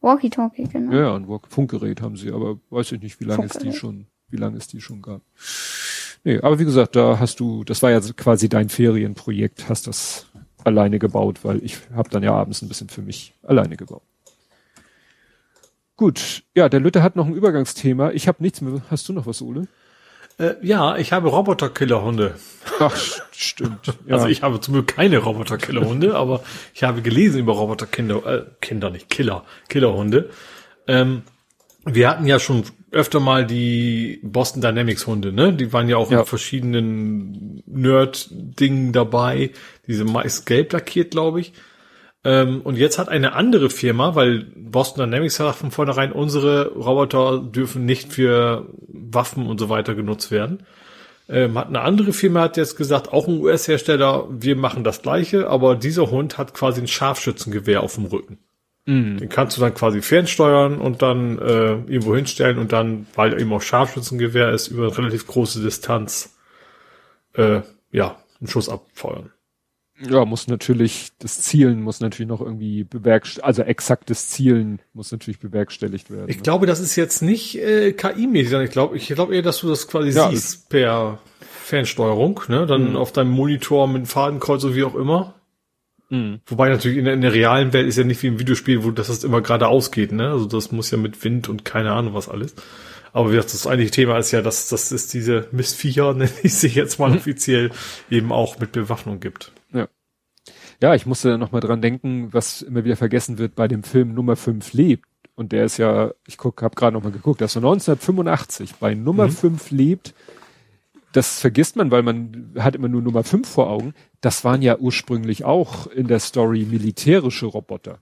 Walkie-Talkie, 0.00 0.64
genau. 0.64 0.92
Ja, 0.92 1.00
ja, 1.00 1.16
ein 1.16 1.28
Walk 1.28 1.48
Funkgerät 1.48 2.00
haben 2.02 2.16
sie, 2.16 2.30
aber 2.30 2.58
weiß 2.70 2.92
ich 2.92 3.00
nicht, 3.00 3.18
wie 3.20 3.24
lange 3.24 3.44
es 3.46 3.52
die 3.52 3.58
Funkgerät. 3.58 3.78
schon, 3.80 4.06
wie 4.30 4.36
lange 4.36 4.56
es 4.58 4.66
die 4.68 4.80
schon 4.80 5.02
gab. 5.02 5.20
Nee, 6.24 6.40
aber 6.40 6.58
wie 6.58 6.64
gesagt, 6.64 6.96
da 6.96 7.18
hast 7.20 7.38
du, 7.40 7.62
das 7.64 7.82
war 7.82 7.90
ja 7.90 8.00
quasi 8.00 8.48
dein 8.48 8.68
Ferienprojekt, 8.68 9.68
hast 9.68 9.86
das 9.86 10.26
alleine 10.64 10.98
gebaut, 10.98 11.40
weil 11.44 11.62
ich 11.64 11.78
habe 11.94 12.08
dann 12.10 12.22
ja 12.24 12.32
abends 12.32 12.62
ein 12.62 12.68
bisschen 12.68 12.88
für 12.88 13.02
mich 13.02 13.34
alleine 13.42 13.76
gebaut. 13.76 14.02
Gut, 15.96 16.42
ja, 16.54 16.68
der 16.68 16.80
Lütte 16.80 17.02
hat 17.02 17.16
noch 17.16 17.26
ein 17.26 17.34
Übergangsthema. 17.34 18.10
Ich 18.10 18.28
habe 18.28 18.42
nichts 18.42 18.60
mehr. 18.60 18.82
Hast 18.90 19.08
du 19.08 19.12
noch 19.14 19.26
was, 19.26 19.40
Ole? 19.40 19.66
Äh, 20.38 20.54
ja, 20.60 20.96
ich 20.98 21.12
habe 21.12 21.28
Roboterkillerhunde. 21.30 22.34
Ach, 22.80 22.94
st- 22.94 23.22
stimmt. 23.32 23.94
Ja. 24.06 24.16
Also 24.16 24.26
ich 24.26 24.42
habe 24.42 24.60
zum 24.60 24.74
Glück 24.74 24.88
keine 24.88 25.18
Roboterkillerhunde, 25.18 26.14
aber 26.16 26.42
ich 26.74 26.82
habe 26.82 27.00
gelesen 27.00 27.40
über 27.40 27.54
Roboterkinder, 27.54 28.26
äh, 28.26 28.44
Kinder 28.60 28.90
nicht, 28.90 29.08
Killer, 29.08 29.44
Killerhunde. 29.70 30.28
Ähm, 30.86 31.22
wir 31.86 32.10
hatten 32.10 32.26
ja 32.26 32.38
schon 32.38 32.64
öfter 32.96 33.20
mal 33.20 33.46
die 33.46 34.20
Boston 34.22 34.60
Dynamics 34.62 35.06
Hunde, 35.06 35.32
ne? 35.32 35.52
Die 35.52 35.72
waren 35.72 35.88
ja 35.88 35.96
auch 35.96 36.10
Ja. 36.10 36.20
in 36.20 36.26
verschiedenen 36.26 37.62
Nerd-Dingen 37.66 38.92
dabei. 38.92 39.50
Diese 39.86 40.04
meist 40.04 40.46
gelb 40.46 40.72
lackiert, 40.72 41.12
glaube 41.12 41.40
ich. 41.40 41.52
Ähm, 42.24 42.62
und 42.62 42.76
jetzt 42.76 42.98
hat 42.98 43.08
eine 43.08 43.34
andere 43.34 43.70
Firma, 43.70 44.14
weil 44.16 44.46
Boston 44.56 45.04
Dynamics 45.08 45.36
sagt 45.36 45.58
von 45.58 45.70
vornherein, 45.70 46.10
unsere 46.10 46.72
Roboter 46.74 47.38
dürfen 47.38 47.84
nicht 47.84 48.12
für 48.12 48.66
Waffen 48.88 49.46
und 49.46 49.60
so 49.60 49.68
weiter 49.68 49.94
genutzt 49.94 50.30
werden. 50.32 50.64
Ähm, 51.28 51.56
hat 51.58 51.68
eine 51.68 51.80
andere 51.82 52.12
Firma 52.12 52.40
hat 52.42 52.56
jetzt 52.56 52.76
gesagt, 52.76 53.12
auch 53.12 53.28
ein 53.28 53.38
US-Hersteller, 53.40 54.26
wir 54.30 54.56
machen 54.56 54.84
das 54.84 55.02
gleiche, 55.02 55.48
aber 55.48 55.74
dieser 55.76 56.10
Hund 56.10 56.38
hat 56.38 56.54
quasi 56.54 56.80
ein 56.80 56.88
Scharfschützengewehr 56.88 57.82
auf 57.82 57.94
dem 57.96 58.06
Rücken. 58.06 58.38
Den 59.18 59.28
kannst 59.28 59.56
du 59.56 59.60
dann 59.60 59.74
quasi 59.74 60.00
fernsteuern 60.00 60.78
und 60.78 61.02
dann 61.02 61.38
äh, 61.38 61.72
irgendwo 61.72 62.14
hinstellen 62.14 62.58
und 62.58 62.72
dann, 62.72 63.06
weil 63.16 63.32
er 63.32 63.40
eben 63.40 63.52
auch 63.52 63.62
Scharfschützengewehr 63.62 64.50
ist, 64.50 64.68
über 64.68 64.84
eine 64.86 64.96
relativ 64.96 65.26
große 65.26 65.60
Distanz 65.60 66.36
äh, 67.34 67.62
ja, 67.90 68.16
einen 68.40 68.48
Schuss 68.48 68.68
abfeuern. 68.68 69.32
ja, 69.98 70.24
muss 70.24 70.46
natürlich, 70.46 71.10
das 71.18 71.40
Zielen 71.40 71.82
muss 71.82 72.00
natürlich 72.00 72.28
noch 72.28 72.40
irgendwie 72.40 72.84
bewerkstelligt, 72.84 73.44
also 73.44 73.62
exaktes 73.62 74.28
Zielen 74.28 74.80
muss 74.92 75.10
natürlich 75.10 75.40
bewerkstelligt 75.40 76.10
werden. 76.10 76.28
Ich 76.28 76.36
ne? 76.36 76.42
glaube, 76.42 76.66
das 76.66 76.78
ist 76.78 76.94
jetzt 76.94 77.22
nicht 77.22 77.58
äh, 77.58 77.92
KI-mäßig, 77.92 78.50
sondern 78.50 78.66
ich 78.66 78.72
glaube, 78.72 78.96
ich 78.96 79.08
glaube 79.08 79.34
eher, 79.34 79.42
dass 79.42 79.58
du 79.60 79.68
das 79.68 79.88
quasi 79.88 80.10
Ja, 80.10 80.30
siehst 80.30 80.68
per 80.68 81.18
Fernsteuerung, 81.40 82.40
ne? 82.46 82.66
Dann 82.66 82.94
auf 82.94 83.10
deinem 83.10 83.30
Monitor 83.30 83.88
mit 83.88 84.06
Fadenkreuz 84.06 84.62
oder 84.64 84.76
wie 84.76 84.84
auch 84.84 84.94
immer. 84.94 85.34
Mhm. 86.08 86.40
Wobei 86.46 86.68
natürlich 86.68 86.98
in 86.98 87.04
der, 87.04 87.14
in 87.14 87.20
der 87.20 87.32
realen 87.32 87.72
Welt 87.72 87.88
ist 87.88 87.98
ja 87.98 88.04
nicht 88.04 88.22
wie 88.22 88.28
im 88.28 88.38
Videospiel, 88.38 88.84
wo 88.84 88.90
das 88.90 89.24
immer 89.24 89.40
geradeaus 89.40 89.90
geht, 89.90 90.12
ne? 90.12 90.30
Also 90.30 90.46
das 90.46 90.72
muss 90.72 90.90
ja 90.90 90.98
mit 90.98 91.22
Wind 91.24 91.48
und 91.48 91.64
keine 91.64 91.92
Ahnung 91.92 92.14
was 92.14 92.28
alles. 92.28 92.54
Aber 93.12 93.30
wie 93.30 93.36
gesagt, 93.36 93.54
das 93.54 93.66
eigentliche 93.66 93.92
Thema 93.92 94.18
ist 94.18 94.30
ja, 94.30 94.42
dass, 94.42 94.68
dass 94.68 94.90
es 94.90 95.08
diese 95.08 95.48
Missviecher, 95.50 96.12
nenne 96.14 96.30
ich 96.42 96.54
sie 96.54 96.68
jetzt 96.68 96.98
mal 96.98 97.16
offiziell, 97.16 97.70
eben 98.10 98.30
auch 98.30 98.58
mit 98.58 98.72
Bewaffnung 98.72 99.20
gibt. 99.20 99.52
Ja. 99.72 99.88
Ja, 100.82 100.94
ich 100.94 101.06
musste 101.06 101.38
noch 101.38 101.50
mal 101.50 101.60
dran 101.60 101.80
denken, 101.80 102.28
was 102.32 102.60
immer 102.62 102.84
wieder 102.84 102.96
vergessen 102.96 103.38
wird 103.38 103.54
bei 103.54 103.66
dem 103.66 103.82
Film 103.82 104.14
Nummer 104.14 104.36
5 104.36 104.74
lebt. 104.74 105.06
Und 105.34 105.52
der 105.52 105.64
ist 105.64 105.78
ja, 105.78 106.12
ich 106.26 106.38
guck, 106.38 106.62
habe 106.62 106.74
gerade 106.74 106.94
noch 106.94 107.02
mal 107.02 107.12
geguckt, 107.12 107.40
das 107.40 107.50
ist 107.50 107.54
von 107.54 107.64
1985. 107.64 108.74
Bei 108.76 108.94
Nummer 108.94 109.28
5 109.30 109.70
lebt, 109.70 110.14
das 111.16 111.40
vergisst 111.40 111.76
man, 111.76 111.90
weil 111.90 112.02
man 112.02 112.52
hat 112.58 112.74
immer 112.76 112.88
nur 112.88 113.00
Nummer 113.02 113.24
5 113.24 113.48
vor 113.48 113.70
Augen. 113.70 113.94
Das 114.20 114.44
waren 114.44 114.60
ja 114.62 114.76
ursprünglich 114.78 115.44
auch 115.44 115.86
in 115.86 116.06
der 116.08 116.20
Story 116.20 116.66
militärische 116.68 117.46
Roboter. 117.46 118.00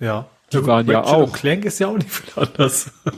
Ja. 0.00 0.28
Die 0.52 0.66
waren 0.66 0.86
ja 0.88 1.04
auch- 1.04 1.32
Clank 1.32 1.64
ist 1.64 1.78
ja 1.78 1.86
auch 1.88 1.96
nicht 1.96 2.10
viel 2.10 2.32
anders. 2.42 2.90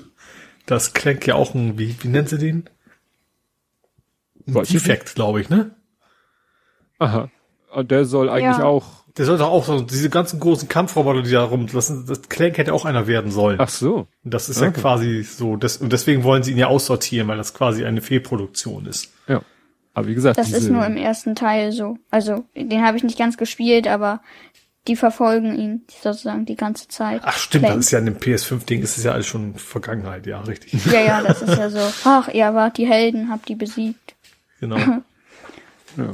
Das 0.64 0.92
Clank 0.94 1.26
ja 1.26 1.34
auch 1.34 1.54
ein, 1.56 1.76
wie, 1.76 1.96
wie 2.04 2.08
nennt 2.08 2.28
sie 2.28 2.38
den? 2.38 2.70
Ein. 4.46 4.54
Defekt, 4.62 5.16
glaube 5.16 5.40
ich, 5.40 5.48
ne? 5.48 5.74
Aha. 7.00 7.30
Und 7.72 7.90
der 7.90 8.04
soll 8.04 8.28
eigentlich 8.28 8.58
Ja. 8.58 8.64
auch, 8.64 9.01
Der 9.18 9.26
sollte 9.26 9.44
auch 9.44 9.64
so, 9.66 9.82
diese 9.82 10.08
ganzen 10.08 10.40
großen 10.40 10.68
Kampfroboter, 10.68 11.22
die 11.22 11.30
da 11.32 11.44
rum, 11.44 11.66
das, 11.70 11.92
das 12.06 12.22
Clank 12.30 12.56
hätte 12.56 12.72
auch 12.72 12.84
einer 12.86 13.06
werden 13.06 13.30
sollen. 13.30 13.60
ach 13.60 13.68
so. 13.68 14.06
Und 14.24 14.32
das 14.34 14.48
ist 14.48 14.60
ja 14.60 14.68
Okay. 14.68 14.80
quasi 14.80 15.22
so, 15.22 15.56
das, 15.56 15.76
und 15.76 15.92
deswegen 15.92 16.24
wollen 16.24 16.42
sie 16.42 16.52
ihn 16.52 16.58
ja 16.58 16.68
aussortieren, 16.68 17.28
weil 17.28 17.36
das 17.36 17.52
quasi 17.52 17.84
eine 17.84 18.00
Fehlproduktion 18.00 18.86
ist. 18.86 19.12
Ja. 19.28 19.42
Aber 19.94 20.06
wie 20.08 20.14
gesagt, 20.14 20.38
Das 20.38 20.46
diese, 20.46 20.58
ist 20.58 20.68
nur 20.70 20.86
im 20.86 20.96
ersten 20.96 21.34
Teil 21.34 21.72
so. 21.72 21.98
Also, 22.10 22.44
den 22.56 22.82
habe 22.82 22.96
ich 22.96 23.02
nicht 23.04 23.18
ganz 23.18 23.36
gespielt, 23.36 23.86
aber 23.86 24.22
die 24.88 24.96
verfolgen 24.96 25.54
ihn 25.58 25.82
sozusagen 26.02 26.46
die 26.46 26.56
ganze 26.56 26.88
Zeit. 26.88 27.20
Ach 27.24 27.36
stimmt, 27.36 27.64
Clank. 27.64 27.76
das 27.76 27.84
ist 27.86 27.90
ja 27.92 27.98
in 27.98 28.06
dem 28.06 28.16
PS5-Ding, 28.16 28.80
ist 28.82 28.96
es 28.96 29.04
ja 29.04 29.12
alles 29.12 29.26
schon 29.26 29.54
Vergangenheit, 29.56 30.26
ja, 30.26 30.40
richtig. 30.40 30.86
Ja, 30.86 31.00
ja, 31.00 31.22
das 31.22 31.42
ist 31.42 31.56
ja 31.58 31.68
so. 31.68 31.78
Ach, 32.04 32.28
ihr 32.28 32.52
wart 32.54 32.78
die 32.78 32.86
Helden, 32.86 33.28
habt 33.30 33.48
die 33.50 33.54
besiegt. 33.56 34.14
Genau. 34.60 34.78
Ja. 35.98 36.04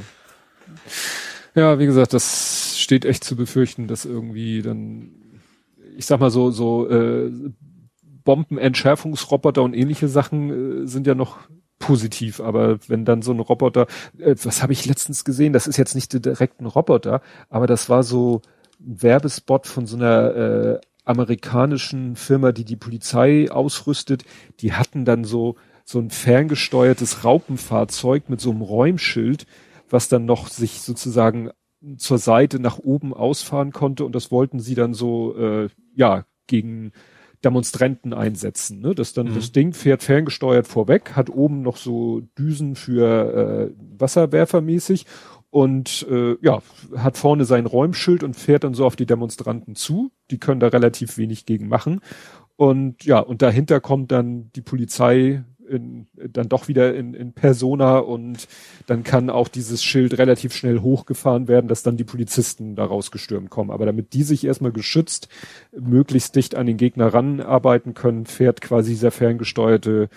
Ja, 1.59 1.79
wie 1.79 1.87
gesagt, 1.87 2.13
das 2.13 2.79
steht 2.79 3.05
echt 3.05 3.25
zu 3.25 3.37
befürchten, 3.37 3.89
dass 3.89 4.05
irgendwie 4.05 4.63
dann, 4.63 5.11
ich 5.97 6.07
sag 6.07 6.21
mal 6.21 6.31
so, 6.31 6.51
so 6.51 6.89
äh, 6.89 7.31
Bombenentschärfungsroboter 8.25 9.63
und 9.63 9.75
ähnliche 9.75 10.09
Sachen 10.09 10.85
äh, 10.85 10.87
sind 10.87 11.07
ja 11.07 11.15
noch 11.15 11.39
positiv, 11.79 12.41
aber 12.41 12.79
wenn 12.89 13.05
dann 13.05 13.23
so 13.23 13.33
ein 13.33 13.41
Roboter, 13.41 13.87
äh, 14.19 14.35
was 14.43 14.63
habe 14.63 14.73
ich 14.73 14.87
letztens 14.87 15.25
gesehen, 15.25 15.53
das 15.53 15.67
ist 15.67 15.77
jetzt 15.77 15.95
nicht 15.95 16.13
direkt 16.25 16.61
ein 16.61 16.67
Roboter, 16.67 17.21
aber 17.49 17.67
das 17.67 17.89
war 17.89 18.03
so 18.03 18.43
Werbespot 18.79 19.67
von 19.67 19.87
so 19.87 19.97
einer 19.97 20.35
äh, 20.37 20.81
amerikanischen 21.05 22.17
Firma, 22.17 22.53
die 22.53 22.65
die 22.65 22.77
Polizei 22.77 23.51
ausrüstet. 23.51 24.25
Die 24.61 24.75
hatten 24.75 25.05
dann 25.05 25.25
so 25.25 25.57
so 25.85 25.99
ein 25.99 26.11
ferngesteuertes 26.11 27.25
Raupenfahrzeug 27.25 28.29
mit 28.29 28.43
so 28.43 28.51
einem 28.51 28.61
Räumschild, 28.61 29.47
was 29.91 30.09
dann 30.09 30.25
noch 30.25 30.49
sich 30.49 30.81
sozusagen 30.81 31.51
zur 31.97 32.19
Seite 32.19 32.59
nach 32.59 32.79
oben 32.79 33.15
ausfahren 33.15 33.73
konnte 33.73 34.05
und 34.05 34.15
das 34.15 34.31
wollten 34.31 34.61
sie 34.61 34.75
dann 34.75 34.95
so 34.95 35.37
äh, 35.37 35.69
ja 35.95 36.25
gegen 36.47 36.93
Demonstranten 37.45 38.13
einsetzen. 38.13 38.81
Ne? 38.81 38.95
Das 38.95 39.13
dann 39.13 39.29
mhm. 39.29 39.35
das 39.35 39.53
Ding 39.53 39.73
fährt 39.73 40.03
ferngesteuert 40.03 40.67
vorweg, 40.67 41.15
hat 41.15 41.31
oben 41.31 41.63
noch 41.63 41.77
so 41.77 42.23
Düsen 42.37 42.75
für 42.75 43.71
äh, 43.71 44.01
Wasserwerfer 44.01 44.61
mäßig 44.61 45.07
und 45.51 46.07
äh, 46.11 46.37
ja 46.43 46.63
hat 46.97 47.17
vorne 47.17 47.45
sein 47.45 47.67
Räumschild 47.67 48.25
und 48.25 48.35
fährt 48.35 48.65
dann 48.65 48.75
so 48.75 48.85
auf 48.85 48.97
die 48.97 49.07
Demonstranten 49.07 49.77
zu. 49.77 50.11
Die 50.31 50.39
können 50.39 50.61
da 50.61 50.69
relativ 50.69 51.17
wenig 51.17 51.47
gegen 51.47 51.69
machen 51.69 52.01
und 52.57 53.05
ja 53.05 53.21
und 53.21 53.41
dahinter 53.41 53.81
kommt 53.81 54.11
dann 54.11 54.51
die 54.57 54.63
Polizei 54.63 55.45
in, 55.69 56.07
dann 56.15 56.49
doch 56.49 56.69
wieder 56.69 56.95
in, 56.95 57.15
in 57.15 57.33
Persona 57.33 57.99
und 57.99 58.49
dann 58.87 59.05
kann 59.05 59.31
auch 59.31 59.49
dieses 59.49 59.83
Schild 59.83 60.19
relativ 60.19 60.55
schnell 60.55 60.81
hochgefahren 60.81 61.49
werden, 61.49 61.69
dass 61.69 61.83
dann 61.83 61.97
die 61.97 62.05
Polizisten 62.05 62.77
da 62.77 62.85
rausgestürmt 62.85 63.51
kommen. 63.51 63.71
Aber 63.71 63.87
damit 63.87 64.13
die 64.13 64.23
sich 64.23 64.45
erstmal 64.45 64.73
geschützt 64.73 65.29
möglichst 65.79 66.37
dicht 66.37 66.55
an 66.55 66.67
den 66.67 66.77
Gegner 66.77 67.13
ranarbeiten 67.13 67.95
können, 67.95 68.27
fährt 68.27 68.61
quasi 68.61 68.91
dieser 68.91 69.11
ferngesteuerte 69.11 70.09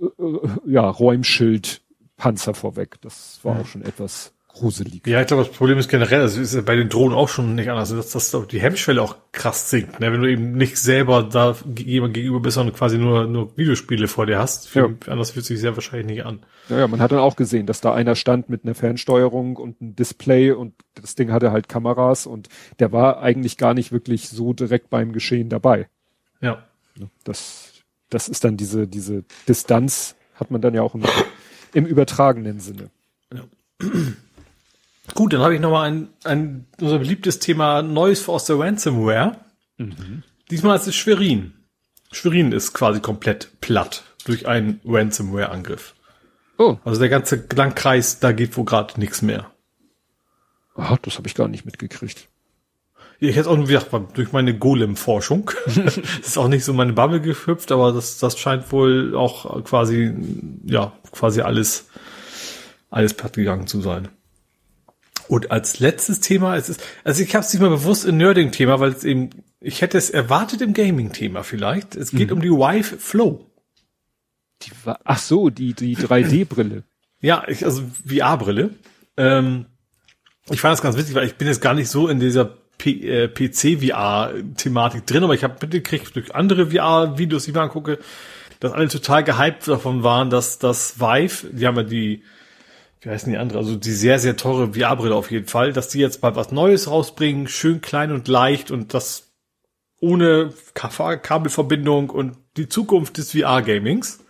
äh, 0.00 0.04
äh 0.04 0.48
ja, 0.66 0.88
Räumschild 0.88 1.82
Panzer 2.16 2.54
vorweg. 2.54 3.00
Das 3.00 3.40
war 3.42 3.60
auch 3.60 3.66
schon 3.66 3.82
etwas 3.82 4.34
gruselig. 4.60 5.06
Ja, 5.06 5.20
ich 5.20 5.26
glaube, 5.26 5.44
das 5.44 5.52
Problem 5.52 5.78
ist 5.78 5.88
generell, 5.88 6.20
also 6.20 6.40
ist 6.40 6.54
ja 6.54 6.60
bei 6.60 6.76
den 6.76 6.88
Drohnen 6.88 7.16
auch 7.16 7.28
schon 7.28 7.54
nicht 7.54 7.68
anders, 7.70 7.90
dass, 7.90 8.30
dass 8.30 8.46
die 8.48 8.60
Hemmschwelle 8.60 9.02
auch 9.02 9.16
krass 9.32 9.70
sinkt. 9.70 10.00
Ne? 10.00 10.12
Wenn 10.12 10.22
du 10.22 10.30
eben 10.30 10.52
nicht 10.52 10.76
selber 10.76 11.22
da 11.22 11.56
jemand 11.76 12.14
gegenüber 12.14 12.40
bist, 12.40 12.54
sondern 12.54 12.74
quasi 12.74 12.98
nur, 12.98 13.26
nur 13.26 13.56
Videospiele 13.56 14.06
vor 14.06 14.26
dir 14.26 14.38
hast. 14.38 14.68
Für, 14.68 14.80
ja. 14.88 15.12
Anders 15.12 15.32
fühlt 15.32 15.46
sich 15.46 15.58
sehr 15.58 15.76
wahrscheinlich 15.76 16.06
nicht 16.06 16.26
an. 16.26 16.40
Ja, 16.68 16.78
ja, 16.78 16.88
man 16.88 17.00
hat 17.00 17.10
dann 17.10 17.18
auch 17.18 17.36
gesehen, 17.36 17.66
dass 17.66 17.80
da 17.80 17.94
einer 17.94 18.14
stand 18.14 18.48
mit 18.48 18.64
einer 18.64 18.74
Fernsteuerung 18.74 19.56
und 19.56 19.80
einem 19.80 19.96
Display 19.96 20.52
und 20.52 20.74
das 20.94 21.14
Ding 21.14 21.32
hatte 21.32 21.50
halt 21.50 21.68
Kameras 21.68 22.26
und 22.26 22.48
der 22.78 22.92
war 22.92 23.22
eigentlich 23.22 23.56
gar 23.56 23.74
nicht 23.74 23.92
wirklich 23.92 24.28
so 24.28 24.52
direkt 24.52 24.90
beim 24.90 25.12
Geschehen 25.12 25.48
dabei. 25.48 25.88
Ja. 26.40 26.62
Das, 27.24 27.72
das 28.10 28.28
ist 28.28 28.44
dann 28.44 28.56
diese, 28.56 28.86
diese 28.86 29.24
Distanz 29.48 30.14
hat 30.34 30.50
man 30.50 30.60
dann 30.60 30.74
ja 30.74 30.82
auch 30.82 30.94
im, 30.94 31.02
im 31.72 31.86
übertragenen 31.86 32.60
Sinne. 32.60 32.90
Ja. 33.32 33.42
Gut, 35.14 35.32
dann 35.32 35.40
habe 35.40 35.54
ich 35.54 35.60
nochmal 35.60 35.90
ein, 35.90 36.08
ein 36.24 36.66
unser 36.80 36.98
beliebtes 36.98 37.38
Thema 37.38 37.82
Neues 37.82 38.28
aus 38.28 38.44
der 38.44 38.58
Ransomware. 38.58 39.36
Mhm. 39.78 40.22
Diesmal 40.50 40.76
ist 40.76 40.86
es 40.86 40.94
Schwerin. 40.94 41.54
Schwerin 42.12 42.52
ist 42.52 42.72
quasi 42.72 43.00
komplett 43.00 43.60
platt 43.60 44.02
durch 44.24 44.46
einen 44.46 44.80
Ransomware-Angriff. 44.84 45.94
Oh. 46.58 46.78
Also 46.84 47.00
der 47.00 47.08
ganze 47.08 47.44
Landkreis, 47.54 48.18
da 48.18 48.32
geht 48.32 48.56
wohl 48.56 48.64
gerade 48.64 48.98
nichts 49.00 49.22
mehr. 49.22 49.50
Ach, 50.76 50.98
das 50.98 51.16
habe 51.16 51.28
ich 51.28 51.34
gar 51.34 51.48
nicht 51.48 51.64
mitgekriegt. 51.64 52.28
Ich 53.18 53.36
hätte 53.36 53.50
auch 53.50 53.56
nur 53.56 53.66
gedacht, 53.66 53.88
durch 54.14 54.32
meine 54.32 54.58
Golem-Forschung. 54.58 55.50
das 55.66 55.96
ist 56.22 56.38
auch 56.38 56.48
nicht 56.48 56.64
so 56.64 56.72
meine 56.72 56.94
Bubble 56.94 57.20
gehüpft, 57.20 57.70
aber 57.70 57.92
das, 57.92 58.18
das 58.18 58.38
scheint 58.38 58.72
wohl 58.72 59.14
auch 59.14 59.62
quasi, 59.64 60.14
ja, 60.64 60.92
quasi 61.12 61.42
alles, 61.42 61.88
alles 62.88 63.14
platt 63.14 63.34
gegangen 63.34 63.66
zu 63.66 63.82
sein. 63.82 64.08
Und 65.30 65.52
als 65.52 65.78
letztes 65.78 66.18
Thema 66.18 66.56
ist 66.56 66.70
es, 66.70 66.78
also 67.04 67.22
ich 67.22 67.36
habe 67.36 67.44
es 67.44 67.52
diesmal 67.52 67.70
bewusst 67.70 68.04
in 68.04 68.16
Nerding-Thema, 68.16 68.80
weil 68.80 68.90
es 68.90 69.04
eben, 69.04 69.30
ich 69.60 69.80
hätte 69.80 69.96
es 69.96 70.10
erwartet 70.10 70.60
im 70.60 70.74
Gaming-Thema 70.74 71.44
vielleicht. 71.44 71.94
Es 71.94 72.10
geht 72.10 72.30
mhm. 72.30 72.38
um 72.38 72.42
die 72.42 72.50
Vive 72.50 72.98
Flow. 72.98 73.46
Die, 74.62 74.72
ach 74.84 75.18
so, 75.20 75.48
die, 75.48 75.74
die 75.74 75.96
3D-Brille. 75.96 76.82
Ja, 77.22 77.44
ich, 77.48 77.66
also 77.66 77.82
VR-Brille. 78.08 78.70
Ähm, 79.18 79.66
ich 80.48 80.62
fand 80.62 80.72
das 80.72 80.80
ganz 80.80 80.96
witzig, 80.96 81.14
weil 81.14 81.26
ich 81.26 81.34
bin 81.34 81.48
jetzt 81.48 81.60
gar 81.60 81.74
nicht 81.74 81.90
so 81.90 82.08
in 82.08 82.18
dieser 82.18 82.56
äh, 82.82 83.28
PC-VR-Thematik 83.28 85.06
drin, 85.06 85.22
aber 85.22 85.34
ich 85.34 85.44
habe 85.44 85.56
mitgekriegt 85.60 86.16
durch 86.16 86.34
andere 86.34 86.70
VR-Videos, 86.70 87.44
die 87.44 87.50
ich 87.50 87.54
mir 87.54 87.60
angucke, 87.60 87.98
dass 88.58 88.72
alle 88.72 88.88
total 88.88 89.22
gehypt 89.22 89.68
davon 89.68 90.02
waren, 90.02 90.30
dass 90.30 90.58
das 90.58 90.98
Vive, 90.98 91.48
die 91.52 91.66
haben 91.66 91.76
ja 91.76 91.82
die 91.82 92.22
wie 93.00 93.08
heißen 93.08 93.32
die 93.32 93.38
andere, 93.38 93.58
also 93.58 93.76
die 93.76 93.92
sehr, 93.92 94.18
sehr 94.18 94.36
teure 94.36 94.74
VR-Brille 94.74 95.14
auf 95.14 95.30
jeden 95.30 95.46
Fall, 95.46 95.72
dass 95.72 95.88
die 95.88 96.00
jetzt 96.00 96.22
mal 96.22 96.36
was 96.36 96.52
Neues 96.52 96.90
rausbringen, 96.90 97.48
schön 97.48 97.80
klein 97.80 98.12
und 98.12 98.28
leicht 98.28 98.70
und 98.70 98.92
das 98.92 99.32
ohne 100.00 100.52
Kabelverbindung 100.74 102.10
und 102.10 102.36
die 102.56 102.68
Zukunft 102.68 103.18
des 103.18 103.32
VR-Gamings. 103.32 104.24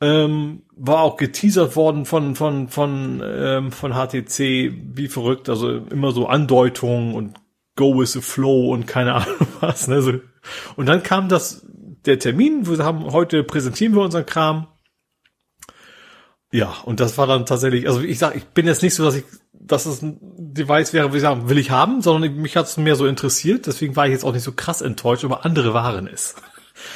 Ähm, 0.00 0.62
war 0.76 1.02
auch 1.02 1.16
geteasert 1.16 1.76
worden 1.76 2.04
von, 2.04 2.34
von, 2.34 2.68
von, 2.68 3.22
ähm, 3.24 3.72
von 3.72 3.92
HTC, 3.92 4.72
wie 4.92 5.08
verrückt, 5.08 5.48
also 5.48 5.70
immer 5.70 6.10
so 6.10 6.26
Andeutungen 6.26 7.14
und 7.14 7.34
Go 7.76 7.98
with 7.98 8.12
the 8.12 8.20
Flow 8.20 8.72
und 8.72 8.86
keine 8.86 9.14
Ahnung 9.14 9.46
was. 9.60 9.88
Ne? 9.88 10.02
So. 10.02 10.14
Und 10.76 10.86
dann 10.86 11.02
kam 11.02 11.28
das, 11.28 11.66
der 12.04 12.18
Termin, 12.18 12.66
wir 12.66 12.84
haben, 12.84 13.12
heute 13.12 13.44
präsentieren 13.44 13.94
wir 13.94 14.02
unseren 14.02 14.26
Kram 14.26 14.66
ja, 16.54 16.72
und 16.84 17.00
das 17.00 17.18
war 17.18 17.26
dann 17.26 17.46
tatsächlich, 17.46 17.88
also 17.88 18.00
ich 18.00 18.20
sag, 18.20 18.36
ich 18.36 18.44
bin 18.44 18.68
jetzt 18.68 18.80
nicht 18.80 18.94
so, 18.94 19.04
dass 19.04 19.16
ich, 19.16 19.24
dass 19.52 19.86
es 19.86 20.02
ein 20.02 20.20
Device 20.22 20.92
wäre, 20.92 21.12
wie 21.12 21.16
ich 21.16 21.22
sagen, 21.22 21.48
will 21.48 21.58
ich 21.58 21.72
haben, 21.72 22.00
sondern 22.00 22.36
mich 22.36 22.56
hat 22.56 22.66
es 22.66 22.76
mehr 22.76 22.94
so 22.94 23.08
interessiert, 23.08 23.66
deswegen 23.66 23.96
war 23.96 24.06
ich 24.06 24.12
jetzt 24.12 24.24
auch 24.24 24.32
nicht 24.32 24.44
so 24.44 24.52
krass 24.52 24.80
enttäuscht, 24.80 25.24
aber 25.24 25.44
andere 25.44 25.74
waren 25.74 26.06
es. 26.06 26.36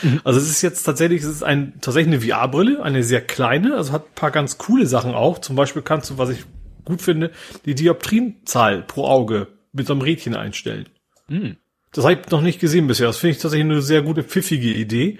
Mhm. 0.02 0.20
Also 0.22 0.38
es 0.38 0.48
ist 0.48 0.62
jetzt 0.62 0.84
tatsächlich, 0.84 1.22
es 1.22 1.28
ist 1.28 1.42
ein, 1.42 1.72
tatsächlich 1.80 2.14
eine 2.14 2.24
VR-Brille, 2.24 2.84
eine 2.84 3.02
sehr 3.02 3.20
kleine, 3.20 3.74
also 3.74 3.90
hat 3.90 4.04
ein 4.04 4.14
paar 4.14 4.30
ganz 4.30 4.58
coole 4.58 4.86
Sachen 4.86 5.12
auch. 5.12 5.40
Zum 5.40 5.56
Beispiel 5.56 5.82
kannst 5.82 6.08
du, 6.10 6.18
was 6.18 6.30
ich 6.30 6.44
gut 6.84 7.02
finde, 7.02 7.32
die 7.64 7.74
Dioptrienzahl 7.74 8.82
pro 8.82 9.06
Auge 9.06 9.48
mit 9.72 9.88
so 9.88 9.92
einem 9.92 10.02
Rädchen 10.02 10.36
einstellen. 10.36 10.88
Mhm. 11.26 11.56
Das 11.90 12.04
habe 12.04 12.14
ich 12.14 12.30
noch 12.30 12.42
nicht 12.42 12.60
gesehen 12.60 12.86
bisher. 12.86 13.08
Das 13.08 13.16
finde 13.16 13.32
ich 13.32 13.42
tatsächlich 13.42 13.64
eine 13.64 13.82
sehr 13.82 14.02
gute, 14.02 14.22
pfiffige 14.22 14.72
Idee. 14.72 15.18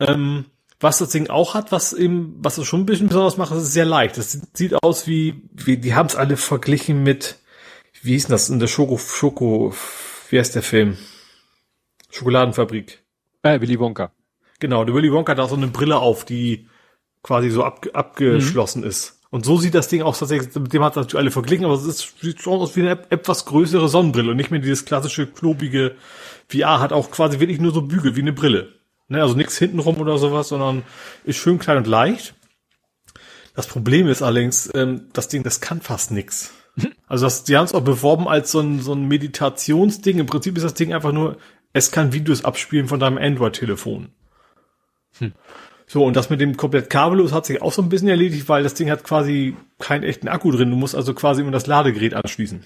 Ähm, 0.00 0.46
was 0.80 0.98
das 0.98 1.10
Ding 1.10 1.28
auch 1.28 1.54
hat, 1.54 1.72
was 1.72 1.92
eben, 1.92 2.34
was 2.38 2.56
es 2.56 2.66
schon 2.66 2.80
ein 2.80 2.86
bisschen 2.86 3.08
besonders 3.08 3.36
macht, 3.36 3.52
ist 3.52 3.72
sehr 3.72 3.84
leicht. 3.84 4.16
Das 4.16 4.38
sieht 4.54 4.82
aus 4.82 5.06
wie, 5.06 5.42
wie 5.52 5.76
die 5.76 5.94
haben 5.94 6.06
es 6.06 6.16
alle 6.16 6.38
verglichen 6.38 7.02
mit, 7.02 7.38
wie 8.02 8.12
hieß 8.12 8.26
denn 8.26 8.32
das 8.32 8.48
in 8.48 8.58
der 8.58 8.66
Schoko, 8.66 8.96
Schoko, 8.96 9.74
wie 10.30 10.38
heißt 10.38 10.54
der 10.54 10.62
Film? 10.62 10.96
Schokoladenfabrik. 12.10 13.02
Äh, 13.42 13.60
Willy 13.60 13.78
Wonka. 13.78 14.12
Genau, 14.58 14.84
der 14.84 14.94
Willy 14.94 15.12
Wonka 15.12 15.32
hat 15.32 15.38
da 15.38 15.48
so 15.48 15.54
eine 15.54 15.68
Brille 15.68 15.98
auf, 15.98 16.24
die 16.24 16.66
quasi 17.22 17.50
so 17.50 17.62
ab, 17.62 17.86
abgeschlossen 17.92 18.80
mhm. 18.80 18.88
ist. 18.88 19.20
Und 19.30 19.44
so 19.44 19.58
sieht 19.58 19.74
das 19.74 19.88
Ding 19.88 20.02
auch 20.02 20.16
tatsächlich, 20.16 20.52
mit 20.54 20.72
dem 20.72 20.82
hat 20.82 20.96
natürlich 20.96 21.16
alle 21.16 21.30
verglichen, 21.30 21.66
aber 21.66 21.74
es 21.74 21.84
ist, 21.84 22.20
sieht 22.20 22.40
schon 22.40 22.58
aus 22.58 22.74
wie 22.74 22.80
eine 22.80 22.98
etwas 23.10 23.44
größere 23.44 23.88
Sonnenbrille 23.88 24.30
und 24.30 24.36
nicht 24.36 24.50
mehr 24.50 24.60
dieses 24.60 24.86
klassische 24.86 25.26
klobige 25.26 25.94
VR 26.48 26.80
hat 26.80 26.92
auch 26.92 27.10
quasi 27.10 27.38
wirklich 27.38 27.60
nur 27.60 27.72
so 27.72 27.82
Bügel 27.82 28.16
wie 28.16 28.22
eine 28.22 28.32
Brille. 28.32 28.79
Ne, 29.10 29.20
also 29.20 29.34
nichts 29.34 29.58
hintenrum 29.58 30.00
oder 30.00 30.18
sowas, 30.18 30.48
sondern 30.48 30.84
ist 31.24 31.36
schön 31.36 31.58
klein 31.58 31.78
und 31.78 31.88
leicht. 31.88 32.34
Das 33.56 33.66
Problem 33.66 34.06
ist 34.06 34.22
allerdings, 34.22 34.70
ähm, 34.72 35.08
das 35.12 35.26
Ding, 35.26 35.42
das 35.42 35.60
kann 35.60 35.82
fast 35.82 36.10
nix. 36.12 36.54
Also 37.08 37.26
das, 37.26 37.42
die 37.42 37.56
haben 37.56 37.64
es 37.64 37.74
auch 37.74 37.82
beworben 37.82 38.28
als 38.28 38.52
so 38.52 38.60
ein, 38.60 38.80
so 38.80 38.92
ein 38.92 39.08
Meditationsding. 39.08 40.20
Im 40.20 40.26
Prinzip 40.26 40.56
ist 40.56 40.62
das 40.62 40.74
Ding 40.74 40.94
einfach 40.94 41.10
nur, 41.10 41.38
es 41.72 41.90
kann 41.90 42.12
Videos 42.12 42.44
abspielen 42.44 42.86
von 42.86 43.00
deinem 43.00 43.18
Android-Telefon. 43.18 44.10
Hm. 45.18 45.32
So, 45.88 46.04
und 46.04 46.14
das 46.14 46.30
mit 46.30 46.40
dem 46.40 46.56
komplett 46.56 46.88
kabellos 46.88 47.32
hat 47.32 47.46
sich 47.46 47.62
auch 47.62 47.72
so 47.72 47.82
ein 47.82 47.88
bisschen 47.88 48.06
erledigt, 48.06 48.48
weil 48.48 48.62
das 48.62 48.74
Ding 48.74 48.88
hat 48.92 49.02
quasi 49.02 49.56
keinen 49.80 50.04
echten 50.04 50.28
Akku 50.28 50.52
drin. 50.52 50.70
Du 50.70 50.76
musst 50.76 50.94
also 50.94 51.12
quasi 51.14 51.42
immer 51.42 51.50
das 51.50 51.66
Ladegerät 51.66 52.14
anschließen. 52.14 52.62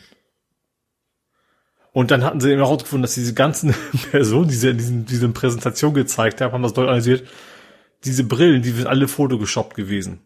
Und 1.94 2.10
dann 2.10 2.24
hatten 2.24 2.40
sie 2.40 2.50
eben 2.50 2.58
herausgefunden, 2.58 3.02
dass 3.02 3.14
diese 3.14 3.34
ganzen 3.34 3.72
Personen, 4.10 4.48
die 4.48 4.56
sie 4.56 4.70
in 4.70 4.78
diesen, 4.78 5.06
diesen 5.06 5.32
Präsentation 5.32 5.94
gezeigt 5.94 6.40
haben, 6.40 6.52
haben 6.52 6.62
das 6.64 6.74
dort 6.74 6.88
analysiert, 6.88 7.24
diese 8.04 8.24
Brillen, 8.24 8.62
die 8.62 8.70
sind 8.70 8.88
alle 8.88 9.06
photogeshoppt 9.06 9.76
gewesen. 9.76 10.18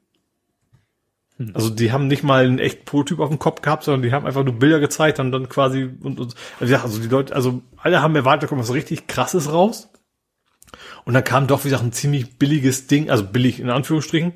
Hm. 1.36 1.50
Also 1.52 1.68
die 1.68 1.92
haben 1.92 2.06
nicht 2.06 2.22
mal 2.22 2.46
einen 2.46 2.58
echten 2.58 2.86
Prototyp 2.86 3.20
auf 3.20 3.28
dem 3.28 3.38
Kopf 3.38 3.60
gehabt, 3.60 3.84
sondern 3.84 4.00
die 4.00 4.12
haben 4.12 4.24
einfach 4.24 4.44
nur 4.44 4.58
Bilder 4.58 4.80
gezeigt 4.80 5.20
und 5.20 5.30
dann 5.30 5.50
quasi 5.50 5.90
und, 6.00 6.18
und 6.18 6.34
also, 6.58 6.72
ja, 6.72 6.82
also 6.82 7.00
die 7.00 7.08
Leute, 7.08 7.36
also 7.36 7.60
alle 7.76 8.00
haben 8.00 8.16
erwartet, 8.16 8.44
da 8.44 8.46
kommt 8.46 8.62
was 8.62 8.72
richtig 8.72 9.06
krasses 9.06 9.52
raus. 9.52 9.90
Und 11.04 11.12
dann 11.12 11.24
kam 11.24 11.48
doch, 11.48 11.64
wie 11.64 11.68
gesagt, 11.68 11.84
ein 11.84 11.92
ziemlich 11.92 12.38
billiges 12.38 12.86
Ding, 12.86 13.10
also 13.10 13.24
billig 13.24 13.60
in 13.60 13.68
Anführungsstrichen, 13.68 14.32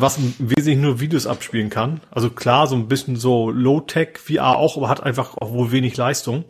was 0.00 0.18
im 0.18 0.34
Wesentlichen 0.38 0.80
nur 0.80 1.00
Videos 1.00 1.26
abspielen 1.26 1.70
kann. 1.70 2.00
Also 2.10 2.30
klar, 2.30 2.66
so 2.66 2.76
ein 2.76 2.88
bisschen 2.88 3.16
so 3.16 3.50
Low-Tech 3.50 4.18
VR 4.18 4.56
auch, 4.56 4.76
aber 4.76 4.88
hat 4.88 5.02
einfach 5.02 5.36
auch 5.36 5.52
wohl 5.52 5.72
wenig 5.72 5.96
Leistung. 5.96 6.44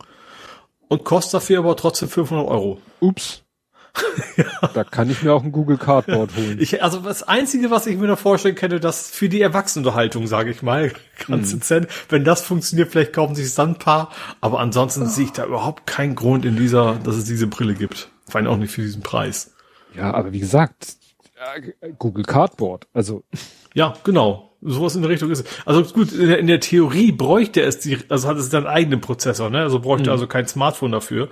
Und 0.87 1.03
kostet 1.03 1.35
dafür 1.35 1.59
aber 1.59 1.75
trotzdem 1.75 2.09
500 2.09 2.47
Euro. 2.47 2.79
Ups. 2.99 3.43
ja. 4.37 4.45
Da 4.73 4.83
kann 4.83 5.09
ich 5.09 5.23
mir 5.23 5.33
auch 5.33 5.43
ein 5.43 5.51
Google 5.51 5.77
Cardboard 5.77 6.35
holen. 6.35 6.57
Ich, 6.59 6.81
also 6.83 6.99
das 6.99 7.23
Einzige, 7.23 7.71
was 7.71 7.87
ich 7.87 7.97
mir 7.97 8.07
da 8.07 8.15
vorstellen 8.15 8.55
könnte, 8.55 8.79
das 8.79 9.09
für 9.09 9.27
die 9.27 9.41
Erwachsenenunterhaltung, 9.41 10.27
sage 10.27 10.51
ich 10.51 10.61
mal, 10.61 10.93
ganz 11.27 11.53
mhm. 11.53 11.59
dezent. 11.59 11.87
Wenn 12.09 12.23
das 12.23 12.41
funktioniert, 12.41 12.91
vielleicht 12.91 13.13
kaufen 13.13 13.35
sich 13.35 13.53
dann 13.55 13.71
ein 13.71 13.79
paar. 13.79 14.11
Aber 14.41 14.59
ansonsten 14.59 15.03
oh. 15.03 15.07
sehe 15.07 15.25
ich 15.25 15.31
da 15.31 15.45
überhaupt 15.45 15.87
keinen 15.87 16.15
Grund 16.15 16.45
in 16.45 16.55
dieser, 16.55 16.95
dass 16.95 17.15
es 17.15 17.25
diese 17.25 17.47
Brille 17.47 17.73
gibt. 17.73 18.09
Vor 18.27 18.39
allem 18.39 18.47
auch 18.47 18.57
nicht 18.57 18.71
für 18.71 18.81
diesen 18.81 19.01
Preis. 19.01 19.53
Ja, 19.95 20.13
aber 20.13 20.31
wie 20.31 20.39
gesagt, 20.39 20.97
Google 21.97 22.23
Cardboard, 22.23 22.87
also. 22.93 23.23
Ja, 23.73 23.93
genau. 24.03 24.55
Sowas 24.61 24.95
in 24.95 25.03
der 25.03 25.11
Richtung 25.11 25.29
ist. 25.29 25.45
Also 25.65 25.83
gut, 25.83 26.11
in 26.11 26.27
der, 26.27 26.39
in 26.39 26.47
der 26.47 26.59
Theorie 26.59 27.11
bräuchte 27.11 27.61
es 27.61 27.79
die, 27.79 27.99
also 28.09 28.27
hat 28.27 28.37
es 28.37 28.49
dann 28.49 28.65
eigenen 28.65 29.01
Prozessor, 29.01 29.49
ne? 29.49 29.61
Also 29.61 29.79
bräuchte 29.79 30.09
mhm. 30.09 30.13
also 30.13 30.27
kein 30.27 30.47
Smartphone 30.47 30.91
dafür. 30.91 31.29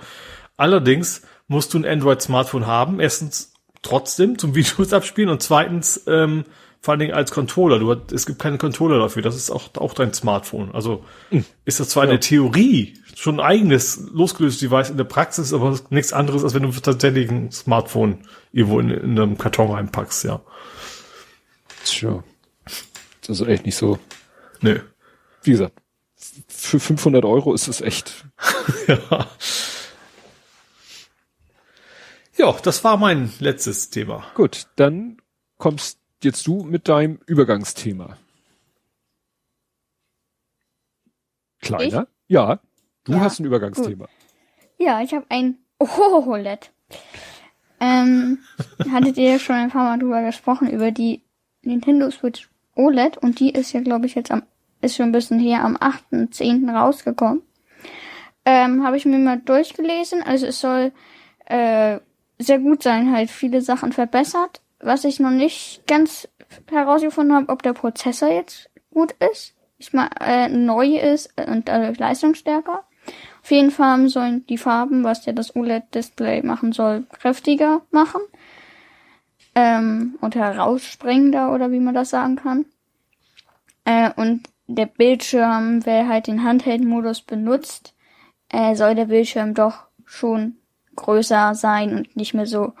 Allerdings 0.56 1.22
musst 1.48 1.74
du 1.74 1.78
ein 1.78 1.84
Android-Smartphone 1.84 2.66
haben. 2.66 3.00
Erstens 3.00 3.52
trotzdem 3.82 4.38
zum 4.38 4.54
Videos 4.54 4.92
abspielen 4.92 5.28
und 5.28 5.42
zweitens 5.42 6.04
ähm, 6.06 6.44
vor 6.80 6.92
allen 6.92 7.00
Dingen 7.00 7.14
als 7.14 7.32
Controller. 7.32 7.80
Du, 7.80 7.92
es 8.14 8.26
gibt 8.26 8.38
keine 8.38 8.58
Controller 8.58 8.98
dafür. 8.98 9.22
Das 9.22 9.34
ist 9.34 9.50
auch, 9.50 9.74
auch 9.76 9.92
dein 9.92 10.14
Smartphone. 10.14 10.70
Also 10.72 11.04
mhm. 11.30 11.44
ist 11.64 11.80
das 11.80 11.88
zwar 11.88 12.04
ja. 12.04 12.10
in 12.10 12.12
der 12.12 12.20
Theorie 12.20 12.94
schon 13.16 13.40
ein 13.40 13.46
eigenes 13.46 14.08
losgelöstes 14.12 14.60
Device 14.60 14.90
in 14.90 14.98
der 14.98 15.04
Praxis, 15.04 15.52
aber 15.52 15.76
nichts 15.90 16.12
anderes, 16.12 16.44
als 16.44 16.54
wenn 16.54 16.62
du 16.62 16.70
tatsächlich 16.70 17.30
ein 17.30 17.50
Smartphone 17.50 18.18
irgendwo 18.56 18.80
in, 18.80 18.90
in 18.90 19.18
einem 19.18 19.36
Karton 19.36 19.70
reinpackst, 19.70 20.24
ja. 20.24 20.40
Sure. 21.84 22.24
Das 23.20 23.40
ist 23.40 23.46
echt 23.46 23.66
nicht 23.66 23.76
so. 23.76 23.98
Nö. 24.62 24.80
Wie 25.42 25.50
gesagt, 25.50 25.74
für 26.48 26.80
500 26.80 27.24
Euro 27.26 27.52
ist 27.52 27.68
es 27.68 27.82
echt. 27.82 28.24
ja. 28.88 29.28
Ja, 32.38 32.52
das 32.62 32.82
war 32.82 32.96
mein 32.96 33.30
letztes 33.40 33.90
Thema. 33.90 34.26
Gut, 34.34 34.68
dann 34.76 35.18
kommst 35.58 35.98
jetzt 36.22 36.46
du 36.46 36.62
mit 36.62 36.88
deinem 36.88 37.18
Übergangsthema. 37.26 38.16
Kleiner? 41.60 42.02
Ich? 42.02 42.32
Ja, 42.32 42.60
du 43.04 43.12
ja, 43.12 43.20
hast 43.20 43.38
ein 43.38 43.44
Übergangsthema. 43.44 44.06
Gut. 44.06 44.14
Ja, 44.78 45.02
ich 45.02 45.12
habe 45.12 45.26
ein 45.28 45.58
OLED. 45.78 46.72
Ähm, 47.80 48.38
hattet 48.90 49.16
ihr 49.18 49.38
schon 49.38 49.56
ein 49.56 49.70
paar 49.70 49.84
Mal 49.84 49.98
drüber 49.98 50.22
gesprochen, 50.22 50.70
über 50.70 50.90
die 50.90 51.22
Nintendo 51.62 52.10
Switch 52.10 52.48
OLED 52.74 53.18
und 53.18 53.40
die 53.40 53.50
ist 53.50 53.72
ja, 53.72 53.80
glaube 53.80 54.06
ich, 54.06 54.14
jetzt 54.14 54.30
am, 54.30 54.42
ist 54.80 54.96
schon 54.96 55.06
ein 55.06 55.12
bisschen 55.12 55.38
her, 55.38 55.64
am 55.64 55.76
8.10. 55.76 56.70
rausgekommen. 56.70 57.42
Ähm, 58.44 58.84
habe 58.84 58.96
ich 58.96 59.04
mir 59.04 59.18
mal 59.18 59.38
durchgelesen. 59.38 60.22
Also 60.22 60.46
es 60.46 60.60
soll 60.60 60.92
äh, 61.46 61.98
sehr 62.38 62.58
gut 62.58 62.82
sein, 62.82 63.12
halt 63.12 63.30
viele 63.30 63.60
Sachen 63.60 63.92
verbessert. 63.92 64.60
Was 64.78 65.04
ich 65.04 65.20
noch 65.20 65.30
nicht 65.30 65.86
ganz 65.86 66.28
herausgefunden 66.70 67.34
habe, 67.34 67.48
ob 67.48 67.62
der 67.62 67.72
Prozessor 67.72 68.28
jetzt 68.28 68.70
gut 68.92 69.14
ist. 69.32 69.54
Ich 69.78 69.92
mal 69.92 70.08
äh, 70.20 70.48
neu 70.48 70.96
ist 70.96 71.30
und 71.48 71.68
dadurch 71.68 71.98
leistungsstärker. 71.98 72.84
Auf 73.46 73.52
jeden 73.52 73.70
Fall 73.70 74.08
sollen 74.08 74.44
die 74.48 74.58
Farben, 74.58 75.04
was 75.04 75.24
ja 75.24 75.32
das 75.32 75.54
OLED-Display 75.54 76.42
machen 76.42 76.72
soll, 76.72 77.04
kräftiger 77.12 77.82
machen. 77.92 78.20
Ähm, 79.54 80.18
und 80.20 80.34
heraussprengender 80.34 81.54
oder 81.54 81.70
wie 81.70 81.78
man 81.78 81.94
das 81.94 82.10
sagen 82.10 82.34
kann. 82.34 82.66
Äh, 83.84 84.10
und 84.16 84.48
der 84.66 84.86
Bildschirm, 84.86 85.86
wer 85.86 86.08
halt 86.08 86.26
den 86.26 86.42
Handheld-Modus 86.42 87.22
benutzt, 87.22 87.94
äh, 88.48 88.74
soll 88.74 88.96
der 88.96 89.04
Bildschirm 89.04 89.54
doch 89.54 89.84
schon 90.04 90.56
größer 90.96 91.54
sein 91.54 91.96
und 91.96 92.16
nicht 92.16 92.34
mehr 92.34 92.46
so 92.46 92.72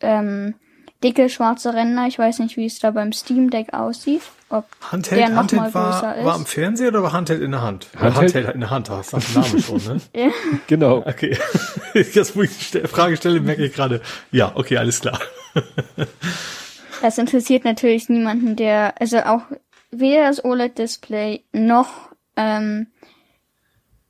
ähm, 0.00 0.56
dicke 1.02 1.28
schwarze 1.28 1.74
Ränder. 1.74 2.06
Ich 2.06 2.18
weiß 2.18 2.38
nicht, 2.40 2.56
wie 2.56 2.66
es 2.66 2.78
da 2.78 2.90
beim 2.90 3.12
Steam 3.12 3.50
Deck 3.50 3.72
aussieht. 3.72 4.22
Ob 4.48 4.64
Handheld, 4.80 5.20
der 5.20 5.28
noch 5.30 5.36
Handheld 5.38 5.62
mal 5.62 5.74
war, 5.74 5.92
größer 5.92 6.16
ist. 6.16 6.24
war 6.24 6.34
am 6.34 6.46
Fernseher 6.46 6.88
oder 6.88 7.02
war 7.02 7.12
Handheld 7.12 7.42
in 7.42 7.50
der 7.50 7.62
Hand? 7.62 7.88
Handheld, 7.94 8.34
Handheld 8.34 8.54
in 8.54 8.60
der 8.60 8.70
Hand, 8.70 8.88
das 8.88 9.12
ist 9.12 9.34
der 9.34 9.42
Name 9.42 9.60
schon, 9.60 9.84
ne? 9.84 10.00
ja. 10.14 10.30
Genau. 10.68 10.98
Okay. 10.98 11.36
Jetzt, 11.94 12.36
wo 12.36 12.42
ich 12.42 12.70
die 12.70 12.80
Frage 12.80 13.16
stelle, 13.16 13.40
merke 13.40 13.64
ich 13.64 13.74
gerade, 13.74 14.00
ja, 14.30 14.52
okay, 14.54 14.76
alles 14.76 15.00
klar. 15.00 15.18
das 17.02 17.18
interessiert 17.18 17.64
natürlich 17.64 18.08
niemanden, 18.08 18.54
der, 18.54 18.94
also 19.00 19.18
auch 19.18 19.42
weder 19.90 20.28
das 20.28 20.44
OLED-Display 20.44 21.42
noch 21.52 22.10
ähm, 22.36 22.86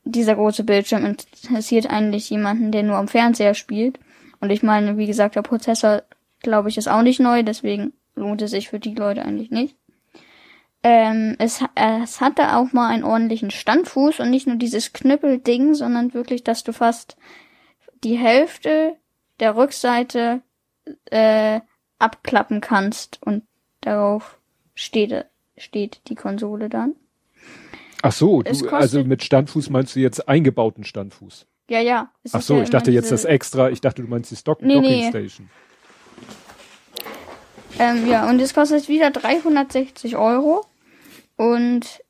dieser 0.03 0.35
große 0.35 0.63
Bildschirm 0.63 1.05
interessiert 1.05 1.89
eigentlich 1.89 2.29
jemanden, 2.29 2.71
der 2.71 2.83
nur 2.83 2.97
am 2.97 3.07
Fernseher 3.07 3.53
spielt. 3.53 3.99
Und 4.39 4.51
ich 4.51 4.63
meine, 4.63 4.97
wie 4.97 5.07
gesagt, 5.07 5.35
der 5.35 5.41
Prozessor, 5.41 6.03
glaube 6.41 6.69
ich, 6.69 6.77
ist 6.77 6.87
auch 6.87 7.01
nicht 7.01 7.19
neu, 7.19 7.43
deswegen 7.43 7.93
lohnt 8.15 8.41
es 8.41 8.51
sich 8.51 8.69
für 8.69 8.79
die 8.79 8.95
Leute 8.95 9.23
eigentlich 9.23 9.51
nicht. 9.51 9.75
Ähm, 10.83 11.35
es, 11.39 11.63
es 11.75 12.21
hatte 12.21 12.55
auch 12.55 12.71
mal 12.71 12.89
einen 12.89 13.03
ordentlichen 13.03 13.51
Standfuß 13.51 14.19
und 14.19 14.29
nicht 14.29 14.47
nur 14.47 14.57
dieses 14.57 14.93
Knüppelding, 14.93 15.73
sondern 15.73 16.13
wirklich, 16.13 16.43
dass 16.43 16.63
du 16.63 16.71
fast 16.71 17.17
die 18.03 18.17
Hälfte 18.17 18.95
der 19.39 19.55
Rückseite 19.55 20.41
äh, 21.05 21.61
abklappen 21.99 22.61
kannst 22.61 23.19
und 23.23 23.43
darauf 23.81 24.39
steht, 24.75 25.25
steht 25.57 26.01
die 26.07 26.15
Konsole 26.15 26.69
dann. 26.69 26.95
Ach 28.03 28.11
so, 28.11 28.43
du, 28.43 28.69
also 28.69 29.03
mit 29.03 29.23
Standfuß 29.23 29.69
meinst 29.69 29.95
du 29.95 29.99
jetzt 29.99 30.29
eingebauten 30.29 30.83
Standfuß? 30.83 31.47
Ja, 31.69 31.79
ja. 31.79 32.11
Ach 32.31 32.41
so, 32.41 32.57
ja 32.57 32.63
ich 32.63 32.69
dachte 32.69 32.91
jetzt 32.91 33.11
das 33.11 33.25
extra, 33.25 33.69
ich 33.71 33.81
dachte, 33.81 34.03
du 34.03 34.07
meinst 34.07 34.31
die 34.31 34.35
Stock 34.35 34.61
nee, 34.61 34.75
Docking 34.75 34.89
nee. 34.89 35.09
Station. 35.09 35.49
Ähm, 37.79 38.07
ja, 38.07 38.29
und 38.29 38.39
es 38.39 38.53
kostet 38.53 38.87
wieder 38.87 39.11
360 39.11 40.17
Euro. 40.17 40.65
Und 41.35 42.01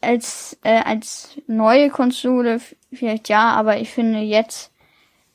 als, 0.00 0.58
äh, 0.62 0.82
als 0.82 1.36
neue 1.46 1.90
Konsole 1.90 2.60
vielleicht 2.92 3.28
ja, 3.28 3.50
aber 3.50 3.78
ich 3.78 3.90
finde 3.90 4.20
jetzt, 4.20 4.72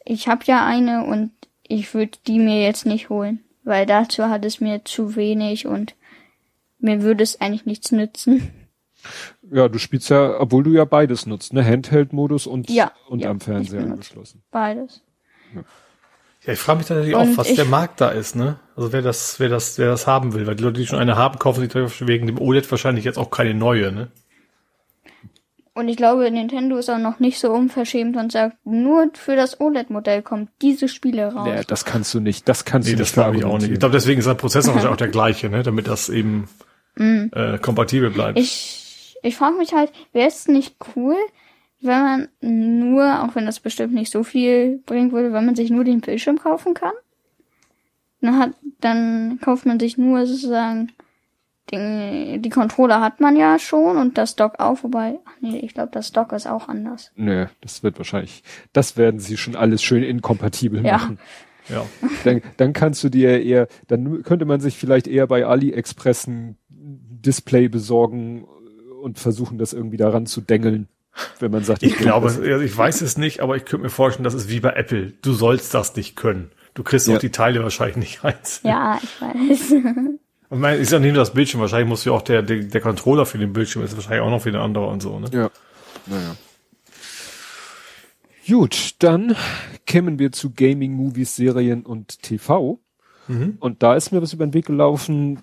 ich 0.05 0.27
habe 0.27 0.43
ja 0.45 0.65
eine 0.65 1.05
und 1.05 1.31
ich 1.67 1.93
würde 1.93 2.17
die 2.27 2.39
mir 2.39 2.61
jetzt 2.61 2.85
nicht 2.85 3.09
holen, 3.09 3.43
weil 3.63 3.85
dazu 3.85 4.25
hat 4.25 4.43
es 4.45 4.59
mir 4.59 4.83
zu 4.83 5.15
wenig 5.15 5.67
und 5.67 5.95
mir 6.79 7.01
würde 7.01 7.23
es 7.23 7.39
eigentlich 7.39 7.65
nichts 7.65 7.91
nützen. 7.91 8.51
Ja, 9.51 9.67
du 9.67 9.79
spielst 9.79 10.11
ja, 10.11 10.39
obwohl 10.39 10.61
du 10.61 10.69
ja 10.69 10.85
beides 10.85 11.25
nutzt, 11.25 11.53
ne? 11.53 11.65
Handheld-Modus 11.65 12.45
und, 12.45 12.69
ja, 12.69 12.91
und 13.09 13.23
ja, 13.23 13.31
am 13.31 13.39
Fernseher 13.39 13.81
angeschlossen. 13.81 14.43
Beides. 14.51 15.01
Ja. 15.55 15.63
Ja, 16.45 16.53
ich 16.53 16.59
frage 16.59 16.79
mich 16.79 16.87
dann 16.87 16.97
natürlich 16.97 17.15
und 17.15 17.33
auch, 17.33 17.37
was 17.37 17.53
der 17.53 17.65
Markt 17.65 18.01
da 18.01 18.09
ist, 18.09 18.35
ne? 18.35 18.59
Also 18.75 18.91
wer 18.91 19.03
das, 19.03 19.39
wer 19.39 19.49
das, 19.49 19.77
wer 19.77 19.87
das 19.87 20.07
haben 20.07 20.33
will, 20.33 20.47
weil 20.47 20.55
die 20.55 20.63
Leute, 20.63 20.79
die 20.79 20.87
schon 20.87 20.97
eine 20.97 21.15
haben, 21.15 21.37
kaufen 21.37 21.61
sich 21.61 22.07
wegen 22.07 22.25
dem 22.25 22.39
OLED 22.39 22.69
wahrscheinlich 22.71 23.05
jetzt 23.05 23.19
auch 23.19 23.29
keine 23.29 23.53
neue, 23.53 23.91
ne? 23.91 24.07
Und 25.73 25.87
ich 25.87 25.95
glaube, 25.95 26.29
Nintendo 26.29 26.77
ist 26.77 26.89
auch 26.89 26.97
noch 26.97 27.19
nicht 27.19 27.39
so 27.39 27.51
unverschämt 27.51 28.17
und 28.17 28.31
sagt, 28.31 28.57
nur 28.65 29.09
für 29.13 29.37
das 29.37 29.61
OLED-Modell 29.61 30.21
kommt 30.21 30.49
diese 30.61 30.89
Spiele 30.89 31.33
raus. 31.33 31.47
Ja, 31.47 31.63
das 31.63 31.85
kannst 31.85 32.13
du 32.13 32.19
nicht, 32.19 32.49
das 32.49 32.65
kannst 32.65 32.89
nee, 32.89 32.95
du 32.95 32.99
nicht. 32.99 33.09
Das 33.09 33.13
glaube 33.13 33.37
ich 33.37 33.45
auch 33.45 33.57
nicht. 33.57 33.71
Ich 33.71 33.79
glaube, 33.79 33.93
deswegen 33.93 34.19
ist 34.19 34.27
der 34.27 34.33
Prozessor 34.33 34.73
wahrscheinlich 34.73 34.93
auch 34.93 34.97
der 34.97 35.07
gleiche, 35.07 35.49
ne? 35.49 35.63
Damit 35.63 35.87
das 35.87 36.09
eben 36.09 36.49
mm. 36.95 37.27
äh, 37.33 37.57
kompatibel 37.59 38.09
bleibt. 38.09 38.37
Ich, 38.37 39.15
ich 39.23 39.37
frage 39.37 39.55
mich 39.57 39.73
halt, 39.73 39.91
wäre 40.11 40.27
es 40.27 40.47
nicht 40.47 40.75
cool, 40.95 41.15
wenn 41.81 42.01
man 42.01 42.27
nur, 42.41 43.23
auch 43.23 43.35
wenn 43.35 43.45
das 43.45 43.59
bestimmt 43.59 43.93
nicht 43.93 44.11
so 44.11 44.23
viel 44.23 44.79
bringen 44.85 45.11
würde, 45.11 45.33
wenn 45.33 45.45
man 45.45 45.55
sich 45.55 45.69
nur 45.69 45.83
den 45.83 46.01
Bildschirm 46.01 46.37
kaufen 46.37 46.73
kann? 46.73 46.93
Dann 48.21 48.37
hat, 48.37 48.51
dann 48.79 49.39
kauft 49.41 49.65
man 49.65 49.79
sich 49.79 49.97
nur 49.97 50.25
sozusagen 50.27 50.91
die, 51.71 52.39
die 52.39 52.49
Controller 52.49 53.01
hat 53.01 53.19
man 53.19 53.35
ja 53.35 53.57
schon 53.59 53.97
und 53.97 54.17
das 54.17 54.35
Dock 54.35 54.59
auch, 54.59 54.83
wobei, 54.83 55.19
ach 55.25 55.33
nee, 55.41 55.59
ich 55.59 55.73
glaube, 55.73 55.91
das 55.91 56.11
Dock 56.11 56.33
ist 56.33 56.47
auch 56.47 56.67
anders. 56.67 57.11
Nö, 57.15 57.47
das 57.61 57.83
wird 57.83 57.97
wahrscheinlich, 57.97 58.43
das 58.73 58.97
werden 58.97 59.19
sie 59.19 59.37
schon 59.37 59.55
alles 59.55 59.81
schön 59.81 60.03
inkompatibel 60.03 60.85
ja. 60.85 60.97
machen. 60.97 61.19
Ja. 61.69 61.85
Dann, 62.23 62.41
dann 62.57 62.73
kannst 62.73 63.03
du 63.03 63.09
dir 63.09 63.41
eher, 63.41 63.67
dann 63.87 64.23
könnte 64.23 64.45
man 64.45 64.59
sich 64.59 64.77
vielleicht 64.77 65.07
eher 65.07 65.27
bei 65.27 65.45
AliExpress 65.45 66.27
ein 66.27 66.57
Display 66.69 67.69
besorgen 67.69 68.45
und 69.01 69.19
versuchen, 69.19 69.57
das 69.57 69.71
irgendwie 69.71 69.97
daran 69.97 70.25
zu 70.25 70.41
dengeln 70.41 70.89
wenn 71.39 71.51
man 71.51 71.63
sagt, 71.63 71.83
ich, 71.83 71.93
ich 71.93 71.97
glaube, 71.97 72.27
also 72.27 72.43
ich 72.43 72.77
weiß 72.77 73.01
es 73.01 73.17
nicht, 73.17 73.41
aber 73.41 73.55
ich 73.55 73.65
könnte 73.65 73.83
mir 73.83 73.89
vorstellen, 73.89 74.23
das 74.23 74.33
ist 74.33 74.49
wie 74.49 74.59
bei 74.59 74.73
Apple. 74.73 75.13
Du 75.21 75.33
sollst 75.33 75.73
das 75.73 75.95
nicht 75.95 76.15
können. 76.15 76.51
Du 76.73 76.83
kriegst 76.83 77.07
ja. 77.07 77.15
auch 77.15 77.19
die 77.19 77.31
Teile 77.31 77.63
wahrscheinlich 77.63 77.97
nicht 77.97 78.23
rein. 78.23 78.35
Ja, 78.63 78.99
ich 79.01 79.21
weiß. 79.21 79.71
Und 80.49 80.59
mein, 80.59 80.79
ist 80.79 80.91
ja 80.91 80.99
nicht 80.99 81.13
nur 81.13 81.21
das 81.21 81.33
Bildschirm, 81.33 81.61
wahrscheinlich 81.61 81.87
muss 81.87 82.05
ja 82.05 82.11
auch 82.11 82.21
der, 82.21 82.41
der, 82.41 82.63
der 82.63 82.81
Controller 82.81 83.25
für 83.25 83.37
den 83.37 83.53
Bildschirm 83.53 83.83
ist 83.83 83.95
wahrscheinlich 83.95 84.21
auch 84.21 84.29
noch 84.29 84.45
wieder 84.45 84.61
andere 84.61 84.87
und 84.87 85.01
so, 85.01 85.19
ne? 85.19 85.29
Ja. 85.31 85.49
Naja. 86.07 86.35
Gut, 88.47 88.95
dann 88.99 89.35
kämen 89.85 90.19
wir 90.19 90.31
zu 90.31 90.51
Gaming, 90.51 90.93
Movies, 90.93 91.35
Serien 91.35 91.85
und 91.85 92.21
TV. 92.21 92.81
Mhm. 93.27 93.57
Und 93.59 93.81
da 93.81 93.95
ist 93.95 94.11
mir 94.11 94.21
was 94.21 94.33
über 94.33 94.45
den 94.45 94.53
Weg 94.53 94.65
gelaufen, 94.65 95.41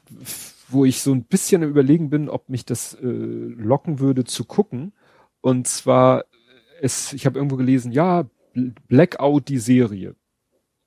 wo 0.68 0.84
ich 0.84 1.00
so 1.00 1.12
ein 1.12 1.24
bisschen 1.24 1.62
überlegen 1.62 2.10
bin, 2.10 2.28
ob 2.28 2.48
mich 2.48 2.66
das 2.66 2.94
äh, 2.94 3.06
locken 3.06 4.00
würde 4.00 4.24
zu 4.24 4.44
gucken. 4.44 4.92
Und 5.40 5.66
zwar, 5.66 6.24
es, 6.80 7.12
ich 7.12 7.26
habe 7.26 7.38
irgendwo 7.38 7.56
gelesen, 7.56 7.92
ja, 7.92 8.24
Blackout 8.88 9.48
die 9.48 9.58
Serie. 9.58 10.14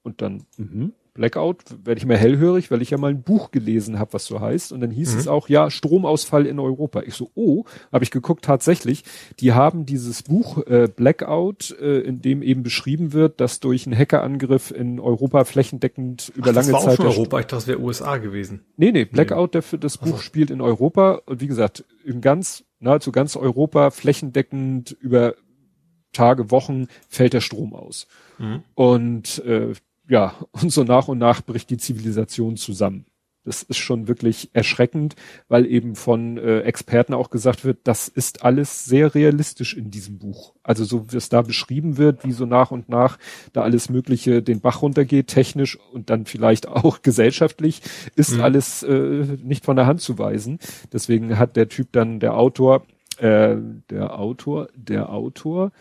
Und 0.04 0.22
dann, 0.22 0.44
mhm, 0.58 0.94
Blackout, 1.14 1.66
werde 1.84 2.00
ich 2.00 2.06
mal 2.06 2.16
hellhörig, 2.16 2.72
weil 2.72 2.82
ich 2.82 2.92
ja 2.92 2.98
mal 2.98 3.12
ein 3.12 3.22
Buch 3.22 3.52
gelesen 3.52 4.00
habe, 4.00 4.14
was 4.14 4.26
so 4.26 4.40
heißt. 4.40 4.72
Und 4.72 4.80
dann 4.80 4.92
hieß 4.92 5.14
mhm. 5.14 5.20
es 5.20 5.28
auch, 5.28 5.50
ja, 5.50 5.70
Stromausfall 5.70 6.46
in 6.46 6.58
Europa. 6.58 7.02
Ich 7.02 7.16
so, 7.16 7.30
oh, 7.36 7.66
habe 7.92 8.04
ich 8.06 8.12
geguckt, 8.12 8.46
tatsächlich, 8.46 9.04
die 9.40 9.52
haben 9.52 9.86
dieses 9.86 10.24
Buch 10.24 10.66
äh, 10.68 10.88
Blackout, 10.88 11.76
äh, 11.82 12.00
in 12.00 12.22
dem 12.22 12.42
eben 12.42 12.64
beschrieben 12.64 13.12
wird, 13.12 13.42
dass 13.42 13.60
durch 13.60 13.86
einen 13.86 13.98
Hackerangriff 13.98 14.72
in 14.72 15.02
Europa 15.02 15.44
flächendeckend 15.44 16.32
über 16.36 16.52
Ach, 16.52 16.56
lange 16.56 16.72
das 16.72 16.74
war 16.74 16.80
Zeit. 16.82 16.94
Auch 16.94 16.96
schon 17.04 17.08
Europa, 17.08 17.40
ich 17.40 17.46
dachte, 17.46 17.56
das 17.56 17.68
wäre 17.68 17.82
USA 17.82 18.18
gewesen. 18.18 18.62
Nee, 18.78 18.94
nee, 18.94 19.04
Blackout, 19.04 19.54
der 19.54 19.64
für 19.64 19.78
das 19.78 19.98
Buch 19.98 20.14
also. 20.14 20.18
spielt 20.20 20.50
in 20.50 20.62
Europa. 20.62 21.22
Und 21.26 21.42
wie 21.42 21.48
gesagt, 21.48 21.84
in 22.06 22.22
ganz, 22.22 22.64
nahezu 22.82 23.12
ganz 23.12 23.36
Europa 23.36 23.92
flächendeckend 23.92 24.92
über 24.92 25.36
Tage, 26.12 26.52
Wochen 26.52 26.88
fällt 27.08 27.34
der 27.34 27.42
Strom 27.42 27.74
aus. 27.74 28.08
Mhm. 28.38 28.64
Und 28.76 29.40
äh, 29.46 29.74
ja, 30.10 30.36
und 30.52 30.72
so 30.72 30.84
nach 30.84 31.08
und 31.08 31.18
nach 31.18 31.42
bricht 31.42 31.70
die 31.70 31.78
Zivilisation 31.78 32.58
zusammen. 32.58 33.06
Das 33.44 33.64
ist 33.64 33.78
schon 33.78 34.08
wirklich 34.08 34.52
erschreckend, 34.54 35.16
weil 35.48 35.66
eben 35.66 35.96
von 35.96 36.38
äh, 36.38 36.60
Experten 36.62 37.16
auch 37.16 37.32
gesagt 37.32 37.66
wird, 37.66 37.80
das 37.86 38.08
ist 38.08 38.44
alles 38.44 38.86
sehr 38.86 39.16
realistisch 39.16 39.76
in 39.76 39.90
diesem 39.90 40.20
Buch. 40.20 40.54
Also 40.62 40.84
so 40.84 41.12
wie 41.12 41.18
es 41.18 41.30
da 41.30 41.42
beschrieben 41.42 41.98
wird, 41.98 42.24
wie 42.24 42.34
so 42.34 42.46
nach 42.46 42.70
und 42.70 42.88
nach 42.88 43.18
da 43.54 43.64
alles 43.64 43.90
Mögliche 43.90 44.44
den 44.44 44.62
Bach 44.62 44.84
runtergeht, 44.84 45.28
technisch 45.28 45.80
und 45.92 46.12
dann 46.12 46.26
vielleicht 46.26 46.68
auch 46.68 47.02
gesellschaftlich, 47.04 47.82
ist 48.16 48.34
mhm. 48.34 48.42
alles 48.42 48.84
äh, 48.84 49.26
nicht 49.44 49.66
von 49.66 49.76
der 49.76 49.88
Hand 49.88 50.02
zu 50.02 50.20
weisen. 50.20 50.60
Deswegen 50.94 51.40
hat 51.40 51.56
der 51.56 51.68
Typ 51.68 51.92
dann, 51.94 52.20
der 52.20 52.38
Autor, 52.38 52.86
äh, 53.18 53.56
der 53.90 54.20
Autor, 54.20 54.70
der 54.76 55.10
Autor, 55.10 55.72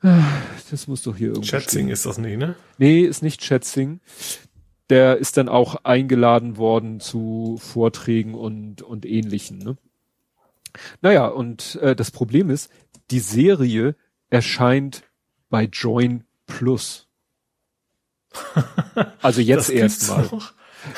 das 0.00 0.86
muss 0.86 1.02
doch 1.02 1.16
hier 1.16 1.28
irgendwo 1.28 1.48
Schätzing 1.48 1.88
ist 1.88 2.06
das 2.06 2.18
nicht, 2.18 2.38
ne? 2.38 2.54
Nee, 2.78 3.00
ist 3.00 3.22
nicht 3.22 3.42
Schätzing. 3.42 3.98
Der 4.90 5.18
ist 5.18 5.36
dann 5.36 5.48
auch 5.48 5.84
eingeladen 5.84 6.56
worden 6.56 7.00
zu 7.00 7.58
Vorträgen 7.60 8.34
und, 8.34 8.82
und 8.82 9.04
ähnlichen, 9.04 9.58
ne? 9.58 9.76
Naja, 11.00 11.26
und 11.26 11.76
äh, 11.76 11.96
das 11.96 12.10
Problem 12.10 12.50
ist, 12.50 12.70
die 13.10 13.20
Serie 13.20 13.96
erscheint 14.30 15.02
bei 15.50 15.64
Join 15.64 16.24
Plus. 16.46 17.06
Also 19.22 19.40
jetzt 19.40 19.70
erstmal. 19.70 20.28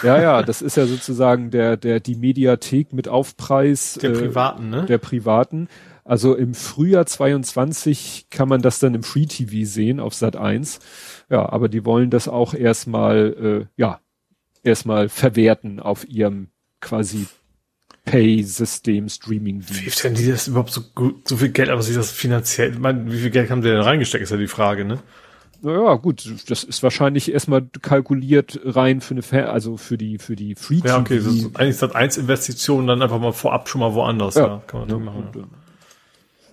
Ja, 0.02 0.20
ja, 0.20 0.42
das 0.42 0.62
ist 0.62 0.76
ja 0.76 0.86
sozusagen 0.86 1.50
der, 1.50 1.76
der, 1.76 2.00
die 2.00 2.14
Mediathek 2.14 2.92
mit 2.92 3.08
Aufpreis. 3.08 3.98
Der 4.00 4.10
äh, 4.10 4.14
privaten, 4.14 4.70
ne? 4.70 4.86
Der 4.86 4.98
privaten. 4.98 5.68
Also 6.10 6.34
im 6.34 6.54
Frühjahr 6.54 7.06
22 7.06 8.26
kann 8.30 8.48
man 8.48 8.62
das 8.62 8.80
dann 8.80 8.94
im 8.94 9.04
Free 9.04 9.26
TV 9.26 9.64
sehen 9.64 10.00
auf 10.00 10.12
Sat 10.12 10.34
1. 10.34 10.80
Ja, 11.30 11.48
aber 11.48 11.68
die 11.68 11.84
wollen 11.84 12.10
das 12.10 12.26
auch 12.26 12.52
erstmal, 12.52 13.68
äh, 13.68 13.80
ja, 13.80 14.00
erstmal 14.64 15.08
verwerten 15.08 15.78
auf 15.78 16.04
ihrem 16.08 16.48
quasi 16.80 17.28
Pay-System 18.06 19.08
Streaming. 19.08 19.62
Wie 19.68 19.88
finden 19.88 20.18
die 20.18 20.32
das 20.32 20.48
überhaupt 20.48 20.72
so 20.72 20.80
gut, 20.96 21.28
so 21.28 21.36
viel 21.36 21.50
Geld, 21.50 21.68
aber 21.68 21.80
sich 21.80 21.94
das 21.94 22.10
finanziell, 22.10 22.72
ich 22.72 22.80
meine, 22.80 23.12
wie 23.12 23.18
viel 23.20 23.30
Geld 23.30 23.48
haben 23.48 23.62
die 23.62 23.68
denn 23.68 23.78
reingesteckt, 23.80 24.24
ist 24.24 24.30
ja 24.30 24.36
die 24.36 24.48
Frage, 24.48 24.84
ne? 24.84 24.98
Naja, 25.62 25.94
gut, 25.94 26.28
das 26.48 26.64
ist 26.64 26.82
wahrscheinlich 26.82 27.32
erstmal 27.32 27.62
kalkuliert 27.82 28.58
rein 28.64 29.00
für 29.00 29.14
eine, 29.14 29.22
Fair, 29.22 29.52
also 29.52 29.76
für 29.76 29.96
die, 29.96 30.18
für 30.18 30.34
die 30.34 30.56
Free 30.56 30.80
TV. 30.80 30.88
Ja, 30.88 30.98
okay, 30.98 31.18
das 31.18 31.26
ist 31.26 31.56
eigentlich 31.56 31.76
Sat 31.76 31.94
1 31.94 32.16
Investition 32.16 32.88
dann 32.88 33.00
einfach 33.00 33.20
mal 33.20 33.32
vorab 33.32 33.68
schon 33.68 33.80
mal 33.80 33.94
woanders, 33.94 34.34
ja, 34.34 34.46
ja 34.48 34.62
kann 34.66 34.80
man 34.80 34.88
ja, 34.88 34.98
machen. 34.98 35.28
Und, 35.28 35.36
ja 35.36 35.59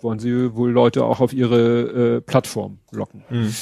wollen 0.03 0.19
sie 0.19 0.56
wohl 0.56 0.72
Leute 0.72 1.03
auch 1.03 1.19
auf 1.19 1.34
ihre 1.34 2.17
äh, 2.17 2.22
Plattform 2.22 2.80
locken. 2.92 3.24
Mhm. 3.30 3.53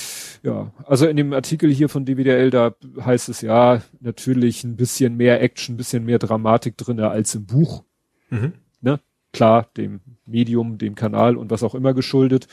Ja, 0.44 0.72
also 0.86 1.08
in 1.08 1.18
dem 1.18 1.34
Artikel 1.34 1.72
hier 1.72 1.90
von 1.90 2.06
DWDL, 2.06 2.52
da 2.52 2.76
heißt 3.04 3.30
es 3.30 3.42
ja 3.42 3.82
natürlich 4.00 4.64
ein 4.64 4.76
bisschen 4.76 5.18
mehr 5.18 5.42
Action, 5.42 5.74
ein 5.74 5.78
bisschen 5.78 6.06
mehr 6.06 6.20
Dramatik 6.20 6.78
drinne 6.78 7.10
als 7.10 7.34
im 7.34 7.46
Buch. 7.46 7.84
Mhm. 8.30 8.54
Ne? 8.82 9.00
Klar, 9.34 9.68
dem 9.76 10.02
Medium, 10.26 10.78
dem 10.78 10.96
Kanal 10.96 11.36
und 11.36 11.50
was 11.52 11.64
auch 11.64 11.74
immer 11.76 11.94
geschuldet. 11.94 12.48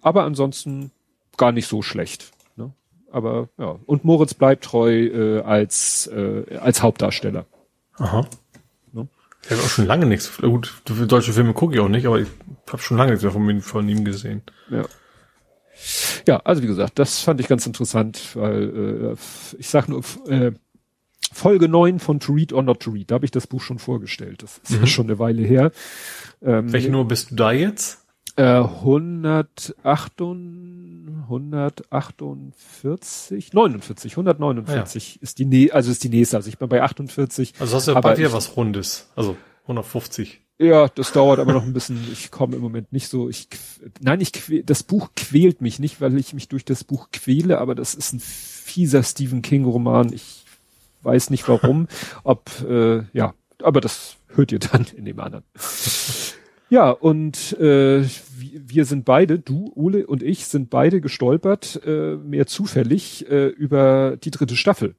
Aber 0.00 0.24
ansonsten 0.24 0.90
gar 1.36 1.52
nicht 1.52 1.68
so 1.68 1.82
schlecht. 1.82 2.32
Ne? 2.56 2.72
Aber 3.10 3.48
ja, 3.58 3.78
und 3.86 4.04
Moritz 4.04 4.34
bleibt 4.34 4.64
treu 4.64 4.92
äh, 4.92 5.40
als, 5.42 6.08
äh, 6.08 6.56
als 6.56 6.82
Hauptdarsteller. 6.82 7.46
Aha. 7.98 8.26
Ich 9.44 9.50
habe 9.50 9.62
auch 9.62 9.68
schon 9.68 9.86
lange 9.86 10.06
nichts. 10.06 10.36
Gut, 10.38 10.82
deutsche 10.84 11.32
Filme 11.32 11.54
gucke 11.54 11.74
ich 11.74 11.80
auch 11.80 11.88
nicht, 11.88 12.06
aber 12.06 12.20
ich 12.20 12.28
habe 12.68 12.82
schon 12.82 12.96
lange 12.96 13.12
nichts 13.12 13.22
mehr 13.22 13.32
von, 13.32 13.60
von 13.60 13.88
ihm 13.88 14.04
gesehen. 14.04 14.42
Ja. 14.70 14.84
Ja, 16.26 16.38
also 16.38 16.62
wie 16.62 16.66
gesagt, 16.66 16.98
das 16.98 17.20
fand 17.20 17.40
ich 17.40 17.48
ganz 17.48 17.64
interessant, 17.64 18.34
weil 18.34 19.14
äh, 19.14 19.16
ich 19.58 19.68
sag 19.68 19.88
nur 19.88 20.02
äh, 20.26 20.52
Folge 21.32 21.68
9 21.68 22.00
von 22.00 22.20
To 22.20 22.32
Read 22.32 22.52
or 22.52 22.62
Not 22.62 22.80
to 22.80 22.90
Read, 22.90 23.10
da 23.10 23.14
habe 23.14 23.24
ich 23.24 23.30
das 23.30 23.46
Buch 23.46 23.60
schon 23.60 23.78
vorgestellt. 23.78 24.42
Das 24.42 24.58
ist 24.58 24.72
mhm. 24.72 24.80
ja 24.80 24.86
schon 24.86 25.06
eine 25.06 25.18
Weile 25.18 25.42
her. 25.42 25.70
Ähm, 26.42 26.72
Welche 26.72 26.90
Nummer 26.90 27.04
bist 27.04 27.30
du 27.30 27.36
da 27.36 27.52
jetzt? 27.52 28.04
Äh, 28.36 28.42
108, 28.42 30.20
148, 31.28 33.52
49, 33.52 34.12
149 34.12 35.14
ja. 35.14 35.22
ist 35.22 35.38
die 35.38 35.72
also 35.72 35.90
ist 35.90 36.04
die 36.04 36.08
nächste. 36.08 36.36
Also 36.36 36.48
ich 36.48 36.58
bin 36.58 36.68
bei 36.68 36.82
48. 36.82 37.54
Also 37.58 37.76
hast 37.76 37.88
du 37.88 37.92
ja 37.92 38.00
bald 38.00 38.18
wieder 38.18 38.32
was 38.32 38.56
Rundes. 38.56 39.10
Also 39.14 39.36
150. 39.62 40.42
Ja, 40.60 40.88
das 40.88 41.12
dauert 41.12 41.38
aber 41.38 41.52
noch 41.52 41.62
ein 41.62 41.72
bisschen. 41.72 42.04
Ich 42.12 42.32
komme 42.32 42.56
im 42.56 42.62
Moment 42.62 42.92
nicht 42.92 43.08
so. 43.08 43.28
Ich 43.28 43.48
nein, 44.00 44.20
ich 44.20 44.32
das 44.64 44.82
Buch 44.82 45.10
quält 45.14 45.60
mich 45.60 45.78
nicht, 45.78 46.00
weil 46.00 46.18
ich 46.18 46.34
mich 46.34 46.48
durch 46.48 46.64
das 46.64 46.82
Buch 46.82 47.10
quäle, 47.12 47.58
aber 47.58 47.76
das 47.76 47.94
ist 47.94 48.12
ein 48.12 48.20
fieser 48.20 49.04
Stephen 49.04 49.42
King 49.42 49.64
Roman. 49.64 50.12
Ich 50.12 50.44
weiß 51.02 51.30
nicht 51.30 51.48
warum. 51.48 51.86
ob 52.24 52.50
äh, 52.68 53.04
ja, 53.12 53.34
aber 53.62 53.80
das 53.80 54.16
hört 54.28 54.50
ihr 54.50 54.58
dann 54.58 54.86
in 54.96 55.04
dem 55.04 55.20
anderen. 55.20 55.44
Ja, 56.70 56.90
und 56.90 57.58
äh, 57.58 58.04
wir 58.36 58.84
sind 58.84 59.04
beide, 59.04 59.38
du, 59.38 59.72
Ule 59.74 60.06
und 60.06 60.22
ich, 60.22 60.46
sind 60.46 60.68
beide 60.68 61.00
gestolpert, 61.00 61.80
äh, 61.86 62.16
mehr 62.16 62.46
zufällig, 62.46 63.30
äh, 63.30 63.46
über 63.46 64.16
die 64.22 64.30
dritte 64.30 64.56
Staffel. 64.56 64.94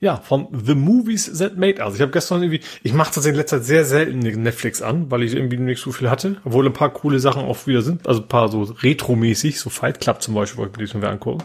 Ja, 0.00 0.16
von 0.16 0.48
The 0.52 0.74
Movies 0.74 1.38
That 1.38 1.56
Made 1.56 1.80
Us. 1.82 1.94
Ich 1.94 2.02
habe 2.02 2.12
gestern 2.12 2.42
irgendwie, 2.42 2.60
ich 2.82 2.92
mache 2.92 3.14
tatsächlich 3.14 3.36
in 3.36 3.40
letzter 3.40 3.58
Zeit 3.58 3.66
sehr 3.66 3.84
selten 3.86 4.18
Netflix 4.18 4.82
an, 4.82 5.10
weil 5.10 5.22
ich 5.22 5.34
irgendwie 5.34 5.56
nicht 5.56 5.80
so 5.80 5.92
viel 5.92 6.10
hatte, 6.10 6.36
obwohl 6.44 6.66
ein 6.66 6.74
paar 6.74 6.92
coole 6.92 7.20
Sachen 7.20 7.42
auch 7.42 7.66
wieder 7.66 7.80
sind, 7.80 8.06
also 8.06 8.20
ein 8.20 8.28
paar 8.28 8.48
so 8.48 8.64
retromäßig, 8.64 9.58
so 9.58 9.70
Fight 9.70 10.00
Club 10.00 10.20
zum 10.20 10.34
Beispiel, 10.34 10.58
wollte 10.58 10.82
ich 10.82 10.92
mir 10.92 11.00
wieder 11.00 11.10
angucken. 11.10 11.42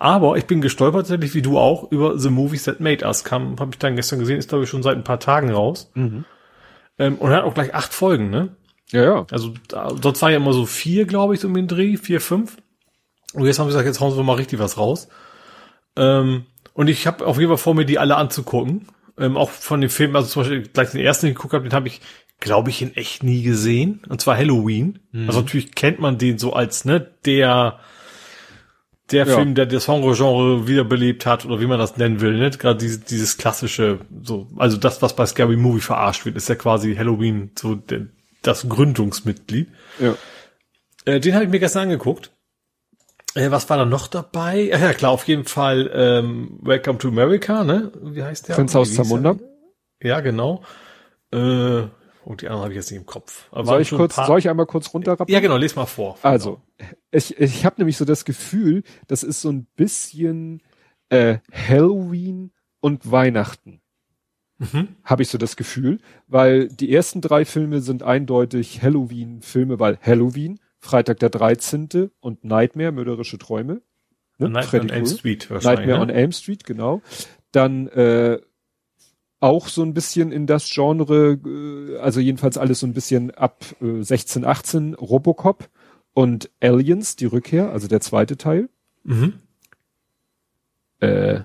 Aber 0.00 0.36
ich 0.36 0.46
bin 0.46 0.60
gestolpert 0.60 1.02
tatsächlich, 1.02 1.34
wie 1.34 1.42
du 1.42 1.56
auch, 1.56 1.92
über 1.92 2.18
The 2.18 2.30
Movies 2.30 2.64
That 2.64 2.80
Made 2.80 3.04
Us. 3.04 3.22
Kam, 3.22 3.60
habe 3.60 3.70
ich 3.72 3.78
dann 3.78 3.94
gestern 3.94 4.18
gesehen, 4.18 4.38
ist 4.38 4.48
glaube 4.48 4.64
ich 4.64 4.70
schon 4.70 4.82
seit 4.82 4.96
ein 4.96 5.04
paar 5.04 5.20
Tagen 5.20 5.50
raus. 5.50 5.92
Mhm. 5.94 6.24
Ähm, 7.00 7.16
und 7.16 7.30
hat 7.30 7.44
auch 7.44 7.54
gleich 7.54 7.74
acht 7.74 7.94
Folgen, 7.94 8.28
ne? 8.28 8.50
Ja, 8.90 9.02
ja. 9.02 9.26
Also 9.30 9.54
da, 9.68 9.88
dort 9.88 10.20
war 10.20 10.30
ja 10.30 10.36
immer 10.36 10.52
so 10.52 10.66
vier, 10.66 11.06
glaube 11.06 11.32
ich, 11.32 11.40
so 11.40 11.48
um 11.48 11.54
den 11.54 11.66
Dreh, 11.66 11.96
vier, 11.96 12.20
fünf. 12.20 12.58
Und 13.32 13.46
jetzt 13.46 13.58
haben 13.58 13.66
wir 13.66 13.70
gesagt, 13.70 13.86
jetzt 13.86 14.00
hauen 14.00 14.14
wir 14.14 14.22
mal 14.22 14.34
richtig 14.34 14.58
was 14.58 14.76
raus. 14.76 15.08
Ähm, 15.96 16.44
und 16.74 16.88
ich 16.88 17.06
habe 17.06 17.26
auf 17.26 17.38
jeden 17.38 17.48
Fall 17.48 17.56
vor 17.56 17.74
mir, 17.74 17.86
die 17.86 17.98
alle 17.98 18.16
anzugucken. 18.16 18.86
Ähm, 19.16 19.38
auch 19.38 19.48
von 19.48 19.80
den 19.80 19.88
Filmen, 19.88 20.14
also 20.14 20.28
zum 20.28 20.42
Beispiel 20.42 20.62
gleich 20.62 20.90
den 20.90 21.00
ersten, 21.00 21.26
den 21.26 21.32
ich 21.32 21.36
geguckt 21.36 21.54
habe, 21.54 21.64
den 21.64 21.72
habe 21.72 21.88
ich, 21.88 22.02
glaube 22.38 22.68
ich, 22.68 22.82
in 22.82 22.94
echt 22.94 23.22
nie 23.22 23.42
gesehen. 23.42 24.02
Und 24.06 24.20
zwar 24.20 24.36
Halloween. 24.36 24.98
Mhm. 25.12 25.26
Also 25.26 25.40
natürlich 25.40 25.74
kennt 25.74 26.00
man 26.00 26.18
den 26.18 26.36
so 26.38 26.52
als, 26.52 26.84
ne, 26.84 27.00
der 27.24 27.80
der 29.12 29.26
ja. 29.26 29.34
Film, 29.34 29.54
der 29.54 29.66
das 29.66 29.88
Horror-Genre 29.88 30.66
wiederbelebt 30.66 31.26
hat 31.26 31.44
oder 31.44 31.60
wie 31.60 31.66
man 31.66 31.78
das 31.78 31.96
nennen 31.96 32.20
will, 32.20 32.38
ne? 32.38 32.50
Gerade 32.50 32.78
dieses, 32.78 33.04
dieses 33.04 33.36
klassische, 33.36 34.00
so, 34.22 34.48
also 34.56 34.76
das, 34.76 35.02
was 35.02 35.16
bei 35.16 35.26
Scary 35.26 35.56
Movie 35.56 35.80
verarscht 35.80 36.24
wird, 36.24 36.36
ist 36.36 36.48
ja 36.48 36.54
quasi 36.54 36.94
Halloween, 36.94 37.50
so 37.58 37.74
der, 37.74 38.06
das 38.42 38.68
Gründungsmitglied. 38.68 39.68
Ja. 39.98 40.14
Äh, 41.04 41.20
den 41.20 41.34
habe 41.34 41.44
ich 41.44 41.50
mir 41.50 41.60
gestern 41.60 41.84
angeguckt. 41.84 42.30
Äh, 43.34 43.50
was 43.50 43.68
war 43.70 43.76
da 43.76 43.84
noch 43.84 44.08
dabei? 44.08 44.62
Ja, 44.70 44.92
klar, 44.92 45.12
auf 45.12 45.24
jeden 45.24 45.44
Fall 45.44 45.90
ähm, 45.94 46.58
Welcome 46.62 46.98
to 46.98 47.08
America, 47.08 47.64
ne? 47.64 47.92
Wie 48.02 48.22
heißt 48.22 48.48
der? 48.48 48.54
Prinz 48.54 48.74
aus 48.74 48.94
Zamunda. 48.94 49.36
Ja, 50.02 50.20
genau. 50.20 50.62
Äh, 51.32 51.82
und 52.24 52.42
die 52.42 52.48
anderen 52.48 52.64
habe 52.64 52.72
ich 52.72 52.76
jetzt 52.76 52.90
nicht 52.90 53.00
im 53.00 53.06
Kopf. 53.06 53.48
Aber 53.50 53.64
soll 53.64 53.80
ich 53.80 53.90
kurz, 53.90 54.16
soll 54.16 54.38
ich 54.38 54.48
einmal 54.48 54.66
kurz 54.66 54.92
runterrappen? 54.92 55.32
Ja, 55.32 55.40
genau, 55.40 55.56
les 55.56 55.76
mal 55.76 55.86
vor. 55.86 56.18
Also, 56.22 56.60
ich, 57.10 57.38
ich 57.38 57.64
habe 57.64 57.76
nämlich 57.78 57.96
so 57.96 58.04
das 58.04 58.24
Gefühl, 58.24 58.82
das 59.06 59.22
ist 59.22 59.40
so 59.40 59.50
ein 59.50 59.66
bisschen 59.76 60.62
äh, 61.08 61.38
Halloween 61.52 62.52
und 62.80 63.10
Weihnachten. 63.10 63.80
Mhm. 64.58 64.88
Habe 65.04 65.22
ich 65.22 65.28
so 65.28 65.38
das 65.38 65.56
Gefühl, 65.56 66.00
weil 66.26 66.68
die 66.68 66.94
ersten 66.94 67.22
drei 67.22 67.46
Filme 67.46 67.80
sind 67.80 68.02
eindeutig 68.02 68.82
Halloween-Filme, 68.82 69.78
weil 69.78 69.98
Halloween, 70.02 70.60
Freitag 70.78 71.18
der 71.20 71.30
13. 71.30 72.10
und 72.20 72.44
Nightmare, 72.44 72.92
mörderische 72.92 73.38
Träume. 73.38 73.80
Ne? 74.36 74.50
Nightmare 74.50 74.82
on 74.82 74.90
Elm 74.90 75.06
Street 75.06 75.50
wahrscheinlich. 75.50 75.86
Nightmare 75.86 76.06
ne? 76.06 76.12
on 76.12 76.16
Elm 76.18 76.32
Street, 76.32 76.64
genau. 76.64 77.00
Dann 77.52 77.88
äh, 77.88 78.38
auch 79.40 79.68
so 79.68 79.82
ein 79.82 79.94
bisschen 79.94 80.32
in 80.32 80.46
das 80.46 80.70
Genre, 80.70 81.38
äh, 81.44 81.98
also 81.98 82.20
jedenfalls 82.20 82.58
alles 82.58 82.80
so 82.80 82.86
ein 82.86 82.92
bisschen 82.92 83.30
ab 83.32 83.64
äh, 83.80 84.02
16, 84.02 84.44
18, 84.44 84.94
Robocop 84.94 85.68
und 86.12 86.50
Aliens, 86.60 87.16
die 87.16 87.26
Rückkehr, 87.26 87.72
also 87.72 87.88
der 87.88 88.00
zweite 88.00 88.36
Teil. 88.36 88.68
Mhm. 89.02 89.34
äh, 91.00 91.40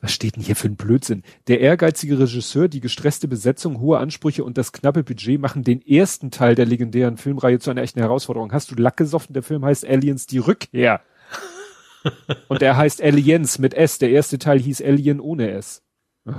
was 0.00 0.12
steht 0.12 0.36
denn 0.36 0.42
hier 0.42 0.54
für 0.54 0.68
ein 0.68 0.76
Blödsinn? 0.76 1.24
Der 1.48 1.60
ehrgeizige 1.60 2.20
Regisseur, 2.20 2.68
die 2.68 2.80
gestresste 2.80 3.26
Besetzung, 3.26 3.80
hohe 3.80 3.98
Ansprüche 3.98 4.44
und 4.44 4.56
das 4.56 4.72
knappe 4.72 5.02
Budget 5.02 5.40
machen 5.40 5.64
den 5.64 5.82
ersten 5.82 6.30
Teil 6.30 6.54
der 6.54 6.66
legendären 6.66 7.16
Filmreihe 7.16 7.58
zu 7.58 7.70
einer 7.70 7.82
echten 7.82 7.98
Herausforderung. 7.98 8.52
Hast 8.52 8.70
du 8.70 8.76
Lack 8.76 8.96
gesoffen? 8.96 9.32
Der 9.32 9.42
Film 9.42 9.64
heißt 9.64 9.84
Aliens 9.84 10.26
die 10.26 10.38
Rückkehr. 10.38 11.00
und 12.48 12.62
er 12.62 12.76
heißt 12.76 13.02
Aliens 13.02 13.58
mit 13.58 13.74
S. 13.74 13.98
Der 13.98 14.10
erste 14.10 14.38
Teil 14.38 14.60
hieß 14.60 14.82
Alien 14.82 15.18
ohne 15.18 15.50
S. 15.50 15.82
Oh, 16.26 16.32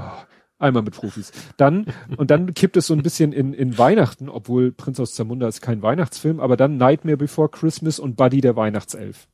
einmal 0.59 0.83
mit 0.83 0.93
Profis. 0.93 1.31
Dann, 1.57 1.85
und 2.17 2.29
dann 2.31 2.53
kippt 2.53 2.77
es 2.77 2.87
so 2.87 2.93
ein 2.93 3.01
bisschen 3.01 3.31
in, 3.33 3.53
in 3.53 3.77
Weihnachten, 3.77 4.29
obwohl 4.29 4.71
Prinz 4.71 4.99
aus 4.99 5.13
Zamunda 5.15 5.47
ist 5.47 5.61
kein 5.61 5.81
Weihnachtsfilm, 5.81 6.39
aber 6.39 6.57
dann 6.57 6.77
Nightmare 6.77 7.17
Before 7.17 7.49
Christmas 7.49 7.97
und 7.99 8.15
Buddy 8.15 8.41
der 8.41 8.55
Weihnachtself. 8.55 9.27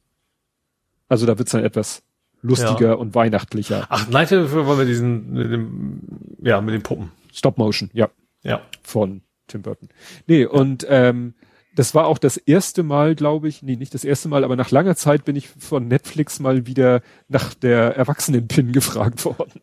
Also 1.08 1.26
da 1.26 1.38
wird's 1.38 1.52
dann 1.52 1.64
etwas 1.64 2.04
lustiger 2.42 2.90
Ja. 2.90 2.94
und 2.94 3.16
weihnachtlicher. 3.16 3.88
Ach, 3.90 4.08
Night 4.08 4.32
war 4.32 4.76
mit 4.78 4.88
diesen, 4.88 5.34
mit 5.34 5.52
dem, 5.52 6.02
ja, 6.42 6.62
mit 6.62 6.74
den 6.74 6.84
Puppen. 6.84 7.12
Stop 7.34 7.58
Motion, 7.58 7.90
ja, 7.94 8.10
Ja. 8.44 8.62
von 8.84 9.22
Tim 9.48 9.62
Burton. 9.64 9.90
Nee, 10.28 10.46
und 10.46 10.86
ähm, 10.90 11.34
das 11.76 11.94
war 11.94 12.06
auch 12.08 12.18
das 12.18 12.38
erste 12.38 12.84
Mal, 12.84 13.16
glaube 13.16 13.48
ich, 13.48 13.62
nee, 13.62 13.76
nicht 13.76 13.94
das 13.94 14.06
erste 14.06 14.30
Mal, 14.30 14.44
aber 14.44 14.56
nach 14.56 14.72
langer 14.72 14.96
Zeit 14.96 15.26
bin 15.26 15.36
ich 15.36 15.50
von 15.50 15.88
Netflix 15.88 16.40
mal 16.40 16.66
wieder 16.68 17.02
nach 17.28 17.54
der 17.54 17.96
Erwachsenen-Pin 17.98 18.72
gefragt 18.72 19.26
worden. 19.26 19.62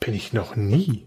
Bin 0.00 0.14
ich 0.14 0.32
noch 0.32 0.56
nie. 0.56 1.06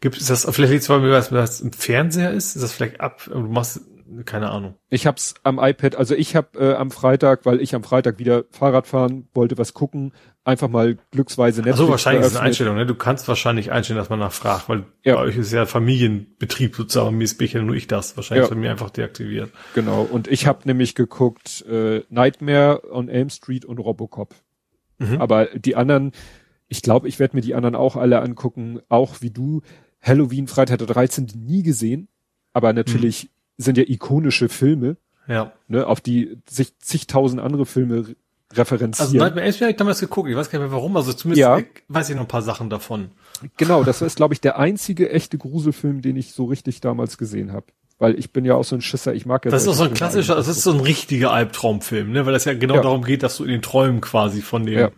Gibt 0.00 0.16
es 0.16 0.26
das, 0.26 0.44
vielleicht 0.50 0.72
liegt 0.72 0.82
es, 0.82 0.88
weil 0.88 1.00
mir 1.00 1.10
was, 1.10 1.32
was 1.32 1.60
im 1.60 1.72
Fernseher 1.72 2.30
ist? 2.32 2.54
Ist 2.56 2.62
das 2.62 2.72
vielleicht 2.72 3.00
ab, 3.00 3.22
du 3.30 3.38
machst, 3.40 3.80
keine 4.24 4.50
Ahnung. 4.50 4.74
Ich 4.90 5.06
hab's 5.06 5.34
am 5.42 5.58
iPad, 5.58 5.96
also 5.96 6.14
ich 6.14 6.34
hab 6.36 6.56
äh, 6.56 6.74
am 6.74 6.90
Freitag, 6.90 7.44
weil 7.46 7.60
ich 7.60 7.74
am 7.74 7.82
Freitag 7.82 8.18
wieder 8.18 8.44
Fahrrad 8.50 8.86
fahren 8.86 9.28
wollte, 9.34 9.58
was 9.58 9.74
gucken, 9.74 10.12
einfach 10.44 10.68
mal 10.68 10.96
glücksweise 11.10 11.60
Netflix 11.60 11.80
Also 11.80 11.90
wahrscheinlich 11.90 12.22
ist 12.24 12.32
es 12.32 12.36
eine. 12.38 12.46
Einstellung, 12.46 12.76
ne? 12.76 12.86
Du 12.86 12.94
kannst 12.94 13.28
wahrscheinlich 13.28 13.70
einstellen, 13.70 13.98
dass 13.98 14.08
man 14.08 14.18
nachfragt, 14.20 14.68
weil 14.68 14.84
Ja. 15.04 15.16
bei 15.16 15.22
euch 15.22 15.36
ist 15.36 15.52
ja 15.52 15.66
Familienbetrieb 15.66 16.74
sozusagen, 16.76 17.18
mir 17.18 17.24
ist 17.24 17.40
ja 17.42 17.60
nur 17.62 17.74
ich 17.76 17.86
das. 17.86 18.16
Wahrscheinlich 18.16 18.48
Ja. 18.48 18.54
bei 18.54 18.58
mir 18.60 18.70
einfach 18.70 18.90
deaktiviert. 18.90 19.50
Genau, 19.74 20.02
und 20.02 20.26
ich 20.28 20.46
habe 20.46 20.60
nämlich 20.64 20.94
geguckt 20.94 21.64
äh, 21.68 22.02
Nightmare 22.08 22.82
on 22.90 23.08
Elm 23.08 23.30
Street 23.30 23.64
und 23.64 23.78
Robocop. 23.78 24.34
Mhm. 24.98 25.20
Aber 25.20 25.46
die 25.46 25.76
anderen, 25.76 26.12
ich 26.68 26.82
glaube, 26.82 27.08
ich 27.08 27.18
werde 27.18 27.36
mir 27.36 27.40
die 27.42 27.54
anderen 27.54 27.74
auch 27.74 27.96
alle 27.96 28.20
angucken, 28.20 28.80
auch 28.88 29.20
wie 29.20 29.30
du. 29.30 29.62
Halloween, 30.00 30.46
Freitag 30.46 30.78
der 30.78 30.86
13. 30.86 31.26
nie 31.34 31.62
gesehen, 31.62 32.08
aber 32.52 32.72
natürlich 32.72 33.24
Mhm. 33.24 33.62
sind 33.62 33.78
ja 33.78 33.84
ikonische 33.86 34.48
Filme, 34.48 34.96
Ja. 35.26 35.52
ne, 35.66 35.86
auf 35.86 36.00
die 36.00 36.36
sich 36.48 36.78
zigtausend 36.78 37.40
andere 37.42 37.66
Filme 37.66 38.06
re- 38.08 38.14
Also 38.50 38.62
referenzieren. 38.62 39.16
Nightmare 39.18 39.44
Elm 39.46 39.54
habe 39.60 39.70
ich 39.70 39.76
damals 39.76 40.00
geguckt, 40.00 40.30
ich 40.30 40.36
weiß 40.36 40.48
gar 40.50 40.58
nicht 40.60 40.68
mehr 40.68 40.76
warum, 40.76 40.96
also 40.96 41.12
zumindest 41.12 41.40
Ja. 41.40 41.60
weiß 41.88 42.08
ich 42.10 42.14
noch 42.14 42.22
ein 42.22 42.28
paar 42.28 42.42
Sachen 42.42 42.70
davon. 42.70 43.10
Genau, 43.58 43.84
das 43.84 44.00
ist, 44.00 44.16
glaube 44.16 44.32
ich, 44.34 44.40
der 44.40 44.58
einzige 44.58 45.10
echte 45.10 45.36
Gruselfilm, 45.36 46.00
den 46.00 46.16
ich 46.16 46.32
so 46.32 46.44
richtig 46.46 46.80
damals 46.80 47.18
gesehen 47.18 47.52
habe. 47.52 47.66
Weil 47.98 48.16
ich 48.18 48.32
bin 48.32 48.44
ja 48.44 48.54
auch 48.54 48.64
so 48.64 48.76
ein 48.76 48.80
Schisser, 48.80 49.12
ich 49.12 49.26
mag 49.26 49.44
ja 49.44 49.50
Das 49.50 49.62
ist 49.64 49.68
auch 49.68 49.74
so 49.74 49.82
ein 49.84 49.92
klassischer, 49.92 50.36
das 50.36 50.46
ist 50.48 50.62
so 50.62 50.72
ein 50.72 50.80
richtiger 50.80 51.32
Albtraumfilm, 51.32 52.12
ne? 52.12 52.24
weil 52.24 52.32
das 52.32 52.44
ja 52.44 52.54
genau 52.54 52.76
Ja. 52.76 52.82
darum 52.82 53.02
geht, 53.04 53.22
dass 53.24 53.36
du 53.36 53.44
in 53.44 53.50
den 53.50 53.60
Träumen 53.62 54.00
quasi 54.00 54.40
von 54.40 54.64
dem 54.64 54.78
Ja. 54.78 54.90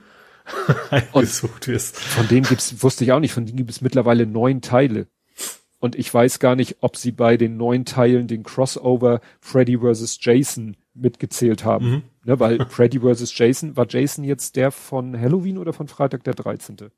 heimgesucht 0.91 1.69
wirst. 1.69 1.99
Von 1.99 2.28
dem 2.28 2.44
gibt's, 2.44 2.83
wusste 2.83 3.05
ich 3.05 3.12
auch 3.12 3.20
nicht, 3.20 3.33
von 3.33 3.47
denen 3.47 3.57
gibt 3.57 3.70
es 3.70 3.81
mittlerweile 3.81 4.27
neun 4.27 4.60
Teile. 4.60 5.07
Und 5.78 5.97
ich 5.97 6.12
weiß 6.12 6.41
gar 6.41 6.57
nicht, 6.57 6.77
ob 6.81 6.97
sie 6.97 7.10
bei 7.10 7.36
den 7.39 7.57
neun 7.57 7.86
Teilen 7.86 8.27
den 8.27 8.43
Crossover 8.43 9.20
Freddy 9.41 9.78
vs. 9.78 10.19
Jason 10.20 10.77
mitgezählt 10.94 11.65
haben. 11.65 11.91
Mhm. 11.91 12.02
Ne, 12.25 12.39
weil 12.39 12.67
Freddy 12.69 13.01
vs. 13.01 13.36
Jason, 13.36 13.77
war 13.77 13.86
Jason 13.89 14.25
jetzt 14.25 14.57
der 14.57 14.70
von 14.70 15.19
Halloween 15.19 15.57
oder 15.57 15.73
von 15.73 15.89
Freitag 15.89 16.25
der 16.25 16.35
13.? 16.35 16.91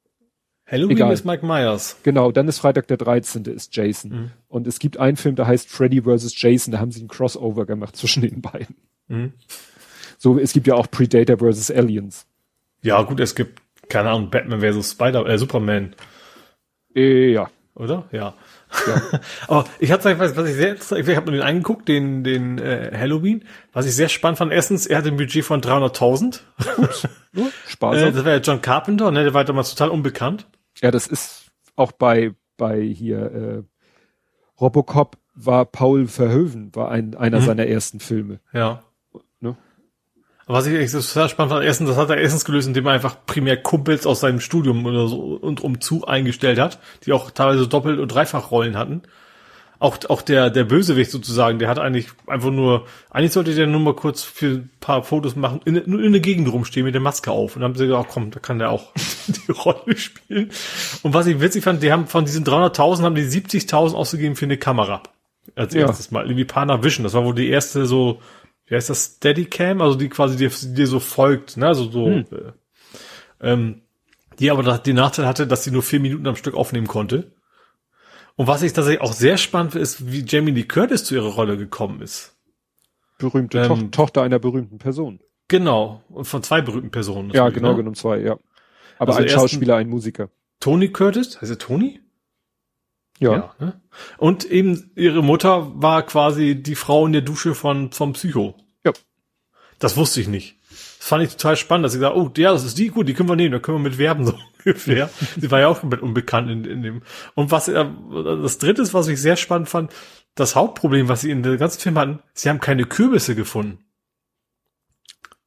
Halloween 0.67 0.97
Egal. 0.97 1.12
ist 1.12 1.25
Mike 1.25 1.45
Myers. 1.47 1.97
Genau, 2.03 2.33
dann 2.33 2.49
ist 2.49 2.59
Freitag 2.59 2.89
der 2.89 2.97
13. 2.97 3.45
ist 3.45 3.75
Jason. 3.77 4.11
Mhm. 4.11 4.31
Und 4.49 4.67
es 4.67 4.79
gibt 4.79 4.97
einen 4.97 5.17
Film, 5.17 5.37
der 5.37 5.47
heißt 5.47 5.69
Freddy 5.69 6.03
vs. 6.03 6.41
Jason, 6.41 6.73
da 6.73 6.79
haben 6.79 6.91
sie 6.91 7.01
einen 7.01 7.09
Crossover 7.09 7.67
gemacht 7.67 7.97
zwischen 7.97 8.23
den 8.23 8.41
beiden. 8.41 8.77
Mhm. 9.07 9.33
So, 10.19 10.39
es 10.39 10.53
gibt 10.53 10.67
ja 10.67 10.75
auch 10.75 10.91
Predator 10.91 11.39
vs. 11.39 11.71
Aliens. 11.71 12.27
Ja, 12.83 13.02
gut, 13.02 13.20
es 13.20 13.35
gibt, 13.35 13.61
keine 13.89 14.11
Ahnung, 14.11 14.31
Batman 14.31 14.61
versus 14.61 14.91
Spider, 14.93 15.27
äh, 15.27 15.39
Superman, 15.39 15.94
Äh, 16.94 17.33
ja. 17.33 17.49
oder? 17.75 18.05
Ja. 18.12 18.35
Ja. 18.86 19.20
Aber 19.49 19.65
ich 19.78 19.93
hatte, 19.93 20.19
was, 20.19 20.36
was 20.36 20.49
ich 20.49 20.57
sehr, 20.57 20.70
interessant- 20.70 21.07
ich 21.09 21.17
habe 21.17 21.31
mir 21.31 21.36
den 21.39 21.47
angeguckt, 21.47 21.89
den, 21.89 22.25
den 22.25 22.59
äh, 22.59 22.91
Halloween, 22.97 23.44
was 23.73 23.86
ich 23.86 23.94
sehr 23.94 24.09
spannend 24.09 24.39
fand. 24.39 24.52
Erstens, 24.52 24.86
er 24.86 24.99
hatte 24.99 25.09
ein 25.09 25.17
Budget 25.17 25.44
von 25.44 25.61
300.000. 25.61 26.41
Nur 27.33 27.47
Äh, 27.47 28.12
das 28.12 28.25
war 28.25 28.33
ja 28.33 28.39
John 28.39 28.61
Carpenter, 28.62 29.11
ne, 29.11 29.25
der 29.25 29.35
war 29.35 29.44
damals 29.44 29.70
total 29.75 29.91
unbekannt. 29.91 30.47
Ja, 30.81 30.91
das 30.91 31.07
ist 31.07 31.51
auch 31.77 31.93
bei, 31.93 32.35
bei 32.57 32.81
hier, 32.81 33.19
äh, 33.19 33.62
Robocop 34.61 35.17
war 35.35 35.65
Paul 35.65 36.07
Verhoeven, 36.07 36.75
war 36.75 36.91
ein, 36.91 37.15
einer 37.15 37.41
Mhm. 37.41 37.44
seiner 37.44 37.67
ersten 37.67 38.01
Filme. 38.01 38.41
Ja. 38.52 38.83
Was 40.47 40.67
ich 40.67 40.75
echt 40.75 40.93
total 40.93 41.29
spannend 41.29 41.53
fand, 41.53 41.65
erstens, 41.65 41.89
das 41.89 41.97
hat 41.99 42.11
er 42.11 42.17
erstens 42.19 42.45
gelöst, 42.45 42.67
indem 42.69 42.87
er 42.87 42.93
einfach 42.93 43.17
primär 43.27 43.57
Kumpels 43.57 44.07
aus 44.07 44.21
seinem 44.21 44.41
Studium 44.41 44.85
oder 44.87 45.07
so 45.07 45.19
und 45.41 45.61
um 45.62 45.81
zu 45.81 46.07
eingestellt 46.07 46.59
hat, 46.59 46.79
die 47.07 47.12
auch 47.12 47.31
teilweise 47.31 47.69
Doppelt- 47.69 48.01
und 48.01 48.09
Dreifachrollen 48.09 48.77
hatten. 48.77 49.03
Auch, 49.79 49.99
auch 50.09 50.23
der, 50.23 50.51
der 50.51 50.62
Bösewicht 50.62 51.11
sozusagen, 51.11 51.59
der 51.59 51.69
hat 51.69 51.81
eigentlich 51.81 52.07
einfach 52.29 52.51
nur, 52.51 52.87
eigentlich 53.11 53.33
sollte 53.33 53.53
der 53.55 53.67
nur 53.67 53.81
mal 53.81 53.95
kurz 53.95 54.23
für 54.23 54.47
ein 54.47 54.71
paar 54.79 55.03
Fotos 55.03 55.35
machen, 55.35 55.61
in, 55.65 55.83
nur 55.87 56.01
in 56.01 56.12
der 56.12 56.21
Gegend 56.21 56.53
rumstehen 56.53 56.85
mit 56.85 56.95
der 56.95 57.01
Maske 57.03 57.33
auf. 57.33 57.57
Und 57.57 57.62
dann 57.62 57.71
haben 57.71 57.79
sie 57.79 57.87
gesagt, 57.89 58.11
komm, 58.12 58.31
da 58.31 58.39
kann 58.39 58.61
der 58.61 58.71
auch 58.71 58.93
die 59.27 59.51
Rolle 59.51 59.97
spielen. 59.97 60.51
Und 61.03 61.15
was 61.15 61.27
ich 61.27 61.41
witzig 61.41 61.65
fand, 61.65 61.83
die 61.83 61.91
haben 61.91 62.07
von 62.07 62.25
diesen 62.25 62.45
300.000 62.45 63.03
haben 63.03 63.17
die 63.17 63.23
70.000 63.25 63.95
ausgegeben 63.95 64.37
für 64.37 64.45
eine 64.45 64.57
Kamera. 64.57 65.03
Als 65.57 65.75
Ja. 65.75 65.81
erstes 65.89 66.12
Mal. 66.12 66.27
Irgendwie 66.27 66.45
Panavision. 66.45 67.03
Das 67.03 67.15
war 67.15 67.25
wohl 67.25 67.35
die 67.35 67.49
erste 67.49 67.85
so, 67.87 68.21
wie 68.73 68.76
heißt 68.76 68.89
das, 68.89 69.17
Steadicam? 69.18 69.83
Also 69.83 69.99
die 69.99 70.09
quasi 70.09 70.39
dir, 70.39 70.49
dir 70.49 70.86
so 70.86 70.99
folgt, 70.99 71.59
ne? 71.59 71.67
Also 71.67 71.91
so, 71.91 72.07
Hm. 72.07 72.25
äh, 72.33 72.52
ähm, 73.52 73.83
die 74.39 74.51
aber 74.51 74.78
den 74.78 74.97
Nachteil 74.97 75.26
hatte, 75.26 75.47
dass 75.47 75.62
sie 75.65 75.70
nur 75.70 75.83
vier 75.83 76.01
Minuten 76.01 76.26
am 76.26 76.36
Stück 76.36 76.55
aufnehmen 76.55 76.86
konnte. 76.86 77.33
Und 78.34 78.47
was 78.47 78.62
ich 78.62 78.73
tatsächlich 78.73 79.02
auch 79.02 79.12
sehr 79.12 79.36
spannend 79.36 79.73
finde, 79.73 79.83
ist, 79.83 80.10
wie 80.10 80.25
Jamie 80.26 80.52
Lee 80.52 80.62
Curtis 80.62 81.05
zu 81.05 81.15
ihrer 81.15 81.34
Rolle 81.34 81.59
gekommen 81.59 82.01
ist. 82.01 82.34
Berühmte 83.18 83.59
Ähm, 83.59 83.68
Toch 83.68 83.91
Tochter 83.91 84.23
einer 84.23 84.39
berühmten 84.39 84.78
Person. 84.78 85.20
Genau. 85.49 86.02
Und 86.09 86.25
von 86.25 86.42
zwei 86.42 86.62
berühmten 86.62 86.91
Personen. 86.91 87.28
Ja, 87.28 87.51
genau 87.51 87.73
ne? 87.73 87.76
genommen 87.76 87.94
zwei, 87.94 88.20
ja. 88.20 88.39
Aber 88.99 89.10
Also 89.12 89.23
ein 89.23 89.28
Schauspieler, 89.28 89.76
ein 89.76 89.91
Musiker. 89.91 90.31
Tony 90.60 90.89
Curtis, 90.89 91.42
heißt 91.42 91.51
er 91.51 91.59
Tony? 91.59 92.01
Ja. 93.18 93.55
ne? 93.59 93.83
Und 94.17 94.47
eben 94.47 94.91
ihre 94.97 95.23
Mutter 95.23 95.70
war 95.75 96.05
quasi 96.05 96.55
die 96.62 96.75
Frau 96.75 97.05
in 97.05 97.12
der 97.12 97.20
Dusche 97.20 97.55
von, 97.55 97.92
vom 97.92 98.15
Psycho. 98.15 98.57
Das 99.83 99.97
wusste 99.97 100.20
ich 100.20 100.28
nicht. 100.28 100.55
Das 100.70 101.09
fand 101.09 101.25
ich 101.25 101.33
total 101.33 101.57
spannend, 101.57 101.85
dass 101.85 101.94
ich 101.94 101.99
gesagt, 101.99 102.17
oh, 102.17 102.31
ja, 102.36 102.52
das 102.52 102.62
ist 102.62 102.78
die, 102.78 102.86
gut, 102.89 103.09
die 103.09 103.15
können 103.15 103.28
wir 103.28 103.35
nehmen, 103.35 103.51
da 103.51 103.59
können 103.59 103.78
wir 103.78 103.91
mit 103.91 103.99
werben, 103.99 104.25
so 104.27 104.39
ungefähr. 104.65 105.11
Sie 105.36 105.51
war 105.51 105.59
ja 105.59 105.67
auch 105.67 105.81
komplett 105.81 106.02
unbekannt 106.02 106.49
in, 106.49 106.65
in 106.65 106.83
dem. 106.83 107.02
Und 107.35 107.51
was, 107.51 107.67
er, 107.67 107.93
das 108.15 108.59
dritte 108.59 108.81
ist, 108.81 108.94
was 108.94 109.09
ich 109.09 109.20
sehr 109.20 109.35
spannend 109.36 109.69
fand, 109.69 109.91
das 110.36 110.55
Hauptproblem, 110.55 111.09
was 111.09 111.23
sie 111.23 111.33
in 111.33 111.43
der 111.43 111.57
ganzen 111.57 111.81
Film 111.81 111.99
hatten, 111.99 112.20
sie 112.33 112.49
haben 112.49 112.61
keine 112.61 112.85
Kürbisse 112.85 113.35
gefunden. 113.35 113.85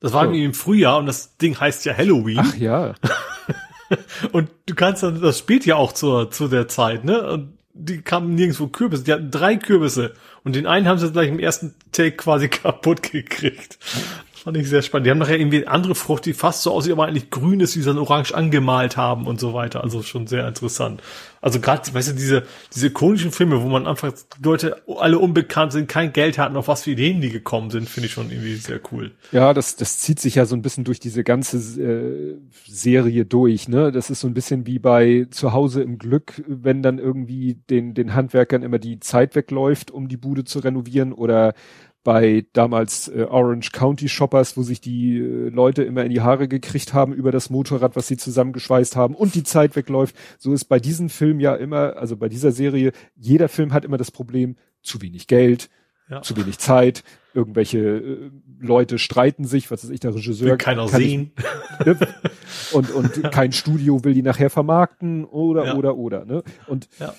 Das 0.01 0.11
war 0.11 0.23
So. 0.23 0.25
irgendwie 0.27 0.43
im 0.43 0.53
Frühjahr 0.53 0.97
und 0.97 1.05
das 1.05 1.37
Ding 1.37 1.57
heißt 1.57 1.85
ja 1.85 1.95
Halloween. 1.95 2.39
Ach 2.41 2.55
ja. 2.57 2.93
Und 4.31 4.49
du 4.65 4.73
kannst 4.73 5.03
dann, 5.03 5.21
das 5.21 5.37
spielt 5.37 5.63
ja 5.65 5.75
auch 5.75 5.93
zur, 5.93 6.31
zu 6.31 6.47
der 6.47 6.67
Zeit, 6.67 7.05
ne? 7.05 7.31
Und 7.31 7.54
die 7.75 8.01
kamen 8.01 8.35
nirgendwo 8.35 8.67
Kürbisse. 8.67 9.03
Die 9.03 9.13
hatten 9.13 9.31
drei 9.31 9.57
Kürbisse. 9.57 10.13
Und 10.43 10.55
den 10.55 10.65
einen 10.65 10.87
haben 10.87 10.97
sie 10.97 11.11
gleich 11.11 11.27
im 11.27 11.39
ersten 11.39 11.75
Take 11.91 12.15
quasi 12.15 12.47
kaputt 12.49 13.03
gekriegt. 13.03 13.77
Fand 14.45 14.57
ich 14.57 14.69
sehr 14.69 14.83
spannend. 14.83 15.07
Die 15.07 15.09
haben 15.09 15.17
nachher 15.17 15.39
irgendwie 15.39 15.65
andere 15.65 15.95
Frucht, 15.95 16.27
die 16.27 16.33
fast 16.33 16.61
so 16.61 16.71
aussieht, 16.71 16.91
aber 16.91 17.07
eigentlich 17.07 17.31
grün 17.31 17.61
ist, 17.61 17.73
die 17.73 17.79
sie 17.79 17.87
dann 17.87 17.97
orange 17.97 18.31
angemalt 18.31 18.95
haben 18.95 19.25
und 19.25 19.39
so 19.39 19.55
weiter. 19.55 19.83
Also 19.83 20.03
schon 20.03 20.27
sehr 20.27 20.47
interessant. 20.47 21.01
Also 21.41 21.59
gerade, 21.59 21.91
weißt 21.91 22.09
du, 22.09 22.13
diese, 22.13 22.43
diese 22.75 22.87
ikonischen 22.87 23.31
Filme, 23.31 23.63
wo 23.63 23.67
man 23.69 23.87
einfach 23.87 24.13
Leute 24.43 24.83
alle 24.99 25.17
unbekannt 25.17 25.71
sind, 25.71 25.89
kein 25.89 26.13
Geld 26.13 26.37
hatten, 26.37 26.57
auf 26.57 26.67
was 26.67 26.83
für 26.83 26.91
Ideen 26.91 27.21
die 27.21 27.31
gekommen 27.31 27.71
sind, 27.71 27.89
finde 27.89 28.05
ich 28.05 28.13
schon 28.13 28.29
irgendwie 28.29 28.53
sehr 28.57 28.79
cool. 28.91 29.13
Ja, 29.31 29.51
das, 29.55 29.77
das 29.77 29.97
zieht 29.97 30.19
sich 30.19 30.35
ja 30.35 30.45
so 30.45 30.55
ein 30.55 30.61
bisschen 30.61 30.83
durch 30.83 30.99
diese 30.99 31.23
ganze 31.23 31.57
äh, 31.81 32.37
Serie 32.67 33.25
durch, 33.25 33.67
ne? 33.67 33.91
Das 33.91 34.11
ist 34.11 34.19
so 34.19 34.27
ein 34.27 34.35
bisschen 34.35 34.67
wie 34.67 34.77
bei 34.77 35.25
Zuhause 35.31 35.81
im 35.81 35.97
Glück, 35.97 36.43
wenn 36.47 36.83
dann 36.83 36.99
irgendwie 36.99 37.55
den, 37.67 37.95
den 37.95 38.13
Handwerkern 38.13 38.61
immer 38.61 38.77
die 38.77 38.99
Zeit 38.99 39.33
wegläuft, 39.33 39.89
um 39.89 40.07
die 40.07 40.17
Bude 40.17 40.43
zu 40.43 40.59
renovieren 40.59 41.13
oder 41.13 41.55
bei 42.05 42.45
damals 42.53 43.09
äh, 43.09 43.23
Orange 43.23 43.71
County 43.71 44.07
Shoppers, 44.07 44.55
wo 44.55 44.61
sich 44.61 44.79
die 44.79 45.17
äh, 45.17 45.49
Leute 45.49 45.83
immer 45.83 46.05
in 46.05 46.11
die 46.11 46.21
Haare 46.21 46.47
gekriegt 46.47 46.93
haben 46.93 47.11
über 47.11 47.31
das 47.31 47.49
Motorrad, 47.49 47.95
was 47.97 48.07
sie 48.07 48.15
zusammengeschweißt 48.15 48.95
haben 48.95 49.15
und 49.15 49.33
die 49.35 49.43
Zeit 49.43 49.75
wegläuft. 49.75 50.15
So 50.37 50.53
ist 50.53 50.65
bei 50.65 50.79
diesem 50.79 51.09
Film 51.09 51.39
ja 51.41 51.55
immer, 51.55 51.97
also 51.97 52.15
bei 52.15 52.29
dieser 52.29 52.51
Serie, 52.51 52.91
jeder 53.15 53.49
Film 53.49 53.73
hat 53.73 53.83
immer 53.83 53.97
das 53.97 54.11
Problem, 54.11 54.55
zu 54.81 55.01
wenig 55.01 55.27
Geld, 55.27 55.69
Ja. 56.07 56.21
Zu 56.21 56.37
wenig 56.37 56.59
Zeit, 56.59 57.03
irgendwelche 57.33 57.79
äh, 57.79 58.31
Leute 58.59 58.99
streiten 58.99 59.45
sich, 59.45 59.71
was 59.71 59.83
weiß 59.83 59.89
ich, 59.89 59.99
der 59.99 60.13
Regisseur. 60.13 60.51
Will 60.51 60.57
keiner 60.57 60.85
kann 60.85 61.01
sehen. 61.01 61.31
Ich, 61.79 61.85
ne? 61.87 61.97
und, 62.71 62.91
und 62.91 63.23
kein 63.31 63.51
Studio 63.51 64.03
will 64.03 64.13
die 64.13 64.21
nachher 64.21 64.51
vermarkten 64.51 65.25
oder, 65.25 65.65
ja. 65.65 65.75
oder, 65.75 65.97
oder, 65.97 66.25
ne? 66.25 66.43
Und 66.67 66.87
ja. 66.99 67.15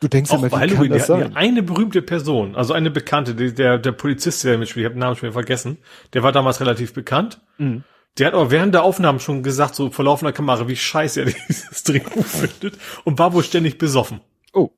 Du 0.00 0.08
denkst 0.08 0.30
auch 0.30 0.42
immer, 0.42 0.52
wie 0.52 0.56
Halloween, 0.56 0.92
das 0.92 1.08
sein? 1.08 1.34
eine 1.34 1.62
berühmte 1.62 2.02
Person, 2.02 2.54
also 2.54 2.72
eine 2.72 2.90
Bekannte, 2.90 3.34
der, 3.34 3.78
der 3.78 3.92
Polizist, 3.92 4.44
der 4.44 4.56
mitspielt, 4.56 4.82
ich 4.82 4.84
habe 4.86 4.94
den 4.94 5.00
Namen 5.00 5.16
schon 5.16 5.32
vergessen, 5.32 5.78
der 6.12 6.22
war 6.22 6.30
damals 6.30 6.60
relativ 6.60 6.92
bekannt. 6.92 7.40
Mhm. 7.58 7.82
Der 8.16 8.28
hat 8.28 8.34
aber 8.34 8.50
während 8.50 8.74
der 8.74 8.82
Aufnahmen 8.82 9.20
schon 9.20 9.42
gesagt, 9.42 9.74
so 9.74 9.90
vor 9.90 10.04
laufender 10.04 10.32
Kamera, 10.32 10.66
wie 10.68 10.76
scheiße 10.76 11.22
er 11.22 11.26
dieses 11.48 11.82
Drehbuch 11.84 12.24
findet 12.24 12.78
und 13.04 13.18
war 13.18 13.32
wohl 13.32 13.42
ständig 13.42 13.78
besoffen. 13.78 14.20
Oh. 14.52 14.70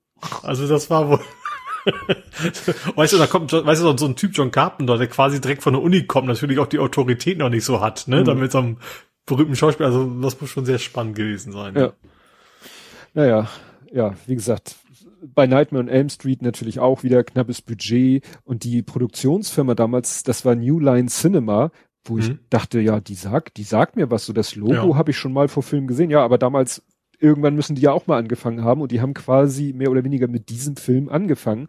Also 0.43 0.67
das 0.67 0.91
war 0.91 1.09
wohl. 1.09 1.21
weißt 2.95 3.15
du, 3.15 3.19
da 3.19 3.27
kommt, 3.27 3.53
weißt 3.53 3.83
du, 3.83 3.97
so 3.97 4.07
ein 4.07 4.17
Typ 4.17 4.33
John 4.35 4.51
Carpenter, 4.51 4.99
der 4.99 5.07
quasi 5.07 5.41
direkt 5.41 5.63
von 5.63 5.73
der 5.73 5.83
Uni 5.83 6.07
kommt, 6.07 6.29
natürlich 6.29 6.59
auch 6.59 6.67
die 6.67 6.79
Autorität 6.79 7.39
noch 7.39 7.49
nicht 7.49 7.65
so 7.65 7.81
hat, 7.81 8.07
ne, 8.07 8.21
mhm. 8.21 8.25
damit 8.25 8.53
so 8.53 8.59
einem 8.59 8.79
berühmten 9.25 9.57
Schauspieler, 9.57 9.89
also 9.89 10.07
das 10.21 10.41
muss 10.41 10.51
schon 10.51 10.67
sehr 10.67 10.79
spannend 10.79 11.15
gewesen 11.15 11.53
sein. 11.53 11.75
Ja. 11.75 11.93
Naja, 13.15 13.49
ja, 13.93 14.15
wie 14.27 14.35
gesagt, 14.35 14.77
bei 15.23 15.47
Nightmare 15.47 15.85
on 15.85 15.89
Elm 15.89 16.09
Street 16.09 16.43
natürlich 16.43 16.79
auch 16.81 17.03
wieder 17.03 17.25
knappes 17.25 17.63
Budget 17.63 18.25
und 18.45 18.65
die 18.65 18.83
Produktionsfirma 18.83 19.75
damals, 19.75 20.23
das 20.23 20.45
war 20.45 20.55
New 20.55 20.79
Line 20.79 21.09
Cinema, 21.09 21.71
wo 22.05 22.15
mhm. 22.15 22.21
ich 22.21 22.33
dachte, 22.49 22.81
ja, 22.81 23.01
die 23.01 23.15
sagt, 23.15 23.57
die 23.57 23.63
sagt 23.63 23.97
mir 23.97 24.11
was, 24.11 24.27
so 24.27 24.33
das 24.33 24.57
Logo 24.57 24.73
ja. 24.91 24.95
habe 24.97 25.11
ich 25.11 25.19
schon 25.19 25.33
mal 25.33 25.49
vor 25.49 25.63
Film 25.63 25.87
gesehen, 25.87 26.11
ja, 26.11 26.23
aber 26.23 26.39
damals 26.39 26.83
irgendwann 27.19 27.55
müssen 27.55 27.77
die 27.77 27.83
ja 27.83 27.93
auch 27.93 28.07
mal 28.07 28.19
angefangen 28.19 28.65
haben 28.65 28.81
und 28.81 28.93
die 28.93 29.01
haben 29.01 29.15
quasi 29.15 29.73
mehr 29.75 29.91
oder 29.91 30.05
weniger 30.05 30.27
mit 30.27 30.49
diesem 30.49 30.77
Film 30.77 31.09
angefangen. 31.09 31.69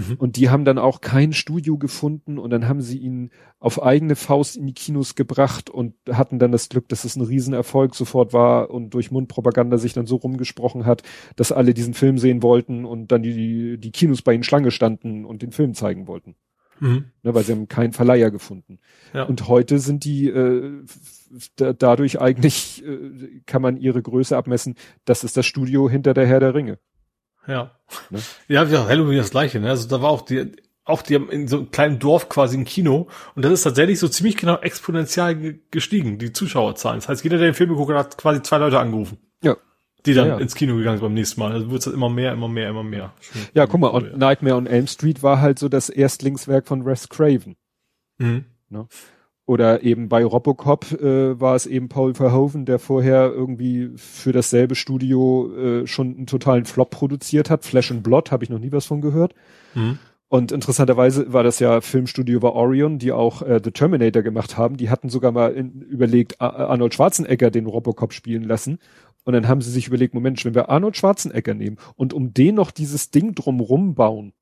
Mhm. 0.00 0.16
Und 0.16 0.36
die 0.36 0.50
haben 0.50 0.64
dann 0.64 0.78
auch 0.78 1.00
kein 1.00 1.32
Studio 1.32 1.78
gefunden 1.78 2.38
und 2.38 2.50
dann 2.50 2.68
haben 2.68 2.80
sie 2.80 2.98
ihn 2.98 3.30
auf 3.58 3.82
eigene 3.82 4.16
Faust 4.16 4.56
in 4.56 4.66
die 4.66 4.74
Kinos 4.74 5.14
gebracht 5.14 5.70
und 5.70 5.94
hatten 6.10 6.38
dann 6.38 6.52
das 6.52 6.68
Glück, 6.68 6.88
dass 6.88 7.04
es 7.04 7.16
ein 7.16 7.22
Riesenerfolg 7.22 7.94
sofort 7.94 8.32
war 8.32 8.70
und 8.70 8.90
durch 8.94 9.10
Mundpropaganda 9.10 9.78
sich 9.78 9.92
dann 9.92 10.06
so 10.06 10.16
rumgesprochen 10.16 10.86
hat, 10.86 11.02
dass 11.36 11.52
alle 11.52 11.74
diesen 11.74 11.94
Film 11.94 12.18
sehen 12.18 12.42
wollten 12.42 12.84
und 12.84 13.12
dann 13.12 13.22
die, 13.22 13.78
die 13.78 13.92
Kinos 13.92 14.22
bei 14.22 14.34
ihnen 14.34 14.44
Schlange 14.44 14.70
standen 14.70 15.24
und 15.24 15.42
den 15.42 15.52
Film 15.52 15.74
zeigen 15.74 16.06
wollten. 16.06 16.36
Mhm. 16.80 17.04
Ne, 17.22 17.34
weil 17.34 17.44
sie 17.44 17.52
haben 17.52 17.68
keinen 17.68 17.92
Verleiher 17.92 18.30
gefunden. 18.30 18.78
Ja. 19.12 19.24
Und 19.24 19.48
heute 19.48 19.78
sind 19.78 20.04
die 20.04 20.28
äh, 20.28 20.82
da, 21.56 21.74
dadurch 21.74 22.20
eigentlich 22.20 22.82
äh, 22.84 23.42
kann 23.44 23.60
man 23.60 23.76
ihre 23.76 24.00
Größe 24.00 24.36
abmessen. 24.36 24.76
Das 25.04 25.22
ist 25.22 25.36
das 25.36 25.44
Studio 25.44 25.90
hinter 25.90 26.14
der 26.14 26.26
Herr 26.26 26.40
der 26.40 26.54
Ringe. 26.54 26.78
Ja. 27.46 27.70
Ne? 28.10 28.20
Ja, 28.48 28.64
ja, 28.64 28.86
Halloween 28.86 29.18
das 29.18 29.30
gleiche. 29.30 29.60
Ne? 29.60 29.68
Also 29.70 29.88
da 29.88 30.02
war 30.02 30.10
auch 30.10 30.22
die 30.22 30.52
auch 30.84 31.02
die 31.02 31.14
haben 31.14 31.30
in 31.30 31.48
so 31.48 31.58
einem 31.58 31.70
kleinen 31.70 31.98
Dorf 31.98 32.28
quasi 32.28 32.56
ein 32.56 32.64
Kino 32.64 33.08
und 33.34 33.44
das 33.44 33.52
ist 33.52 33.62
tatsächlich 33.62 33.98
so 33.98 34.08
ziemlich 34.08 34.36
genau 34.36 34.58
exponentiell 34.58 35.60
gestiegen, 35.70 36.18
die 36.18 36.32
Zuschauerzahlen. 36.32 37.00
Das 37.00 37.08
heißt, 37.08 37.24
jeder, 37.24 37.38
der 37.38 37.48
den 37.48 37.54
Film 37.54 37.70
geguckt 37.70 37.90
hat, 37.92 37.98
hat 37.98 38.18
quasi 38.18 38.42
zwei 38.42 38.58
Leute 38.58 38.78
angerufen. 38.78 39.18
Ja. 39.42 39.56
Die 40.06 40.14
dann 40.14 40.28
ja, 40.28 40.34
ja. 40.34 40.40
ins 40.40 40.54
Kino 40.54 40.76
gegangen 40.76 40.96
sind 40.96 41.04
beim 41.04 41.14
nächsten 41.14 41.40
Mal. 41.40 41.52
Also 41.52 41.70
wird 41.70 41.86
es 41.86 41.92
immer 41.92 42.08
mehr, 42.08 42.32
immer 42.32 42.48
mehr, 42.48 42.70
immer 42.70 42.82
mehr. 42.82 43.12
Schon 43.20 43.42
ja, 43.54 43.66
guck 43.66 43.80
mal, 43.80 43.88
und 43.88 44.16
Nightmare 44.16 44.56
on 44.56 44.66
Elm 44.66 44.86
Street 44.86 45.22
war 45.22 45.40
halt 45.40 45.58
so 45.58 45.68
das 45.68 45.90
Erstlingswerk 45.90 46.66
von 46.66 46.84
Wes 46.86 47.08
Craven. 47.08 47.56
Mhm. 48.18 48.46
Ne? 48.70 48.88
Oder 49.50 49.82
eben 49.82 50.08
bei 50.08 50.24
Robocop 50.24 50.92
äh, 50.92 51.40
war 51.40 51.56
es 51.56 51.66
eben 51.66 51.88
Paul 51.88 52.14
Verhoeven, 52.14 52.66
der 52.66 52.78
vorher 52.78 53.32
irgendwie 53.32 53.90
für 53.96 54.30
dasselbe 54.30 54.76
Studio 54.76 55.50
äh, 55.56 55.86
schon 55.88 56.14
einen 56.14 56.26
totalen 56.28 56.66
Flop 56.66 56.90
produziert 56.90 57.50
hat. 57.50 57.64
Flash 57.64 57.90
and 57.90 58.04
Blood, 58.04 58.30
habe 58.30 58.44
ich 58.44 58.50
noch 58.50 58.60
nie 58.60 58.70
was 58.70 58.86
von 58.86 59.00
gehört. 59.00 59.34
Mhm. 59.74 59.98
Und 60.28 60.52
interessanterweise 60.52 61.32
war 61.32 61.42
das 61.42 61.58
ja 61.58 61.80
Filmstudio 61.80 62.38
bei 62.38 62.50
Orion, 62.50 63.00
die 63.00 63.10
auch 63.10 63.42
äh, 63.42 63.60
The 63.60 63.72
Terminator 63.72 64.22
gemacht 64.22 64.56
haben. 64.56 64.76
Die 64.76 64.88
hatten 64.88 65.08
sogar 65.08 65.32
mal 65.32 65.52
in, 65.52 65.80
überlegt, 65.80 66.40
Arnold 66.40 66.94
Schwarzenegger 66.94 67.50
den 67.50 67.66
Robocop 67.66 68.12
spielen 68.12 68.44
lassen. 68.44 68.78
Und 69.24 69.32
dann 69.32 69.48
haben 69.48 69.62
sie 69.62 69.72
sich 69.72 69.88
überlegt, 69.88 70.14
Moment, 70.14 70.44
wenn 70.44 70.54
wir 70.54 70.68
Arnold 70.68 70.96
Schwarzenegger 70.96 71.54
nehmen 71.54 71.76
und 71.96 72.12
um 72.12 72.32
den 72.32 72.54
noch 72.54 72.70
dieses 72.70 73.10
Ding 73.10 73.34
drumrum 73.34 73.96
bauen, 73.96 74.32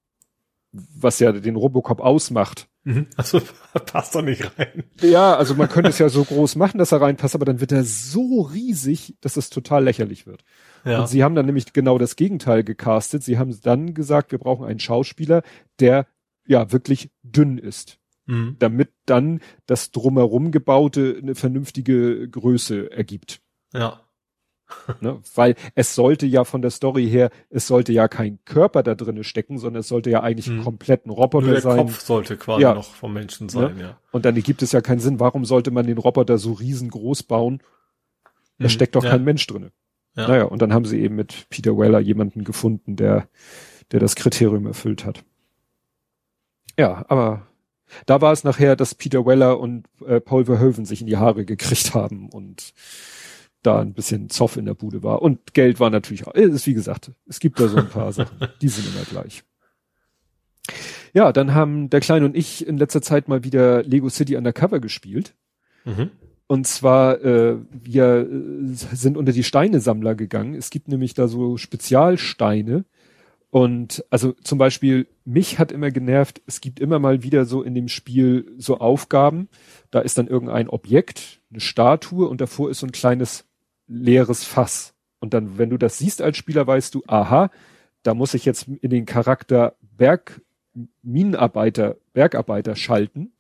was 0.73 1.19
ja 1.19 1.33
den 1.33 1.57
Robocop 1.57 2.01
ausmacht. 2.01 2.69
Mhm. 2.89 3.07
Also 3.17 3.43
passt 3.87 4.15
doch 4.15 4.23
nicht 4.23 4.59
rein. 4.59 4.85
Ja, 5.03 5.37
also 5.37 5.55
man 5.55 5.69
könnte 5.69 5.91
es 5.91 5.99
ja 5.99 6.09
so 6.09 6.25
groß 6.25 6.57
machen, 6.57 6.79
dass 6.79 6.91
er 6.91 7.03
reinpasst, 7.03 7.35
aber 7.35 7.45
dann 7.45 7.61
wird 7.61 7.71
er 7.71 7.85
so 7.85 8.41
riesig, 8.41 9.15
dass 9.21 9.37
es 9.37 9.51
total 9.51 9.85
lächerlich 9.85 10.27
wird. 10.27 10.43
Ja. 10.87 11.01
Und 11.01 11.09
sie 11.09 11.23
haben 11.23 11.35
dann 11.35 11.45
nämlich 11.45 11.75
genau 11.75 11.99
das 11.99 12.17
Gegenteil 12.17 12.65
gecastet. 12.65 13.23
Sie 13.23 13.39
haben 13.39 13.55
dann 13.63 13.93
gesagt, 13.93 14.33
wir 14.33 14.39
brauchen 14.39 14.67
einen 14.67 14.81
Schauspieler, 14.81 15.43
der 15.81 16.07
ja 16.47 16.73
wirklich 16.73 17.11
dünn 17.23 17.59
ist. 17.59 17.99
Mhm. 18.25 18.57
Damit 18.59 18.91
dann 19.05 19.41
das 19.67 19.91
drumherum 19.91 20.51
gebaute 20.51 21.19
eine 21.21 21.35
vernünftige 21.35 22.27
Größe 22.27 22.91
ergibt. 22.91 23.43
Ja. 23.75 24.01
Ne? 25.01 25.21
Weil 25.35 25.55
es 25.75 25.95
sollte 25.95 26.27
ja 26.27 26.45
von 26.45 26.63
der 26.63 26.71
Story 26.71 27.09
her, 27.09 27.31
es 27.51 27.67
sollte 27.67 27.93
ja 27.93 28.09
kein 28.09 28.39
Körper 28.45 28.83
da 28.83 28.95
drinnen 28.95 29.25
stecken, 29.25 29.59
sondern 29.59 29.81
es 29.81 29.89
sollte 29.89 30.11
ja 30.11 30.23
eigentlich 30.23 30.49
mhm. 30.49 30.63
komplett 30.63 31.07
ein 31.07 31.11
Roboter 31.11 31.47
Nur 31.47 31.55
der 31.55 31.63
sein. 31.63 31.77
Der 31.77 31.85
Kopf 31.85 32.01
sollte 32.01 32.37
quasi 32.37 32.63
ja. 32.63 32.75
noch 32.75 32.95
vom 32.95 33.13
Menschen 33.13 33.49
sein, 33.49 33.77
ne? 33.77 33.83
ja. 33.83 33.99
Und 34.13 34.25
dann 34.25 34.35
gibt 34.35 34.63
es 34.63 34.73
ja 34.73 34.81
keinen 34.81 35.01
Sinn, 35.01 35.21
warum 35.21 35.45
sollte 35.45 35.71
man 35.71 35.87
den 35.87 35.99
Roboter 35.99 36.39
so 36.39 36.53
riesengroß 36.53 37.25
bauen? 37.25 37.63
Da 38.59 38.65
mhm. 38.65 38.71
steckt 38.71 38.97
doch 38.97 39.05
ja. 39.05 39.11
kein 39.11 39.25
Mensch 39.25 39.47
drinne. 39.47 39.73
Ja. 40.17 40.29
Naja, 40.29 40.45
und 40.45 40.63
dann 40.63 40.73
haben 40.73 40.85
sie 40.85 41.01
eben 41.01 41.15
mit 41.15 41.47
Peter 41.49 41.79
Weller 41.79 42.01
jemanden 42.01 42.45
gefunden, 42.45 42.97
der, 42.97 43.29
der 43.93 44.01
das 44.01 44.17
Kriterium 44.17 44.67
erfüllt 44.67 45.05
hat. 45.05 45.25
Ja, 46.77 47.05
aber 47.09 47.47
da 48.07 48.21
war 48.21 48.33
es 48.33 48.45
nachher, 48.45 48.77
dass 48.77 48.95
Peter 48.95 49.25
Weller 49.27 49.59
und 49.59 49.87
äh, 50.07 50.21
Paul 50.21 50.45
Verhoeven 50.45 50.85
sich 50.85 51.01
in 51.01 51.07
die 51.07 51.17
Haare 51.17 51.45
gekriegt 51.45 51.95
haben 51.95 52.29
und 52.31 52.73
da 53.69 53.81
ein 53.81 53.93
bisschen 53.93 54.31
Zoff 54.31 54.57
in 54.57 54.65
der 54.65 54.75
Bude 54.75 55.03
war. 55.03 55.23
Und 55.23 55.55
Geld 55.55 55.79
war 55.79 55.91
natürlich 55.91 56.27
auch, 56.27 56.35
ist 56.35 56.67
wie 56.67 56.75
gesagt, 56.75 57.13
es 57.27 57.39
gibt 57.39 57.61
da 57.61 57.69
so 57.69 57.77
ein 57.77 57.89
paar 57.89 58.13
Sachen, 58.13 58.37
die 58.63 58.69
sind 58.69 58.87
immer 58.95 59.05
gleich. 59.05 59.45
Ja, 61.13 61.33
dann 61.33 61.55
haben 61.55 61.91
der 61.91 62.01
Kleine 62.01 62.27
und 62.27 62.37
ich 62.37 62.67
in 62.67 62.79
letzter 62.79 63.03
Zeit 63.03 63.29
mal 63.29 63.45
wieder 63.45 63.83
Lego 63.83 64.09
City 64.09 64.37
Undercover 64.37 64.81
gespielt. 64.81 65.35
Mhm. 65.85 66.11
Und 66.47 66.67
zwar, 66.67 67.23
äh, 67.23 67.57
wir 67.71 68.27
äh, 68.27 68.73
sind 68.73 69.17
unter 69.17 69.33
die 69.33 69.45
Steinesammler 69.45 70.15
gegangen. 70.15 70.55
Es 70.55 70.71
gibt 70.71 70.89
nämlich 70.89 71.15
da 71.15 71.29
so 71.29 71.59
Spezialsteine. 71.59 72.85
Und 73.51 74.05
also 74.11 74.33
zum 74.33 74.59
Beispiel, 74.59 75.07
mich 75.25 75.59
hat 75.59 75.73
immer 75.73 75.91
genervt, 75.91 76.43
es 76.47 76.61
gibt 76.61 76.81
immer 76.81 76.99
mal 76.99 77.23
wieder 77.23 77.45
so 77.45 77.63
in 77.63 77.75
dem 77.75 77.89
Spiel 77.89 78.53
so 78.59 78.79
Aufgaben. 78.79 79.49
Da 79.91 80.01
ist 80.01 80.19
dann 80.19 80.27
irgendein 80.27 80.69
Objekt, 80.69 81.41
eine 81.51 81.61
Statue 81.61 82.29
und 82.29 82.41
davor 82.41 82.71
ist 82.71 82.81
so 82.81 82.87
ein 82.87 82.93
kleines 82.93 83.48
leeres 83.89 84.45
Fass. 84.45 84.95
Und 85.19 85.35
dann, 85.35 85.59
wenn 85.59 85.71
du 85.71 85.79
das 85.79 85.99
siehst 85.99 86.23
als 86.23 86.37
Spieler, 86.37 86.67
weißt 86.67 86.95
du, 86.95 87.03
aha, 87.07 87.51
da 88.03 88.15
muss 88.15 88.35
ich 88.35 88.45
jetzt 88.45 88.69
in 88.69 88.91
den 88.91 89.07
Charakter 89.07 89.75
Berg, 89.81 90.41
Minenarbeiter, 91.03 91.97
Bergarbeiter 92.13 92.77
schalten. 92.77 93.33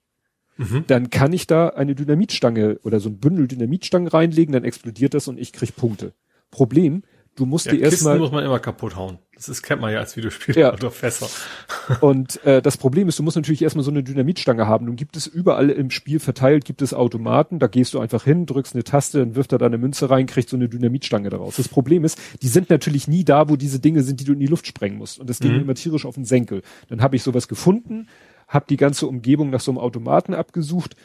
Mhm. 0.57 0.85
Dann 0.89 1.11
kann 1.11 1.33
ich 1.33 1.47
da 1.47 1.69
eine 1.69 1.95
Dynamitstange 1.95 2.81
oder 2.83 2.99
so 2.99 3.11
ein 3.11 3.19
Bündel 3.19 3.47
Dynamitstangen 3.47 4.09
reinlegen, 4.09 4.53
dann 4.53 4.65
explodiert 4.65 5.15
das 5.15 5.29
und 5.29 5.39
ich 5.39 5.53
krieg 5.53 5.77
Punkte. 5.77 6.15
Problem, 6.51 7.05
du 7.39 7.47
musst 7.47 7.67
ja, 7.67 7.73
dir 7.73 7.83
erstmal. 7.83 8.19
muss 8.19 8.33
man 8.33 8.45
immer 8.45 8.59
kaputt 8.59 8.97
hauen. 8.97 9.19
Das 9.35 9.49
ist, 9.49 9.63
kennt 9.63 9.81
man 9.81 9.93
ja 9.93 10.01
als 10.01 10.17
Videospieler 10.17 10.59
ja. 10.59 10.73
oder 10.73 10.91
Fässer. 10.91 11.29
Und 12.01 12.45
äh, 12.45 12.61
das 12.61 12.77
Problem 12.77 13.09
ist, 13.09 13.19
du 13.21 13.23
musst 13.23 13.37
natürlich 13.37 13.63
erstmal 13.63 13.85
so 13.85 13.91
eine 13.93 14.03
Dynamitstange 14.03 14.67
haben. 14.67 14.87
Nun 14.87 14.97
gibt 14.97 15.17
es 15.17 15.29
überall 15.29 15.71
im 15.71 15.91
Spiel 15.91 16.19
verteilt, 16.19 16.65
gibt 16.65 16.83
es 16.83 16.93
Automaten, 16.93 17.61
da 17.61 17.69
gehst 17.69 17.95
du 17.95 18.01
einfach 18.01 18.25
hin, 18.25 18.47
drückst 18.47 18.75
eine 18.75 18.83
Taste, 18.83 19.21
dann 19.21 19.37
wirft 19.37 19.53
er 19.53 19.59
da 19.59 19.67
eine 19.67 19.79
Münze 19.79 20.11
rein, 20.11 20.27
kriegt 20.27 20.49
so 20.49 20.57
eine 20.57 20.69
Dynamitstange 20.69 21.31
daraus. 21.31 21.57
Das 21.57 21.69
Problem 21.69 22.05
ist, 22.05 22.19
die 22.43 22.49
sind 22.49 22.69
natürlich 22.69 23.07
nie 23.07 23.25
da, 23.25 23.49
wo 23.49 23.55
diese 23.55 23.79
Dinge 23.79 24.03
sind, 24.03 24.19
die 24.19 24.25
du 24.25 24.33
in 24.33 24.41
die 24.41 24.47
Luft 24.47 24.67
sprengen 24.67 24.99
musst. 24.99 25.21
Und 25.21 25.31
das 25.31 25.39
ging 25.39 25.55
mhm. 25.55 25.61
immer 25.61 25.75
tierisch 25.75 26.05
auf 26.05 26.17
den 26.17 26.25
Senkel. 26.25 26.63
Dann 26.89 27.01
habe 27.01 27.15
ich 27.15 27.23
sowas 27.23 27.47
gefunden, 27.47 28.09
habe 28.49 28.67
die 28.69 28.77
ganze 28.77 29.07
Umgebung 29.07 29.51
nach 29.51 29.61
so 29.61 29.71
einem 29.71 29.79
Automaten 29.79 30.35
abgesucht. 30.35 30.97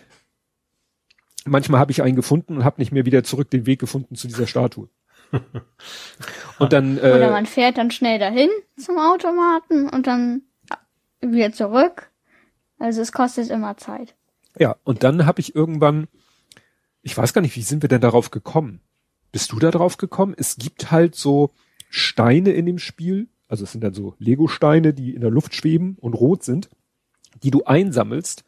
Manchmal 1.45 1.79
habe 1.79 1.91
ich 1.91 2.01
einen 2.01 2.15
gefunden 2.15 2.57
und 2.57 2.63
habe 2.63 2.81
nicht 2.81 2.91
mehr 2.91 3.05
wieder 3.05 3.23
zurück 3.23 3.51
den 3.51 3.67
Weg 3.67 3.79
gefunden 3.79 4.15
zu 4.15 4.27
dieser 4.27 4.47
Statue. 4.47 4.89
und 6.59 6.73
dann. 6.73 6.97
Äh, 6.97 7.13
Oder 7.15 7.31
man 7.31 7.45
fährt 7.45 7.77
dann 7.77 7.91
schnell 7.91 8.19
dahin 8.19 8.49
zum 8.77 8.97
Automaten 8.97 9.89
und 9.89 10.07
dann 10.07 10.43
wieder 11.21 11.51
zurück. 11.51 12.11
Also 12.79 13.01
es 13.01 13.11
kostet 13.11 13.49
immer 13.49 13.77
Zeit. 13.77 14.15
Ja, 14.59 14.75
und 14.83 15.03
dann 15.03 15.25
habe 15.25 15.39
ich 15.39 15.55
irgendwann, 15.55 16.07
ich 17.01 17.17
weiß 17.17 17.33
gar 17.33 17.41
nicht, 17.41 17.55
wie 17.55 17.61
sind 17.61 17.81
wir 17.81 17.89
denn 17.89 18.01
darauf 18.01 18.29
gekommen? 18.29 18.81
Bist 19.31 19.51
du 19.51 19.59
da 19.59 19.71
drauf 19.71 19.97
gekommen? 19.97 20.35
Es 20.37 20.57
gibt 20.57 20.91
halt 20.91 21.15
so 21.15 21.51
Steine 21.89 22.51
in 22.51 22.65
dem 22.65 22.77
Spiel, 22.77 23.29
also 23.47 23.63
es 23.63 23.71
sind 23.71 23.83
dann 23.83 23.93
so 23.93 24.15
Lego-Steine, 24.19 24.93
die 24.93 25.15
in 25.15 25.21
der 25.21 25.31
Luft 25.31 25.55
schweben 25.55 25.97
und 25.99 26.13
rot 26.13 26.43
sind, 26.43 26.69
die 27.41 27.51
du 27.51 27.63
einsammelst 27.63 28.43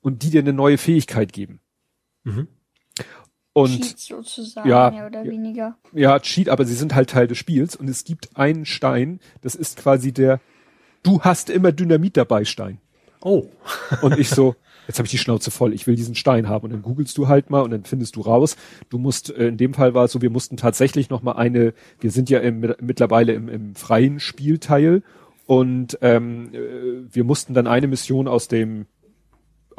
und 0.00 0.22
die 0.22 0.30
dir 0.30 0.40
eine 0.40 0.52
neue 0.52 0.78
Fähigkeit 0.78 1.32
geben. 1.32 1.60
Mhm. 2.24 2.48
Und 3.54 3.82
Cheat 3.82 3.98
sozusagen, 3.98 4.68
ja, 4.68 4.90
mehr 4.90 5.06
oder 5.06 5.24
weniger. 5.24 5.76
Ja, 5.92 6.18
Cheat, 6.20 6.48
aber 6.48 6.64
sie 6.64 6.74
sind 6.74 6.94
halt 6.94 7.10
Teil 7.10 7.26
des 7.26 7.36
Spiels 7.38 7.76
und 7.76 7.88
es 7.88 8.04
gibt 8.04 8.36
einen 8.36 8.64
Stein, 8.64 9.20
das 9.42 9.54
ist 9.54 9.76
quasi 9.76 10.12
der 10.12 10.40
Du 11.02 11.20
hast 11.22 11.50
immer 11.50 11.72
Dynamit 11.72 12.16
dabei 12.16 12.44
Stein. 12.44 12.78
Oh. 13.20 13.46
Und 14.02 14.18
ich 14.18 14.30
so, 14.30 14.54
jetzt 14.86 14.98
habe 14.98 15.06
ich 15.06 15.10
die 15.10 15.18
Schnauze 15.18 15.50
voll, 15.50 15.74
ich 15.74 15.86
will 15.86 15.96
diesen 15.96 16.14
Stein 16.14 16.48
haben. 16.48 16.64
Und 16.64 16.72
dann 16.72 16.82
googelst 16.82 17.16
du 17.18 17.28
halt 17.28 17.50
mal 17.50 17.60
und 17.60 17.70
dann 17.70 17.84
findest 17.84 18.16
du 18.16 18.20
raus. 18.20 18.56
Du 18.88 18.98
musst, 18.98 19.30
äh, 19.30 19.48
in 19.48 19.56
dem 19.56 19.74
Fall 19.74 19.94
war 19.94 20.04
es 20.04 20.12
so, 20.12 20.22
wir 20.22 20.30
mussten 20.30 20.56
tatsächlich 20.56 21.10
noch 21.10 21.22
mal 21.22 21.32
eine, 21.32 21.74
wir 22.00 22.10
sind 22.10 22.30
ja 22.30 22.40
im, 22.40 22.74
mittlerweile 22.80 23.32
im, 23.32 23.48
im 23.48 23.74
freien 23.74 24.20
Spielteil 24.20 25.02
und 25.46 25.98
ähm, 26.02 26.50
äh, 26.52 27.14
wir 27.14 27.24
mussten 27.24 27.54
dann 27.54 27.66
eine 27.66 27.88
Mission 27.88 28.28
aus 28.28 28.48
dem 28.48 28.86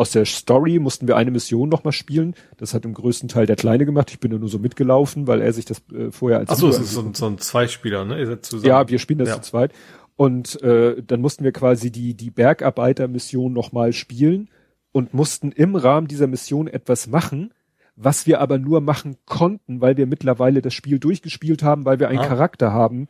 aus 0.04 0.12
der 0.12 0.26
Story 0.26 0.80
mussten 0.80 1.08
wir 1.08 1.16
eine 1.16 1.32
Mission 1.32 1.70
noch 1.70 1.84
mal 1.86 1.92
spielen. 1.94 2.36
Das 2.58 2.74
hat 2.74 2.84
im 2.86 2.94
größten 2.94 3.30
Teil 3.30 3.46
der 3.46 3.56
Kleine 3.56 3.86
gemacht. 3.86 4.12
Ich 4.12 4.20
bin 4.20 4.32
da 4.32 4.38
nur 4.38 4.50
so 4.50 4.60
mitgelaufen, 4.60 5.26
weil 5.28 5.42
er 5.42 5.54
sich 5.54 5.64
das 5.66 5.82
äh, 5.94 6.12
vorher 6.12 6.40
als 6.40 6.50
Ach 6.50 6.56
so, 6.58 6.68
es 6.68 6.78
ist 6.80 6.92
so 6.92 7.02
ein, 7.02 7.14
so 7.14 7.26
ein 7.26 7.38
Zweispieler, 7.38 8.04
ne? 8.06 8.20
Ihr 8.20 8.28
seid 8.28 8.46
zusammen. 8.46 8.68
Ja, 8.68 8.90
wir 8.90 9.00
spielen 9.00 9.20
das 9.20 9.30
Ja. 9.30 9.36
zu 9.42 9.50
zweit. 9.50 9.72
Und 10.18 10.62
äh, 10.62 11.02
dann 11.02 11.22
mussten 11.22 11.44
wir 11.46 11.54
quasi 11.54 11.90
die 11.90 12.14
die 12.16 12.30
Bergarbeiter-Mission 12.32 13.52
noch 13.54 13.72
mal 13.72 13.94
spielen 13.94 14.50
und 14.92 15.14
mussten 15.14 15.52
im 15.52 15.76
Rahmen 15.76 16.08
dieser 16.08 16.28
Mission 16.28 16.68
etwas 16.68 17.08
machen, 17.08 17.54
was 17.96 18.28
wir 18.28 18.42
aber 18.42 18.58
nur 18.60 18.82
machen 18.82 19.16
konnten, 19.26 19.82
weil 19.82 19.98
wir 19.98 20.06
mittlerweile 20.06 20.62
das 20.62 20.74
Spiel 20.74 21.00
durchgespielt 21.00 21.64
haben, 21.64 21.86
weil 21.86 22.00
wir 22.00 22.10
einen 22.10 22.20
Ah. 22.20 22.28
Charakter 22.28 22.72
haben, 22.74 23.08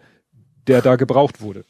der 0.68 0.82
da 0.82 0.96
gebraucht 0.96 1.42
wurde. 1.42 1.66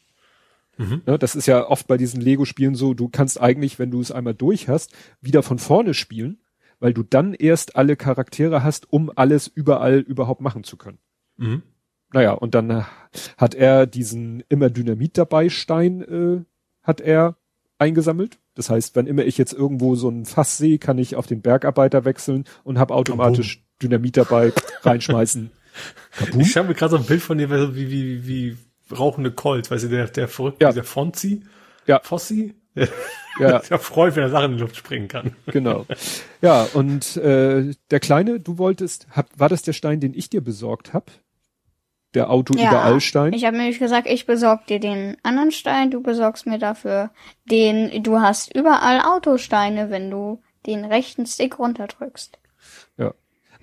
Mhm. 0.76 1.02
Ne, 1.06 1.18
das 1.18 1.34
ist 1.34 1.46
ja 1.46 1.68
oft 1.68 1.86
bei 1.86 1.96
diesen 1.96 2.20
Lego-Spielen 2.20 2.74
so, 2.74 2.94
du 2.94 3.08
kannst 3.08 3.40
eigentlich, 3.40 3.78
wenn 3.78 3.90
du 3.90 4.00
es 4.00 4.10
einmal 4.10 4.34
durch 4.34 4.68
hast, 4.68 4.92
wieder 5.20 5.42
von 5.42 5.58
vorne 5.58 5.94
spielen, 5.94 6.40
weil 6.80 6.92
du 6.92 7.02
dann 7.02 7.34
erst 7.34 7.76
alle 7.76 7.96
Charaktere 7.96 8.62
hast, 8.62 8.92
um 8.92 9.10
alles 9.14 9.46
überall 9.46 9.98
überhaupt 9.98 10.40
machen 10.40 10.64
zu 10.64 10.76
können. 10.76 10.98
Mhm. 11.36 11.62
Naja, 12.12 12.32
und 12.32 12.54
dann 12.54 12.70
äh, 12.70 12.82
hat 13.36 13.54
er 13.54 13.86
diesen 13.86 14.42
immer 14.48 14.70
Dynamit 14.70 15.18
dabei 15.18 15.48
Stein, 15.48 16.02
äh, 16.02 16.44
hat 16.82 17.00
er 17.00 17.36
eingesammelt. 17.78 18.38
Das 18.54 18.70
heißt, 18.70 18.94
wenn 18.94 19.06
immer 19.06 19.24
ich 19.24 19.36
jetzt 19.36 19.52
irgendwo 19.52 19.96
so 19.96 20.08
ein 20.08 20.24
Fass 20.24 20.56
sehe, 20.56 20.78
kann 20.78 20.98
ich 20.98 21.16
auf 21.16 21.26
den 21.26 21.42
Bergarbeiter 21.42 22.04
wechseln 22.04 22.44
und 22.62 22.78
habe 22.78 22.94
automatisch 22.94 23.64
Dynamit 23.82 24.16
dabei 24.16 24.52
reinschmeißen. 24.82 25.50
Ich 26.38 26.52
schaue 26.52 26.64
mir 26.64 26.74
gerade 26.74 26.92
so 26.92 26.96
ein 26.98 27.04
Bild 27.04 27.20
von 27.20 27.38
dir, 27.38 27.50
wie, 27.74 27.90
wie, 27.90 28.28
wie 28.28 28.56
rauchende 28.96 29.30
Colt, 29.32 29.70
weißt 29.70 29.84
du, 29.84 29.88
der, 29.88 30.06
der 30.08 30.28
verrückt, 30.28 30.62
Ja. 30.62 30.70
dieser 30.70 30.84
Fonzi, 30.84 31.42
Ja. 31.86 32.00
Fossi, 32.02 32.54
der, 32.76 32.88
Ja. 33.40 33.58
der 33.60 33.78
freut, 33.78 34.14
wenn 34.16 34.22
er 34.24 34.30
Sachen 34.30 34.52
in 34.52 34.56
die 34.58 34.62
Luft 34.62 34.76
springen 34.76 35.08
kann. 35.08 35.34
Genau. 35.46 35.86
Ja, 36.40 36.66
und 36.74 37.16
äh, 37.16 37.72
der 37.90 38.00
Kleine, 38.00 38.40
du 38.40 38.58
wolltest, 38.58 39.06
hab, 39.10 39.28
war 39.38 39.48
das 39.48 39.62
der 39.62 39.72
Stein, 39.72 40.00
den 40.00 40.14
ich 40.14 40.30
dir 40.30 40.40
besorgt 40.42 40.92
hab? 40.92 41.10
Der 42.14 42.30
Auto 42.30 42.54
überall 42.54 43.00
Stein? 43.00 43.32
Ich 43.32 43.44
habe 43.44 43.56
nämlich 43.56 43.80
gesagt, 43.80 44.06
ich 44.08 44.24
besorg 44.24 44.66
dir 44.68 44.78
den 44.78 45.16
anderen 45.24 45.50
Stein, 45.50 45.90
du 45.90 46.00
besorgst 46.00 46.46
mir 46.46 46.58
dafür 46.60 47.10
den, 47.50 48.04
du 48.04 48.20
hast 48.20 48.54
überall 48.54 49.00
Autosteine, 49.00 49.90
wenn 49.90 50.10
du 50.12 50.40
den 50.66 50.84
rechten 50.84 51.26
Stick 51.26 51.58
runterdrückst. 51.58 52.38
Ja. 52.98 53.12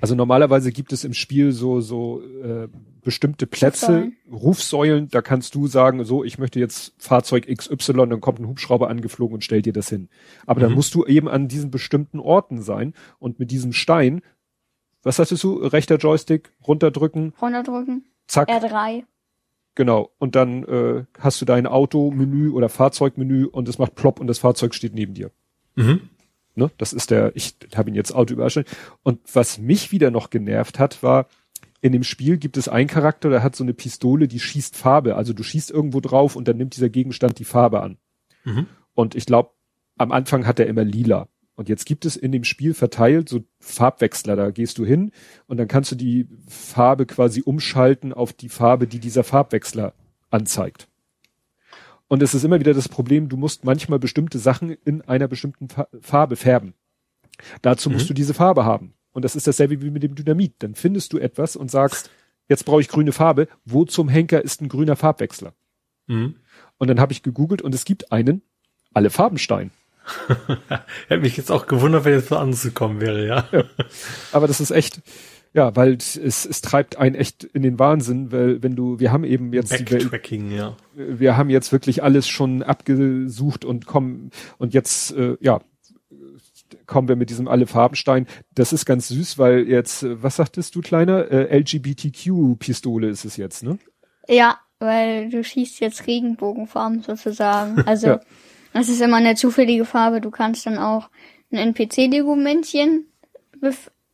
Also 0.02 0.16
normalerweise 0.16 0.72
gibt 0.72 0.92
es 0.94 1.04
im 1.04 1.14
Spiel 1.14 1.52
so 1.52 1.80
so 1.80 2.22
äh, 2.44 2.68
bestimmte 3.04 3.48
Plätze, 3.48 3.86
Rufsäulen. 3.88 4.18
Rufsäulen. 4.32 5.08
Da 5.10 5.22
kannst 5.22 5.56
du 5.56 5.68
sagen, 5.68 6.04
so 6.06 6.24
ich 6.24 6.38
möchte 6.40 6.60
jetzt 6.60 6.94
Fahrzeug 6.98 7.48
XY, 7.48 7.94
dann 7.94 8.20
kommt 8.22 8.40
ein 8.40 8.48
Hubschrauber 8.48 8.90
angeflogen 8.90 9.36
und 9.36 9.44
stellt 9.44 9.66
dir 9.66 9.74
das 9.74 9.90
hin. 9.90 10.10
Aber 10.46 10.60
dann 10.60 10.72
Mhm. 10.72 10.76
musst 10.76 10.94
du 10.96 11.06
eben 11.06 11.28
an 11.30 11.48
diesen 11.48 11.72
bestimmten 11.72 12.20
Orten 12.20 12.62
sein 12.62 12.94
und 13.20 13.40
mit 13.40 13.52
diesem 13.52 13.74
Stein, 13.74 14.22
was 15.04 15.16
sagtest 15.18 15.44
du, 15.44 15.56
rechter 15.58 15.98
Joystick 15.98 16.52
runterdrücken, 16.68 17.34
Runterdrücken, 17.42 18.06
zack, 18.28 18.50
R3. 18.50 19.04
genau. 19.76 20.12
Und 20.20 20.36
dann 20.36 20.64
äh, 20.64 21.06
hast 21.20 21.42
du 21.42 21.46
dein 21.46 21.66
Automenü 21.68 22.50
oder 22.50 22.70
Fahrzeugmenü 22.70 23.46
und 23.46 23.68
es 23.68 23.78
macht 23.80 23.96
plopp 23.96 24.20
und 24.20 24.28
das 24.28 24.40
Fahrzeug 24.40 24.74
steht 24.76 24.94
neben 24.94 25.14
dir. 25.16 25.32
Mhm. 25.76 26.02
Ne? 26.56 26.72
Das 26.78 26.94
ist 26.94 27.12
der, 27.12 27.36
ich 27.36 27.56
habe 27.76 27.90
ihn 27.90 27.96
jetzt 27.96 28.14
Auto 28.14 28.34
überrascht. 28.34 28.62
Und 29.04 29.20
was 29.34 29.58
mich 29.58 29.92
wieder 29.92 30.12
noch 30.12 30.30
genervt 30.30 30.80
hat, 30.80 31.02
war, 31.04 31.28
in 31.82 31.92
dem 31.92 32.04
Spiel 32.04 32.38
gibt 32.38 32.58
es 32.58 32.68
einen 32.68 32.88
Charakter, 32.88 33.30
der 33.30 33.44
hat 33.44 33.56
so 33.56 33.64
eine 33.64 33.74
Pistole, 33.74 34.28
die 34.28 34.40
schießt 34.40 34.76
Farbe. 34.76 35.16
Also 35.16 35.34
du 35.34 35.44
schießt 35.44 35.72
irgendwo 35.72 36.00
drauf 36.00 36.36
und 36.36 36.48
dann 36.48 36.58
nimmt 36.58 36.76
dieser 36.76 36.90
Gegenstand 36.90 37.40
die 37.40 37.46
Farbe 37.46 37.82
an. 37.82 37.98
Mhm. 38.44 38.68
Und 38.94 39.16
ich 39.16 39.26
glaube, 39.26 39.52
am 39.98 40.12
Anfang 40.12 40.46
hat 40.46 40.60
er 40.60 40.68
immer 40.68 40.84
lila. 40.84 41.28
Und 41.56 41.70
jetzt 41.70 41.86
gibt 41.86 42.06
es 42.06 42.16
in 42.16 42.32
dem 42.32 42.44
Spiel 42.44 42.74
verteilt 42.74 43.30
so 43.30 43.44
Farbwechsler. 43.60 44.36
Da 44.36 44.52
gehst 44.52 44.78
du 44.78 44.86
hin 44.86 45.12
und 45.48 45.58
dann 45.58 45.68
kannst 45.68 45.92
du 45.92 45.96
die 45.96 46.28
Farbe 46.48 47.06
quasi 47.06 47.42
umschalten 47.42 48.14
auf 48.14 48.34
die 48.34 48.50
Farbe, 48.50 48.88
die 48.88 49.00
dieser 49.00 49.24
Farbwechsler 49.24 49.94
anzeigt. 50.30 50.88
Und 52.12 52.22
es 52.22 52.34
ist 52.34 52.44
immer 52.44 52.60
wieder 52.60 52.74
das 52.74 52.90
Problem, 52.90 53.30
du 53.30 53.38
musst 53.38 53.64
manchmal 53.64 53.98
bestimmte 53.98 54.38
Sachen 54.38 54.72
in 54.84 55.02
einer 55.04 55.30
bestimmten 55.30 55.70
Fa- 55.70 55.88
Farbe 56.02 56.36
färben. 56.36 56.74
Dazu 57.62 57.90
musst 57.90 58.04
Mhm. 58.04 58.08
du 58.10 58.14
diese 58.16 58.34
Farbe 58.34 58.66
haben. 58.66 58.96
Und 59.14 59.24
das 59.24 59.38
ist 59.38 59.48
dasselbe 59.48 59.82
wie 59.82 59.92
mit 59.92 60.04
dem 60.04 60.14
Dynamit. 60.16 60.56
Dann 60.60 60.76
findest 60.76 61.14
du 61.14 61.20
etwas 61.20 61.56
und 61.56 61.72
sagst, 61.72 62.10
jetzt 62.50 62.66
brauche 62.66 62.82
ich 62.82 62.90
grüne 62.90 63.14
Farbe. 63.14 63.48
Wo 63.64 63.86
zum 63.86 64.10
Henker 64.10 64.42
ist 64.44 64.60
ein 64.62 64.68
grüner 64.68 64.98
Farbwechsler? 64.98 65.54
Mhm. 66.08 66.36
Und 66.78 66.88
dann 66.90 67.00
habe 67.00 67.14
ich 67.14 67.24
gegoogelt 67.24 67.62
und 67.62 67.74
es 67.74 67.86
gibt 67.86 68.12
einen 68.12 68.42
alle 68.94 69.10
Farbenstein. 69.10 69.72
Hätte 71.08 71.22
mich 71.22 71.38
jetzt 71.38 71.50
auch 71.50 71.66
gewundert, 71.66 72.04
wenn 72.04 72.14
jetzt 72.14 72.30
was 72.30 72.40
anderes 72.42 72.64
gekommen 72.64 73.00
wäre, 73.00 73.26
ja. 73.26 73.48
Aber 74.34 74.48
das 74.48 74.60
ist 74.60 74.72
echt, 74.72 75.00
ja, 75.54 75.76
weil 75.76 75.96
es, 75.96 76.16
es 76.16 76.62
treibt 76.62 76.98
einen 76.98 77.16
echt 77.16 77.44
in 77.44 77.62
den 77.62 77.78
Wahnsinn, 77.78 78.32
weil 78.32 78.64
wenn 78.64 78.76
du, 78.76 79.00
wir 79.00 79.12
haben 79.12 79.26
eben 79.26 79.52
jetzt 79.52 79.78
die 79.78 79.84
Backtracking, 79.84 80.52
ja. 80.52 80.78
wir 80.96 81.36
haben 81.36 81.50
jetzt 81.50 81.72
wirklich 81.72 82.04
alles 82.04 82.28
schon 82.28 82.64
abgesucht 82.64 83.66
und 83.66 83.86
kommen 83.86 84.32
und 84.58 84.74
jetzt, 84.74 85.12
äh, 85.16 85.36
ja, 85.42 85.60
kommen 86.86 87.08
wir 87.10 87.16
mit 87.18 87.30
diesem 87.30 87.48
alle 87.48 87.68
Farbenstein. 87.68 88.28
Das 88.56 88.72
ist 88.72 88.86
ganz 88.86 89.10
süß, 89.10 89.38
weil 89.38 89.68
jetzt, 89.68 90.04
äh, 90.04 90.24
was 90.24 90.38
sagtest 90.38 90.76
du, 90.76 90.82
Kleiner? 90.82 91.30
Äh, 91.30 91.58
LGBTQ-Pistole 91.60 93.10
ist 93.10 93.26
es 93.26 93.36
jetzt, 93.38 93.64
ne? 93.64 93.78
Ja, 94.30 94.58
weil 94.80 95.30
du 95.30 95.44
schießt 95.44 95.80
jetzt 95.82 96.08
Regenbogenfarben 96.08 97.02
sozusagen. 97.02 97.84
Also 97.86 98.08
Ja. 98.08 98.20
das 98.74 98.88
ist 98.88 99.02
immer 99.02 99.18
eine 99.18 99.36
zufällige 99.36 99.86
Farbe. 99.86 100.22
Du 100.22 100.32
kannst 100.32 100.66
dann 100.66 100.78
auch 100.78 101.10
ein 101.52 101.58
NPC-Lego-Männchen 101.58 103.06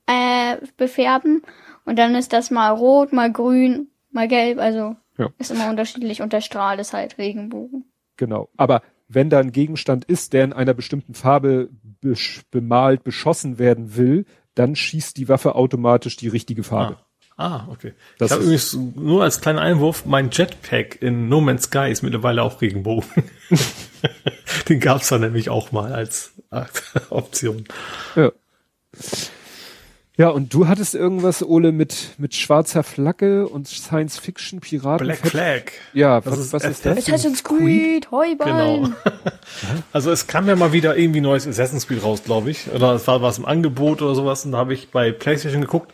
äh, 0.08 0.58
befärben 0.78 1.42
und 1.86 1.98
dann 2.00 2.16
ist 2.16 2.34
das 2.34 2.50
mal 2.52 2.70
rot, 2.70 3.14
mal 3.14 3.32
grün, 3.32 3.88
mal 4.12 4.28
gelb. 4.28 4.58
Also 4.60 4.96
Ja. 5.18 5.30
ist 5.38 5.52
immer 5.52 5.70
unterschiedlich 5.70 6.22
und 6.22 6.34
der 6.34 6.42
Strahl 6.42 6.80
ist 6.80 6.94
halt 6.94 7.18
Regenbogen. 7.18 7.86
Genau. 8.18 8.50
Aber 8.58 8.82
wenn 9.08 9.30
da 9.30 9.40
ein 9.40 9.52
Gegenstand 9.52 10.06
ist, 10.06 10.34
der 10.34 10.44
in 10.44 10.54
einer 10.54 10.74
bestimmten 10.74 11.14
Farbe 11.14 11.70
besch 12.02 12.42
bemalt, 12.52 13.04
beschossen 13.04 13.58
werden 13.60 13.96
will, 13.96 14.26
dann 14.56 14.76
schießt 14.76 15.16
die 15.18 15.30
Waffe 15.30 15.56
automatisch 15.56 16.18
die 16.18 16.28
richtige 16.28 16.64
Farbe. 16.64 16.98
Ah, 17.38 17.58
ah 17.58 17.68
okay. 17.72 17.94
Das 18.18 18.32
ich 18.32 18.38
habe 18.38 18.44
ist- 18.54 18.74
übrigens 18.74 18.96
nur 18.98 19.24
als 19.24 19.40
kleiner 19.42 19.62
Einwurf, 19.62 20.06
mein 20.06 20.30
Jetpack 20.32 21.02
in 21.02 21.30
No 21.30 21.40
Man's 21.42 21.64
Sky 21.66 21.90
ist 21.92 22.02
mittlerweile 22.02 22.42
auch 22.44 22.60
Regenbogen. 22.62 23.08
Den 24.70 24.80
gab's 24.80 25.10
da 25.10 25.18
nämlich 25.20 25.50
auch 25.50 25.72
mal 25.72 25.94
als, 25.94 26.34
als 26.50 26.84
Option. 27.12 27.64
Ja. 28.16 28.32
Ja, 30.18 30.30
und 30.30 30.52
du 30.52 30.68
hattest 30.68 30.96
irgendwas, 30.96 31.44
Ole, 31.44 31.72
mit, 31.72 32.16
mit 32.18 32.34
schwarzer 32.34 32.82
Flagge 32.82 33.48
und 33.48 33.68
Science 33.68 34.18
Fiction 34.18 34.60
Piraten. 34.60 35.06
Black 35.06 35.20
Flag. 35.20 35.62
Ja, 35.94 36.22
Das 36.22 36.34
was, 36.34 36.40
ist 36.40 36.54
was 36.54 36.64
ist 36.64 36.86
das? 36.88 36.98
Assassin's 36.98 37.44
Creed, 37.44 38.10
Heuballen. 38.12 38.84
Genau. 38.84 38.96
Also 39.94 40.12
es 40.12 40.28
kam 40.28 40.48
ja 40.48 40.56
mal 40.56 40.74
wieder 40.74 40.98
irgendwie 40.98 41.22
neues 41.22 41.48
Assassin's 41.48 41.88
Creed 41.88 42.04
raus, 42.04 42.24
glaube 42.24 42.50
ich. 42.50 42.70
Oder 42.74 42.94
es 42.96 43.08
war 43.08 43.22
was 43.22 43.38
im 43.38 43.46
Angebot 43.46 44.02
oder 44.02 44.14
sowas. 44.14 44.44
Und 44.46 44.52
da 44.54 44.58
habe 44.58 44.74
ich 44.74 44.90
bei 44.90 45.12
PlayStation 45.12 45.62
geguckt. 45.62 45.94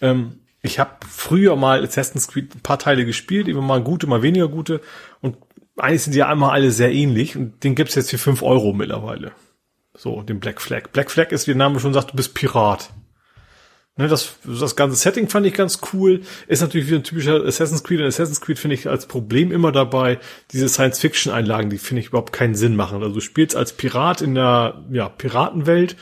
Ähm, 0.00 0.38
ich 0.62 0.78
habe 0.78 0.92
früher 1.08 1.56
mal 1.56 1.82
Assassin's 1.84 2.28
Creed 2.28 2.54
ein 2.54 2.60
paar 2.60 2.78
Teile 2.78 3.04
gespielt, 3.04 3.48
immer 3.48 3.62
mal 3.62 3.82
gute, 3.82 4.06
mal 4.06 4.22
weniger 4.22 4.48
gute. 4.48 4.80
Und 5.20 5.36
eigentlich 5.76 6.02
sind 6.04 6.14
die 6.14 6.18
ja 6.20 6.28
einmal 6.28 6.50
alle 6.52 6.70
sehr 6.70 6.92
ähnlich. 6.92 7.36
Und 7.36 7.64
den 7.64 7.74
gibt's 7.74 7.96
jetzt 7.96 8.10
für 8.10 8.18
fünf 8.18 8.42
Euro 8.42 8.72
mittlerweile. 8.72 9.32
So, 9.96 10.22
den 10.22 10.40
Black 10.40 10.60
Flag. 10.60 10.92
Black 10.92 11.10
Flag 11.10 11.32
ist, 11.32 11.46
wie 11.46 11.52
der 11.52 11.58
Name 11.58 11.80
schon 11.80 11.92
sagt, 11.92 12.12
du 12.12 12.16
bist 12.16 12.34
Pirat. 12.34 12.90
Ne, 13.96 14.08
das, 14.08 14.36
das 14.44 14.76
ganze 14.76 14.96
Setting 14.96 15.28
fand 15.28 15.46
ich 15.46 15.54
ganz 15.54 15.80
cool. 15.92 16.22
Ist 16.46 16.62
natürlich 16.62 16.88
wie 16.90 16.94
ein 16.94 17.04
typischer 17.04 17.44
Assassin's 17.44 17.82
Creed. 17.82 18.00
Und 18.00 18.06
Assassin's 18.06 18.40
Creed 18.40 18.58
finde 18.58 18.74
ich 18.74 18.88
als 18.88 19.06
Problem 19.06 19.52
immer 19.52 19.72
dabei, 19.72 20.18
diese 20.52 20.68
Science-Fiction-Einlagen, 20.68 21.70
die 21.70 21.78
finde 21.78 22.00
ich 22.00 22.08
überhaupt 22.08 22.32
keinen 22.32 22.54
Sinn 22.54 22.76
machen. 22.76 23.02
Also 23.02 23.14
du 23.14 23.20
spielst 23.20 23.56
als 23.56 23.72
Pirat 23.72 24.22
in 24.22 24.34
der 24.34 24.84
ja, 24.90 25.08
Piratenwelt 25.08 25.96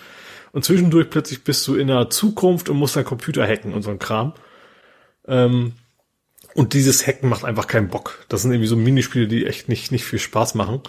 und 0.53 0.65
zwischendurch 0.65 1.11
plötzlich 1.11 1.45
bist 1.45 1.67
du 1.67 1.75
in 1.75 1.89
der 1.89 2.11
Zukunft 2.11 2.69
und 2.69 2.77
musst 2.77 2.97
deinen 2.97 3.05
Computer 3.05 3.47
hacken 3.47 3.75
und 3.75 3.83
so 3.83 3.91
ein 3.91 3.99
Kram. 3.99 4.35
Ähm, 5.27 5.73
und 6.55 6.75
dieses 6.75 7.07
Hacken 7.07 7.29
macht 7.29 7.45
einfach 7.45 7.67
keinen 7.67 7.89
Bock. 7.89 8.25
Das 8.29 8.43
sind 8.43 8.53
irgendwie 8.53 8.69
so 8.69 8.77
Minispiele, 8.77 9.29
die 9.29 9.47
echt 9.47 9.69
nicht, 9.69 9.93
nicht 9.93 10.05
viel 10.05 10.19
Spaß 10.19 10.55
machen. 10.55 10.83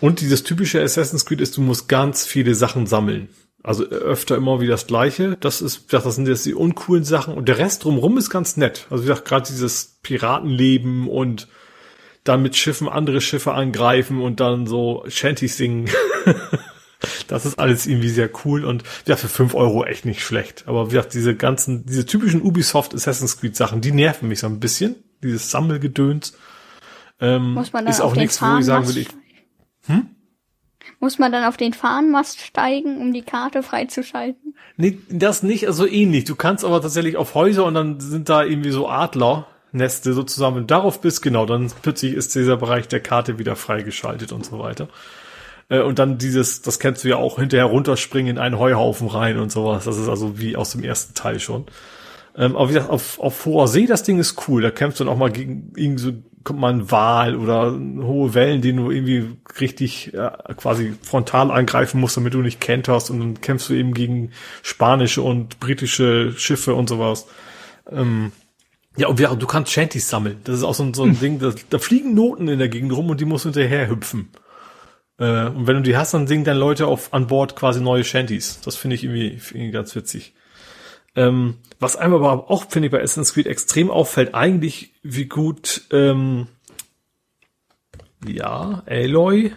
Und 0.00 0.20
dieses 0.20 0.44
typische 0.44 0.82
Assassin's 0.82 1.24
Creed 1.26 1.40
ist, 1.40 1.56
du 1.56 1.60
musst 1.60 1.88
ganz 1.88 2.26
viele 2.26 2.54
Sachen 2.54 2.86
sammeln. 2.86 3.28
Also 3.64 3.84
öfter 3.84 4.36
immer 4.36 4.60
wie 4.60 4.66
das 4.66 4.86
Gleiche. 4.86 5.38
Das 5.40 5.62
ist, 5.62 5.90
das 5.90 6.14
sind 6.14 6.28
jetzt 6.28 6.44
die 6.44 6.54
uncoolen 6.54 7.02
Sachen. 7.02 7.32
Und 7.32 7.48
der 7.48 7.56
Rest 7.56 7.82
drumherum 7.82 8.18
ist 8.18 8.28
ganz 8.28 8.58
nett. 8.58 8.86
Also 8.90 9.04
wie 9.04 9.08
gesagt, 9.08 9.26
gerade 9.26 9.46
dieses 9.46 9.96
Piratenleben 10.02 11.08
und 11.08 11.48
dann 12.24 12.42
mit 12.42 12.56
Schiffen 12.56 12.90
andere 12.90 13.22
Schiffe 13.22 13.54
angreifen 13.54 14.20
und 14.20 14.40
dann 14.40 14.66
so 14.66 15.04
Shanties 15.08 15.56
singen. 15.56 15.88
das 17.26 17.46
ist 17.46 17.58
alles 17.58 17.86
irgendwie 17.86 18.10
sehr 18.10 18.28
cool 18.44 18.66
und 18.66 18.84
ja, 19.06 19.16
für 19.16 19.28
fünf 19.28 19.54
Euro 19.54 19.84
echt 19.84 20.04
nicht 20.04 20.20
schlecht. 20.20 20.64
Aber 20.66 20.88
wie 20.88 20.96
gesagt, 20.96 21.14
diese 21.14 21.34
ganzen, 21.34 21.86
diese 21.86 22.04
typischen 22.04 22.42
Ubisoft 22.42 22.94
Assassin's 22.94 23.40
Creed 23.40 23.56
Sachen, 23.56 23.80
die 23.80 23.92
nerven 23.92 24.28
mich 24.28 24.40
so 24.40 24.46
ein 24.46 24.60
bisschen. 24.60 24.96
Dieses 25.22 25.50
Sammelgedöns. 25.50 26.36
Ähm, 27.18 27.54
Muss 27.54 27.72
man 27.72 27.86
dann 27.86 27.94
ist 27.94 28.02
auch 28.02 28.14
nichts, 28.14 28.42
wo 28.42 28.58
ich 28.58 28.66
sagen 28.66 28.86
will, 28.88 28.98
ich, 28.98 29.08
Muss 31.04 31.18
man 31.18 31.32
dann 31.32 31.44
auf 31.44 31.58
den 31.58 31.74
Fahnenmast 31.74 32.40
steigen, 32.40 32.96
um 32.96 33.12
die 33.12 33.20
Karte 33.20 33.62
freizuschalten? 33.62 34.54
Nee, 34.78 35.00
das 35.10 35.42
nicht, 35.42 35.66
also 35.66 35.86
ähnlich. 35.86 36.24
Du 36.24 36.34
kannst 36.34 36.64
aber 36.64 36.80
tatsächlich 36.80 37.18
auf 37.18 37.34
Häuser 37.34 37.66
und 37.66 37.74
dann 37.74 38.00
sind 38.00 38.30
da 38.30 38.42
irgendwie 38.42 38.70
so 38.70 38.88
Adlerneste 38.88 40.14
so 40.14 40.22
zusammen. 40.22 40.56
Wenn 40.56 40.62
du 40.62 40.68
darauf 40.68 41.02
bist, 41.02 41.20
genau, 41.20 41.44
dann 41.44 41.70
plötzlich 41.82 42.14
ist 42.14 42.34
dieser 42.34 42.56
Bereich 42.56 42.88
der 42.88 43.00
Karte 43.00 43.38
wieder 43.38 43.54
freigeschaltet 43.54 44.32
und 44.32 44.46
so 44.46 44.58
weiter. 44.58 44.88
Äh, 45.68 45.80
Und 45.80 45.98
dann 45.98 46.16
dieses, 46.16 46.62
das 46.62 46.78
kennst 46.78 47.04
du 47.04 47.08
ja 47.08 47.16
auch, 47.16 47.38
hinterher 47.38 47.66
runterspringen 47.66 48.36
in 48.36 48.38
einen 48.38 48.58
Heuhaufen 48.58 49.08
rein 49.08 49.38
und 49.38 49.52
sowas. 49.52 49.84
Das 49.84 49.98
ist 49.98 50.08
also 50.08 50.38
wie 50.38 50.56
aus 50.56 50.70
dem 50.70 50.82
ersten 50.82 51.12
Teil 51.12 51.38
schon. 51.38 51.66
Ähm, 52.34 52.56
aber 52.56 52.70
wie 52.70 52.72
gesagt, 52.72 52.90
auf, 52.90 53.20
auf 53.20 53.44
hoher 53.44 53.68
See, 53.68 53.84
das 53.84 54.04
Ding 54.04 54.18
ist 54.18 54.48
cool. 54.48 54.62
Da 54.62 54.70
kämpfst 54.70 55.00
du 55.00 55.04
dann 55.04 55.12
auch 55.12 55.18
mal 55.18 55.30
gegen 55.30 55.70
irgendwie 55.76 56.02
so, 56.02 56.12
kommt 56.44 56.60
mal 56.60 56.72
ein 56.72 56.90
Wal 56.90 57.36
oder 57.36 57.72
hohe 57.72 58.34
Wellen, 58.34 58.60
den 58.60 58.76
du 58.76 58.90
irgendwie 58.90 59.36
richtig 59.60 60.14
äh, 60.14 60.30
quasi 60.56 60.94
frontal 61.02 61.50
angreifen 61.50 62.00
musst, 62.00 62.16
damit 62.16 62.34
du 62.34 62.42
nicht 62.42 62.60
kenterst. 62.60 63.10
Und 63.10 63.20
dann 63.20 63.40
kämpfst 63.40 63.70
du 63.70 63.74
eben 63.74 63.94
gegen 63.94 64.30
spanische 64.62 65.22
und 65.22 65.58
britische 65.58 66.32
Schiffe 66.36 66.74
und 66.74 66.88
sowas. 66.88 67.26
Ähm, 67.90 68.32
ja, 68.96 69.08
und 69.08 69.18
ja, 69.18 69.34
du 69.34 69.46
kannst 69.46 69.72
Shanties 69.72 70.08
sammeln. 70.08 70.38
Das 70.44 70.56
ist 70.56 70.64
auch 70.64 70.74
so 70.74 70.84
ein, 70.84 70.94
so 70.94 71.02
ein 71.02 71.18
Ding, 71.18 71.38
da, 71.38 71.52
da 71.70 71.78
fliegen 71.78 72.14
Noten 72.14 72.46
in 72.48 72.58
der 72.58 72.68
Gegend 72.68 72.92
rum 72.92 73.10
und 73.10 73.20
die 73.20 73.24
musst 73.24 73.44
du 73.44 73.48
hinterher 73.48 73.88
hüpfen. 73.88 74.28
Äh, 75.18 75.46
und 75.46 75.66
wenn 75.66 75.76
du 75.76 75.82
die 75.82 75.96
hast, 75.96 76.14
dann 76.14 76.26
singen 76.26 76.44
dann 76.44 76.58
Leute 76.58 76.86
auf 76.86 77.12
an 77.12 77.26
Bord 77.26 77.56
quasi 77.56 77.80
neue 77.80 78.04
Shanties. 78.04 78.60
Das 78.60 78.76
finde 78.76 78.96
ich 78.96 79.04
irgendwie, 79.04 79.40
irgendwie 79.50 79.70
ganz 79.70 79.96
witzig. 79.96 80.34
Ähm, 81.16 81.58
was 81.78 81.96
einem 81.96 82.14
aber 82.14 82.50
auch, 82.50 82.68
finde 82.68 82.86
ich, 82.86 82.92
bei 82.92 83.02
Assassin's 83.02 83.34
Creed 83.34 83.46
extrem 83.46 83.90
auffällt, 83.90 84.34
eigentlich, 84.34 84.94
wie 85.02 85.26
gut, 85.26 85.82
ähm, 85.92 86.48
ja, 88.26 88.82
Aloy, 88.86 89.52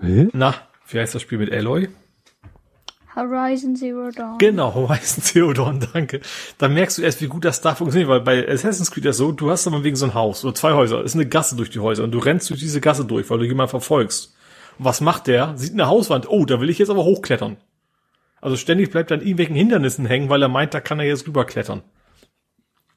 Hä? 0.00 0.28
na, 0.32 0.54
wie 0.88 1.00
heißt 1.00 1.14
das 1.14 1.22
Spiel 1.22 1.38
mit 1.38 1.52
Aloy? 1.52 1.88
Horizon 3.16 3.74
Zero 3.74 4.10
Dawn. 4.10 4.38
Genau, 4.38 4.72
Horizon 4.74 5.22
Zero 5.22 5.52
Dawn, 5.52 5.86
danke. 5.92 6.20
Da 6.58 6.68
merkst 6.68 6.98
du 6.98 7.02
erst, 7.02 7.20
wie 7.20 7.26
gut 7.26 7.44
das 7.44 7.60
da 7.60 7.74
funktioniert, 7.74 8.08
weil 8.08 8.20
bei 8.20 8.48
Assassin's 8.48 8.90
Creed 8.90 9.06
ist 9.06 9.16
so, 9.16 9.32
du 9.32 9.50
hast 9.50 9.66
aber 9.66 9.82
wegen 9.82 9.96
so 9.96 10.06
ein 10.06 10.14
Haus 10.14 10.44
oder 10.44 10.54
zwei 10.54 10.74
Häuser, 10.74 11.02
ist 11.02 11.14
eine 11.14 11.26
Gasse 11.26 11.56
durch 11.56 11.70
die 11.70 11.80
Häuser 11.80 12.04
und 12.04 12.12
du 12.12 12.18
rennst 12.18 12.50
durch 12.50 12.60
diese 12.60 12.80
Gasse 12.80 13.04
durch, 13.04 13.28
weil 13.30 13.38
du 13.38 13.46
jemanden 13.46 13.70
verfolgst. 13.70 14.34
Und 14.78 14.84
was 14.84 15.00
macht 15.00 15.26
der? 15.26 15.56
Sieht 15.56 15.72
eine 15.72 15.88
Hauswand, 15.88 16.28
oh, 16.30 16.44
da 16.44 16.60
will 16.60 16.70
ich 16.70 16.78
jetzt 16.78 16.90
aber 16.90 17.04
hochklettern. 17.04 17.56
Also 18.40 18.56
ständig 18.56 18.90
bleibt 18.90 19.10
er 19.10 19.18
an 19.18 19.22
irgendwelchen 19.22 19.56
Hindernissen 19.56 20.06
hängen, 20.06 20.28
weil 20.28 20.42
er 20.42 20.48
meint, 20.48 20.74
da 20.74 20.80
kann 20.80 20.98
er 20.98 21.06
jetzt 21.06 21.26
rüberklettern. 21.26 21.82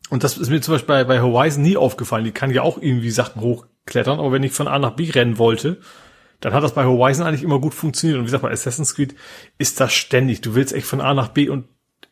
Und 0.09 0.23
das 0.23 0.37
ist 0.37 0.49
mir 0.49 0.61
zum 0.61 0.75
Beispiel 0.75 0.95
bei, 0.95 1.03
bei 1.05 1.21
Horizon 1.21 1.63
nie 1.63 1.77
aufgefallen. 1.77 2.25
Die 2.25 2.31
kann 2.31 2.51
ja 2.51 2.61
auch 2.61 2.77
irgendwie 2.77 3.09
Sachen 3.09 3.41
hochklettern, 3.41 4.19
aber 4.19 4.31
wenn 4.31 4.43
ich 4.43 4.51
von 4.51 4.67
A 4.67 4.79
nach 4.79 4.95
B 4.95 5.09
rennen 5.09 5.37
wollte, 5.37 5.77
dann 6.39 6.53
hat 6.53 6.63
das 6.63 6.73
bei 6.73 6.85
Horizon 6.85 7.25
eigentlich 7.25 7.43
immer 7.43 7.59
gut 7.59 7.73
funktioniert. 7.73 8.17
Und 8.17 8.23
wie 8.23 8.27
gesagt, 8.27 8.43
bei 8.43 8.51
Assassin's 8.51 8.95
Creed 8.95 9.15
ist 9.57 9.79
das 9.79 9.93
ständig. 9.93 10.41
Du 10.41 10.55
willst 10.55 10.73
echt 10.73 10.87
von 10.87 11.01
A 11.01 11.13
nach 11.13 11.29
B 11.29 11.49
und 11.49 11.65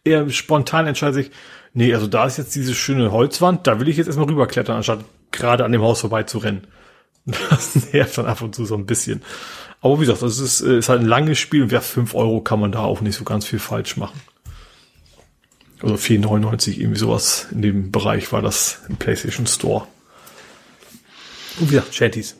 er 0.04 0.30
spontan 0.30 0.88
entscheidet 0.88 1.16
sich, 1.16 1.32
nee, 1.74 1.94
also 1.94 2.08
da 2.08 2.26
ist 2.26 2.38
jetzt 2.38 2.56
diese 2.56 2.74
schöne 2.74 3.12
Holzwand, 3.12 3.68
da 3.68 3.80
will 3.80 3.88
ich 3.88 3.98
jetzt 3.98 4.08
erstmal 4.08 4.28
rüberklettern, 4.28 4.78
anstatt 4.78 5.06
gerade 5.32 5.66
an 5.66 5.72
dem 5.72 5.82
Haus 5.82 6.02
vorbei 6.02 6.24
zu 6.24 6.38
rennen. 6.38 6.68
Das 7.52 7.94
nervt 7.94 8.18
dann 8.18 8.26
ab 8.26 8.42
und 8.42 8.56
zu 8.56 8.66
so 8.66 8.76
ein 8.76 8.88
bisschen. 8.88 9.22
Aber 9.82 9.98
wie 9.98 10.06
gesagt, 10.06 10.22
das 10.22 10.40
ist, 10.40 10.62
äh, 10.62 10.78
ist 10.78 10.90
halt 10.90 11.02
ein 11.02 11.08
langes 11.08 11.40
Spiel 11.40 11.64
und 11.64 11.72
ja, 11.72 11.82
5 11.82 12.14
Euro 12.14 12.42
kann 12.42 12.60
man 12.60 12.72
da 12.72 12.84
auch 12.84 13.02
nicht 13.02 13.16
so 13.16 13.24
ganz 13.24 13.46
viel 13.46 13.60
falsch 13.60 13.98
machen. 13.98 14.22
Also 15.82 15.96
4,99 15.96 16.80
irgendwie 16.80 17.00
sowas 17.00 17.48
in 17.52 17.64
dem 17.64 17.92
Bereich 17.92 18.32
war 18.32 18.44
das 18.44 18.84
im 18.88 18.98
PlayStation 18.98 19.48
Store. 19.48 19.88
Und 21.60 21.72
wie 21.72 21.76
gesagt, 21.76 21.96
Shanties. 21.96 22.36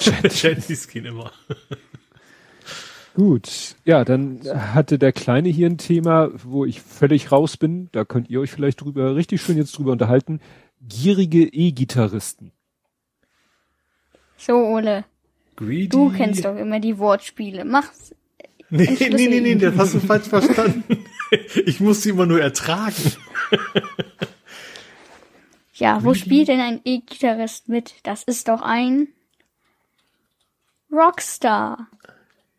Shanties 0.30 0.88
gehen 0.88 1.04
immer. 1.04 1.30
Gut, 3.14 3.74
ja, 3.84 4.04
dann 4.04 4.40
hatte 4.46 4.98
der 4.98 5.12
Kleine 5.12 5.48
hier 5.48 5.66
ein 5.66 5.76
Thema, 5.76 6.30
wo 6.44 6.64
ich 6.64 6.80
völlig 6.80 7.32
raus 7.32 7.56
bin. 7.56 7.88
Da 7.92 8.04
könnt 8.04 8.30
ihr 8.30 8.40
euch 8.40 8.50
vielleicht 8.50 8.80
drüber, 8.80 9.16
richtig 9.16 9.42
schön 9.42 9.56
jetzt 9.58 9.76
drüber 9.76 9.92
unterhalten. 9.92 10.40
Gierige 10.80 11.42
E-Gitarristen. 11.42 12.52
So, 14.36 14.54
Ole, 14.54 15.04
Greedy. 15.58 15.88
du 15.88 16.10
kennst 16.10 16.44
doch 16.44 16.56
immer 16.56 16.78
die 16.78 16.98
Wortspiele. 16.98 17.64
Mach's. 17.64 18.14
Nee, 18.70 18.96
nee, 19.00 19.26
nee, 19.28 19.40
nee, 19.40 19.54
das 19.56 19.76
hast 19.76 19.94
du 19.94 20.00
falsch 20.00 20.28
verstanden. 20.28 20.84
Ich 21.66 21.78
muss 21.78 22.02
sie 22.02 22.08
immer 22.10 22.24
nur 22.24 22.40
ertragen. 22.40 22.94
Ja, 25.74 26.02
wo 26.02 26.12
spielt 26.12 26.48
denn 26.48 26.58
ein 26.58 26.80
E-Gitarrist 26.84 27.68
mit? 27.68 27.94
Das 28.02 28.24
ist 28.24 28.48
doch 28.48 28.62
ein 28.62 29.06
Rockstar. 30.90 31.86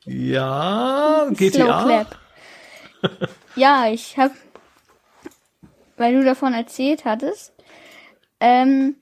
Ja, 0.05 1.25
Slow 1.25 1.35
GTA. 1.35 1.83
Clap. 1.83 2.19
ja, 3.57 3.91
ich 3.91 4.17
hab, 4.17 4.31
weil 5.97 6.13
du 6.13 6.23
davon 6.23 6.53
erzählt 6.53 7.03
hattest, 7.03 7.51
ähm, 8.39 8.95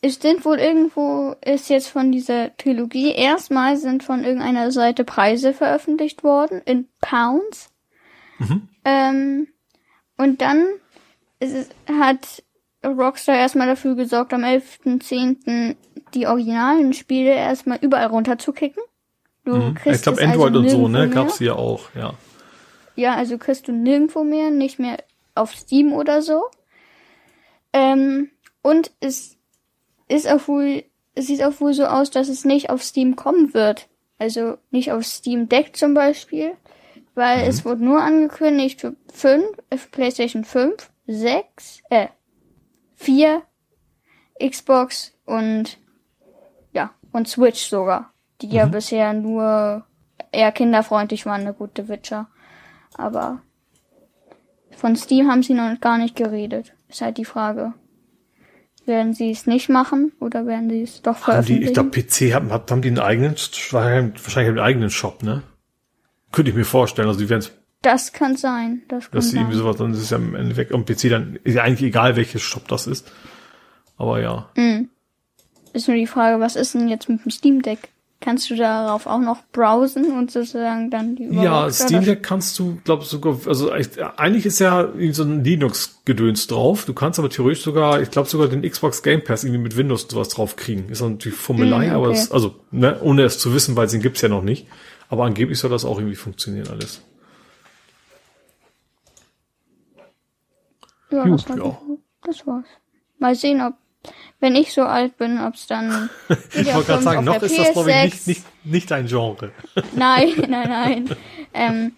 es 0.00 0.16
sind 0.20 0.44
wohl 0.44 0.58
irgendwo, 0.58 1.34
ist 1.44 1.68
jetzt 1.70 1.88
von 1.88 2.12
dieser 2.12 2.56
Trilogie, 2.56 3.12
erstmal 3.12 3.76
sind 3.76 4.04
von 4.04 4.24
irgendeiner 4.24 4.70
Seite 4.70 5.04
Preise 5.04 5.52
veröffentlicht 5.52 6.22
worden, 6.22 6.62
in 6.64 6.88
Pounds. 7.00 7.70
Ähm, 8.84 9.48
und 10.16 10.40
dann 10.40 10.66
es, 11.40 11.68
hat 11.88 12.42
Rockstar 12.84 13.36
erstmal 13.36 13.66
dafür 13.66 13.96
gesorgt, 13.96 14.32
am 14.32 14.44
11.10. 14.44 15.76
die 16.14 16.26
originalen 16.26 16.92
Spiele 16.92 17.32
erstmal 17.32 17.78
überall 17.80 18.06
runterzukicken. 18.06 18.82
Du 19.44 19.74
kriegst 19.74 19.96
Ich 19.96 20.02
glaube 20.02 20.22
Android 20.22 20.54
also 20.54 20.58
und 20.58 20.68
so, 20.68 20.88
ne? 20.88 21.06
mehr. 21.06 21.08
Gab's 21.08 21.38
hier 21.38 21.56
auch, 21.56 21.90
ja. 21.94 22.14
Ja, 22.96 23.14
also 23.14 23.38
kriegst 23.38 23.66
du 23.68 23.72
nirgendwo 23.72 24.24
mehr, 24.24 24.50
nicht 24.50 24.78
mehr 24.78 24.98
auf 25.34 25.54
Steam 25.54 25.92
oder 25.92 26.22
so. 26.22 26.44
Ähm, 27.72 28.30
und 28.62 28.90
es 29.00 29.37
ist 30.08 30.28
auch 30.28 30.48
wohl, 30.48 30.84
es 31.14 31.26
sieht 31.26 31.42
auch 31.42 31.60
wohl 31.60 31.72
so 31.72 31.84
aus, 31.84 32.10
dass 32.10 32.28
es 32.28 32.44
nicht 32.44 32.70
auf 32.70 32.82
Steam 32.82 33.16
kommen 33.16 33.54
wird. 33.54 33.88
Also 34.18 34.58
nicht 34.70 34.90
auf 34.92 35.04
Steam 35.04 35.48
Deck 35.48 35.76
zum 35.76 35.94
Beispiel, 35.94 36.52
weil 37.14 37.48
es 37.48 37.64
wurde 37.64 37.84
nur 37.84 38.02
angekündigt 38.02 38.80
für 38.80 38.96
5, 39.12 39.44
äh, 39.70 39.76
für 39.76 39.88
PlayStation 39.90 40.44
5, 40.44 40.90
6, 41.06 41.82
äh, 41.90 42.08
4, 42.96 43.42
Xbox 44.40 45.14
und 45.24 45.78
ja, 46.72 46.90
und 47.12 47.28
Switch 47.28 47.68
sogar. 47.68 48.12
Die 48.40 48.48
ja 48.48 48.66
bisher 48.66 49.12
nur 49.12 49.84
eher 50.30 50.52
kinderfreundlich 50.52 51.26
waren, 51.26 51.40
eine 51.42 51.54
gute 51.54 51.88
Witcher. 51.88 52.28
Aber 52.94 53.42
von 54.76 54.94
Steam 54.96 55.28
haben 55.28 55.42
sie 55.42 55.54
noch 55.54 55.80
gar 55.80 55.98
nicht 55.98 56.16
geredet. 56.16 56.72
Ist 56.88 57.00
halt 57.00 57.18
die 57.18 57.24
Frage. 57.24 57.74
Werden 58.88 59.12
sie 59.12 59.30
es 59.30 59.46
nicht 59.46 59.68
machen 59.68 60.12
oder 60.18 60.46
werden 60.46 60.70
sie 60.70 60.82
es 60.82 61.02
doch 61.02 61.26
Haben 61.26 61.44
die, 61.44 61.52
veröffentlichen? 61.52 61.62
ich 61.62 61.74
glaube, 61.74 61.90
PC 61.90 62.34
haben, 62.34 62.50
haben 62.50 62.82
die 62.82 62.88
einen 62.88 62.98
eigenen, 62.98 63.32
wahrscheinlich 63.36 64.48
einen 64.48 64.58
eigenen 64.58 64.90
Shop, 64.90 65.22
ne? 65.22 65.42
Könnte 66.32 66.50
ich 66.50 66.56
mir 66.56 66.64
vorstellen. 66.64 67.06
Also 67.06 67.20
die 67.20 67.28
werden 67.28 67.44
das 67.82 68.12
kann 68.12 68.36
sein. 68.36 68.82
Das 68.88 69.10
kann 69.10 69.18
dass 69.18 69.26
sie 69.26 69.32
sein. 69.32 69.42
irgendwie 69.42 69.58
sowas, 69.58 69.76
dann 69.76 69.92
ist 69.92 70.00
es 70.00 70.10
ja 70.10 70.16
im 70.16 70.34
Endeffekt 70.34 70.72
am 70.72 70.84
PC 70.84 71.10
dann, 71.10 71.38
ist 71.44 71.54
ja 71.54 71.62
eigentlich 71.62 71.86
egal, 71.86 72.16
welches 72.16 72.42
Shop 72.42 72.66
das 72.66 72.86
ist. 72.86 73.12
Aber 73.96 74.20
ja. 74.20 74.50
Ist 75.72 75.86
nur 75.86 75.96
die 75.96 76.06
Frage, 76.06 76.40
was 76.40 76.56
ist 76.56 76.74
denn 76.74 76.88
jetzt 76.88 77.08
mit 77.08 77.24
dem 77.24 77.30
Steam 77.30 77.62
Deck? 77.62 77.90
Kannst 78.20 78.50
du 78.50 78.56
darauf 78.56 79.06
auch 79.06 79.20
noch 79.20 79.44
browsen 79.52 80.10
und 80.10 80.32
sozusagen 80.32 80.90
dann 80.90 81.14
die 81.14 81.28
Ja, 81.30 81.70
Steam 81.70 82.04
Deck 82.04 82.24
kannst 82.24 82.58
du, 82.58 82.80
glaube 82.82 83.04
sogar, 83.04 83.38
also 83.46 83.70
eigentlich 83.70 84.44
ist 84.44 84.58
ja 84.58 84.88
so 85.12 85.22
ein 85.22 85.44
Linux-Gedöns 85.44 86.48
drauf. 86.48 86.84
Du 86.84 86.94
kannst 86.94 87.20
aber 87.20 87.30
theoretisch 87.30 87.62
sogar, 87.62 88.02
ich 88.02 88.10
glaube 88.10 88.28
sogar 88.28 88.48
den 88.48 88.68
Xbox 88.68 89.04
Game 89.04 89.22
Pass 89.22 89.44
irgendwie 89.44 89.62
mit 89.62 89.76
Windows 89.76 90.02
und 90.02 90.10
sowas 90.10 90.30
drauf 90.30 90.56
kriegen. 90.56 90.88
Ist 90.88 91.00
natürlich 91.00 91.38
Fummelei, 91.38 91.92
aber 91.92 92.08
okay. 92.08 92.18
es, 92.18 92.32
also, 92.32 92.56
ne, 92.72 93.00
ohne 93.02 93.22
es 93.22 93.38
zu 93.38 93.54
wissen, 93.54 93.76
weil 93.76 93.86
den 93.86 94.02
gibt's 94.02 94.20
ja 94.20 94.28
noch 94.28 94.42
nicht. 94.42 94.66
Aber 95.08 95.24
angeblich 95.24 95.58
soll 95.60 95.70
das 95.70 95.84
auch 95.84 95.98
irgendwie 95.98 96.16
funktionieren 96.16 96.68
alles. 96.68 97.02
Ja, 101.10 101.24
Gut, 101.24 101.34
das, 101.34 101.48
war 101.48 101.56
ja. 101.56 101.80
das 102.24 102.46
war's. 102.46 102.66
Mal 103.18 103.34
sehen, 103.36 103.62
ob, 103.62 103.74
wenn 104.40 104.54
ich 104.54 104.72
so 104.72 104.82
alt 104.82 105.16
bin, 105.18 105.40
ob's 105.40 105.66
dann. 105.66 106.10
Ich 106.54 106.72
wollte 106.72 106.92
gerade 106.92 107.02
sagen, 107.02 107.24
noch 107.24 107.42
ist 107.42 107.58
das, 107.58 107.72
glaube 107.72 107.90
ich, 107.90 108.04
nicht, 108.04 108.26
nicht, 108.26 108.44
nicht 108.64 108.90
dein 108.90 109.06
Genre. 109.06 109.52
Nein, 109.94 110.32
nein, 110.48 110.68
nein. 110.68 111.16
ähm, 111.54 111.92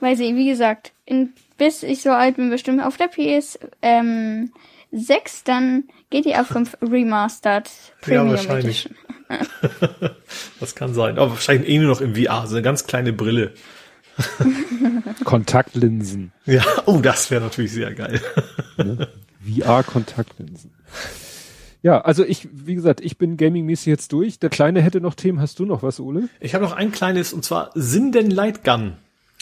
weil 0.00 0.16
sie, 0.16 0.34
wie 0.36 0.48
gesagt, 0.48 0.92
in, 1.04 1.32
bis 1.56 1.82
ich 1.82 2.02
so 2.02 2.10
alt 2.10 2.36
bin, 2.36 2.50
bestimmt 2.50 2.82
auf 2.82 2.96
der 2.96 3.08
PS 3.08 3.58
ähm, 3.82 4.52
6, 4.92 5.44
dann 5.44 5.84
GTA 6.10 6.44
5 6.44 6.78
Remastered 6.82 7.70
Premium 8.00 8.28
ja, 8.28 8.32
wahrscheinlich. 8.32 8.86
Edition. 8.86 10.16
das 10.60 10.74
kann 10.74 10.94
sein. 10.94 11.18
Aber 11.18 11.30
wahrscheinlich 11.30 11.68
eh 11.68 11.78
nur 11.78 11.88
noch 11.88 12.00
im 12.00 12.14
VR, 12.14 12.46
so 12.46 12.54
eine 12.54 12.62
ganz 12.62 12.86
kleine 12.86 13.12
Brille. 13.12 13.54
Kontaktlinsen. 15.24 16.32
Ja, 16.46 16.64
oh, 16.86 17.00
das 17.00 17.30
wäre 17.30 17.42
natürlich 17.42 17.72
sehr 17.72 17.92
geil. 17.92 18.20
Ne? 18.78 19.08
VR-Kontaktlinsen. 19.44 20.72
Ja, 21.86 22.00
also 22.00 22.24
ich, 22.24 22.48
wie 22.52 22.74
gesagt, 22.74 23.00
ich 23.00 23.16
bin 23.16 23.36
gaming-mäßig 23.36 23.86
jetzt 23.86 24.12
durch. 24.12 24.40
Der 24.40 24.50
Kleine 24.50 24.82
hätte 24.82 25.00
noch 25.00 25.14
Themen. 25.14 25.40
Hast 25.40 25.60
du 25.60 25.64
noch 25.64 25.84
was, 25.84 26.00
Ole? 26.00 26.28
Ich 26.40 26.56
habe 26.56 26.64
noch 26.64 26.72
ein 26.72 26.90
kleines, 26.90 27.32
und 27.32 27.44
zwar 27.44 27.70
Sinden 27.76 28.32
Light 28.32 28.64
Gun 28.64 28.94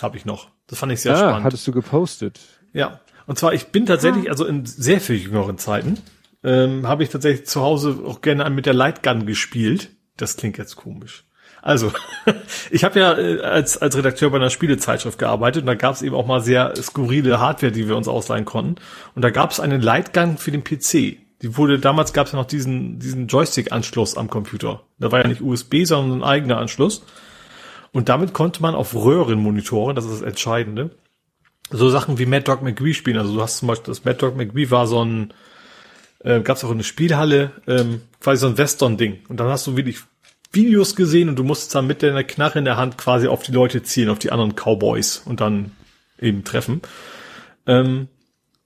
habe 0.03 0.19
ich 0.19 0.27
noch. 0.27 0.51
Das 0.67 0.79
fand 0.79 0.93
ich 0.93 1.01
sehr 1.01 1.15
ah, 1.15 1.17
spannend. 1.17 1.45
hattest 1.45 1.67
du 1.67 1.73
gepostet. 1.73 2.39
Ja, 2.75 3.01
und 3.25 3.39
zwar 3.39 3.55
ich 3.55 3.69
bin 3.69 3.87
tatsächlich, 3.87 4.29
also 4.29 4.45
in 4.45 4.67
sehr 4.67 5.01
viel 5.01 5.17
jüngeren 5.17 5.57
Zeiten, 5.57 5.97
ähm, 6.43 6.87
habe 6.87 7.03
ich 7.03 7.09
tatsächlich 7.09 7.47
zu 7.47 7.63
Hause 7.63 8.01
auch 8.07 8.21
gerne 8.21 8.51
mit 8.51 8.67
der 8.67 8.75
Light 8.75 9.03
Gun 9.03 9.25
gespielt. 9.25 9.89
Das 10.19 10.37
klingt 10.37 10.59
jetzt 10.59 10.77
komisch. 10.77 11.25
Also, 11.63 11.93
ich 12.71 12.85
habe 12.85 13.01
ja 13.01 13.17
äh, 13.17 13.41
als, 13.41 13.79
als 13.79 13.97
Redakteur 13.97 14.29
bei 14.29 14.37
einer 14.37 14.51
Spielezeitschrift 14.51 15.19
gearbeitet 15.19 15.63
und 15.63 15.67
da 15.67 15.77
gab 15.77 15.95
es 15.95 16.03
eben 16.03 16.15
auch 16.15 16.27
mal 16.27 16.43
sehr 16.43 16.75
skurrile 16.77 17.41
Hardware, 17.41 17.73
die 17.73 17.89
wir 17.89 17.97
uns 17.97 18.07
ausleihen 18.07 18.45
konnten. 18.45 18.75
Und 19.15 19.23
da 19.23 19.31
gab 19.31 19.51
es 19.51 19.61
eine 19.61 19.79
Lightgun 19.79 20.37
für 20.37 20.51
den 20.51 20.63
PC. 20.63 21.24
Die 21.45 21.59
wurde, 21.59 21.79
damals 21.79 22.15
gab 22.15 22.25
es 22.25 22.33
ja 22.33 22.39
noch 22.39 22.47
diesen, 22.47 22.99
diesen 22.99 23.27
Joystick-Anschluss 23.27 24.17
am 24.17 24.31
Computer. 24.31 24.81
Da 24.99 25.13
war 25.13 25.21
ja 25.21 25.29
nicht 25.29 25.43
USB, 25.43 25.85
sondern 25.85 26.21
ein 26.21 26.25
eigener 26.25 26.57
Anschluss. 26.57 27.05
Und 27.93 28.09
damit 28.09 28.33
konnte 28.33 28.63
man 28.63 28.75
auf 28.75 28.95
Röhrenmonitoren, 28.95 29.95
das 29.95 30.07
ist 30.07 30.23
das 30.23 30.23
Entscheidende, 30.23 30.93
so 31.69 31.91
Sachen 31.91 32.19
wie 32.19 32.25
Mad 32.25 32.45
Dog 32.45 32.63
McGree 32.63 32.95
spielen. 32.95 33.19
Also 33.19 33.35
du 33.35 33.43
hast 33.43 33.59
zum 33.59 33.69
Beispiel, 33.69 33.93
das 33.93 34.07
Mad 34.07 34.17
Dog 34.21 34.37
McGree 34.37 34.71
war 34.71 34.87
so 34.87 35.05
ein, 35.05 35.35
äh, 36.21 36.41
gab 36.41 36.57
es 36.57 36.65
auch 36.65 36.71
eine 36.71 36.83
Spielhalle, 36.83 37.53
ähm, 37.67 38.01
quasi 38.21 38.41
so 38.41 38.47
ein 38.47 38.57
Western-Ding. 38.57 39.27
Und 39.29 39.39
dann 39.39 39.49
hast 39.49 39.67
du 39.67 39.77
wirklich 39.77 39.99
Videos 40.51 40.97
gesehen 40.97 41.29
und 41.29 41.39
du 41.39 41.45
musstest 41.45 41.75
dann 41.75 41.87
mit 41.87 42.03
deiner 42.03 42.25
Knarre 42.25 42.59
in 42.59 42.65
der 42.65 42.79
Hand 42.79 42.97
quasi 42.97 43.29
auf 43.29 43.43
die 43.43 43.53
Leute 43.53 43.83
zielen, 43.83 44.09
auf 44.09 44.19
die 44.19 44.33
anderen 44.33 44.55
Cowboys 44.55 45.19
und 45.27 45.43
dann 45.43 45.73
eben 46.19 46.43
treffen. 46.43 46.81
Ähm, 47.67 48.09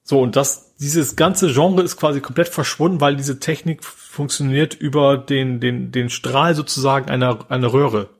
so, 0.05 0.21
und 0.21 0.37
das, 0.37 0.68
dieses 0.81 1.17
ganze 1.17 1.53
Genre 1.53 1.83
ist 1.83 1.97
quasi 1.97 2.21
komplett 2.21 2.49
verschwunden, 2.49 3.01
weil 3.01 3.17
diese 3.17 3.41
Technik 3.41 3.85
funktioniert 3.85 4.75
über 4.75 5.19
den, 5.19 5.61
den, 5.61 5.91
den 5.91 6.09
Strahl 6.09 6.55
sozusagen 6.55 7.11
einer, 7.11 7.51
einer 7.51 7.73
Röhre. 7.73 8.11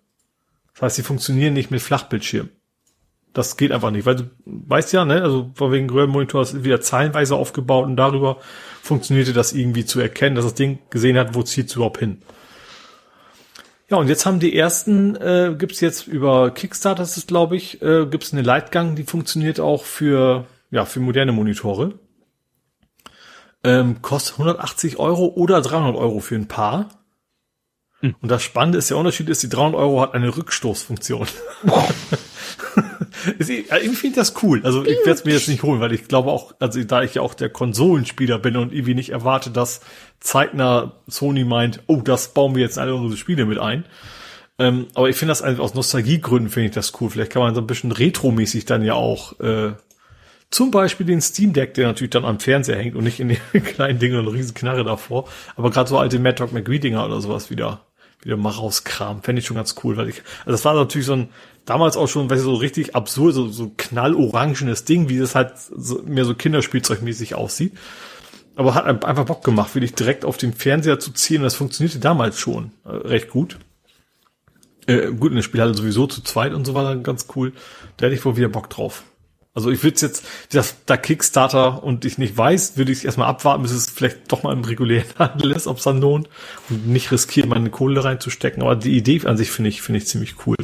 Das 0.75 0.83
heißt, 0.83 0.97
sie 0.97 1.03
funktionieren 1.03 1.55
nicht 1.55 1.71
mit 1.71 1.81
Flachbildschirm. 1.81 2.51
Das 3.33 3.57
geht 3.57 3.71
einfach 3.71 3.91
nicht, 3.91 4.07
weil 4.07 4.17
du 4.17 4.31
weißt 4.45 4.93
ja, 4.93 5.05
ne, 5.05 5.23
also 5.23 5.51
von 5.55 5.71
wegen 5.71 5.89
Röhrenmonitor 5.91 6.43
ist 6.43 6.65
wieder 6.65 6.81
zeilenweise 6.81 7.37
aufgebaut 7.37 7.85
und 7.85 7.97
darüber 7.97 8.39
funktionierte 8.83 9.33
das 9.33 9.53
irgendwie 9.53 9.85
zu 9.85 10.01
erkennen, 10.01 10.35
dass 10.35 10.45
das 10.45 10.55
Ding 10.55 10.79
gesehen 10.91 11.17
hat, 11.17 11.35
wo 11.35 11.43
zieht's 11.43 11.77
überhaupt 11.77 11.99
hin. 11.99 12.23
Ja, 13.91 13.99
und 13.99 14.09
jetzt 14.09 14.27
haben 14.27 14.41
die 14.41 14.57
ersten, 14.57 15.15
äh, 15.17 15.55
gibt's 15.57 15.81
jetzt 15.81 16.09
über 16.09 16.51
Kickstarter, 16.51 17.03
das 17.03 17.17
ist 17.17 17.29
glaube 17.29 17.57
ich, 17.57 17.81
äh, 17.81 18.07
gibt's 18.07 18.33
eine 18.33 18.43
Leitgang, 18.43 18.97
die 18.97 19.05
funktioniert 19.05 19.61
auch 19.61 19.85
für, 19.85 20.47
ja, 20.71 20.85
für 20.85 21.01
moderne 21.01 21.33
Monitore. 21.33 21.95
Ähm, 23.65 24.03
kostet 24.03 24.35
180 24.35 24.99
Euro 24.99 25.27
oder 25.27 25.61
300 25.61 25.97
Euro 25.97 26.21
für 26.21 26.37
ein 26.37 26.49
Paar. 26.49 26.89
Hm. 28.01 28.15
Und 28.21 28.31
das 28.31 28.43
Spannende 28.43 28.79
ist, 28.79 28.91
der 28.91 28.97
Unterschied 28.97 29.29
ist, 29.29 29.43
die 29.43 29.49
300 29.49 29.81
Euro 29.81 30.01
hat 30.01 30.15
eine 30.15 30.37
Rückstoßfunktion. 30.37 31.27
ich 33.39 33.99
finde 33.99 34.17
das 34.17 34.35
cool. 34.43 34.61
Also 34.65 34.85
ich 34.85 34.99
werde 34.99 35.13
es 35.13 35.25
mir 35.25 35.33
jetzt 35.33 35.49
nicht 35.49 35.65
holen, 35.65 35.81
weil 35.81 35.93
ich 35.93 36.07
glaube 36.07 36.31
auch, 36.31 36.55
also 36.61 36.83
da 36.85 37.03
ich 37.03 37.15
ja 37.15 37.23
auch 37.23 37.35
der 37.35 37.51
Konsolenspieler 37.51 38.39
bin 38.39 38.57
und 38.57 38.73
irgendwie 38.73 38.95
nicht 38.95 39.11
erwarte, 39.11 39.51
dass 39.51 39.81
zeitnah 40.21 40.93
Sony 41.09 41.45
meint, 41.45 41.81
oh, 41.89 42.01
das 42.03 42.35
bauen 42.35 42.55
wir 42.55 42.63
jetzt 42.63 42.77
in 42.77 42.85
alle 42.85 42.95
unsere 42.95 43.17
Spiele 43.17 43.47
mit 43.47 43.59
ein. 43.59 43.85
Ähm, 44.61 44.87
aber 44.95 45.09
ich 45.09 45.17
finde 45.17 45.31
das 45.31 45.43
einfach 45.43 45.63
aus 45.63 45.75
Nostalgiegründen 45.75 46.51
finde 46.51 46.69
ich 46.69 46.75
das 46.75 46.93
cool. 47.01 47.11
Vielleicht 47.11 47.33
kann 47.33 47.43
man 47.43 47.55
so 47.55 47.61
ein 47.61 47.67
bisschen 47.67 47.93
retromäßig 47.93 48.65
dann 48.65 48.85
ja 48.85 48.95
auch 48.95 49.39
äh, 49.41 49.73
zum 50.51 50.71
Beispiel 50.71 51.07
den 51.07 51.21
Steam 51.21 51.53
Deck, 51.53 51.75
der 51.75 51.87
natürlich 51.87 52.11
dann 52.11 52.25
am 52.25 52.41
Fernseher 52.41 52.79
hängt 52.79 52.97
und 52.97 53.05
nicht 53.05 53.21
in 53.21 53.29
den 53.29 53.39
kleinen 53.65 53.99
Dingen 53.99 54.19
und 54.19 54.29
riesen 54.29 54.55
Knarre 54.55 54.85
davor. 54.85 55.29
Aber 55.57 55.71
gerade 55.71 55.89
so 55.89 55.99
alte 55.99 56.19
Mad 56.19 56.37
Dog 56.37 56.53
McGree 56.53 56.79
Dinger 56.79 57.05
oder 57.05 57.21
sowas 57.21 57.51
wieder 57.51 57.83
wieder 58.23 58.37
mal 58.37 58.51
rauskramen. 58.51 59.23
Fände 59.23 59.41
ich 59.41 59.47
schon 59.47 59.57
ganz 59.57 59.77
cool, 59.83 59.97
weil 59.97 60.09
ich, 60.09 60.23
also 60.41 60.53
das 60.53 60.65
war 60.65 60.75
natürlich 60.75 61.07
so 61.07 61.15
ein, 61.15 61.29
damals 61.65 61.97
auch 61.97 62.09
schon, 62.09 62.29
weißt 62.29 62.45
du, 62.45 62.51
so 62.51 62.55
richtig 62.55 62.95
absurd, 62.95 63.35
so, 63.35 63.49
so 63.49 63.73
knallorangenes 63.77 64.85
Ding, 64.85 65.09
wie 65.09 65.19
das 65.19 65.35
halt 65.35 65.53
so, 65.57 66.03
mehr 66.05 66.25
so 66.25 66.35
Kinderspielzeugmäßig 66.35 67.35
aussieht. 67.35 67.73
Aber 68.57 68.75
hat 68.75 69.05
einfach 69.05 69.25
Bock 69.25 69.45
gemacht, 69.45 69.75
wirklich 69.75 69.95
direkt 69.95 70.25
auf 70.25 70.37
den 70.37 70.53
Fernseher 70.53 70.99
zu 70.99 71.13
ziehen. 71.13 71.43
Das 71.43 71.55
funktionierte 71.55 72.01
damals 72.01 72.41
schon 72.41 72.73
äh, 72.85 72.89
recht 72.89 73.31
gut. 73.31 73.57
Äh, 74.89 75.13
gut, 75.13 75.31
in 75.31 75.37
der 75.37 75.43
Spielhalle 75.43 75.75
sowieso 75.75 76.09
zu 76.09 76.23
zweit 76.23 76.55
und 76.55 76.67
so 76.67 76.75
war 76.75 76.83
dann 76.83 77.05
ganz 77.05 77.29
cool. 77.37 77.53
Da 77.99 78.07
hätte 78.07 78.17
ich 78.17 78.25
wohl 78.25 78.37
wieder 78.37 78.49
Bock 78.49 78.69
drauf. 78.69 79.05
Also 79.59 79.73
ich 79.73 79.83
würde 79.83 79.99
jetzt, 80.01 80.25
das, 80.53 80.77
da 80.87 80.97
Kickstarter 80.97 81.83
und 81.83 82.05
ich 82.05 82.17
nicht 82.17 82.37
weiß, 82.39 82.77
würde 82.77 82.93
ich 82.93 83.05
erstmal 83.05 83.27
abwarten, 83.27 83.63
bis 83.63 83.73
es 83.73 83.91
vielleicht 83.91 84.31
doch 84.31 84.45
mal 84.45 84.53
im 84.53 84.63
regulären 84.63 85.09
Handel 85.19 85.51
ist, 85.51 85.67
ob 85.67 85.79
es 85.79 85.83
dann 85.83 86.01
lohnt 86.01 86.29
und 86.71 86.87
nicht 86.87 87.11
riskieren, 87.11 87.51
meine 87.51 87.69
Kohle 87.69 88.05
reinzustecken. 88.05 88.63
Aber 88.63 88.77
die 88.77 88.97
Idee 88.97 89.21
an 89.27 89.37
sich 89.37 89.51
finde 89.51 89.71
ich, 89.71 89.83
finde 89.83 89.99
ich 89.99 90.07
ziemlich 90.07 90.47
cool, 90.47 90.55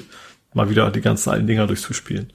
mal 0.53 0.71
wieder 0.71 0.93
die 0.93 1.01
ganzen 1.01 1.31
alten 1.31 1.49
Dinger 1.49 1.67
durchzuspielen. 1.67 2.33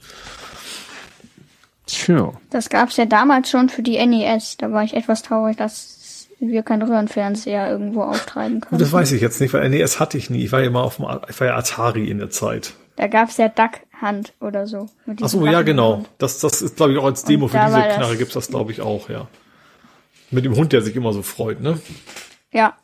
Tja. 1.87 2.33
Das 2.49 2.69
gab's 2.69 2.97
ja 2.97 3.05
damals 3.05 3.49
schon 3.49 3.69
für 3.69 3.81
die 3.81 4.05
NES. 4.05 4.57
Da 4.57 4.73
war 4.73 4.83
ich 4.83 4.95
etwas 4.95 5.23
traurig, 5.23 5.55
dass 5.55 6.27
wir 6.41 6.61
keinen 6.63 6.81
Röhrenfernseher 6.81 7.71
irgendwo 7.71 8.03
auftreiben 8.03 8.59
können. 8.59 8.79
Das 8.79 8.91
weiß 8.91 9.13
ich 9.13 9.21
jetzt 9.21 9.39
nicht, 9.39 9.53
weil 9.53 9.69
NES 9.69 10.01
hatte 10.01 10.17
ich 10.17 10.29
nie. 10.29 10.43
Ich 10.43 10.51
war 10.51 10.59
ja 10.59 10.67
immer 10.67 10.83
auf 10.83 10.97
dem, 10.97 11.05
ich 11.29 11.39
war 11.39 11.47
ja 11.47 11.55
Atari 11.55 12.09
in 12.09 12.17
der 12.17 12.31
Zeit. 12.31 12.73
Da 12.99 13.07
gab's 13.07 13.37
ja 13.37 13.47
Duck 13.47 13.79
Hand 14.01 14.33
oder 14.41 14.67
so. 14.67 14.89
Ach 15.21 15.29
so, 15.29 15.45
ja, 15.45 15.61
genau. 15.61 16.03
Das, 16.17 16.39
das 16.39 16.61
ist, 16.61 16.75
glaube 16.75 16.91
ich, 16.91 16.99
auch 16.99 17.05
als 17.05 17.23
Demo 17.23 17.47
für 17.47 17.57
diese 17.57 17.79
Knarre 17.79 18.17
gibt's 18.17 18.33
das, 18.33 18.49
glaube 18.49 18.73
ich, 18.73 18.81
auch, 18.81 19.07
ja. 19.07 19.27
Mit 20.31 20.43
dem 20.43 20.53
Hund, 20.57 20.73
der 20.73 20.81
sich 20.81 20.97
immer 20.97 21.13
so 21.13 21.21
freut, 21.21 21.61
ne? 21.61 21.79
Ja. 22.51 22.75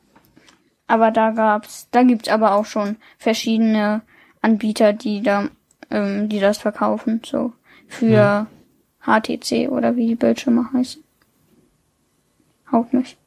Aber 0.88 1.11
da 1.11 1.32
gab's, 1.32 1.90
da 1.92 2.03
gibt's 2.03 2.30
aber 2.30 2.53
auch 2.53 2.64
schon 2.64 2.95
verschiedene 3.18 4.03
Anbieter, 4.42 4.94
die 4.94 5.22
da, 5.22 5.50
ähm, 5.92 6.30
die 6.30 6.40
das 6.40 6.60
verkaufen, 6.60 7.19
so. 7.26 7.52
Für 7.90 8.48
hm. 9.02 9.22
HTC 9.22 9.69
oder 9.69 9.98
wie 9.98 10.08
die 10.08 10.16
Bildschirme 10.16 10.72
heißen. 10.72 11.03
Haut 12.72 12.94
mich. 12.94 13.18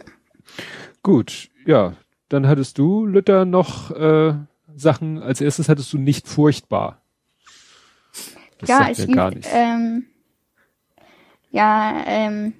Gut, 1.02 1.48
ja. 1.64 1.94
Dann 2.28 2.46
hattest 2.46 2.76
du, 2.76 3.06
Lütter, 3.06 3.46
noch, 3.46 3.92
äh, 3.92 4.34
Sachen, 4.76 5.22
als 5.22 5.40
erstes 5.40 5.68
hattest 5.68 5.92
du 5.92 5.98
nicht 5.98 6.28
furchtbar. 6.28 7.00
Das 8.58 8.68
ja, 8.68 8.88
es 8.88 9.06
gibt, 9.06 9.46
ähm, 9.52 10.06
ja, 11.50 12.04
ähm, 12.06 12.54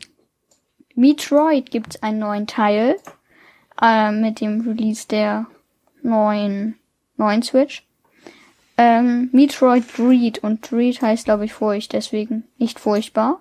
Metroid 0.94 1.70
gibt 1.70 2.02
einen 2.02 2.18
neuen 2.18 2.46
Teil 2.46 2.96
äh, 3.80 4.10
mit 4.10 4.40
dem 4.40 4.62
Release 4.62 5.06
der 5.08 5.46
neuen, 6.02 6.76
neuen 7.16 7.42
Switch. 7.42 7.86
Ähm, 8.78 9.30
Metroid 9.32 9.84
Dread 9.96 10.38
und 10.38 10.70
Dread 10.70 11.00
heißt, 11.00 11.24
glaube 11.24 11.46
ich, 11.46 11.52
Furcht, 11.54 11.92
deswegen 11.92 12.44
nicht 12.58 12.78
furchtbar. 12.78 13.40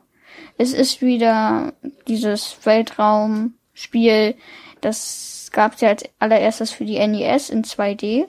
Es 0.58 0.74
ist 0.74 1.02
wieder 1.02 1.74
dieses 2.08 2.58
Weltraumspiel, 2.64 4.36
das 4.82 5.50
gab 5.52 5.76
es 5.76 5.82
ja 5.82 5.90
als 5.90 6.04
allererstes 6.20 6.72
für 6.72 6.86
die 6.86 7.06
NES 7.06 7.50
in 7.50 7.64
2D. 7.64 8.28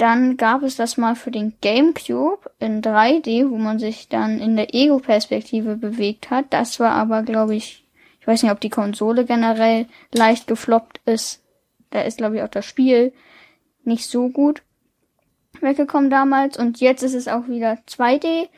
Dann 0.00 0.38
gab 0.38 0.62
es 0.62 0.76
das 0.76 0.96
mal 0.96 1.14
für 1.14 1.30
den 1.30 1.52
GameCube 1.60 2.50
in 2.58 2.80
3D, 2.80 3.50
wo 3.50 3.58
man 3.58 3.78
sich 3.78 4.08
dann 4.08 4.40
in 4.40 4.56
der 4.56 4.74
Ego-Perspektive 4.74 5.76
bewegt 5.76 6.30
hat. 6.30 6.46
Das 6.54 6.80
war 6.80 6.92
aber, 6.92 7.22
glaube 7.22 7.54
ich, 7.54 7.84
ich 8.18 8.26
weiß 8.26 8.42
nicht, 8.42 8.50
ob 8.50 8.60
die 8.60 8.70
Konsole 8.70 9.26
generell 9.26 9.84
leicht 10.10 10.46
gefloppt 10.46 11.02
ist. 11.04 11.42
Da 11.90 12.00
ist, 12.00 12.16
glaube 12.16 12.36
ich, 12.36 12.42
auch 12.42 12.48
das 12.48 12.64
Spiel 12.64 13.12
nicht 13.84 14.08
so 14.08 14.30
gut 14.30 14.62
weggekommen 15.60 16.08
damals. 16.08 16.56
Und 16.56 16.80
jetzt 16.80 17.02
ist 17.02 17.12
es 17.12 17.28
auch 17.28 17.46
wieder 17.48 17.76
2D. 17.86 18.48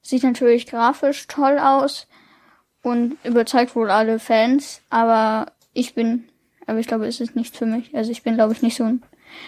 Sieht 0.00 0.22
natürlich 0.22 0.68
grafisch 0.68 1.26
toll 1.26 1.58
aus 1.58 2.06
und 2.84 3.16
überzeugt 3.24 3.74
wohl 3.74 3.90
alle 3.90 4.20
Fans. 4.20 4.80
Aber 4.90 5.50
ich 5.72 5.94
bin, 5.94 6.28
aber 6.68 6.78
ich 6.78 6.86
glaube, 6.86 7.08
es 7.08 7.18
ist 7.20 7.34
nicht 7.34 7.56
für 7.56 7.66
mich. 7.66 7.92
Also 7.96 8.12
ich 8.12 8.22
bin, 8.22 8.36
glaube 8.36 8.52
ich, 8.52 8.62
nicht 8.62 8.76
so 8.76 8.84
ein 8.84 9.02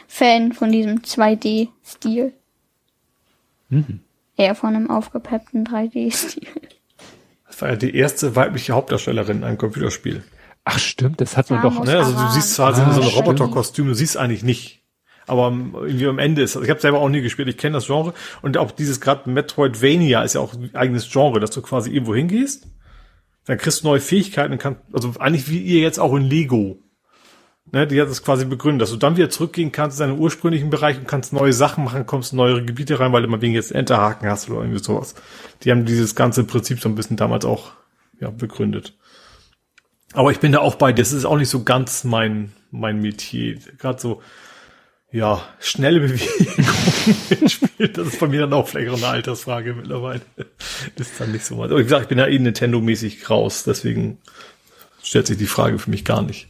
Fan 0.06 0.52
von 0.52 0.73
diesem 0.73 1.02
2D-Stil. 1.02 2.32
Mhm. 3.68 4.00
Eher 4.36 4.55
von 4.55 4.74
einem 4.74 4.90
aufgepeppten 4.90 5.66
3D-Stil. 5.66 6.48
Das 7.47 7.62
war 7.62 7.70
ja 7.70 7.76
die 7.76 7.94
erste 7.94 8.36
weibliche 8.36 8.74
Hauptdarstellerin 8.74 9.39
in 9.39 9.44
einem 9.44 9.58
Computerspiel. 9.58 10.23
Ach 10.65 10.78
stimmt, 10.78 11.20
das 11.20 11.36
hat 11.36 11.48
man 11.48 11.62
doch. 11.62 11.84
Ne, 11.84 11.97
also 11.97 12.12
du 12.12 12.28
siehst 12.32 12.55
zwar 12.55 12.76
ah, 12.76 12.92
so 12.92 13.00
ein 13.00 13.06
Roboterkostüm, 13.06 13.86
du 13.86 13.94
siehst 13.94 14.16
eigentlich 14.16 14.42
nicht. 14.42 14.82
Aber 15.26 15.48
irgendwie 15.48 16.06
am 16.06 16.18
Ende 16.18 16.42
ist 16.42 16.55
das. 16.55 16.62
Ich 16.62 16.70
habe 16.70 16.81
selber 16.81 16.98
auch 16.98 17.08
nie 17.08 17.20
gespielt, 17.20 17.48
ich 17.48 17.56
kenne 17.56 17.74
das 17.74 17.86
Genre. 17.86 18.15
Und 18.42 18.58
auch 18.58 18.70
dieses 18.70 19.00
gerade 19.00 19.31
Metroidvania 19.31 20.23
ist 20.23 20.34
ja 20.34 20.40
auch 20.40 20.55
ein 20.55 20.74
eigenes 20.74 21.10
Genre, 21.10 21.40
dass 21.40 21.50
du 21.50 21.62
quasi 21.62 21.90
irgendwo 21.90 22.15
hingehst 22.15 22.66
Dann 23.44 23.58
kriegst 23.58 23.82
du 23.82 23.89
neue 23.89 24.00
Fähigkeiten 24.00 24.52
und 24.52 24.58
kannst, 24.58 24.81
also 24.92 25.15
eigentlich 25.18 25.48
wie 25.48 25.58
ihr 25.58 25.81
jetzt 25.81 25.98
auch 25.98 26.15
in 26.15 26.23
Lego. 26.23 26.78
Ne, 27.72 27.84
die 27.86 28.00
hat 28.00 28.08
das 28.08 28.22
quasi 28.22 28.44
begründet, 28.44 28.82
dass 28.82 28.90
du 28.90 28.96
dann 28.96 29.16
wieder 29.16 29.28
zurückgehen 29.28 29.72
kannst 29.72 30.00
in 30.00 30.06
deinen 30.06 30.20
ursprünglichen 30.20 30.70
Bereich 30.70 30.98
und 30.98 31.08
kannst 31.08 31.32
neue 31.32 31.52
Sachen 31.52 31.84
machen, 31.84 32.06
kommst 32.06 32.32
in 32.32 32.36
neue 32.36 32.64
Gebiete 32.64 33.00
rein, 33.00 33.12
weil 33.12 33.22
du 33.22 33.28
mal 33.28 33.42
wegen 33.42 33.54
jetzt 33.54 33.72
Enterhaken 33.72 34.28
hast 34.28 34.48
oder 34.48 34.60
irgendwie 34.60 34.82
sowas. 34.82 35.16
Die 35.62 35.72
haben 35.72 35.84
dieses 35.84 36.14
ganze 36.14 36.44
Prinzip 36.44 36.80
so 36.80 36.88
ein 36.88 36.94
bisschen 36.94 37.16
damals 37.16 37.44
auch 37.44 37.72
ja, 38.20 38.30
begründet. 38.30 38.94
Aber 40.12 40.30
ich 40.30 40.38
bin 40.38 40.52
da 40.52 40.60
auch 40.60 40.76
bei, 40.76 40.92
das 40.92 41.12
ist 41.12 41.24
auch 41.24 41.36
nicht 41.36 41.48
so 41.48 41.64
ganz 41.64 42.04
mein, 42.04 42.52
mein 42.70 43.00
Metier. 43.00 43.58
Gerade 43.78 44.00
so, 44.00 44.22
ja, 45.10 45.42
schnelle 45.58 46.00
Bewegung 46.08 47.48
spielt, 47.48 47.98
das 47.98 48.08
ist 48.08 48.20
bei 48.20 48.28
mir 48.28 48.42
dann 48.42 48.52
auch 48.52 48.68
vielleicht 48.68 48.94
eine 48.94 49.08
Altersfrage 49.08 49.74
mittlerweile. 49.74 50.22
ist 50.94 51.20
dann 51.20 51.32
nicht 51.32 51.44
so 51.44 51.56
mal. 51.56 51.68
Aber 51.68 51.80
wie 51.80 51.84
gesagt, 51.84 52.02
ich 52.02 52.08
bin 52.08 52.18
ja 52.18 52.26
eh 52.26 52.38
Nintendo-mäßig 52.38 53.28
raus, 53.28 53.64
deswegen 53.64 54.18
stellt 55.02 55.26
sich 55.26 55.36
die 55.36 55.46
Frage 55.46 55.80
für 55.80 55.90
mich 55.90 56.04
gar 56.04 56.22
nicht. 56.22 56.48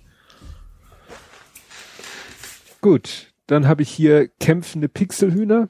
Gut, 2.87 3.33
dann 3.49 3.67
habe 3.67 3.83
ich 3.83 3.91
hier 3.91 4.29
kämpfende 4.29 4.89
Pixelhühner. 4.89 5.69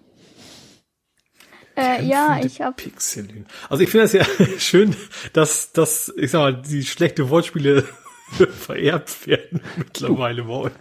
Äh, 1.75 2.05
ja, 2.05 2.39
ich 2.45 2.61
habe 2.61 2.77
Pixelhühner. 2.77 3.47
Also 3.71 3.85
ich 3.85 3.89
finde 3.89 4.05
das 4.05 4.13
ja 4.13 4.27
schön, 4.59 4.95
dass, 5.33 5.73
dass, 5.73 6.13
ich 6.19 6.33
sag 6.33 6.41
mal, 6.41 6.61
die 6.61 6.85
schlechte 6.85 7.31
Wortspiele 7.31 7.85
vererbt 8.61 9.27
werden 9.27 9.63
mittlerweile 9.79 10.43
bei 10.43 10.53
euch. 10.53 10.73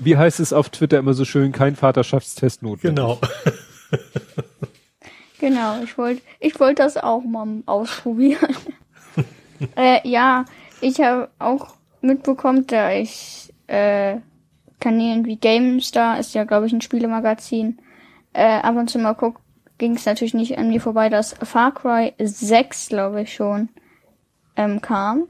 Wie 0.00 0.18
heißt 0.18 0.38
es 0.38 0.52
auf 0.52 0.68
Twitter 0.68 0.98
immer 0.98 1.14
so 1.14 1.24
schön, 1.24 1.50
kein 1.50 1.76
Vaterschaftstest 1.76 2.62
notwendig. 2.62 2.96
Genau. 2.96 3.18
Genau, 5.38 5.82
ich 5.82 5.96
wollte 5.96 6.20
ich 6.40 6.60
wollte 6.60 6.82
das 6.82 6.98
auch 6.98 7.22
mal 7.22 7.62
ausprobieren. 7.64 8.54
äh, 9.76 10.06
ja, 10.06 10.44
ich 10.82 11.00
habe 11.00 11.30
auch 11.38 11.74
mitbekommen, 12.02 12.66
da 12.66 12.92
ich 12.92 13.50
äh, 13.66 14.18
Kanälen 14.84 15.24
wie 15.24 15.36
GameStar 15.36 16.18
ist 16.18 16.34
ja, 16.34 16.44
glaube 16.44 16.66
ich, 16.66 16.72
ein 16.74 16.82
Spielemagazin, 16.82 17.78
äh, 18.34 18.58
ab 18.60 18.76
und 18.76 18.90
zu 18.90 18.98
mal 18.98 19.14
guck, 19.14 19.40
ging 19.78 19.96
es 19.96 20.04
natürlich 20.04 20.34
nicht 20.34 20.58
an 20.58 20.68
mir 20.68 20.80
vorbei, 20.82 21.08
dass 21.08 21.32
Far 21.42 21.72
Cry 21.72 22.12
6, 22.18 22.90
glaube 22.90 23.22
ich, 23.22 23.32
schon 23.32 23.70
ähm, 24.56 24.82
kam. 24.82 25.26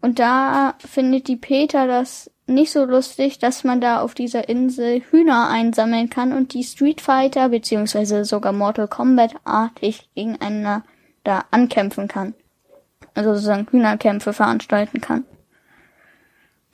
Und 0.00 0.18
da 0.18 0.74
findet 0.80 1.28
die 1.28 1.36
Peter 1.36 1.86
das 1.86 2.28
nicht 2.48 2.72
so 2.72 2.84
lustig, 2.84 3.38
dass 3.38 3.62
man 3.62 3.80
da 3.80 4.00
auf 4.00 4.14
dieser 4.14 4.48
Insel 4.48 5.00
Hühner 5.00 5.48
einsammeln 5.48 6.10
kann 6.10 6.32
und 6.32 6.52
die 6.52 6.64
Street 6.64 7.00
Fighter 7.00 7.50
beziehungsweise 7.50 8.24
sogar 8.24 8.52
Mortal 8.52 8.88
Kombat 8.88 9.36
artig 9.44 10.08
gegeneinander 10.16 10.82
da 11.22 11.44
ankämpfen 11.52 12.08
kann. 12.08 12.34
Also 13.14 13.34
sozusagen 13.34 13.68
Hühnerkämpfe 13.70 14.32
veranstalten 14.32 15.00
kann. 15.00 15.24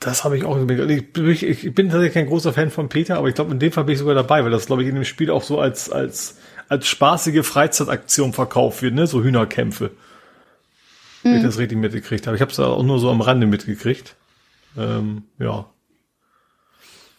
Das 0.00 0.24
habe 0.24 0.36
ich 0.36 0.44
auch 0.44 0.58
ich, 0.68 1.42
ich, 1.42 1.64
ich 1.64 1.74
bin 1.74 1.88
tatsächlich 1.88 2.14
kein 2.14 2.26
großer 2.26 2.52
Fan 2.52 2.70
von 2.70 2.88
Peter, 2.88 3.16
aber 3.16 3.28
ich 3.28 3.34
glaube, 3.34 3.52
in 3.52 3.58
dem 3.58 3.72
Fall 3.72 3.84
bin 3.84 3.94
ich 3.94 3.98
sogar 3.98 4.14
dabei, 4.14 4.44
weil 4.44 4.50
das, 4.50 4.66
glaube 4.66 4.82
ich, 4.82 4.88
in 4.88 4.94
dem 4.94 5.04
Spiel 5.04 5.30
auch 5.30 5.42
so 5.42 5.60
als, 5.60 5.90
als, 5.90 6.36
als 6.68 6.86
spaßige 6.86 7.46
Freizeitaktion 7.46 8.32
verkauft 8.32 8.82
wird, 8.82 8.94
ne? 8.94 9.06
So 9.06 9.22
Hühnerkämpfe. 9.22 9.92
Mhm. 11.22 11.30
Wenn 11.30 11.36
ich 11.36 11.42
das 11.42 11.58
richtig 11.58 11.78
mitgekriegt 11.78 12.26
habe. 12.26 12.36
Ich 12.36 12.42
habe 12.42 12.52
es 12.52 12.60
auch 12.60 12.82
nur 12.82 12.98
so 12.98 13.10
am 13.10 13.22
Rande 13.22 13.46
mitgekriegt. 13.46 14.14
Ähm, 14.76 15.22
ja. 15.38 15.66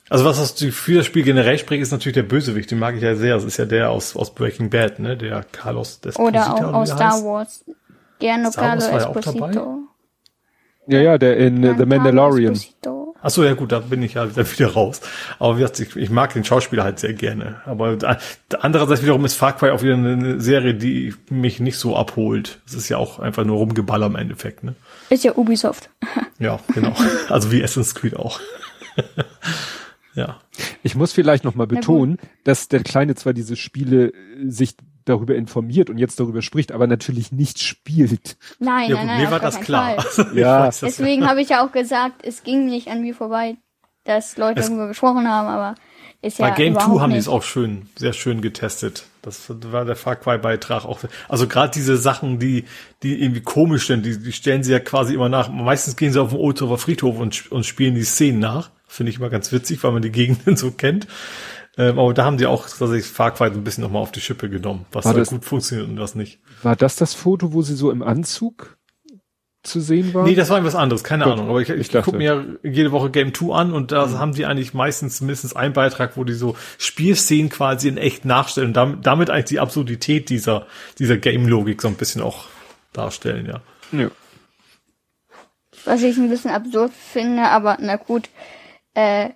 Also 0.10 0.24
was 0.24 0.38
das 0.38 0.52
für 0.72 0.98
das 0.98 1.06
Spiel 1.08 1.24
generell 1.24 1.58
spricht, 1.58 1.82
ist 1.82 1.92
natürlich 1.92 2.14
der 2.14 2.24
Bösewicht. 2.24 2.70
Den 2.70 2.78
mag 2.78 2.96
ich 2.96 3.02
ja 3.02 3.16
sehr. 3.16 3.34
Das 3.34 3.44
ist 3.44 3.58
ja 3.58 3.66
der 3.66 3.90
aus, 3.90 4.16
aus 4.16 4.36
Breaking 4.36 4.70
Bad, 4.70 5.00
ne? 5.00 5.18
Der 5.18 5.44
Carlos 5.44 6.00
Desposito. 6.00 6.28
Oder 6.28 6.54
auch 6.54 6.74
aus 6.74 6.90
Star 6.90 7.14
heißt. 7.14 7.26
Wars. 7.26 7.66
Gerne 8.20 8.52
Carlos 8.52 8.86
Esposito. 8.86 9.48
Ja, 9.48 9.78
ja, 10.88 11.18
der 11.18 11.38
in 11.38 11.64
ja, 11.64 11.76
The 11.78 11.86
Mandalorian. 11.86 12.60
Ach 13.22 13.32
so, 13.32 13.44
ja 13.44 13.56
gut, 13.56 13.72
da 13.72 13.80
bin 13.80 14.04
ich 14.04 14.14
ja 14.14 14.36
wieder 14.36 14.68
raus. 14.74 15.02
Aber 15.40 15.58
wie 15.58 15.62
gesagt, 15.62 15.80
ich, 15.80 15.96
ich 15.96 16.12
mag 16.12 16.34
den 16.34 16.44
Schauspieler 16.44 16.84
halt 16.84 17.00
sehr 17.00 17.14
gerne. 17.14 17.60
Aber 17.66 17.96
da, 17.96 18.20
andererseits 18.60 19.02
wiederum 19.02 19.26
ist 19.26 19.34
Far 19.34 19.58
Cry 19.58 19.72
auch 19.72 19.82
wieder 19.82 19.96
eine 19.96 20.40
Serie, 20.40 20.76
die 20.76 21.16
mich 21.32 21.60
nicht 21.60 21.80
so 21.80 21.96
abholt. 21.96 22.62
Es 22.68 22.76
ist 22.76 22.88
ja 22.88 22.98
auch 22.98 23.18
einfach 23.18 23.44
nur 23.44 23.58
Rumgeballer 23.58 24.06
im 24.06 24.16
Endeffekt, 24.16 24.64
ne? 24.64 24.76
Ist 25.10 25.24
ja 25.24 25.36
Ubisoft. 25.36 25.90
ja, 26.40 26.60
genau. 26.74 26.94
Also 27.30 27.52
wie 27.52 27.64
Assassin's 27.64 27.96
Creed 27.96 28.16
auch. 28.16 28.40
ja. 30.14 30.40
Ich 30.84 30.94
muss 30.94 31.12
vielleicht 31.12 31.44
noch 31.44 31.56
mal 31.56 31.66
betonen, 31.66 32.20
dass 32.44 32.68
der 32.68 32.84
Kleine 32.84 33.16
zwar 33.16 33.34
diese 33.34 33.56
Spiele 33.56 34.14
sich 34.46 34.76
darüber 35.06 35.36
informiert 35.36 35.90
und 35.90 35.98
jetzt 35.98 36.20
darüber 36.20 36.42
spricht, 36.42 36.72
aber 36.72 36.88
natürlich 36.88 37.32
nicht 37.32 37.60
spielt. 37.60 38.38
Nein, 38.60 38.90
ja, 38.90 38.96
nein, 38.98 39.08
nein. 39.08 39.22
Mir 39.22 39.32
war 39.32 39.40
das 39.40 39.62
klar. 39.62 40.04
ja. 40.34 40.70
Deswegen 40.70 41.28
habe 41.28 41.42
ich 41.42 41.50
ja 41.50 41.66
auch 41.66 41.72
gesagt, 41.72 42.26
es 42.26 42.44
ging 42.44 42.66
nicht 42.66 42.88
an 42.90 43.02
mir 43.02 43.16
vorbei, 43.16 43.58
dass 44.04 44.38
Leute 44.38 44.60
es 44.60 44.68
darüber 44.68 44.88
gesprochen 44.88 45.30
haben, 45.30 45.48
aber 45.48 45.76
ist 46.26 46.40
ja. 46.40 46.50
Bei 46.50 46.56
Game 46.56 46.74
2 46.74 47.00
haben 47.00 47.12
die 47.12 47.20
es 47.20 47.28
auch 47.28 47.44
schön, 47.44 47.88
sehr 47.96 48.14
schön 48.14 48.42
getestet. 48.42 49.06
Das 49.22 49.44
war 49.48 49.86
der 49.86 49.96
Far 49.96 50.16
Cry 50.16 50.40
Beitrag 50.40 50.84
auch. 50.86 51.00
Also 51.30 51.48
gerade 51.48 51.72
diese 51.72 51.98
Sachen, 51.98 52.40
die, 52.40 52.66
die 53.04 53.22
irgendwie 53.22 53.42
komisch 53.42 53.86
sind, 53.88 54.06
die, 54.06 54.18
die 54.18 54.32
stellen 54.32 54.64
sie 54.64 54.72
ja 54.72 54.80
quasi 54.80 55.14
immer 55.14 55.30
nach. 55.30 55.50
Meistens 55.50 55.96
gehen 55.96 56.12
sie 56.12 56.20
auf 56.20 56.30
den 56.30 56.40
Ultra 56.40 56.78
Friedhof 56.78 57.20
und, 57.20 57.52
und 57.52 57.66
spielen 57.66 57.94
die 57.94 58.04
Szenen 58.04 58.40
nach. 58.40 58.72
Finde 58.88 59.12
ich 59.12 59.18
immer 59.20 59.30
ganz 59.30 59.52
witzig, 59.52 59.84
weil 59.84 59.92
man 59.92 60.02
die 60.02 60.12
Gegenden 60.12 60.56
so 60.56 60.72
kennt. 60.72 61.08
Ähm, 61.78 62.00
aber 62.00 62.14
da 62.14 62.24
haben 62.24 62.38
die 62.38 62.46
auch 62.46 62.64
tatsächlich 62.68 63.06
Far 63.06 63.32
Cry 63.32 63.48
ein 63.48 63.64
bisschen 63.64 63.84
nochmal 63.84 64.02
auf 64.02 64.12
die 64.12 64.22
Schippe 64.22 64.50
genommen, 64.50 64.86
was 64.92 65.04
da 65.04 65.24
gut 65.24 65.44
funktioniert 65.44 65.90
und 65.90 66.00
was 66.00 66.16
nicht. 66.16 66.40
War 66.64 66.76
das 66.76 66.96
das 66.96 67.14
Foto, 67.14 67.54
wo 67.54 67.62
sie 67.62 67.76
so 67.76 67.92
im 67.92 68.02
Anzug 68.02 68.78
zu 69.64 69.82
sehen 69.82 70.14
war? 70.14 70.24
Nee, 70.24 70.36
das 70.36 70.50
war 70.50 70.58
etwas 70.58 70.76
anderes, 70.76 71.04
keine 71.04 71.26
Gut, 71.26 71.34
Ahnung. 71.34 71.50
Aber 71.50 71.62
ich, 71.62 71.70
ich, 71.70 71.94
ich 71.94 72.04
gucke 72.04 72.18
mir 72.18 72.58
jede 72.64 72.92
Woche 72.94 73.10
Game 73.10 73.34
2 73.34 73.54
an 73.54 73.74
und 73.74 73.92
da 73.92 74.08
mhm. 74.08 74.20
haben 74.20 74.34
die 74.34 74.46
eigentlich 74.46 74.74
meistens 74.74 75.20
mindestens 75.20 75.56
einen 75.56 75.74
Beitrag, 75.74 76.16
wo 76.16 76.24
die 76.24 76.34
so 76.34 76.56
Spielszenen 76.78 77.50
quasi 77.50 77.90
in 77.90 77.98
echt 77.98 78.24
nachstellen 78.24 78.70
und 78.70 78.74
damit, 78.74 79.06
damit 79.06 79.30
eigentlich 79.30 79.46
die 79.46 79.60
Absurdität 79.60 80.30
dieser, 80.30 80.68
dieser 80.98 81.18
Game-Logik 81.18 81.82
so 81.82 81.90
ein 81.90 81.96
bisschen 81.96 82.22
auch 82.22 82.46
darstellen, 82.94 83.48
ja. 83.48 83.62
ja. 83.92 84.10
Was 85.84 86.02
ich 86.02 86.16
ein 86.18 86.30
bisschen 86.30 86.52
absurd 86.52 86.94
finde, 86.94 87.44
aber 87.44 87.78
na 87.82 87.98
gut, 87.98 88.30
äh, 88.94 89.32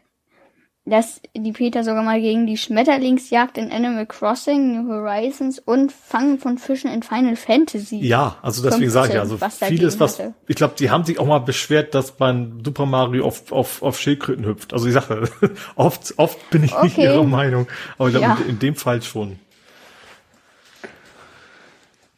dass 0.89 1.21
die 1.35 1.51
Peter 1.51 1.83
sogar 1.83 2.03
mal 2.03 2.19
gegen 2.19 2.47
die 2.47 2.57
Schmetterlingsjagd 2.57 3.57
in 3.57 3.71
Animal 3.71 4.05
Crossing, 4.05 4.83
New 4.83 4.91
Horizons 4.91 5.59
und 5.59 5.91
Fangen 5.91 6.39
von 6.39 6.57
Fischen 6.57 6.91
in 6.91 7.03
Final 7.03 7.35
Fantasy. 7.35 7.99
Ja, 7.99 8.37
also 8.41 8.63
deswegen 8.63 8.89
sage 8.89 9.13
ich, 9.13 9.19
also 9.19 9.39
was 9.39 9.57
vieles, 9.57 9.99
was, 9.99 10.19
hatte. 10.19 10.33
ich 10.47 10.55
glaube, 10.55 10.75
die 10.77 10.89
haben 10.89 11.03
sich 11.03 11.19
auch 11.19 11.25
mal 11.27 11.39
beschwert, 11.39 11.95
dass 11.95 12.17
man 12.19 12.61
Super 12.63 12.85
Mario 12.85 13.25
auf, 13.25 13.51
auf, 13.51 13.81
auf 13.81 13.99
Schildkröten 13.99 14.45
hüpft. 14.45 14.73
Also 14.73 14.87
ich 14.87 14.93
sage, 14.93 15.29
oft, 15.75 16.13
oft 16.17 16.49
bin 16.49 16.63
ich 16.63 16.73
okay. 16.73 16.85
nicht 16.85 16.97
ihrer 16.97 17.23
Meinung, 17.23 17.67
aber 17.97 18.09
ich 18.09 18.15
glaube, 18.15 18.27
ja. 18.27 18.37
in, 18.43 18.49
in 18.49 18.59
dem 18.59 18.75
Fall 18.75 19.01
schon. 19.01 19.39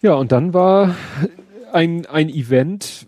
Ja, 0.02 0.14
und 0.14 0.32
dann 0.32 0.54
war 0.54 0.96
ein, 1.72 2.06
ein 2.08 2.30
Event, 2.30 3.06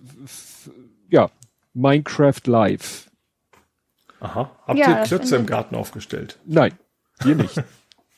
ja, 1.09 1.30
Minecraft 1.74 2.42
Live. 2.45 3.09
Aha. 4.24 4.50
Habt 4.66 4.80
ja, 4.80 5.00
ihr 5.00 5.03
Klötze 5.03 5.35
im 5.35 5.45
Garten 5.45 5.76
aufgestellt? 5.76 6.40
Nein, 6.45 6.74
wir 7.22 7.35
nicht. 7.35 7.61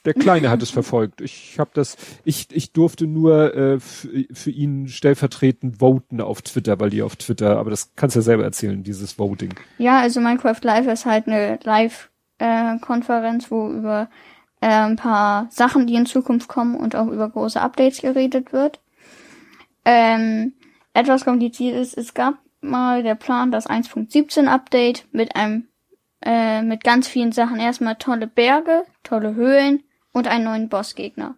Der 0.06 0.14
Kleine 0.14 0.52
hat 0.52 0.62
es 0.62 0.70
verfolgt. 0.70 1.20
Ich 1.20 1.58
habe 1.58 1.72
das, 1.74 1.98
ich, 2.24 2.48
ich 2.52 2.74
durfte 2.74 3.08
nur 3.08 3.56
äh, 3.56 3.80
für 3.80 4.52
ihn 4.52 4.88
stellvertretend 4.88 5.80
voten 5.80 6.22
auf 6.22 6.44
Twitter, 6.44 6.80
weil 6.80 6.92
die 6.92 7.02
auf 7.02 7.16
Twitter, 7.16 7.58
aber 7.58 7.72
das 7.72 7.96
kannst 7.96 8.16
du 8.16 8.20
ja 8.20 8.24
selber 8.24 8.44
erzählen, 8.44 8.84
dieses 8.84 9.18
Voting. 9.18 9.56
Ja, 9.80 10.00
also 10.00 10.22
Minecraft 10.22 10.62
Live 10.62 10.86
ist 10.88 11.06
halt 11.08 11.28
eine 11.28 11.58
Live-Konferenz, 11.64 13.48
äh, 13.48 13.52
wo 13.52 13.70
über 13.72 14.08
äh, 14.62 14.68
ein 14.68 14.98
paar 14.98 15.48
Sachen, 15.50 15.88
die 15.88 15.96
in 15.96 16.06
Zukunft 16.06 16.48
kommen 16.48 16.76
und 16.76 16.96
auch 16.96 17.08
über 17.08 17.28
große 17.28 17.60
Updates 17.60 18.02
geredet 18.02 18.54
wird. 18.54 18.80
Ähm, 19.86 20.54
etwas 20.94 21.26
kompliziert 21.26 21.76
ist, 21.76 21.98
es 21.98 22.14
gab 22.14 22.36
mal 22.62 23.02
der 23.02 23.16
Plan, 23.16 23.52
das 23.52 23.68
1.17 23.68 24.46
Update 24.46 25.08
mit 25.12 25.36
einem 25.36 25.68
äh, 26.26 26.62
mit 26.62 26.84
ganz 26.84 27.08
vielen 27.08 27.32
Sachen. 27.32 27.60
Erstmal 27.60 27.96
tolle 27.96 28.28
Berge, 28.28 28.86
tolle 29.04 29.36
Höhlen 29.36 29.84
und 30.12 30.28
einen 30.28 30.46
neuen 30.46 30.70
Bossgegner. 30.70 31.36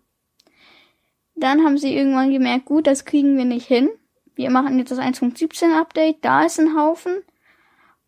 Dann 1.36 1.64
haben 1.64 1.78
sie 1.78 1.96
irgendwann 1.96 2.32
gemerkt, 2.32 2.66
gut, 2.66 2.88
das 2.88 3.06
kriegen 3.06 3.38
wir 3.38 3.46
nicht 3.46 3.68
hin. 3.68 3.90
Wir 4.36 4.50
machen 4.50 4.80
jetzt 4.80 4.92
das 4.92 5.00
1.17 5.00 5.80
Update, 5.80 6.18
da 6.22 6.44
ist 6.44 6.60
ein 6.60 6.76
Haufen. 6.76 7.24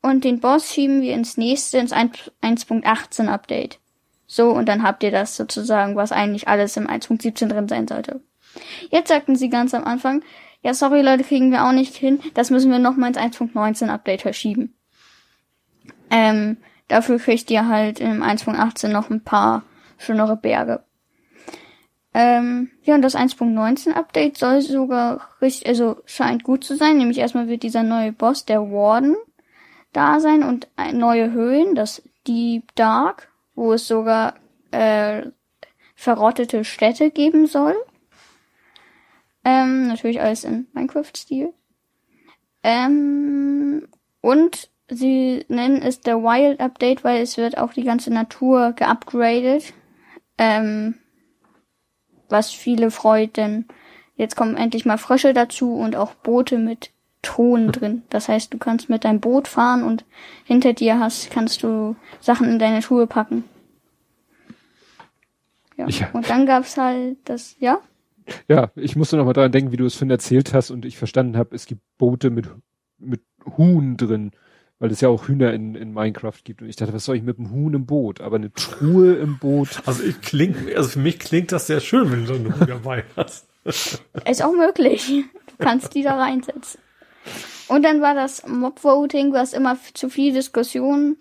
Und 0.01 0.23
den 0.23 0.39
Boss 0.39 0.71
schieben 0.71 1.01
wir 1.01 1.13
ins 1.13 1.37
nächste, 1.37 1.77
ins 1.77 1.93
1.18 1.93 3.27
Update. 3.27 3.79
So, 4.27 4.51
und 4.51 4.67
dann 4.67 4.83
habt 4.83 5.03
ihr 5.03 5.11
das 5.11 5.35
sozusagen, 5.35 5.95
was 5.95 6.11
eigentlich 6.11 6.47
alles 6.47 6.77
im 6.77 6.87
1.17 6.87 7.47
drin 7.47 7.67
sein 7.67 7.87
sollte. 7.87 8.21
Jetzt 8.89 9.09
sagten 9.09 9.35
sie 9.35 9.49
ganz 9.49 9.73
am 9.73 9.83
Anfang, 9.83 10.23
ja, 10.61 10.73
sorry 10.73 11.01
Leute, 11.01 11.23
kriegen 11.23 11.51
wir 11.51 11.65
auch 11.65 11.71
nicht 11.71 11.95
hin, 11.95 12.19
das 12.33 12.49
müssen 12.49 12.71
wir 12.71 12.79
nochmal 12.79 13.09
ins 13.09 13.17
1.19 13.17 13.89
Update 13.89 14.21
verschieben. 14.21 14.75
Ähm, 16.11 16.57
dafür 16.89 17.17
kriegt 17.17 17.49
ihr 17.49 17.67
halt 17.67 18.01
im 18.01 18.21
1.18 18.21 18.89
noch 18.89 19.09
ein 19.09 19.23
paar 19.23 19.63
schönere 19.97 20.35
Berge. 20.35 20.83
Ähm, 22.13 22.71
ja, 22.81 22.95
und 22.95 23.01
das 23.01 23.15
1.19 23.15 23.93
Update 23.93 24.37
soll 24.37 24.61
sogar 24.61 25.29
richtig, 25.41 25.67
also 25.67 26.01
scheint 26.05 26.43
gut 26.43 26.63
zu 26.63 26.75
sein. 26.75 26.97
Nämlich 26.97 27.19
erstmal 27.19 27.47
wird 27.47 27.63
dieser 27.63 27.83
neue 27.83 28.11
Boss, 28.11 28.45
der 28.45 28.61
Warden, 28.71 29.15
da 29.93 30.19
sein 30.19 30.43
und 30.43 30.67
neue 30.93 31.31
Höhlen, 31.31 31.75
das 31.75 32.01
Deep 32.27 32.75
Dark, 32.75 33.31
wo 33.55 33.73
es 33.73 33.87
sogar 33.87 34.35
äh, 34.71 35.27
verrottete 35.95 36.63
Städte 36.63 37.11
geben 37.11 37.45
soll. 37.45 37.75
Ähm, 39.45 39.87
natürlich 39.87 40.21
alles 40.21 40.43
in 40.43 40.67
Minecraft-Stil. 40.73 41.53
Ähm, 42.63 43.87
und 44.21 44.69
sie 44.89 45.45
nennen 45.47 45.81
es 45.81 46.01
der 46.01 46.17
Wild 46.17 46.59
Update, 46.59 47.03
weil 47.03 47.21
es 47.21 47.37
wird 47.37 47.57
auch 47.57 47.73
die 47.73 47.83
ganze 47.83 48.11
Natur 48.11 48.73
geupgradet. 48.73 49.73
Ähm, 50.37 50.95
was 52.29 52.51
viele 52.51 52.91
freut, 52.91 53.37
denn 53.37 53.65
jetzt 54.15 54.35
kommen 54.35 54.55
endlich 54.55 54.85
mal 54.85 54.97
Frösche 54.97 55.33
dazu 55.33 55.73
und 55.73 55.95
auch 55.95 56.13
Boote 56.13 56.57
mit 56.57 56.91
Ton 57.21 57.67
drin. 57.71 58.03
Das 58.09 58.29
heißt, 58.29 58.53
du 58.53 58.57
kannst 58.57 58.89
mit 58.89 59.03
deinem 59.03 59.19
Boot 59.19 59.47
fahren 59.47 59.83
und 59.83 60.05
hinter 60.45 60.73
dir 60.73 60.99
hast, 60.99 61.31
kannst 61.31 61.63
du 61.63 61.95
Sachen 62.19 62.49
in 62.49 62.59
deine 62.59 62.81
Schuhe 62.81 63.07
packen. 63.07 63.43
Ja. 65.77 65.87
ja. 65.87 66.09
Und 66.13 66.29
dann 66.29 66.45
gab's 66.45 66.77
halt 66.77 67.17
das, 67.25 67.55
ja? 67.59 67.79
Ja, 68.47 68.69
ich 68.75 68.95
musste 68.95 69.17
noch 69.17 69.25
mal 69.25 69.33
daran 69.33 69.51
denken, 69.51 69.71
wie 69.71 69.77
du 69.77 69.85
es 69.85 69.95
vorhin 69.95 70.11
erzählt 70.11 70.53
hast 70.53 70.71
und 70.71 70.85
ich 70.85 70.97
verstanden 70.97 71.37
habe, 71.37 71.55
es 71.55 71.65
gibt 71.65 71.81
Boote 71.97 72.29
mit, 72.29 72.47
mit 72.99 73.21
Huhn 73.57 73.97
drin, 73.97 74.31
weil 74.79 74.91
es 74.91 75.01
ja 75.01 75.09
auch 75.09 75.27
Hühner 75.27 75.53
in, 75.53 75.75
in 75.75 75.93
Minecraft 75.93 76.41
gibt. 76.43 76.61
Und 76.61 76.69
ich 76.69 76.77
dachte, 76.77 76.93
was 76.93 77.05
soll 77.05 77.17
ich 77.17 77.23
mit 77.23 77.37
einem 77.37 77.51
Huhn 77.51 77.73
im 77.73 77.85
Boot? 77.85 78.21
Aber 78.21 78.37
eine 78.37 78.51
Truhe 78.53 79.15
im 79.15 79.37
Boot. 79.37 79.81
Also 79.85 80.03
ich 80.03 80.21
klingt, 80.21 80.73
also 80.75 80.89
für 80.89 80.99
mich 80.99 81.19
klingt 81.19 81.51
das 81.51 81.67
sehr 81.67 81.79
schön, 81.79 82.11
wenn 82.11 82.21
du 82.21 82.27
so 82.27 82.33
einen 82.35 82.59
Huhn 82.59 82.67
dabei 82.67 83.03
hast. 83.15 83.47
Ist 83.65 84.43
auch 84.43 84.53
möglich. 84.53 85.23
Du 85.47 85.63
kannst 85.63 85.93
die 85.95 86.03
da 86.03 86.15
reinsetzen. 86.15 86.79
Und 87.67 87.83
dann 87.83 88.01
war 88.01 88.15
das 88.15 88.47
Mob-Voting, 88.47 89.33
was 89.33 89.53
immer 89.53 89.77
zu 89.93 90.09
viel 90.09 90.33
Diskussion 90.33 91.17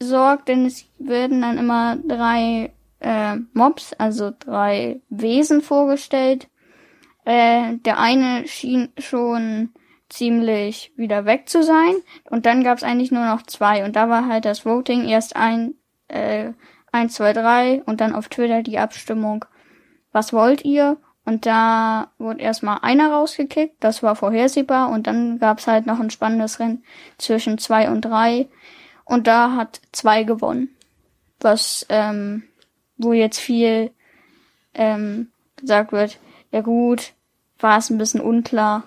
sorgt, 0.00 0.48
denn 0.48 0.66
es 0.66 0.84
werden 0.98 1.42
dann 1.42 1.58
immer 1.58 1.96
drei 1.96 2.72
äh, 3.00 3.36
Mobs, 3.52 3.92
also 3.94 4.32
drei 4.38 5.00
Wesen 5.08 5.60
vorgestellt. 5.60 6.48
Äh, 7.24 7.76
der 7.84 7.98
eine 7.98 8.46
schien 8.48 8.88
schon 8.98 9.70
ziemlich 10.12 10.92
wieder 10.96 11.24
weg 11.24 11.48
zu 11.48 11.62
sein. 11.62 11.94
Und 12.28 12.46
dann 12.46 12.62
gab 12.62 12.78
es 12.78 12.84
eigentlich 12.84 13.10
nur 13.10 13.24
noch 13.24 13.42
zwei. 13.42 13.84
Und 13.84 13.96
da 13.96 14.08
war 14.08 14.28
halt 14.28 14.44
das 14.44 14.64
Voting 14.64 15.08
erst 15.08 15.36
ein, 15.36 15.74
äh, 16.08 16.52
eins, 16.92 17.14
zwei, 17.14 17.32
drei 17.32 17.82
und 17.86 18.00
dann 18.00 18.14
auf 18.14 18.28
Twitter 18.28 18.62
die 18.62 18.78
Abstimmung, 18.78 19.44
was 20.12 20.32
wollt 20.32 20.64
ihr? 20.64 20.98
Und 21.24 21.46
da 21.46 22.10
wurde 22.18 22.42
erstmal 22.42 22.80
einer 22.82 23.10
rausgekickt, 23.12 23.76
das 23.80 24.02
war 24.02 24.16
vorhersehbar. 24.16 24.90
Und 24.90 25.06
dann 25.06 25.38
gab's 25.38 25.66
halt 25.66 25.86
noch 25.86 26.00
ein 26.00 26.10
spannendes 26.10 26.60
Rennen 26.60 26.84
zwischen 27.16 27.58
zwei 27.58 27.90
und 27.90 28.02
drei. 28.02 28.48
Und 29.04 29.26
da 29.26 29.56
hat 29.56 29.80
zwei 29.92 30.24
gewonnen. 30.24 30.76
Was, 31.40 31.86
ähm, 31.88 32.44
wo 32.96 33.12
jetzt 33.12 33.40
viel 33.40 33.92
ähm, 34.74 35.32
gesagt 35.56 35.92
wird, 35.92 36.18
ja 36.50 36.60
gut, 36.60 37.14
war 37.58 37.78
es 37.78 37.90
ein 37.90 37.98
bisschen 37.98 38.20
unklar, 38.20 38.84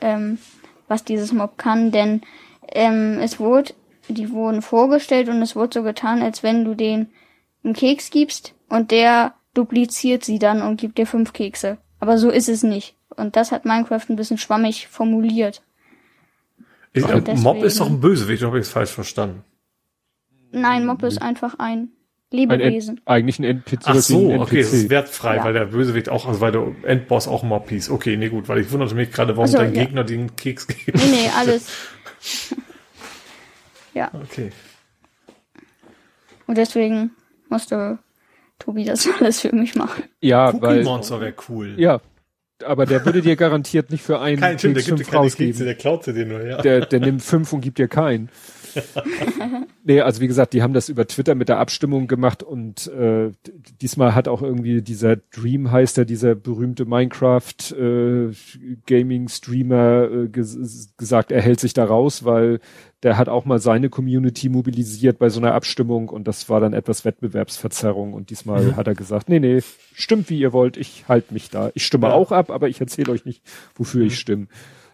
ähm, 0.00 0.38
was 0.88 1.04
dieses 1.04 1.32
Mob 1.32 1.56
kann, 1.56 1.92
denn 1.92 2.22
ähm, 2.68 3.18
es 3.20 3.38
wurde, 3.38 3.74
die 4.08 4.30
wurden 4.30 4.62
vorgestellt 4.62 5.28
und 5.28 5.40
es 5.42 5.56
wurde 5.56 5.80
so 5.80 5.82
getan, 5.82 6.22
als 6.22 6.42
wenn 6.42 6.64
du 6.64 6.74
den 6.74 7.08
einen 7.64 7.74
Keks 7.74 8.10
gibst 8.10 8.54
und 8.68 8.90
der 8.90 9.34
dupliziert 9.54 10.24
sie 10.24 10.38
dann 10.38 10.62
und 10.62 10.80
gibt 10.80 10.98
dir 10.98 11.06
fünf 11.06 11.32
Kekse. 11.32 11.78
Aber 11.98 12.18
so 12.18 12.30
ist 12.30 12.48
es 12.48 12.62
nicht. 12.62 12.96
Und 13.16 13.36
das 13.36 13.52
hat 13.52 13.64
Minecraft 13.64 14.08
ein 14.08 14.16
bisschen 14.16 14.38
schwammig 14.38 14.88
formuliert. 14.88 15.62
Ich, 16.92 17.06
äh, 17.06 17.34
Mob 17.36 17.62
ist 17.62 17.78
doch 17.78 17.86
ein 17.88 18.00
Bösewicht, 18.00 18.42
habe 18.42 18.58
ich 18.58 18.66
es 18.66 18.72
falsch 18.72 18.90
verstanden? 18.90 19.44
Nein, 20.52 20.86
Mob 20.86 21.02
ist 21.02 21.20
einfach 21.20 21.58
ein 21.58 21.92
Lebewesen. 22.30 23.00
Ein 23.04 23.14
eigentlich 23.14 23.38
ein 23.40 23.44
NPC. 23.44 23.80
Ach 23.84 23.94
so, 23.96 24.30
ein 24.30 24.40
okay, 24.40 24.60
es 24.60 24.72
ist 24.72 24.90
wertfrei, 24.90 25.36
ja. 25.36 25.44
weil 25.44 25.52
der 25.52 25.66
Bösewicht 25.66 26.08
auch, 26.08 26.26
also 26.26 26.40
weil 26.40 26.52
der 26.52 26.66
Endboss 26.84 27.26
auch 27.26 27.42
Mob 27.42 27.68
hieß. 27.68 27.90
Okay, 27.90 28.16
nee, 28.16 28.28
gut, 28.28 28.48
weil 28.48 28.60
ich 28.60 28.70
wunderte 28.70 28.94
mich 28.94 29.10
gerade, 29.10 29.32
warum 29.32 29.42
also, 29.42 29.58
dein 29.58 29.74
ja. 29.74 29.84
Gegner 29.84 30.04
den 30.04 30.36
Keks 30.36 30.66
gibt. 30.66 30.96
Nee, 30.96 31.10
nee, 31.10 31.30
alles. 31.36 31.66
ja. 33.94 34.10
Okay. 34.14 34.50
Und 36.46 36.56
deswegen 36.56 37.10
musste 37.48 37.98
Tobi 38.58 38.84
das 38.84 39.08
alles 39.20 39.40
für 39.40 39.54
mich 39.54 39.74
machen. 39.74 40.04
Ja, 40.20 40.50
Cookie 40.50 40.62
weil. 40.62 40.84
Monster 40.84 41.20
wäre 41.20 41.34
cool. 41.48 41.74
Ja. 41.78 42.00
Aber 42.64 42.84
der 42.84 43.04
würde 43.06 43.22
dir 43.22 43.36
garantiert 43.36 43.90
nicht 43.90 44.02
für 44.02 44.20
einen 44.20 44.38
Kein, 44.38 44.58
Keks 44.58 44.62
der 44.62 44.82
gibt 44.82 44.98
fünf 44.98 45.14
rausgeben. 45.14 45.52
Kekse, 45.52 45.64
der 45.64 45.74
klaut 45.76 46.06
dir 46.06 46.12
den 46.12 46.28
nur, 46.28 46.46
ja. 46.46 46.60
Der, 46.60 46.84
der 46.84 47.00
nimmt 47.00 47.22
fünf 47.22 47.54
und 47.54 47.62
gibt 47.62 47.78
dir 47.78 47.88
keinen. 47.88 48.28
nee, 49.84 50.00
also 50.00 50.20
wie 50.20 50.26
gesagt, 50.26 50.52
die 50.52 50.62
haben 50.62 50.72
das 50.72 50.88
über 50.88 51.06
Twitter 51.06 51.34
mit 51.34 51.48
der 51.48 51.58
Abstimmung 51.58 52.06
gemacht 52.06 52.42
und 52.42 52.86
äh, 52.88 53.32
diesmal 53.80 54.14
hat 54.14 54.28
auch 54.28 54.42
irgendwie 54.42 54.82
dieser 54.82 55.16
Dream 55.16 55.70
heißt 55.70 55.98
er, 55.98 56.04
dieser 56.04 56.34
berühmte 56.34 56.84
Minecraft 56.84 57.72
äh, 57.72 58.32
Gaming 58.86 59.28
Streamer 59.28 60.10
äh, 60.10 60.28
ges 60.28 60.94
gesagt, 60.96 61.32
er 61.32 61.42
hält 61.42 61.60
sich 61.60 61.72
da 61.72 61.84
raus, 61.84 62.24
weil 62.24 62.60
der 63.02 63.16
hat 63.16 63.28
auch 63.28 63.44
mal 63.44 63.58
seine 63.58 63.88
Community 63.88 64.48
mobilisiert 64.48 65.18
bei 65.18 65.30
so 65.30 65.40
einer 65.40 65.54
Abstimmung 65.54 66.08
und 66.08 66.28
das 66.28 66.48
war 66.48 66.60
dann 66.60 66.74
etwas 66.74 67.04
Wettbewerbsverzerrung 67.04 68.12
und 68.12 68.30
diesmal 68.30 68.62
mhm. 68.62 68.76
hat 68.76 68.86
er 68.86 68.94
gesagt, 68.94 69.28
nee, 69.28 69.40
nee, 69.40 69.60
stimmt 69.94 70.28
wie 70.28 70.38
ihr 70.38 70.52
wollt, 70.52 70.76
ich 70.76 71.08
halte 71.08 71.32
mich 71.32 71.50
da. 71.50 71.70
Ich 71.74 71.86
stimme 71.86 72.08
ja. 72.08 72.12
auch 72.12 72.32
ab, 72.32 72.50
aber 72.50 72.68
ich 72.68 72.80
erzähle 72.80 73.12
euch 73.12 73.24
nicht, 73.24 73.42
wofür 73.74 74.02
mhm. 74.02 74.06
ich 74.08 74.18
stimme. 74.18 74.46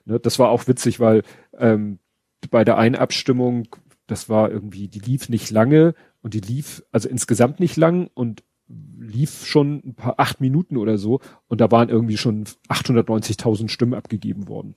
Ne, 0.04 0.20
das 0.20 0.38
war 0.38 0.50
auch 0.50 0.68
witzig, 0.68 1.00
weil 1.00 1.22
ähm, 1.58 1.98
bei 2.46 2.64
der 2.64 2.78
Einabstimmung, 2.78 3.68
das 4.06 4.28
war 4.28 4.50
irgendwie, 4.50 4.88
die 4.88 5.00
lief 5.00 5.28
nicht 5.28 5.50
lange 5.50 5.94
und 6.22 6.34
die 6.34 6.40
lief, 6.40 6.82
also 6.92 7.08
insgesamt 7.08 7.60
nicht 7.60 7.76
lang 7.76 8.10
und 8.14 8.42
lief 8.68 9.46
schon 9.46 9.82
ein 9.84 9.94
paar 9.94 10.18
acht 10.18 10.40
Minuten 10.40 10.76
oder 10.76 10.98
so 10.98 11.20
und 11.48 11.60
da 11.60 11.70
waren 11.70 11.88
irgendwie 11.88 12.16
schon 12.16 12.44
890.000 12.68 13.68
Stimmen 13.68 13.94
abgegeben 13.94 14.48
worden. 14.48 14.74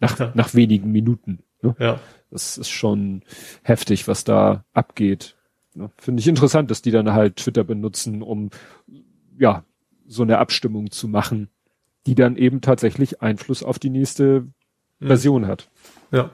Nach, 0.00 0.18
ja. 0.18 0.32
nach 0.34 0.54
wenigen 0.54 0.90
Minuten. 0.90 1.40
Ne? 1.62 1.76
Ja. 1.78 2.00
Das 2.30 2.58
ist 2.58 2.70
schon 2.70 3.22
heftig, 3.62 4.08
was 4.08 4.24
da 4.24 4.64
abgeht. 4.72 5.36
Ne? 5.74 5.90
Finde 5.96 6.20
ich 6.20 6.28
interessant, 6.28 6.70
dass 6.70 6.82
die 6.82 6.90
dann 6.90 7.12
halt 7.12 7.36
Twitter 7.36 7.64
benutzen, 7.64 8.22
um 8.22 8.50
ja 9.38 9.64
so 10.06 10.22
eine 10.22 10.38
Abstimmung 10.38 10.90
zu 10.90 11.08
machen, 11.08 11.48
die 12.06 12.14
dann 12.14 12.36
eben 12.36 12.60
tatsächlich 12.60 13.22
Einfluss 13.22 13.62
auf 13.62 13.78
die 13.78 13.90
nächste 13.90 14.40
mhm. 14.98 15.06
Version 15.06 15.46
hat. 15.46 15.70
Ja. 16.10 16.30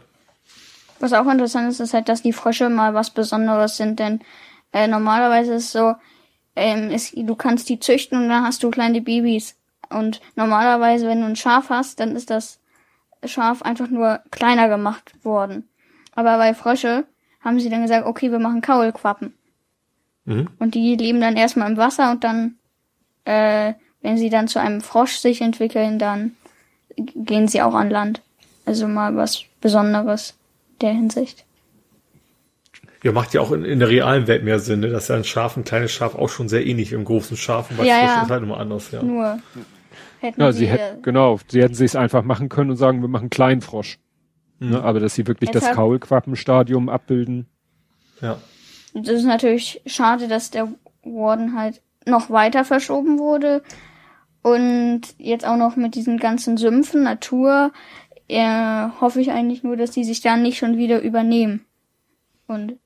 Was 1.00 1.14
auch 1.14 1.26
interessant 1.26 1.68
ist, 1.70 1.80
ist 1.80 1.94
halt, 1.94 2.08
dass 2.08 2.22
die 2.22 2.34
Frösche 2.34 2.68
mal 2.68 2.94
was 2.94 3.10
Besonderes 3.10 3.76
sind, 3.78 3.98
denn 3.98 4.20
äh, 4.72 4.86
normalerweise 4.86 5.54
ist 5.54 5.64
es 5.64 5.72
so, 5.72 5.94
ähm, 6.54 6.90
ist, 6.90 7.16
du 7.16 7.34
kannst 7.34 7.68
die 7.68 7.80
züchten 7.80 8.18
und 8.18 8.28
dann 8.28 8.44
hast 8.44 8.62
du 8.62 8.70
kleine 8.70 9.00
Babys. 9.00 9.56
Und 9.88 10.20
normalerweise, 10.36 11.08
wenn 11.08 11.20
du 11.20 11.26
ein 11.26 11.36
Schaf 11.36 11.70
hast, 11.70 12.00
dann 12.00 12.14
ist 12.14 12.30
das 12.30 12.60
Schaf 13.24 13.62
einfach 13.62 13.88
nur 13.88 14.20
kleiner 14.30 14.68
gemacht 14.68 15.12
worden. 15.24 15.68
Aber 16.14 16.36
bei 16.36 16.54
Frösche 16.54 17.06
haben 17.40 17.58
sie 17.58 17.70
dann 17.70 17.82
gesagt, 17.82 18.06
okay, 18.06 18.30
wir 18.30 18.38
machen 18.38 18.60
Kaulquappen. 18.60 19.34
Mhm. 20.26 20.48
Und 20.58 20.74
die 20.74 20.96
leben 20.96 21.20
dann 21.20 21.36
erstmal 21.36 21.70
im 21.70 21.76
Wasser 21.76 22.10
und 22.10 22.24
dann, 22.24 22.56
äh, 23.24 23.72
wenn 24.02 24.18
sie 24.18 24.30
dann 24.30 24.48
zu 24.48 24.60
einem 24.60 24.80
Frosch 24.80 25.16
sich 25.16 25.40
entwickeln, 25.40 25.98
dann 25.98 26.36
gehen 26.96 27.48
sie 27.48 27.62
auch 27.62 27.74
an 27.74 27.90
Land. 27.90 28.20
Also 28.66 28.86
mal 28.86 29.16
was 29.16 29.44
Besonderes 29.60 30.36
der 30.82 30.92
Hinsicht. 30.92 31.44
Ja, 33.02 33.12
macht 33.12 33.32
ja 33.32 33.40
auch 33.40 33.52
in, 33.52 33.64
in 33.64 33.78
der 33.78 33.88
realen 33.88 34.26
Welt 34.26 34.44
mehr 34.44 34.58
Sinn, 34.58 34.80
ne? 34.80 34.88
dass 34.90 35.08
ja 35.08 35.16
ein 35.16 35.24
Schaf, 35.24 35.56
ein 35.56 35.64
kleines 35.64 35.90
Schaf 35.90 36.14
auch 36.14 36.28
schon 36.28 36.48
sehr 36.48 36.66
ähnlich 36.66 36.92
im 36.92 37.04
großen 37.04 37.36
Schaf 37.36 37.70
und 37.70 37.78
bei 37.78 37.84
ja, 37.84 37.98
ja. 37.98 38.22
ist 38.22 38.30
halt 38.30 38.42
immer 38.42 38.58
anders, 38.58 38.90
ja. 38.90 39.02
Nur. 39.02 39.38
Hätten 40.20 40.40
ja, 40.40 40.52
sie, 40.52 40.58
sie 40.58 40.68
hätten, 40.68 41.02
genau, 41.02 41.40
sie 41.48 41.62
hätten 41.62 41.74
sich 41.74 41.96
einfach 41.96 42.22
machen 42.22 42.50
können 42.50 42.70
und 42.70 42.76
sagen, 42.76 43.00
wir 43.00 43.08
machen 43.08 43.30
kleinen 43.30 43.62
Frosch. 43.62 43.98
Mhm. 44.58 44.70
Ne? 44.70 44.82
Aber 44.82 45.00
dass 45.00 45.14
sie 45.14 45.26
wirklich 45.26 45.50
Deshalb, 45.50 45.70
das 45.72 45.76
Kaulquappenstadium 45.76 46.90
abbilden. 46.90 47.46
Ja. 48.20 48.38
Das 48.92 49.08
ist 49.08 49.24
natürlich 49.24 49.80
schade, 49.86 50.28
dass 50.28 50.50
der 50.50 50.68
Warden 51.02 51.58
halt 51.58 51.80
noch 52.06 52.28
weiter 52.28 52.64
verschoben 52.64 53.18
wurde. 53.18 53.62
Und 54.42 55.02
jetzt 55.18 55.46
auch 55.46 55.56
noch 55.56 55.76
mit 55.76 55.94
diesen 55.94 56.18
ganzen 56.18 56.56
Sümpfen, 56.56 57.02
Natur, 57.02 57.72
äh, 58.30 58.88
hoffe 59.00 59.20
ich 59.20 59.30
eigentlich 59.30 59.62
nur, 59.62 59.76
dass 59.76 59.90
die 59.90 60.04
sich 60.04 60.20
dann 60.20 60.42
nicht 60.42 60.58
schon 60.58 60.76
wieder 60.76 61.00
übernehmen 61.00 61.64
und 62.46 62.78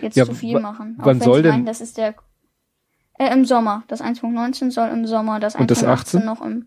jetzt 0.00 0.16
ja, 0.16 0.24
zu 0.24 0.34
viel 0.34 0.60
machen. 0.60 0.96
Auch 1.00 1.06
wann 1.06 1.20
soll 1.20 1.42
denn? 1.42 1.52
Meinen, 1.52 1.66
das 1.66 1.80
ist 1.80 1.98
der 1.98 2.14
äh, 3.18 3.32
im 3.32 3.44
Sommer. 3.44 3.84
Das 3.88 4.02
1.19 4.02 4.70
soll 4.70 4.88
im 4.88 5.06
Sommer, 5.06 5.40
das 5.40 5.56
1.18 5.56 6.24
noch 6.24 6.42
im 6.42 6.66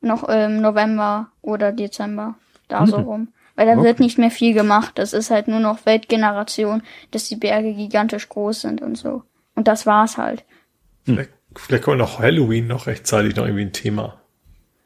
noch 0.00 0.24
im 0.24 0.60
November 0.60 1.30
oder 1.42 1.70
Dezember 1.70 2.34
da 2.68 2.80
mhm. 2.80 2.86
so 2.86 2.96
rum. 2.96 3.28
Weil 3.54 3.66
da 3.66 3.74
okay. 3.74 3.84
wird 3.84 4.00
nicht 4.00 4.18
mehr 4.18 4.30
viel 4.30 4.54
gemacht. 4.54 4.92
Das 4.96 5.12
ist 5.12 5.30
halt 5.30 5.46
nur 5.46 5.60
noch 5.60 5.84
Weltgeneration, 5.86 6.82
dass 7.10 7.28
die 7.28 7.36
Berge 7.36 7.74
gigantisch 7.74 8.28
groß 8.28 8.62
sind 8.62 8.82
und 8.82 8.96
so. 8.96 9.22
Und 9.54 9.68
das 9.68 9.86
war's 9.86 10.16
halt. 10.16 10.44
Vielleicht, 11.04 11.30
Vielleicht 11.54 11.84
kommt 11.84 11.98
noch 11.98 12.18
Halloween 12.18 12.66
noch 12.66 12.86
rechtzeitig 12.86 13.36
noch 13.36 13.44
irgendwie 13.44 13.64
ein 13.66 13.72
Thema. 13.72 14.20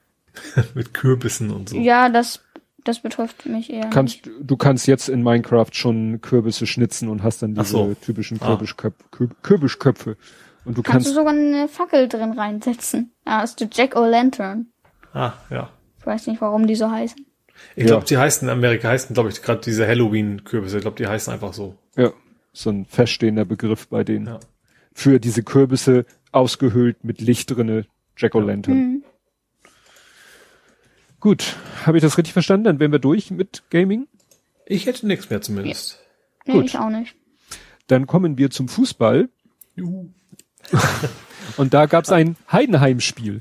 Mit 0.74 0.94
Kürbissen 0.94 1.50
und 1.50 1.68
so. 1.68 1.76
Ja, 1.76 2.08
das, 2.08 2.44
das 2.88 3.00
betrifft 3.00 3.46
mich 3.46 3.70
eher. 3.72 3.88
Kannst, 3.90 4.20
du 4.40 4.56
kannst 4.56 4.86
jetzt 4.86 5.08
in 5.08 5.22
Minecraft 5.22 5.70
schon 5.72 6.20
Kürbisse 6.20 6.66
schnitzen 6.66 7.08
und 7.08 7.22
hast 7.22 7.42
dann 7.42 7.54
diese 7.54 7.66
so. 7.66 7.94
typischen 8.00 8.38
Ah. 8.40 8.46
Kürbisköpfe, 8.46 9.28
Kürbisköpfe. 9.42 10.16
Und 10.64 10.76
du 10.78 10.82
Kannst 10.82 10.92
kannst, 10.92 11.08
du 11.10 11.12
sogar 11.14 11.32
eine 11.32 11.68
Fackel 11.68 12.08
drin 12.08 12.32
reinsetzen. 12.32 13.12
Da 13.24 13.38
hast 13.42 13.60
du 13.60 13.68
Jack 13.72 13.96
O'Lantern. 13.96 14.66
Ah, 15.12 15.34
ja. 15.50 15.70
Ich 16.00 16.06
weiß 16.06 16.26
nicht, 16.26 16.40
warum 16.40 16.66
die 16.66 16.74
so 16.74 16.90
heißen. 16.90 17.24
Ich 17.74 17.82
Ja. 17.84 17.86
glaube, 17.90 18.04
die 18.06 18.18
heißen 18.18 18.48
in 18.48 18.52
Amerika 18.52 18.88
heißen, 18.88 19.14
glaube 19.14 19.28
ich, 19.30 19.40
gerade 19.42 19.60
diese 19.60 19.86
Halloween-Kürbisse. 19.86 20.76
Ich 20.78 20.82
glaube, 20.82 20.96
die 20.96 21.06
heißen 21.06 21.32
einfach 21.32 21.52
so. 21.54 21.76
ja, 21.96 22.12
so 22.52 22.70
ein 22.70 22.84
feststehender 22.84 23.44
Begriff 23.44 23.88
bei 23.88 24.02
denen. 24.04 24.26
Ja. 24.26 24.40
Für 24.92 25.20
diese 25.20 25.42
Kürbisse 25.42 26.04
ausgehöhlt 26.32 27.04
mit 27.04 27.20
Licht 27.20 27.50
drinne, 27.54 27.84
Jack 28.16 28.34
O'Lantern. 28.34 28.70
Mhm. 28.74 29.04
Gut, 31.20 31.56
habe 31.84 31.98
ich 31.98 32.02
das 32.02 32.18
richtig 32.18 32.32
verstanden? 32.32 32.64
Dann 32.64 32.80
wären 32.80 32.92
wir 32.92 32.98
durch 32.98 33.30
mit 33.30 33.62
Gaming. 33.70 34.06
Ich 34.66 34.86
hätte 34.86 35.06
nichts 35.06 35.30
mehr 35.30 35.40
zumindest. 35.40 35.98
Nee, 36.44 36.54
Gut. 36.54 36.64
ich 36.66 36.78
auch 36.78 36.90
nicht. 36.90 37.14
Dann 37.86 38.06
kommen 38.06 38.36
wir 38.38 38.50
zum 38.50 38.68
Fußball. 38.68 39.28
Juhu. 39.76 40.10
Und 41.56 41.74
da 41.74 41.86
gab 41.86 42.04
es 42.04 42.10
ein 42.10 42.36
Heidenheim-Spiel. 42.50 43.40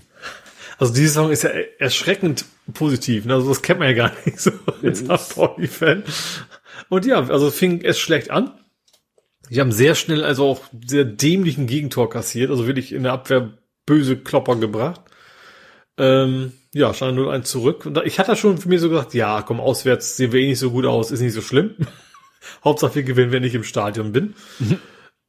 Also 0.77 0.93
diese 0.93 1.07
Saison 1.07 1.31
ist 1.31 1.43
ja 1.43 1.51
erschreckend 1.79 2.45
positiv. 2.73 3.25
Ne? 3.25 3.33
Also 3.33 3.49
das 3.49 3.61
kennt 3.61 3.79
man 3.79 3.89
ja 3.89 3.95
gar 3.95 4.11
nicht 4.25 4.39
so 4.39 4.51
als. 4.83 5.03
Pauli-Fan. 5.29 6.03
Und 6.89 7.05
ja, 7.05 7.27
also 7.27 7.47
es 7.47 7.55
fing 7.55 7.81
es 7.81 7.99
schlecht 7.99 8.29
an. 8.29 8.51
Die 9.49 9.61
haben 9.61 9.71
sehr 9.71 9.95
schnell 9.95 10.23
also 10.23 10.47
auch 10.47 10.61
sehr 10.85 11.05
dämlichen 11.05 11.67
Gegentor 11.67 12.09
kassiert. 12.09 12.49
Also 12.49 12.67
wirklich 12.67 12.91
in 12.91 13.03
der 13.03 13.13
Abwehr 13.13 13.57
böse 13.85 14.17
Klopper 14.17 14.55
gebracht. 14.55 15.01
Ähm, 15.97 16.53
ja, 16.75 16.93
stand 16.93 17.17
0-1 17.17 17.43
zurück. 17.43 17.85
Und 17.85 17.93
da, 17.93 18.03
ich 18.03 18.19
hatte 18.19 18.35
schon 18.35 18.57
für 18.57 18.67
mir 18.67 18.79
so 18.79 18.89
gesagt, 18.89 19.13
ja, 19.13 19.41
komm, 19.41 19.61
auswärts 19.61 20.17
sehen 20.17 20.33
wir 20.33 20.41
eh 20.41 20.47
nicht 20.47 20.59
so 20.59 20.71
gut 20.71 20.85
aus, 20.85 21.09
ist 21.09 21.21
nicht 21.21 21.33
so 21.33 21.41
schlimm. 21.41 21.73
Hauptsache 22.65 22.95
wir 22.95 23.03
gewinnen, 23.03 23.31
wenn 23.31 23.45
ich 23.45 23.55
im 23.55 23.63
Stadion 23.63 24.11
bin. 24.11 24.35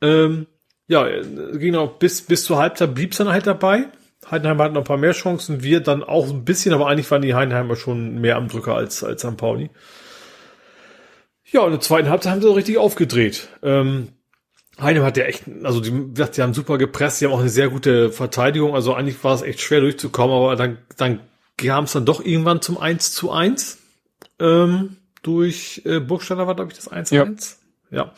Ähm, 0.02 0.47
ja, 0.89 1.08
ging 1.55 1.73
noch 1.73 1.99
bis, 1.99 2.20
bis 2.20 2.44
zur 2.44 2.58
Halbzeit 2.58 2.94
blieb's 2.94 3.16
dann 3.16 3.31
halt 3.31 3.47
dabei. 3.47 3.86
Heidenheim 4.31 4.60
hat 4.60 4.75
noch 4.75 4.83
ein 4.83 4.86
paar 4.86 4.99
mehr 4.99 5.12
Chancen, 5.12 5.62
wir 5.62 5.81
dann 5.81 6.05
auch 6.05 6.28
ein 6.28 6.44
bisschen, 6.44 6.75
aber 6.75 6.86
eigentlich 6.86 7.10
waren 7.10 7.23
die 7.23 7.34
Heidenheimer 7.34 7.76
schon 7.76 8.20
mehr 8.20 8.36
am 8.36 8.49
Drücker 8.49 8.75
als, 8.75 9.02
als 9.02 9.23
St. 9.23 9.39
Pauli. 9.39 9.70
Ja, 11.47 11.60
und 11.60 11.68
in 11.68 11.73
der 11.73 11.81
zweiten 11.81 12.10
Halbzeit 12.10 12.31
haben 12.31 12.42
sie 12.42 12.49
auch 12.50 12.57
richtig 12.57 12.76
aufgedreht. 12.76 13.49
Ähm, 13.62 14.08
Heidenheim 14.78 15.07
hat 15.07 15.16
ja 15.16 15.25
echt, 15.25 15.44
also 15.62 15.81
die, 15.81 16.12
die 16.12 16.42
haben 16.42 16.52
super 16.52 16.76
gepresst, 16.76 17.23
die 17.23 17.25
haben 17.25 17.33
auch 17.33 17.41
eine 17.41 17.49
sehr 17.49 17.70
gute 17.70 18.12
Verteidigung, 18.12 18.75
also 18.75 18.92
eigentlich 18.92 19.25
war 19.25 19.34
es 19.34 19.41
echt 19.41 19.62
schwer 19.62 19.81
durchzukommen, 19.81 20.36
aber 20.36 20.57
dann, 20.57 20.76
dann 20.99 21.20
kam 21.57 21.85
es 21.85 21.93
dann 21.93 22.05
doch 22.05 22.25
irgendwann 22.25 22.60
zum 22.62 22.78
1 22.78 23.12
zu 23.12 23.31
1. 23.31 23.78
Ähm, 24.39 24.97
durch 25.23 25.83
äh, 25.85 26.01
Burgstaller 26.01 26.47
war, 26.47 26.55
glaube 26.55 26.70
ich, 26.70 26.76
das 26.76 26.89
1 26.89 27.09
zu 27.09 27.15
1. 27.23 27.59
Ja. 27.91 28.12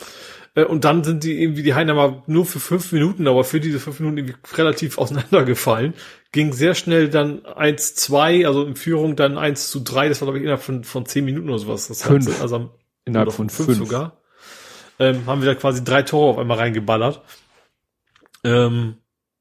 Äh, 0.54 0.64
Und 0.64 0.84
dann 0.84 1.04
sind 1.04 1.24
die 1.24 1.40
irgendwie, 1.42 1.62
die 1.62 1.74
Heidenheimer 1.74 2.22
nur 2.26 2.44
für 2.46 2.60
fünf 2.60 2.92
Minuten, 2.92 3.28
aber 3.28 3.44
für 3.44 3.60
diese 3.60 3.80
fünf 3.80 4.00
Minuten 4.00 4.18
irgendwie 4.18 4.36
relativ 4.56 4.98
auseinandergefallen. 4.98 5.94
Ging 6.32 6.52
sehr 6.52 6.74
schnell 6.74 7.08
dann 7.08 7.40
1-2, 7.42 8.46
also 8.46 8.64
in 8.64 8.76
Führung 8.76 9.16
dann 9.16 9.38
1 9.38 9.70
zu 9.70 9.80
3, 9.80 10.08
das 10.08 10.20
war 10.20 10.26
glaube 10.26 10.38
ich 10.38 10.44
innerhalb 10.44 10.62
von, 10.62 10.84
von 10.84 11.06
zehn 11.06 11.24
Minuten 11.24 11.48
oder 11.48 11.58
sowas. 11.58 11.88
Das 11.88 12.02
Fünf. 12.02 12.26
Ganze, 12.26 12.42
also 12.42 12.70
Innerhalb 13.04 13.32
von 13.32 13.48
fünf. 13.48 13.78
sogar. 13.78 14.20
Ähm, 14.98 15.24
haben 15.26 15.40
wir 15.40 15.46
da 15.46 15.54
quasi 15.54 15.82
drei 15.82 16.02
Tore 16.02 16.30
auf 16.32 16.38
einmal 16.38 16.58
reingeballert. 16.58 17.22
Ähm, 18.44 18.96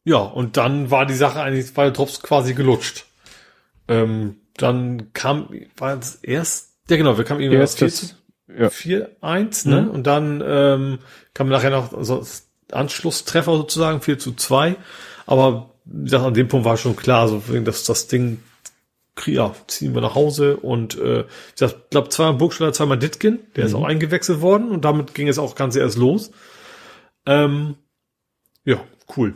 ja, 0.06 0.20
und 0.20 0.56
dann 0.56 0.90
war 0.90 1.06
die 1.06 1.16
Sache 1.16 1.42
eigentlich, 1.42 1.74
der 1.74 1.92
Drops 1.92 2.22
quasi 2.22 2.54
gelutscht. 2.54 3.07
Ähm, 3.88 4.38
dann 4.56 5.14
kam, 5.14 5.50
war 5.78 5.96
das 5.96 6.16
erst, 6.16 6.74
ja 6.90 6.98
genau, 6.98 7.18
wir 7.18 7.26
kamen 7.26 7.42
irgendwie 7.42 7.62
auf 7.62 7.76
4 7.76 7.90
zu 7.90 8.06
Erstes, 8.08 8.16
ja. 8.48 8.68
4-1, 8.68 9.70
ne? 9.70 9.82
Mhm. 9.84 9.90
Und 9.90 10.08
dann 10.08 10.44
ähm, 10.46 11.00
kam 11.34 11.50
nachher 11.50 11.70
noch 11.70 11.92
so 12.04 12.26
Anschlusstreffer 12.72 13.56
sozusagen, 13.56 14.02
4 14.02 14.20
zu 14.20 14.34
2. 14.34 14.76
Aber 15.26 15.72
wie 15.86 16.04
gesagt, 16.06 16.26
an 16.26 16.34
dem 16.34 16.48
Punkt 16.48 16.66
war 16.66 16.78
schon 16.78 16.96
klar, 16.96 17.28
so 17.28 17.42
dass 17.64 17.84
das 17.84 18.08
Ding 18.08 18.40
ja, 19.26 19.56
ziehen 19.66 19.96
wir 19.96 20.02
nach 20.02 20.14
Hause 20.16 20.58
und 20.58 20.98
äh, 21.00 21.26
ich 21.60 21.76
glaube 21.90 22.10
zweimal 22.10 22.36
Burgstaller, 22.36 22.74
zweimal 22.74 23.00
Ditkin, 23.00 23.40
der 23.56 23.66
ist 23.66 23.72
Mhm. 23.74 23.80
auch 23.80 23.86
eingewechselt 23.86 24.42
worden 24.42 24.70
und 24.70 24.86
damit 24.86 25.16
ging 25.16 25.28
es 25.28 25.40
auch 25.40 25.56
ganz 25.56 25.76
erst 25.76 25.98
los. 25.98 26.32
Ähm, 27.26 27.76
ja, 28.64 28.80
cool. 29.16 29.34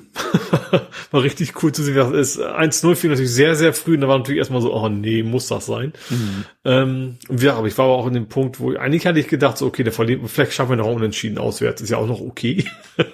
war 1.12 1.24
richtig 1.24 1.62
cool 1.64 1.72
zu 1.72 1.84
sehen. 1.84 1.96
Das 1.96 2.12
ist 2.12 2.42
1-0 2.42 2.96
fing 2.96 3.10
natürlich 3.10 3.32
sehr, 3.32 3.56
sehr 3.56 3.74
früh 3.74 3.96
und 3.96 4.02
da 4.02 4.08
war 4.08 4.18
natürlich 4.18 4.40
erstmal 4.40 4.62
so, 4.62 4.74
oh 4.74 4.90
nee, 4.90 5.24
muss 5.24 5.48
das 5.48 5.66
sein. 5.66 5.94
Ähm, 6.66 7.18
und 7.28 7.42
ja, 7.42 7.56
aber 7.56 7.68
ich 7.68 7.78
war 7.78 7.86
aber 7.86 7.96
auch 7.96 8.08
in 8.08 8.14
dem 8.14 8.28
Punkt, 8.28 8.60
wo 8.60 8.76
eigentlich 8.76 9.06
hatte 9.06 9.20
ich 9.20 9.28
gedacht, 9.28 9.58
so, 9.58 9.66
okay, 9.68 9.84
der 9.84 9.94
verliert, 9.94 10.22
vielleicht 10.28 10.54
schaffen 10.54 10.72
wir 10.72 10.78
noch 10.78 10.88
unentschieden 10.88 11.38
auswärts, 11.38 11.82
ist 11.82 11.90
ja 11.90 11.98
auch 11.98 12.08
noch 12.08 12.22
okay. 12.22 12.66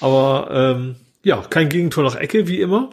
aber 0.00 0.48
ähm, 0.52 0.96
ja, 1.22 1.42
kein 1.48 1.68
Gegentor 1.68 2.04
nach 2.04 2.16
Ecke, 2.16 2.48
wie 2.48 2.60
immer. 2.60 2.90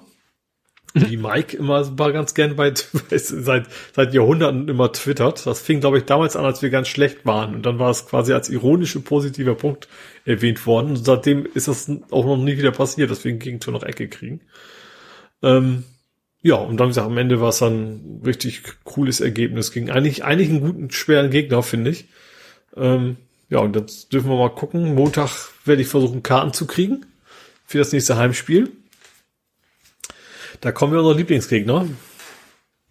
Wie 0.95 1.17
Mike 1.17 1.57
immer 1.57 1.97
war 1.99 2.13
ganz 2.13 2.33
gern 2.33 2.55
bei 2.55 2.73
seit 3.11 3.67
seit 3.93 4.13
Jahrhunderten 4.13 4.69
immer 4.69 4.93
twittert. 4.93 5.45
Das 5.45 5.61
fing, 5.61 5.81
glaube 5.81 5.97
ich, 5.97 6.05
damals 6.05 6.37
an, 6.37 6.45
als 6.45 6.61
wir 6.61 6.69
ganz 6.69 6.87
schlecht 6.87 7.25
waren. 7.25 7.53
Und 7.53 7.65
dann 7.65 7.79
war 7.79 7.89
es 7.89 8.07
quasi 8.07 8.31
als 8.31 8.49
ironische 8.49 9.01
positiver 9.01 9.55
Punkt 9.55 9.89
erwähnt 10.23 10.65
worden. 10.65 10.91
Und 10.91 11.05
seitdem 11.05 11.45
ist 11.53 11.67
das 11.67 11.91
auch 12.11 12.25
noch 12.25 12.37
nie 12.37 12.57
wieder 12.57 12.71
passiert, 12.71 13.11
dass 13.11 13.25
wir 13.25 13.33
ein 13.33 13.39
Gegentor 13.39 13.73
nach 13.73 13.83
Ecke 13.83 14.07
kriegen. 14.07 14.39
Ähm, 15.43 15.83
ja, 16.41 16.55
und 16.55 16.77
dann 16.77 16.89
gesagt, 16.89 17.07
am 17.07 17.17
Ende 17.17 17.41
war 17.41 17.49
es 17.49 17.59
dann 17.59 18.21
richtig 18.25 18.63
cooles 18.85 19.19
Ergebnis 19.19 19.71
gegen 19.71 19.89
eigentlich, 19.89 20.23
eigentlich 20.23 20.49
einen 20.49 20.61
guten, 20.61 20.91
schweren 20.91 21.29
Gegner, 21.29 21.61
finde 21.61 21.91
ich. 21.91 22.05
Ähm, 22.77 23.17
ja, 23.49 23.59
und 23.59 23.75
jetzt 23.75 24.13
dürfen 24.13 24.29
wir 24.29 24.37
mal 24.37 24.53
gucken. 24.53 24.95
Montag 24.95 25.49
werde 25.65 25.81
ich 25.81 25.87
versuchen, 25.87 26.23
Karten 26.23 26.53
zu 26.53 26.67
kriegen 26.67 27.05
für 27.65 27.79
das 27.79 27.91
nächste 27.91 28.15
Heimspiel. 28.15 28.71
Da 30.65 30.71
kommen 30.71 30.93
wir 30.93 30.99
unser 30.99 31.13
Lieblingsgegner. 31.13 31.85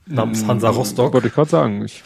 Namens 0.07 0.47
Hansa 0.47 0.69
Rostock. 0.71 1.13
Wollte 1.13 1.27
ich 1.27 1.35
gerade 1.35 1.51
sagen. 1.51 1.85
Ich, 1.85 2.05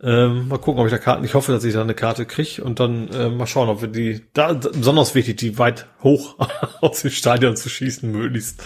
Ähm, 0.00 0.48
mal 0.48 0.56
gucken, 0.56 0.80
ob 0.80 0.86
ich 0.86 0.90
da 0.92 0.96
Karten, 0.96 1.22
ich 1.22 1.34
hoffe, 1.34 1.52
dass 1.52 1.64
ich 1.64 1.74
da 1.74 1.82
eine 1.82 1.92
Karte 1.92 2.24
kriege 2.24 2.64
und 2.64 2.80
dann 2.80 3.08
äh, 3.08 3.28
mal 3.28 3.46
schauen, 3.46 3.68
ob 3.68 3.82
wir 3.82 3.88
die, 3.88 4.22
da, 4.32 4.54
besonders 4.54 5.14
wichtig, 5.14 5.36
die 5.36 5.58
weit 5.58 5.86
hoch 6.02 6.36
aus 6.80 7.02
dem 7.02 7.10
Stadion 7.10 7.56
zu 7.56 7.68
schießen, 7.68 8.10
möglichst. 8.10 8.62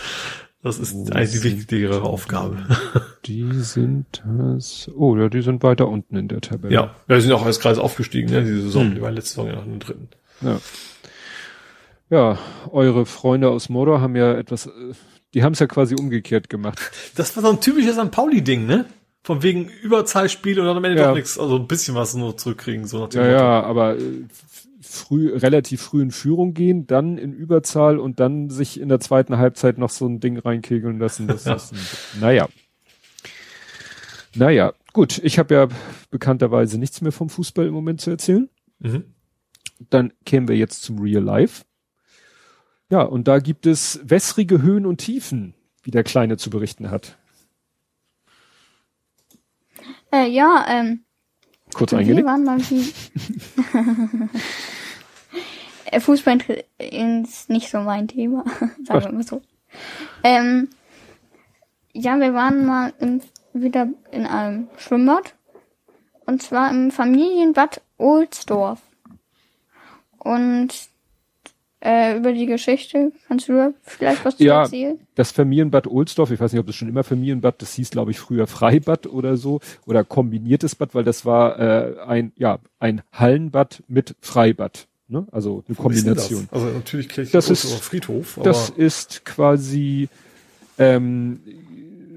Das 0.63 0.79
ist 0.79 0.95
eigentlich 1.13 1.33
die 1.33 1.43
wichtigere 1.43 2.03
Aufgabe. 2.03 2.59
die 3.25 3.53
sind 3.55 4.23
das. 4.25 4.89
Oh, 4.95 5.17
ja, 5.17 5.29
die 5.29 5.43
sind 5.43 5.65
weiter 5.65 5.89
unten 5.89 6.15
in 6.15 6.29
der 6.29 6.41
Tabelle. 6.43 6.73
Ja, 6.73 6.95
ja, 7.09 7.17
die 7.17 7.23
sind 7.23 7.33
auch 7.33 7.45
als 7.45 7.59
Kreis 7.59 7.79
aufgestiegen, 7.79 8.31
ne, 8.31 8.45
diese 8.45 8.63
Saison, 8.63 8.85
Hm. 8.85 8.95
die 8.95 9.01
war 9.03 9.11
letzte 9.11 9.31
Saison 9.31 9.47
ja 9.49 9.55
noch 9.57 9.65
in 9.65 9.71
der 9.71 9.79
dritten. 9.81 10.09
Ja. 10.43 10.61
Ja, 12.11 12.39
eure 12.71 13.05
Freunde 13.07 13.49
aus 13.51 13.69
Mordor 13.69 14.01
haben 14.01 14.15
ja 14.15 14.35
etwas, 14.35 14.67
äh, 14.67 14.71
die 15.35 15.43
haben 15.43 15.53
es 15.53 15.59
ja 15.59 15.67
quasi 15.67 15.95
umgekehrt 15.95 16.49
gemacht. 16.49 16.81
Das 17.15 17.35
war 17.37 17.43
so 17.43 17.51
ein 17.51 17.61
typisches 17.61 17.97
St. 17.97 18.11
Pauli-Ding, 18.11 18.67
ne? 18.67 18.87
Von 19.23 19.43
wegen 19.43 19.69
Überzahlspiel 19.83 20.59
und 20.59 20.67
dann 20.67 20.77
am 20.77 20.85
Ende 20.85 20.99
Ja. 21.01 21.09
doch 21.09 21.15
nichts, 21.15 21.39
also 21.39 21.57
ein 21.57 21.67
bisschen 21.69 21.95
was 21.95 22.15
nur 22.15 22.37
zurückkriegen, 22.37 22.87
so 22.87 23.07
dem 23.07 23.21
Ja, 23.21 23.31
ja, 23.31 23.63
aber 23.63 23.99
äh, 23.99 24.25
früh, 24.81 25.35
relativ 25.37 25.83
früh 25.83 26.03
in 26.03 26.11
Führung 26.11 26.55
gehen, 26.55 26.87
dann 26.87 27.19
in 27.19 27.33
Überzahl 27.35 27.99
und 27.99 28.19
dann 28.19 28.49
sich 28.49 28.81
in 28.81 28.89
der 28.89 28.99
zweiten 28.99 29.37
Halbzeit 29.37 29.77
noch 29.79 29.91
so 29.91 30.07
ein 30.07 30.21
Ding 30.21 30.39
reinkegeln 30.39 30.99
lassen. 30.99 31.27
Das 31.29 31.47
ist, 31.47 31.73
ein, 31.73 32.21
naja. 32.21 32.49
Naja, 34.35 34.73
gut, 34.93 35.21
ich 35.23 35.39
habe 35.39 35.55
ja 35.55 35.69
bekannterweise 36.11 36.79
nichts 36.79 37.01
mehr 37.01 37.13
vom 37.13 37.29
Fußball 37.29 37.67
im 37.67 37.75
Moment 37.75 38.01
zu 38.01 38.11
erzählen. 38.11 38.49
Mhm. 38.79 39.05
Dann 39.91 40.13
kämen 40.25 40.49
wir 40.49 40.57
jetzt 40.57 40.83
zum 40.83 40.99
Real 41.01 41.23
Life. 41.23 41.65
Ja, 42.91 43.03
und 43.03 43.29
da 43.29 43.39
gibt 43.39 43.67
es 43.67 44.01
wässrige 44.03 44.63
Höhen 44.63 44.85
und 44.85 44.99
Tiefen, 44.99 45.55
wie 45.83 45.93
der 45.93 46.03
Kleine 46.03 46.37
zu 46.37 46.51
berichten 46.51 46.91
hat. 46.91 47.17
Äh, 50.13 50.29
ja, 50.29 50.67
ähm, 50.69 51.05
Kurz 51.73 51.93
wir 51.93 52.01
eingelegt. 52.01 52.27
waren 52.27 52.45
mal 52.45 52.59
wie. 52.59 52.93
Äh, 55.93 55.99
Fußball 55.99 56.39
ist 56.79 57.51
nicht 57.51 57.69
so 57.69 57.81
mein 57.81 58.07
Thema, 58.07 58.45
sagen 58.85 59.07
wir 59.07 59.13
mal 59.13 59.23
so. 59.25 59.43
Ähm, 60.23 60.69
ja, 61.93 62.21
wir 62.21 62.33
waren 62.33 62.65
mal 62.65 62.93
im, 63.01 63.21
wieder 63.53 63.89
in 64.13 64.25
einem 64.25 64.69
Schwimmbad. 64.77 65.35
Und 66.27 66.43
zwar 66.43 66.71
im 66.71 66.93
Familienbad 66.93 67.81
Ohlsdorf. 67.99 68.81
Und 70.19 70.90
äh, 71.81 72.17
über 72.17 72.33
die 72.33 72.47
Geschichte 72.47 73.13
kannst 73.27 73.49
du 73.49 73.55
da 73.55 73.73
vielleicht 73.83 74.25
was 74.25 74.37
zu 74.37 74.45
Ja. 74.45 74.63
erzählen? 74.63 74.99
Das 75.15 75.33
Familienbad 75.33 75.87
Ohlsdorf, 75.87 76.31
ich 76.31 76.41
weiß 76.41 76.53
nicht, 76.53 76.61
ob 76.61 76.67
das 76.67 76.77
schon 76.77 76.89
immer 76.89 77.05
Familienbad, 77.05 77.61
das 77.63 77.75
hieß, 77.75 77.91
glaube 77.91 78.11
ich, 78.11 78.19
früher 78.19 78.47
Freibad 78.47 79.07
oder 79.07 79.37
so, 79.37 79.61
oder 79.87 80.05
kombiniertes 80.05 80.75
Bad, 80.75 80.95
weil 80.95 81.05
das 81.05 81.25
war 81.25 81.59
äh, 81.59 82.01
ein, 82.07 82.33
ja, 82.37 82.59
ein 82.79 83.03
Hallenbad 83.13 83.83
mit 83.89 84.15
Freibad. 84.21 84.89
Ne? 85.09 85.27
Also 85.33 85.65
eine 85.67 85.77
Kombination. 85.77 86.49
Also 86.53 86.67
natürlich 86.67 87.09
Kirche 87.09 87.33
das 87.33 87.51
ist, 87.51 87.73
Friedhof. 87.81 88.39
das 88.45 88.71
ist 88.71 89.25
quasi 89.25 90.09
ähm, 90.79 91.41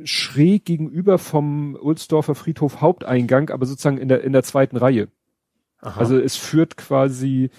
schräg 0.03 0.65
gegenüber 0.65 1.17
vom 1.17 1.75
Ulsdorfer 1.81 2.35
Friedhof 2.35 2.81
Haupteingang, 2.81 3.49
aber 3.49 3.65
sozusagen 3.65 3.97
in 3.97 4.09
der 4.09 4.23
in 4.23 4.33
der 4.33 4.43
zweiten 4.43 4.77
Reihe. 4.77 5.07
Aha. 5.81 5.99
Also 5.99 6.19
es 6.19 6.35
führt 6.35 6.77
quasi 6.77 7.49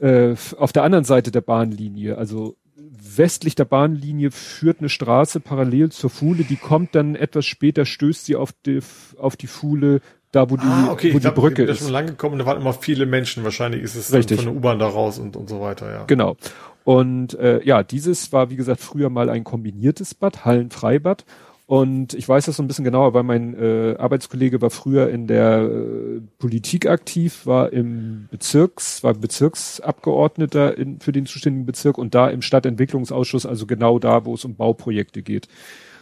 äh, 0.00 0.34
auf 0.58 0.72
der 0.72 0.82
anderen 0.82 1.04
Seite 1.04 1.30
der 1.30 1.40
Bahnlinie, 1.40 2.18
also 2.18 2.56
westlich 2.76 3.54
der 3.54 3.64
Bahnlinie 3.64 4.30
führt 4.30 4.80
eine 4.80 4.88
Straße 4.88 5.40
parallel 5.40 5.90
zur 5.90 6.10
Fuhle, 6.10 6.44
die 6.44 6.56
kommt 6.56 6.94
dann 6.94 7.14
etwas 7.14 7.46
später, 7.46 7.84
stößt 7.84 8.26
sie 8.26 8.36
auf 8.36 8.52
die, 8.64 8.80
auf 9.18 9.36
die 9.36 9.46
Fuhle, 9.46 10.00
da 10.32 10.50
wo 10.50 10.56
die, 10.56 10.66
ah, 10.66 10.90
okay. 10.90 11.14
wo 11.14 11.18
die 11.18 11.22
glaub, 11.22 11.34
Brücke 11.36 11.62
ich 11.62 11.66
bin 11.66 11.74
ist. 11.74 11.82
schon 11.82 11.92
lang 11.92 12.06
gekommen, 12.06 12.38
da 12.38 12.46
waren 12.46 12.60
immer 12.60 12.74
viele 12.74 13.06
Menschen, 13.06 13.44
wahrscheinlich 13.44 13.82
ist 13.82 13.94
es 13.94 14.12
Richtig. 14.12 14.36
von 14.36 14.46
der 14.46 14.54
U-Bahn 14.54 14.78
da 14.78 14.86
raus 14.86 15.18
und, 15.18 15.36
und 15.36 15.48
so 15.48 15.60
weiter, 15.60 15.90
ja. 15.90 16.04
Genau. 16.04 16.36
Und 16.84 17.34
äh, 17.38 17.64
ja, 17.64 17.82
dieses 17.82 18.32
war, 18.32 18.50
wie 18.50 18.56
gesagt, 18.56 18.80
früher 18.80 19.10
mal 19.10 19.28
ein 19.28 19.42
kombiniertes 19.42 20.14
Bad, 20.14 20.44
Hallenfreibad. 20.44 21.24
Und 21.66 22.14
ich 22.14 22.28
weiß 22.28 22.46
das 22.46 22.56
so 22.56 22.62
ein 22.62 22.68
bisschen 22.68 22.84
genauer, 22.84 23.12
weil 23.12 23.24
mein 23.24 23.54
äh, 23.54 23.96
Arbeitskollege 23.98 24.62
war 24.62 24.70
früher 24.70 25.10
in 25.10 25.26
der 25.26 25.62
äh, 25.62 26.20
Politik 26.38 26.86
aktiv, 26.86 27.44
war 27.44 27.72
im 27.72 28.28
Bezirks, 28.30 29.02
war 29.02 29.14
Bezirksabgeordneter 29.14 30.78
in, 30.78 31.00
für 31.00 31.10
den 31.10 31.26
zuständigen 31.26 31.66
Bezirk 31.66 31.98
und 31.98 32.14
da 32.14 32.28
im 32.28 32.40
Stadtentwicklungsausschuss, 32.40 33.46
also 33.46 33.66
genau 33.66 33.98
da, 33.98 34.24
wo 34.24 34.34
es 34.34 34.44
um 34.44 34.54
Bauprojekte 34.54 35.22
geht. 35.22 35.48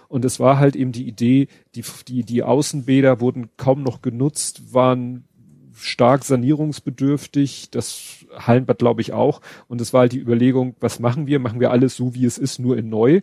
Und 0.08 0.26
es 0.26 0.38
war 0.38 0.58
halt 0.58 0.76
eben 0.76 0.92
die 0.92 1.08
Idee, 1.08 1.48
die, 1.74 1.82
die, 2.08 2.24
die 2.24 2.42
Außenbäder 2.42 3.20
wurden 3.20 3.48
kaum 3.56 3.82
noch 3.82 4.02
genutzt, 4.02 4.74
waren 4.74 5.24
stark 5.72 6.24
sanierungsbedürftig, 6.24 7.70
das 7.70 8.26
Hallenbad 8.36 8.80
glaube 8.80 9.00
ich 9.00 9.14
auch. 9.14 9.40
Und 9.66 9.80
es 9.80 9.94
war 9.94 10.02
halt 10.02 10.12
die 10.12 10.20
Überlegung, 10.20 10.76
was 10.80 11.00
machen 11.00 11.26
wir? 11.26 11.38
Machen 11.38 11.58
wir 11.58 11.70
alles 11.70 11.96
so, 11.96 12.14
wie 12.14 12.26
es 12.26 12.36
ist, 12.36 12.58
nur 12.58 12.76
in 12.76 12.90
neu? 12.90 13.22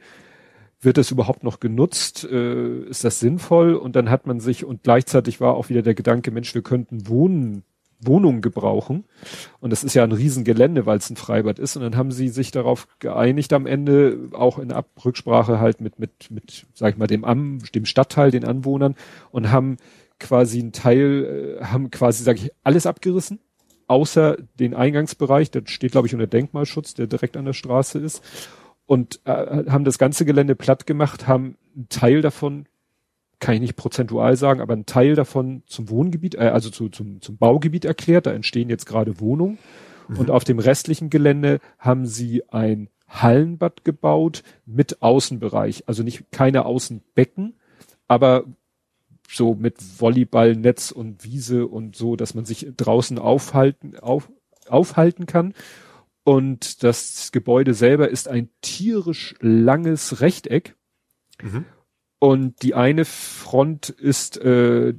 Wird 0.82 0.98
das 0.98 1.12
überhaupt 1.12 1.44
noch 1.44 1.60
genutzt? 1.60 2.28
Äh, 2.30 2.84
ist 2.86 3.04
das 3.04 3.20
sinnvoll? 3.20 3.76
Und 3.76 3.96
dann 3.96 4.10
hat 4.10 4.26
man 4.26 4.40
sich, 4.40 4.66
und 4.66 4.84
gleichzeitig 4.84 5.40
war 5.40 5.54
auch 5.54 5.70
wieder 5.70 5.84
der 5.84 5.94
Gedanke, 5.94 6.32
Mensch, 6.32 6.54
wir 6.56 6.64
könnten 6.64 7.08
Wohnen, 7.08 7.64
Wohnungen 8.00 8.42
gebrauchen. 8.42 9.06
Und 9.60 9.70
das 9.70 9.84
ist 9.84 9.94
ja 9.94 10.04
ein 10.04 10.12
Riesengelände, 10.12 10.88
weil 10.88 10.98
es 10.98 11.10
ein 11.10 11.18
Freibad 11.18 11.60
ist. 11.60 11.76
Und 11.76 11.84
dann 11.84 11.96
haben 11.96 12.12
sie 12.12 12.30
sich 12.30 12.50
darauf 12.50 12.88
geeinigt 12.98 13.54
am 13.54 13.68
Ende, 13.68 14.30
auch 14.34 14.58
in 14.58 14.72
Abrücksprache 14.72 15.60
halt 15.60 15.82
mit, 15.82 16.00
mit, 16.00 16.32
mit, 16.32 16.66
sag 16.74 16.94
ich 16.94 16.98
mal, 16.98 17.08
dem 17.08 17.24
Am, 17.24 17.60
dem 17.76 17.86
Stadtteil, 17.86 18.32
den 18.32 18.44
Anwohnern 18.44 18.96
und 19.30 19.52
haben 19.52 19.78
quasi 20.20 20.60
einen 20.60 20.72
Teil, 20.72 21.60
äh, 21.62 21.64
haben 21.64 21.92
quasi, 21.92 22.24
sag 22.24 22.38
ich, 22.38 22.52
alles 22.64 22.86
abgerissen 22.86 23.40
außer 23.88 24.38
den 24.58 24.74
Eingangsbereich, 24.74 25.52
der 25.52 25.64
steht, 25.66 25.92
glaube 25.92 26.08
ich, 26.08 26.14
unter 26.14 26.26
Denkmalschutz, 26.26 26.94
der 26.94 27.08
direkt 27.08 27.36
an 27.36 27.44
der 27.44 27.52
Straße 27.52 28.00
ist 28.00 28.24
und 28.86 29.22
äh, 29.26 29.70
haben 29.70 29.86
das 29.86 29.98
ganze 29.98 30.26
Gelände 30.26 30.56
platt 30.56 30.86
gemacht, 30.86 31.28
haben 31.28 31.58
einen 31.76 31.90
Teil 31.90 32.22
davon, 32.22 32.66
kann 33.40 33.56
ich 33.56 33.62
nicht 33.62 33.76
prozentual 33.76 34.36
sagen, 34.36 34.62
aber 34.62 34.74
einen 34.74 34.86
Teil 34.86 35.16
davon 35.16 35.64
zum 35.66 35.90
Wohngebiet, 35.90 36.36
äh, 36.36 36.50
also 36.50 36.70
zu, 36.70 36.90
zum, 36.90 37.22
zum 37.22 37.38
Baugebiet 37.38 37.86
erklärt. 37.86 38.26
Da 38.26 38.32
entstehen 38.32 38.70
jetzt 38.70 38.86
gerade 38.86 39.20
Wohnungen. 39.20 39.58
Mhm. 40.08 40.18
Und 40.18 40.32
auf 40.32 40.44
dem 40.44 40.60
restlichen 40.60 41.10
Gelände 41.10 41.60
haben 41.80 42.06
sie 42.06 42.48
ein 42.50 42.90
Hallenbad 43.08 43.84
gebaut 43.84 44.44
mit 44.66 45.02
Außenbereich. 45.02 45.84
Also 45.88 46.04
nicht 46.04 46.32
keine 46.32 46.66
Außenbecken, 46.66 47.56
aber 48.08 48.46
so 49.30 49.56
mit 49.56 49.78
Volleyballnetz 50.00 50.92
und 50.92 51.24
Wiese 51.24 51.68
und 51.68 51.96
so, 51.96 52.16
dass 52.16 52.34
man 52.34 52.46
sich 52.46 52.68
draußen 52.76 53.18
aufhalten, 53.20 53.98
auf, 54.00 54.30
aufhalten 54.68 55.26
kann. 55.26 55.54
Und 56.24 56.84
das 56.84 57.32
Gebäude 57.32 57.74
selber 57.74 58.10
ist 58.10 58.28
ein 58.28 58.50
tierisch 58.62 59.36
langes 59.40 60.22
Rechteck. 60.22 60.76
Mhm. 61.42 61.66
Und 62.20 62.62
die 62.62 62.76
eine 62.76 63.06
Front 63.06 63.90
ist, 63.90 64.38
äh, 64.38 64.94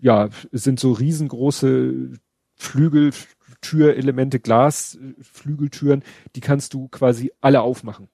ja, 0.00 0.30
sind 0.50 0.80
so 0.80 0.92
riesengroße 0.92 2.12
Flügeltürelemente, 2.54 4.40
Glasflügeltüren, 4.40 6.02
die 6.34 6.40
kannst 6.40 6.72
du 6.72 6.88
quasi 6.88 7.32
alle 7.40 7.60
aufmachen. 7.60 8.08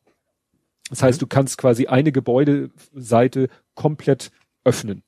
Das 0.91 1.03
heißt, 1.03 1.19
mhm. 1.19 1.21
du 1.21 1.27
kannst 1.29 1.59
quasi 1.59 1.87
eine 1.87 2.11
Gebäudeseite 2.11 3.49
komplett 3.75 4.33
öffnen. 4.65 5.05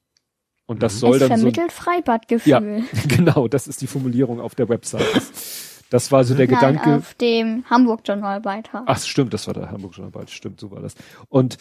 Und 0.67 0.85
das 0.85 0.95
mhm. 0.95 0.99
soll 0.99 1.15
es 1.15 1.21
dann 1.21 1.41
vermittelt 1.41 1.73
so, 1.73 1.83
Freibadgefühl. 1.83 2.51
Ja, 2.51 2.61
genau, 3.09 3.49
das 3.49 3.67
ist 3.67 3.81
die 3.81 3.89
Formulierung 3.89 4.41
auf 4.41 4.55
der 4.55 4.69
Website. 4.69 5.03
Das 5.91 6.11
war 6.11 6.25
so 6.25 6.35
der 6.35 6.47
Nein, 6.47 6.57
Gedanke. 6.57 6.97
Auf 6.97 7.15
dem 7.15 7.65
Hamburg 7.69 8.01
Journalbeitrag. 8.05 8.85
Ach, 8.87 8.99
stimmt, 8.99 9.35
das 9.35 9.47
war 9.47 9.55
der 9.55 9.71
Hamburg 9.71 9.95
Journalbeitrag. 9.95 10.31
Stimmt, 10.31 10.61
so 10.61 10.71
war 10.71 10.81
das. 10.81 10.95
Und 11.29 11.59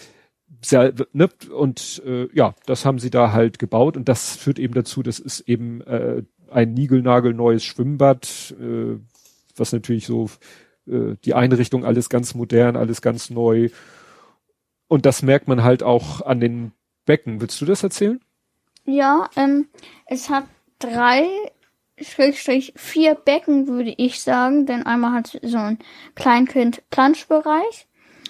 sehr, 0.61 0.93
ne, 1.13 1.29
und 1.53 2.01
äh, 2.05 2.27
ja, 2.33 2.55
das 2.65 2.85
haben 2.85 2.99
sie 2.99 3.09
da 3.09 3.31
halt 3.31 3.59
gebaut 3.59 3.97
und 3.97 4.09
das 4.09 4.35
führt 4.35 4.59
eben 4.59 4.73
dazu, 4.73 5.03
das 5.03 5.19
ist 5.19 5.41
eben 5.41 5.81
äh, 5.81 6.23
ein 6.49 6.73
niegelnagelneues 6.73 7.63
Schwimmbad, 7.63 8.55
äh, 8.59 8.97
was 9.55 9.71
natürlich 9.73 10.05
so 10.05 10.29
äh, 10.87 11.15
die 11.23 11.33
Einrichtung 11.33 11.85
alles 11.85 12.09
ganz 12.09 12.33
modern, 12.35 12.75
alles 12.75 13.01
ganz 13.01 13.29
neu. 13.29 13.69
Und 14.87 15.05
das 15.05 15.21
merkt 15.21 15.47
man 15.47 15.63
halt 15.63 15.83
auch 15.83 16.21
an 16.21 16.39
den 16.39 16.71
Becken. 17.05 17.41
Willst 17.41 17.61
du 17.61 17.65
das 17.65 17.83
erzählen? 17.83 18.19
Ja, 18.85 19.29
ähm, 19.35 19.67
es 20.07 20.29
hat 20.29 20.45
drei 20.79 21.27
Schrägstrich 22.01 22.73
vier 22.75 23.15
Becken, 23.15 23.67
würde 23.67 23.93
ich 23.97 24.21
sagen, 24.21 24.65
denn 24.65 24.85
einmal 24.85 25.13
hat 25.13 25.39
so 25.41 25.57
ein 25.57 25.79
Kleinkind-Planschbereich, 26.15 27.87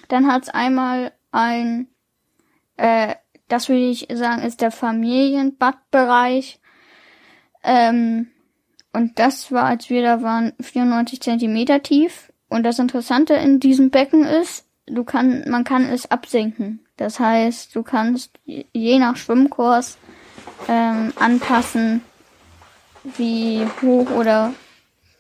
dann 0.08 0.32
hat 0.32 0.44
es 0.44 0.50
einmal 0.50 1.12
ein, 1.32 1.88
äh, 2.78 3.16
das 3.48 3.70
würde 3.70 3.90
ich 3.90 4.08
sagen, 4.12 4.42
ist 4.42 4.62
der 4.62 4.72
Familienbadbereich, 4.72 6.60
ähm, 7.64 8.28
und 8.94 9.20
das 9.20 9.52
war, 9.52 9.66
als 9.66 9.90
wir 9.90 10.02
da 10.02 10.22
waren, 10.22 10.54
94 10.60 11.22
Zentimeter 11.22 11.84
tief. 11.84 12.32
Und 12.48 12.64
das 12.64 12.80
Interessante 12.80 13.36
in 13.36 13.60
diesem 13.60 13.92
Becken 13.92 14.26
ist, 14.26 14.66
du 14.88 15.04
kann, 15.04 15.46
man 15.48 15.64
kann 15.64 15.86
es 15.86 16.10
absenken. 16.10 16.80
Das 16.98 17.20
heißt, 17.20 17.76
du 17.76 17.84
kannst 17.84 18.40
je 18.46 19.00
nach 19.00 19.16
Schwimmkurs 19.16 19.98
ähm, 20.68 21.14
anpassen, 21.18 22.02
wie 23.18 23.66
hoch 23.82 24.10
oder 24.12 24.54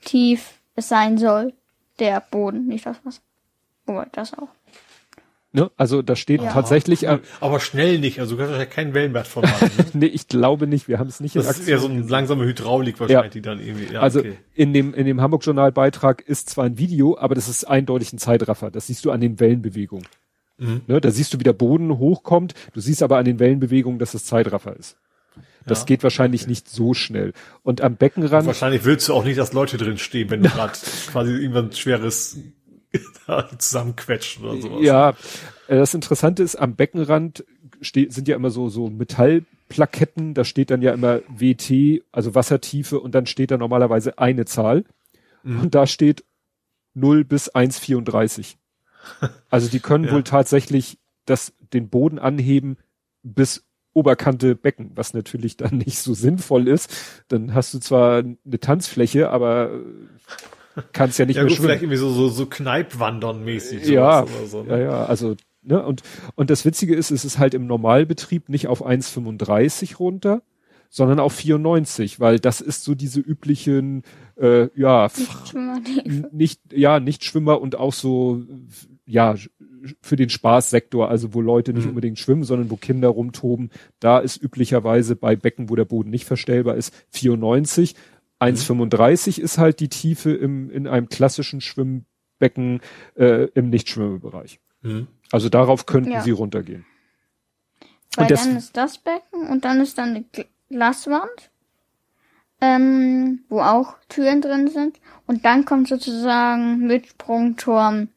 tief 0.03 0.53
es 0.75 0.89
sein 0.89 1.17
soll, 1.17 1.53
der 1.99 2.21
Boden, 2.31 2.67
nicht 2.67 2.85
das 2.85 2.97
Wasser. 3.05 3.21
Aber 3.85 4.07
das 4.11 4.33
auch. 4.33 4.49
Ne? 5.51 5.71
Also 5.77 6.03
da 6.03 6.15
steht 6.15 6.43
ja. 6.43 6.51
tatsächlich. 6.51 7.07
Äh, 7.07 7.19
aber 7.39 7.59
schnell 7.59 7.97
nicht, 7.97 8.19
also 8.19 8.35
du 8.35 8.43
kannst 8.43 8.55
ja 8.57 8.65
kein 8.65 8.93
Wellenbad 8.93 9.27
von 9.27 9.41
machen. 9.43 9.71
Ne? 9.77 9.85
nee, 9.93 10.05
ich 10.05 10.27
glaube 10.27 10.67
nicht, 10.67 10.87
wir 10.87 10.99
haben 10.99 11.07
es 11.07 11.19
nicht 11.19 11.35
das 11.35 11.45
in 11.45 11.49
Aktion. 11.49 11.65
Das 11.65 11.79
ist 11.79 11.83
ja 11.83 11.87
so 11.89 11.91
eine 11.91 12.07
langsame 12.07 12.45
Hydraulik 12.45 12.99
wahrscheinlich, 12.99 13.23
ja. 13.23 13.29
die 13.29 13.41
dann 13.41 13.59
irgendwie. 13.59 13.93
Ja, 13.93 14.01
also 14.01 14.19
okay. 14.19 14.37
in 14.53 14.73
dem 14.73 14.93
in 14.93 15.07
dem 15.07 15.21
Hamburg 15.21 15.43
Journal 15.43 15.71
Beitrag 15.71 16.21
ist 16.21 16.51
zwar 16.51 16.65
ein 16.65 16.77
Video, 16.77 17.17
aber 17.17 17.33
das 17.33 17.49
ist 17.49 17.63
eindeutig 17.63 18.13
ein 18.13 18.19
Zeitraffer. 18.19 18.69
Das 18.69 18.87
siehst 18.87 19.05
du 19.05 19.11
an 19.11 19.21
den 19.21 19.39
Wellenbewegungen. 19.39 20.05
Mhm. 20.59 20.81
Ne? 20.85 21.01
Da 21.01 21.09
siehst 21.09 21.33
du, 21.33 21.39
wie 21.39 21.43
der 21.43 21.53
Boden 21.53 21.97
hochkommt. 21.97 22.53
Du 22.73 22.79
siehst 22.79 23.01
aber 23.01 23.17
an 23.17 23.25
den 23.25 23.39
Wellenbewegungen, 23.39 23.97
dass 23.97 24.13
es 24.13 24.25
Zeitraffer 24.25 24.75
ist. 24.75 24.97
Das 25.65 25.79
ja. 25.81 25.85
geht 25.85 26.03
wahrscheinlich 26.03 26.41
okay. 26.41 26.51
nicht 26.51 26.69
so 26.69 26.93
schnell. 26.93 27.33
Und 27.63 27.81
am 27.81 27.95
Beckenrand. 27.95 28.43
Und 28.43 28.47
wahrscheinlich 28.47 28.85
willst 28.85 29.07
du 29.09 29.13
auch 29.13 29.23
nicht, 29.23 29.37
dass 29.37 29.53
Leute 29.53 29.77
drin 29.77 29.97
stehen, 29.97 30.29
wenn 30.29 30.43
du 30.43 30.49
gerade 30.49 30.73
quasi 31.11 31.31
irgendwann 31.31 31.71
schweres 31.71 32.37
zusammenquetscht 33.57 34.41
oder 34.41 34.61
sowas. 34.61 34.83
Ja, 34.83 35.09
äh, 35.67 35.77
das 35.77 35.93
Interessante 35.93 36.43
ist, 36.43 36.55
am 36.55 36.75
Beckenrand 36.75 37.45
steht, 37.81 38.13
sind 38.13 38.27
ja 38.27 38.35
immer 38.35 38.49
so, 38.49 38.69
so 38.69 38.89
Metallplaketten, 38.89 40.33
da 40.33 40.43
steht 40.43 40.71
dann 40.71 40.81
ja 40.81 40.93
immer 40.93 41.21
WT, 41.27 42.03
also 42.11 42.35
Wassertiefe, 42.35 42.99
und 42.99 43.15
dann 43.15 43.25
steht 43.25 43.51
da 43.51 43.57
normalerweise 43.57 44.17
eine 44.17 44.45
Zahl. 44.45 44.85
Mhm. 45.43 45.61
Und 45.61 45.75
da 45.75 45.87
steht 45.87 46.25
0 46.93 47.23
bis 47.23 47.53
1,34. 47.53 48.55
Also 49.49 49.69
die 49.69 49.79
können 49.79 50.03
ja. 50.05 50.11
wohl 50.11 50.23
tatsächlich 50.23 50.97
das, 51.25 51.53
den 51.73 51.89
Boden 51.89 52.19
anheben 52.19 52.77
bis 53.21 53.65
Oberkante 53.99 54.55
Becken, 54.55 54.91
was 54.95 55.13
natürlich 55.13 55.57
dann 55.57 55.77
nicht 55.77 55.99
so 55.99 56.13
sinnvoll 56.13 56.67
ist. 56.67 56.93
Dann 57.27 57.53
hast 57.53 57.73
du 57.73 57.79
zwar 57.79 58.19
eine 58.19 58.59
Tanzfläche, 58.59 59.29
aber 59.29 59.71
kannst 60.93 61.19
ja 61.19 61.25
nicht 61.25 61.35
ja, 61.35 61.43
mehr 61.43 61.49
gut, 61.49 61.57
schwimmen. 61.57 61.67
Vielleicht 61.67 61.83
irgendwie 61.83 61.97
so, 61.97 62.09
so, 62.11 62.29
so 62.29 62.45
Kneipwandern 62.45 63.43
mäßig. 63.43 63.87
Ja, 63.87 64.25
so, 64.47 64.63
ne? 64.63 64.69
ja, 64.69 64.77
ja, 64.77 65.05
also, 65.05 65.35
ne, 65.61 65.83
und, 65.85 66.03
und 66.35 66.49
das 66.49 66.65
Witzige 66.65 66.95
ist, 66.95 67.11
es 67.11 67.25
ist 67.25 67.37
halt 67.37 67.53
im 67.53 67.67
Normalbetrieb 67.67 68.49
nicht 68.49 68.67
auf 68.67 68.85
1,35 68.85 69.97
runter, 69.97 70.41
sondern 70.89 71.19
auf 71.19 71.33
94, 71.33 72.19
weil 72.19 72.39
das 72.39 72.61
ist 72.61 72.83
so 72.83 72.95
diese 72.95 73.19
üblichen, 73.19 74.03
äh, 74.37 74.69
ja, 74.75 75.09
nicht, 75.53 76.33
nicht, 76.33 76.61
ja, 76.73 76.99
nicht 76.99 77.23
Schwimmer 77.23 77.61
und 77.61 77.75
auch 77.75 77.93
so, 77.93 78.41
ja, 79.05 79.35
für 80.01 80.15
den 80.15 80.29
Spaßsektor, 80.29 81.09
also 81.09 81.33
wo 81.33 81.41
Leute 81.41 81.73
nicht 81.73 81.83
mhm. 81.85 81.89
unbedingt 81.91 82.19
schwimmen, 82.19 82.43
sondern 82.43 82.69
wo 82.69 82.75
Kinder 82.75 83.09
rumtoben, 83.09 83.71
da 83.99 84.19
ist 84.19 84.41
üblicherweise 84.41 85.15
bei 85.15 85.35
Becken, 85.35 85.69
wo 85.69 85.75
der 85.75 85.85
Boden 85.85 86.09
nicht 86.09 86.25
verstellbar 86.25 86.75
ist, 86.75 86.93
94. 87.11 87.95
1,35 88.39 89.39
ist 89.39 89.57
halt 89.57 89.79
die 89.79 89.89
Tiefe 89.89 90.31
im, 90.31 90.69
in 90.71 90.87
einem 90.87 91.09
klassischen 91.09 91.59
Schwimmbecken 91.61 92.79
äh, 93.15 93.45
im 93.53 93.69
Nichtschwimmebereich. 93.69 94.59
Mhm. 94.81 95.07
Also 95.31 95.49
darauf 95.49 95.85
könnten 95.85 96.11
Ja. 96.11 96.21
sie 96.21 96.31
runtergehen. 96.31 96.85
Weil 98.15 98.23
Und 98.25 98.31
das- 98.31 98.45
dann 98.45 98.57
ist 98.57 98.77
das 98.77 98.97
Becken 98.97 99.47
und 99.49 99.65
dann 99.65 99.81
ist 99.81 99.97
dann 99.97 100.09
eine 100.09 100.25
Gl- 100.33 100.45
Glaswand, 100.69 101.51
ähm, 102.61 103.41
wo 103.49 103.61
auch 103.61 103.95
Türen 104.09 104.41
drin 104.41 104.67
sind. 104.69 104.99
Und 105.27 105.45
dann 105.45 105.65
kommt 105.65 105.87
sozusagen 105.87 106.85
mit 106.87 107.07
Sprungturm 107.07 108.09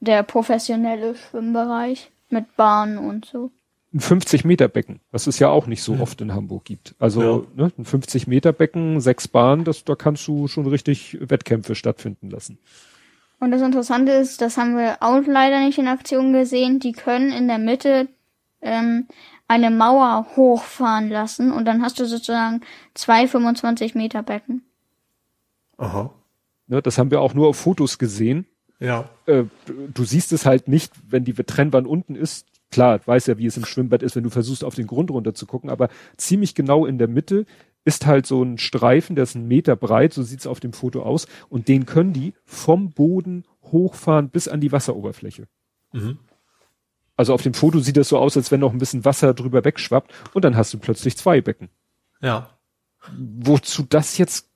der 0.00 0.22
professionelle 0.22 1.14
Schwimmbereich 1.14 2.10
mit 2.30 2.56
Bahnen 2.56 2.98
und 2.98 3.26
so. 3.26 3.50
Ein 3.92 4.00
50 4.00 4.44
Meter 4.44 4.68
Becken, 4.68 5.00
was 5.10 5.26
es 5.26 5.40
ja 5.40 5.48
auch 5.48 5.66
nicht 5.66 5.82
so 5.82 5.94
oft 6.00 6.20
in 6.20 6.32
Hamburg 6.32 6.64
gibt. 6.64 6.94
Also 7.00 7.48
ne, 7.56 7.72
ein 7.76 7.84
50 7.84 8.28
Meter 8.28 8.52
Becken, 8.52 9.00
sechs 9.00 9.26
Bahnen, 9.26 9.64
das, 9.64 9.84
da 9.84 9.96
kannst 9.96 10.26
du 10.28 10.46
schon 10.46 10.66
richtig 10.66 11.18
Wettkämpfe 11.20 11.74
stattfinden 11.74 12.30
lassen. 12.30 12.58
Und 13.40 13.50
das 13.50 13.62
Interessante 13.62 14.12
ist, 14.12 14.42
das 14.42 14.56
haben 14.56 14.76
wir 14.76 14.98
auch 15.00 15.22
leider 15.26 15.60
nicht 15.60 15.78
in 15.78 15.88
Aktion 15.88 16.32
gesehen, 16.32 16.78
die 16.78 16.92
können 16.92 17.32
in 17.32 17.48
der 17.48 17.58
Mitte 17.58 18.08
ähm, 18.60 19.08
eine 19.48 19.70
Mauer 19.70 20.26
hochfahren 20.36 21.08
lassen 21.08 21.50
und 21.50 21.64
dann 21.64 21.82
hast 21.82 21.98
du 21.98 22.04
sozusagen 22.04 22.60
zwei 22.94 23.26
25 23.26 23.96
Meter 23.96 24.22
Becken. 24.22 24.62
Aha. 25.78 26.10
Ne, 26.68 26.80
das 26.80 26.98
haben 26.98 27.10
wir 27.10 27.20
auch 27.20 27.34
nur 27.34 27.48
auf 27.48 27.56
Fotos 27.56 27.98
gesehen. 27.98 28.46
Ja. 28.80 29.10
äh, 29.26 29.44
du 29.66 30.04
siehst 30.04 30.32
es 30.32 30.46
halt 30.46 30.66
nicht, 30.66 30.92
wenn 31.08 31.24
die 31.24 31.34
Trennwand 31.34 31.86
unten 31.86 32.16
ist. 32.16 32.46
Klar, 32.70 33.00
weiß 33.04 33.26
ja, 33.26 33.36
wie 33.36 33.46
es 33.46 33.56
im 33.56 33.66
Schwimmbad 33.66 34.02
ist, 34.02 34.16
wenn 34.16 34.22
du 34.22 34.30
versuchst, 34.30 34.64
auf 34.64 34.74
den 34.74 34.86
Grund 34.86 35.10
runter 35.10 35.34
zu 35.34 35.44
gucken, 35.46 35.70
aber 35.70 35.88
ziemlich 36.16 36.54
genau 36.54 36.86
in 36.86 36.98
der 36.98 37.08
Mitte 37.08 37.44
ist 37.84 38.06
halt 38.06 38.26
so 38.26 38.42
ein 38.42 38.58
Streifen, 38.58 39.16
der 39.16 39.24
ist 39.24 39.36
einen 39.36 39.48
Meter 39.48 39.74
breit, 39.74 40.12
so 40.12 40.22
sieht's 40.22 40.46
auf 40.46 40.60
dem 40.60 40.72
Foto 40.72 41.02
aus, 41.02 41.26
und 41.48 41.68
den 41.68 41.84
können 41.86 42.12
die 42.12 42.34
vom 42.44 42.90
Boden 42.90 43.44
hochfahren 43.62 44.28
bis 44.28 44.48
an 44.48 44.60
die 44.60 44.70
Wasseroberfläche. 44.70 45.48
Mhm. 45.92 46.18
Also 47.16 47.34
auf 47.34 47.42
dem 47.42 47.54
Foto 47.54 47.80
sieht 47.80 47.96
das 47.96 48.08
so 48.08 48.18
aus, 48.18 48.36
als 48.36 48.50
wenn 48.50 48.60
noch 48.60 48.72
ein 48.72 48.78
bisschen 48.78 49.04
Wasser 49.04 49.34
drüber 49.34 49.64
wegschwappt, 49.64 50.12
und 50.32 50.44
dann 50.44 50.56
hast 50.56 50.72
du 50.72 50.78
plötzlich 50.78 51.16
zwei 51.16 51.40
Becken. 51.40 51.68
Ja. 52.20 52.50
Wozu 53.16 53.82
das 53.82 54.16
jetzt 54.18 54.49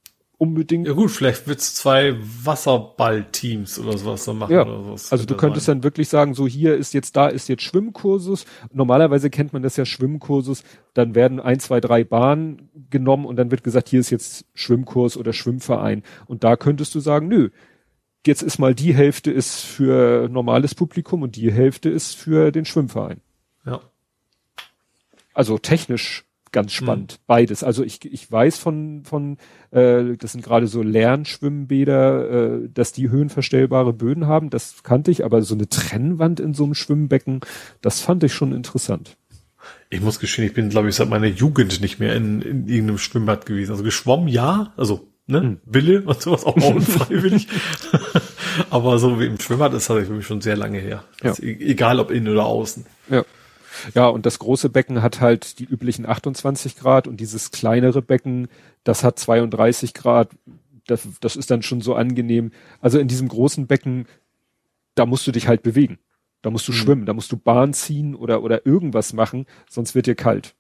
unbedingt 0.45 0.87
Ja 0.87 0.93
gut, 0.93 1.11
vielleicht 1.11 1.47
wird's 1.49 1.75
zwei 1.75 2.15
Wasserballteams 2.43 3.79
oder 3.79 3.99
sowas 3.99 4.25
dann 4.25 4.39
machen 4.39 4.53
Ja, 4.55 4.63
oder 4.63 4.83
sowas. 4.85 5.11
also 5.13 5.25
du 5.25 5.31
Wird 5.31 5.41
könntest 5.41 5.67
sein. 5.67 5.79
dann 5.79 5.85
wirklich 5.85 6.09
sagen, 6.09 6.35
so 6.35 6.47
hier 6.47 6.77
ist 6.77 6.95
jetzt, 6.95 7.17
da 7.17 7.27
ist 7.29 7.49
jetzt 7.49 7.63
Schwimmkursus. 7.63 8.45
Normalerweise 8.73 9.31
kennt 9.31 9.53
man 9.53 9.63
das 9.63 9.77
ja 9.77 9.85
Schwimmkursus. 9.85 10.63
Dann 10.95 11.15
werden 11.15 11.41
ein, 11.41 11.59
zwei, 11.61 11.81
drei 11.81 12.05
Bahnen 12.05 12.69
genommen 12.91 13.27
und 13.27 13.37
dann 13.37 13.51
wird 13.51 13.65
gesagt, 13.65 13.89
hier 13.89 14.01
ist 14.01 14.11
jetzt 14.11 14.45
Schwimmkurs 14.55 15.17
oder 15.17 15.33
Schwimmverein. 15.33 16.03
Und 16.27 16.45
da 16.45 16.57
könntest 16.57 16.95
du 16.95 17.01
sagen, 17.01 17.29
nö, 17.29 17.51
jetzt 18.27 18.43
ist 18.43 18.59
mal 18.59 18.75
die 18.75 18.95
Hälfte 18.95 19.31
ist 19.31 19.61
für 19.61 20.29
normales 20.31 20.75
Publikum 20.75 21.23
und 21.23 21.37
die 21.37 21.53
Hälfte 21.53 21.89
ist 21.91 22.15
für 22.17 22.53
den 22.53 22.65
Schwimmverein. 22.65 23.21
Ja. 23.67 23.81
Also 25.35 25.59
technisch 25.59 26.25
ganz 26.55 26.73
spannend, 26.73 27.21
beides. 27.27 27.63
Also 27.63 27.85
ich, 27.85 28.03
ich 28.11 28.33
weiß 28.33 28.57
von, 28.59 29.03
von 29.05 29.37
äh, 29.73 30.17
das 30.17 30.33
sind 30.33 30.43
gerade 30.43 30.67
so 30.67 30.83
Lernschwimmbäder, 30.83 32.31
äh, 32.65 32.69
dass 32.73 32.93
die 32.93 33.11
höhenverstellbare 33.11 33.93
Böden 33.93 34.27
haben, 34.27 34.49
das 34.49 34.83
kannte 34.83 35.11
ich, 35.11 35.25
aber 35.25 35.43
so 35.43 35.55
eine 35.55 35.69
Trennwand 35.69 36.41
in 36.41 36.55
so 36.55 36.65
einem 36.65 36.75
Schwimmbecken, 36.75 37.41
das 37.83 38.01
fand 38.01 38.25
ich 38.25 38.33
schon 38.33 38.53
interessant. 38.53 39.17
Ich 39.91 40.01
muss 40.01 40.19
gestehen, 40.21 40.47
ich 40.47 40.55
bin, 40.55 40.69
glaube 40.71 40.89
ich, 40.89 40.95
seit 40.95 41.09
meiner 41.09 41.27
Jugend 41.27 41.81
nicht 41.81 41.99
mehr 42.01 42.15
in, 42.17 42.41
in 42.43 42.69
irgendeinem 42.69 42.99
Schwimmbad 42.99 43.47
gewesen. 43.47 43.73
Also 43.73 43.83
geschwommen, 43.85 44.29
ja, 44.29 44.73
also 44.77 45.09
ne, 45.27 45.41
Hm. 45.41 45.61
Wille 45.65 46.03
und 46.03 46.21
sowas, 46.21 46.45
auch 46.45 46.57
mal 46.57 46.73
unfreiwillig. 46.77 47.49
Aber 48.71 48.99
so 48.99 49.19
wie 49.21 49.27
im 49.27 49.39
Schwimmbad 49.41 49.73
ist 49.75 49.89
das 49.91 50.07
für 50.07 50.13
mich 50.13 50.27
schon 50.27 50.41
sehr 50.41 50.57
lange 50.57 50.79
her. 50.79 51.05
Ja. 51.23 51.33
e- 51.41 51.71
Egal 51.71 51.99
ob 52.01 52.11
innen 52.11 52.29
oder 52.29 52.45
außen. 52.47 52.85
Ja. 53.11 53.25
Ja, 53.95 54.07
und 54.09 54.25
das 54.27 54.39
große 54.39 54.69
Becken 54.71 55.03
hat 55.03 55.21
halt 55.21 55.59
die 55.59 55.65
üblichen 55.65 56.07
28 56.07 56.77
Grad 56.77 57.07
und 57.07 57.19
dieses 57.19 57.51
kleinere 57.51 58.03
Becken, 58.03 58.49
das 58.85 59.05
hat 59.05 59.19
32 59.19 59.95
Grad. 59.95 60.31
Das, 60.87 61.07
das 61.21 61.37
ist 61.37 61.51
dann 61.51 61.63
schon 61.63 61.81
so 61.81 61.95
angenehm. 61.95 62.53
Also 62.81 62.99
in 62.99 63.09
diesem 63.09 63.29
großen 63.29 63.67
Becken, 63.67 64.07
da 64.95 65.07
musst 65.07 65.27
du 65.27 65.33
dich 65.33 65.49
halt 65.49 65.63
bewegen. 65.63 65.99
Da 66.43 66.51
musst 66.51 66.69
du 66.69 66.73
schwimmen, 66.73 67.07
da 67.07 67.15
musst 67.15 67.33
du 67.33 67.39
Bahn 67.39 67.73
ziehen 67.73 68.15
oder, 68.15 68.43
oder 68.43 68.67
irgendwas 68.67 69.15
machen, 69.15 69.47
sonst 69.69 69.95
wird 69.95 70.07
dir 70.07 70.15
kalt. 70.15 70.55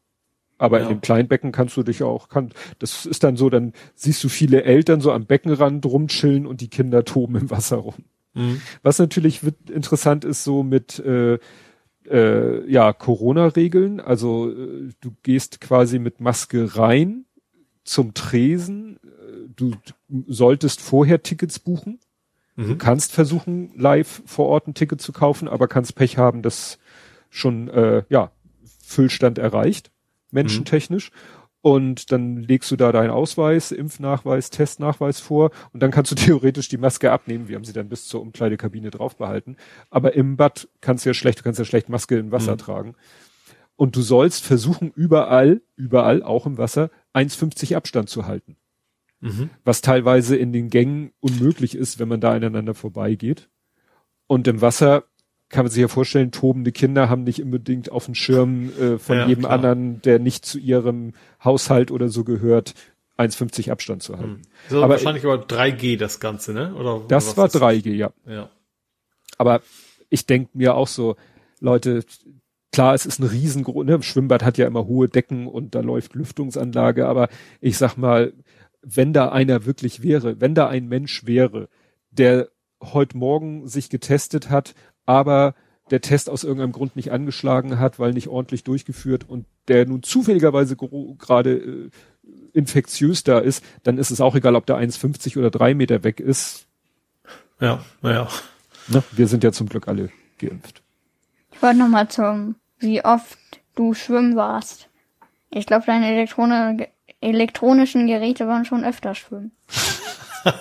Aber 0.57 0.79
in 0.79 0.85
Ja. 0.85 0.89
dem 0.89 1.01
kleinen 1.03 1.29
Becken 1.29 1.53
kannst 1.53 1.77
du 1.77 1.83
dich 1.83 2.03
auch, 2.03 2.29
kann, 2.31 2.53
das 2.79 3.05
ist 3.05 3.23
dann 3.23 3.37
so, 3.37 3.51
dann 3.51 3.75
siehst 3.95 4.25
du 4.25 4.31
viele 4.31 4.63
Eltern 4.65 5.03
so 5.03 5.13
am 5.13 5.27
Beckenrand 5.27 5.85
rumchillen 5.85 6.47
und 6.47 6.63
die 6.63 6.69
Kinder 6.69 7.05
toben 7.05 7.37
im 7.37 7.51
Wasser 7.51 7.77
rum. 7.77 7.97
Mhm. 8.33 8.63
Was 8.83 8.99
natürlich 8.99 9.41
interessant 9.71 10.25
ist, 10.25 10.43
so 10.43 10.63
mit 10.63 11.01
äh, 11.01 11.39
äh, 12.11 12.71
ja 12.71 12.93
Corona-Regeln. 12.93 14.01
Also 14.01 14.51
äh, 14.51 14.91
du 15.01 15.13
gehst 15.23 15.61
quasi 15.61 15.99
mit 15.99 16.21
Maske 16.21 16.77
rein 16.77 17.25
zum 17.85 18.15
Tresen. 18.15 18.97
Äh, 19.03 19.35
Du 19.57 19.73
solltest 20.27 20.81
vorher 20.81 21.23
Tickets 21.23 21.61
buchen. 21.61 22.01
Du 22.57 22.77
kannst 22.77 23.13
versuchen, 23.13 23.73
live 23.77 24.23
vor 24.27 24.47
Ort 24.47 24.67
ein 24.67 24.75
Ticket 24.75 25.01
zu 25.01 25.13
kaufen, 25.13 25.49
aber 25.49 25.69
kannst 25.69 25.95
Pech 25.97 26.19
haben, 26.19 26.43
dass 26.43 26.79
schon 27.31 27.69
äh, 27.69 28.05
ja 28.09 28.31
Füllstand 28.85 29.39
erreicht, 29.39 29.91
menschentechnisch. 30.31 31.11
Und 31.65 32.13
dann 32.13 32.43
legst 32.43 32.71
du 32.71 32.77
da 32.77 32.93
deinen 32.93 33.09
Ausweis, 33.09 33.73
Impfnachweis, 33.73 34.51
Testnachweis 34.51 35.21
vor 35.21 35.51
und 35.73 35.83
dann 35.83 35.91
kannst 35.91 36.11
du 36.11 36.15
theoretisch 36.15 36.69
die 36.69 36.77
Maske 36.77 37.11
abnehmen. 37.11 37.49
Wir 37.49 37.57
haben 37.57 37.65
sie 37.65 37.73
dann 37.73 37.89
bis 37.89 38.07
zur 38.07 38.21
Umkleidekabine 38.21 38.91
drauf 38.91 39.17
behalten. 39.17 39.57
Aber 39.89 40.13
im 40.13 40.37
Bad 40.37 40.69
kannst 40.83 41.07
du 41.07 41.09
ja 41.09 41.15
schlecht, 41.15 41.39
du 41.39 41.43
kannst 41.43 41.59
ja 41.59 41.65
schlecht 41.65 41.89
Maske 41.89 42.19
im 42.19 42.33
Wasser 42.33 42.59
tragen. 42.59 42.97
Und 43.77 43.97
du 43.97 44.03
sollst 44.03 44.45
versuchen, 44.45 44.93
überall, 44.95 45.63
überall, 45.75 46.23
auch 46.23 46.45
im 46.45 46.59
Wasser, 46.59 46.91
1,50 47.15 47.77
Abstand 47.77 48.11
zu 48.11 48.27
halten. 48.27 48.59
Mhm. 49.21 49.49
Was 49.65 49.81
teilweise 49.81 50.37
in 50.37 50.53
den 50.53 50.69
Gängen 50.69 51.13
unmöglich 51.21 51.77
ist, 51.77 51.99
wenn 51.99 52.09
man 52.09 52.21
da 52.21 52.33
aneinander 52.33 52.75
vorbeigeht. 52.75 53.49
Und 54.27 54.47
im 54.49 54.61
Wasser 54.61 55.05
kann 55.49 55.65
man 55.65 55.71
sich 55.71 55.81
ja 55.81 55.89
vorstellen, 55.89 56.33
tobende 56.33 56.73
Kinder 56.73 57.09
haben 57.09 57.25
nicht 57.25 57.43
unbedingt 57.43 57.93
auf 57.93 58.07
dem 58.07 58.15
Schirm 58.15 58.71
äh, 58.81 58.99
von 58.99 59.17
Ja, 59.19 59.27
jedem 59.27 59.43
klar. 59.45 59.53
anderen, 59.55 60.03
der 60.03 60.19
nicht 60.19 60.45
zu 60.45 60.59
ihrem 60.59 61.13
Haushalt 61.43 61.91
oder 61.91 62.09
so 62.09 62.25
gehört, 62.25 62.75
1,50 63.19 63.71
Abstand 63.71 64.03
zu 64.03 64.19
halten. 64.19 64.43
So 64.69 64.83
Aber 64.83 64.95
wahrscheinlich 64.95 65.25
aber 65.25 65.37
3G 65.45 65.97
das 65.97 66.19
Ganze, 66.19 66.53
ne? 66.53 66.75
Oder 66.75 67.03
Das 67.07 67.37
war 67.37 67.45
was 67.45 67.55
ist 67.55 67.63
3G, 67.63 67.93
ja. 67.93 68.11
Ja. 68.27 68.51
Aber 69.39 69.61
ich 70.11 70.27
denke 70.27 70.51
mir 70.55 70.75
auch 70.75 70.89
so, 70.89 71.17
Leute, 71.61 72.05
klar, 72.73 72.95
es 72.95 73.07
ist 73.07 73.21
ein 73.21 73.27
riesengroß, 73.29 73.85
ne? 73.87 74.03
Schwimmbad 74.03 74.43
hat 74.43 74.59
ja 74.59 74.67
immer 74.67 74.87
hohe 74.87 75.09
Decken 75.09 75.47
und 75.47 75.77
da 75.77 75.81
läuft 75.81 76.15
Lüftungsanlage, 76.15 77.07
aber 77.07 77.29
ich 77.61 77.79
sag 77.79 77.97
mal, 77.97 78.33
wenn 78.83 79.13
da 79.13 79.29
einer 79.31 79.65
wirklich 79.65 80.03
wäre, 80.03 80.41
wenn 80.41 80.55
da 80.57 80.69
ein 80.69 80.89
Mensch 80.89 81.25
wäre, 81.27 81.69
der 82.11 82.49
heute 82.83 83.17
Morgen 83.17 83.67
sich 83.69 83.89
getestet 83.91 84.51
hat, 84.51 84.75
aber 85.07 85.55
der 85.91 86.01
Test 86.01 86.31
aus 86.31 86.45
irgendeinem 86.45 86.73
Grund 86.73 86.97
nicht 86.97 87.13
angeschlagen 87.13 87.79
hat, 87.79 87.99
weil 87.99 88.13
nicht 88.13 88.29
ordentlich 88.29 88.65
durchgeführt 88.65 89.29
und 89.29 89.47
der 89.69 89.87
nun 89.87 90.03
zufälligerweise 90.03 90.77
gerade 90.77 91.53
äh, 91.53 91.91
infektiös 92.53 93.25
da 93.25 93.39
ist, 93.39 93.63
dann 93.83 93.99
ist 93.99 94.11
es 94.11 94.21
auch 94.21 94.35
egal, 94.35 94.57
ob 94.57 94.67
der 94.67 94.77
1,50 94.77 95.39
oder 95.39 95.51
drei 95.51 95.75
Meter 95.75 96.05
weg 96.05 96.21
ist. 96.21 96.67
Ja, 97.61 97.85
naja. 98.01 98.29
Ne? 98.89 99.03
Wir 99.13 99.29
sind 99.29 99.45
ja 99.45 99.53
zum 99.53 99.69
Glück 99.69 99.89
alle 99.89 100.11
geimpft. 100.39 100.83
Ich 101.53 101.63
wollte 101.63 101.79
noch 101.79 101.89
mal 101.89 102.09
zum, 102.09 102.57
wie 102.79 103.05
oft 103.05 103.39
du 103.75 103.95
schwimmen 103.95 104.37
warst. 104.37 104.89
Ich 105.51 105.67
glaube, 105.67 105.87
deine 105.87 106.11
Elektrone, 106.11 106.89
elektronischen 107.25 108.07
Geräte 108.07 108.47
waren 108.47 108.65
schon 108.65 108.85
öfter 108.85 109.15
schwimmen. 109.15 109.53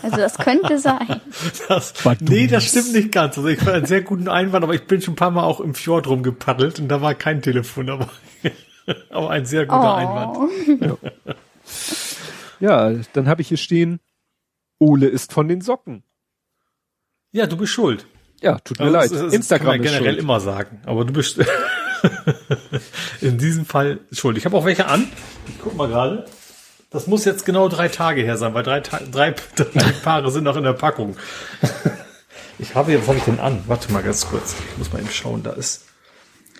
Also 0.02 0.16
das 0.18 0.38
könnte 0.38 0.80
sein. 0.80 1.20
Das, 1.68 1.94
nee, 2.22 2.48
das 2.48 2.66
stimmt 2.66 2.94
nicht 2.94 3.12
ganz. 3.12 3.38
Also 3.38 3.50
ich 3.50 3.60
fand 3.60 3.72
einen 3.76 3.86
sehr 3.86 4.02
guten 4.02 4.30
Einwand, 4.30 4.64
aber 4.64 4.74
ich 4.74 4.88
bin 4.88 5.02
schon 5.02 5.14
ein 5.14 5.18
paar 5.18 5.32
Mal 5.32 5.44
auch 5.44 5.60
im 5.60 5.76
Fjord 5.76 6.08
rumgepaddelt 6.08 6.80
und 6.80 6.88
da 6.88 7.02
war 7.02 7.14
kein 7.16 7.42
Telefon 7.42 7.88
dabei. 7.88 8.08
aber 9.10 9.30
ein 9.32 9.46
sehr 9.46 9.66
guter 9.66 9.96
Einwand. 9.96 10.38
Oh. 10.38 10.98
Ja, 12.60 12.92
dann 13.14 13.28
habe 13.28 13.42
ich 13.42 13.50
hier 13.50 13.58
stehen, 13.58 14.00
Ole 14.80 15.08
ist 15.08 15.34
von 15.34 15.48
den 15.50 15.60
Socken. 15.62 16.04
Ja, 17.34 17.46
du 17.48 17.58
bist 17.58 17.74
schuld. 17.74 18.06
Ja, 18.42 18.60
tut 18.60 18.80
mir 18.80 18.86
Also 18.86 18.96
leid. 18.98 19.12
das- 19.12 19.20
das 19.22 19.34
Instagram 19.34 19.66
kann 19.68 19.78
man 19.80 19.86
ist 19.86 19.92
generell 19.92 20.14
schuld. 20.14 20.24
immer 20.24 20.40
sagen, 20.40 20.82
aber 20.86 21.04
du 21.06 21.14
bist 21.14 21.40
in 23.22 23.38
diesem 23.38 23.66
Fall 23.66 24.00
schuld. 24.12 24.38
Ich 24.38 24.46
habe 24.46 24.56
auch 24.56 24.66
welche 24.66 24.86
an. 24.88 25.08
Ich 25.48 25.60
guck 25.62 25.76
mal 25.76 25.88
gerade. 25.88 26.26
Das 26.94 27.08
muss 27.08 27.26
jetzt 27.26 27.46
genau 27.46 27.70
drei 27.70 27.90
Tage 27.90 28.22
her 28.22 28.38
sein, 28.38 28.54
weil 28.54 28.64
drei, 28.64 28.80
Ta 28.80 29.00
drei, 29.12 29.34
drei 29.56 29.92
Paare 30.04 30.32
sind 30.32 30.44
noch 30.44 30.56
in 30.56 30.64
der 30.64 30.74
Packung. 30.74 31.18
Ich 32.60 32.76
habe 32.76 32.92
hier, 32.92 33.02
was 33.02 33.08
habe 33.08 33.18
ich 33.18 33.24
denn 33.24 33.40
an? 33.40 33.64
Warte 33.66 33.92
mal 33.92 34.04
ganz 34.04 34.28
kurz. 34.28 34.56
Ich 34.72 34.78
muss 34.78 34.94
mal 34.94 35.00
eben 35.00 35.10
schauen, 35.10 35.42
da 35.42 35.52
ist. 35.52 35.86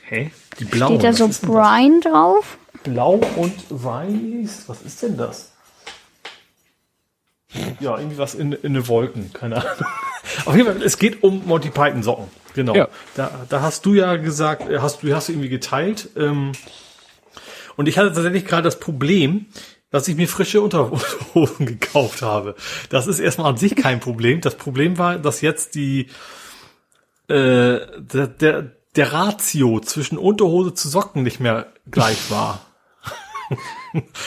Hä? 0.02 0.32
Die 0.60 0.66
blauen. 0.66 1.00
Steht 1.00 1.04
da 1.04 1.14
so? 1.14 1.30
Brian 1.46 2.02
drauf? 2.02 2.58
Blau 2.84 3.22
und 3.36 3.54
weiß. 3.70 4.64
Was 4.68 4.82
ist 4.82 5.04
denn 5.04 5.18
das? 5.18 5.52
Ja, 7.80 7.98
irgendwie 7.98 8.18
was 8.18 8.34
in, 8.34 8.54
in 8.54 8.74
den 8.74 8.88
Wolken, 8.88 9.32
keine 9.34 9.58
Ahnung. 9.58 9.86
Auf 10.46 10.56
jeden 10.56 10.66
Fall, 10.66 10.82
es 10.82 10.98
geht 10.98 11.22
um 11.22 11.46
Monty 11.46 11.70
Python 11.70 12.02
Socken. 12.02 12.28
Genau. 12.56 12.76
Ja. 12.76 12.88
Da, 13.16 13.46
da 13.48 13.62
hast 13.62 13.86
du 13.86 13.94
ja 13.94 14.16
gesagt, 14.16 14.68
äh, 14.70 14.80
hast 14.80 15.04
du 15.04 15.16
hast 15.16 15.28
du 15.28 15.34
irgendwie 15.34 15.50
geteilt. 15.50 16.10
Ähm, 16.18 16.54
und 17.76 17.88
ich 17.88 17.98
hatte 17.98 18.12
tatsächlich 18.14 18.46
gerade 18.46 18.64
das 18.64 18.80
Problem, 18.80 19.46
dass 19.94 20.08
ich 20.08 20.16
mir 20.16 20.28
frische 20.28 20.60
Unterhosen 20.60 21.66
gekauft 21.68 22.24
habe. 22.24 22.56
Das 22.90 23.06
ist 23.06 23.20
erstmal 23.20 23.52
an 23.52 23.58
sich 23.58 23.76
kein 23.76 24.00
Problem. 24.00 24.42
Das 24.42 24.56
Problem 24.56 24.98
war, 24.98 25.20
dass 25.20 25.42
jetzt 25.42 25.76
die 25.76 26.08
äh, 27.28 27.80
der, 28.00 28.28
der, 28.28 28.72
der 28.96 29.14
Ratio 29.14 29.80
zwischen 29.82 30.18
Unterhose 30.18 30.74
zu 30.74 30.90
Socken 30.90 31.22
nicht 31.22 31.40
mehr 31.40 31.72
gleich 31.90 32.32
war. 32.32 32.66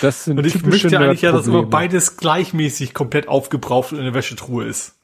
Das 0.01 0.23
sind 0.23 0.39
Und 0.39 0.47
ich 0.47 0.63
möchte 0.63 0.97
eigentlich 0.97 1.23
ja, 1.23 1.33
dass 1.33 1.49
immer 1.49 1.65
beides 1.65 2.17
gleichmäßig 2.17 2.95
komplett 2.95 3.27
aufgebraucht 3.27 3.91
und 3.91 3.99
in 3.99 4.05
der 4.05 4.15
Wäschetruhe 4.15 4.65
ist. 4.65 4.95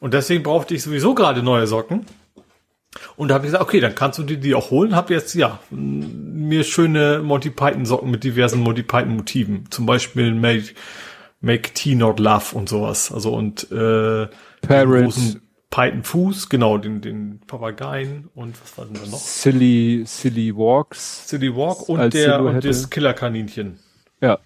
Und 0.00 0.14
deswegen 0.14 0.42
brauchte 0.42 0.74
ich 0.74 0.82
sowieso 0.82 1.14
gerade 1.14 1.42
neue 1.42 1.66
Socken. 1.66 2.06
Und 3.16 3.28
da 3.28 3.34
habe 3.34 3.44
ich 3.44 3.52
gesagt, 3.52 3.62
okay, 3.62 3.80
dann 3.80 3.94
kannst 3.94 4.18
du 4.18 4.22
dir 4.22 4.38
die 4.38 4.54
auch 4.54 4.70
holen. 4.70 4.96
Hab 4.96 5.10
jetzt, 5.10 5.34
ja, 5.34 5.58
mir 6.48 6.64
schöne 6.64 7.20
Monty 7.22 7.50
Python 7.50 7.86
Socken 7.86 8.10
mit 8.10 8.24
diversen 8.24 8.60
Monty 8.60 8.82
Python 8.82 9.16
Motiven. 9.16 9.64
Zum 9.70 9.86
Beispiel 9.86 10.34
Make, 10.34 10.74
Make 11.40 11.74
Tea 11.74 11.94
Not 11.94 12.18
Love 12.18 12.54
und 12.56 12.68
sowas. 12.68 13.12
Also 13.12 13.34
und 13.34 13.70
äh, 13.70 14.28
großen 14.66 15.42
Python 15.70 16.02
Fuß, 16.02 16.48
genau, 16.48 16.78
den, 16.78 17.00
den 17.00 17.40
Papageien 17.46 18.30
und 18.34 18.60
was 18.60 18.78
war 18.78 18.86
denn 18.86 18.94
da 18.94 19.00
noch? 19.00 19.18
Silly, 19.18 20.02
Silly 20.06 20.56
Walks. 20.56 21.28
City 21.28 21.54
Walk 21.54 21.88
und 21.88 22.14
der 22.14 22.40
und 22.42 22.64
das 22.64 22.88
Killerkaninchen. 22.88 23.78
Ja. 24.20 24.38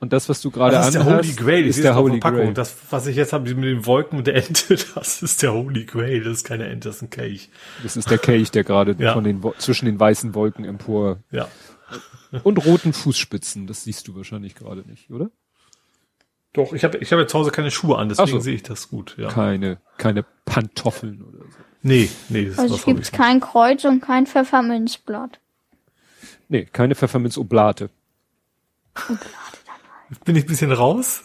Und 0.00 0.12
das, 0.14 0.28
was 0.30 0.40
du 0.40 0.50
gerade 0.50 0.72
Das 0.74 0.86
ist 0.86 0.94
der 0.94 1.02
anhast, 1.02 1.24
Holy 1.28 1.32
Grail, 1.36 1.66
ist 1.66 1.76
ist 1.76 1.84
der 1.84 1.94
Holy 1.94 2.12
Verpackung. 2.20 2.38
Grail. 2.46 2.54
Das, 2.54 2.74
was 2.88 3.06
ich 3.06 3.16
jetzt 3.16 3.32
habe 3.34 3.54
mit 3.54 3.64
den 3.64 3.84
Wolken 3.84 4.18
und 4.18 4.26
der 4.26 4.34
Ente, 4.36 4.74
das 4.94 5.22
ist 5.22 5.42
der 5.42 5.52
Holy 5.52 5.84
Grail. 5.84 6.24
Das 6.24 6.38
ist 6.38 6.44
keine 6.44 6.66
Ente, 6.68 6.88
das 6.88 6.96
ist 6.96 7.02
ein 7.02 7.10
Kelch. 7.10 7.50
Das 7.82 7.96
ist 7.98 8.10
der 8.10 8.16
Kelch, 8.18 8.50
der 8.50 8.64
gerade 8.64 8.96
Ja. 8.98 9.12
von 9.12 9.24
den 9.24 9.42
zwischen 9.58 9.84
den 9.84 10.00
weißen 10.00 10.34
Wolken 10.34 10.64
empor 10.64 11.18
Ja. 11.30 11.48
und 12.42 12.64
roten 12.64 12.92
Fußspitzen. 12.94 13.66
Das 13.66 13.84
siehst 13.84 14.08
du 14.08 14.16
wahrscheinlich 14.16 14.54
gerade 14.54 14.80
nicht, 14.88 15.10
oder? 15.10 15.30
Doch, 16.54 16.72
ich 16.72 16.82
habe 16.82 16.96
ich 16.98 17.12
hab 17.12 17.18
jetzt 17.20 17.30
zu 17.30 17.38
Hause 17.38 17.50
keine 17.52 17.70
Schuhe 17.70 17.96
an, 17.98 18.08
deswegen 18.08 18.28
so. 18.30 18.40
sehe 18.40 18.54
ich 18.54 18.62
das 18.64 18.88
gut. 18.88 19.14
Ja. 19.18 19.28
Keine, 19.28 19.78
keine 19.98 20.24
Pantoffeln 20.46 21.22
oder 21.22 21.38
so. 21.44 21.58
Nee, 21.82 22.10
nee, 22.28 22.46
das 22.46 22.58
Also 22.58 22.74
es 22.74 22.84
gibt 22.84 23.12
kein 23.12 23.40
Kreuz 23.40 23.84
und 23.84 24.00
kein 24.00 24.26
Pfefferminzblatt. 24.26 25.38
Nee, 26.48 26.64
keine 26.64 26.94
Pfefferminz-Oblate. 26.94 27.90
nicht. 29.08 29.20
Bin 30.24 30.36
ich 30.36 30.44
ein 30.44 30.48
bisschen 30.48 30.72
raus? 30.72 31.22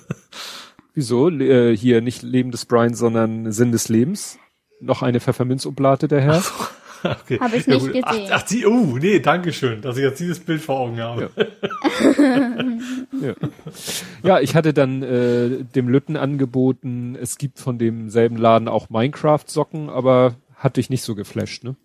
Wieso? 0.94 1.28
Äh, 1.28 1.76
hier 1.76 2.00
nicht 2.00 2.22
Leben 2.22 2.50
des 2.50 2.66
Brian, 2.66 2.94
sondern 2.94 3.50
Sinn 3.52 3.72
des 3.72 3.88
Lebens. 3.88 4.38
Noch 4.80 5.02
eine 5.02 5.20
Pfefferminz-Oblate 5.20 6.08
der 6.08 6.20
Herr. 6.20 6.42
okay. 7.02 7.38
Hab 7.40 7.54
ich 7.54 7.66
nicht 7.66 7.80
gut. 7.80 7.88
gesehen. 7.88 8.04
Ach, 8.04 8.16
ach 8.30 8.42
die, 8.42 8.66
oh, 8.66 8.96
nee, 9.00 9.18
danke 9.18 9.52
schön, 9.52 9.80
dass 9.80 9.96
ich 9.96 10.02
jetzt 10.02 10.20
dieses 10.20 10.40
Bild 10.40 10.60
vor 10.60 10.80
Augen 10.80 11.00
habe. 11.00 11.30
Ja. 13.22 13.34
ja, 14.22 14.40
ich 14.40 14.56
hatte 14.56 14.74
dann 14.74 15.02
äh, 15.02 15.64
dem 15.64 15.88
Lütten 15.88 16.16
angeboten, 16.16 17.16
es 17.18 17.38
gibt 17.38 17.60
von 17.60 17.78
demselben 17.78 18.36
Laden 18.36 18.66
auch 18.66 18.90
Minecraft-Socken, 18.90 19.88
aber 19.88 20.34
hat 20.56 20.76
dich 20.76 20.90
nicht 20.90 21.02
so 21.02 21.14
geflasht, 21.14 21.62
ne? 21.62 21.76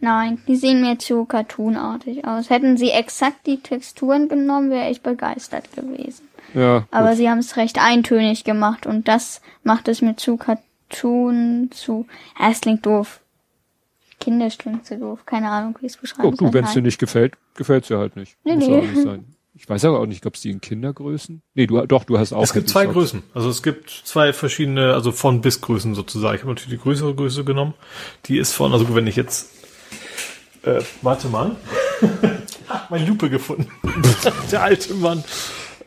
Nein, 0.00 0.40
die 0.46 0.56
sehen 0.56 0.80
mir 0.80 0.98
zu 0.98 1.24
cartoonartig 1.24 2.24
aus. 2.24 2.50
Hätten 2.50 2.76
sie 2.76 2.90
exakt 2.90 3.46
die 3.46 3.60
Texturen 3.60 4.28
genommen, 4.28 4.70
wäre 4.70 4.90
ich 4.90 5.00
begeistert 5.02 5.72
gewesen. 5.74 6.28
Ja. 6.54 6.86
Aber 6.90 7.08
gut. 7.08 7.16
sie 7.18 7.28
haben 7.28 7.38
es 7.38 7.56
recht 7.56 7.78
eintönig 7.82 8.44
gemacht 8.44 8.86
und 8.86 9.08
das 9.08 9.40
macht 9.64 9.88
es 9.88 10.00
mir 10.00 10.16
zu 10.16 10.36
Cartoon, 10.36 11.70
zu. 11.72 12.06
Ja, 12.38 12.50
es 12.50 12.60
klingt 12.60 12.86
doof. 12.86 13.20
Kindisch 14.20 14.58
klingt 14.58 14.86
so 14.86 14.96
doof. 14.96 15.26
Keine 15.26 15.50
Ahnung, 15.50 15.76
wie 15.80 15.86
ich 15.86 15.92
es 15.92 15.98
beschreiben 15.98 16.28
Oh, 16.28 16.30
du, 16.30 16.36
soll. 16.46 16.54
wenn 16.54 16.64
es 16.64 16.72
dir 16.72 16.82
nicht 16.82 16.98
gefällt, 16.98 17.36
gefällt's 17.54 17.88
dir 17.88 17.98
halt 17.98 18.16
nicht. 18.16 18.36
Nee, 18.44 18.54
Muss 18.54 18.66
nee. 18.68 18.78
auch 18.78 18.82
nicht 18.82 19.02
sein. 19.02 19.24
Ich 19.54 19.68
weiß 19.68 19.84
aber 19.86 19.98
auch 19.98 20.06
nicht, 20.06 20.24
ob 20.24 20.34
es 20.36 20.40
die 20.42 20.50
in 20.50 20.60
Kindergrößen. 20.60 21.42
Nee, 21.54 21.66
du 21.66 21.84
doch, 21.86 22.04
du 22.04 22.16
hast 22.18 22.32
auch. 22.32 22.44
Es 22.44 22.52
gibt 22.52 22.68
zwei 22.68 22.84
Socks. 22.84 22.94
Größen. 22.94 23.22
Also 23.34 23.48
es 23.50 23.62
gibt 23.64 23.90
zwei 23.90 24.32
verschiedene, 24.32 24.94
also 24.94 25.10
von 25.10 25.40
bis 25.40 25.60
Größen 25.60 25.96
sozusagen. 25.96 26.36
Ich 26.36 26.42
habe 26.42 26.52
natürlich 26.52 26.78
die 26.78 26.82
größere 26.82 27.12
Größe 27.14 27.44
genommen. 27.44 27.74
Die 28.26 28.38
ist 28.38 28.52
von, 28.52 28.72
also 28.72 28.94
wenn 28.94 29.08
ich 29.08 29.16
jetzt, 29.16 29.57
äh, 30.62 30.80
warte 31.02 31.28
mal, 31.28 31.56
Hab 32.68 32.90
meine 32.90 33.06
Lupe 33.06 33.30
gefunden. 33.30 33.70
Der 34.52 34.62
alte 34.62 34.94
Mann 34.94 35.24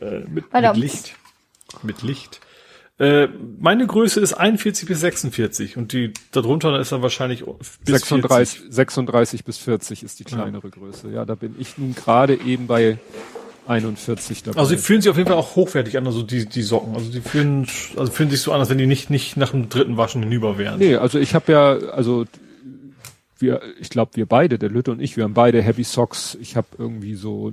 äh, 0.00 0.20
mit, 0.20 0.52
mit. 0.52 0.76
Licht, 0.76 1.14
mit 1.82 2.02
Licht. 2.02 2.40
Äh, 2.98 3.28
meine 3.58 3.86
Größe 3.86 4.20
ist 4.20 4.34
41 4.34 4.86
bis 4.86 5.00
46 5.00 5.76
und 5.76 5.92
die 5.92 6.12
darunter 6.30 6.78
ist 6.78 6.92
dann 6.92 7.02
wahrscheinlich 7.02 7.44
bis 7.44 7.78
36, 7.84 8.58
40. 8.58 8.74
36 8.74 9.44
bis 9.44 9.58
40 9.58 10.02
ist 10.02 10.20
die 10.20 10.24
kleinere 10.24 10.70
Größe. 10.70 11.10
Ja, 11.10 11.24
da 11.24 11.34
bin 11.34 11.54
ich 11.58 11.78
nun 11.78 11.94
gerade 11.94 12.34
eben 12.34 12.66
bei 12.66 12.98
41 13.66 14.42
dabei. 14.42 14.60
Also 14.60 14.74
die 14.74 14.80
fühlen 14.80 15.00
sich 15.00 15.10
auf 15.10 15.16
jeden 15.16 15.28
Fall 15.28 15.38
auch 15.38 15.56
hochwertig 15.56 15.96
an, 15.96 16.06
also 16.06 16.22
die, 16.22 16.46
die 16.46 16.62
Socken. 16.62 16.94
Also 16.94 17.10
die 17.10 17.20
fühlen, 17.20 17.66
also 17.96 18.12
fühlen 18.12 18.30
sich 18.30 18.40
so 18.40 18.52
an, 18.52 18.60
als 18.60 18.68
wenn 18.68 18.78
die 18.78 18.86
nicht, 18.86 19.08
nicht 19.08 19.36
nach 19.36 19.50
dem 19.50 19.68
dritten 19.68 19.96
Waschen 19.96 20.22
hinüber 20.22 20.58
wären. 20.58 20.78
nee, 20.78 20.96
also 20.96 21.18
ich 21.18 21.34
habe 21.34 21.50
ja, 21.50 21.70
also 21.90 22.26
wir, 23.42 23.60
ich 23.78 23.90
glaube, 23.90 24.12
wir 24.14 24.26
beide, 24.26 24.58
der 24.58 24.70
Lütte 24.70 24.92
und 24.92 25.00
ich, 25.00 25.16
wir 25.16 25.24
haben 25.24 25.34
beide 25.34 25.60
Heavy 25.60 25.84
Socks. 25.84 26.36
Ich 26.40 26.56
habe 26.56 26.68
irgendwie 26.78 27.14
so, 27.14 27.52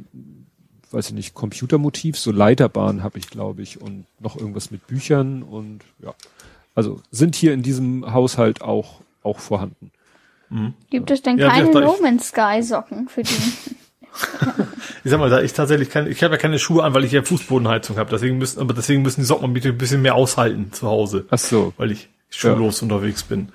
weiß 0.91 1.07
ich 1.09 1.13
nicht, 1.13 1.33
Computermotiv, 1.33 2.17
so 2.17 2.31
Leiterbahn 2.31 3.03
habe 3.03 3.19
ich, 3.19 3.29
glaube 3.29 3.61
ich, 3.61 3.81
und 3.81 4.05
noch 4.19 4.37
irgendwas 4.37 4.71
mit 4.71 4.87
Büchern 4.87 5.43
und 5.43 5.81
ja. 6.01 6.13
Also 6.75 7.01
sind 7.11 7.35
hier 7.35 7.53
in 7.53 7.63
diesem 7.63 8.13
Haushalt 8.13 8.61
auch, 8.61 9.01
auch 9.23 9.39
vorhanden. 9.39 9.91
Gibt 10.89 11.11
es 11.11 11.21
denn 11.21 11.37
Ja, 11.37 11.49
keine 11.49 11.71
No 11.71 11.97
Man's 12.01 12.29
Sky 12.29 12.63
Socken 12.63 13.09
für 13.09 13.23
die? 13.23 13.33
Ich 15.03 15.11
sag 15.11 15.19
mal, 15.19 15.29
da 15.29 15.41
ich 15.41 15.53
tatsächlich 15.53 15.89
keine, 15.89 16.09
ich 16.09 16.23
habe 16.23 16.33
ja 16.33 16.37
keine 16.37 16.59
Schuhe 16.59 16.83
an, 16.83 16.93
weil 16.93 17.05
ich 17.05 17.11
ja 17.11 17.23
Fußbodenheizung 17.23 17.97
habe. 17.97 18.09
Deswegen 18.09 18.37
müssen, 18.37 18.59
aber 18.59 18.73
deswegen 18.73 19.01
müssen 19.01 19.21
die 19.21 19.25
Socken 19.25 19.55
ein 19.55 19.77
bisschen 19.77 20.01
mehr 20.01 20.15
aushalten 20.15 20.73
zu 20.73 20.87
Hause, 20.87 21.25
Ach 21.29 21.37
so. 21.37 21.73
weil 21.77 21.91
ich 21.91 22.09
schuhlos 22.29 22.81
unterwegs 22.81 23.23
bin. 23.23 23.49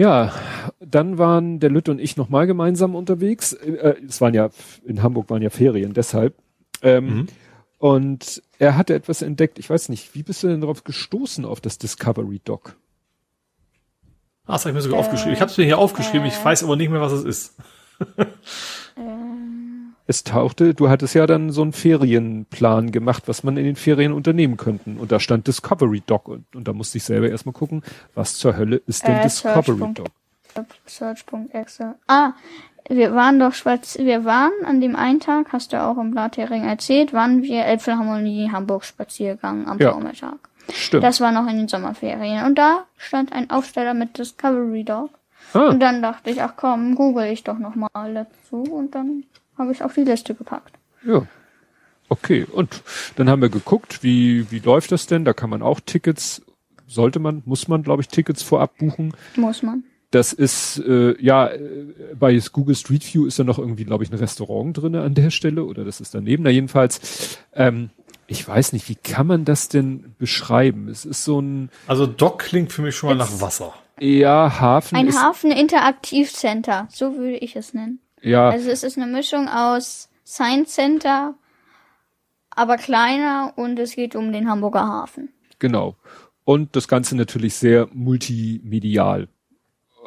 Ja, 0.00 0.32
dann 0.80 1.18
waren 1.18 1.60
der 1.60 1.68
Lütte 1.68 1.90
und 1.90 1.98
ich 1.98 2.16
nochmal 2.16 2.46
gemeinsam 2.46 2.94
unterwegs. 2.94 3.52
Äh, 3.52 3.96
es 4.08 4.22
waren 4.22 4.32
ja, 4.32 4.48
in 4.86 5.02
Hamburg 5.02 5.28
waren 5.28 5.42
ja 5.42 5.50
Ferien, 5.50 5.92
deshalb. 5.92 6.36
Ähm, 6.80 7.28
Und 7.76 8.42
er 8.58 8.78
hatte 8.78 8.94
etwas 8.94 9.20
entdeckt, 9.20 9.58
ich 9.58 9.68
weiß 9.68 9.90
nicht, 9.90 10.14
wie 10.14 10.22
bist 10.22 10.42
du 10.42 10.48
denn 10.48 10.62
darauf 10.62 10.84
gestoßen, 10.84 11.44
auf 11.44 11.60
das 11.60 11.76
Discovery 11.76 12.40
Dock? 12.42 12.76
Ah, 14.46 14.52
das 14.52 14.62
habe 14.64 14.70
ich 14.70 14.76
mir 14.76 14.80
sogar 14.80 15.00
aufgeschrieben. 15.00 15.34
Ich 15.34 15.42
habe 15.42 15.50
es 15.50 15.58
mir 15.58 15.64
hier 15.64 15.76
aufgeschrieben, 15.76 16.26
ich 16.26 16.42
weiß 16.42 16.64
aber 16.64 16.76
nicht 16.76 16.90
mehr, 16.90 17.02
was 17.02 17.12
es 17.12 17.24
ist. 17.24 17.56
Es 20.10 20.24
tauchte, 20.24 20.74
du 20.74 20.88
hattest 20.88 21.14
ja 21.14 21.24
dann 21.24 21.50
so 21.52 21.62
einen 21.62 21.72
Ferienplan 21.72 22.90
gemacht, 22.90 23.22
was 23.28 23.44
man 23.44 23.56
in 23.56 23.64
den 23.64 23.76
Ferien 23.76 24.10
unternehmen 24.12 24.56
könnten. 24.56 24.96
Und 24.96 25.12
da 25.12 25.20
stand 25.20 25.46
Discovery 25.46 26.02
Dock 26.04 26.26
und, 26.26 26.44
und 26.56 26.66
da 26.66 26.72
musste 26.72 26.98
ich 26.98 27.04
selber 27.04 27.28
erstmal 27.30 27.52
gucken, 27.52 27.84
was 28.16 28.34
zur 28.34 28.56
Hölle 28.56 28.82
ist 28.88 29.06
denn 29.06 29.14
Äh, 29.18 29.22
Discovery. 29.22 29.94
Dock? 29.94 30.08
Search.exe. 30.84 31.94
Ah, 32.08 32.32
wir 32.88 33.14
waren 33.14 33.38
doch 33.38 33.52
spaz 33.54 33.98
wir 34.00 34.24
waren 34.24 34.50
an 34.66 34.80
dem 34.80 34.96
einen 34.96 35.20
Tag, 35.20 35.52
hast 35.52 35.72
du 35.72 35.80
auch 35.80 35.96
im 35.96 36.10
Blathering 36.10 36.64
erzählt, 36.64 37.12
waren 37.12 37.44
wir 37.44 37.64
Elbphilharmonie 37.64 38.50
Hamburg 38.50 38.84
Spaziergang 38.84 39.68
am 39.68 39.78
Ja. 39.78 39.92
Vormittag. 39.92 40.38
Stimmt. 40.72 41.04
Das 41.04 41.20
war 41.20 41.30
noch 41.30 41.46
in 41.48 41.56
den 41.56 41.68
Sommerferien. 41.68 42.46
Und 42.46 42.56
da 42.58 42.84
stand 42.96 43.32
ein 43.32 43.48
Aufsteller 43.48 43.94
mit 43.94 44.18
Discovery 44.18 44.82
Dog. 44.82 45.10
ah, 45.54 45.68
Und 45.68 45.78
dann 45.78 46.02
dachte 46.02 46.30
ich, 46.30 46.42
ach 46.42 46.54
komm, 46.56 46.96
google 46.96 47.26
ich 47.26 47.44
doch 47.44 47.60
nochmal 47.60 47.88
dazu. 48.12 48.62
Und 48.64 48.96
dann 48.96 49.22
habe 49.60 49.72
ich 49.72 49.84
auf 49.84 49.94
die 49.94 50.02
Liste 50.02 50.34
gepackt. 50.34 50.72
Ja. 51.06 51.26
Okay, 52.08 52.44
und 52.50 52.82
dann 53.16 53.30
haben 53.30 53.40
wir 53.40 53.50
geguckt, 53.50 54.02
wie, 54.02 54.50
wie 54.50 54.58
läuft 54.58 54.90
das 54.90 55.06
denn? 55.06 55.24
Da 55.24 55.32
kann 55.32 55.48
man 55.48 55.62
auch 55.62 55.78
Tickets, 55.78 56.42
sollte 56.88 57.20
man, 57.20 57.42
muss 57.46 57.68
man, 57.68 57.84
glaube 57.84 58.02
ich, 58.02 58.08
Tickets 58.08 58.42
vorab 58.42 58.76
buchen. 58.78 59.14
Muss 59.36 59.62
man. 59.62 59.84
Das 60.10 60.32
ist, 60.32 60.78
äh, 60.84 61.14
ja, 61.22 61.46
äh, 61.46 61.86
bei 62.18 62.36
Google 62.52 62.74
Street 62.74 63.14
View 63.14 63.26
ist 63.26 63.38
da 63.38 63.44
noch 63.44 63.60
irgendwie, 63.60 63.84
glaube 63.84 64.02
ich, 64.02 64.10
ein 64.10 64.18
Restaurant 64.18 64.76
drinne 64.76 65.02
an 65.02 65.14
der 65.14 65.30
Stelle 65.30 65.64
oder 65.64 65.84
das 65.84 66.00
ist 66.00 66.12
daneben. 66.12 66.42
Na 66.42 66.50
jedenfalls, 66.50 67.38
ähm, 67.54 67.90
ich 68.26 68.46
weiß 68.46 68.72
nicht, 68.72 68.88
wie 68.88 68.96
kann 68.96 69.28
man 69.28 69.44
das 69.44 69.68
denn 69.68 70.16
beschreiben? 70.18 70.88
Es 70.88 71.04
ist 71.04 71.24
so 71.24 71.40
ein, 71.40 71.70
Also 71.86 72.06
Dock 72.06 72.40
klingt 72.40 72.72
für 72.72 72.82
mich 72.82 72.96
schon 72.96 73.10
mal 73.10 73.14
nach 73.16 73.40
Wasser. 73.40 73.72
ja, 74.00 74.58
Hafen 74.58 74.96
Ein 74.96 75.06
ist, 75.06 75.22
Hafen-Interaktiv-Center, 75.22 76.88
so 76.90 77.16
würde 77.16 77.36
ich 77.36 77.54
es 77.54 77.72
nennen. 77.72 78.00
Ja, 78.22 78.48
Also 78.50 78.70
es 78.70 78.82
ist 78.82 78.96
eine 78.98 79.06
Mischung 79.06 79.48
aus 79.48 80.08
Science 80.24 80.74
Center, 80.74 81.34
aber 82.50 82.76
kleiner 82.76 83.52
und 83.56 83.78
es 83.78 83.94
geht 83.94 84.14
um 84.16 84.32
den 84.32 84.48
Hamburger 84.48 84.86
Hafen. 84.86 85.30
Genau. 85.58 85.96
Und 86.44 86.74
das 86.74 86.88
Ganze 86.88 87.16
natürlich 87.16 87.54
sehr 87.54 87.88
multimedial. 87.92 89.28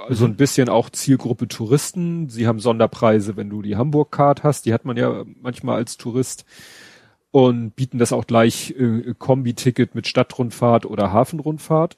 Also 0.08 0.26
ein 0.26 0.36
bisschen 0.36 0.68
auch 0.70 0.90
Zielgruppe 0.90 1.48
Touristen. 1.48 2.28
Sie 2.28 2.48
haben 2.48 2.60
Sonderpreise, 2.60 3.38
wenn 3.38 3.50
du 3.50 3.62
die 3.62 3.78
Hamburg-Card 3.78 4.44
hast. 4.44 4.66
Die 4.66 4.74
hat 4.74 4.84
man 4.86 4.98
ja 4.98 5.24
manchmal 5.42 5.78
als 5.78 5.98
Tourist. 5.98 6.46
und 7.32 7.76
bieten 7.76 7.98
das 7.98 8.14
auch 8.14 8.28
gleich 8.28 8.76
äh, 8.78 9.16
Kombi-Ticket 9.18 9.96
mit 9.96 10.08
Stadtrundfahrt 10.08 10.86
oder 10.86 11.12
Hafenrundfahrt. 11.12 11.98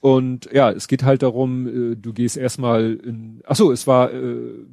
Und 0.00 0.50
ja, 0.52 0.72
es 0.72 0.88
geht 0.88 1.04
halt 1.04 1.22
darum, 1.22 1.92
äh, 1.92 1.96
du 1.96 2.12
gehst 2.12 2.36
erstmal 2.36 2.94
in, 2.94 3.40
ach 3.46 3.54
so, 3.54 3.70
es 3.70 3.86
war, 3.86 4.12
äh, 4.12 4.66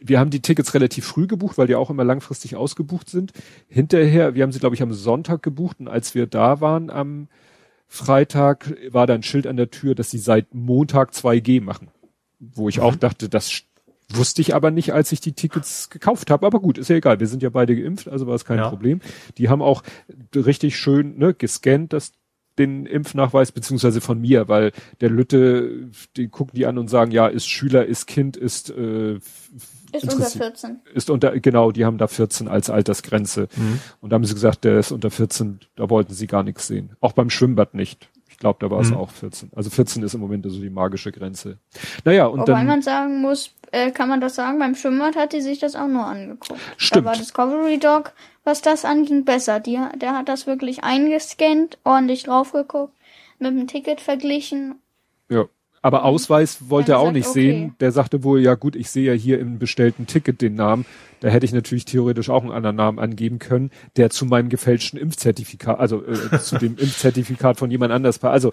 wir 0.00 0.18
haben 0.18 0.30
die 0.30 0.40
Tickets 0.40 0.74
relativ 0.74 1.04
früh 1.04 1.26
gebucht, 1.26 1.58
weil 1.58 1.66
die 1.66 1.74
auch 1.74 1.90
immer 1.90 2.04
langfristig 2.04 2.56
ausgebucht 2.56 3.08
sind. 3.08 3.32
Hinterher, 3.68 4.34
wir 4.34 4.42
haben 4.42 4.52
sie, 4.52 4.58
glaube 4.58 4.74
ich, 4.74 4.82
am 4.82 4.92
Sonntag 4.92 5.42
gebucht 5.42 5.78
und 5.80 5.88
als 5.88 6.14
wir 6.14 6.26
da 6.26 6.60
waren 6.60 6.90
am 6.90 7.28
Freitag, 7.86 8.74
war 8.90 9.06
da 9.06 9.14
ein 9.14 9.22
Schild 9.22 9.46
an 9.46 9.56
der 9.56 9.70
Tür, 9.70 9.94
dass 9.94 10.10
sie 10.10 10.18
seit 10.18 10.54
Montag 10.54 11.10
2G 11.10 11.60
machen. 11.60 11.88
Wo 12.38 12.68
ich 12.68 12.78
mhm. 12.78 12.84
auch 12.84 12.96
dachte, 12.96 13.28
das 13.28 13.64
wusste 14.08 14.40
ich 14.40 14.54
aber 14.54 14.70
nicht, 14.70 14.92
als 14.92 15.12
ich 15.12 15.20
die 15.20 15.32
Tickets 15.32 15.90
gekauft 15.90 16.30
habe. 16.30 16.46
Aber 16.46 16.60
gut, 16.60 16.78
ist 16.78 16.88
ja 16.88 16.96
egal. 16.96 17.20
Wir 17.20 17.26
sind 17.26 17.42
ja 17.42 17.50
beide 17.50 17.76
geimpft, 17.76 18.08
also 18.08 18.26
war 18.26 18.34
es 18.34 18.44
kein 18.44 18.58
ja. 18.58 18.68
Problem. 18.68 19.00
Die 19.38 19.48
haben 19.48 19.62
auch 19.62 19.82
richtig 20.34 20.76
schön 20.76 21.18
ne, 21.18 21.34
gescannt, 21.34 21.92
das 21.92 22.12
den 22.58 22.86
Impfnachweis, 22.86 23.52
beziehungsweise 23.52 24.00
von 24.00 24.20
mir, 24.20 24.48
weil 24.48 24.72
der 25.00 25.08
Lütte, 25.08 25.88
die 26.16 26.28
gucken 26.28 26.54
die 26.54 26.66
an 26.66 26.78
und 26.78 26.88
sagen, 26.88 27.10
ja, 27.10 27.26
ist 27.26 27.48
Schüler, 27.48 27.86
ist 27.86 28.06
Kind, 28.06 28.36
ist 28.36 28.70
äh, 28.70 29.18
ist 29.92 30.12
unter 30.12 30.26
14. 30.26 30.80
Ist 30.94 31.10
unter, 31.10 31.38
genau, 31.38 31.72
die 31.72 31.84
haben 31.84 31.98
da 31.98 32.06
14 32.06 32.48
als 32.48 32.70
Altersgrenze. 32.70 33.48
Mhm. 33.56 33.80
Und 34.00 34.10
da 34.10 34.14
haben 34.14 34.24
sie 34.24 34.34
gesagt, 34.34 34.64
der 34.64 34.78
ist 34.78 34.92
unter 34.92 35.10
14, 35.10 35.60
da 35.76 35.90
wollten 35.90 36.14
sie 36.14 36.26
gar 36.26 36.42
nichts 36.42 36.66
sehen. 36.66 36.96
Auch 37.00 37.12
beim 37.12 37.30
Schwimmbad 37.30 37.74
nicht. 37.74 38.08
Ich 38.28 38.38
glaube, 38.38 38.58
da 38.60 38.70
war 38.70 38.80
es 38.80 38.90
mhm. 38.90 38.96
auch 38.96 39.10
14. 39.10 39.50
Also 39.54 39.70
14 39.70 40.02
ist 40.02 40.14
im 40.14 40.20
Moment 40.20 40.46
so 40.48 40.60
die 40.60 40.70
magische 40.70 41.12
Grenze. 41.12 41.58
Naja, 42.04 42.26
und 42.26 42.40
Wobei 42.40 42.52
dann. 42.52 42.66
man 42.66 42.82
sagen 42.82 43.20
muss, 43.20 43.54
äh, 43.70 43.90
kann 43.90 44.08
man 44.08 44.20
das 44.20 44.34
sagen, 44.34 44.58
beim 44.58 44.74
Schwimmbad 44.74 45.16
hat 45.16 45.32
die 45.32 45.42
sich 45.42 45.58
das 45.58 45.76
auch 45.76 45.88
nur 45.88 46.06
angeguckt. 46.06 46.60
Stimmt. 46.76 47.06
Da 47.06 47.10
war 47.10 47.16
Discovery 47.16 47.78
Dog 47.78 48.12
was 48.44 48.62
das 48.62 48.84
anging, 48.84 49.24
besser. 49.24 49.60
Die, 49.60 49.78
der 49.96 50.16
hat 50.16 50.28
das 50.28 50.46
wirklich 50.46 50.82
eingescannt, 50.82 51.78
ordentlich 51.84 52.24
drauf 52.24 52.52
geguckt, 52.52 52.94
mit 53.38 53.50
dem 53.50 53.66
Ticket 53.66 54.00
verglichen. 54.00 54.80
Ja. 55.28 55.46
Aber 55.82 56.04
Ausweis 56.04 56.68
wollte 56.68 56.92
er 56.92 56.98
auch 56.98 57.12
nicht 57.12 57.28
okay. 57.28 57.40
sehen. 57.40 57.74
Der 57.80 57.90
sagte 57.90 58.22
wohl, 58.22 58.40
ja 58.40 58.54
gut, 58.54 58.76
ich 58.76 58.90
sehe 58.90 59.06
ja 59.06 59.12
hier 59.12 59.38
im 59.38 59.58
bestellten 59.58 60.06
Ticket 60.06 60.42
den 60.42 60.54
Namen. 60.54 60.84
Da 61.20 61.28
hätte 61.28 61.46
ich 61.46 61.52
natürlich 61.52 61.86
theoretisch 61.86 62.28
auch 62.28 62.42
einen 62.42 62.52
anderen 62.52 62.76
Namen 62.76 62.98
angeben 62.98 63.38
können, 63.38 63.70
der 63.96 64.10
zu 64.10 64.26
meinem 64.26 64.50
gefälschten 64.50 64.98
Impfzertifikat, 64.98 65.78
also 65.78 66.04
äh, 66.04 66.38
zu 66.42 66.58
dem 66.58 66.76
Impfzertifikat 66.76 67.56
von 67.56 67.70
jemand 67.70 67.92
anders 67.92 68.22
war. 68.22 68.30
Also, 68.30 68.50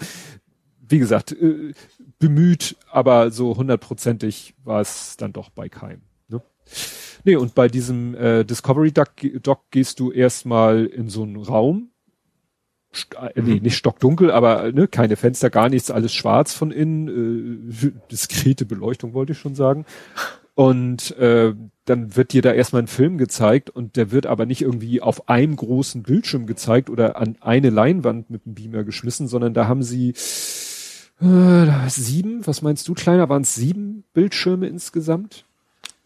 wie 0.87 0.99
gesagt, 0.99 1.33
äh, 1.33 1.73
bemüht, 2.19 2.77
aber 2.89 3.29
so 3.31 3.57
hundertprozentig 3.57 4.55
war 4.63 4.79
es 4.79 5.17
dann 5.17 5.33
doch 5.33 5.49
bei 5.49 5.67
keinem. 5.67 6.01
Ne? 6.29 6.41
Nee, 7.25 7.35
und 7.35 7.55
bei 7.55 7.67
diesem 7.67 8.15
äh, 8.15 8.45
Discovery 8.45 8.93
Dock, 8.93 9.11
Dock 9.43 9.69
gehst 9.71 9.99
du 9.99 10.11
erstmal 10.11 10.85
in 10.85 11.09
so 11.09 11.23
einen 11.23 11.35
Raum. 11.35 11.91
Äh, 13.35 13.41
nee, 13.41 13.59
nicht 13.59 13.77
stockdunkel, 13.77 14.31
aber 14.31 14.71
ne, 14.71 14.87
keine 14.87 15.15
Fenster, 15.15 15.49
gar 15.49 15.69
nichts, 15.69 15.91
alles 15.91 16.13
schwarz 16.13 16.53
von 16.53 16.71
innen. 16.71 17.71
Äh, 17.71 17.91
diskrete 18.11 18.65
Beleuchtung 18.65 19.13
wollte 19.13 19.33
ich 19.33 19.39
schon 19.39 19.55
sagen. 19.55 19.85
Und 20.55 21.15
äh, 21.17 21.53
dann 21.85 22.15
wird 22.15 22.33
dir 22.33 22.41
da 22.41 22.51
erstmal 22.51 22.81
ein 22.81 22.87
Film 22.87 23.17
gezeigt 23.17 23.69
und 23.69 23.95
der 23.95 24.11
wird 24.11 24.25
aber 24.25 24.45
nicht 24.45 24.61
irgendwie 24.63 25.01
auf 25.01 25.29
einem 25.29 25.55
großen 25.55 26.03
Bildschirm 26.03 26.47
gezeigt 26.47 26.89
oder 26.89 27.17
an 27.17 27.37
eine 27.41 27.69
Leinwand 27.69 28.29
mit 28.29 28.45
einem 28.45 28.55
Beamer 28.55 28.83
geschmissen, 28.83 29.27
sondern 29.27 29.53
da 29.53 29.67
haben 29.67 29.83
sie 29.83 30.15
äh, 31.21 31.89
sieben, 31.89 32.45
was 32.47 32.61
meinst 32.61 32.87
du, 32.87 32.93
kleiner, 32.95 33.29
waren 33.29 33.43
es 33.43 33.55
sieben 33.55 34.03
Bildschirme 34.13 34.67
insgesamt? 34.67 35.45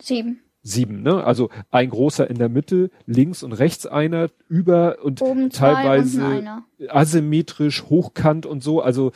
Sieben 0.02 0.42
sieben, 0.64 1.02
ne? 1.02 1.24
Also 1.24 1.50
ein 1.72 1.90
großer 1.90 2.30
in 2.30 2.38
der 2.38 2.50
Mitte, 2.50 2.92
links 3.06 3.44
und 3.44 3.54
rechts 3.54 3.86
einer, 3.86 4.30
über 4.48 4.98
und 5.04 5.22
Oben 5.22 5.50
teilweise 5.50 6.64
asymmetrisch, 6.88 7.84
hochkant 7.84 8.46
und 8.46 8.64
so. 8.64 8.82
Also 8.82 9.12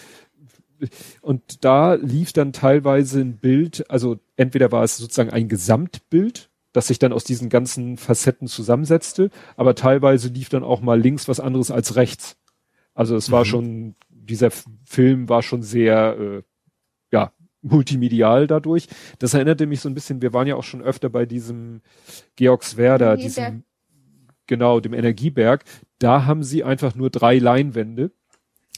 und 1.21 1.63
da 1.63 1.93
lief 1.93 2.33
dann 2.33 2.53
teilweise 2.53 3.21
ein 3.21 3.37
Bild, 3.37 3.89
also 3.89 4.19
entweder 4.35 4.71
war 4.71 4.83
es 4.83 4.97
sozusagen 4.97 5.29
ein 5.29 5.47
Gesamtbild, 5.47 6.49
das 6.73 6.87
sich 6.87 6.99
dann 6.99 7.13
aus 7.13 7.23
diesen 7.23 7.49
ganzen 7.49 7.97
Facetten 7.97 8.47
zusammensetzte, 8.47 9.29
aber 9.55 9.75
teilweise 9.75 10.27
lief 10.27 10.49
dann 10.49 10.63
auch 10.63 10.81
mal 10.81 10.99
links 10.99 11.27
was 11.27 11.39
anderes 11.39 11.71
als 11.71 11.95
rechts. 11.95 12.37
Also 12.93 13.15
es 13.15 13.31
war 13.31 13.41
mhm. 13.41 13.45
schon, 13.45 13.95
dieser 14.09 14.51
Film 14.51 15.29
war 15.29 15.41
schon 15.41 15.61
sehr, 15.61 16.17
äh, 16.19 16.41
multimedial 17.65 18.47
dadurch. 18.47 18.87
Das 19.19 19.33
erinnerte 19.33 19.65
mich 19.65 19.81
so 19.81 19.89
ein 19.89 19.95
bisschen, 19.95 20.21
wir 20.21 20.33
waren 20.33 20.47
ja 20.47 20.55
auch 20.55 20.63
schon 20.63 20.81
öfter 20.81 21.09
bei 21.09 21.25
diesem 21.25 21.81
Georgswerder, 22.35 23.17
diesem, 23.17 23.63
genau, 24.47 24.79
dem 24.79 24.93
Energieberg. 24.93 25.63
Da 25.99 26.25
haben 26.25 26.43
sie 26.43 26.63
einfach 26.63 26.95
nur 26.95 27.09
drei 27.09 27.39
Leinwände. 27.39 28.11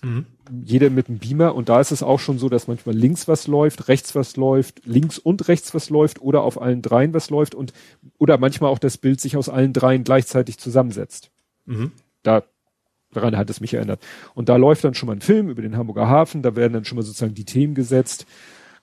Mhm. 0.03 0.25
Jeder 0.63 0.89
mit 0.89 1.09
einem 1.09 1.17
Beamer 1.17 1.55
und 1.55 1.69
da 1.69 1.81
ist 1.81 1.91
es 1.91 2.03
auch 2.03 2.19
schon 2.19 2.37
so, 2.37 2.49
dass 2.49 2.67
manchmal 2.67 2.95
links 2.95 3.27
was 3.27 3.47
läuft, 3.47 3.87
rechts 3.87 4.15
was 4.15 4.37
läuft, 4.37 4.85
links 4.85 5.17
und 5.17 5.47
rechts 5.47 5.73
was 5.73 5.89
läuft 5.89 6.21
oder 6.21 6.43
auf 6.43 6.61
allen 6.61 6.81
dreien 6.83 7.13
was 7.13 7.29
läuft 7.31 7.55
und 7.55 7.73
oder 8.19 8.37
manchmal 8.37 8.69
auch 8.69 8.79
das 8.79 8.97
Bild 8.97 9.19
sich 9.19 9.35
aus 9.37 9.49
allen 9.49 9.73
dreien 9.73 10.03
gleichzeitig 10.03 10.59
zusammensetzt. 10.59 11.31
Mhm. 11.65 11.91
Da 12.21 12.43
daran 13.11 13.37
hat 13.37 13.49
es 13.49 13.61
mich 13.61 13.73
erinnert. 13.73 14.01
Und 14.35 14.49
da 14.49 14.55
läuft 14.57 14.83
dann 14.83 14.93
schon 14.93 15.07
mal 15.07 15.15
ein 15.15 15.21
Film 15.21 15.49
über 15.49 15.61
den 15.61 15.75
Hamburger 15.75 16.07
Hafen, 16.07 16.43
da 16.43 16.55
werden 16.55 16.73
dann 16.73 16.85
schon 16.85 16.97
mal 16.97 17.01
sozusagen 17.01 17.33
die 17.33 17.45
Themen 17.45 17.73
gesetzt. 17.73 18.27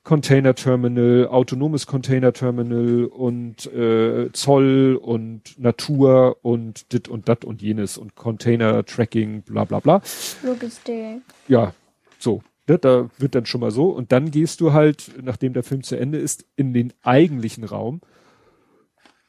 Container 0.05 0.55
Terminal, 0.55 1.29
autonomes 1.29 1.87
Container 1.87 2.35
Terminal 2.35 3.07
und 3.07 3.67
äh, 3.73 4.31
Zoll 4.33 5.01
und 5.01 5.59
Natur 5.59 6.37
und 6.43 6.93
dit 6.93 7.09
und 7.09 7.27
dat 7.27 7.47
und 7.47 7.63
jenes 7.63 7.97
und 7.97 8.15
Container 8.15 8.85
Tracking, 8.85 9.43
bla 9.43 9.65
bla 9.65 9.81
bla. 9.81 10.03
Logistik. 10.43 11.23
Ja, 11.49 11.73
so. 12.19 12.43
Ne, 12.67 12.79
da 12.79 13.11
wird 13.19 13.35
dann 13.35 13.45
schon 13.47 13.61
mal 13.61 13.71
so. 13.71 13.91
Und 13.91 14.13
dann 14.13 14.31
gehst 14.31 14.61
du 14.61 14.73
halt, 14.73 15.11
nachdem 15.23 15.53
der 15.53 15.63
Film 15.63 15.83
zu 15.83 15.97
Ende 15.97 16.19
ist, 16.19 16.47
in 16.57 16.73
den 16.73 16.93
eigentlichen 17.03 17.65
Raum. 17.65 18.01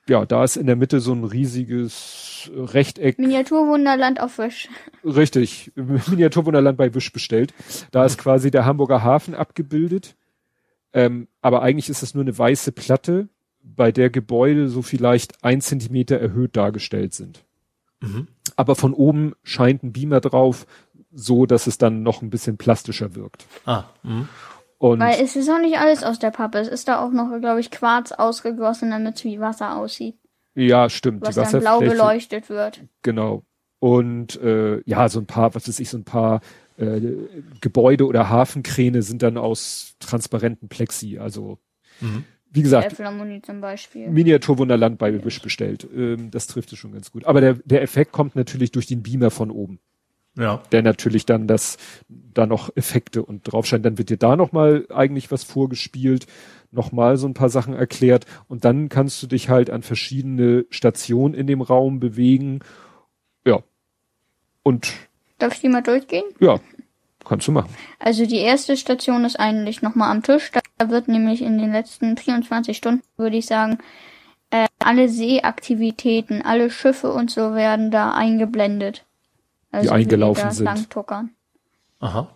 Ja, 0.07 0.25
da 0.25 0.43
ist 0.43 0.55
in 0.55 0.67
der 0.67 0.75
Mitte 0.75 0.99
so 0.99 1.13
ein 1.13 1.23
riesiges 1.23 2.49
Rechteck. 2.53 3.17
Miniaturwunderland 3.17 4.21
auf 4.21 4.37
Wisch. 4.37 4.69
Richtig, 5.03 5.71
Miniaturwunderland 5.75 6.77
bei 6.77 6.93
Wisch 6.93 7.11
bestellt. 7.11 7.53
Da 7.91 8.05
ist 8.05 8.17
quasi 8.17 8.51
der 8.51 8.65
Hamburger 8.65 9.03
Hafen 9.03 9.35
abgebildet 9.35 10.15
ähm, 10.95 11.27
aber 11.41 11.61
eigentlich 11.61 11.89
ist 11.89 12.01
es 12.01 12.15
nur 12.15 12.23
eine 12.23 12.35
weiße 12.35 12.71
Platte, 12.71 13.27
bei 13.61 13.91
der 13.91 14.09
Gebäude 14.09 14.69
so 14.69 14.81
vielleicht 14.81 15.43
ein 15.43 15.59
Zentimeter 15.59 16.17
erhöht 16.17 16.55
dargestellt 16.55 17.13
sind. 17.13 17.43
Mhm. 17.99 18.27
Aber 18.55 18.75
von 18.75 18.93
oben 18.93 19.33
scheint 19.43 19.83
ein 19.83 19.91
Beamer 19.91 20.21
drauf, 20.21 20.65
so 21.11 21.45
dass 21.45 21.67
es 21.67 21.77
dann 21.77 22.01
noch 22.01 22.21
ein 22.21 22.29
bisschen 22.29 22.57
plastischer 22.57 23.13
wirkt. 23.13 23.45
Ah. 23.65 23.83
Mh. 24.03 24.29
Und 24.77 24.99
Weil 24.99 25.21
es 25.21 25.35
ist 25.35 25.49
auch 25.49 25.59
nicht 25.59 25.77
alles 25.77 26.03
aus 26.03 26.19
der 26.19 26.31
Pappe. 26.31 26.59
Es 26.59 26.67
ist 26.67 26.87
da 26.87 27.03
auch 27.03 27.11
noch, 27.11 27.39
glaube 27.39 27.59
ich, 27.59 27.71
Quarz 27.71 28.11
ausgegossen, 28.13 28.91
damit 28.91 29.15
es 29.17 29.23
wie 29.25 29.39
Wasser 29.39 29.75
aussieht. 29.75 30.17
Ja, 30.53 30.89
stimmt. 30.89 31.25
Was 31.25 31.35
dann 31.35 31.59
blau 31.59 31.79
beleuchtet 31.79 32.49
wird. 32.49 32.81
Genau. 33.01 33.43
Und 33.79 34.39
äh, 34.41 34.81
ja, 34.85 35.09
so 35.09 35.19
ein 35.19 35.25
paar, 35.25 35.55
was 35.55 35.67
weiß 35.67 35.79
ich, 35.79 35.89
so 35.89 35.97
ein 35.97 36.05
paar 36.05 36.39
äh, 36.77 36.99
Gebäude 37.61 38.05
oder 38.05 38.29
Hafenkräne 38.29 39.01
sind 39.01 39.21
dann 39.21 39.37
aus 39.37 39.95
transparenten 39.99 40.67
Plexi. 40.67 41.17
Also 41.17 41.57
mhm. 42.01 42.25
wie 42.51 42.61
gesagt, 42.61 42.95
zum 43.45 43.61
Beispiel. 43.61 44.09
Miniaturwunderland 44.09 44.97
bei 44.97 45.23
Wish 45.23 45.41
bestellt. 45.41 45.87
Ähm, 45.95 46.31
das 46.31 46.47
trifft 46.47 46.73
es 46.73 46.79
schon 46.79 46.91
ganz 46.91 47.11
gut. 47.11 47.25
Aber 47.25 47.41
der, 47.41 47.53
der 47.65 47.81
Effekt 47.81 48.11
kommt 48.11 48.35
natürlich 48.35 48.71
durch 48.71 48.87
den 48.87 49.03
Beamer 49.03 49.31
von 49.31 49.51
oben. 49.51 49.79
Ja. 50.37 50.61
Der 50.71 50.81
natürlich 50.81 51.25
dann 51.25 51.47
das, 51.47 51.77
da 52.09 52.45
noch 52.45 52.69
Effekte 52.75 53.23
und 53.23 53.43
drauf 53.43 53.65
scheint. 53.65 53.85
Dann 53.85 53.97
wird 53.97 54.09
dir 54.09 54.17
da 54.17 54.35
nochmal 54.35 54.85
eigentlich 54.93 55.31
was 55.31 55.43
vorgespielt, 55.43 56.27
nochmal 56.71 57.15
so 57.15 57.27
ein 57.27 57.33
paar 57.33 57.49
Sachen 57.49 57.73
erklärt 57.73 58.25
und 58.47 58.65
dann 58.65 58.89
kannst 58.89 59.23
du 59.23 59.27
dich 59.27 59.47
halt 59.49 59.69
an 59.69 59.81
verschiedene 59.81 60.65
Stationen 60.69 61.33
in 61.33 61.47
dem 61.47 61.61
Raum 61.61 62.01
bewegen. 62.01 62.59
Ja. 63.45 63.63
Und 64.61 64.91
Darf 65.37 65.53
ich 65.53 65.61
die 65.61 65.69
mal 65.69 65.81
durchgehen? 65.81 66.25
Ja, 66.39 66.59
kannst 67.23 67.47
du 67.47 67.51
machen. 67.51 67.69
Also 67.99 68.25
die 68.25 68.37
erste 68.37 68.77
Station 68.77 69.25
ist 69.25 69.39
eigentlich 69.39 69.81
nochmal 69.81 70.11
am 70.11 70.23
Tisch. 70.23 70.51
Da 70.77 70.89
wird 70.89 71.07
nämlich 71.07 71.41
in 71.41 71.57
den 71.57 71.71
letzten 71.71 72.17
24 72.17 72.75
Stunden, 72.77 73.03
würde 73.17 73.37
ich 73.37 73.45
sagen, 73.45 73.79
äh, 74.49 74.67
alle 74.79 75.09
Seeaktivitäten, 75.09 76.41
alle 76.41 76.69
Schiffe 76.69 77.11
und 77.11 77.31
so 77.31 77.53
werden 77.53 77.91
da 77.91 78.13
eingeblendet. 78.13 79.05
Also 79.71 79.89
die 79.89 79.93
eingelaufen 79.93 80.49
die 80.49 80.55
sind. 80.55 80.65
Langtuckern. 80.65 81.31
Aha. 81.99 82.29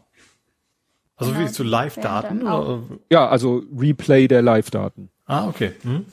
Also 1.16 1.34
genau, 1.34 1.46
wie 1.46 1.52
zu 1.52 1.64
Live-Daten? 1.64 3.00
Ja, 3.10 3.28
also 3.28 3.64
Replay 3.78 4.28
der 4.28 4.42
Live-Daten. 4.42 5.10
Ah, 5.26 5.48
okay. 5.48 5.74
Hm. 5.84 6.06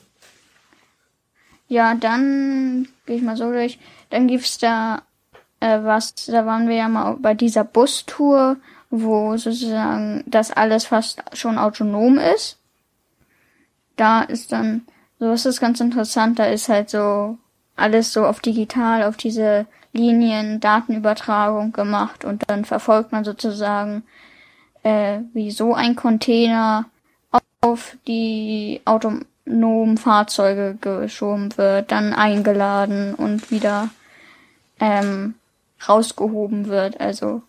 Ja, 1.69 1.95
dann 1.95 2.89
gehe 3.07 3.17
ich 3.17 3.23
mal 3.23 3.37
so 3.37 3.51
durch. 3.51 3.79
Dann 4.11 4.29
gibt's 4.29 4.59
da 4.59 5.03
äh, 5.61 5.79
was, 5.83 6.15
da 6.27 6.47
waren 6.47 6.69
wir 6.69 6.77
ja 6.77 6.89
mal 6.89 7.17
bei 7.19 7.35
dieser 7.35 7.65
Bustour, 7.65 8.57
wo 8.91 9.37
sozusagen 9.37 10.25
das 10.27 10.51
alles 10.51 10.87
fast 10.87 11.23
schon 11.33 11.59
autonom 11.59 12.19
ist. 12.19 12.59
Da 13.97 14.23
ist 14.23 14.53
dann, 14.53 14.87
so 15.19 15.33
ist 15.33 15.47
das 15.47 15.61
ganz 15.61 15.81
interessant, 15.81 16.39
da 16.39 16.47
ist 16.47 16.69
halt 16.69 16.91
so 16.91 17.39
alles 17.77 18.13
so 18.13 18.25
auf 18.27 18.41
digital, 18.41 19.05
auf 19.05 19.17
diese 19.17 19.67
Linien, 19.93 20.61
Datenübertragung 20.61 21.73
gemacht 21.73 22.25
und 22.25 22.45
dann 22.49 22.65
verfolgt 22.65 23.13
man 23.13 23.25
sozusagen, 23.25 24.03
äh, 24.83 25.21
wie 25.33 25.51
so 25.51 25.75
ein 25.75 25.97
Container 25.97 26.85
auf 27.61 27.97
die 28.07 28.83
autonomen 28.85 29.97
Fahrzeuge 29.97 30.77
geschoben 30.81 31.57
wird, 31.57 31.91
dann 31.91 32.13
eingeladen 32.13 33.15
und 33.15 33.51
wieder 33.51 33.89
ähm, 34.79 35.35
rausgehoben 35.89 36.67
wird. 36.69 37.01
Also 37.01 37.43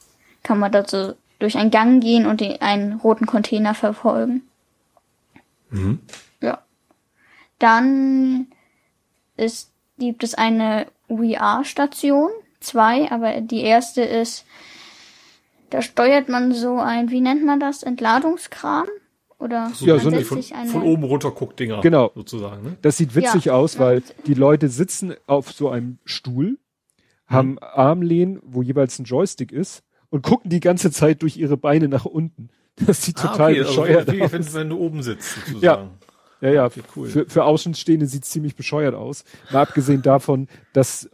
kann 0.43 0.59
man 0.59 0.71
dazu 0.71 1.15
durch 1.39 1.57
einen 1.57 1.71
Gang 1.71 2.01
gehen 2.01 2.25
und 2.25 2.41
den, 2.41 2.61
einen 2.61 2.93
roten 2.93 3.25
Container 3.25 3.73
verfolgen. 3.75 4.41
Mhm. 5.69 5.99
Ja. 6.41 6.59
Dann 7.59 8.47
ist, 9.35 9.71
gibt 9.97 10.23
es 10.23 10.33
eine 10.35 10.87
VR-Station, 11.09 12.29
zwei, 12.59 13.11
aber 13.11 13.41
die 13.41 13.61
erste 13.61 14.01
ist, 14.01 14.45
da 15.69 15.81
steuert 15.81 16.29
man 16.29 16.53
so 16.53 16.77
ein, 16.79 17.09
wie 17.11 17.21
nennt 17.21 17.43
man 17.45 17.59
das, 17.59 17.83
Entladungskran? 17.83 18.87
Oder 19.39 19.69
So, 19.73 19.85
Ja, 19.85 19.95
man 19.95 20.03
so 20.03 20.09
eine- 20.09 20.21
von, 20.25 20.43
eine, 20.55 20.69
von 20.69 20.81
oben 20.81 21.03
runter 21.03 21.29
guckt 21.29 21.59
Dinger. 21.59 21.81
Genau. 21.81 22.11
Sozusagen, 22.15 22.63
ne? 22.63 22.77
Das 22.81 22.97
sieht 22.97 23.13
witzig 23.13 23.45
Ja. 23.45 23.53
aus, 23.53 23.77
weil 23.77 24.01
die 24.25 24.33
Leute 24.33 24.67
sitzen 24.69 25.13
auf 25.27 25.51
so 25.51 25.69
einem 25.69 25.99
Stuhl, 26.05 26.57
haben 27.27 27.59
Armlehnen, 27.59 28.39
wo 28.43 28.61
jeweils 28.61 28.97
ein 28.99 29.05
Joystick 29.05 29.51
ist 29.51 29.83
und 30.09 30.23
gucken 30.23 30.49
die 30.49 30.59
ganze 30.59 30.91
Zeit 30.91 31.21
durch 31.21 31.37
ihre 31.37 31.57
Beine 31.57 31.87
nach 31.87 32.05
unten. 32.05 32.49
Das 32.85 33.01
sieht 33.01 33.17
total 33.17 33.55
also 33.55 33.63
bescheuert 33.63 34.11
wie, 34.11 34.21
aus. 34.21 34.31
wenn, 34.31 34.53
wenn 34.53 34.69
du 34.69 34.77
oben 34.77 35.01
sitzt, 35.01 35.33
sozusagen. 35.33 35.89
Ja, 36.41 36.49
ja, 36.51 36.65
Okay, 36.65 36.83
cool. 36.95 37.07
für, 37.07 37.25
für 37.27 37.43
Außenstehende 37.43 38.05
sieht 38.05 38.23
ziemlich 38.23 38.55
bescheuert 38.55 38.93
aus. 38.93 39.23
Mal 39.51 39.63
abgesehen 39.63 40.03
davon, 40.03 40.47
das 40.73 41.05
äh, 41.05 41.09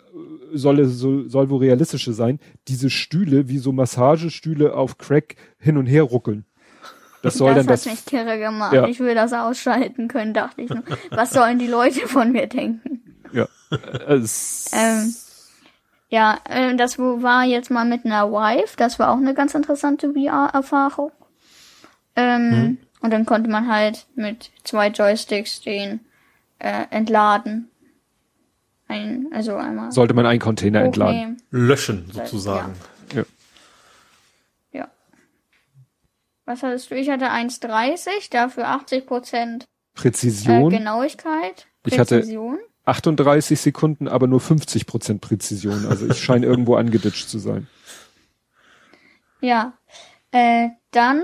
soll, 0.57 0.83
soll, 0.83 1.29
soll 1.29 1.49
wohl 1.49 1.59
realistische 1.59 2.11
sein, 2.11 2.39
diese 2.67 2.89
Stühle, 2.89 3.47
wie 3.47 3.59
so 3.59 3.71
Massagestühle 3.71 4.75
auf 4.75 4.97
Crack 4.97 5.37
hin 5.57 5.77
und 5.77 5.85
her 5.85 6.03
ruckeln. 6.03 6.43
Das 7.21 7.35
soll 7.35 7.55
das 7.55 7.65
dann 7.65 7.73
hat 7.73 7.79
das, 7.79 7.85
mich 7.85 8.05
kirre 8.05 8.37
gemacht. 8.37 8.73
Ja. 8.73 8.85
Ich 8.89 8.99
will 8.99 9.15
das 9.15 9.31
ausschalten 9.31 10.09
können, 10.09 10.33
dachte 10.33 10.63
ich 10.63 10.69
nur. 10.69 10.83
Was 11.11 11.31
sollen 11.31 11.57
die 11.57 11.67
Leute 11.67 12.09
von 12.09 12.33
mir 12.33 12.47
denken? 12.47 13.01
ja, 13.31 13.47
äh, 13.71 14.15
es, 14.15 14.69
Ähm, 14.73 15.15
ja, 16.13 16.37
äh, 16.47 16.75
das 16.75 16.99
war 16.99 17.43
jetzt 17.43 17.71
mal 17.71 17.85
mit 17.85 18.05
einer 18.05 18.31
Wife. 18.31 18.75
Das 18.77 18.99
war 18.99 19.09
auch 19.11 19.17
eine 19.17 19.33
ganz 19.33 19.55
interessante 19.55 20.13
VR-Erfahrung. 20.13 21.11
Ähm, 22.15 22.77
Und 23.01 23.09
dann 23.11 23.25
konnte 23.25 23.49
man 23.49 23.67
halt 23.67 24.05
mit 24.15 24.51
zwei 24.63 24.89
Joysticks 24.89 25.61
den 25.61 26.01
äh, 26.59 26.85
entladen. 26.91 27.69
Ein, 28.87 29.27
also 29.33 29.55
einmal 29.55 29.91
sollte 29.91 30.13
man 30.13 30.25
einen 30.27 30.39
Container 30.39 30.81
entladen. 30.81 31.15
hochnehmen. 31.15 31.41
Löschen, 31.49 32.11
sozusagen. 32.11 32.73
Ja. 33.15 33.23
Ja. 34.71 34.87
Was 36.45 36.61
hattest 36.61 36.91
du? 36.91 36.95
Ich 36.95 37.09
hatte 37.09 37.25
1,30, 37.31 38.29
dafür 38.29 38.67
80 38.67 39.05
Prozent 39.07 39.63
äh, 39.63 39.67
Präzision, 39.99 40.69
Genauigkeit. 40.69 41.65
Ich 41.87 41.97
hatte- 41.97 42.17
Präzision. 42.17 42.59
38 42.85 43.59
Sekunden, 43.59 44.07
aber 44.07 44.27
nur 44.27 44.39
50 44.39 44.85
Prozent 44.85 45.21
Präzision. 45.21 45.85
Also 45.87 46.07
ich 46.07 46.21
scheine 46.21 46.45
irgendwo 46.45 46.75
angeditscht 46.75 47.29
zu 47.29 47.39
sein. 47.39 47.67
Ja. 49.41 49.73
Äh, 50.31 50.69
dann 50.91 51.21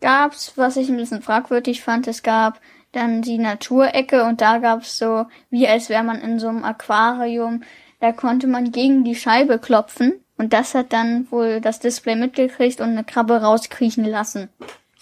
gab's, 0.00 0.52
was 0.56 0.76
ich 0.76 0.88
ein 0.88 0.96
bisschen 0.96 1.22
fragwürdig 1.22 1.82
fand, 1.82 2.06
es 2.06 2.22
gab 2.22 2.60
dann 2.92 3.22
die 3.22 3.38
Naturecke 3.38 4.24
und 4.24 4.40
da 4.40 4.58
gab's 4.58 4.98
so, 4.98 5.26
wie 5.50 5.66
als 5.66 5.88
wäre 5.88 6.04
man 6.04 6.20
in 6.20 6.38
so 6.38 6.48
einem 6.48 6.64
Aquarium, 6.64 7.62
da 8.00 8.12
konnte 8.12 8.46
man 8.46 8.70
gegen 8.70 9.04
die 9.04 9.16
Scheibe 9.16 9.58
klopfen 9.58 10.12
und 10.36 10.52
das 10.52 10.74
hat 10.74 10.92
dann 10.92 11.26
wohl 11.30 11.60
das 11.60 11.80
Display 11.80 12.16
mitgekriegt 12.16 12.80
und 12.80 12.90
eine 12.90 13.04
Krabbe 13.04 13.40
rauskriechen 13.40 14.04
lassen. 14.04 14.48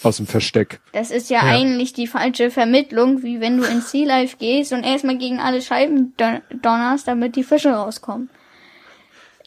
Aus 0.02 0.16
dem 0.16 0.26
Versteck. 0.26 0.80
Das 0.92 1.10
ist 1.10 1.30
ja, 1.30 1.40
eigentlich 1.40 1.92
die 1.92 2.06
falsche 2.06 2.50
Vermittlung, 2.50 3.22
wie 3.22 3.40
wenn 3.40 3.56
du 3.58 3.64
ins 3.64 3.90
Sea 3.90 4.06
Life 4.06 4.36
gehst 4.38 4.72
und 4.72 4.82
erstmal 4.84 5.16
gegen 5.18 5.38
alle 5.40 5.62
Scheiben 5.62 6.14
don- 6.16 6.40
donnerst, 6.60 7.06
damit 7.06 7.36
die 7.36 7.44
Fische 7.44 7.70
rauskommen. 7.72 8.28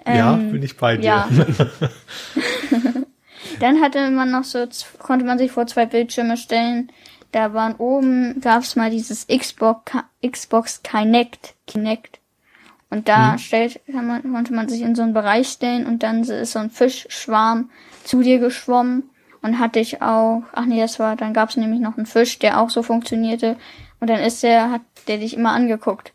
ja, 0.07 0.35
Ähm, 0.35 0.51
bin 0.51 0.63
ich 0.63 0.77
bei 0.77 0.95
dir. 0.97 1.03
Ja. 1.05 1.29
Dann 3.59 3.81
hatte 3.81 4.09
man 4.11 4.31
noch 4.31 4.43
so, 4.43 4.65
z- 4.65 4.87
konnte 4.99 5.25
man 5.25 5.37
sich 5.37 5.51
vor 5.51 5.67
zwei 5.67 5.85
Bildschirme 5.85 6.37
stellen. 6.37 6.91
Da 7.31 7.53
waren 7.53 7.75
oben, 7.75 8.39
gab's 8.41 8.75
mal 8.75 8.89
dieses 8.89 9.27
Xbox, 9.27 9.91
Xbox 10.25 10.81
Kinect, 10.83 11.53
Kinect. 11.67 12.19
Und 12.89 13.09
da 13.09 13.37
stellt, 13.37 13.81
kann 13.91 14.07
man, 14.07 14.31
konnte 14.31 14.53
man 14.53 14.69
sich 14.69 14.81
in 14.81 14.95
so 14.95 15.01
einen 15.01 15.13
Bereich 15.13 15.49
stellen 15.49 15.85
und 15.85 16.01
dann 16.03 16.23
ist 16.23 16.51
so 16.53 16.59
ein 16.59 16.69
Fischschwarm 16.69 17.69
zu 18.05 18.21
dir 18.21 18.39
geschwommen 18.39 19.09
und 19.45 19.59
hat 19.59 19.75
dich 19.75 20.01
auch, 20.01 20.43
ach 20.53 20.65
nee, 20.65 20.81
das 20.81 20.99
war, 20.99 21.15
dann 21.15 21.33
gab's 21.33 21.55
nämlich 21.55 21.79
noch 21.79 21.95
einen 21.97 22.05
Fisch, 22.05 22.39
der 22.39 22.59
auch 22.59 22.69
so 22.69 22.83
funktionierte. 22.83 23.55
Und 23.99 24.09
dann 24.09 24.19
ist 24.19 24.43
der, 24.43 24.71
hat 24.71 24.81
der 25.07 25.17
dich 25.19 25.35
immer 25.37 25.51
angeguckt. 25.53 26.13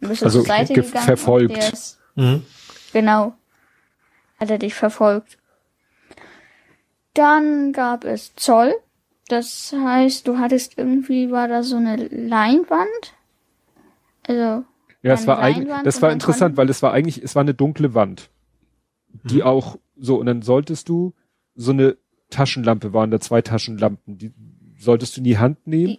Du 0.00 0.08
bist 0.08 0.22
Also 0.24 0.38
zur 0.40 0.46
Seite 0.46 0.72
ge- 0.74 0.82
gegangen. 0.82 0.96
und 0.96 1.04
verfolgt. 1.04 1.58
Ist, 1.72 1.98
Mhm. 2.16 2.44
Genau. 2.92 3.34
Hat 4.40 4.50
er 4.50 4.58
dich 4.58 4.74
verfolgt. 4.74 5.36
Dann 7.14 7.72
gab 7.72 8.04
es 8.04 8.34
Zoll. 8.36 8.74
Das 9.28 9.72
heißt, 9.72 10.26
du 10.26 10.38
hattest 10.38 10.76
irgendwie, 10.78 11.30
war 11.30 11.46
da 11.48 11.62
so 11.62 11.76
eine 11.76 11.96
Leinwand. 11.96 13.14
Also, 14.26 14.64
Ja, 15.02 15.14
es 15.14 15.26
war 15.26 15.38
eigentlich, 15.38 15.68
das 15.84 16.02
war 16.02 16.10
interessant, 16.12 16.56
weil 16.56 16.68
es 16.68 16.82
war 16.82 16.92
eigentlich, 16.92 17.22
es 17.22 17.34
war 17.34 17.42
eine 17.42 17.54
dunkle 17.54 17.94
Wand, 17.94 18.30
die 19.24 19.42
auch 19.42 19.78
so 19.96 20.16
und 20.18 20.26
dann 20.26 20.42
solltest 20.42 20.88
du 20.88 21.14
so 21.54 21.72
eine 21.72 21.96
Taschenlampe 22.30 22.92
waren 22.92 23.10
da 23.10 23.20
zwei 23.20 23.42
Taschenlampen, 23.42 24.18
die 24.18 24.32
solltest 24.78 25.16
du 25.16 25.20
in 25.20 25.24
die 25.24 25.38
Hand 25.38 25.66
nehmen 25.66 25.98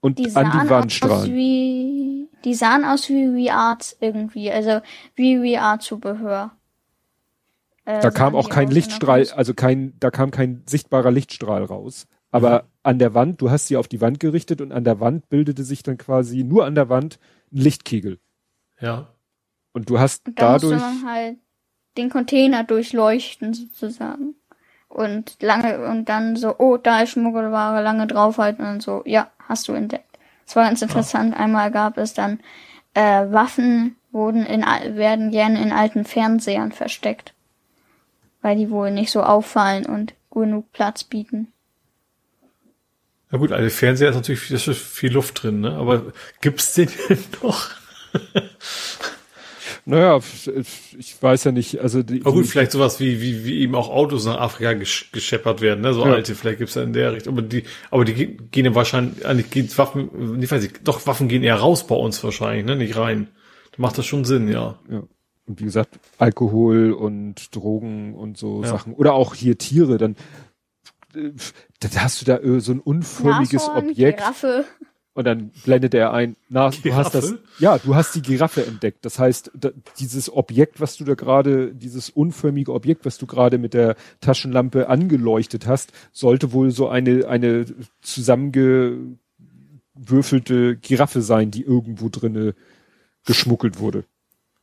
und 0.00 0.18
die 0.18 0.34
an 0.34 0.50
die 0.50 0.68
Wand 0.70 0.86
aus 0.86 0.92
strahlen. 0.92 1.34
wie, 1.34 2.28
die 2.44 2.54
sahen 2.54 2.84
aus 2.84 3.08
wie 3.08 3.46
VR 3.48 3.78
irgendwie, 4.00 4.50
also 4.50 4.80
wie 5.14 5.36
VR-Zubehör. 5.56 6.52
Äh, 7.84 8.00
Da 8.00 8.10
kam 8.10 8.34
auch 8.34 8.46
die 8.48 8.50
kein 8.54 8.68
aus 8.68 8.74
Lichtstrahl, 8.74 9.24
dann- 9.24 9.38
also 9.38 9.54
kein, 9.54 9.94
da 10.00 10.10
kam 10.10 10.30
kein 10.30 10.62
sichtbarer 10.66 11.10
Lichtstrahl 11.10 11.64
raus. 11.64 12.06
Aber 12.30 12.64
an 12.82 12.98
der 12.98 13.14
Wand, 13.14 13.40
du 13.40 13.50
hast 13.50 13.68
sie 13.68 13.76
auf 13.76 13.86
die 13.86 14.00
Wand 14.00 14.18
gerichtet 14.18 14.60
und 14.60 14.72
an 14.72 14.82
der 14.82 14.98
Wand 14.98 15.28
bildete 15.28 15.62
sich 15.62 15.84
dann 15.84 15.98
quasi 15.98 16.42
nur 16.42 16.64
an 16.66 16.74
der 16.74 16.88
Wand 16.88 17.20
ein 17.52 17.58
Lichtkegel. 17.58 18.18
Ja. 18.80 19.14
Und 19.72 19.88
du 19.88 20.00
hast 20.00 20.26
Und 20.26 20.38
da 20.40 20.52
dadurch, 20.54 20.80
musste 20.82 20.88
man 21.04 21.12
halt 21.12 21.38
den 21.96 22.10
Container 22.10 22.64
durchleuchten 22.64 23.54
sozusagen. 23.54 24.34
Und 24.94 25.42
lange, 25.42 25.84
und 25.88 26.08
dann 26.08 26.36
so, 26.36 26.54
oh, 26.58 26.76
da 26.76 27.00
ist 27.00 27.10
Schmuggelware, 27.10 27.82
lange 27.82 28.06
draufhalten 28.06 28.64
und 28.64 28.80
so, 28.80 29.02
ja, 29.04 29.28
hast 29.48 29.66
du 29.66 29.72
entdeckt. 29.72 30.18
Das 30.46 30.54
war 30.54 30.64
ganz 30.64 30.82
interessant. 30.82 31.36
Einmal 31.36 31.72
gab 31.72 31.98
es 31.98 32.14
dann, 32.14 32.38
äh, 32.94 33.26
Waffen 33.28 33.96
wurden 34.12 34.46
in, 34.46 34.62
werden 34.62 35.32
gerne 35.32 35.60
in 35.60 35.72
alten 35.72 36.04
Fernsehern 36.04 36.70
versteckt. 36.70 37.34
Weil 38.40 38.56
die 38.56 38.70
wohl 38.70 38.92
nicht 38.92 39.10
so 39.10 39.24
auffallen 39.24 39.84
und 39.84 40.14
genug 40.30 40.70
Platz 40.72 41.02
bieten. 41.02 41.48
Na 43.30 43.38
gut, 43.38 43.50
also 43.50 43.68
Fernseher 43.68 44.10
ist 44.10 44.14
natürlich 44.14 44.48
da 44.48 44.54
ist 44.54 44.70
viel 44.78 45.12
Luft 45.12 45.42
drin, 45.42 45.60
ne? 45.60 45.72
Aber 45.72 46.12
gibt's 46.40 46.74
den 46.74 46.88
denn 47.08 47.24
noch? 47.42 47.70
Naja, 49.86 50.18
ich 50.98 51.22
weiß 51.22 51.44
ja 51.44 51.52
nicht, 51.52 51.78
also 51.80 52.02
die, 52.02 52.20
Aber 52.22 52.32
gut, 52.32 52.46
vielleicht 52.46 52.72
sowas 52.72 53.00
wie, 53.00 53.20
wie, 53.20 53.44
wie 53.44 53.60
eben 53.60 53.74
auch 53.74 53.90
Autos 53.90 54.24
nach 54.24 54.38
Afrika 54.40 54.72
gesch 54.72 55.10
gescheppert 55.12 55.60
werden, 55.60 55.80
ne? 55.82 55.92
So 55.92 56.04
Ja. 56.06 56.12
alte, 56.12 56.34
vielleicht 56.34 56.58
gibt's 56.58 56.74
ja 56.74 56.82
in 56.82 56.92
der 56.92 57.12
Richtung. 57.12 57.34
Aber 57.34 57.42
die, 57.42 57.64
aber 57.90 58.04
die 58.04 58.14
ge- 58.14 58.36
gehen 58.50 58.64
ja 58.64 58.74
wahrscheinlich, 58.74 59.26
eigentlich 59.26 59.50
gehen 59.50 59.68
Waffen, 59.76 60.38
nicht 60.38 60.50
weiß 60.50 60.64
ich, 60.64 60.72
doch 60.84 61.06
Waffen 61.06 61.28
gehen 61.28 61.42
eher 61.42 61.56
raus 61.56 61.86
bei 61.86 61.94
uns 61.94 62.22
wahrscheinlich, 62.24 62.64
ne? 62.64 62.76
Nicht 62.76 62.96
rein. 62.96 63.28
Da 63.72 63.82
macht 63.82 63.98
das 63.98 64.06
schon 64.06 64.24
Sinn, 64.24 64.48
ja. 64.48 64.78
Ja. 64.90 65.02
Und 65.46 65.60
wie 65.60 65.64
gesagt, 65.64 65.98
Alkohol 66.16 66.92
und 66.92 67.54
Drogen 67.54 68.14
und 68.14 68.38
so 68.38 68.62
Ja. 68.62 68.68
Sachen. 68.70 68.94
Oder 68.94 69.12
auch 69.12 69.34
hier 69.34 69.58
Tiere, 69.58 69.98
dann 69.98 70.16
äh, 71.14 71.30
da 71.80 71.88
hast 72.00 72.22
du 72.22 72.24
da 72.24 72.38
äh, 72.38 72.60
so 72.60 72.72
ein 72.72 72.80
unförmiges 72.80 73.66
Nashorn, 73.66 73.90
Objekt 73.90 74.18
Giraffe. 74.20 74.64
Und 75.14 75.24
dann 75.24 75.50
blendet 75.64 75.94
er 75.94 76.12
ein, 76.12 76.36
na, 76.48 76.70
du 76.70 76.94
hast 76.94 77.14
das, 77.14 77.28
Giraffe? 77.28 77.44
ja, 77.60 77.78
du 77.78 77.94
hast 77.94 78.14
die 78.16 78.22
Giraffe 78.22 78.66
entdeckt. 78.66 79.04
Das 79.04 79.18
heißt, 79.18 79.52
da, 79.54 79.70
dieses 79.98 80.32
Objekt, 80.32 80.80
was 80.80 80.96
du 80.96 81.04
da 81.04 81.14
gerade, 81.14 81.72
dieses 81.72 82.10
unförmige 82.10 82.72
Objekt, 82.72 83.06
was 83.06 83.18
du 83.18 83.26
gerade 83.26 83.58
mit 83.58 83.74
der 83.74 83.94
Taschenlampe 84.20 84.88
angeleuchtet 84.88 85.68
hast, 85.68 85.92
sollte 86.12 86.52
wohl 86.52 86.72
so 86.72 86.88
eine, 86.88 87.28
eine 87.28 87.66
zusammengewürfelte 88.02 90.76
Giraffe 90.76 91.22
sein, 91.22 91.52
die 91.52 91.62
irgendwo 91.62 92.08
drinne 92.08 92.54
geschmuggelt 93.24 93.78
wurde. 93.78 94.04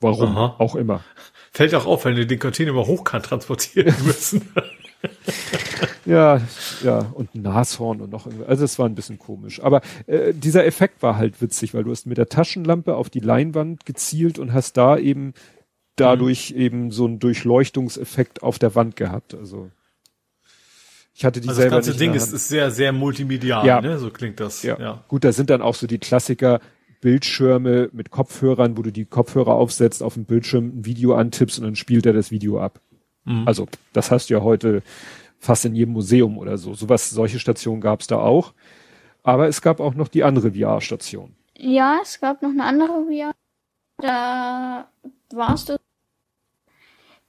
Warum 0.01 0.35
Aha. 0.35 0.55
auch 0.57 0.75
immer. 0.75 1.01
Fällt 1.51 1.73
auch 1.75 1.85
auf, 1.85 2.05
wenn 2.05 2.15
die 2.15 2.25
den 2.27 2.39
Container 2.39 2.71
immer 2.71 2.87
hochkant 2.87 3.25
transportieren 3.25 3.93
müssen. 4.05 4.49
Ja, 6.05 6.41
ja, 6.83 7.11
und 7.13 7.35
ein 7.35 7.43
Nashorn 7.43 8.01
und 8.01 8.11
noch 8.11 8.25
irgendwas. 8.25 8.49
Also 8.49 8.65
es 8.65 8.79
war 8.79 8.87
ein 8.87 8.95
bisschen 8.95 9.19
komisch. 9.19 9.61
Aber 9.61 9.81
äh, 10.07 10.33
dieser 10.33 10.65
Effekt 10.65 11.03
war 11.03 11.15
halt 11.15 11.41
witzig, 11.41 11.73
weil 11.73 11.83
du 11.83 11.91
hast 11.91 12.07
mit 12.07 12.17
der 12.17 12.27
Taschenlampe 12.27 12.95
auf 12.95 13.09
die 13.09 13.19
Leinwand 13.19 13.85
gezielt 13.85 14.39
und 14.39 14.51
hast 14.51 14.77
da 14.77 14.97
eben 14.97 15.33
dadurch 15.95 16.51
mhm. 16.51 16.59
eben 16.59 16.91
so 16.91 17.05
einen 17.05 17.19
Durchleuchtungseffekt 17.19 18.41
auf 18.41 18.57
der 18.57 18.73
Wand 18.73 18.95
gehabt. 18.95 19.35
Also 19.35 19.69
ich 21.13 21.23
hatte 21.23 21.39
die 21.39 21.49
also 21.49 21.61
selber 21.61 21.77
das 21.77 21.85
ganze 21.87 21.99
Ding 21.99 22.13
ist, 22.13 22.33
ist 22.33 22.47
sehr, 22.47 22.71
sehr 22.71 22.91
multimedial, 22.93 23.65
ja. 23.65 23.81
ne? 23.81 23.99
So 23.99 24.09
klingt 24.09 24.39
das. 24.39 24.63
Ja. 24.63 24.79
ja. 24.79 25.03
Gut, 25.07 25.23
da 25.23 25.31
sind 25.31 25.49
dann 25.49 25.61
auch 25.61 25.75
so 25.75 25.85
die 25.85 25.99
Klassiker 25.99 26.61
Bildschirme 27.01 27.89
mit 27.93 28.11
Kopfhörern, 28.11 28.77
wo 28.77 28.81
du 28.81 28.91
die 28.91 29.05
Kopfhörer 29.05 29.53
aufsetzt, 29.53 30.01
auf 30.01 30.15
dem 30.15 30.25
Bildschirm 30.25 30.79
ein 30.79 30.85
Video 30.85 31.15
antippst 31.15 31.59
und 31.59 31.65
dann 31.65 31.75
spielt 31.75 32.05
er 32.05 32.13
das 32.13 32.31
Video 32.31 32.59
ab. 32.59 32.79
Mhm. 33.25 33.47
Also, 33.47 33.67
das 33.93 34.11
hast 34.11 34.29
du 34.29 34.35
ja 34.35 34.41
heute 34.41 34.81
fast 35.39 35.65
in 35.65 35.75
jedem 35.75 35.93
Museum 35.93 36.37
oder 36.37 36.57
so. 36.57 36.73
Sowas, 36.73 37.09
solche 37.09 37.39
Stationen 37.39 37.81
gab 37.81 38.01
es 38.01 38.07
da 38.07 38.17
auch. 38.17 38.53
Aber 39.23 39.47
es 39.47 39.61
gab 39.61 39.79
auch 39.79 39.93
noch 39.93 40.07
die 40.07 40.23
andere 40.23 40.51
VR-Station. 40.51 41.35
Ja, 41.57 41.99
es 42.01 42.19
gab 42.19 42.41
noch 42.41 42.49
eine 42.49 42.63
andere 42.63 43.05
VR. 43.05 43.31
Da 43.97 44.87
warst 45.31 45.69
du, 45.69 45.77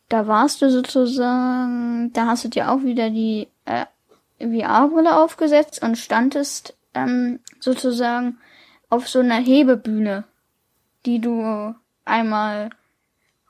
da 0.08 0.26
warst 0.26 0.62
du 0.62 0.70
sozusagen, 0.70 2.12
da 2.12 2.26
hast 2.26 2.44
du 2.44 2.48
dir 2.48 2.70
auch 2.70 2.82
wieder 2.82 3.10
die 3.10 3.48
äh, 3.66 3.86
VR-Brille 4.38 5.16
aufgesetzt 5.16 5.82
und 5.82 5.96
standest 5.96 6.76
ähm, 6.94 7.40
sozusagen 7.60 8.38
auf 8.88 9.08
so 9.08 9.20
einer 9.20 9.40
Hebebühne, 9.40 10.24
die 11.06 11.20
du 11.20 11.74
einmal 12.04 12.70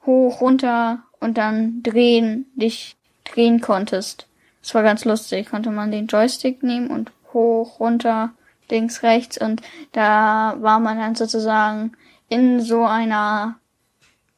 hoch, 0.04 0.40
runter 0.40 1.04
und 1.23 1.39
dann 1.39 1.83
drehen, 1.83 2.47
dich 2.55 2.97
drehen 3.25 3.60
konntest. 3.60 4.26
Das 4.60 4.75
war 4.75 4.83
ganz 4.83 5.05
lustig. 5.05 5.49
Konnte 5.49 5.70
man 5.70 5.91
den 5.91 6.07
Joystick 6.07 6.62
nehmen 6.62 6.89
und 6.89 7.10
hoch, 7.33 7.81
runter, 7.81 8.33
links, 8.70 9.02
rechts 9.02 9.39
und 9.39 9.62
da 9.92 10.57
war 10.60 10.81
man 10.81 10.99
dann 10.99 11.15
sozusagen 11.15 11.92
in 12.28 12.60
so 12.60 12.84
einer 12.84 13.59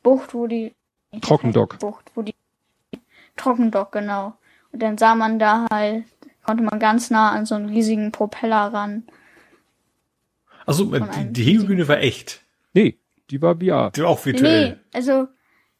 Bucht, 0.02 0.34
wo 0.34 0.46
die 0.46 0.72
Trockendock. 1.20 1.78
Bucht, 1.78 2.10
wo 2.14 2.22
die 2.22 2.34
Trockendock, 3.36 3.92
genau. 3.92 4.34
Und 4.72 4.82
dann 4.82 4.98
sah 4.98 5.14
man 5.14 5.38
da 5.38 5.66
halt, 5.72 6.04
konnte 6.44 6.64
man 6.64 6.78
ganz 6.80 7.10
nah 7.10 7.30
an 7.30 7.46
so 7.46 7.54
einen 7.54 7.68
riesigen 7.68 8.12
Propeller 8.12 8.72
ran. 8.72 9.04
Also 10.66 10.84
die, 10.84 11.32
die 11.32 11.42
Hebebühne 11.42 11.86
war 11.88 11.98
echt. 11.98 12.42
Nee, 12.72 12.98
die 13.30 13.40
war 13.40 13.54
VR. 13.56 13.90
Die 13.90 14.02
war 14.02 14.08
auch 14.08 14.24
virtuell. 14.24 14.70
Nee, 14.70 14.76
also 14.92 15.28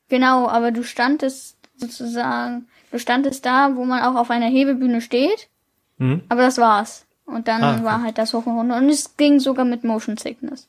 genau, 0.09 0.49
aber 0.49 0.71
du 0.71 0.83
standest 0.83 1.57
sozusagen, 1.77 2.67
du 2.91 2.99
standest 2.99 3.45
da, 3.45 3.75
wo 3.75 3.85
man 3.85 4.03
auch 4.03 4.17
auf 4.17 4.31
einer 4.31 4.47
Hebebühne 4.49 5.01
steht. 5.01 5.49
Mhm. 5.99 6.23
Aber 6.29 6.43
das 6.43 6.59
war's. 6.59 7.07
Und 7.27 7.49
dann 7.49 7.63
ah, 7.63 7.75
okay. 7.75 7.85
war 7.85 8.03
halt 8.03 8.19
das 8.19 8.35
hoch 8.35 8.47
und 8.47 8.57
runter. 8.57 8.77
Und 8.77 8.89
es 8.89 9.17
ging 9.17 9.41
sogar 9.41 9.65
mit 9.65 9.85
Motion 9.85 10.17
Sickness. 10.17 10.69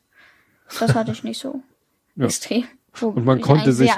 Das 0.79 0.95
hatte 0.95 1.11
ich 1.11 1.23
nicht 1.23 1.39
so 1.39 1.61
ja. 2.15 2.25
extrem 2.25 2.65
und 3.01 3.25
man 3.25 3.41
konnte 3.41 3.73
sich 3.73 3.91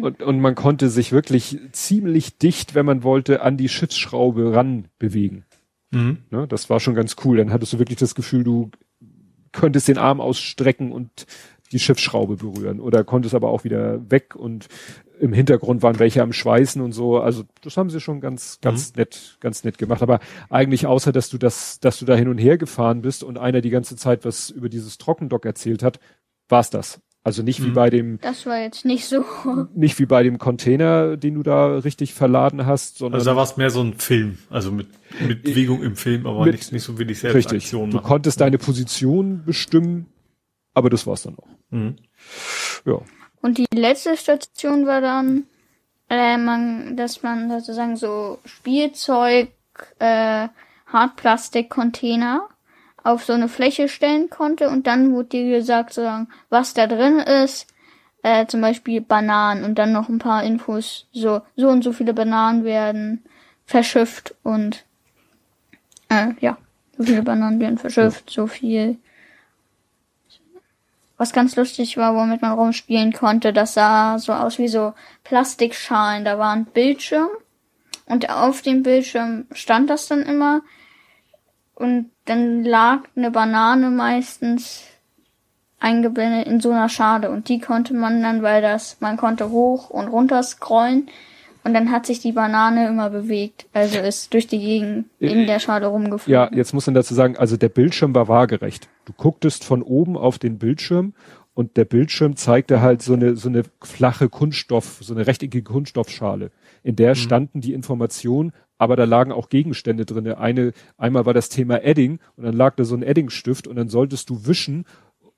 und, 0.00 0.22
und, 0.22 0.40
man 0.40 0.54
konnte 0.54 0.88
sich 0.88 1.12
wirklich 1.12 1.58
ziemlich 1.72 2.38
dicht, 2.38 2.74
wenn 2.74 2.86
man 2.86 3.02
wollte, 3.02 3.42
an 3.42 3.56
die 3.56 3.68
Schiffsschraube 3.68 4.54
ran 4.54 4.86
bewegen. 4.98 5.44
Mhm. 5.90 6.18
Ne, 6.30 6.46
das 6.48 6.70
war 6.70 6.80
schon 6.80 6.94
ganz 6.94 7.16
cool. 7.24 7.36
Dann 7.36 7.52
hattest 7.52 7.74
du 7.74 7.78
wirklich 7.78 7.98
das 7.98 8.14
Gefühl, 8.14 8.44
du 8.44 8.70
könntest 9.52 9.88
den 9.88 9.98
Arm 9.98 10.20
ausstrecken 10.20 10.92
und 10.92 11.26
die 11.72 11.78
Schiffsschraube 11.78 12.36
berühren 12.36 12.80
oder 12.80 13.04
konntest 13.04 13.34
aber 13.34 13.48
auch 13.48 13.64
wieder 13.64 14.10
weg 14.10 14.36
und 14.36 14.68
im 15.18 15.32
Hintergrund 15.32 15.82
waren 15.82 15.98
welche 15.98 16.22
am 16.22 16.32
Schweißen 16.32 16.82
und 16.82 16.92
so. 16.92 17.18
Also 17.18 17.44
das 17.62 17.76
haben 17.76 17.90
sie 17.90 18.00
schon 18.00 18.20
ganz, 18.20 18.58
ganz 18.60 18.92
mhm. 18.92 19.00
nett, 19.00 19.36
ganz 19.40 19.64
nett 19.64 19.78
gemacht. 19.78 20.02
Aber 20.02 20.20
eigentlich 20.50 20.86
außer, 20.86 21.12
dass 21.12 21.30
du 21.30 21.38
das, 21.38 21.80
dass 21.80 21.98
du 21.98 22.04
da 22.04 22.14
hin 22.14 22.28
und 22.28 22.38
her 22.38 22.58
gefahren 22.58 23.02
bist 23.02 23.22
und 23.22 23.38
einer 23.38 23.60
die 23.60 23.70
ganze 23.70 23.96
Zeit 23.96 24.24
was 24.24 24.50
über 24.50 24.68
dieses 24.68 24.98
Trockendock 24.98 25.46
erzählt 25.46 25.82
hat, 25.82 26.00
war's 26.48 26.70
das. 26.70 27.00
Also 27.22 27.42
nicht 27.42 27.60
mhm. 27.60 27.64
wie 27.64 27.70
bei 27.70 27.88
dem. 27.88 28.18
Das 28.20 28.44
war 28.44 28.60
jetzt 28.60 28.84
nicht 28.84 29.06
so. 29.06 29.24
Nicht 29.74 29.98
wie 29.98 30.04
bei 30.04 30.22
dem 30.22 30.36
Container, 30.36 31.16
den 31.16 31.34
du 31.34 31.42
da 31.42 31.78
richtig 31.78 32.12
verladen 32.12 32.66
hast, 32.66 32.98
sondern. 32.98 33.18
Also 33.18 33.30
da 33.30 33.36
war 33.36 33.44
es 33.44 33.56
mehr 33.56 33.70
so 33.70 33.80
ein 33.80 33.94
Film, 33.94 34.36
also 34.50 34.70
mit, 34.70 34.88
mit 35.26 35.42
Bewegung 35.42 35.82
im 35.82 35.96
Film, 35.96 36.26
aber 36.26 36.44
mit, 36.44 36.52
nicht, 36.52 36.72
nicht 36.72 36.82
so 36.82 36.98
wenig 36.98 37.18
selbst 37.18 37.34
Richtig. 37.34 37.62
Aktion 37.62 37.90
du 37.90 38.00
konntest 38.00 38.42
deine 38.42 38.58
Position 38.58 39.42
bestimmen, 39.46 40.06
aber 40.74 40.90
das 40.90 41.06
war's 41.06 41.22
dann 41.22 41.36
auch. 41.38 41.48
Mhm. 41.74 41.96
Ja. 42.84 43.00
Und 43.42 43.58
die 43.58 43.66
letzte 43.74 44.16
Station 44.16 44.86
war 44.86 45.00
dann, 45.00 45.44
äh, 46.08 46.36
man, 46.36 46.96
dass 46.96 47.22
man 47.22 47.50
sozusagen 47.50 47.96
so 47.96 48.38
Spielzeug, 48.44 49.48
äh, 49.98 50.48
Hartplastik-Container 50.86 52.48
auf 53.02 53.24
so 53.24 53.32
eine 53.32 53.48
Fläche 53.48 53.88
stellen 53.88 54.30
konnte 54.30 54.70
und 54.70 54.86
dann 54.86 55.12
wurde 55.12 55.30
dir 55.30 55.58
gesagt, 55.58 55.92
so, 55.92 56.08
was 56.48 56.72
da 56.74 56.86
drin 56.86 57.18
ist, 57.18 57.66
äh, 58.22 58.46
zum 58.46 58.60
Beispiel 58.60 59.00
Bananen 59.00 59.64
und 59.64 59.78
dann 59.78 59.92
noch 59.92 60.08
ein 60.08 60.18
paar 60.18 60.44
Infos, 60.44 61.06
so, 61.12 61.42
so 61.56 61.68
und 61.68 61.82
so 61.82 61.92
viele 61.92 62.14
Bananen 62.14 62.64
werden 62.64 63.24
verschifft 63.66 64.34
und 64.42 64.84
äh, 66.08 66.28
ja, 66.40 66.56
so 66.96 67.04
viele 67.04 67.22
Bananen 67.22 67.60
werden 67.60 67.78
verschifft, 67.78 68.30
so 68.30 68.46
viel. 68.46 68.96
Was 71.16 71.32
ganz 71.32 71.54
lustig 71.56 71.96
war, 71.96 72.14
womit 72.16 72.42
man 72.42 72.52
rumspielen 72.52 73.12
konnte, 73.12 73.52
das 73.52 73.74
sah 73.74 74.18
so 74.18 74.32
aus 74.32 74.58
wie 74.58 74.68
so 74.68 74.94
Plastikschalen. 75.22 76.24
Da 76.24 76.38
war 76.38 76.52
ein 76.52 76.64
Bildschirm 76.64 77.28
und 78.06 78.30
auf 78.30 78.62
dem 78.62 78.82
Bildschirm 78.82 79.46
stand 79.52 79.90
das 79.90 80.08
dann 80.08 80.22
immer 80.22 80.62
und 81.74 82.10
dann 82.24 82.64
lag 82.64 83.00
eine 83.16 83.30
Banane 83.30 83.90
meistens 83.90 84.84
eingeblendet 85.80 86.46
in 86.46 86.60
so 86.60 86.70
einer 86.70 86.88
Schale 86.88 87.30
und 87.30 87.48
die 87.48 87.60
konnte 87.60 87.94
man 87.94 88.22
dann, 88.22 88.42
weil 88.42 88.62
das, 88.62 88.96
man 89.00 89.16
konnte 89.16 89.50
hoch 89.50 89.90
und 89.90 90.08
runter 90.08 90.42
scrollen 90.42 91.10
und 91.64 91.74
dann 91.74 91.90
hat 91.90 92.06
sich 92.06 92.20
die 92.20 92.32
Banane 92.32 92.88
immer 92.88 93.10
bewegt, 93.10 93.66
also 93.72 93.98
ist 93.98 94.32
durch 94.32 94.46
die 94.46 94.58
Gegend 94.58 95.06
in 95.18 95.46
der 95.46 95.58
Schale 95.58 95.86
rumgeflogen. 95.86 96.32
Ja, 96.32 96.50
jetzt 96.52 96.74
muss 96.74 96.86
man 96.86 96.94
dazu 96.94 97.14
sagen, 97.14 97.36
also 97.36 97.56
der 97.56 97.68
Bildschirm 97.68 98.14
war 98.14 98.28
waagerecht. 98.28 98.88
Du 99.04 99.12
gucktest 99.12 99.64
von 99.64 99.82
oben 99.82 100.16
auf 100.16 100.38
den 100.38 100.58
Bildschirm 100.58 101.14
und 101.54 101.76
der 101.76 101.84
Bildschirm 101.84 102.36
zeigte 102.36 102.80
halt 102.80 103.02
so 103.02 103.14
eine, 103.14 103.36
so 103.36 103.48
eine 103.48 103.62
flache 103.82 104.28
Kunststoff, 104.28 104.98
so 105.00 105.14
eine 105.14 105.26
rechteckige 105.26 105.62
Kunststoffschale. 105.64 106.50
In 106.82 106.96
der 106.96 107.10
mhm. 107.10 107.16
standen 107.16 107.60
die 107.60 107.72
Informationen 107.72 108.52
aber 108.78 108.96
da 108.96 109.04
lagen 109.04 109.32
auch 109.32 109.48
Gegenstände 109.48 110.04
drinne. 110.04 110.38
Eine, 110.38 110.72
einmal 110.98 111.26
war 111.26 111.34
das 111.34 111.48
Thema 111.48 111.82
Edding 111.82 112.18
und 112.36 112.44
dann 112.44 112.54
lag 112.54 112.76
da 112.76 112.84
so 112.84 112.94
ein 112.94 113.02
Eddingstift 113.02 113.66
und 113.66 113.76
dann 113.76 113.88
solltest 113.88 114.30
du 114.30 114.46
wischen, 114.46 114.84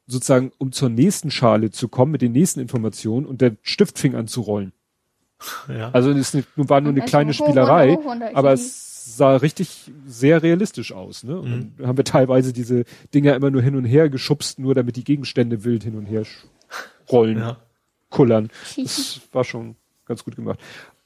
sozusagen, 0.06 0.52
um 0.58 0.72
zur 0.72 0.88
nächsten 0.88 1.30
Schale 1.30 1.70
zu 1.70 1.88
kommen 1.88 2.12
mit 2.12 2.22
den 2.22 2.32
nächsten 2.32 2.60
Informationen 2.60 3.26
und 3.26 3.40
der 3.40 3.56
Stift 3.62 3.98
fing 3.98 4.14
an 4.14 4.28
zu 4.28 4.40
rollen. 4.40 4.72
Ja. 5.68 5.90
Also 5.92 6.10
es 6.12 6.36
war 6.56 6.80
nur 6.80 6.92
eine 6.92 7.02
kleine 7.02 7.34
Spielerei, 7.34 7.98
aber 8.32 8.52
es 8.52 9.16
sah 9.16 9.36
richtig 9.36 9.90
sehr 10.06 10.42
realistisch 10.42 10.92
aus. 10.92 11.24
Ne? 11.24 11.38
Und 11.38 11.50
mhm. 11.50 11.72
dann 11.76 11.86
haben 11.88 11.96
wir 11.96 12.04
teilweise 12.04 12.52
diese 12.52 12.84
Dinger 13.14 13.34
immer 13.34 13.50
nur 13.50 13.62
hin 13.62 13.76
und 13.76 13.84
her 13.84 14.08
geschubst, 14.08 14.58
nur 14.58 14.74
damit 14.74 14.96
die 14.96 15.04
Gegenstände 15.04 15.64
wild 15.64 15.84
hin 15.84 15.96
und 15.96 16.06
her 16.06 16.24
rollen, 17.10 17.38
ja. 17.38 17.56
kullern. 18.10 18.50
Das 18.76 19.20
war 19.32 19.44
schon 19.44 19.76
ganz 20.06 20.24
gut 20.24 20.36
gemacht. 20.36 20.58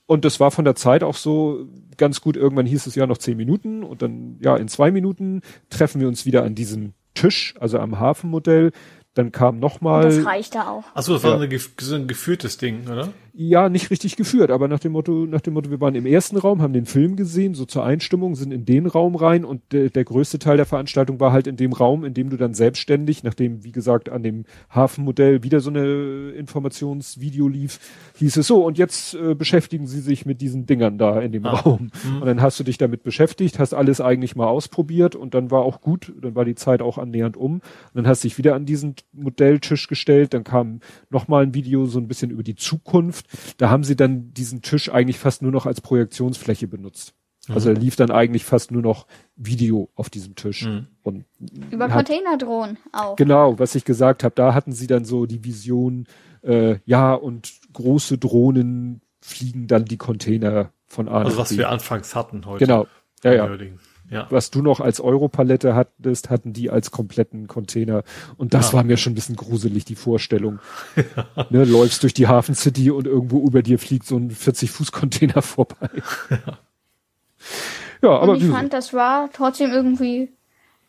Und 0.07 0.25
das 0.25 0.41
war 0.41 0.51
von 0.51 0.65
der 0.65 0.75
Zeit 0.75 1.05
auch 1.05 1.15
so 1.15 1.69
ganz 1.97 2.21
gut. 2.21 2.37
Irgendwann 2.37 2.67
hieß 2.67 2.87
es 2.87 2.97
ja 2.97 3.07
noch 3.07 3.19
zehn 3.19 3.37
Minuten 3.37 3.85
und 3.85 4.03
dann, 4.03 4.39
ja, 4.41 4.57
in 4.57 4.67
zwei 4.67 4.91
Minuten 4.91 5.43
treffen 5.69 6.01
wir 6.01 6.09
uns 6.09 6.27
wieder 6.27 6.43
an 6.43 6.55
diesem 6.55 6.95
Tisch, 7.15 7.55
also 7.61 7.79
am 7.79 8.01
Hafenmodell. 8.01 8.73
Dann 9.15 9.33
kam 9.33 9.59
nochmal. 9.59 10.05
Das 10.05 10.25
reicht 10.25 10.55
da 10.55 10.69
auch. 10.69 10.85
Achso, 10.95 11.15
das 11.15 11.23
war 11.25 11.41
ja. 11.43 11.59
so 11.81 11.95
ein 11.95 12.09
geführtes 12.09 12.59
Ding, 12.59 12.89
oder? 12.89 13.13
Ja, 13.43 13.71
nicht 13.71 13.91
richtig 13.91 14.17
geführt, 14.17 14.51
aber 14.51 14.69
nach 14.69 14.81
dem 14.81 14.93
Motto, 14.93 15.25
nach 15.25 15.41
dem 15.41 15.55
Motto, 15.55 15.71
wir 15.71 15.81
waren 15.81 15.95
im 15.95 16.05
ersten 16.05 16.37
Raum, 16.37 16.61
haben 16.61 16.75
den 16.75 16.85
Film 16.85 17.17
gesehen, 17.17 17.55
so 17.55 17.65
zur 17.65 17.83
Einstimmung, 17.83 18.35
sind 18.35 18.53
in 18.53 18.67
den 18.67 18.85
Raum 18.85 19.17
rein 19.17 19.47
und 19.47 19.63
der, 19.73 19.89
der 19.89 20.05
größte 20.05 20.39
Teil 20.39 20.59
der 20.59 20.67
Veranstaltung 20.67 21.21
war 21.21 21.33
halt 21.33 21.47
in 21.47 21.57
dem 21.57 21.73
Raum, 21.73 22.05
in 22.05 22.13
dem 22.13 22.29
du 22.29 22.37
dann 22.37 22.53
selbstständig, 22.53 23.23
nachdem, 23.23 23.65
wie 23.65 23.73
gesagt, 23.73 24.11
an 24.11 24.23
dem 24.23 24.45
Hafenmodell 24.69 25.43
wieder 25.43 25.61
so 25.61 25.71
eine 25.71 26.33
Informationsvideo 26.33 27.49
lief, 27.49 27.81
hieß 28.17 28.37
es 28.37 28.47
so, 28.47 28.63
und 28.63 28.77
jetzt 28.77 29.15
äh, 29.15 29.35
beschäftigen 29.35 29.87
sie 29.87 30.01
sich 30.01 30.27
mit 30.27 30.43
diesen 30.43 30.67
Dingern 30.67 30.99
da 30.99 31.19
in 31.19 31.33
dem 31.33 31.47
ah. 31.47 31.61
Raum. 31.61 31.91
Mhm. 32.05 32.21
Und 32.21 32.27
dann 32.27 32.43
hast 32.43 32.61
du 32.61 32.65
dich 32.65 32.77
damit 32.77 33.05
beschäftigt, 33.05 33.59
hast 33.59 33.73
alles 33.73 34.03
eigentlich 34.03 34.37
mal 34.37 34.49
ausprobiert 34.49 35.17
und 35.17 35.33
dann 35.33 35.51
war 35.51 35.63
auch 35.63 35.81
gut, 35.81 36.13
dann 36.21 36.35
war 36.35 36.45
die 36.45 36.57
Zeit 36.57 36.83
auch 36.83 36.99
annähernd 36.99 37.39
um. 37.39 37.55
Und 37.55 37.63
dann 37.95 38.07
hast 38.07 38.23
du 38.23 38.29
dich 38.29 38.37
wieder 38.37 38.55
an 38.55 38.67
diesen 38.67 38.97
Modelltisch 39.15 39.89
gestellt, 39.89 40.35
dann 40.35 40.45
kam 40.45 40.81
nochmal 41.09 41.45
ein 41.45 41.55
Video 41.55 41.87
so 41.87 41.99
ein 41.99 42.07
bisschen 42.07 42.31
über 42.31 42.43
die 42.43 42.55
Zukunft. 42.55 43.30
Da 43.57 43.71
haben 43.71 43.85
sie 43.85 43.97
dann 43.97 44.33
diesen 44.33 44.63
Tisch 44.63 44.91
eigentlich 44.91 45.19
fast 45.19 45.43
nur 45.43 45.53
noch 45.53 45.67
als 45.67 45.81
Projektionsfläche 45.81 46.69
benutzt. 46.69 47.15
Mhm. 47.49 47.55
Also 47.55 47.73
lief 47.73 47.97
dann 47.97 48.11
eigentlich 48.11 48.45
fast 48.45 48.71
nur 48.71 48.83
noch 48.83 49.07
Video 49.37 49.91
auf 49.95 50.11
diesem 50.11 50.35
Tisch. 50.35 50.67
Mhm. 50.67 50.87
Und 51.03 51.25
Über 51.71 51.89
Containerdrohnen 51.89 52.79
auch. 52.93 53.17
Genau, 53.17 53.59
was 53.59 53.75
ich 53.75 53.85
gesagt 53.85 54.25
habe, 54.25 54.35
da 54.35 54.55
hatten 54.55 54.73
sie 54.73 54.87
dann 54.87 55.05
so 55.05 55.27
die 55.27 55.45
Vision, 55.45 56.07
äh, 56.43 56.79
ja, 56.85 57.15
und 57.15 57.53
große 57.73 58.19
Drohnen 58.19 59.03
fliegen 59.21 59.67
dann 59.67 59.85
die 59.85 59.99
Container 59.99 60.73
von 60.87 61.09
A 61.09 61.23
Also 61.23 61.39
was 61.39 61.57
wir 61.57 61.69
anfangs 61.69 62.15
hatten 62.15 62.47
heute. 62.47 62.65
Genau. 62.65 62.87
Ja, 63.23 63.33
ja. 63.33 63.47
Nörding. 63.47 63.79
Ja. 64.11 64.27
Was 64.31 64.51
du 64.51 64.61
noch 64.61 64.81
als 64.81 65.01
Europalette 65.01 65.75
hattest, 65.77 66.31
hatten 66.31 66.53
die 66.53 66.69
als 66.69 66.91
kompletten 66.91 67.47
Container. 67.47 68.03
Und 68.37 68.55
das 68.55 68.69
Ja. 68.73 68.79
war 68.79 68.85
mir 68.85 68.97
schon 68.97 69.13
ein 69.13 69.15
bisschen 69.15 69.37
gruselig, 69.37 69.85
die 69.85 69.95
Vorstellung. 69.95 70.59
ne, 71.51 71.65
läufst 71.65 72.03
durch 72.03 72.13
die 72.13 72.27
Hafen 72.27 72.55
City 72.57 72.91
und 72.91 73.07
irgendwo 73.07 73.47
über 73.47 73.63
dir 73.63 73.79
fliegt 73.79 74.07
so 74.07 74.17
ein 74.17 74.31
40-Fuß-Container 74.33 75.43
vorbei. 75.43 75.89
ja, 78.03 78.11
aber 78.11 78.33
und 78.33 78.43
ich 78.43 78.49
fand, 78.51 78.73
das 78.73 78.93
war 78.93 79.31
trotzdem 79.33 79.71
irgendwie 79.71 80.29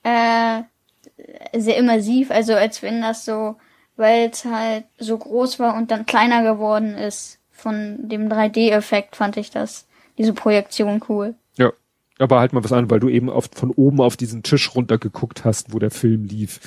äh, 0.04 0.62
sehr 1.58 1.78
immersiv, 1.78 2.32
also 2.32 2.54
als 2.54 2.82
wenn 2.82 3.02
das 3.02 3.26
so, 3.26 3.56
weil 3.98 4.30
es 4.32 4.46
halt 4.46 4.86
so 4.98 5.18
groß 5.18 5.60
war 5.60 5.76
und 5.76 5.92
dann 5.92 6.06
kleiner 6.06 6.44
geworden 6.44 6.96
ist 6.96 7.38
von 7.52 7.98
dem 8.10 8.30
3D-Effekt, 8.30 9.16
fand 9.16 9.38
ich 9.38 9.52
das, 9.52 9.86
diese 10.18 10.34
Projektion 10.34 11.02
cool. 11.10 11.36
Ja, 11.58 11.72
aber 12.22 12.40
halt 12.40 12.54
mal 12.54 12.64
was 12.64 12.72
an, 12.72 12.90
weil 12.90 13.00
du 13.00 13.10
eben 13.10 13.30
auf, 13.30 13.50
von 13.54 13.72
oben 13.72 14.02
auf 14.02 14.18
diesen 14.18 14.44
Tisch 14.44 14.76
runter 14.76 14.98
geguckt 14.98 15.46
hast, 15.46 15.74
wo 15.74 15.80
der 15.80 15.92
Film 15.92 16.26
lief, 16.26 16.60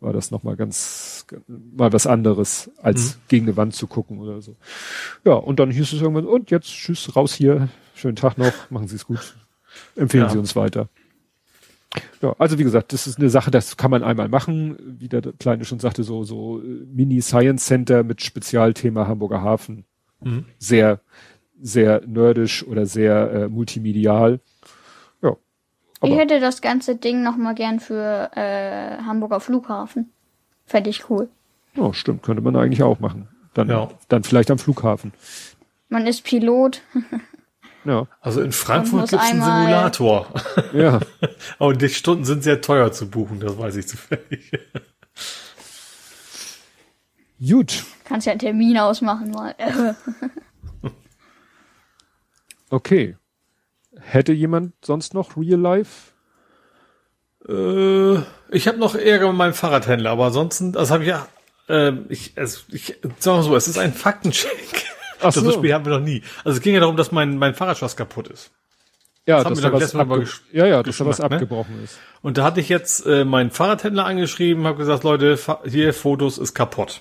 war 0.00 0.12
das 0.12 0.30
nochmal 0.30 0.56
ganz, 0.56 1.26
mal 1.46 1.92
was 1.92 2.06
anderes, 2.06 2.70
als 2.82 3.18
gegen 3.28 3.46
eine 3.46 3.56
Wand 3.56 3.74
zu 3.74 3.86
gucken 3.86 4.18
oder 4.18 4.42
so. 4.42 4.56
Ja, 5.24 5.34
und 5.34 5.58
dann 5.58 5.70
hieß 5.70 5.92
es 5.92 6.00
irgendwann, 6.00 6.26
und 6.26 6.50
jetzt 6.50 6.68
tschüss, 6.68 7.16
raus 7.16 7.34
hier, 7.34 7.68
schönen 7.94 8.16
Tag 8.16 8.36
noch, 8.38 8.52
machen 8.70 8.88
Sie 8.88 8.96
es 8.96 9.06
gut, 9.06 9.36
empfehlen 9.96 10.24
Ja. 10.24 10.30
Sie 10.30 10.38
uns 10.38 10.56
weiter. 10.56 10.88
Ja, 12.20 12.34
also 12.38 12.58
wie 12.58 12.64
gesagt, 12.64 12.92
das 12.92 13.06
ist 13.06 13.18
eine 13.18 13.30
Sache, 13.30 13.50
das 13.50 13.76
kann 13.76 13.90
man 13.90 14.02
einmal 14.02 14.28
machen, 14.28 14.76
wie 14.98 15.08
der 15.08 15.22
Kleine 15.38 15.64
schon 15.64 15.78
sagte, 15.78 16.02
so, 16.02 16.24
so 16.24 16.60
äh, 16.60 16.64
Mini-Science 16.92 17.64
Center 17.64 18.02
mit 18.02 18.22
Spezialthema 18.22 19.06
Hamburger 19.06 19.42
Hafen. 19.42 19.84
Mhm. 20.20 20.44
Sehr, 20.58 21.00
sehr 21.60 22.02
nerdisch 22.06 22.66
oder 22.66 22.86
sehr 22.86 23.30
äh, 23.30 23.48
multimedial. 23.48 24.40
Ja. 26.02 26.08
ich 26.08 26.12
Aber, 26.12 26.20
hätte 26.22 26.40
das 26.40 26.60
ganze 26.60 26.96
Ding 26.96 27.22
noch 27.22 27.36
mal 27.36 27.54
gern 27.54 27.80
für 27.80 28.30
äh, 28.36 28.98
Hamburger 29.04 29.40
Flughafen. 29.40 30.10
Fände 30.66 30.90
ich 30.90 31.08
cool. 31.10 31.28
ja, 31.74 31.92
stimmt, 31.92 32.22
könnte 32.22 32.42
man 32.42 32.56
eigentlich 32.56 32.82
auch 32.82 33.00
machen. 33.00 33.28
Dann, 33.54 33.68
Ja. 33.68 33.88
dann 34.08 34.24
vielleicht 34.24 34.50
am 34.50 34.58
Flughafen. 34.58 35.12
Man 35.88 36.06
ist 36.06 36.24
Pilot. 36.24 36.82
Ja, 37.86 38.06
Also 38.22 38.40
in 38.40 38.52
Frankfurt 38.52 39.10
gibt 39.10 39.22
es 39.22 39.30
einen 39.30 39.42
Simulator. 39.42 40.26
ja. 40.72 41.00
Aber 41.58 41.74
die 41.74 41.90
Stunden 41.90 42.24
sind 42.24 42.42
sehr 42.42 42.62
teuer 42.62 42.90
zu 42.92 43.10
buchen, 43.10 43.40
das 43.40 43.58
weiß 43.58 43.76
ich 43.76 43.86
zufällig. 43.86 44.52
Gut. 47.38 47.84
Kannst 48.04 48.26
ja 48.26 48.30
einen 48.32 48.38
Termin 48.40 48.78
ausmachen 48.78 49.30
mal. 49.32 49.54
Okay. 52.70 53.16
Hätte 54.06 54.32
jemand 54.32 54.74
sonst 54.84 55.14
noch 55.14 55.36
Real 55.36 55.60
Life? 55.60 56.12
Äh, 57.48 58.18
ich 58.50 58.68
habe 58.68 58.78
noch 58.78 58.94
Ärger 58.94 59.28
mit 59.28 59.36
meinem 59.36 59.54
Fahrradhändler, 59.54 60.10
aber 60.10 60.26
ansonsten, 60.26 60.72
das 60.72 60.90
habe 60.90 61.02
ich 61.04 61.08
ja, 61.08 61.26
äh, 61.68 61.92
ich, 62.08 62.32
es, 62.36 62.66
ich 62.70 62.96
sag 63.18 63.36
mal 63.36 63.42
so, 63.42 63.56
es 63.56 63.68
ist 63.68 63.78
ein 63.78 63.92
Faktencheck. 63.92 64.86
Ach 65.20 65.32
Das 65.32 65.34
so. 65.34 65.52
Spiel 65.52 65.72
haben 65.72 65.84
wir 65.84 65.98
noch 65.98 66.04
nie. 66.04 66.22
Also 66.44 66.58
es 66.58 66.62
ging 66.62 66.74
ja 66.74 66.80
darum, 66.80 66.96
dass 66.96 67.12
mein, 67.12 67.38
mein 67.38 67.54
Fahrradschloss 67.54 67.96
kaputt 67.96 68.28
ist. 68.28 68.50
Ja, 69.26 69.36
Das 69.38 69.46
haben 69.46 69.54
dass 69.54 69.58
wir 69.58 69.62
da 69.62 69.68
doch 69.68 69.74
was, 69.74 69.80
letztes 69.80 69.98
Mal 69.98 70.04
mal 70.04 70.26
ja, 70.52 70.66
ja, 70.66 70.82
dass 70.82 70.98
da 70.98 71.06
was 71.06 71.18
ne? 71.18 71.24
abgebrochen 71.24 71.82
ist. 71.82 71.98
Und 72.20 72.36
da 72.36 72.44
hatte 72.44 72.60
ich 72.60 72.68
jetzt 72.68 73.06
äh, 73.06 73.24
meinen 73.24 73.50
Fahrradhändler 73.50 74.04
angeschrieben, 74.04 74.66
habe 74.66 74.76
gesagt, 74.76 75.02
Leute, 75.02 75.38
hier 75.64 75.94
Fotos 75.94 76.36
ist 76.36 76.52
kaputt. 76.52 77.00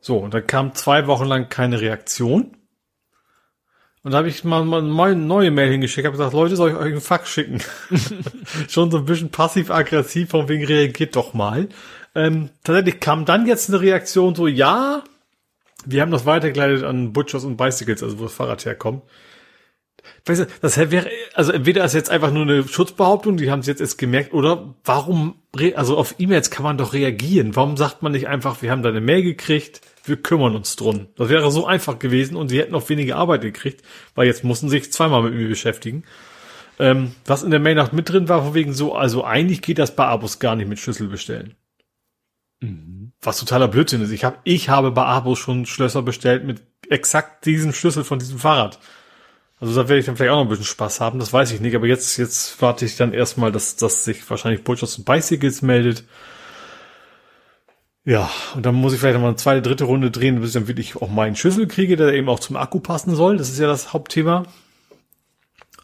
So, 0.00 0.18
und 0.18 0.34
dann 0.34 0.46
kam 0.46 0.74
zwei 0.74 1.06
Wochen 1.06 1.24
lang 1.24 1.48
keine 1.48 1.80
Reaktion. 1.80 2.57
Und 4.08 4.12
da 4.12 4.18
habe 4.20 4.28
ich 4.30 4.42
mal, 4.42 4.64
mal 4.64 5.10
eine 5.10 5.20
neue 5.20 5.50
Mail 5.50 5.70
hingeschickt, 5.70 6.06
habe 6.06 6.16
gesagt, 6.16 6.32
Leute, 6.32 6.56
soll 6.56 6.70
ich 6.70 6.76
euch 6.76 6.92
einen 6.92 7.02
Fax 7.02 7.28
schicken? 7.28 7.60
Schon 8.70 8.90
so 8.90 8.96
ein 8.96 9.04
bisschen 9.04 9.28
passiv-aggressiv, 9.28 10.30
von 10.30 10.48
wegen 10.48 10.64
reagiert 10.64 11.14
doch 11.14 11.34
mal. 11.34 11.68
Ähm, 12.14 12.48
tatsächlich 12.64 13.00
kam 13.00 13.26
dann 13.26 13.46
jetzt 13.46 13.68
eine 13.68 13.82
Reaktion 13.82 14.34
so, 14.34 14.46
ja, 14.46 15.04
wir 15.84 16.00
haben 16.00 16.10
das 16.10 16.24
weitergeleitet 16.24 16.84
an 16.84 17.12
Butchers 17.12 17.44
und 17.44 17.58
Bicycles, 17.58 18.02
also 18.02 18.18
wo 18.18 18.22
das 18.22 18.32
Fahrrad 18.32 18.64
herkommt. 18.64 19.02
Weißt 20.24 20.40
du, 20.40 20.46
das 20.62 20.78
wäre, 20.90 21.10
also 21.34 21.52
entweder 21.52 21.84
ist 21.84 21.92
jetzt 21.92 22.08
einfach 22.08 22.32
nur 22.32 22.44
eine 22.44 22.66
Schutzbehauptung, 22.66 23.36
die 23.36 23.50
haben 23.50 23.60
es 23.60 23.66
jetzt 23.66 23.82
erst 23.82 23.98
gemerkt, 23.98 24.32
oder 24.32 24.74
warum, 24.86 25.34
also 25.74 25.98
auf 25.98 26.14
E-Mails 26.18 26.50
kann 26.50 26.62
man 26.62 26.78
doch 26.78 26.94
reagieren. 26.94 27.56
Warum 27.56 27.76
sagt 27.76 28.02
man 28.02 28.12
nicht 28.12 28.26
einfach, 28.26 28.62
wir 28.62 28.70
haben 28.70 28.82
da 28.82 28.88
eine 28.88 29.02
Mail 29.02 29.22
gekriegt, 29.22 29.82
wir 30.08 30.16
kümmern 30.16 30.56
uns 30.56 30.76
drum. 30.76 31.08
Das 31.16 31.28
wäre 31.28 31.50
so 31.50 31.66
einfach 31.66 31.98
gewesen 31.98 32.36
und 32.36 32.48
sie 32.48 32.58
hätten 32.58 32.74
auch 32.74 32.88
weniger 32.88 33.16
Arbeit 33.16 33.42
gekriegt, 33.42 33.82
weil 34.14 34.26
jetzt 34.26 34.44
mussten 34.44 34.68
sie 34.68 34.78
sich 34.78 34.92
zweimal 34.92 35.22
mit 35.22 35.34
mir 35.34 35.48
beschäftigen. 35.48 36.04
Ähm, 36.78 37.12
was 37.24 37.42
in 37.42 37.50
der 37.50 37.60
Mail 37.60 37.74
noch 37.74 37.92
mit 37.92 38.08
drin 38.08 38.28
war, 38.28 38.44
von 38.44 38.54
wegen 38.54 38.72
so, 38.72 38.94
also 38.94 39.24
eigentlich 39.24 39.62
geht 39.62 39.78
das 39.78 39.96
bei 39.96 40.06
Abos 40.06 40.38
gar 40.38 40.56
nicht 40.56 40.68
mit 40.68 40.78
Schlüssel 40.78 41.08
bestellen. 41.08 41.54
Was 43.20 43.38
totaler 43.38 43.68
Blödsinn 43.68 44.02
ist. 44.02 44.10
Ich 44.10 44.24
habe 44.24 44.38
ich 44.44 44.68
habe 44.68 44.90
bei 44.90 45.04
Abos 45.04 45.38
schon 45.38 45.66
Schlösser 45.66 46.02
bestellt 46.02 46.44
mit 46.44 46.62
exakt 46.88 47.46
diesem 47.46 47.72
Schlüssel 47.72 48.04
von 48.04 48.18
diesem 48.18 48.38
Fahrrad. 48.38 48.78
Also 49.60 49.74
da 49.74 49.88
werde 49.88 49.98
ich 49.98 50.06
dann 50.06 50.16
vielleicht 50.16 50.30
auch 50.32 50.36
noch 50.36 50.44
ein 50.44 50.48
bisschen 50.48 50.64
Spaß 50.64 51.00
haben, 51.00 51.18
das 51.18 51.32
weiß 51.32 51.50
ich 51.50 51.60
nicht. 51.60 51.74
Aber 51.74 51.86
jetzt, 51.86 52.16
jetzt 52.16 52.60
warte 52.62 52.84
ich 52.84 52.96
dann 52.96 53.12
erstmal, 53.12 53.50
dass, 53.50 53.76
dass 53.76 54.04
sich 54.04 54.28
wahrscheinlich 54.30 54.62
Butchers 54.62 54.98
und 54.98 55.04
Bicycles 55.04 55.62
meldet. 55.62 56.04
Ja, 58.08 58.30
und 58.54 58.64
dann 58.64 58.74
muss 58.74 58.94
ich 58.94 59.00
vielleicht 59.00 59.16
noch 59.16 59.20
mal 59.20 59.28
eine 59.28 59.36
zweite, 59.36 59.60
dritte 59.60 59.84
Runde 59.84 60.10
drehen, 60.10 60.40
bis 60.40 60.48
ich 60.48 60.54
dann 60.54 60.66
wirklich 60.66 60.96
auch 60.96 61.10
meinen 61.10 61.36
Schlüssel 61.36 61.66
kriege, 61.66 61.94
der 61.94 62.14
eben 62.14 62.30
auch 62.30 62.40
zum 62.40 62.56
Akku 62.56 62.80
passen 62.80 63.14
soll. 63.14 63.36
Das 63.36 63.50
ist 63.50 63.58
ja 63.58 63.66
das 63.66 63.92
Hauptthema. 63.92 64.44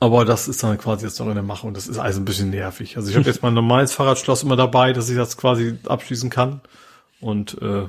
Aber 0.01 0.25
das 0.25 0.49
ist 0.49 0.63
dann 0.63 0.79
quasi 0.79 1.05
jetzt 1.05 1.21
noch 1.21 1.29
in 1.29 1.35
der 1.35 1.43
Mache 1.43 1.67
und 1.67 1.77
das 1.77 1.87
ist 1.87 1.99
alles 1.99 2.17
ein 2.17 2.25
bisschen 2.25 2.49
nervig. 2.49 2.97
Also 2.97 3.11
ich 3.11 3.17
habe 3.17 3.27
jetzt 3.27 3.43
mein 3.43 3.53
normales 3.63 3.93
Fahrradschloss 3.93 4.43
immer 4.43 4.57
dabei, 4.57 4.95
dass 4.95 5.11
ich 5.11 5.17
das 5.17 5.37
quasi 5.37 5.77
abschließen 5.87 6.31
kann. 6.31 6.63
Und 7.21 7.61
äh, 7.61 7.89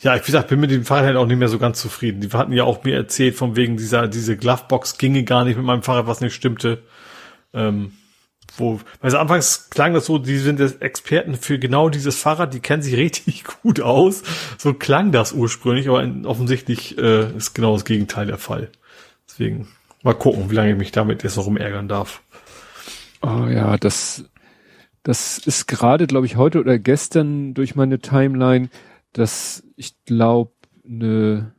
ja, 0.00 0.16
ich 0.16 0.20
wie 0.20 0.26
gesagt, 0.26 0.48
bin 0.48 0.60
mit 0.60 0.70
dem 0.70 0.84
Fahrrad 0.84 1.16
auch 1.16 1.24
nicht 1.24 1.38
mehr 1.38 1.48
so 1.48 1.58
ganz 1.58 1.80
zufrieden. 1.80 2.20
Die 2.20 2.28
hatten 2.28 2.52
ja 2.52 2.64
auch 2.64 2.84
mir 2.84 2.94
erzählt, 2.94 3.36
von 3.36 3.56
wegen 3.56 3.78
dieser, 3.78 4.06
diese 4.06 4.36
Glovebox 4.36 4.98
ginge 4.98 5.24
gar 5.24 5.46
nicht 5.46 5.56
mit 5.56 5.64
meinem 5.64 5.82
Fahrrad, 5.82 6.06
was 6.06 6.20
nicht 6.20 6.34
stimmte. 6.34 6.82
Ähm, 7.54 7.92
wo, 8.58 8.80
also 9.00 9.18
anfangs 9.18 9.70
klang 9.70 9.94
das 9.94 10.06
so, 10.06 10.18
die 10.18 10.38
sind 10.38 10.60
jetzt 10.60 10.82
Experten 10.82 11.34
für 11.34 11.58
genau 11.58 11.88
dieses 11.88 12.16
Fahrrad, 12.16 12.54
die 12.54 12.60
kennen 12.60 12.82
sich 12.82 12.96
richtig 12.96 13.44
gut 13.62 13.80
aus. 13.80 14.22
So 14.58 14.74
klang 14.74 15.12
das 15.12 15.32
ursprünglich, 15.32 15.88
aber 15.88 16.06
offensichtlich 16.24 16.98
äh, 16.98 17.36
ist 17.36 17.54
genau 17.54 17.74
das 17.74 17.84
Gegenteil 17.84 18.26
der 18.26 18.38
Fall. 18.38 18.70
Deswegen 19.28 19.68
mal 20.02 20.14
gucken, 20.14 20.50
wie 20.50 20.54
lange 20.54 20.72
ich 20.72 20.78
mich 20.78 20.92
damit 20.92 21.22
jetzt 21.22 21.36
noch 21.36 21.46
rumärgern 21.46 21.88
darf. 21.88 22.22
Oh 23.22 23.46
ja, 23.46 23.76
das, 23.76 24.24
das 25.02 25.38
ist 25.38 25.66
gerade, 25.66 26.06
glaube 26.06 26.26
ich, 26.26 26.36
heute 26.36 26.60
oder 26.60 26.78
gestern 26.78 27.54
durch 27.54 27.74
meine 27.74 27.98
Timeline, 27.98 28.68
dass 29.12 29.64
ich 29.76 29.94
glaube, 30.04 30.52
ne, 30.84 31.52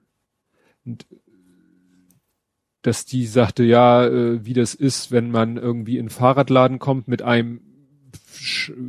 dass 2.82 3.06
die 3.06 3.26
sagte, 3.26 3.64
ja, 3.64 4.06
äh, 4.06 4.46
wie 4.46 4.54
das 4.54 4.74
ist, 4.74 5.12
wenn 5.12 5.32
man 5.32 5.58
irgendwie 5.58 5.98
in 5.98 6.10
Fahrradladen 6.10 6.80
kommt 6.80 7.08
mit 7.08 7.22
einem, 7.22 7.62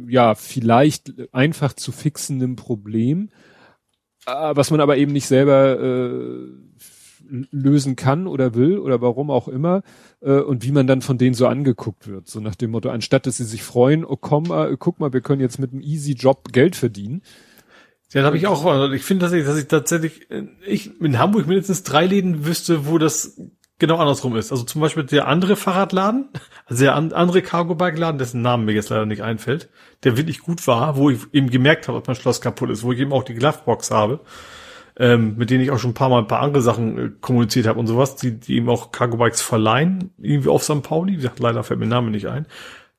ja, 0.08 0.34
vielleicht 0.34 1.32
einfach 1.32 1.72
zu 1.72 1.92
fixenden 1.92 2.56
Problem, 2.56 3.30
äh, 4.26 4.30
was 4.54 4.70
man 4.70 4.80
aber 4.80 4.96
eben 4.96 5.12
nicht 5.12 5.26
selber 5.26 5.80
äh, 5.80 6.48
lösen 7.50 7.96
kann 7.96 8.26
oder 8.26 8.54
will 8.54 8.78
oder 8.78 9.00
warum 9.00 9.30
auch 9.30 9.48
immer 9.48 9.82
äh, 10.20 10.32
und 10.32 10.64
wie 10.64 10.72
man 10.72 10.86
dann 10.86 11.02
von 11.02 11.18
denen 11.18 11.34
so 11.34 11.46
angeguckt 11.46 12.06
wird. 12.06 12.28
So 12.28 12.40
nach 12.40 12.54
dem 12.54 12.70
Motto, 12.70 12.90
anstatt 12.90 13.26
dass 13.26 13.36
sie 13.36 13.44
sich 13.44 13.62
freuen, 13.62 14.04
oh 14.04 14.16
komm 14.16 14.44
mal, 14.44 14.76
guck 14.76 15.00
mal, 15.00 15.12
wir 15.12 15.20
können 15.20 15.40
jetzt 15.40 15.58
mit 15.58 15.72
einem 15.72 15.82
easy 15.82 16.12
Job 16.12 16.52
Geld 16.52 16.76
verdienen. 16.76 17.22
Ja, 18.12 18.22
habe 18.22 18.38
ich 18.38 18.46
auch, 18.46 18.64
also 18.64 18.90
ich 18.94 19.02
finde 19.02 19.24
tatsächlich, 19.24 19.46
dass 19.46 19.58
ich 19.58 19.68
tatsächlich, 19.68 20.30
äh, 20.30 20.44
ich 20.66 20.98
in 21.00 21.18
Hamburg 21.18 21.46
mindestens 21.46 21.82
drei 21.82 22.06
Läden 22.06 22.46
wüsste, 22.46 22.86
wo 22.86 22.98
das 22.98 23.38
genau 23.78 23.96
andersrum 23.96 24.36
ist. 24.36 24.50
Also 24.50 24.64
zum 24.64 24.80
Beispiel 24.80 25.04
der 25.04 25.28
andere 25.28 25.56
Fahrradladen, 25.56 26.28
also 26.66 26.84
der 26.84 26.94
an, 26.94 27.12
andere 27.12 27.42
Cargo-Bike-Laden, 27.42 28.18
dessen 28.18 28.42
Namen 28.42 28.64
mir 28.64 28.72
jetzt 28.72 28.90
leider 28.90 29.06
nicht 29.06 29.22
einfällt, 29.22 29.68
der 30.04 30.16
wirklich 30.16 30.40
gut 30.40 30.66
war, 30.66 30.96
wo 30.96 31.10
ich 31.10 31.20
eben 31.32 31.50
gemerkt 31.50 31.88
habe, 31.88 31.98
ob 31.98 32.06
mein 32.06 32.16
Schloss 32.16 32.40
kaputt 32.40 32.70
ist, 32.70 32.82
wo 32.82 32.92
ich 32.92 33.00
eben 33.00 33.12
auch 33.12 33.22
die 33.22 33.34
Glovebox 33.34 33.90
habe, 33.90 34.20
ähm, 34.98 35.36
mit 35.36 35.50
denen 35.50 35.62
ich 35.62 35.70
auch 35.70 35.78
schon 35.78 35.92
ein 35.92 35.94
paar 35.94 36.08
Mal 36.08 36.18
ein 36.18 36.28
paar 36.28 36.40
andere 36.40 36.62
Sachen 36.62 36.98
äh, 36.98 37.10
kommuniziert 37.20 37.66
habe 37.66 37.78
und 37.78 37.86
sowas, 37.86 38.16
die, 38.16 38.38
die 38.38 38.56
eben 38.56 38.68
auch 38.68 38.90
Cargo-Bikes 38.90 39.40
verleihen, 39.40 40.12
irgendwie 40.18 40.48
auf 40.48 40.64
St. 40.64 40.82
Pauli, 40.82 41.12
wie 41.12 41.16
gesagt, 41.16 41.38
leider 41.38 41.62
fällt 41.62 41.80
mir 41.80 41.86
der 41.86 41.96
Name 41.96 42.10
nicht 42.10 42.26
ein. 42.26 42.46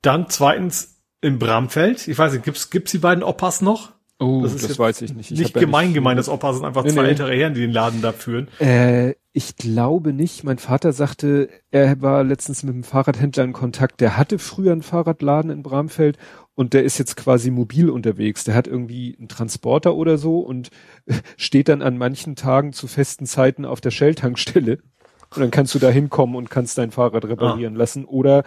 Dann 0.02 0.30
zweitens 0.30 1.02
in 1.22 1.40
Bramfeld, 1.40 2.08
ich 2.08 2.18
weiß 2.18 2.32
nicht, 2.32 2.46
gibt's, 2.46 2.70
gibt's 2.70 2.92
die 2.92 3.00
beiden 3.00 3.24
Oppas 3.24 3.62
noch? 3.62 3.92
Oh, 4.20 4.42
Das 4.42 4.56
das, 4.58 4.78
weiß 4.78 5.02
ich 5.02 5.14
nicht. 5.14 5.32
Ich 5.32 5.40
nicht 5.40 5.50
hab 5.50 5.56
ja 5.56 5.62
gemein 5.66 5.94
gemeint, 5.94 6.20
das 6.20 6.28
Opa 6.28 6.54
sind 6.54 6.66
einfach 6.66 6.84
Nee, 6.84 6.92
zwei 6.92 7.04
nee. 7.04 7.10
ältere 7.10 7.34
Herren, 7.34 7.54
die 7.54 7.62
den 7.62 7.72
Laden 7.72 8.02
da 8.02 8.12
führen. 8.12 8.50
Äh, 8.60 9.16
ich 9.32 9.56
glaube 9.56 10.12
nicht. 10.12 10.44
Mein 10.44 10.58
Vater 10.58 10.92
sagte, 10.92 11.50
er 11.72 12.02
war 12.02 12.26
letztens 12.26 12.64
mit 12.64 12.74
einem 12.74 12.84
Fahrradhändler 12.84 13.46
in 13.46 13.54
Kontakt. 13.54 14.02
Der 14.02 14.18
hatte 14.18 14.38
früher 14.38 14.74
einen 14.74 14.82
Fahrradladen 14.82 15.52
in 15.52 15.64
Bramfeld 15.64 16.18
und 16.54 16.74
der 16.74 16.84
ist 16.84 16.98
jetzt 16.98 17.16
quasi 17.16 17.50
mobil 17.50 17.90
unterwegs. 17.90 18.44
Der 18.44 18.56
hat 18.56 18.68
irgendwie 18.68 19.16
einen 19.18 19.30
Transporter 19.30 19.96
oder 19.96 20.18
so 20.18 20.40
und 20.40 20.70
steht 21.38 21.70
dann 21.70 21.82
an 21.82 21.98
manchen 21.98 22.36
Tagen 22.36 22.74
zu 22.74 22.88
festen 22.88 23.26
Zeiten 23.26 23.64
auf 23.64 23.80
der 23.80 23.92
Shell-Tankstelle 23.92 24.80
Und 25.36 25.42
dann 25.42 25.52
kannst 25.52 25.74
du 25.76 25.80
da 25.80 25.90
hinkommen 25.90 26.36
und 26.36 26.50
kannst 26.50 26.78
dein 26.78 26.92
Fahrrad 26.92 27.26
reparieren 27.26 27.76
ah. 27.76 27.80
lassen. 27.80 28.04
Oder 28.04 28.44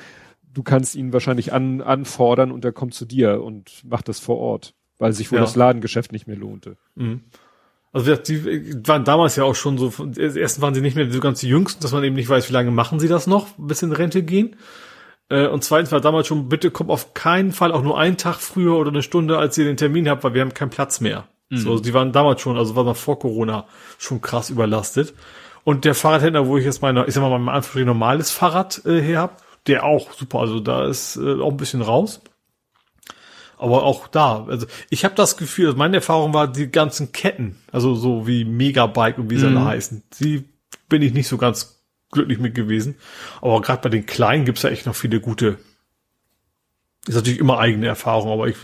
du 0.52 0.62
kannst 0.62 0.94
ihn 0.94 1.12
wahrscheinlich 1.12 1.52
an, 1.52 1.80
anfordern 1.80 2.50
und 2.50 2.64
er 2.64 2.72
kommt 2.72 2.94
zu 2.94 3.04
dir 3.04 3.42
und 3.42 3.82
macht 3.84 4.08
das 4.08 4.18
vor 4.18 4.38
Ort, 4.38 4.74
weil 4.98 5.12
sich 5.12 5.30
wohl 5.32 5.38
ja. 5.38 5.44
das 5.44 5.56
Ladengeschäft 5.56 6.12
nicht 6.12 6.26
mehr 6.26 6.36
lohnte. 6.36 6.76
Mhm. 6.94 7.22
Also 7.92 8.16
die 8.16 8.86
waren 8.86 9.04
damals 9.04 9.36
ja 9.36 9.44
auch 9.44 9.54
schon 9.54 9.76
so, 9.76 9.92
erstens 10.16 10.60
waren 10.62 10.74
sie 10.74 10.80
nicht 10.80 10.96
mehr 10.96 11.10
so 11.10 11.20
ganz 11.20 11.40
die 11.40 11.48
Jüngsten, 11.48 11.82
dass 11.82 11.92
man 11.92 12.02
eben 12.04 12.16
nicht 12.16 12.28
weiß, 12.28 12.48
wie 12.48 12.54
lange 12.54 12.70
machen 12.70 12.98
sie 12.98 13.08
das 13.08 13.26
noch, 13.26 13.48
bis 13.58 13.82
in 13.82 13.92
Rente 13.92 14.22
gehen. 14.22 14.56
Äh, 15.28 15.46
und 15.46 15.62
zweitens 15.62 15.92
war 15.92 16.00
damals 16.00 16.26
schon, 16.26 16.48
bitte 16.48 16.70
kommt 16.70 16.90
auf 16.90 17.12
keinen 17.12 17.52
Fall 17.52 17.70
auch 17.70 17.82
nur 17.82 17.98
einen 17.98 18.16
Tag 18.16 18.36
früher 18.36 18.76
oder 18.76 18.90
eine 18.90 19.02
Stunde, 19.02 19.38
als 19.38 19.58
ihr 19.58 19.66
den 19.66 19.76
Termin 19.76 20.08
habt, 20.08 20.24
weil 20.24 20.32
wir 20.32 20.40
haben 20.40 20.54
keinen 20.54 20.70
Platz 20.70 21.00
mehr. 21.00 21.28
Mhm. 21.50 21.56
So, 21.58 21.70
also 21.72 21.82
die 21.82 21.92
waren 21.92 22.12
damals 22.12 22.40
schon, 22.40 22.56
also 22.56 22.76
war 22.76 22.84
noch 22.84 22.96
vor 22.96 23.18
Corona 23.18 23.66
schon 23.98 24.22
krass 24.22 24.48
überlastet. 24.48 25.12
Und 25.64 25.84
der 25.84 25.94
Fahrradhändler, 25.94 26.46
wo 26.46 26.56
ich 26.56 26.64
jetzt 26.64 26.82
meine, 26.82 27.06
ich 27.06 27.14
sag 27.14 27.20
mal, 27.20 27.38
mein 27.38 27.62
normales 27.84 28.30
Fahrrad 28.30 28.84
äh, 28.86 29.00
her 29.00 29.20
hab, 29.20 29.42
der 29.66 29.84
auch 29.84 30.12
super, 30.12 30.40
also 30.40 30.60
da 30.60 30.86
ist 30.86 31.16
äh, 31.16 31.40
auch 31.40 31.50
ein 31.50 31.56
bisschen 31.56 31.82
raus. 31.82 32.20
Aber 33.62 33.84
auch 33.84 34.08
da, 34.08 34.44
also 34.48 34.66
ich 34.90 35.04
habe 35.04 35.14
das 35.14 35.36
Gefühl, 35.36 35.66
also 35.66 35.78
meine 35.78 35.98
Erfahrung 35.98 36.34
war, 36.34 36.48
die 36.48 36.66
ganzen 36.66 37.12
Ketten, 37.12 37.58
also 37.70 37.94
so 37.94 38.26
wie 38.26 38.44
Megabike 38.44 39.20
und 39.20 39.30
wie 39.30 39.38
sie 39.38 39.46
mhm. 39.46 39.56
alle 39.56 39.66
heißen, 39.66 40.02
die 40.18 40.44
bin 40.88 41.00
ich 41.00 41.12
nicht 41.12 41.28
so 41.28 41.38
ganz 41.38 41.80
glücklich 42.10 42.40
mit 42.40 42.56
gewesen. 42.56 42.96
Aber 43.40 43.60
gerade 43.60 43.80
bei 43.80 43.88
den 43.88 44.04
Kleinen 44.04 44.44
gibt's 44.44 44.62
ja 44.62 44.70
echt 44.70 44.86
noch 44.86 44.96
viele 44.96 45.20
gute. 45.20 45.58
Ist 47.06 47.14
natürlich 47.14 47.38
immer 47.38 47.60
eigene 47.60 47.86
Erfahrung, 47.86 48.32
aber 48.32 48.48
ich 48.48 48.56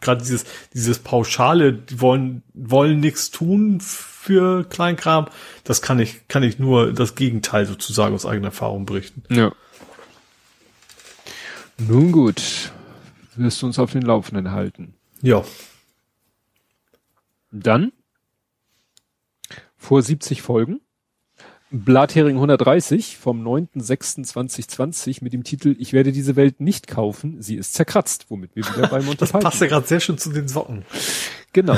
gerade 0.00 0.20
dieses 0.20 0.44
dieses 0.74 0.98
pauschale, 0.98 1.72
die 1.72 2.00
wollen 2.00 2.42
wollen 2.52 2.98
nichts 2.98 3.30
tun 3.30 3.80
für 3.80 4.64
Kleinkram, 4.64 5.28
das 5.62 5.80
kann 5.80 6.00
ich 6.00 6.26
kann 6.26 6.42
ich 6.42 6.58
nur 6.58 6.92
das 6.92 7.14
Gegenteil 7.14 7.66
sozusagen 7.66 8.16
aus 8.16 8.26
eigener 8.26 8.48
Erfahrung 8.48 8.84
berichten. 8.84 9.22
Ja. 9.28 9.52
Nun 11.78 12.10
gut, 12.10 12.72
wirst 13.36 13.62
du 13.62 13.66
uns 13.66 13.78
auf 13.78 13.92
den 13.92 14.02
Laufenden 14.02 14.50
halten. 14.50 14.94
Ja. 15.22 15.44
Dann 17.50 17.92
vor 19.76 20.02
70 20.02 20.42
Folgen 20.42 20.80
Blathering 21.72 22.34
130 22.34 23.16
vom 23.16 23.46
9.06.2020 23.46 25.22
mit 25.22 25.32
dem 25.32 25.44
Titel 25.44 25.76
Ich 25.78 25.92
werde 25.92 26.10
diese 26.10 26.34
Welt 26.34 26.60
nicht 26.60 26.88
kaufen, 26.88 27.40
sie 27.40 27.54
ist 27.54 27.74
zerkratzt, 27.74 28.26
womit 28.28 28.56
wir 28.56 28.64
wieder 28.64 28.88
beim 28.88 29.06
Das 29.18 29.30
passt 29.30 29.60
ja 29.60 29.68
gerade 29.68 29.86
sehr 29.86 30.00
schön 30.00 30.18
zu 30.18 30.32
den 30.32 30.48
Socken. 30.48 30.84
Genau. 31.52 31.76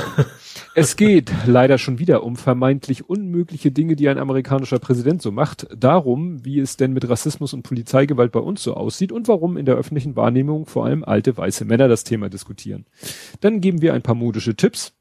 es 0.75 0.97
geht 0.97 1.33
leider 1.47 1.79
schon 1.79 1.99
wieder 1.99 2.25
um 2.25 2.37
vermeintlich 2.37 3.09
unmögliche 3.09 3.71
Dinge, 3.71 3.97
die 3.97 4.09
ein 4.09 4.19
amerikanischer 4.19 4.79
Präsident 4.79 5.23
so 5.23 5.33
macht, 5.33 5.67
darum, 5.75 6.45
wie 6.45 6.61
es 6.61 6.77
denn 6.77 6.93
mit 6.93 7.09
Rassismus 7.09 7.55
und 7.55 7.63
Polizeigewalt 7.63 8.33
bei 8.33 8.41
uns 8.41 8.63
so 8.63 8.75
aussieht 8.75 9.13
und 9.13 9.29
warum 9.29 9.57
in 9.57 9.65
der 9.65 9.77
öffentlichen 9.77 10.15
Wahrnehmung 10.15 10.67
vor 10.67 10.85
allem 10.85 11.05
alte 11.05 11.37
weiße 11.37 11.65
Männer 11.65 11.89
das 11.89 12.05
Thema 12.05 12.29
diskutieren. 12.29 12.85
Dann 13.41 13.61
geben 13.61 13.81
wir 13.81 13.95
ein 13.95 14.03
paar 14.03 14.15
modische 14.15 14.57
Tipps, 14.57 14.93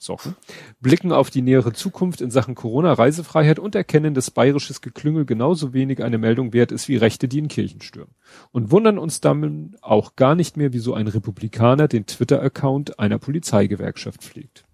Socken, 0.00 0.36
blicken 0.80 1.10
auf 1.10 1.28
die 1.28 1.42
nähere 1.42 1.72
Zukunft 1.72 2.20
in 2.20 2.30
Sachen 2.30 2.54
Corona-Reisefreiheit 2.54 3.58
und 3.58 3.74
erkennen, 3.74 4.14
dass 4.14 4.30
bayerisches 4.30 4.80
Geklüngel 4.80 5.24
genauso 5.24 5.72
wenig 5.72 6.04
eine 6.04 6.18
Meldung 6.18 6.52
wert 6.52 6.70
ist 6.70 6.88
wie 6.88 6.96
Rechte, 6.96 7.26
die 7.26 7.40
in 7.40 7.48
Kirchen 7.48 7.80
stürmen. 7.80 8.14
Und 8.52 8.70
wundern 8.70 8.98
uns 8.98 9.20
damit 9.20 9.82
auch 9.82 10.14
gar 10.14 10.36
nicht 10.36 10.56
mehr, 10.56 10.72
wieso 10.72 10.94
ein 10.94 11.08
Republikaner 11.08 11.88
den 11.88 12.06
Twitter-Account 12.06 13.00
einer 13.00 13.18
Polizeigewerkschaft 13.18 14.22
pflegt. 14.22 14.64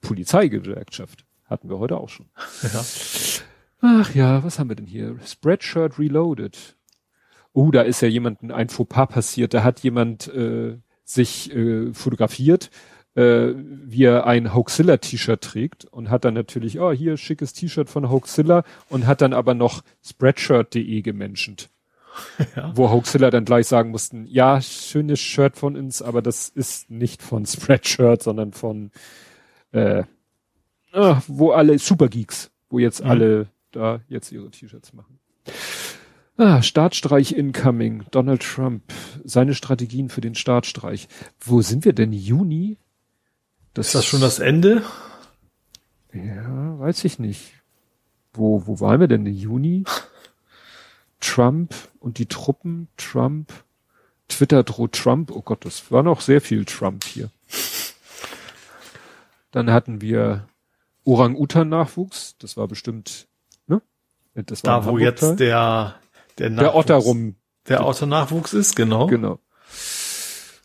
Polizeigewerkschaft 0.00 1.26
hatten 1.44 1.68
wir 1.68 1.78
heute 1.78 1.98
auch 1.98 2.08
schon. 2.08 2.26
Ja. 2.62 2.84
Ach 3.82 4.14
ja, 4.14 4.42
was 4.42 4.58
haben 4.58 4.70
wir 4.70 4.76
denn 4.76 4.86
hier? 4.86 5.16
Spreadshirt 5.24 5.98
Reloaded. 5.98 6.76
Oh, 7.52 7.70
da 7.70 7.82
ist 7.82 8.00
ja 8.00 8.08
jemand 8.08 8.42
ein 8.50 8.68
Fauxpas 8.68 9.06
passiert. 9.06 9.52
Da 9.52 9.64
hat 9.64 9.80
jemand 9.80 10.28
äh, 10.28 10.78
sich 11.04 11.54
äh, 11.54 11.92
fotografiert 11.92 12.70
äh, 13.14 13.52
wie 13.54 14.04
er 14.04 14.26
ein 14.26 14.54
Hoaxilla-T-Shirt 14.54 15.40
trägt 15.40 15.84
und 15.86 16.10
hat 16.10 16.24
dann 16.24 16.34
natürlich, 16.34 16.80
oh, 16.80 16.92
hier 16.92 17.16
schickes 17.16 17.52
T-Shirt 17.52 17.88
von 17.88 18.10
Hoaxilla 18.10 18.64
und 18.88 19.06
hat 19.06 19.20
dann 19.20 19.32
aber 19.32 19.54
noch 19.54 19.82
spreadshirt.de 20.04 21.02
gemenschent. 21.02 21.68
Ja. 22.56 22.72
Wo 22.74 22.90
Hoaxilla 22.90 23.30
dann 23.30 23.44
gleich 23.44 23.68
sagen 23.68 23.92
mussten, 23.92 24.26
ja, 24.26 24.60
schönes 24.60 25.20
Shirt 25.20 25.56
von 25.56 25.76
uns, 25.76 26.02
aber 26.02 26.22
das 26.22 26.48
ist 26.48 26.90
nicht 26.90 27.22
von 27.22 27.46
Spreadshirt, 27.46 28.22
sondern 28.22 28.52
von 28.52 28.90
äh, 29.70 30.02
ah, 30.92 31.22
wo 31.28 31.52
alle 31.52 31.78
Supergeeks, 31.78 32.50
wo 32.68 32.80
jetzt 32.80 33.02
mhm. 33.04 33.10
alle 33.10 33.46
da 33.70 34.00
jetzt 34.08 34.32
ihre 34.32 34.50
T-Shirts 34.50 34.92
machen. 34.92 35.20
Ah, 36.36 36.62
Staatsstreich 36.62 37.32
incoming, 37.32 38.04
Donald 38.10 38.42
Trump, 38.42 38.82
seine 39.24 39.54
Strategien 39.54 40.08
für 40.08 40.20
den 40.20 40.34
Staatsstreich. 40.34 41.08
Wo 41.38 41.62
sind 41.62 41.84
wir 41.84 41.92
denn? 41.92 42.12
Juni 42.12 42.78
das 43.74 43.86
ist 43.86 43.94
das 43.94 44.04
schon 44.04 44.20
das 44.20 44.38
Ende? 44.38 44.82
Ja, 46.12 46.78
weiß 46.78 47.04
ich 47.04 47.18
nicht. 47.18 47.54
Wo, 48.32 48.66
wo 48.66 48.80
waren 48.80 49.00
wir 49.00 49.08
denn 49.08 49.26
im 49.26 49.34
Juni? 49.34 49.84
Trump 51.20 51.74
und 51.98 52.18
die 52.18 52.26
Truppen, 52.26 52.88
Trump, 52.96 53.52
Twitter 54.28 54.62
droht 54.62 54.92
Trump. 54.92 55.30
Oh 55.30 55.42
Gott, 55.42 55.64
das 55.64 55.90
war 55.92 56.02
noch 56.02 56.20
sehr 56.20 56.40
viel 56.40 56.64
Trump 56.64 57.04
hier. 57.04 57.30
Dann 59.50 59.70
hatten 59.70 60.00
wir 60.00 60.48
Orang-Utan-Nachwuchs. 61.04 62.36
Das 62.38 62.56
war 62.56 62.68
bestimmt, 62.68 63.26
ne? 63.66 63.82
Das 64.34 64.64
war 64.64 64.80
da, 64.80 64.86
wo 64.86 64.98
jetzt 64.98 65.38
der, 65.40 65.96
der, 66.38 66.50
der 66.50 66.74
Otter 66.74 66.96
rum. 66.96 67.36
Der 67.68 67.86
Otter-Nachwuchs 67.86 68.54
ist, 68.54 68.76
genau. 68.76 69.06
Genau. 69.06 69.38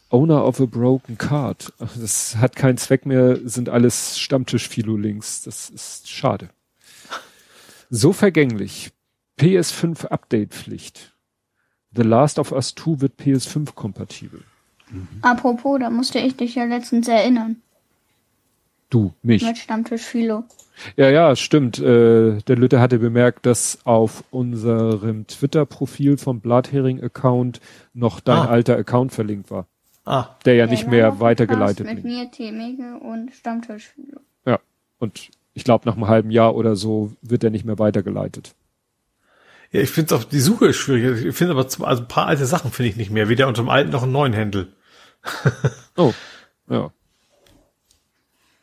Owner 0.09 0.45
of 0.45 0.61
a 0.61 0.65
Broken 0.65 1.17
Card. 1.17 1.73
Das 1.79 2.37
hat 2.37 2.55
keinen 2.55 2.77
Zweck 2.77 3.05
mehr, 3.05 3.37
sind 3.43 3.69
alles 3.69 4.19
Stammtisch-Filo-Links. 4.19 5.43
Das 5.43 5.69
ist 5.69 6.09
schade. 6.09 6.49
So 7.89 8.13
vergänglich. 8.13 8.91
PS5 9.39 10.07
Update-Pflicht. 10.07 11.13
The 11.95 12.03
Last 12.03 12.39
of 12.39 12.51
Us 12.51 12.75
2 12.75 13.01
wird 13.01 13.19
PS5 13.19 13.73
kompatibel. 13.73 14.43
Mhm. 14.89 15.07
Apropos, 15.21 15.79
da 15.79 15.89
musste 15.89 16.19
ich 16.19 16.35
dich 16.35 16.55
ja 16.55 16.65
letztens 16.65 17.07
erinnern. 17.07 17.57
Du, 18.89 19.13
mich. 19.23 19.43
Mit 19.43 19.57
Stammtisch 19.57 20.03
Philo. 20.03 20.43
Ja, 20.95 21.09
ja, 21.09 21.35
stimmt. 21.35 21.79
Äh, 21.79 22.41
der 22.41 22.55
Lütte 22.57 22.79
hatte 22.79 22.99
bemerkt, 22.99 23.45
dass 23.45 23.79
auf 23.85 24.23
unserem 24.29 25.25
Twitter-Profil 25.25 26.17
vom 26.17 26.41
Blathering-Account 26.41 27.61
noch 27.93 28.19
dein 28.19 28.39
ah. 28.39 28.45
alter 28.45 28.77
Account 28.77 29.11
verlinkt 29.11 29.51
war. 29.51 29.67
Ah. 30.05 30.35
Der 30.45 30.53
ja 30.55 30.67
nicht 30.67 30.87
mehr 30.87 31.19
weitergeleitet 31.19 31.87
wird. 31.87 31.95
Mit 31.95 32.05
mir, 32.05 32.31
Themege 32.31 32.99
und 32.99 33.33
Stammtisch. 33.33 33.93
Ja. 34.45 34.59
Und 34.99 35.31
ich 35.53 35.63
glaube, 35.63 35.87
nach 35.87 35.95
einem 35.95 36.07
halben 36.07 36.29
Jahr 36.29 36.55
oder 36.55 36.75
so 36.75 37.13
wird 37.21 37.43
er 37.43 37.49
nicht 37.49 37.65
mehr 37.65 37.79
weitergeleitet. 37.79 38.55
Ja, 39.71 39.81
ich 39.81 39.89
finde 39.89 40.13
es 40.13 40.21
auch 40.21 40.23
die 40.23 40.39
Suche 40.39 40.67
ist 40.67 40.77
schwierig. 40.77 41.25
Ich 41.25 41.35
finde 41.35 41.53
aber 41.53 41.67
zum, 41.67 41.85
also 41.85 42.03
ein 42.03 42.07
paar 42.07 42.27
alte 42.27 42.45
Sachen 42.45 42.71
finde 42.71 42.91
ich 42.91 42.97
nicht 42.97 43.09
mehr. 43.09 43.29
Weder 43.29 43.47
unter 43.47 43.63
dem 43.63 43.69
alten 43.69 43.91
noch 43.91 44.03
einen 44.03 44.11
neuen 44.11 44.33
Händel. 44.33 44.73
oh, 45.97 46.13
ja. 46.69 46.91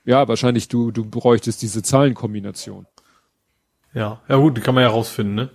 Ja, 0.04 0.28
wahrscheinlich 0.28 0.68
du, 0.68 0.90
du 0.90 1.04
bräuchtest 1.04 1.62
diese 1.62 1.82
Zahlenkombination. 1.82 2.86
Ja, 3.94 4.20
ja 4.28 4.36
gut, 4.36 4.56
die 4.56 4.60
kann 4.60 4.74
man 4.74 4.82
ja 4.82 4.90
rausfinden, 4.90 5.34
ne? 5.34 5.50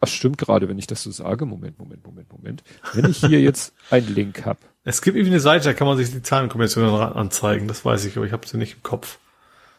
Das 0.00 0.10
stimmt 0.10 0.38
gerade, 0.38 0.68
wenn 0.68 0.78
ich 0.78 0.86
das 0.86 1.02
so 1.02 1.10
sage. 1.10 1.44
Moment, 1.44 1.78
Moment, 1.78 2.06
Moment, 2.06 2.32
Moment. 2.32 2.62
Wenn 2.94 3.10
ich 3.10 3.18
hier 3.18 3.40
jetzt 3.40 3.74
einen 3.90 4.14
Link 4.14 4.46
hab. 4.46 4.58
Es 4.88 5.02
gibt 5.02 5.18
irgendwie 5.18 5.32
eine 5.32 5.40
Seite, 5.40 5.66
da 5.66 5.74
kann 5.74 5.86
man 5.86 5.98
sich 5.98 6.10
die 6.10 6.22
Zahlenkombinationen 6.22 6.90
anzeigen. 6.98 7.68
Das 7.68 7.84
weiß 7.84 8.06
ich, 8.06 8.16
aber 8.16 8.24
ich 8.24 8.32
habe 8.32 8.46
sie 8.46 8.56
nicht 8.56 8.76
im 8.76 8.82
Kopf. 8.82 9.18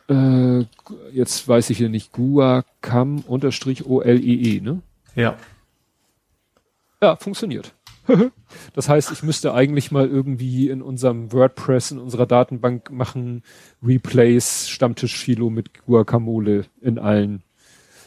Äh, 0.07 0.65
jetzt 1.11 1.47
weiß 1.47 1.71
ich 1.71 1.79
hier 1.79 1.89
nicht. 1.89 2.11
Guacam 2.11 3.21
unterstrich 3.21 3.87
O-L-E-E, 3.87 4.59
-E, 4.59 4.61
ne? 4.61 4.83
Ja. 5.15 5.35
Ja, 7.01 7.15
funktioniert. 7.15 7.73
das 8.75 8.87
heißt, 8.87 9.11
ich 9.11 9.23
müsste 9.23 9.55
eigentlich 9.55 9.91
mal 9.91 10.07
irgendwie 10.07 10.69
in 10.69 10.83
unserem 10.83 11.33
WordPress, 11.33 11.89
in 11.89 11.97
unserer 11.97 12.27
Datenbank 12.27 12.91
machen, 12.91 13.41
Replace 13.81 14.69
Stammtisch-Philo 14.69 15.49
mit 15.49 15.85
Guacamole 15.87 16.65
in 16.81 16.99
allen 16.99 17.41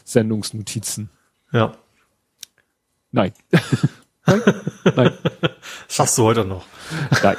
Sendungsnotizen. 0.05 1.09
Ja. 1.51 1.75
Nein. 3.11 3.33
Nein. 4.25 4.41
Nein. 4.95 5.11
Schaffst 5.89 6.17
du 6.17 6.23
heute 6.23 6.45
noch. 6.45 6.65
Nein. 7.21 7.35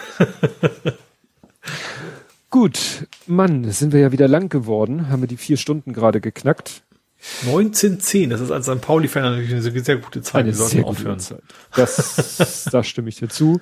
Gut, 2.51 3.09
Mann, 3.27 3.71
sind 3.71 3.93
wir 3.93 4.01
ja 4.01 4.13
wieder 4.13 4.29
lang 4.29 4.49
geworden. 4.49 5.09
Haben 5.09 5.23
wir 5.23 5.29
die 5.29 5.37
vier 5.37 5.57
Stunden 5.57 5.93
gerade 5.93 6.21
geknackt. 6.21 6.83
1910, 7.47 8.31
das 8.31 8.41
ist 8.41 8.51
als 8.51 8.67
St. 8.67 8.81
Pauli-Fan 8.81 9.23
natürlich 9.23 9.53
eine 9.53 9.63
sehr 9.63 9.97
gute 9.97 10.23
Zeit. 10.23 10.43
Eine 10.43 10.53
sehr 10.53 10.83
gute 10.83 11.17
Zeit. 11.17 11.43
Das, 11.75 12.69
da 12.71 12.85
stimme 12.85 13.09
ich 13.09 13.17
dir 13.17 13.29
zu. 13.29 13.61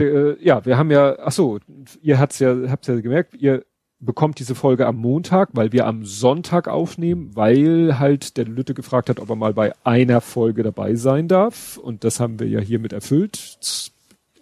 Äh, 0.00 0.42
ja, 0.44 0.64
wir 0.64 0.76
haben 0.76 0.90
ja, 0.90 1.16
ach 1.20 1.32
so, 1.32 1.60
ihr 2.02 2.18
habt's 2.18 2.40
ja, 2.40 2.54
habt's 2.68 2.88
ja 2.88 3.00
gemerkt, 3.00 3.34
ihr 3.34 3.64
bekommt 4.00 4.38
diese 4.38 4.54
Folge 4.54 4.86
am 4.86 4.96
Montag, 4.96 5.50
weil 5.54 5.72
wir 5.72 5.86
am 5.86 6.04
Sonntag 6.04 6.68
aufnehmen, 6.68 7.30
weil 7.34 7.98
halt 7.98 8.36
der 8.36 8.44
Lütte 8.44 8.74
gefragt 8.74 9.08
hat, 9.08 9.18
ob 9.18 9.28
er 9.30 9.36
mal 9.36 9.54
bei 9.54 9.72
einer 9.84 10.20
Folge 10.20 10.62
dabei 10.62 10.94
sein 10.94 11.28
darf. 11.28 11.76
Und 11.78 12.04
das 12.04 12.20
haben 12.20 12.38
wir 12.38 12.48
ja 12.48 12.60
hiermit 12.60 12.92
erfüllt. 12.92 13.58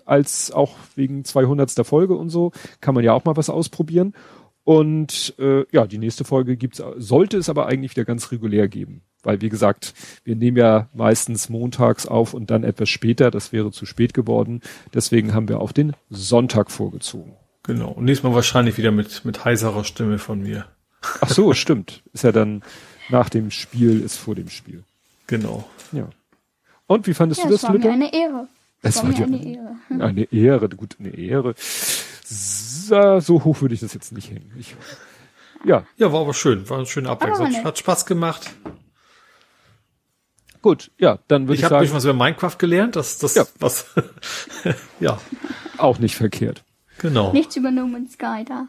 Als 0.04 0.52
auch 0.52 0.76
wegen 0.94 1.24
200. 1.24 1.86
Folge 1.86 2.14
und 2.14 2.28
so 2.28 2.52
kann 2.80 2.94
man 2.94 3.02
ja 3.02 3.12
auch 3.12 3.24
mal 3.24 3.36
was 3.36 3.50
ausprobieren. 3.50 4.14
Und 4.62 5.34
äh, 5.38 5.64
ja, 5.70 5.86
die 5.86 5.98
nächste 5.98 6.24
Folge 6.24 6.56
gibt's, 6.56 6.82
sollte 6.96 7.38
es 7.38 7.48
aber 7.48 7.66
eigentlich 7.66 7.92
wieder 7.92 8.04
ganz 8.04 8.32
regulär 8.32 8.68
geben. 8.68 9.02
Weil, 9.22 9.40
wie 9.40 9.48
gesagt, 9.48 9.94
wir 10.24 10.36
nehmen 10.36 10.56
ja 10.56 10.88
meistens 10.92 11.48
montags 11.48 12.06
auf 12.06 12.34
und 12.34 12.50
dann 12.50 12.62
etwas 12.62 12.88
später. 12.88 13.30
Das 13.30 13.52
wäre 13.52 13.70
zu 13.70 13.86
spät 13.86 14.12
geworden. 14.12 14.60
Deswegen 14.92 15.34
haben 15.34 15.48
wir 15.48 15.60
auf 15.60 15.72
den 15.72 15.94
Sonntag 16.10 16.70
vorgezogen. 16.70 17.32
Genau. 17.66 17.88
Und 17.90 18.04
nächstes 18.04 18.22
Mal 18.28 18.34
wahrscheinlich 18.34 18.78
wieder 18.78 18.92
mit, 18.92 19.24
mit 19.24 19.44
heiserer 19.44 19.84
Stimme 19.84 20.18
von 20.18 20.40
mir. 20.40 20.66
Ach 21.20 21.28
so, 21.28 21.52
stimmt. 21.52 22.02
Ist 22.12 22.24
ja 22.24 22.32
dann 22.32 22.62
nach 23.08 23.28
dem 23.28 23.50
Spiel, 23.50 24.00
ist 24.02 24.16
vor 24.16 24.34
dem 24.34 24.48
Spiel. 24.50 24.82
Genau. 25.26 25.68
Ja. 25.92 26.08
Und 26.86 27.06
wie 27.06 27.14
fandest 27.14 27.42
Ja, 27.42 27.48
du 27.48 27.54
es 27.54 27.60
das, 27.62 27.68
war 27.70 27.76
mir 27.76 27.78
Lütte? 27.78 27.92
eine 27.92 28.12
Ehre. 28.14 28.48
Es 28.82 28.96
war 28.96 29.02
war 29.04 29.10
mir 29.10 29.16
dir 29.16 29.24
eine 29.24 29.44
Ehre. 29.44 29.76
Eine 30.04 30.32
Ehre, 30.32 30.68
gut, 30.68 30.96
eine 31.00 31.10
Ehre. 31.10 31.54
So, 31.58 33.20
so 33.20 33.44
hoch 33.44 33.60
würde 33.60 33.74
ich 33.74 33.80
das 33.80 33.94
jetzt 33.94 34.12
nicht 34.12 34.30
hängen. 34.30 34.52
Ich, 34.58 34.74
ja, 35.64 35.84
Ja, 35.96 36.12
war 36.12 36.20
aber 36.20 36.34
schön. 36.34 36.68
War 36.68 36.76
eine 36.78 36.86
schöne 36.86 37.08
Abwechslung. 37.08 37.64
Hat, 37.64 37.78
Spaß 37.78 38.06
gemacht. 38.06 38.50
gut, 40.62 40.90
ja, 40.98 41.18
dann 41.28 41.44
würde 41.44 41.54
ich, 41.54 41.60
Ich 41.60 41.64
habe 41.64 41.76
durch 41.78 41.88
sagen, 41.90 41.96
was 41.96 42.04
über 42.04 42.14
Minecraft 42.14 42.56
gelernt. 42.58 42.96
Das, 42.96 43.18
das, 43.18 43.34
Ja. 43.34 43.44
was, 43.58 43.86
ja, 45.00 45.18
auch 45.78 45.98
nicht 45.98 46.14
verkehrt. 46.16 46.62
Genau. 46.98 47.32
Nichts 47.32 47.56
über 47.56 47.70
No 47.70 47.86
Man's 47.86 48.12
Sky 48.12 48.44
da. 48.44 48.68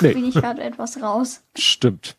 Nee. 0.00 0.14
Bin 0.14 0.24
ich 0.24 0.34
gerade 0.34 0.62
etwas 0.62 1.02
raus. 1.02 1.42
Stimmt. 1.56 2.16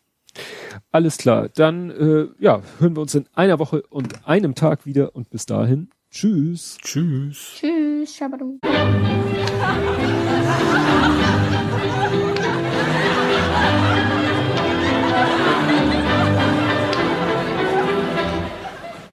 Alles 0.90 1.18
klar, 1.18 1.48
dann 1.48 1.90
äh, 1.90 2.28
ja, 2.38 2.62
hören 2.78 2.96
wir 2.96 3.02
uns 3.02 3.14
in 3.14 3.26
einer 3.34 3.58
Woche 3.58 3.82
und 3.90 4.26
einem 4.26 4.54
Tag 4.54 4.86
wieder 4.86 5.14
und 5.14 5.28
bis 5.30 5.44
dahin, 5.46 5.90
tschüss. 6.10 6.78
Tschüss. 6.82 7.56
Tschüss. 7.56 8.20